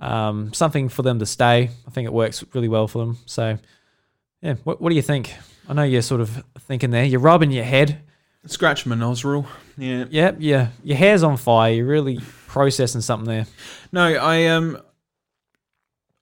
um, 0.00 0.52
something 0.52 0.88
for 0.88 1.02
them 1.02 1.18
to 1.18 1.26
stay. 1.26 1.70
I 1.86 1.90
think 1.90 2.06
it 2.06 2.12
works 2.12 2.44
really 2.54 2.68
well 2.68 2.88
for 2.88 2.98
them. 2.98 3.18
So, 3.26 3.58
yeah, 4.42 4.54
what, 4.64 4.80
what 4.80 4.90
do 4.90 4.96
you 4.96 5.02
think? 5.02 5.34
I 5.68 5.74
know 5.74 5.82
you're 5.82 6.02
sort 6.02 6.20
of 6.20 6.44
thinking 6.60 6.90
there. 6.90 7.04
You're 7.04 7.20
rubbing 7.20 7.50
your 7.50 7.64
head. 7.64 8.02
Scratch 8.46 8.86
my 8.86 8.94
nostril. 8.94 9.46
Yeah. 9.76 10.06
Yep, 10.08 10.36
yeah. 10.38 10.68
Your 10.82 10.96
hair's 10.96 11.22
on 11.22 11.36
fire. 11.36 11.72
You're 11.72 11.86
really 11.86 12.18
processing 12.46 13.00
something 13.00 13.28
there. 13.28 13.46
No, 13.92 14.04
I 14.04 14.46
um 14.46 14.80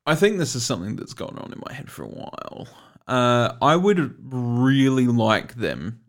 I 0.06 0.14
think 0.14 0.38
this 0.38 0.54
is 0.56 0.64
something 0.64 0.96
that's 0.96 1.14
gone 1.14 1.38
on 1.38 1.52
in 1.52 1.62
my 1.64 1.72
head 1.72 1.90
for 1.90 2.02
a 2.02 2.08
while. 2.08 2.66
Uh 3.06 3.52
I 3.62 3.76
would 3.76 4.16
really 4.32 5.06
like 5.06 5.54
them. 5.54 6.00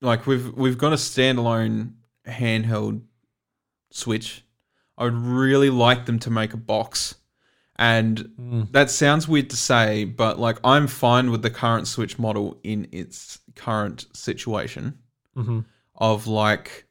Like 0.00 0.26
we've 0.26 0.52
we've 0.52 0.78
got 0.78 0.92
a 0.92 0.96
standalone 0.96 1.94
handheld 2.26 3.02
Switch. 3.90 4.44
I 4.98 5.04
would 5.04 5.16
really 5.16 5.70
like 5.70 6.06
them 6.06 6.18
to 6.20 6.30
make 6.30 6.52
a 6.52 6.58
box. 6.58 7.16
And 7.78 8.68
that 8.72 8.90
sounds 8.90 9.28
weird 9.28 9.50
to 9.50 9.56
say, 9.56 10.04
but 10.04 10.38
like 10.38 10.58
I'm 10.64 10.86
fine 10.86 11.30
with 11.30 11.42
the 11.42 11.50
current 11.50 11.86
Switch 11.86 12.18
model 12.18 12.58
in 12.62 12.88
its 12.92 13.38
current 13.54 14.06
situation 14.14 14.98
Mm-hmm. 15.36 15.60
of 15.96 16.26
like, 16.26 16.86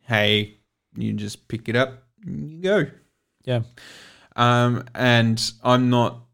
hey, 0.00 0.58
you 0.96 1.12
just 1.12 1.46
pick 1.46 1.68
it 1.68 1.76
up, 1.76 2.02
you 2.26 2.60
go. 2.60 2.86
Yeah. 3.44 3.60
Um, 4.34 4.84
and 4.96 5.40
I'm 5.62 5.88
not 5.88 6.24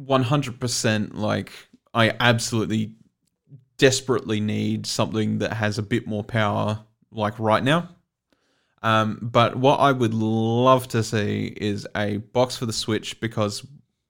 100% 0.00 1.14
like, 1.14 1.50
I 1.92 2.14
absolutely 2.20 2.92
desperately 3.78 4.38
need 4.38 4.86
something 4.86 5.38
that 5.38 5.54
has 5.54 5.78
a 5.78 5.82
bit 5.82 6.06
more 6.06 6.22
power, 6.22 6.84
like 7.10 7.36
right 7.40 7.64
now. 7.64 7.88
Um, 8.82 9.18
but 9.22 9.56
what 9.56 9.80
I 9.80 9.92
would 9.92 10.14
love 10.14 10.86
to 10.88 11.02
see 11.02 11.46
is 11.56 11.86
a 11.96 12.18
box 12.18 12.56
for 12.56 12.66
the 12.66 12.72
Switch 12.72 13.18
because 13.20 13.66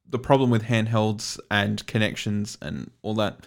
the 0.09 0.19
problem 0.19 0.51
with 0.51 0.63
handhelds 0.65 1.39
and 1.51 1.85
connections 1.87 2.59
and 2.61 2.91
all 3.03 3.15
that 3.15 3.47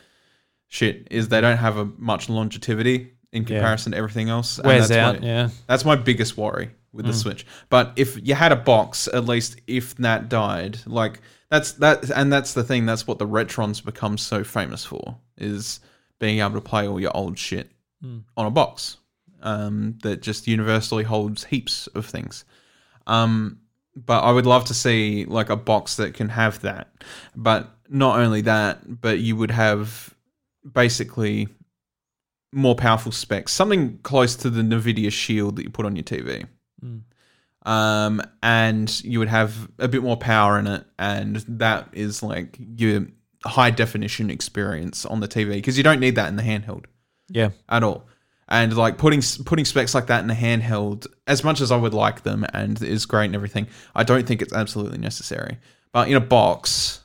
shit 0.68 1.08
is 1.12 1.30
they 1.30 1.42
don't 1.42 1.58
have 1.58 1.78
a 1.78 1.86
much 1.98 2.30
longevity 2.30 3.12
in 3.32 3.44
Yeah. 3.44 3.48
comparison 3.48 3.92
to 3.92 3.98
everything 3.98 4.30
else. 4.30 4.58
and 4.58 4.68
Wears 4.68 4.88
that's 4.90 4.98
out, 5.18 5.22
my- 5.22 5.28
yeah. 5.28 5.50
That's 5.68 5.86
my 5.86 5.96
biggest 5.96 6.38
worry 6.38 6.72
with 6.92 7.06
the 7.06 7.12
Mm. 7.12 7.22
Switch. 7.22 7.46
But 7.70 7.94
if 7.96 8.18
you 8.28 8.34
had 8.36 8.52
a 8.52 8.56
box, 8.56 9.08
at 9.14 9.26
least 9.26 9.60
if 9.68 9.96
that 9.98 10.30
died, 10.30 10.80
like 10.86 11.22
that's 11.50 11.74
that, 11.74 12.10
and 12.12 12.32
that's 12.34 12.54
the 12.54 12.64
thing. 12.64 12.86
That's 12.86 13.06
what 13.08 13.20
the 13.20 13.28
Retrons 13.28 13.84
become 13.84 14.18
so 14.18 14.44
famous 14.44 14.84
for 14.86 15.18
is 15.38 15.80
being 16.20 16.40
able 16.40 16.56
to 16.56 16.62
play 16.62 16.88
all 16.88 17.00
your 17.00 17.16
old 17.16 17.38
shit 17.38 17.72
Mm. 18.04 18.24
on 18.38 18.46
a 18.46 18.52
box 18.52 18.98
um, 19.42 19.98
that 20.04 20.22
just 20.22 20.48
universally 20.48 21.04
holds 21.04 21.44
heaps 21.46 21.88
of 21.88 22.06
things. 22.06 22.46
Um, 23.08 23.60
but 23.96 24.22
I 24.22 24.32
would 24.32 24.46
love 24.46 24.66
to 24.66 24.74
see 24.74 25.26
like 25.26 25.50
a 25.50 25.56
box 25.56 25.96
that 25.98 26.14
can 26.14 26.30
have 26.30 26.62
that. 26.62 26.90
But 27.36 27.70
not 27.90 28.20
only 28.20 28.42
that, 28.42 29.02
but 29.02 29.20
you 29.20 29.36
would 29.36 29.52
have 29.52 30.14
basically 30.72 31.48
more 32.52 32.76
powerful 32.76 33.12
specs, 33.12 33.52
something 33.52 34.00
close 34.04 34.36
to 34.38 34.50
the 34.50 34.62
Nvidia 34.62 35.12
Shield 35.12 35.56
that 35.58 35.64
you 35.64 35.70
put 35.70 35.86
on 35.86 35.96
your 35.96 36.04
TV. 36.04 36.46
Mm. 36.84 37.02
Um, 37.66 38.22
and 38.42 39.04
you 39.04 39.20
would 39.20 39.28
have 39.28 39.70
a 39.80 39.88
bit 39.88 40.02
more 40.02 40.18
power 40.18 40.58
in 40.58 40.66
it, 40.68 40.86
and 40.98 41.38
that 41.48 41.90
is 41.94 42.24
like 42.24 42.58
your 42.78 43.06
high 43.46 43.70
definition 43.72 44.30
experience 44.30 45.06
on 45.06 45.20
the 45.20 45.28
TV 45.28 45.52
because 45.54 45.78
you 45.78 45.84
don't 45.84 46.00
need 46.00 46.16
that 46.16 46.30
in 46.30 46.36
the 46.36 46.44
handheld 46.44 46.86
Yeah. 47.30 47.50
at 47.70 47.84
all. 47.84 48.06
And 48.52 48.76
like 48.76 48.98
putting 48.98 49.22
putting 49.46 49.64
specs 49.64 49.94
like 49.94 50.08
that 50.08 50.24
in 50.24 50.30
a 50.30 50.34
handheld, 50.36 51.06
as 51.28 51.44
much 51.44 51.62
as 51.62 51.72
I 51.72 51.78
would 51.78 51.94
like 51.94 52.24
them 52.24 52.46
and 52.54 52.82
is 52.82 53.06
great 53.06 53.26
and 53.26 53.36
everything, 53.36 53.68
I 53.96 54.04
don't 54.04 54.26
think 54.28 54.42
it's 54.42 54.54
absolutely 54.54 54.98
necessary. 54.98 55.60
But 55.94 56.08
in 56.10 56.16
a 56.16 56.20
box, 56.20 57.02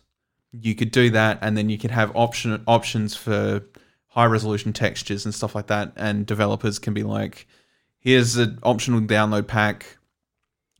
you 0.52 0.74
could 0.74 0.90
do 0.90 1.10
that, 1.10 1.38
and 1.42 1.56
then 1.56 1.68
you 1.68 1.76
could 1.78 1.90
have 1.90 2.10
option 2.16 2.62
options 2.66 3.14
for 3.14 3.62
high 4.08 4.24
resolution 4.26 4.72
textures 4.72 5.24
and 5.26 5.34
stuff 5.34 5.54
like 5.54 5.66
that. 5.66 5.92
And 5.96 6.24
developers 6.24 6.78
can 6.78 6.94
be 6.94 7.02
like, 7.02 7.46
"Here's 8.00 8.36
an 8.36 8.58
optional 8.62 9.00
download 9.02 9.46
pack 9.46 9.98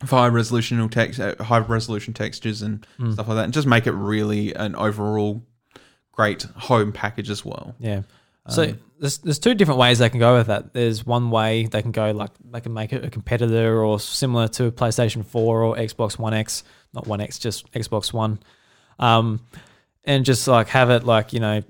for 0.06 0.16
high 0.16 0.28
resolution 0.28 0.88
text, 0.88 1.20
uh, 1.20 1.34
high 1.42 1.58
resolution 1.58 2.14
textures 2.14 2.62
and 2.62 2.86
Mm. 2.98 3.12
stuff 3.12 3.28
like 3.28 3.36
that," 3.36 3.44
and 3.44 3.52
just 3.52 3.66
make 3.66 3.86
it 3.86 3.92
really 3.92 4.54
an 4.54 4.74
overall 4.76 5.44
great 6.12 6.42
home 6.56 6.92
package 6.92 7.28
as 7.28 7.44
well. 7.44 7.74
Yeah. 7.78 8.02
So 8.50 8.64
Um, 8.64 8.78
there's 9.00 9.18
there's 9.18 9.38
two 9.38 9.54
different 9.54 9.80
ways 9.80 9.98
they 9.98 10.08
can 10.08 10.20
go 10.20 10.36
with 10.36 10.46
that. 10.48 10.72
There's 10.72 11.04
one 11.04 11.30
way 11.30 11.66
they 11.66 11.82
can 11.82 11.92
go 11.92 12.10
like 12.12 12.30
they 12.50 12.60
can 12.60 12.72
make 12.72 12.92
it 12.92 13.04
a 13.04 13.10
competitor 13.10 13.82
or 13.82 13.98
similar 13.98 14.48
to 14.48 14.70
PlayStation 14.70 15.24
4 15.24 15.62
or 15.62 15.76
Xbox 15.76 16.18
One 16.18 16.34
X, 16.34 16.64
not 16.92 17.06
One 17.06 17.20
X, 17.20 17.38
just 17.38 17.70
Xbox 17.72 18.12
One, 18.12 18.38
um, 18.98 19.40
and 20.04 20.24
just 20.24 20.46
like 20.46 20.68
have 20.68 20.90
it 20.90 21.04
like 21.04 21.32
you 21.32 21.40
know, 21.40 21.62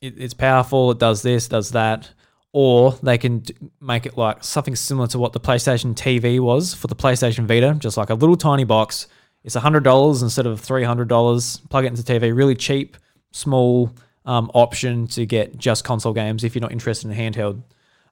it, 0.00 0.14
it's 0.18 0.34
powerful. 0.34 0.90
It 0.90 0.98
does 0.98 1.22
this, 1.22 1.48
does 1.48 1.70
that, 1.70 2.10
or 2.52 2.92
they 3.02 3.18
can 3.18 3.40
d- 3.40 3.54
make 3.80 4.06
it 4.06 4.16
like 4.16 4.44
something 4.44 4.76
similar 4.76 5.06
to 5.08 5.18
what 5.18 5.32
the 5.32 5.40
PlayStation 5.40 5.94
TV 5.94 6.40
was 6.40 6.74
for 6.74 6.86
the 6.86 6.96
PlayStation 6.96 7.46
Vita, 7.46 7.74
just 7.78 7.96
like 7.96 8.10
a 8.10 8.14
little 8.14 8.36
tiny 8.36 8.64
box. 8.64 9.08
It's 9.44 9.54
hundred 9.56 9.82
dollars 9.82 10.22
instead 10.22 10.46
of 10.46 10.60
three 10.60 10.84
hundred 10.84 11.08
dollars. 11.08 11.58
Plug 11.70 11.84
it 11.84 11.88
into 11.88 12.02
TV, 12.02 12.34
really 12.34 12.54
cheap, 12.54 12.96
small 13.32 13.92
um, 14.24 14.50
option 14.54 15.06
to 15.08 15.26
get 15.26 15.56
just 15.56 15.84
console 15.84 16.12
games 16.12 16.44
if 16.44 16.54
you're 16.54 16.62
not 16.62 16.72
interested 16.72 17.10
in 17.10 17.16
handheld. 17.16 17.62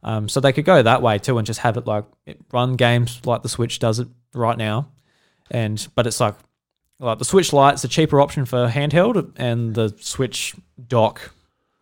Um, 0.03 0.28
so 0.28 0.41
they 0.41 0.53
could 0.53 0.65
go 0.65 0.82
that 0.82 1.03
way 1.03 1.19
too 1.19 1.39
and 1.39 1.47
just 1.47 1.61
have 1.61 1.77
it 1.77 1.87
like 1.87 2.05
run 2.53 2.77
games 2.77 3.20
like 3.24 3.43
the 3.43 3.49
Switch 3.49 3.78
does 3.78 3.99
it 3.99 4.09
right 4.35 4.57
now, 4.57 4.89
and 5.51 5.87
but 5.95 6.07
it's 6.07 6.20
like 6.20 6.35
like 6.99 7.19
the 7.19 7.24
Switch 7.24 7.53
Lite's 7.53 7.85
a 7.85 7.89
cheaper 7.89 8.20
option 8.20 8.45
for 8.47 8.66
handheld, 8.69 9.32
and 9.37 9.74
the 9.74 9.95
Switch 10.01 10.55
dock 10.89 11.32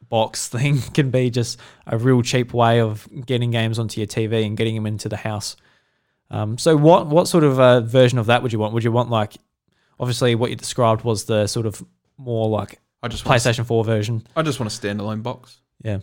box 0.09 0.49
thing 0.49 0.81
can 0.95 1.11
be 1.11 1.31
just 1.31 1.61
a 1.87 1.97
real 1.97 2.23
cheap 2.23 2.53
way 2.53 2.81
of 2.81 3.07
getting 3.25 3.51
games 3.51 3.79
onto 3.79 4.01
your 4.01 4.09
TV 4.09 4.45
and 4.45 4.57
getting 4.57 4.75
them 4.75 4.87
into 4.87 5.09
the 5.09 5.17
house. 5.17 5.57
Um, 6.31 6.59
so 6.59 6.77
what 6.77 7.07
what 7.07 7.29
sort 7.29 7.45
of 7.45 7.61
uh, 7.61 7.81
version 7.83 8.19
of 8.19 8.27
that 8.27 8.43
would 8.43 8.53
you 8.53 8.59
want? 8.59 8.75
Would 8.75 8.85
you 8.85 8.93
want 8.93 9.11
like 9.11 9.37
obviously 10.01 10.35
what 10.35 10.51
you 10.51 10.57
described 10.57 11.05
was 11.05 11.25
the 11.25 11.47
sort 11.47 11.67
of 11.67 11.85
more 12.17 12.49
like 12.49 12.81
I 13.03 13.09
just 13.09 13.25
want 13.25 13.41
PlayStation 13.41 13.65
4 13.66 13.85
version. 13.85 14.27
I 14.35 14.43
just 14.43 14.59
want 14.59 14.73
a 14.73 14.77
standalone 14.77 15.23
box. 15.23 15.59
Yeah. 15.83 15.99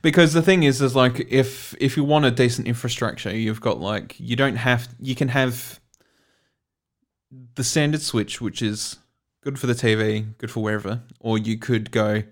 Because 0.00 0.32
the 0.32 0.40
thing 0.42 0.62
is, 0.62 0.80
is 0.80 0.96
like 0.96 1.26
if 1.30 1.74
if 1.78 1.96
you 1.98 2.04
want 2.04 2.24
a 2.24 2.30
decent 2.30 2.66
infrastructure, 2.66 3.34
you've 3.36 3.60
got 3.60 3.78
like 3.80 4.16
you 4.18 4.36
don't 4.36 4.56
have 4.56 4.88
you 5.00 5.14
can 5.14 5.28
have 5.28 5.80
the 7.54 7.64
standard 7.64 8.00
Switch, 8.00 8.40
which 8.40 8.62
is 8.62 8.96
good 9.42 9.58
for 9.58 9.66
the 9.66 9.74
TV, 9.74 10.26
good 10.38 10.50
for 10.50 10.62
wherever, 10.62 11.02
or 11.20 11.36
you 11.38 11.58
could 11.58 11.90
go, 11.90 12.22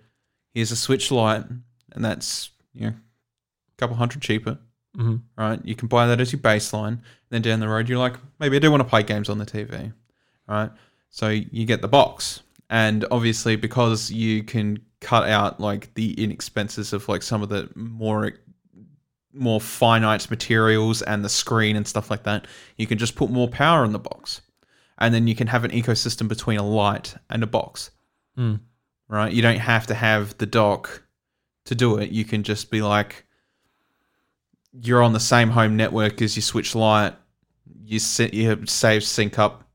here's 0.55 0.73
a 0.73 0.77
Switch 0.77 1.11
Lite, 1.11 1.45
and 1.93 2.05
that's 2.05 2.51
you 2.73 2.83
know 2.87 2.89
a 2.95 3.77
couple 3.77 3.97
hundred 3.97 4.23
cheaper, 4.23 4.59
Mhm. 4.97 5.21
right? 5.37 5.61
You 5.65 5.75
can 5.75 5.89
buy 5.89 6.07
that 6.07 6.21
as 6.21 6.33
your 6.33 6.41
baseline. 6.41 7.01
Then 7.29 7.43
down 7.43 7.61
the 7.61 7.69
road, 7.69 7.89
you're 7.89 7.99
like, 7.99 8.15
maybe 8.39 8.57
I 8.57 8.61
do 8.61 8.71
want 8.71 8.83
to 8.83 8.89
play 8.89 9.03
games 9.03 9.29
on 9.29 9.37
the 9.39 9.45
TV, 9.47 9.93
right? 10.49 10.71
So 11.11 11.29
you 11.29 11.67
get 11.67 11.83
the 11.83 11.89
box, 11.89 12.41
and 12.71 13.05
obviously 13.11 13.57
because 13.57 14.11
you 14.11 14.43
can 14.43 14.79
cut 15.01 15.29
out 15.29 15.61
like 15.61 15.93
the 15.95 16.13
inexpenses 16.23 16.93
of 16.93 17.09
like 17.09 17.23
some 17.23 17.43
of 17.43 17.49
the 17.49 17.69
more 17.75 18.33
more 19.33 19.61
finite 19.61 20.31
materials 20.31 21.03
and 21.03 21.23
the 21.25 21.29
screen 21.29 21.77
and 21.77 21.87
stuff 21.87 22.11
like 22.11 22.23
that, 22.23 22.47
you 22.79 22.87
can 22.87 22.97
just 22.97 23.15
put 23.17 23.29
more 23.31 23.49
power 23.49 23.85
in 23.85 23.93
the 23.93 23.99
box, 23.99 24.41
and 24.99 25.13
then 25.13 25.27
you 25.27 25.35
can 25.35 25.47
have 25.47 25.63
an 25.65 25.71
ecosystem 25.73 26.27
between 26.27 26.59
a 26.59 26.67
light 26.67 27.15
and 27.29 27.43
a 27.43 27.47
box, 27.47 27.91
Mm. 28.39 28.61
right? 29.09 29.31
You 29.33 29.43
don't 29.43 29.59
have 29.59 29.87
to 29.89 29.95
have 29.95 30.39
the 30.39 30.47
dock 30.47 31.03
to 31.67 31.75
do 31.75 31.99
it. 31.99 32.11
You 32.11 32.25
can 32.25 32.45
just 32.45 32.71
be 32.71 32.81
like, 32.81 33.27
you're 34.73 35.03
on 35.03 35.13
the 35.13 35.21
same 35.21 35.51
home 35.51 35.77
network 35.77 36.23
as 36.23 36.35
your 36.37 36.43
Switch 36.43 36.75
Lite. 36.75 37.15
You 37.85 37.99
set 37.99 38.33
you 38.35 38.59
save 38.67 39.05
sync 39.05 39.39
up, 39.39 39.66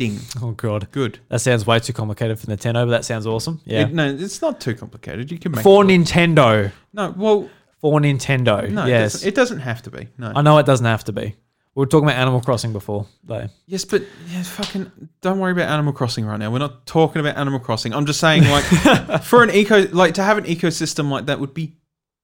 ding. 0.00 0.18
Oh 0.42 0.52
god, 0.52 0.90
good. 0.92 1.18
That 1.28 1.40
sounds 1.40 1.66
way 1.66 1.78
too 1.78 1.92
complicated 1.92 2.38
for 2.38 2.46
Nintendo, 2.46 2.86
but 2.86 2.90
that 2.90 3.04
sounds 3.04 3.26
awesome. 3.26 3.60
Yeah. 3.64 3.82
It- 3.82 3.92
no, 3.92 4.08
it's 4.08 4.40
not 4.40 4.60
too 4.60 4.74
complicated. 4.74 5.30
You 5.30 5.38
can 5.38 5.52
make 5.52 5.62
for 5.62 5.82
it 5.84 5.86
work. 5.86 5.94
Nintendo. 5.94 6.72
No, 6.92 7.14
well, 7.16 7.50
for 7.80 8.00
Nintendo. 8.00 8.68
No, 8.70 8.84
it 8.84 8.88
yes, 8.88 9.12
doesn't- 9.12 9.28
it 9.28 9.34
doesn't 9.34 9.60
have 9.60 9.82
to 9.82 9.90
be. 9.90 10.08
No. 10.18 10.32
I 10.34 10.42
know 10.42 10.58
it 10.58 10.66
doesn't 10.66 10.86
have 10.86 11.04
to 11.04 11.12
be. 11.12 11.36
We 11.74 11.80
were 11.82 11.86
talking 11.86 12.08
about 12.08 12.18
Animal 12.18 12.40
Crossing 12.40 12.72
before, 12.72 13.06
though. 13.22 13.46
Yes, 13.66 13.84
but 13.84 14.02
yeah, 14.32 14.42
fucking 14.42 14.90
don't 15.20 15.38
worry 15.38 15.52
about 15.52 15.68
Animal 15.68 15.92
Crossing 15.92 16.24
right 16.26 16.38
now. 16.38 16.50
We're 16.50 16.58
not 16.58 16.84
talking 16.86 17.20
about 17.20 17.36
Animal 17.36 17.60
Crossing. 17.60 17.94
I'm 17.94 18.06
just 18.06 18.18
saying, 18.20 18.42
like, 18.44 18.64
for 19.22 19.42
an 19.44 19.50
eco, 19.50 19.86
like 19.92 20.14
to 20.14 20.22
have 20.24 20.36
an 20.36 20.44
ecosystem 20.44 21.10
like 21.10 21.26
that 21.26 21.38
would 21.38 21.54
be 21.54 21.76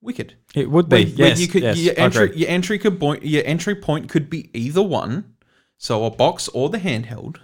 Wicked. 0.03 0.35
It 0.55 0.71
would 0.71 0.89
be. 0.89 1.05
where 1.15 1.29
yes, 1.29 1.41
you 1.41 1.49
could, 1.49 1.63
yes, 1.63 1.79
your 1.79 1.95
entry 1.97 2.37
your 2.37 2.49
entry 2.49 2.79
could 2.79 2.99
point 3.01 3.25
your 3.25 3.43
entry 3.45 3.75
point 3.75 4.09
could 4.09 4.29
be 4.31 4.51
either 4.53 4.83
one, 4.83 5.35
so 5.79 6.05
a 6.05 6.11
box 6.11 6.49
or 6.49 6.69
the 6.69 6.79
handheld. 6.79 7.39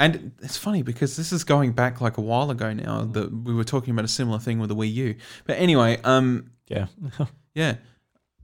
And 0.00 0.32
it's 0.40 0.56
funny 0.56 0.80
because 0.82 1.18
this 1.18 1.30
is 1.30 1.44
going 1.44 1.72
back 1.72 2.00
like 2.00 2.16
a 2.16 2.22
while 2.22 2.50
ago 2.50 2.72
now 2.72 3.02
that 3.02 3.30
we 3.30 3.52
were 3.52 3.64
talking 3.64 3.92
about 3.92 4.06
a 4.06 4.08
similar 4.08 4.38
thing 4.38 4.58
with 4.58 4.70
the 4.70 4.74
Wii 4.74 4.94
U. 4.94 5.14
But 5.44 5.58
anyway, 5.58 6.00
um, 6.04 6.52
Yeah. 6.68 6.86
yeah, 7.54 7.76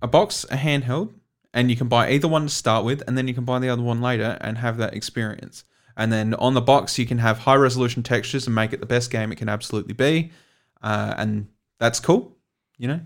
a 0.02 0.06
box, 0.06 0.44
a 0.50 0.56
handheld, 0.56 1.14
and 1.54 1.70
you 1.70 1.76
can 1.76 1.88
buy 1.88 2.10
either 2.10 2.28
one 2.28 2.42
to 2.42 2.48
start 2.50 2.84
with, 2.84 3.02
and 3.08 3.16
then 3.16 3.26
you 3.26 3.32
can 3.32 3.46
buy 3.46 3.58
the 3.58 3.70
other 3.70 3.80
one 3.80 4.02
later 4.02 4.36
and 4.42 4.58
have 4.58 4.76
that 4.76 4.92
experience. 4.92 5.64
And 5.96 6.12
then 6.12 6.34
on 6.34 6.52
the 6.52 6.60
box, 6.60 6.98
you 6.98 7.06
can 7.06 7.18
have 7.18 7.38
high 7.38 7.54
resolution 7.54 8.02
textures 8.02 8.46
and 8.46 8.54
make 8.54 8.74
it 8.74 8.80
the 8.80 8.86
best 8.86 9.10
game 9.10 9.32
it 9.32 9.36
can 9.36 9.48
absolutely 9.48 9.94
be, 9.94 10.32
uh, 10.82 11.14
and 11.16 11.48
that's 11.78 12.00
cool, 12.00 12.36
you 12.76 12.86
know. 12.86 13.00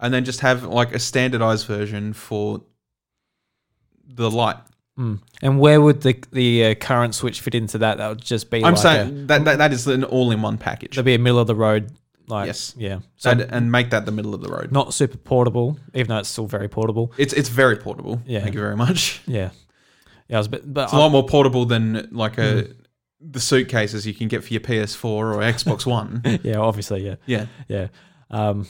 And 0.00 0.14
then 0.14 0.24
just 0.24 0.40
have 0.40 0.64
like 0.64 0.94
a 0.94 0.98
standardized 0.98 1.66
version 1.66 2.14
for 2.14 2.62
the 4.06 4.30
light. 4.30 4.56
Mm. 4.98 5.20
And 5.42 5.60
where 5.60 5.80
would 5.80 6.00
the 6.02 6.16
the 6.32 6.64
uh, 6.66 6.74
current 6.74 7.14
Switch 7.14 7.40
fit 7.40 7.54
into 7.54 7.78
that? 7.78 7.98
That 7.98 8.08
would 8.08 8.22
just 8.22 8.50
be. 8.50 8.64
I'm 8.64 8.74
like 8.74 8.82
saying 8.82 9.08
a, 9.08 9.26
that, 9.26 9.44
that 9.44 9.58
that 9.58 9.72
is 9.72 9.86
an 9.86 10.04
all-in-one 10.04 10.56
package. 10.58 10.92
that'd 10.96 11.04
be 11.04 11.14
a 11.14 11.18
middle 11.18 11.38
of 11.38 11.46
the 11.46 11.54
road. 11.54 11.92
Like 12.28 12.46
Yes. 12.46 12.74
yeah. 12.76 13.00
So 13.16 13.30
and 13.30 13.70
make 13.70 13.90
that 13.90 14.04
the 14.06 14.10
middle 14.12 14.34
of 14.34 14.40
the 14.40 14.48
road. 14.48 14.72
not 14.72 14.92
super 14.94 15.16
portable, 15.18 15.78
even 15.94 16.08
though 16.08 16.18
it's 16.18 16.28
still 16.28 16.46
very 16.46 16.68
portable. 16.68 17.12
It's 17.18 17.32
it's 17.34 17.48
very 17.48 17.76
portable. 17.76 18.20
Yeah. 18.26 18.40
Thank 18.40 18.54
you 18.54 18.60
very 18.60 18.76
much. 18.76 19.22
Yeah. 19.26 19.50
Yeah. 20.28 20.36
I 20.38 20.40
was, 20.40 20.48
but 20.48 20.72
but 20.72 20.84
It's 20.84 20.92
a 20.92 20.98
lot 20.98 21.10
more 21.10 21.24
portable 21.26 21.66
than 21.66 22.08
like 22.10 22.36
a 22.38 22.62
Hmm. 22.62 22.72
the 23.20 23.38
suitcases 23.40 24.06
you 24.06 24.14
can 24.14 24.26
get 24.28 24.42
for 24.44 24.52
your 24.52 24.60
PS4 24.60 25.04
or 25.04 25.34
Xbox 25.36 25.86
One. 25.98 26.22
yeah, 26.42 26.56
obviously, 26.56 27.04
yeah, 27.06 27.16
Yeah. 27.26 27.46
yeah. 27.68 27.88
Um, 28.30 28.66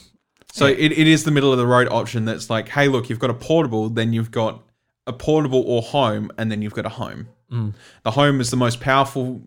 So 0.51 0.65
it, 0.67 0.91
it 0.91 1.07
is 1.07 1.23
the 1.23 1.31
middle 1.31 1.51
of 1.51 1.57
the 1.57 1.65
road 1.67 1.87
option 1.89 2.25
that's 2.25 2.49
like, 2.49 2.69
hey, 2.69 2.87
look, 2.89 3.09
you've 3.09 3.19
got 3.19 3.29
a 3.31 3.33
portable, 3.33 3.89
then 3.89 4.13
you've 4.13 4.29
got 4.31 4.61
a 5.07 5.13
portable 5.13 5.63
or 5.65 5.81
home, 5.81 6.31
and 6.37 6.51
then 6.51 6.61
you've 6.61 6.73
got 6.73 6.85
a 6.85 6.89
home. 6.89 7.29
Mm. 7.51 7.73
The 8.03 8.11
home 8.11 8.39
is 8.41 8.51
the 8.51 8.57
most 8.57 8.79
powerful 8.79 9.41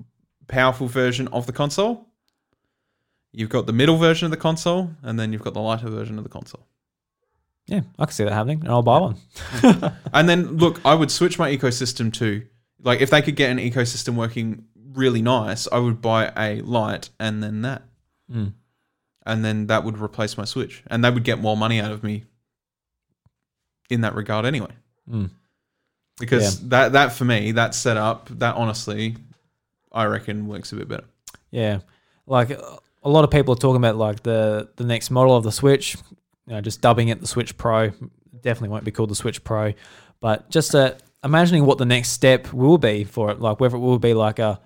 powerful 0.49 0.89
version 0.89 1.29
of 1.29 1.47
the 1.47 1.53
console. 1.53 2.09
You've 3.33 3.51
got 3.51 3.67
the 3.67 3.73
middle 3.73 3.97
version 3.97 4.25
of 4.25 4.33
the 4.33 4.37
console, 4.37 4.91
and 5.03 5.19
then 5.19 5.33
you've 5.33 5.43
got 5.43 5.55
the 5.55 5.61
lighter 5.61 5.89
version 5.89 6.19
of 6.19 6.25
the 6.25 6.31
console. 6.31 6.67
yeah, 7.67 7.83
I 7.99 8.07
can 8.07 8.13
see 8.13 8.25
that 8.25 8.33
happening, 8.33 8.61
and 8.61 8.69
I'll 8.69 8.83
buy 8.83 8.99
one. 8.99 9.17
And 10.13 10.29
then 10.29 10.57
look, 10.57 10.81
I 10.85 10.95
would 10.95 11.11
switch 11.11 11.39
my 11.39 11.55
ecosystem 11.57 12.13
to 12.15 12.43
like 12.83 13.01
if 13.01 13.11
they 13.11 13.23
could 13.23 13.37
get 13.37 13.51
an 13.51 13.59
ecosystem 13.59 14.15
working 14.15 14.65
really 14.93 15.23
nice, 15.23 15.69
I 15.71 15.79
would 15.79 16.01
buy 16.01 16.33
a 16.37 16.61
light 16.63 17.11
and 17.19 17.43
then 17.43 17.63
that. 17.63 17.83
Mm. 18.33 18.55
And 19.27 19.45
then 19.45 19.67
that 19.67 19.85
would 19.85 19.99
replace 19.99 20.37
my 20.37 20.45
Switch. 20.45 20.83
And 20.89 21.05
they 21.05 21.11
would 21.11 21.25
get 21.25 21.41
more 21.41 21.57
money 21.57 21.81
out 21.81 21.93
of 21.93 22.03
me 22.03 22.25
in 23.89 24.01
that 24.01 24.15
regard 24.15 24.47
anyway. 24.47 24.73
Mm. 25.09 25.31
Because 26.21 26.69
that 26.69 26.93
that 26.93 27.13
for 27.13 27.25
me, 27.25 27.53
that 27.53 27.75
setup, 27.75 28.29
that 28.39 28.55
honestly, 28.55 29.17
I 29.93 30.05
reckon 30.05 30.47
works 30.47 30.73
a 30.73 30.77
bit 30.77 30.89
better. 30.89 31.05
Yeah, 31.51 31.81
like 32.27 32.51
a 32.51 33.09
lot 33.09 33.25
of 33.25 33.31
people 33.31 33.55
are 33.55 33.59
talking 33.59 33.77
about 33.77 33.97
like 33.97 34.23
the 34.23 34.69
the 34.77 34.85
next 34.85 35.11
model 35.11 35.37
of 35.37 35.43
the 35.43 35.51
Switch, 35.53 35.97
you 36.47 36.55
know, 36.55 36.61
just 36.61 36.81
dubbing 36.81 37.09
it 37.09 37.21
the 37.21 37.27
Switch 37.27 37.57
Pro. 37.57 37.91
Definitely 38.43 38.69
won't 38.69 38.85
be 38.85 38.91
called 38.93 39.11
the 39.11 39.15
Switch 39.17 39.43
Pro, 39.43 39.73
but 40.21 40.49
just 40.51 40.75
uh, 40.75 40.93
imagining 41.25 41.67
what 41.67 41.79
the 41.79 41.85
next 41.87 42.11
step 42.11 42.53
will 42.53 42.79
be 42.79 43.05
for 43.05 43.31
it, 43.31 43.41
like 43.41 43.59
whether 43.61 43.77
it 43.77 43.81
will 43.81 43.99
be 43.99 44.15
like 44.15 44.39
a, 44.39 44.61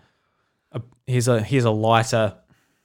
a 0.73 0.83
here's 1.07 1.29
a 1.29 1.41
here's 1.43 1.65
a 1.65 1.71
lighter 1.71 2.35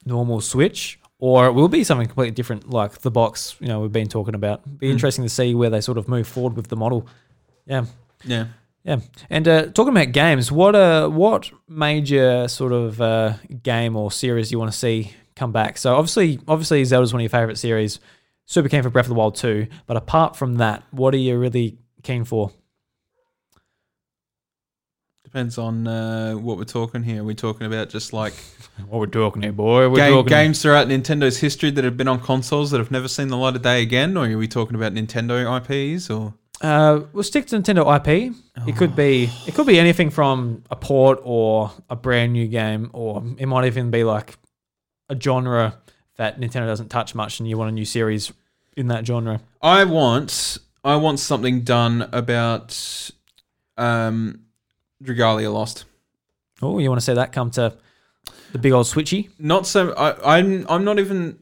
normal 0.06 0.42
Switch, 0.42 1.00
or 1.20 1.46
it 1.48 1.52
will 1.52 1.68
be 1.68 1.84
something 1.84 2.08
completely 2.08 2.32
different, 2.32 2.70
like 2.70 3.00
the 3.00 3.12
box. 3.12 3.56
You 3.60 3.68
know, 3.68 3.82
we've 3.82 3.92
been 3.92 4.08
talking 4.08 4.34
about. 4.36 4.80
Be 4.80 4.88
Mm. 4.88 4.92
interesting 4.94 5.26
to 5.26 5.30
see 5.30 5.54
where 5.54 5.70
they 5.70 5.82
sort 5.82 5.98
of 5.98 6.08
move 6.08 6.28
forward 6.28 6.56
with 6.56 6.68
the 6.68 6.76
model. 6.78 7.06
Yeah. 7.66 7.86
Yeah. 8.26 8.46
Yeah, 8.84 9.00
and 9.30 9.48
uh, 9.48 9.66
talking 9.68 9.96
about 9.96 10.14
games, 10.14 10.52
what 10.52 10.76
uh, 10.76 11.10
what 11.10 11.52
major 11.68 12.48
sort 12.48 12.72
of 12.72 13.02
uh, 13.02 13.34
game 13.62 13.96
or 13.96 14.12
series 14.12 14.50
do 14.50 14.54
you 14.54 14.60
want 14.60 14.72
to 14.72 14.78
see 14.78 15.14
come 15.36 15.52
back? 15.52 15.78
So 15.78 15.96
obviously, 15.96 16.40
obviously 16.48 16.84
Zelda's 16.86 17.14
one 17.14 17.20
of 17.20 17.24
your 17.24 17.30
favorite 17.30 17.58
series. 17.58 18.00
Super 18.46 18.68
keen 18.68 18.82
for 18.82 18.90
Breath 18.90 19.06
of 19.06 19.10
the 19.10 19.16
Wild 19.16 19.36
2, 19.36 19.68
but 19.86 19.96
apart 19.96 20.36
from 20.36 20.56
that, 20.56 20.84
what 20.90 21.14
are 21.14 21.18
you 21.18 21.38
really 21.38 21.78
keen 22.02 22.24
for? 22.24 22.52
Depends 25.24 25.60
on 25.60 25.88
uh, 25.88 26.34
what 26.34 26.58
we're 26.58 26.64
talking 26.64 27.04
here. 27.04 27.18
We're 27.18 27.28
we 27.28 27.36
talking 27.36 27.68
about 27.68 27.90
just 27.90 28.12
like 28.12 28.34
What 28.88 29.00
we're 29.00 29.08
talking 29.08 29.42
here, 29.42 29.52
boy? 29.52 29.90
We're 29.90 29.98
game, 29.98 30.14
talking 30.14 30.30
games 30.30 30.62
throughout 30.62 30.88
Nintendo's 30.88 31.38
history 31.38 31.70
that 31.72 31.84
have 31.84 31.98
been 31.98 32.08
on 32.08 32.20
consoles 32.20 32.72
that 32.72 32.78
have 32.78 32.92
never 32.92 33.08
seen 33.08 33.28
the 33.28 33.38
light 33.38 33.56
of 33.56 33.62
day 33.62 33.82
again? 33.82 34.16
Or 34.18 34.26
are 34.26 34.38
we 34.38 34.48
talking 34.48 34.76
about 34.76 34.94
Nintendo 34.94 35.46
IPs 35.46 36.10
or 36.10 36.34
Uh, 36.62 37.02
we'll 37.14 37.24
stick 37.24 37.46
to 37.48 37.58
Nintendo 37.58 37.96
IP. 37.96 38.36
It 38.68 38.76
could 38.76 38.96
be 38.96 39.30
it 39.48 39.56
could 39.56 39.66
be 39.66 39.80
anything 39.80 40.10
from 40.10 40.64
a 40.70 40.76
port 40.76 41.20
or 41.24 41.72
a 41.90 41.96
brand 41.96 42.34
new 42.34 42.48
game, 42.48 42.90
or 42.94 43.24
it 43.38 43.46
might 43.46 43.66
even 43.66 43.92
be 43.92 44.04
like 44.04 44.38
a 45.08 45.20
genre 45.20 45.78
that 46.18 46.40
Nintendo 46.40 46.66
doesn't 46.68 46.90
touch 46.90 47.16
much, 47.16 47.40
and 47.40 47.48
you 47.50 47.58
want 47.58 47.70
a 47.70 47.74
new 47.74 47.86
series 47.86 48.34
in 48.76 48.88
that 48.88 49.06
genre. 49.06 49.40
I 49.62 49.86
want 49.86 50.58
I 50.84 50.98
want 50.98 51.20
something 51.20 51.62
done 51.62 52.10
about 52.12 52.78
um 53.78 54.42
Dragalia 55.02 55.52
Lost. 55.54 55.86
Oh, 56.62 56.80
you 56.80 56.90
want 56.90 57.00
to 57.00 57.06
see 57.06 57.14
that 57.14 57.32
come 57.32 57.52
to 57.52 57.74
the 58.52 58.60
big 58.60 58.74
old 58.74 58.86
switchy? 58.86 59.30
Not 59.40 59.66
so 59.66 59.94
I 59.94 60.38
I'm 60.38 60.66
I'm 60.68 60.84
not 60.84 61.00
even 61.00 61.40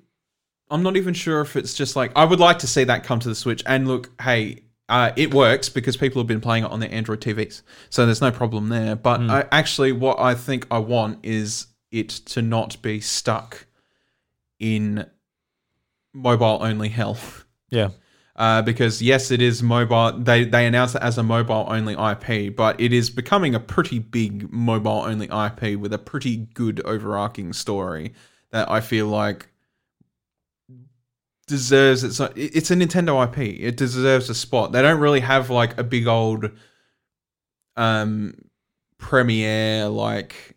I'm 0.69 0.83
not 0.83 0.97
even 0.97 1.13
sure 1.13 1.41
if 1.41 1.55
it's 1.55 1.73
just 1.73 1.95
like 1.95 2.11
I 2.15 2.25
would 2.25 2.39
like 2.39 2.59
to 2.59 2.67
see 2.67 2.83
that 2.83 3.03
come 3.03 3.19
to 3.19 3.29
the 3.29 3.35
Switch 3.35 3.63
and 3.65 3.87
look, 3.87 4.09
hey, 4.21 4.63
uh, 4.89 5.11
it 5.15 5.33
works 5.33 5.69
because 5.69 5.97
people 5.97 6.21
have 6.21 6.27
been 6.27 6.41
playing 6.41 6.63
it 6.63 6.71
on 6.71 6.79
their 6.79 6.91
Android 6.91 7.19
TVs. 7.21 7.61
So 7.89 8.05
there's 8.05 8.21
no 8.21 8.31
problem 8.31 8.69
there. 8.69 8.95
But 8.95 9.21
I, 9.21 9.45
actually 9.51 9.91
what 9.91 10.19
I 10.19 10.33
think 10.33 10.65
I 10.71 10.79
want 10.79 11.19
is 11.23 11.67
it 11.91 12.09
to 12.09 12.41
not 12.41 12.81
be 12.81 12.99
stuck 13.01 13.67
in 14.59 15.05
mobile 16.13 16.59
only 16.61 16.89
hell. 16.89 17.17
Yeah. 17.69 17.89
uh, 18.37 18.61
because 18.61 19.01
yes, 19.01 19.29
it 19.29 19.41
is 19.41 19.61
mobile. 19.61 20.13
They 20.17 20.45
they 20.45 20.65
announced 20.65 20.95
it 20.95 21.01
as 21.01 21.17
a 21.17 21.23
mobile 21.23 21.65
only 21.67 21.95
IP, 21.95 22.55
but 22.55 22.79
it 22.79 22.93
is 22.93 23.09
becoming 23.09 23.53
a 23.53 23.59
pretty 23.59 23.99
big 23.99 24.49
mobile 24.53 25.03
only 25.05 25.25
IP 25.25 25.77
with 25.77 25.91
a 25.91 25.97
pretty 25.97 26.37
good 26.53 26.79
overarching 26.85 27.51
story 27.51 28.13
that 28.51 28.71
I 28.71 28.79
feel 28.79 29.07
like 29.07 29.49
deserves 31.47 32.03
its. 32.03 32.19
It's 32.35 32.71
a 32.71 32.75
Nintendo 32.75 33.23
IP. 33.25 33.59
It 33.61 33.77
deserves 33.77 34.29
a 34.29 34.35
spot. 34.35 34.71
They 34.71 34.81
don't 34.81 34.99
really 34.99 35.21
have 35.21 35.49
like 35.49 35.77
a 35.77 35.83
big 35.83 36.07
old 36.07 36.49
um 37.75 38.33
premiere 38.97 39.87
like 39.87 40.55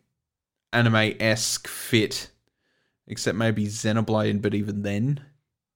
anime 0.72 1.14
esque 1.20 1.68
fit, 1.68 2.30
except 3.06 3.36
maybe 3.36 3.66
Xenoblade. 3.66 4.40
But 4.42 4.54
even 4.54 4.82
then, 4.82 5.20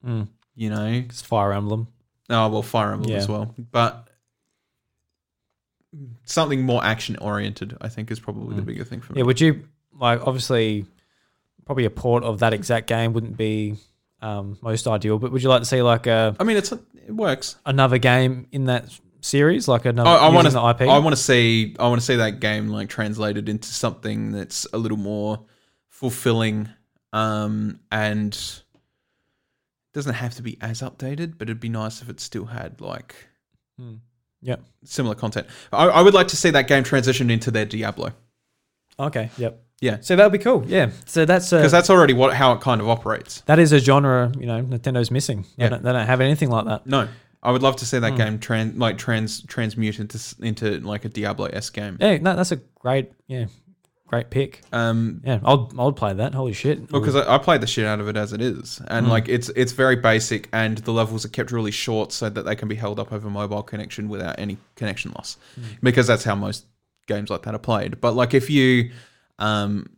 Mm. 0.04 0.28
you 0.54 0.70
know, 0.70 0.86
It's 0.86 1.22
Fire 1.22 1.52
Emblem. 1.52 1.88
Oh 2.30 2.48
well, 2.48 2.62
Fire 2.62 2.92
Emblem 2.92 3.10
Yeah. 3.10 3.18
as 3.18 3.28
well, 3.28 3.54
but 3.58 4.08
something 6.24 6.62
more 6.62 6.84
action 6.84 7.16
oriented, 7.18 7.76
I 7.80 7.88
think, 7.88 8.10
is 8.10 8.18
probably 8.18 8.56
the 8.56 8.62
Mm. 8.62 8.66
bigger 8.66 8.84
thing 8.84 9.00
for 9.00 9.12
me. 9.12 9.20
Yeah, 9.20 9.24
would 9.26 9.40
you 9.40 9.68
like 9.92 10.26
obviously 10.26 10.86
probably 11.66 11.84
a 11.84 11.90
port 11.90 12.24
of 12.24 12.40
that 12.40 12.52
exact 12.52 12.86
game 12.88 13.12
wouldn't 13.12 13.36
be 13.36 13.76
um, 14.24 14.56
most 14.62 14.86
ideal, 14.86 15.18
but 15.18 15.30
would 15.32 15.42
you 15.42 15.48
like 15.48 15.60
to 15.62 15.66
see 15.66 15.82
like 15.82 16.06
a 16.06 16.34
I 16.40 16.44
mean, 16.44 16.56
it's 16.56 16.72
it 16.72 16.80
works. 17.10 17.56
another 17.66 17.98
game 17.98 18.46
in 18.52 18.64
that 18.66 18.86
series, 19.20 19.68
like 19.68 19.84
another 19.84 20.08
I, 20.08 20.14
I 20.16 20.28
want 20.30 20.46
to. 20.46 20.52
the 20.52 20.68
IP? 20.70 20.80
I 20.82 20.98
want 20.98 21.14
to 21.14 21.20
see. 21.22 21.76
I 21.78 21.88
want 21.88 22.00
to 22.00 22.06
see 22.06 22.16
that 22.16 22.40
game 22.40 22.68
like 22.68 22.88
translated 22.88 23.48
into 23.48 23.68
something 23.68 24.32
that's 24.32 24.66
a 24.72 24.78
little 24.78 24.96
more 24.98 25.44
fulfilling, 25.88 26.68
um, 27.12 27.80
and 27.92 28.38
doesn't 29.92 30.14
have 30.14 30.34
to 30.34 30.42
be 30.42 30.58
as 30.60 30.80
updated, 30.82 31.38
but 31.38 31.48
it'd 31.48 31.60
be 31.60 31.68
nice 31.68 32.02
if 32.02 32.08
it 32.08 32.18
still 32.20 32.46
had 32.46 32.80
like 32.80 33.14
Hmm. 33.78 33.94
Yep. 34.42 34.62
similar 34.84 35.14
content. 35.14 35.46
I, 35.72 35.86
I 35.86 36.02
would 36.02 36.14
like 36.14 36.28
to 36.28 36.36
see 36.36 36.50
that 36.50 36.66
game 36.68 36.84
transition 36.84 37.30
into 37.30 37.50
their 37.50 37.64
Diablo 37.64 38.12
Okay. 38.98 39.30
Yep. 39.38 39.60
Yeah. 39.84 39.98
So 40.00 40.16
that'll 40.16 40.30
be 40.30 40.38
cool. 40.38 40.64
Yeah. 40.66 40.90
So 41.06 41.24
that's 41.24 41.50
because 41.50 41.72
that's 41.72 41.90
already 41.90 42.14
what 42.14 42.32
how 42.34 42.52
it 42.52 42.60
kind 42.60 42.80
of 42.80 42.88
operates. 42.88 43.42
that 43.42 43.58
is 43.58 43.72
a 43.72 43.78
genre 43.78 44.32
you 44.38 44.46
know 44.46 44.62
Nintendo's 44.62 45.10
missing. 45.10 45.42
They, 45.56 45.64
Yeah. 45.64 45.68
don't, 45.70 45.82
they 45.82 45.92
don't 45.92 46.06
have 46.06 46.20
anything 46.20 46.48
like 46.50 46.64
that. 46.66 46.86
No, 46.86 47.08
I 47.42 47.50
would 47.52 47.62
love 47.62 47.76
to 47.76 47.86
see 47.86 47.98
that 47.98 48.12
Hmm. 48.12 48.16
game 48.18 48.38
trans 48.38 48.78
like 48.78 48.96
trans 48.98 49.42
transmute 49.42 49.98
into 50.00 50.18
into 50.40 50.66
like 50.80 51.04
a 51.04 51.08
Diablo 51.10 51.46
s 51.46 51.68
game. 51.70 51.98
Yeah. 52.00 52.16
No, 52.18 52.34
that's 52.34 52.52
a 52.52 52.60
great 52.80 53.12
yeah, 53.26 53.46
great 54.06 54.30
pick. 54.30 54.62
Um, 54.72 55.20
Yeah, 55.24 55.40
I'll 55.44 55.70
I'll 55.78 55.92
play 55.92 56.14
that. 56.14 56.34
Holy 56.34 56.54
shit. 56.54 56.90
Well, 56.90 57.00
because 57.02 57.16
I, 57.16 57.34
I 57.34 57.38
played 57.38 57.60
the 57.60 57.66
shit 57.66 57.84
out 57.84 58.00
of 58.00 58.08
it 58.08 58.16
as 58.16 58.32
it 58.32 58.40
is, 58.40 58.80
and 58.88 59.06
Mm. 59.06 59.10
like 59.10 59.28
it's 59.28 59.50
it's 59.50 59.72
very 59.72 59.96
basic, 59.96 60.48
and 60.52 60.78
the 60.78 60.92
levels 60.92 61.24
are 61.26 61.28
kept 61.38 61.52
really 61.52 61.70
short 61.72 62.12
so 62.12 62.30
that 62.30 62.44
they 62.46 62.56
can 62.56 62.68
be 62.68 62.76
held 62.76 62.98
up 62.98 63.12
over 63.12 63.28
mobile 63.28 63.62
connection 63.62 64.08
without 64.08 64.36
any 64.38 64.56
connection 64.76 65.12
loss, 65.16 65.36
Mm. 65.60 65.64
because 65.82 66.06
that's 66.06 66.24
how 66.24 66.34
most 66.34 66.64
games 67.06 67.28
like 67.28 67.42
that 67.42 67.54
are 67.54 67.58
played. 67.70 68.00
But 68.00 68.14
like 68.16 68.32
if 68.32 68.48
you 68.48 68.90
um 69.38 69.88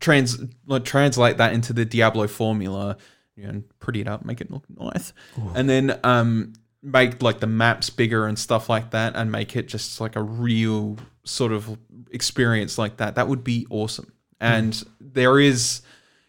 trans 0.00 0.38
like 0.66 0.84
translate 0.84 1.36
that 1.36 1.52
into 1.52 1.72
the 1.72 1.84
Diablo 1.84 2.26
formula, 2.26 2.96
you 3.36 3.46
know, 3.46 3.62
pretty 3.78 4.00
it 4.00 4.08
up, 4.08 4.24
make 4.24 4.40
it 4.40 4.50
look 4.50 4.64
nice, 4.68 5.12
and 5.54 5.68
then 5.68 5.98
um, 6.04 6.54
make 6.82 7.22
like 7.22 7.40
the 7.40 7.46
maps 7.46 7.90
bigger 7.90 8.26
and 8.26 8.38
stuff 8.38 8.68
like 8.68 8.90
that, 8.90 9.14
and 9.14 9.30
make 9.30 9.54
it 9.54 9.68
just 9.68 10.00
like 10.00 10.16
a 10.16 10.22
real 10.22 10.98
sort 11.24 11.52
of 11.52 11.78
experience 12.10 12.78
like 12.78 12.96
that. 12.96 13.14
That 13.14 13.28
would 13.28 13.44
be 13.44 13.66
awesome. 13.70 14.12
And 14.40 14.82
there 15.00 15.38
is, 15.38 15.82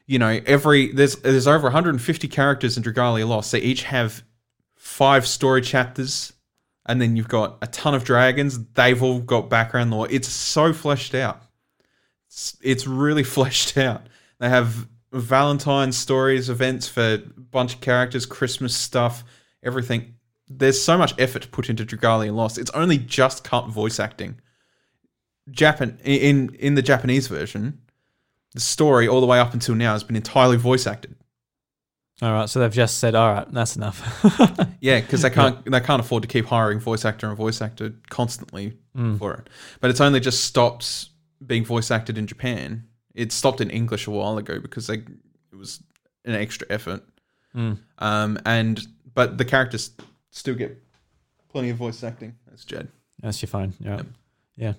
you 0.05 0.19
know, 0.19 0.41
every 0.45 0.91
there's 0.91 1.15
there's 1.17 1.47
over 1.47 1.63
150 1.63 2.27
characters 2.27 2.77
in 2.77 2.83
Dragalia 2.83 3.27
Lost. 3.27 3.53
They 3.53 3.59
each 3.59 3.83
have 3.83 4.23
five 4.75 5.25
story 5.25 5.61
chapters, 5.61 6.33
and 6.85 7.01
then 7.01 7.15
you've 7.15 7.29
got 7.29 7.57
a 7.61 7.67
ton 7.67 7.93
of 7.93 8.03
dragons. 8.03 8.59
They've 8.73 9.01
all 9.01 9.19
got 9.19 9.49
background 9.49 9.91
lore. 9.91 10.07
It's 10.09 10.27
so 10.27 10.73
fleshed 10.73 11.15
out. 11.15 11.41
It's, 12.31 12.57
it's 12.63 12.87
really 12.87 13.23
fleshed 13.35 13.77
out. 13.77 14.07
They 14.39 14.49
have 14.49 14.87
Valentine's 15.11 15.97
stories, 15.97 16.49
events 16.49 16.87
for 16.87 17.01
a 17.15 17.17
bunch 17.17 17.75
of 17.75 17.81
characters, 17.81 18.25
Christmas 18.25 18.75
stuff, 18.75 19.23
everything. 19.61 20.15
There's 20.47 20.81
so 20.81 20.97
much 20.97 21.13
effort 21.19 21.51
put 21.51 21.69
into 21.69 21.85
Dragalia 21.85 22.33
Lost. 22.33 22.57
It's 22.57 22.71
only 22.71 22.97
just 22.97 23.43
cut 23.43 23.67
voice 23.67 23.99
acting. 23.99 24.39
Japan 25.49 25.97
in 26.03 26.55
in 26.55 26.75
the 26.75 26.81
Japanese 26.81 27.27
version, 27.27 27.79
the 28.53 28.59
story 28.59 29.07
all 29.07 29.21
the 29.21 29.27
way 29.27 29.39
up 29.39 29.53
until 29.53 29.75
now 29.75 29.93
has 29.93 30.03
been 30.03 30.15
entirely 30.15 30.55
voice 30.57 30.87
acted. 30.87 31.15
All 32.21 32.31
right, 32.31 32.47
so 32.49 32.59
they've 32.59 32.71
just 32.71 32.99
said, 32.99 33.15
all 33.15 33.33
right, 33.33 33.51
that's 33.51 33.75
enough. 33.75 33.99
Yeah, 34.81 34.99
because 34.99 35.21
they 35.21 35.29
can't 35.29 35.63
they 35.69 35.79
can't 35.79 35.99
afford 35.99 36.23
to 36.23 36.27
keep 36.27 36.45
hiring 36.45 36.79
voice 36.79 37.05
actor 37.05 37.27
and 37.27 37.37
voice 37.37 37.61
actor 37.61 37.93
constantly 38.09 38.77
Mm. 38.97 39.17
for 39.19 39.33
it. 39.35 39.47
But 39.79 39.89
it's 39.91 40.01
only 40.01 40.19
just 40.19 40.43
stopped 40.43 41.09
being 41.45 41.65
voice 41.65 41.91
acted 41.91 42.17
in 42.17 42.27
Japan. 42.27 42.87
It 43.13 43.31
stopped 43.31 43.61
in 43.61 43.69
English 43.69 44.07
a 44.07 44.11
while 44.11 44.37
ago 44.37 44.59
because 44.59 44.87
they 44.87 44.95
it 44.95 45.57
was 45.57 45.83
an 46.25 46.35
extra 46.35 46.67
effort. 46.69 47.03
Mm. 47.55 47.77
Um, 47.97 48.39
and 48.45 48.81
but 49.13 49.37
the 49.37 49.45
characters 49.45 49.91
still 50.29 50.55
get 50.55 50.81
plenty 51.49 51.69
of 51.69 51.77
voice 51.77 52.03
acting. 52.03 52.35
That's 52.47 52.63
Jed. 52.63 52.87
That's 53.21 53.41
your 53.41 53.47
phone. 53.47 53.73
Yeah. 53.79 53.97
Yep. 53.97 54.05
Yeah. 54.55 54.73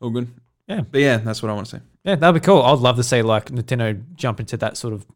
All 0.00 0.10
good. 0.10 0.28
Yeah. 0.68 0.82
But 0.90 1.00
yeah, 1.00 1.16
that's 1.18 1.42
what 1.42 1.50
I 1.50 1.54
want 1.54 1.66
to 1.68 1.76
say. 1.76 1.82
Yeah, 2.04 2.16
that'd 2.16 2.40
be 2.40 2.44
cool. 2.44 2.62
I'd 2.62 2.78
love 2.78 2.96
to 2.96 3.02
see 3.02 3.22
like 3.22 3.46
Nintendo 3.46 4.02
jump 4.14 4.40
into 4.40 4.56
that 4.58 4.76
sort 4.76 4.92
of 4.92 5.06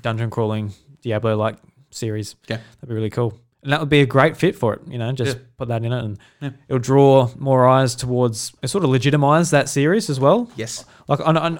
dungeon 0.00 0.30
crawling 0.30 0.72
Diablo 1.02 1.36
like 1.36 1.56
series. 1.90 2.36
Yeah. 2.48 2.56
That'd 2.80 2.88
be 2.88 2.94
really 2.94 3.10
cool. 3.10 3.38
And 3.62 3.72
that 3.72 3.80
would 3.80 3.88
be 3.88 4.00
a 4.00 4.06
great 4.06 4.36
fit 4.36 4.54
for 4.54 4.74
it, 4.74 4.82
you 4.86 4.98
know, 4.98 5.10
just 5.12 5.36
Yeah. 5.36 5.42
put 5.56 5.68
that 5.68 5.84
in 5.84 5.92
it 5.92 6.04
and 6.04 6.18
Yeah. 6.40 6.50
it'll 6.68 6.78
draw 6.78 7.28
more 7.38 7.66
eyes 7.66 7.94
towards 7.96 8.52
it 8.62 8.68
sort 8.68 8.84
of 8.84 8.90
legitimize 8.90 9.50
that 9.50 9.68
series 9.68 10.08
as 10.08 10.20
well. 10.20 10.48
Yes. 10.56 10.84
Like 11.08 11.20
I'm, 11.24 11.36
I'm, 11.36 11.58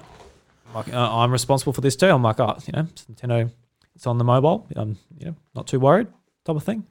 like, 0.73 0.93
uh, 0.93 0.97
I'm 1.17 1.31
responsible 1.31 1.73
for 1.73 1.81
this 1.81 1.95
too. 1.97 2.07
I'm 2.07 2.23
like, 2.23 2.39
oh, 2.39 2.57
you 2.65 2.71
know, 2.73 2.87
it's 2.89 3.05
Nintendo, 3.05 3.49
it's 3.95 4.07
on 4.07 4.17
the 4.17 4.23
mobile. 4.23 4.65
I'm, 4.75 4.97
you 5.17 5.25
know, 5.27 5.35
not 5.55 5.67
too 5.67 5.79
worried, 5.79 6.07
type 6.45 6.55
of 6.55 6.63
thing. 6.63 6.85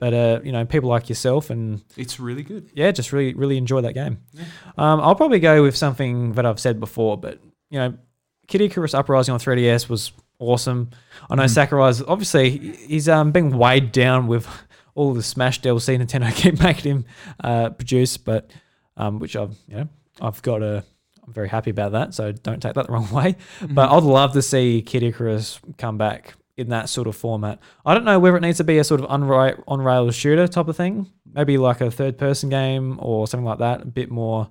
But 0.00 0.12
uh, 0.12 0.40
you 0.42 0.50
know, 0.50 0.64
people 0.64 0.90
like 0.90 1.08
yourself 1.08 1.50
and 1.50 1.82
It's 1.96 2.18
really 2.18 2.42
good. 2.42 2.68
yeah, 2.74 2.90
just 2.90 3.12
really, 3.12 3.34
really 3.34 3.56
enjoy 3.56 3.82
that 3.82 3.94
game. 3.94 4.18
Yeah. 4.32 4.44
Um, 4.76 5.00
I'll 5.00 5.14
probably 5.14 5.38
go 5.38 5.62
with 5.62 5.76
something 5.76 6.32
that 6.32 6.44
I've 6.44 6.58
said 6.58 6.80
before, 6.80 7.16
but 7.16 7.38
you 7.70 7.78
know, 7.78 7.94
Kid 8.48 8.60
Icarus 8.62 8.94
Uprising 8.94 9.32
on 9.32 9.38
3DS 9.38 9.88
was 9.88 10.10
awesome. 10.38 10.90
I 11.30 11.36
know 11.36 11.46
Sakurai's 11.46 12.02
obviously 12.02 12.50
he's 12.58 13.08
um 13.08 13.32
being 13.32 13.56
weighed 13.56 13.92
down 13.92 14.26
with 14.26 14.46
all 14.94 15.14
the 15.14 15.22
Smash 15.22 15.60
DLC 15.60 15.98
Nintendo 15.98 16.34
keep 16.36 16.60
making 16.60 16.90
him 16.90 17.04
uh, 17.42 17.70
produce, 17.70 18.16
but 18.16 18.50
um, 18.96 19.18
which 19.18 19.36
I've 19.36 19.56
you 19.68 19.76
know 19.76 19.88
I've 20.20 20.40
got 20.42 20.62
a 20.62 20.84
I'm 21.26 21.32
very 21.32 21.48
happy 21.48 21.70
about 21.70 21.92
that, 21.92 22.14
so 22.14 22.32
don't 22.32 22.60
take 22.60 22.74
that 22.74 22.86
the 22.86 22.92
wrong 22.94 23.10
way. 23.10 23.36
But 23.62 23.90
I'd 23.90 24.02
love 24.02 24.32
to 24.34 24.42
see 24.42 24.82
Kid 24.82 25.02
Icarus 25.02 25.58
come 25.78 25.98
back 25.98 26.34
in 26.56 26.68
that 26.68 26.88
sort 26.88 27.08
of 27.08 27.16
format. 27.16 27.58
I 27.84 27.94
don't 27.94 28.04
know 28.04 28.18
whether 28.20 28.36
it 28.36 28.40
needs 28.40 28.58
to 28.58 28.64
be 28.64 28.78
a 28.78 28.84
sort 28.84 29.00
of 29.00 29.08
unri- 29.08 29.60
on 29.66 29.80
rails 29.80 30.14
shooter 30.14 30.46
type 30.46 30.68
of 30.68 30.76
thing, 30.76 31.10
maybe 31.32 31.58
like 31.58 31.80
a 31.80 31.90
third 31.90 32.16
person 32.16 32.48
game 32.48 32.98
or 33.00 33.26
something 33.26 33.44
like 33.44 33.58
that, 33.58 33.82
a 33.82 33.86
bit 33.86 34.10
more 34.10 34.50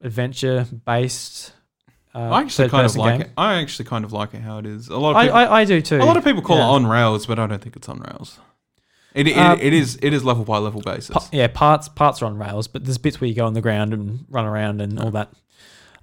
adventure 0.00 0.66
based. 0.84 1.52
Uh, 2.14 2.18
I 2.30 2.40
actually 2.40 2.68
kind 2.70 2.86
of 2.86 2.96
like 2.96 3.12
game. 3.12 3.20
it. 3.22 3.30
I 3.36 3.54
actually 3.60 3.84
kind 3.84 4.04
of 4.04 4.12
like 4.12 4.34
it 4.34 4.40
how 4.40 4.58
it 4.58 4.66
is. 4.66 4.88
A 4.88 4.96
lot 4.96 5.10
of 5.10 5.16
I, 5.16 5.24
people, 5.24 5.36
I, 5.38 5.46
I 5.60 5.64
do 5.64 5.80
too. 5.82 5.98
a 5.98 6.04
lot 6.04 6.16
of 6.16 6.24
people 6.24 6.42
call 6.42 6.56
Yeah. 6.56 6.64
it 6.64 6.70
on 6.70 6.86
rails, 6.86 7.26
but 7.26 7.38
I 7.38 7.46
don't 7.46 7.62
think 7.62 7.76
it's 7.76 7.88
on 7.88 8.00
rails. 8.00 8.38
It, 9.14 9.26
it, 9.28 9.36
Uh, 9.36 9.56
it 9.60 9.72
is 9.72 9.98
it 10.02 10.12
is 10.12 10.24
level 10.24 10.44
by 10.44 10.58
level 10.58 10.80
basis. 10.80 11.10
Pa- 11.10 11.28
yeah, 11.32 11.48
parts 11.48 11.88
parts 11.88 12.22
are 12.22 12.26
on 12.26 12.38
rails, 12.38 12.68
but 12.68 12.84
there's 12.84 12.98
bits 12.98 13.20
where 13.20 13.28
you 13.28 13.34
go 13.34 13.46
on 13.46 13.52
the 13.54 13.60
ground 13.60 13.92
and 13.92 14.24
run 14.28 14.44
around 14.46 14.80
and 14.80 14.98
all 14.98 15.10
that. 15.12 15.30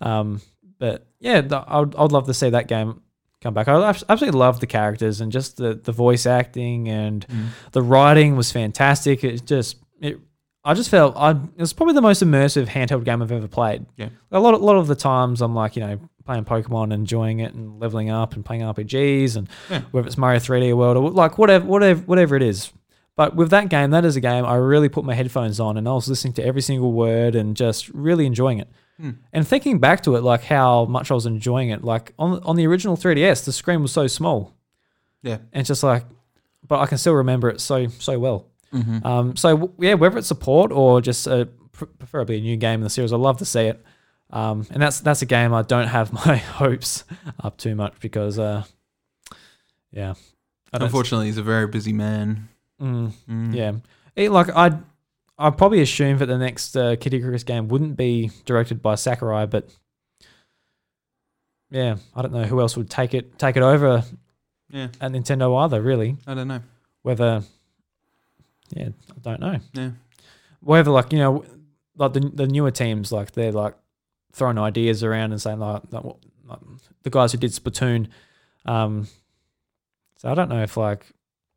Um, 0.02 0.42
but 0.80 1.08
yeah, 1.20 1.42
th- 1.42 1.64
I'd, 1.68 1.96
I'd 1.96 2.12
love 2.12 2.26
to 2.28 2.34
see 2.34 2.50
that 2.50 2.68
game 2.68 3.02
come 3.42 3.54
back. 3.54 3.68
I 3.68 3.82
absolutely 3.90 4.38
love 4.40 4.60
the 4.60 4.68
characters 4.68 5.22
and 5.22 5.32
just 5.32 5.58
the, 5.58 5.76
the 5.76 5.92
voice 5.92 6.26
acting 6.26 6.90
and 6.90 7.26
Mm. 7.28 7.48
the 7.72 7.82
writing 7.82 8.36
was 8.36 8.52
fantastic. 8.52 9.24
It 9.24 9.46
just 9.46 9.78
it, 10.02 10.20
I 10.68 10.74
just 10.74 10.90
felt 10.90 11.16
I 11.16 11.32
it 11.32 11.40
was 11.60 11.74
probably 11.74 11.94
the 11.94 12.02
most 12.02 12.24
immersive 12.24 12.66
handheld 12.68 13.04
game 13.06 13.22
I've 13.22 13.32
ever 13.32 13.48
played. 13.48 13.86
Yeah. 13.98 14.10
a 14.32 14.40
lot 14.40 14.54
a 14.56 14.58
lot 14.58 14.76
of 14.78 14.88
the 14.88 14.96
times 14.96 15.42
I'm 15.42 15.54
like 15.56 15.76
you 15.76 15.82
know 15.86 16.00
playing 16.26 16.44
Pokemon, 16.46 16.92
enjoying 16.92 17.40
it 17.40 17.54
and 17.54 17.80
leveling 17.80 18.10
up 18.10 18.34
and 18.34 18.44
playing 18.44 18.64
RPGs 18.64 19.36
and 19.38 19.48
Yeah. 19.70 19.82
whether 19.92 20.08
it's 20.08 20.18
Mario 20.18 20.40
3D 20.40 20.76
World 20.76 20.98
or 20.98 21.10
like 21.12 21.38
whatever 21.38 21.66
whatever 21.66 22.02
whatever 22.02 22.36
it 22.36 22.42
is. 22.42 22.72
But 23.16 23.36
with 23.36 23.52
that 23.52 23.70
game, 23.70 23.92
that 23.92 24.04
is 24.04 24.16
a 24.18 24.22
game 24.22 24.44
I 24.44 24.56
really 24.56 24.90
put 24.90 25.06
my 25.06 25.14
headphones 25.14 25.60
on 25.60 25.78
and 25.78 25.88
I 25.88 25.94
was 25.94 26.10
listening 26.10 26.34
to 26.34 26.44
every 26.46 26.62
single 26.62 26.92
word 26.92 27.36
and 27.36 27.56
just 27.56 27.88
really 27.90 28.26
enjoying 28.26 28.58
it. 28.60 28.68
Hmm. 29.00 29.12
And 29.32 29.48
thinking 29.48 29.80
back 29.80 30.02
to 30.04 30.16
it, 30.16 30.24
like 30.24 30.44
how 30.44 30.86
much 30.86 31.12
I 31.12 31.14
was 31.14 31.26
enjoying 31.26 31.70
it, 31.70 31.84
like 31.84 32.14
on 32.18 32.42
on 32.44 32.56
the 32.56 32.66
original 32.68 32.98
3DS, 32.98 33.46
the 33.46 33.52
screen 33.54 33.82
was 33.84 33.92
so 33.92 34.08
small, 34.08 34.54
Yeah. 35.22 35.36
and 35.54 35.62
it's 35.62 35.68
just 35.70 35.84
like, 35.84 36.04
but 36.68 36.80
I 36.80 36.88
can 36.88 36.98
still 36.98 37.14
remember 37.14 37.50
it 37.50 37.62
so 37.62 37.88
so 37.88 38.18
well. 38.20 38.48
Mhm. 38.76 39.06
Um, 39.06 39.36
so 39.36 39.74
yeah, 39.80 39.94
whether 39.96 40.18
it's 40.18 40.28
support 40.28 40.72
or 40.72 41.00
just 41.02 41.28
a, 41.28 41.48
preferably 41.72 42.38
a 42.38 42.42
new 42.42 42.58
game 42.58 42.76
in 42.82 42.84
the 42.84 42.90
series, 42.90 43.14
I'd 43.14 43.20
love 43.20 43.38
to 43.40 43.46
see 43.46 43.62
it. 43.62 43.84
Um, 44.32 44.66
and 44.72 44.82
that's 44.82 45.00
that's 45.00 45.22
a 45.22 45.26
game 45.26 45.54
I 45.54 45.62
don't 45.62 45.88
have 45.88 46.12
my 46.26 46.36
hopes 46.38 47.04
up 47.42 47.58
too 47.58 47.76
much 47.76 47.94
because, 48.00 48.38
uh, 48.40 48.64
yeah, 49.92 50.14
I 50.74 50.84
Unfortunately, 50.84 51.28
he's 51.28 51.38
a 51.38 51.44
very 51.44 51.68
busy 51.68 51.94
man. 51.94 52.50
Mm, 52.82 53.12
Mm. 53.30 53.56
yeah, 53.56 53.72
it, 54.16 54.32
like 54.32 54.54
I'd 54.56 54.78
I'd 55.38 55.58
probably 55.58 55.82
assume 55.82 56.18
that 56.18 56.26
the 56.26 56.38
next 56.38 56.76
uh, 56.76 56.96
Kid 56.98 57.14
Icarus 57.14 57.44
game 57.44 57.68
wouldn't 57.70 57.96
be 57.96 58.32
directed 58.46 58.82
by 58.82 58.96
Sakurai, 58.96 59.46
but 59.46 59.70
yeah, 61.72 61.98
I 62.16 62.22
don't 62.22 62.34
know 62.34 62.44
who 62.44 62.60
else 62.62 62.76
would 62.78 62.90
take 62.90 63.14
it 63.14 63.38
take 63.38 63.56
it 63.58 63.64
over 63.64 64.04
Yeah. 64.70 64.88
at 65.02 65.12
Nintendo 65.12 65.56
either. 65.64 65.82
Really, 65.82 66.18
I 66.28 66.34
don't 66.34 66.48
know. 66.48 66.62
whether 67.04 67.44
yeah, 68.72 68.90
I 69.10 69.20
don't 69.22 69.40
know. 69.40 69.60
Yeah. 69.74 69.92
Whether 70.62 70.92
like 70.92 71.12
you 71.12 71.20
know, 71.20 71.46
like 71.98 72.14
the 72.14 72.20
the 72.20 72.48
newer 72.48 72.72
teams, 72.72 73.12
like 73.12 73.32
they're 73.32 73.52
like 73.52 73.76
throwing 74.34 74.58
ideas 74.58 75.04
around 75.04 75.32
and 75.32 75.42
saying 75.42 75.60
like, 75.60 75.84
like, 75.92 76.04
like 76.46 76.60
the 77.04 77.10
guys 77.10 77.32
who 77.32 77.38
did 77.38 77.52
Splatoon. 77.52 78.08
Um, 78.66 79.08
so 80.18 80.30
I 80.30 80.34
don't 80.34 80.50
know 80.50 80.64
if 80.64 80.76
like 80.78 81.06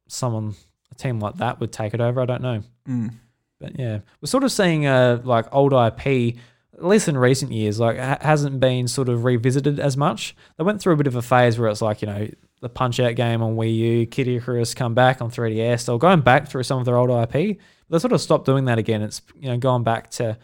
someone 0.09 0.55
a 0.91 0.95
team 0.95 1.21
like 1.21 1.37
that 1.37 1.61
would 1.61 1.73
take 1.73 1.95
it 1.95 2.01
over. 2.01 2.21
I 2.21 2.27
don't 2.27 2.43
know. 2.43 2.63
Mm. 2.89 3.15
But 3.59 3.79
yeah, 3.79 4.01
we're 4.21 4.27
sort 4.27 4.45
of 4.45 4.53
seeing 4.53 4.87
uh 4.87 5.21
like 5.25 5.47
old 5.53 5.73
IP, 5.73 6.37
at 6.79 6.85
least 6.85 7.09
in 7.09 7.19
recent 7.19 7.53
years, 7.53 7.81
like 7.81 7.99
ha- 7.99 8.19
hasn't 8.21 8.61
been 8.61 8.87
sort 8.87 9.09
of 9.09 9.25
revisited 9.25 9.81
as 9.81 9.97
much. 9.97 10.37
They 10.57 10.65
went 10.65 10.81
through 10.81 10.95
a 10.95 10.97
bit 10.97 11.09
of 11.09 11.17
a 11.17 11.23
phase 11.23 11.59
where 11.59 11.69
it's 11.69 11.83
like 11.83 12.03
you 12.03 12.07
know 12.07 12.29
the 12.61 12.69
Punch 12.69 13.01
Out 13.01 13.15
game 13.17 13.43
on 13.43 13.57
Wii 13.57 13.77
U, 13.77 14.07
Kid 14.07 14.29
Icarus 14.29 14.75
come 14.75 14.95
back 14.95 15.21
on 15.21 15.31
3DS. 15.31 15.87
They're 15.87 15.99
going 15.99 16.21
back 16.21 16.49
through 16.49 16.63
some 16.63 16.79
of 16.79 16.85
their 16.85 16.97
old 16.97 17.11
IP. 17.11 17.59
They 17.91 17.99
sort 17.99 18.13
of 18.13 18.21
stopped 18.21 18.47
doing 18.47 18.67
that 18.67 18.79
again. 18.79 19.03
It's 19.03 19.23
you 19.37 19.49
know 19.49 19.57
going 19.57 19.83
back 19.83 20.11
to 20.13 20.39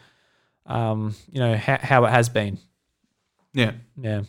um 0.66 1.15
you 1.31 1.40
know 1.40 1.56
ha- 1.56 1.81
how 1.81 2.05
it 2.05 2.11
has 2.11 2.28
been. 2.28 2.59
Yeah. 3.52 3.73
Yeah. 4.01 4.23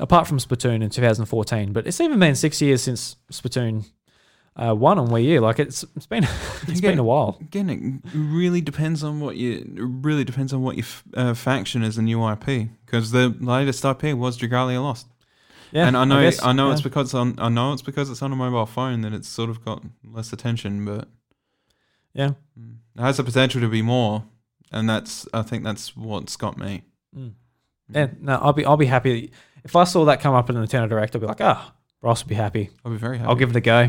Apart 0.00 0.26
from 0.26 0.38
Splatoon 0.38 0.82
in 0.82 0.88
2014, 0.90 1.72
but 1.72 1.86
it's 1.86 2.00
even 2.00 2.18
been 2.18 2.34
six 2.34 2.60
years 2.62 2.82
since 2.82 3.16
Splatoon 3.30 3.84
uh, 4.56 4.74
one 4.74 4.98
on 4.98 5.08
Wii 5.08 5.24
U. 5.24 5.40
Like 5.40 5.58
it's 5.58 5.84
it's 5.96 6.06
been 6.06 6.24
it's 6.68 6.80
been 6.80 6.98
a 6.98 7.04
while. 7.04 7.38
Again, 7.40 8.00
it 8.04 8.10
really 8.14 8.60
depends 8.60 9.02
on 9.02 9.20
what 9.20 9.36
you. 9.36 9.64
Really 9.76 10.24
depends 10.24 10.52
on 10.52 10.62
what 10.62 10.76
your 10.76 10.84
f- 10.84 11.04
uh, 11.14 11.34
faction 11.34 11.82
is 11.82 11.96
and 11.98 12.06
new 12.06 12.28
IP. 12.30 12.68
Because 12.84 13.10
the 13.12 13.34
latest 13.40 13.84
IP 13.84 14.16
was 14.16 14.38
Dragalia 14.38 14.82
Lost. 14.82 15.06
Yeah, 15.72 15.86
and 15.86 15.96
I 15.96 16.04
know, 16.04 16.18
I, 16.18 16.24
guess, 16.24 16.44
know 16.44 16.66
yeah. 16.66 16.72
it's 16.72 16.82
because 16.82 17.14
on, 17.14 17.34
I 17.38 17.48
know 17.48 17.72
it's 17.72 17.80
because 17.80 18.10
it's 18.10 18.20
on 18.20 18.30
a 18.30 18.36
mobile 18.36 18.66
phone 18.66 19.00
that 19.00 19.14
it's 19.14 19.26
sort 19.26 19.48
of 19.48 19.64
got 19.64 19.82
less 20.04 20.30
attention, 20.30 20.84
but 20.84 21.08
Yeah. 22.12 22.32
Mm. 22.60 22.76
it 22.94 23.00
has 23.00 23.16
the 23.16 23.24
potential 23.24 23.62
to 23.62 23.68
be 23.68 23.80
more, 23.80 24.24
and 24.70 24.86
that's 24.86 25.26
I 25.32 25.40
think 25.40 25.64
that's 25.64 25.96
what's 25.96 26.36
got 26.36 26.58
me. 26.58 26.82
Mm. 27.16 27.32
Yeah, 27.88 28.08
no, 28.20 28.34
I'll 28.34 28.52
be 28.52 28.66
I'll 28.66 28.76
be 28.76 28.84
happy 28.84 29.32
if 29.64 29.74
I 29.74 29.84
saw 29.84 30.04
that 30.04 30.20
come 30.20 30.34
up 30.34 30.50
in 30.50 30.56
the 30.56 30.60
Nintendo 30.60 30.90
Direct. 30.90 31.14
I'll 31.14 31.22
be 31.22 31.26
like, 31.26 31.40
ah, 31.40 31.72
Ross 32.02 32.22
will 32.22 32.28
be 32.28 32.34
happy. 32.34 32.68
I'll 32.84 32.92
be 32.92 32.98
very 32.98 33.16
happy. 33.16 33.28
I'll 33.30 33.36
give 33.36 33.48
it 33.48 33.56
a 33.56 33.60
go. 33.62 33.88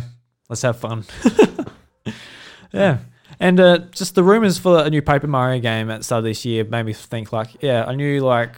Let's 0.49 0.61
have 0.63 0.77
fun. 0.77 1.05
yeah, 2.73 2.99
and 3.39 3.59
uh, 3.59 3.77
just 3.91 4.15
the 4.15 4.23
rumors 4.23 4.57
for 4.57 4.83
a 4.83 4.89
new 4.89 5.01
Paper 5.01 5.27
Mario 5.27 5.59
game 5.59 5.89
at 5.89 5.99
the 5.99 6.03
start 6.03 6.19
of 6.19 6.23
this 6.25 6.45
year 6.45 6.63
made 6.63 6.83
me 6.83 6.93
think 6.93 7.31
like, 7.31 7.61
yeah, 7.61 7.85
I 7.85 7.95
knew 7.95 8.19
like 8.21 8.55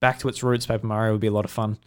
back 0.00 0.18
to 0.20 0.28
its 0.28 0.42
roots, 0.42 0.66
Paper 0.66 0.86
Mario 0.86 1.12
would 1.12 1.20
be 1.20 1.28
a 1.28 1.32
lot 1.32 1.44
of 1.44 1.50
fun. 1.50 1.78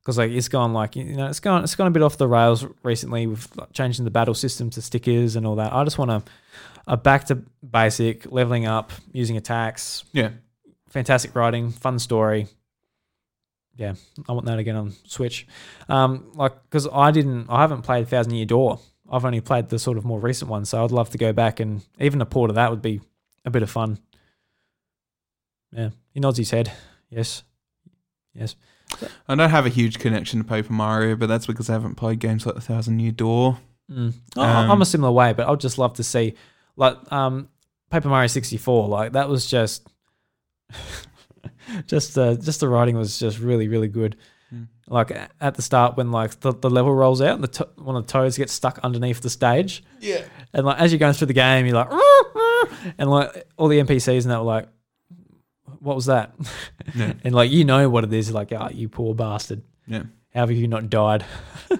because 0.00 0.18
like 0.18 0.30
it's 0.30 0.48
gone 0.48 0.72
like 0.72 0.96
you 0.96 1.16
know 1.16 1.26
it's 1.26 1.40
gone 1.40 1.62
it's 1.62 1.74
gone 1.74 1.86
a 1.86 1.90
bit 1.90 2.02
off 2.02 2.16
the 2.18 2.28
rails 2.28 2.66
recently 2.82 3.26
with 3.26 3.48
changing 3.72 4.04
the 4.04 4.10
battle 4.10 4.34
system 4.34 4.70
to 4.70 4.82
stickers 4.82 5.36
and 5.36 5.46
all 5.46 5.56
that. 5.56 5.72
I 5.72 5.84
just 5.84 5.98
want 5.98 6.10
a 6.10 6.22
a 6.86 6.96
back 6.96 7.24
to 7.26 7.36
basic 7.68 8.30
leveling 8.30 8.66
up 8.66 8.92
using 9.12 9.36
attacks. 9.36 10.04
Yeah. 10.12 10.30
Fantastic 10.90 11.34
writing, 11.34 11.70
fun 11.70 11.98
story. 11.98 12.46
Yeah, 13.76 13.94
I 14.28 14.32
want 14.32 14.46
that 14.46 14.58
again 14.58 14.76
on 14.76 14.92
Switch. 15.04 15.46
Um, 15.88 16.30
like 16.34 16.52
because 16.64 16.88
I 16.92 17.10
didn't, 17.10 17.48
I 17.48 17.60
haven't 17.60 17.82
played 17.82 18.08
Thousand 18.08 18.34
Year 18.34 18.46
Door. 18.46 18.80
I've 19.10 19.24
only 19.24 19.40
played 19.40 19.68
the 19.68 19.78
sort 19.78 19.98
of 19.98 20.04
more 20.04 20.20
recent 20.20 20.50
one, 20.50 20.64
so 20.64 20.82
I'd 20.82 20.90
love 20.90 21.10
to 21.10 21.18
go 21.18 21.32
back 21.32 21.60
and 21.60 21.82
even 21.98 22.20
a 22.20 22.26
port 22.26 22.50
of 22.50 22.56
that 22.56 22.70
would 22.70 22.82
be 22.82 23.00
a 23.44 23.50
bit 23.50 23.62
of 23.62 23.70
fun. 23.70 23.98
Yeah, 25.72 25.90
he 26.12 26.20
nods 26.20 26.38
his 26.38 26.50
head. 26.50 26.72
Yes, 27.10 27.42
yes. 28.32 28.54
I 29.28 29.34
don't 29.34 29.50
have 29.50 29.66
a 29.66 29.70
huge 29.70 29.98
connection 29.98 30.38
to 30.40 30.44
Paper 30.44 30.72
Mario, 30.72 31.16
but 31.16 31.26
that's 31.26 31.46
because 31.46 31.68
I 31.68 31.72
haven't 31.72 31.96
played 31.96 32.20
games 32.20 32.46
like 32.46 32.54
The 32.54 32.60
Thousand 32.60 33.00
Year 33.00 33.12
Door. 33.12 33.58
Mm. 33.90 34.14
Um, 34.36 34.70
I'm 34.70 34.82
a 34.82 34.86
similar 34.86 35.12
way, 35.12 35.32
but 35.32 35.48
I'd 35.48 35.60
just 35.60 35.78
love 35.78 35.94
to 35.94 36.04
see 36.04 36.34
like 36.76 36.96
um, 37.12 37.48
Paper 37.90 38.08
Mario 38.08 38.28
64. 38.28 38.88
Like 38.88 39.12
that 39.12 39.28
was 39.28 39.46
just, 39.46 39.88
just 41.86 42.16
uh, 42.18 42.34
just 42.34 42.60
the 42.60 42.68
writing 42.68 42.96
was 42.96 43.18
just 43.18 43.38
really 43.38 43.68
really 43.68 43.88
good. 43.88 44.16
Mm. 44.54 44.68
Like 44.88 45.10
at 45.40 45.54
the 45.54 45.62
start 45.62 45.96
when 45.96 46.10
like 46.12 46.40
the, 46.40 46.52
the 46.52 46.70
level 46.70 46.94
rolls 46.94 47.20
out 47.20 47.34
and 47.34 47.42
the 47.44 47.48
to- 47.48 47.68
one 47.76 47.96
of 47.96 48.06
the 48.06 48.12
toads 48.12 48.36
gets 48.36 48.52
stuck 48.52 48.78
underneath 48.82 49.20
the 49.20 49.30
stage. 49.30 49.82
Yeah. 50.00 50.22
And 50.52 50.66
like 50.66 50.78
as 50.80 50.92
you're 50.92 50.98
going 50.98 51.14
through 51.14 51.28
the 51.28 51.32
game, 51.32 51.66
you're 51.66 51.74
like, 51.74 51.88
and 52.98 53.10
like 53.10 53.46
all 53.56 53.68
the 53.68 53.80
NPCs 53.80 54.22
and 54.22 54.30
that 54.30 54.38
were 54.38 54.44
like, 54.44 54.68
what 55.80 55.96
was 55.96 56.06
that? 56.06 56.34
Yeah. 56.94 57.14
and 57.24 57.34
like 57.34 57.50
you 57.50 57.64
know 57.64 57.88
what 57.88 58.04
it 58.04 58.12
is. 58.12 58.30
Like, 58.30 58.52
oh, 58.52 58.68
you 58.72 58.88
poor 58.88 59.14
bastard. 59.14 59.62
Yeah. 59.86 60.04
How 60.34 60.40
have 60.40 60.50
you 60.52 60.68
not 60.68 60.90
died? 60.90 61.24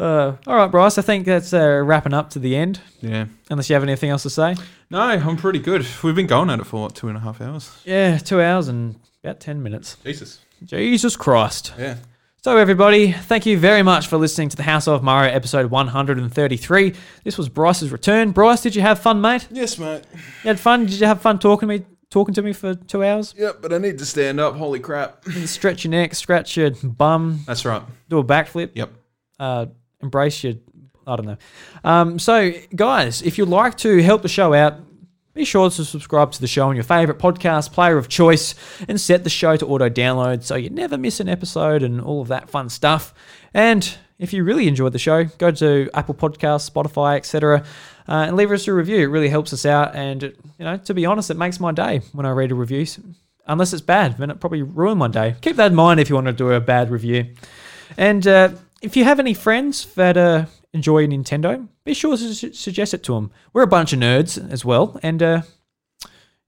uh, 0.00 0.36
all 0.46 0.56
right, 0.56 0.70
Bryce. 0.70 0.98
I 0.98 1.02
think 1.02 1.26
that's 1.26 1.52
uh, 1.52 1.82
wrapping 1.84 2.14
up 2.14 2.30
to 2.30 2.38
the 2.38 2.56
end. 2.56 2.80
Yeah. 3.00 3.26
Unless 3.50 3.68
you 3.70 3.74
have 3.74 3.82
anything 3.82 4.10
else 4.10 4.22
to 4.24 4.30
say. 4.30 4.56
No, 4.90 5.00
I'm 5.00 5.36
pretty 5.36 5.58
good. 5.58 5.86
We've 6.02 6.14
been 6.14 6.26
going 6.26 6.50
at 6.50 6.58
it 6.60 6.64
for 6.64 6.82
what, 6.82 6.94
two 6.94 7.08
and 7.08 7.16
a 7.16 7.20
half 7.20 7.40
hours? 7.40 7.80
Yeah, 7.84 8.18
two 8.18 8.40
hours 8.40 8.68
and 8.68 8.96
about 9.22 9.40
ten 9.40 9.62
minutes. 9.62 9.96
Jesus. 10.04 10.40
Jesus 10.64 11.16
Christ. 11.16 11.72
Yeah. 11.78 11.96
So, 12.42 12.56
everybody, 12.56 13.12
thank 13.12 13.44
you 13.44 13.58
very 13.58 13.82
much 13.82 14.06
for 14.06 14.16
listening 14.16 14.48
to 14.48 14.56
the 14.56 14.62
House 14.62 14.88
of 14.88 15.02
Mario 15.02 15.30
episode 15.30 15.70
133. 15.70 16.94
This 17.22 17.36
was 17.36 17.50
Bryce's 17.50 17.92
return. 17.92 18.30
Bryce, 18.30 18.62
did 18.62 18.74
you 18.74 18.80
have 18.80 18.98
fun, 18.98 19.20
mate? 19.20 19.46
Yes, 19.50 19.78
mate. 19.78 20.04
You 20.42 20.48
had 20.48 20.58
fun? 20.58 20.86
Did 20.86 20.98
you 20.98 21.06
have 21.06 21.20
fun 21.20 21.38
talking 21.38 21.68
to 21.68 21.78
me? 21.78 21.84
Talking 22.08 22.32
to 22.34 22.42
me 22.42 22.54
for 22.54 22.74
two 22.74 23.04
hours? 23.04 23.34
Yep, 23.36 23.58
but 23.60 23.72
I 23.74 23.78
need 23.78 23.98
to 23.98 24.06
stand 24.06 24.40
up. 24.40 24.56
Holy 24.56 24.80
crap. 24.80 25.22
You 25.26 25.46
stretch 25.46 25.84
your 25.84 25.90
neck, 25.90 26.14
scratch 26.14 26.56
your 26.56 26.70
bum, 26.82 27.40
That's 27.46 27.64
right. 27.66 27.82
do 28.08 28.18
a 28.18 28.24
backflip. 28.24 28.70
Yep. 28.74 28.90
Uh, 29.38 29.66
embrace 30.02 30.44
your, 30.44 30.54
I 31.06 31.16
don't 31.16 31.26
know. 31.26 31.36
Um, 31.84 32.18
so, 32.18 32.52
guys, 32.74 33.22
if 33.22 33.38
you'd 33.38 33.48
like 33.48 33.76
to 33.78 34.02
help 34.02 34.22
the 34.22 34.28
show 34.28 34.54
out, 34.54 34.74
be 35.32 35.44
sure 35.44 35.70
to 35.70 35.84
subscribe 35.84 36.32
to 36.32 36.40
the 36.40 36.48
show 36.48 36.68
on 36.68 36.74
your 36.74 36.84
favorite 36.84 37.18
podcast 37.18 37.72
player 37.72 37.96
of 37.96 38.08
choice 38.08 38.54
and 38.88 39.00
set 39.00 39.22
the 39.22 39.30
show 39.30 39.56
to 39.56 39.66
auto 39.66 39.88
download 39.88 40.42
so 40.42 40.56
you 40.56 40.70
never 40.70 40.98
miss 40.98 41.20
an 41.20 41.28
episode 41.28 41.84
and 41.84 42.00
all 42.00 42.20
of 42.20 42.28
that 42.28 42.50
fun 42.50 42.68
stuff. 42.68 43.14
And 43.54 43.96
if 44.18 44.32
you 44.32 44.44
really 44.44 44.66
enjoyed 44.66 44.92
the 44.92 44.98
show, 44.98 45.24
go 45.24 45.50
to 45.52 45.88
Apple 45.94 46.14
Podcasts, 46.14 46.68
Spotify, 46.68 47.16
etc., 47.16 47.64
uh, 48.08 48.24
and 48.26 48.36
leave 48.36 48.50
us 48.50 48.66
a 48.66 48.74
review. 48.74 48.98
It 48.98 49.06
really 49.06 49.28
helps 49.28 49.52
us 49.52 49.64
out. 49.64 49.94
And, 49.94 50.22
you 50.22 50.34
know, 50.64 50.76
to 50.76 50.94
be 50.94 51.06
honest, 51.06 51.30
it 51.30 51.36
makes 51.36 51.60
my 51.60 51.70
day 51.70 52.00
when 52.12 52.26
I 52.26 52.30
read 52.30 52.50
a 52.50 52.56
review. 52.56 52.84
Unless 53.46 53.72
it's 53.72 53.82
bad, 53.82 54.18
then 54.18 54.30
it 54.30 54.40
probably 54.40 54.62
ruined 54.62 54.98
my 54.98 55.08
day. 55.08 55.36
Keep 55.40 55.56
that 55.56 55.70
in 55.70 55.76
mind 55.76 56.00
if 56.00 56.08
you 56.08 56.16
want 56.16 56.26
to 56.26 56.32
do 56.32 56.50
a 56.50 56.60
bad 56.60 56.90
review. 56.90 57.34
And 57.96 58.26
uh, 58.26 58.50
if 58.80 58.96
you 58.96 59.04
have 59.04 59.18
any 59.20 59.34
friends 59.34 59.86
that 59.94 60.16
uh, 60.16 60.46
enjoy 60.72 61.06
Nintendo, 61.06 61.66
be 61.84 61.94
sure 61.94 62.16
to 62.16 62.34
su- 62.34 62.52
suggest 62.52 62.94
it 62.94 63.02
to 63.04 63.14
them. 63.14 63.30
We're 63.52 63.62
a 63.62 63.66
bunch 63.66 63.92
of 63.92 63.98
nerds 63.98 64.38
as 64.50 64.64
well, 64.64 64.98
and 65.02 65.22
uh, 65.22 65.42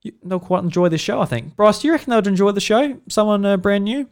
you- 0.01 0.13
they'll 0.23 0.39
quite 0.39 0.63
enjoy 0.63 0.89
the 0.89 0.97
show, 0.97 1.21
I 1.21 1.25
think. 1.25 1.55
Bryce, 1.55 1.79
do 1.79 1.87
you 1.87 1.93
reckon 1.93 2.11
they'd 2.11 2.27
enjoy 2.27 2.51
the 2.51 2.61
show? 2.61 2.97
Someone 3.07 3.45
uh, 3.45 3.57
brand 3.57 3.83
new? 3.85 4.07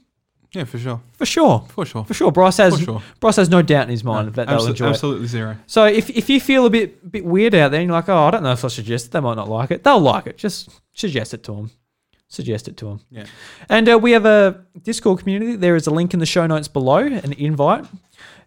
Yeah, 0.53 0.65
for 0.65 0.77
sure. 0.79 0.99
For 1.13 1.25
sure. 1.25 1.65
For 1.69 1.85
sure. 1.85 2.03
For 2.03 2.13
sure. 2.13 2.29
Bryce 2.31 2.57
has, 2.57 2.77
sure. 2.77 3.01
Bryce 3.21 3.37
has 3.37 3.47
no 3.49 3.61
doubt 3.61 3.83
in 3.83 3.89
his 3.89 4.03
mind 4.03 4.33
that 4.33 4.47
they'll 4.49 4.59
Absol- 4.59 4.69
enjoy 4.69 4.85
it. 4.87 4.89
absolutely 4.89 5.27
zero. 5.27 5.55
So 5.65 5.85
if, 5.85 6.09
if 6.09 6.29
you 6.29 6.41
feel 6.41 6.65
a 6.65 6.69
bit 6.69 7.09
bit 7.09 7.23
weird 7.23 7.55
out 7.55 7.71
there 7.71 7.79
and 7.79 7.87
you're 7.87 7.95
like, 7.95 8.09
oh, 8.09 8.17
I 8.17 8.31
don't 8.31 8.43
know 8.43 8.51
if 8.51 8.65
I 8.65 8.67
suggest 8.67 9.05
it, 9.05 9.11
they 9.11 9.21
might 9.21 9.35
not 9.35 9.47
like 9.47 9.71
it. 9.71 9.83
They'll 9.85 10.01
like 10.01 10.27
it. 10.27 10.37
Just 10.37 10.69
suggest 10.93 11.33
it 11.33 11.43
to 11.43 11.53
them. 11.53 11.71
Suggest 12.27 12.67
it 12.67 12.75
to 12.77 12.85
them. 12.85 12.99
Yeah. 13.09 13.25
And 13.69 13.87
uh, 13.89 13.97
we 13.97 14.11
have 14.11 14.25
a 14.25 14.65
Discord 14.83 15.19
community. 15.19 15.55
There 15.55 15.77
is 15.77 15.87
a 15.87 15.91
link 15.91 16.13
in 16.13 16.19
the 16.19 16.25
show 16.25 16.45
notes 16.47 16.67
below, 16.67 16.97
an 16.97 17.31
invite. 17.33 17.85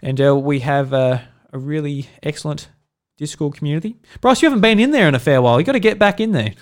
And 0.05 0.21
uh, 0.21 0.37
we 0.37 0.61
have 0.61 0.93
uh, 0.93 1.21
a 1.51 1.59
really 1.59 2.07
excellent 2.23 2.69
Discord 3.17 3.55
community. 3.55 3.97
Bryce, 4.21 4.43
you 4.43 4.47
haven't 4.47 4.61
been 4.61 4.79
in 4.79 4.91
there 4.91 5.09
in 5.09 5.15
a 5.15 5.19
fair 5.19 5.41
while. 5.41 5.59
you 5.59 5.65
got 5.65 5.73
to 5.73 5.81
get 5.81 5.99
back 5.99 6.21
in 6.21 6.33
there. 6.33 6.53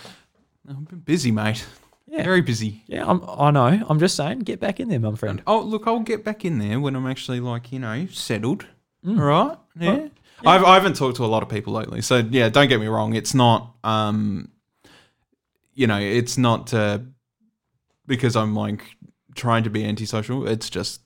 I've 0.68 0.88
been 0.88 1.00
busy, 1.00 1.32
mate. 1.32 1.66
Yeah. 2.06 2.22
Very 2.22 2.40
busy. 2.40 2.84
Yeah, 2.86 3.04
I'm, 3.04 3.20
I 3.26 3.50
know. 3.50 3.84
I'm 3.88 3.98
just 3.98 4.14
saying, 4.14 4.40
get 4.40 4.60
back 4.60 4.78
in 4.78 4.88
there, 4.88 5.00
my 5.00 5.16
friend. 5.16 5.42
Oh, 5.44 5.60
look, 5.60 5.88
I'll 5.88 6.00
get 6.00 6.24
back 6.24 6.44
in 6.44 6.58
there 6.60 6.78
when 6.78 6.94
I'm 6.94 7.06
actually 7.06 7.40
like, 7.40 7.72
you 7.72 7.80
know, 7.80 8.06
settled. 8.12 8.66
Mm. 9.04 9.18
All 9.18 9.24
right. 9.24 9.58
Yeah. 9.80 10.08
I've, 10.46 10.62
I 10.62 10.74
haven't 10.74 10.94
talked 10.94 11.16
to 11.16 11.24
a 11.24 11.26
lot 11.26 11.42
of 11.42 11.48
people 11.48 11.72
lately. 11.72 12.00
So, 12.00 12.18
yeah, 12.18 12.48
don't 12.48 12.68
get 12.68 12.78
me 12.78 12.86
wrong. 12.86 13.14
It's 13.14 13.34
not, 13.34 13.74
um, 13.82 14.50
you 15.74 15.88
know, 15.88 15.98
it's 15.98 16.38
not 16.38 16.72
uh, 16.72 17.00
because 18.06 18.36
I'm 18.36 18.54
like 18.54 18.84
trying 19.34 19.64
to 19.64 19.70
be 19.70 19.84
antisocial. 19.84 20.46
It's 20.46 20.70
just, 20.70 21.00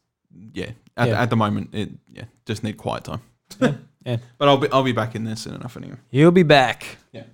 yeah, 0.53 0.73
at, 0.97 1.09
Yeah. 1.09 1.23
at 1.23 1.31
the 1.31 1.37
moment, 1.37 1.71
it, 1.73 1.91
yeah, 2.13 2.25
just 2.47 2.63
need 2.65 2.77
quiet 2.77 3.05
time. 3.05 3.21
Yeah. 3.61 3.75
But 4.39 4.47
I'll 4.47 4.57
be, 4.57 4.69
I'll 4.71 4.85
be 4.85 4.93
back 4.93 5.17
in 5.17 5.25
there 5.25 5.35
soon 5.35 5.55
enough 5.55 5.77
anyway. 5.77 5.97
You'll 6.13 6.31
be 6.31 6.45
back. 6.45 6.99
Yeah. 7.11 7.25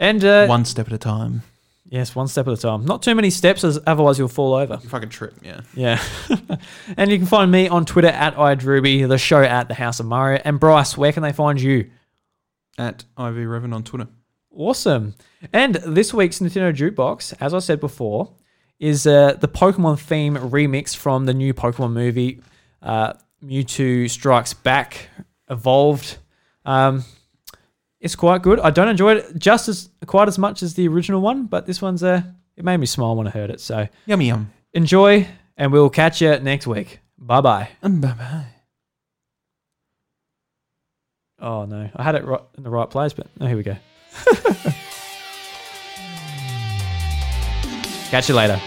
And 0.00 0.24
uh, 0.24 0.46
One 0.48 0.64
step 0.64 0.88
at 0.88 0.92
a 0.92 0.98
time. 0.98 1.42
yes, 1.84 2.16
one 2.16 2.26
step 2.26 2.48
at 2.48 2.54
a 2.54 2.56
time. 2.56 2.84
Not 2.84 3.02
too 3.04 3.14
many 3.14 3.30
steps, 3.30 3.62
as 3.62 3.78
otherwise 3.86 4.18
you'll 4.18 4.26
fall 4.26 4.54
over. 4.54 4.80
You 4.82 4.88
fucking 4.88 5.10
trip, 5.10 5.34
yeah. 5.44 5.60
Yeah. 5.76 6.02
and 6.96 7.08
you 7.08 7.18
can 7.18 7.26
find 7.28 7.52
me 7.52 7.68
on 7.68 7.84
Twitter 7.84 8.08
at 8.08 8.34
idrewby, 8.34 9.06
the 9.06 9.16
show 9.16 9.42
at 9.44 9.68
the 9.68 9.74
House 9.74 10.00
of 10.00 10.06
Mario. 10.06 10.40
And 10.44 10.58
Bryce, 10.58 10.96
where 10.96 11.12
can 11.12 11.22
they 11.22 11.30
find 11.32 11.60
you? 11.60 11.88
At 12.78 13.04
Ivy 13.16 13.44
Revan 13.44 13.72
on 13.72 13.84
Twitter. 13.84 14.08
Awesome. 14.50 15.14
And 15.52 15.76
this 15.76 16.12
week's 16.12 16.40
Nintendo 16.40 16.74
Jukebox, 16.74 17.34
as 17.40 17.54
I 17.54 17.60
said 17.60 17.78
before, 17.78 18.32
is 18.80 19.06
uh, 19.06 19.34
the 19.34 19.46
Pokemon 19.46 20.00
theme 20.00 20.34
remix 20.34 20.96
from 20.96 21.26
the 21.26 21.34
new 21.34 21.54
Pokemon 21.54 21.92
movie, 21.92 22.40
uh, 22.82 23.14
Mewtwo 23.44 24.08
Strikes 24.10 24.54
Back, 24.54 25.08
Evolved. 25.48 26.18
Um, 26.64 27.04
it's 28.00 28.16
quite 28.16 28.42
good. 28.42 28.58
I 28.60 28.70
don't 28.70 28.88
enjoy 28.88 29.16
it 29.16 29.38
just 29.38 29.68
as 29.68 29.88
quite 30.06 30.28
as 30.28 30.38
much 30.38 30.62
as 30.62 30.74
the 30.74 30.88
original 30.88 31.20
one, 31.20 31.46
but 31.46 31.66
this 31.66 31.80
one's 31.80 32.02
uh, 32.02 32.22
it 32.56 32.64
made 32.64 32.78
me 32.78 32.86
smile 32.86 33.16
when 33.16 33.26
I 33.26 33.30
heard 33.30 33.50
it. 33.50 33.60
So 33.60 33.88
Yummy 34.06 34.26
yum. 34.26 34.52
enjoy, 34.72 35.28
and 35.56 35.72
we'll 35.72 35.90
catch 35.90 36.20
you 36.20 36.38
next 36.40 36.66
week. 36.66 37.00
Bye 37.18 37.40
bye. 37.40 37.68
Bye 37.82 37.88
bye. 37.88 38.46
Oh 41.38 41.64
no, 41.64 41.90
I 41.94 42.02
had 42.02 42.14
it 42.14 42.24
right 42.24 42.40
in 42.56 42.62
the 42.62 42.70
right 42.70 42.88
place, 42.88 43.12
but 43.12 43.26
oh, 43.40 43.46
here 43.46 43.56
we 43.56 43.62
go. 43.62 43.76
Catch 48.10 48.28
you 48.28 48.34
later. 48.34 48.60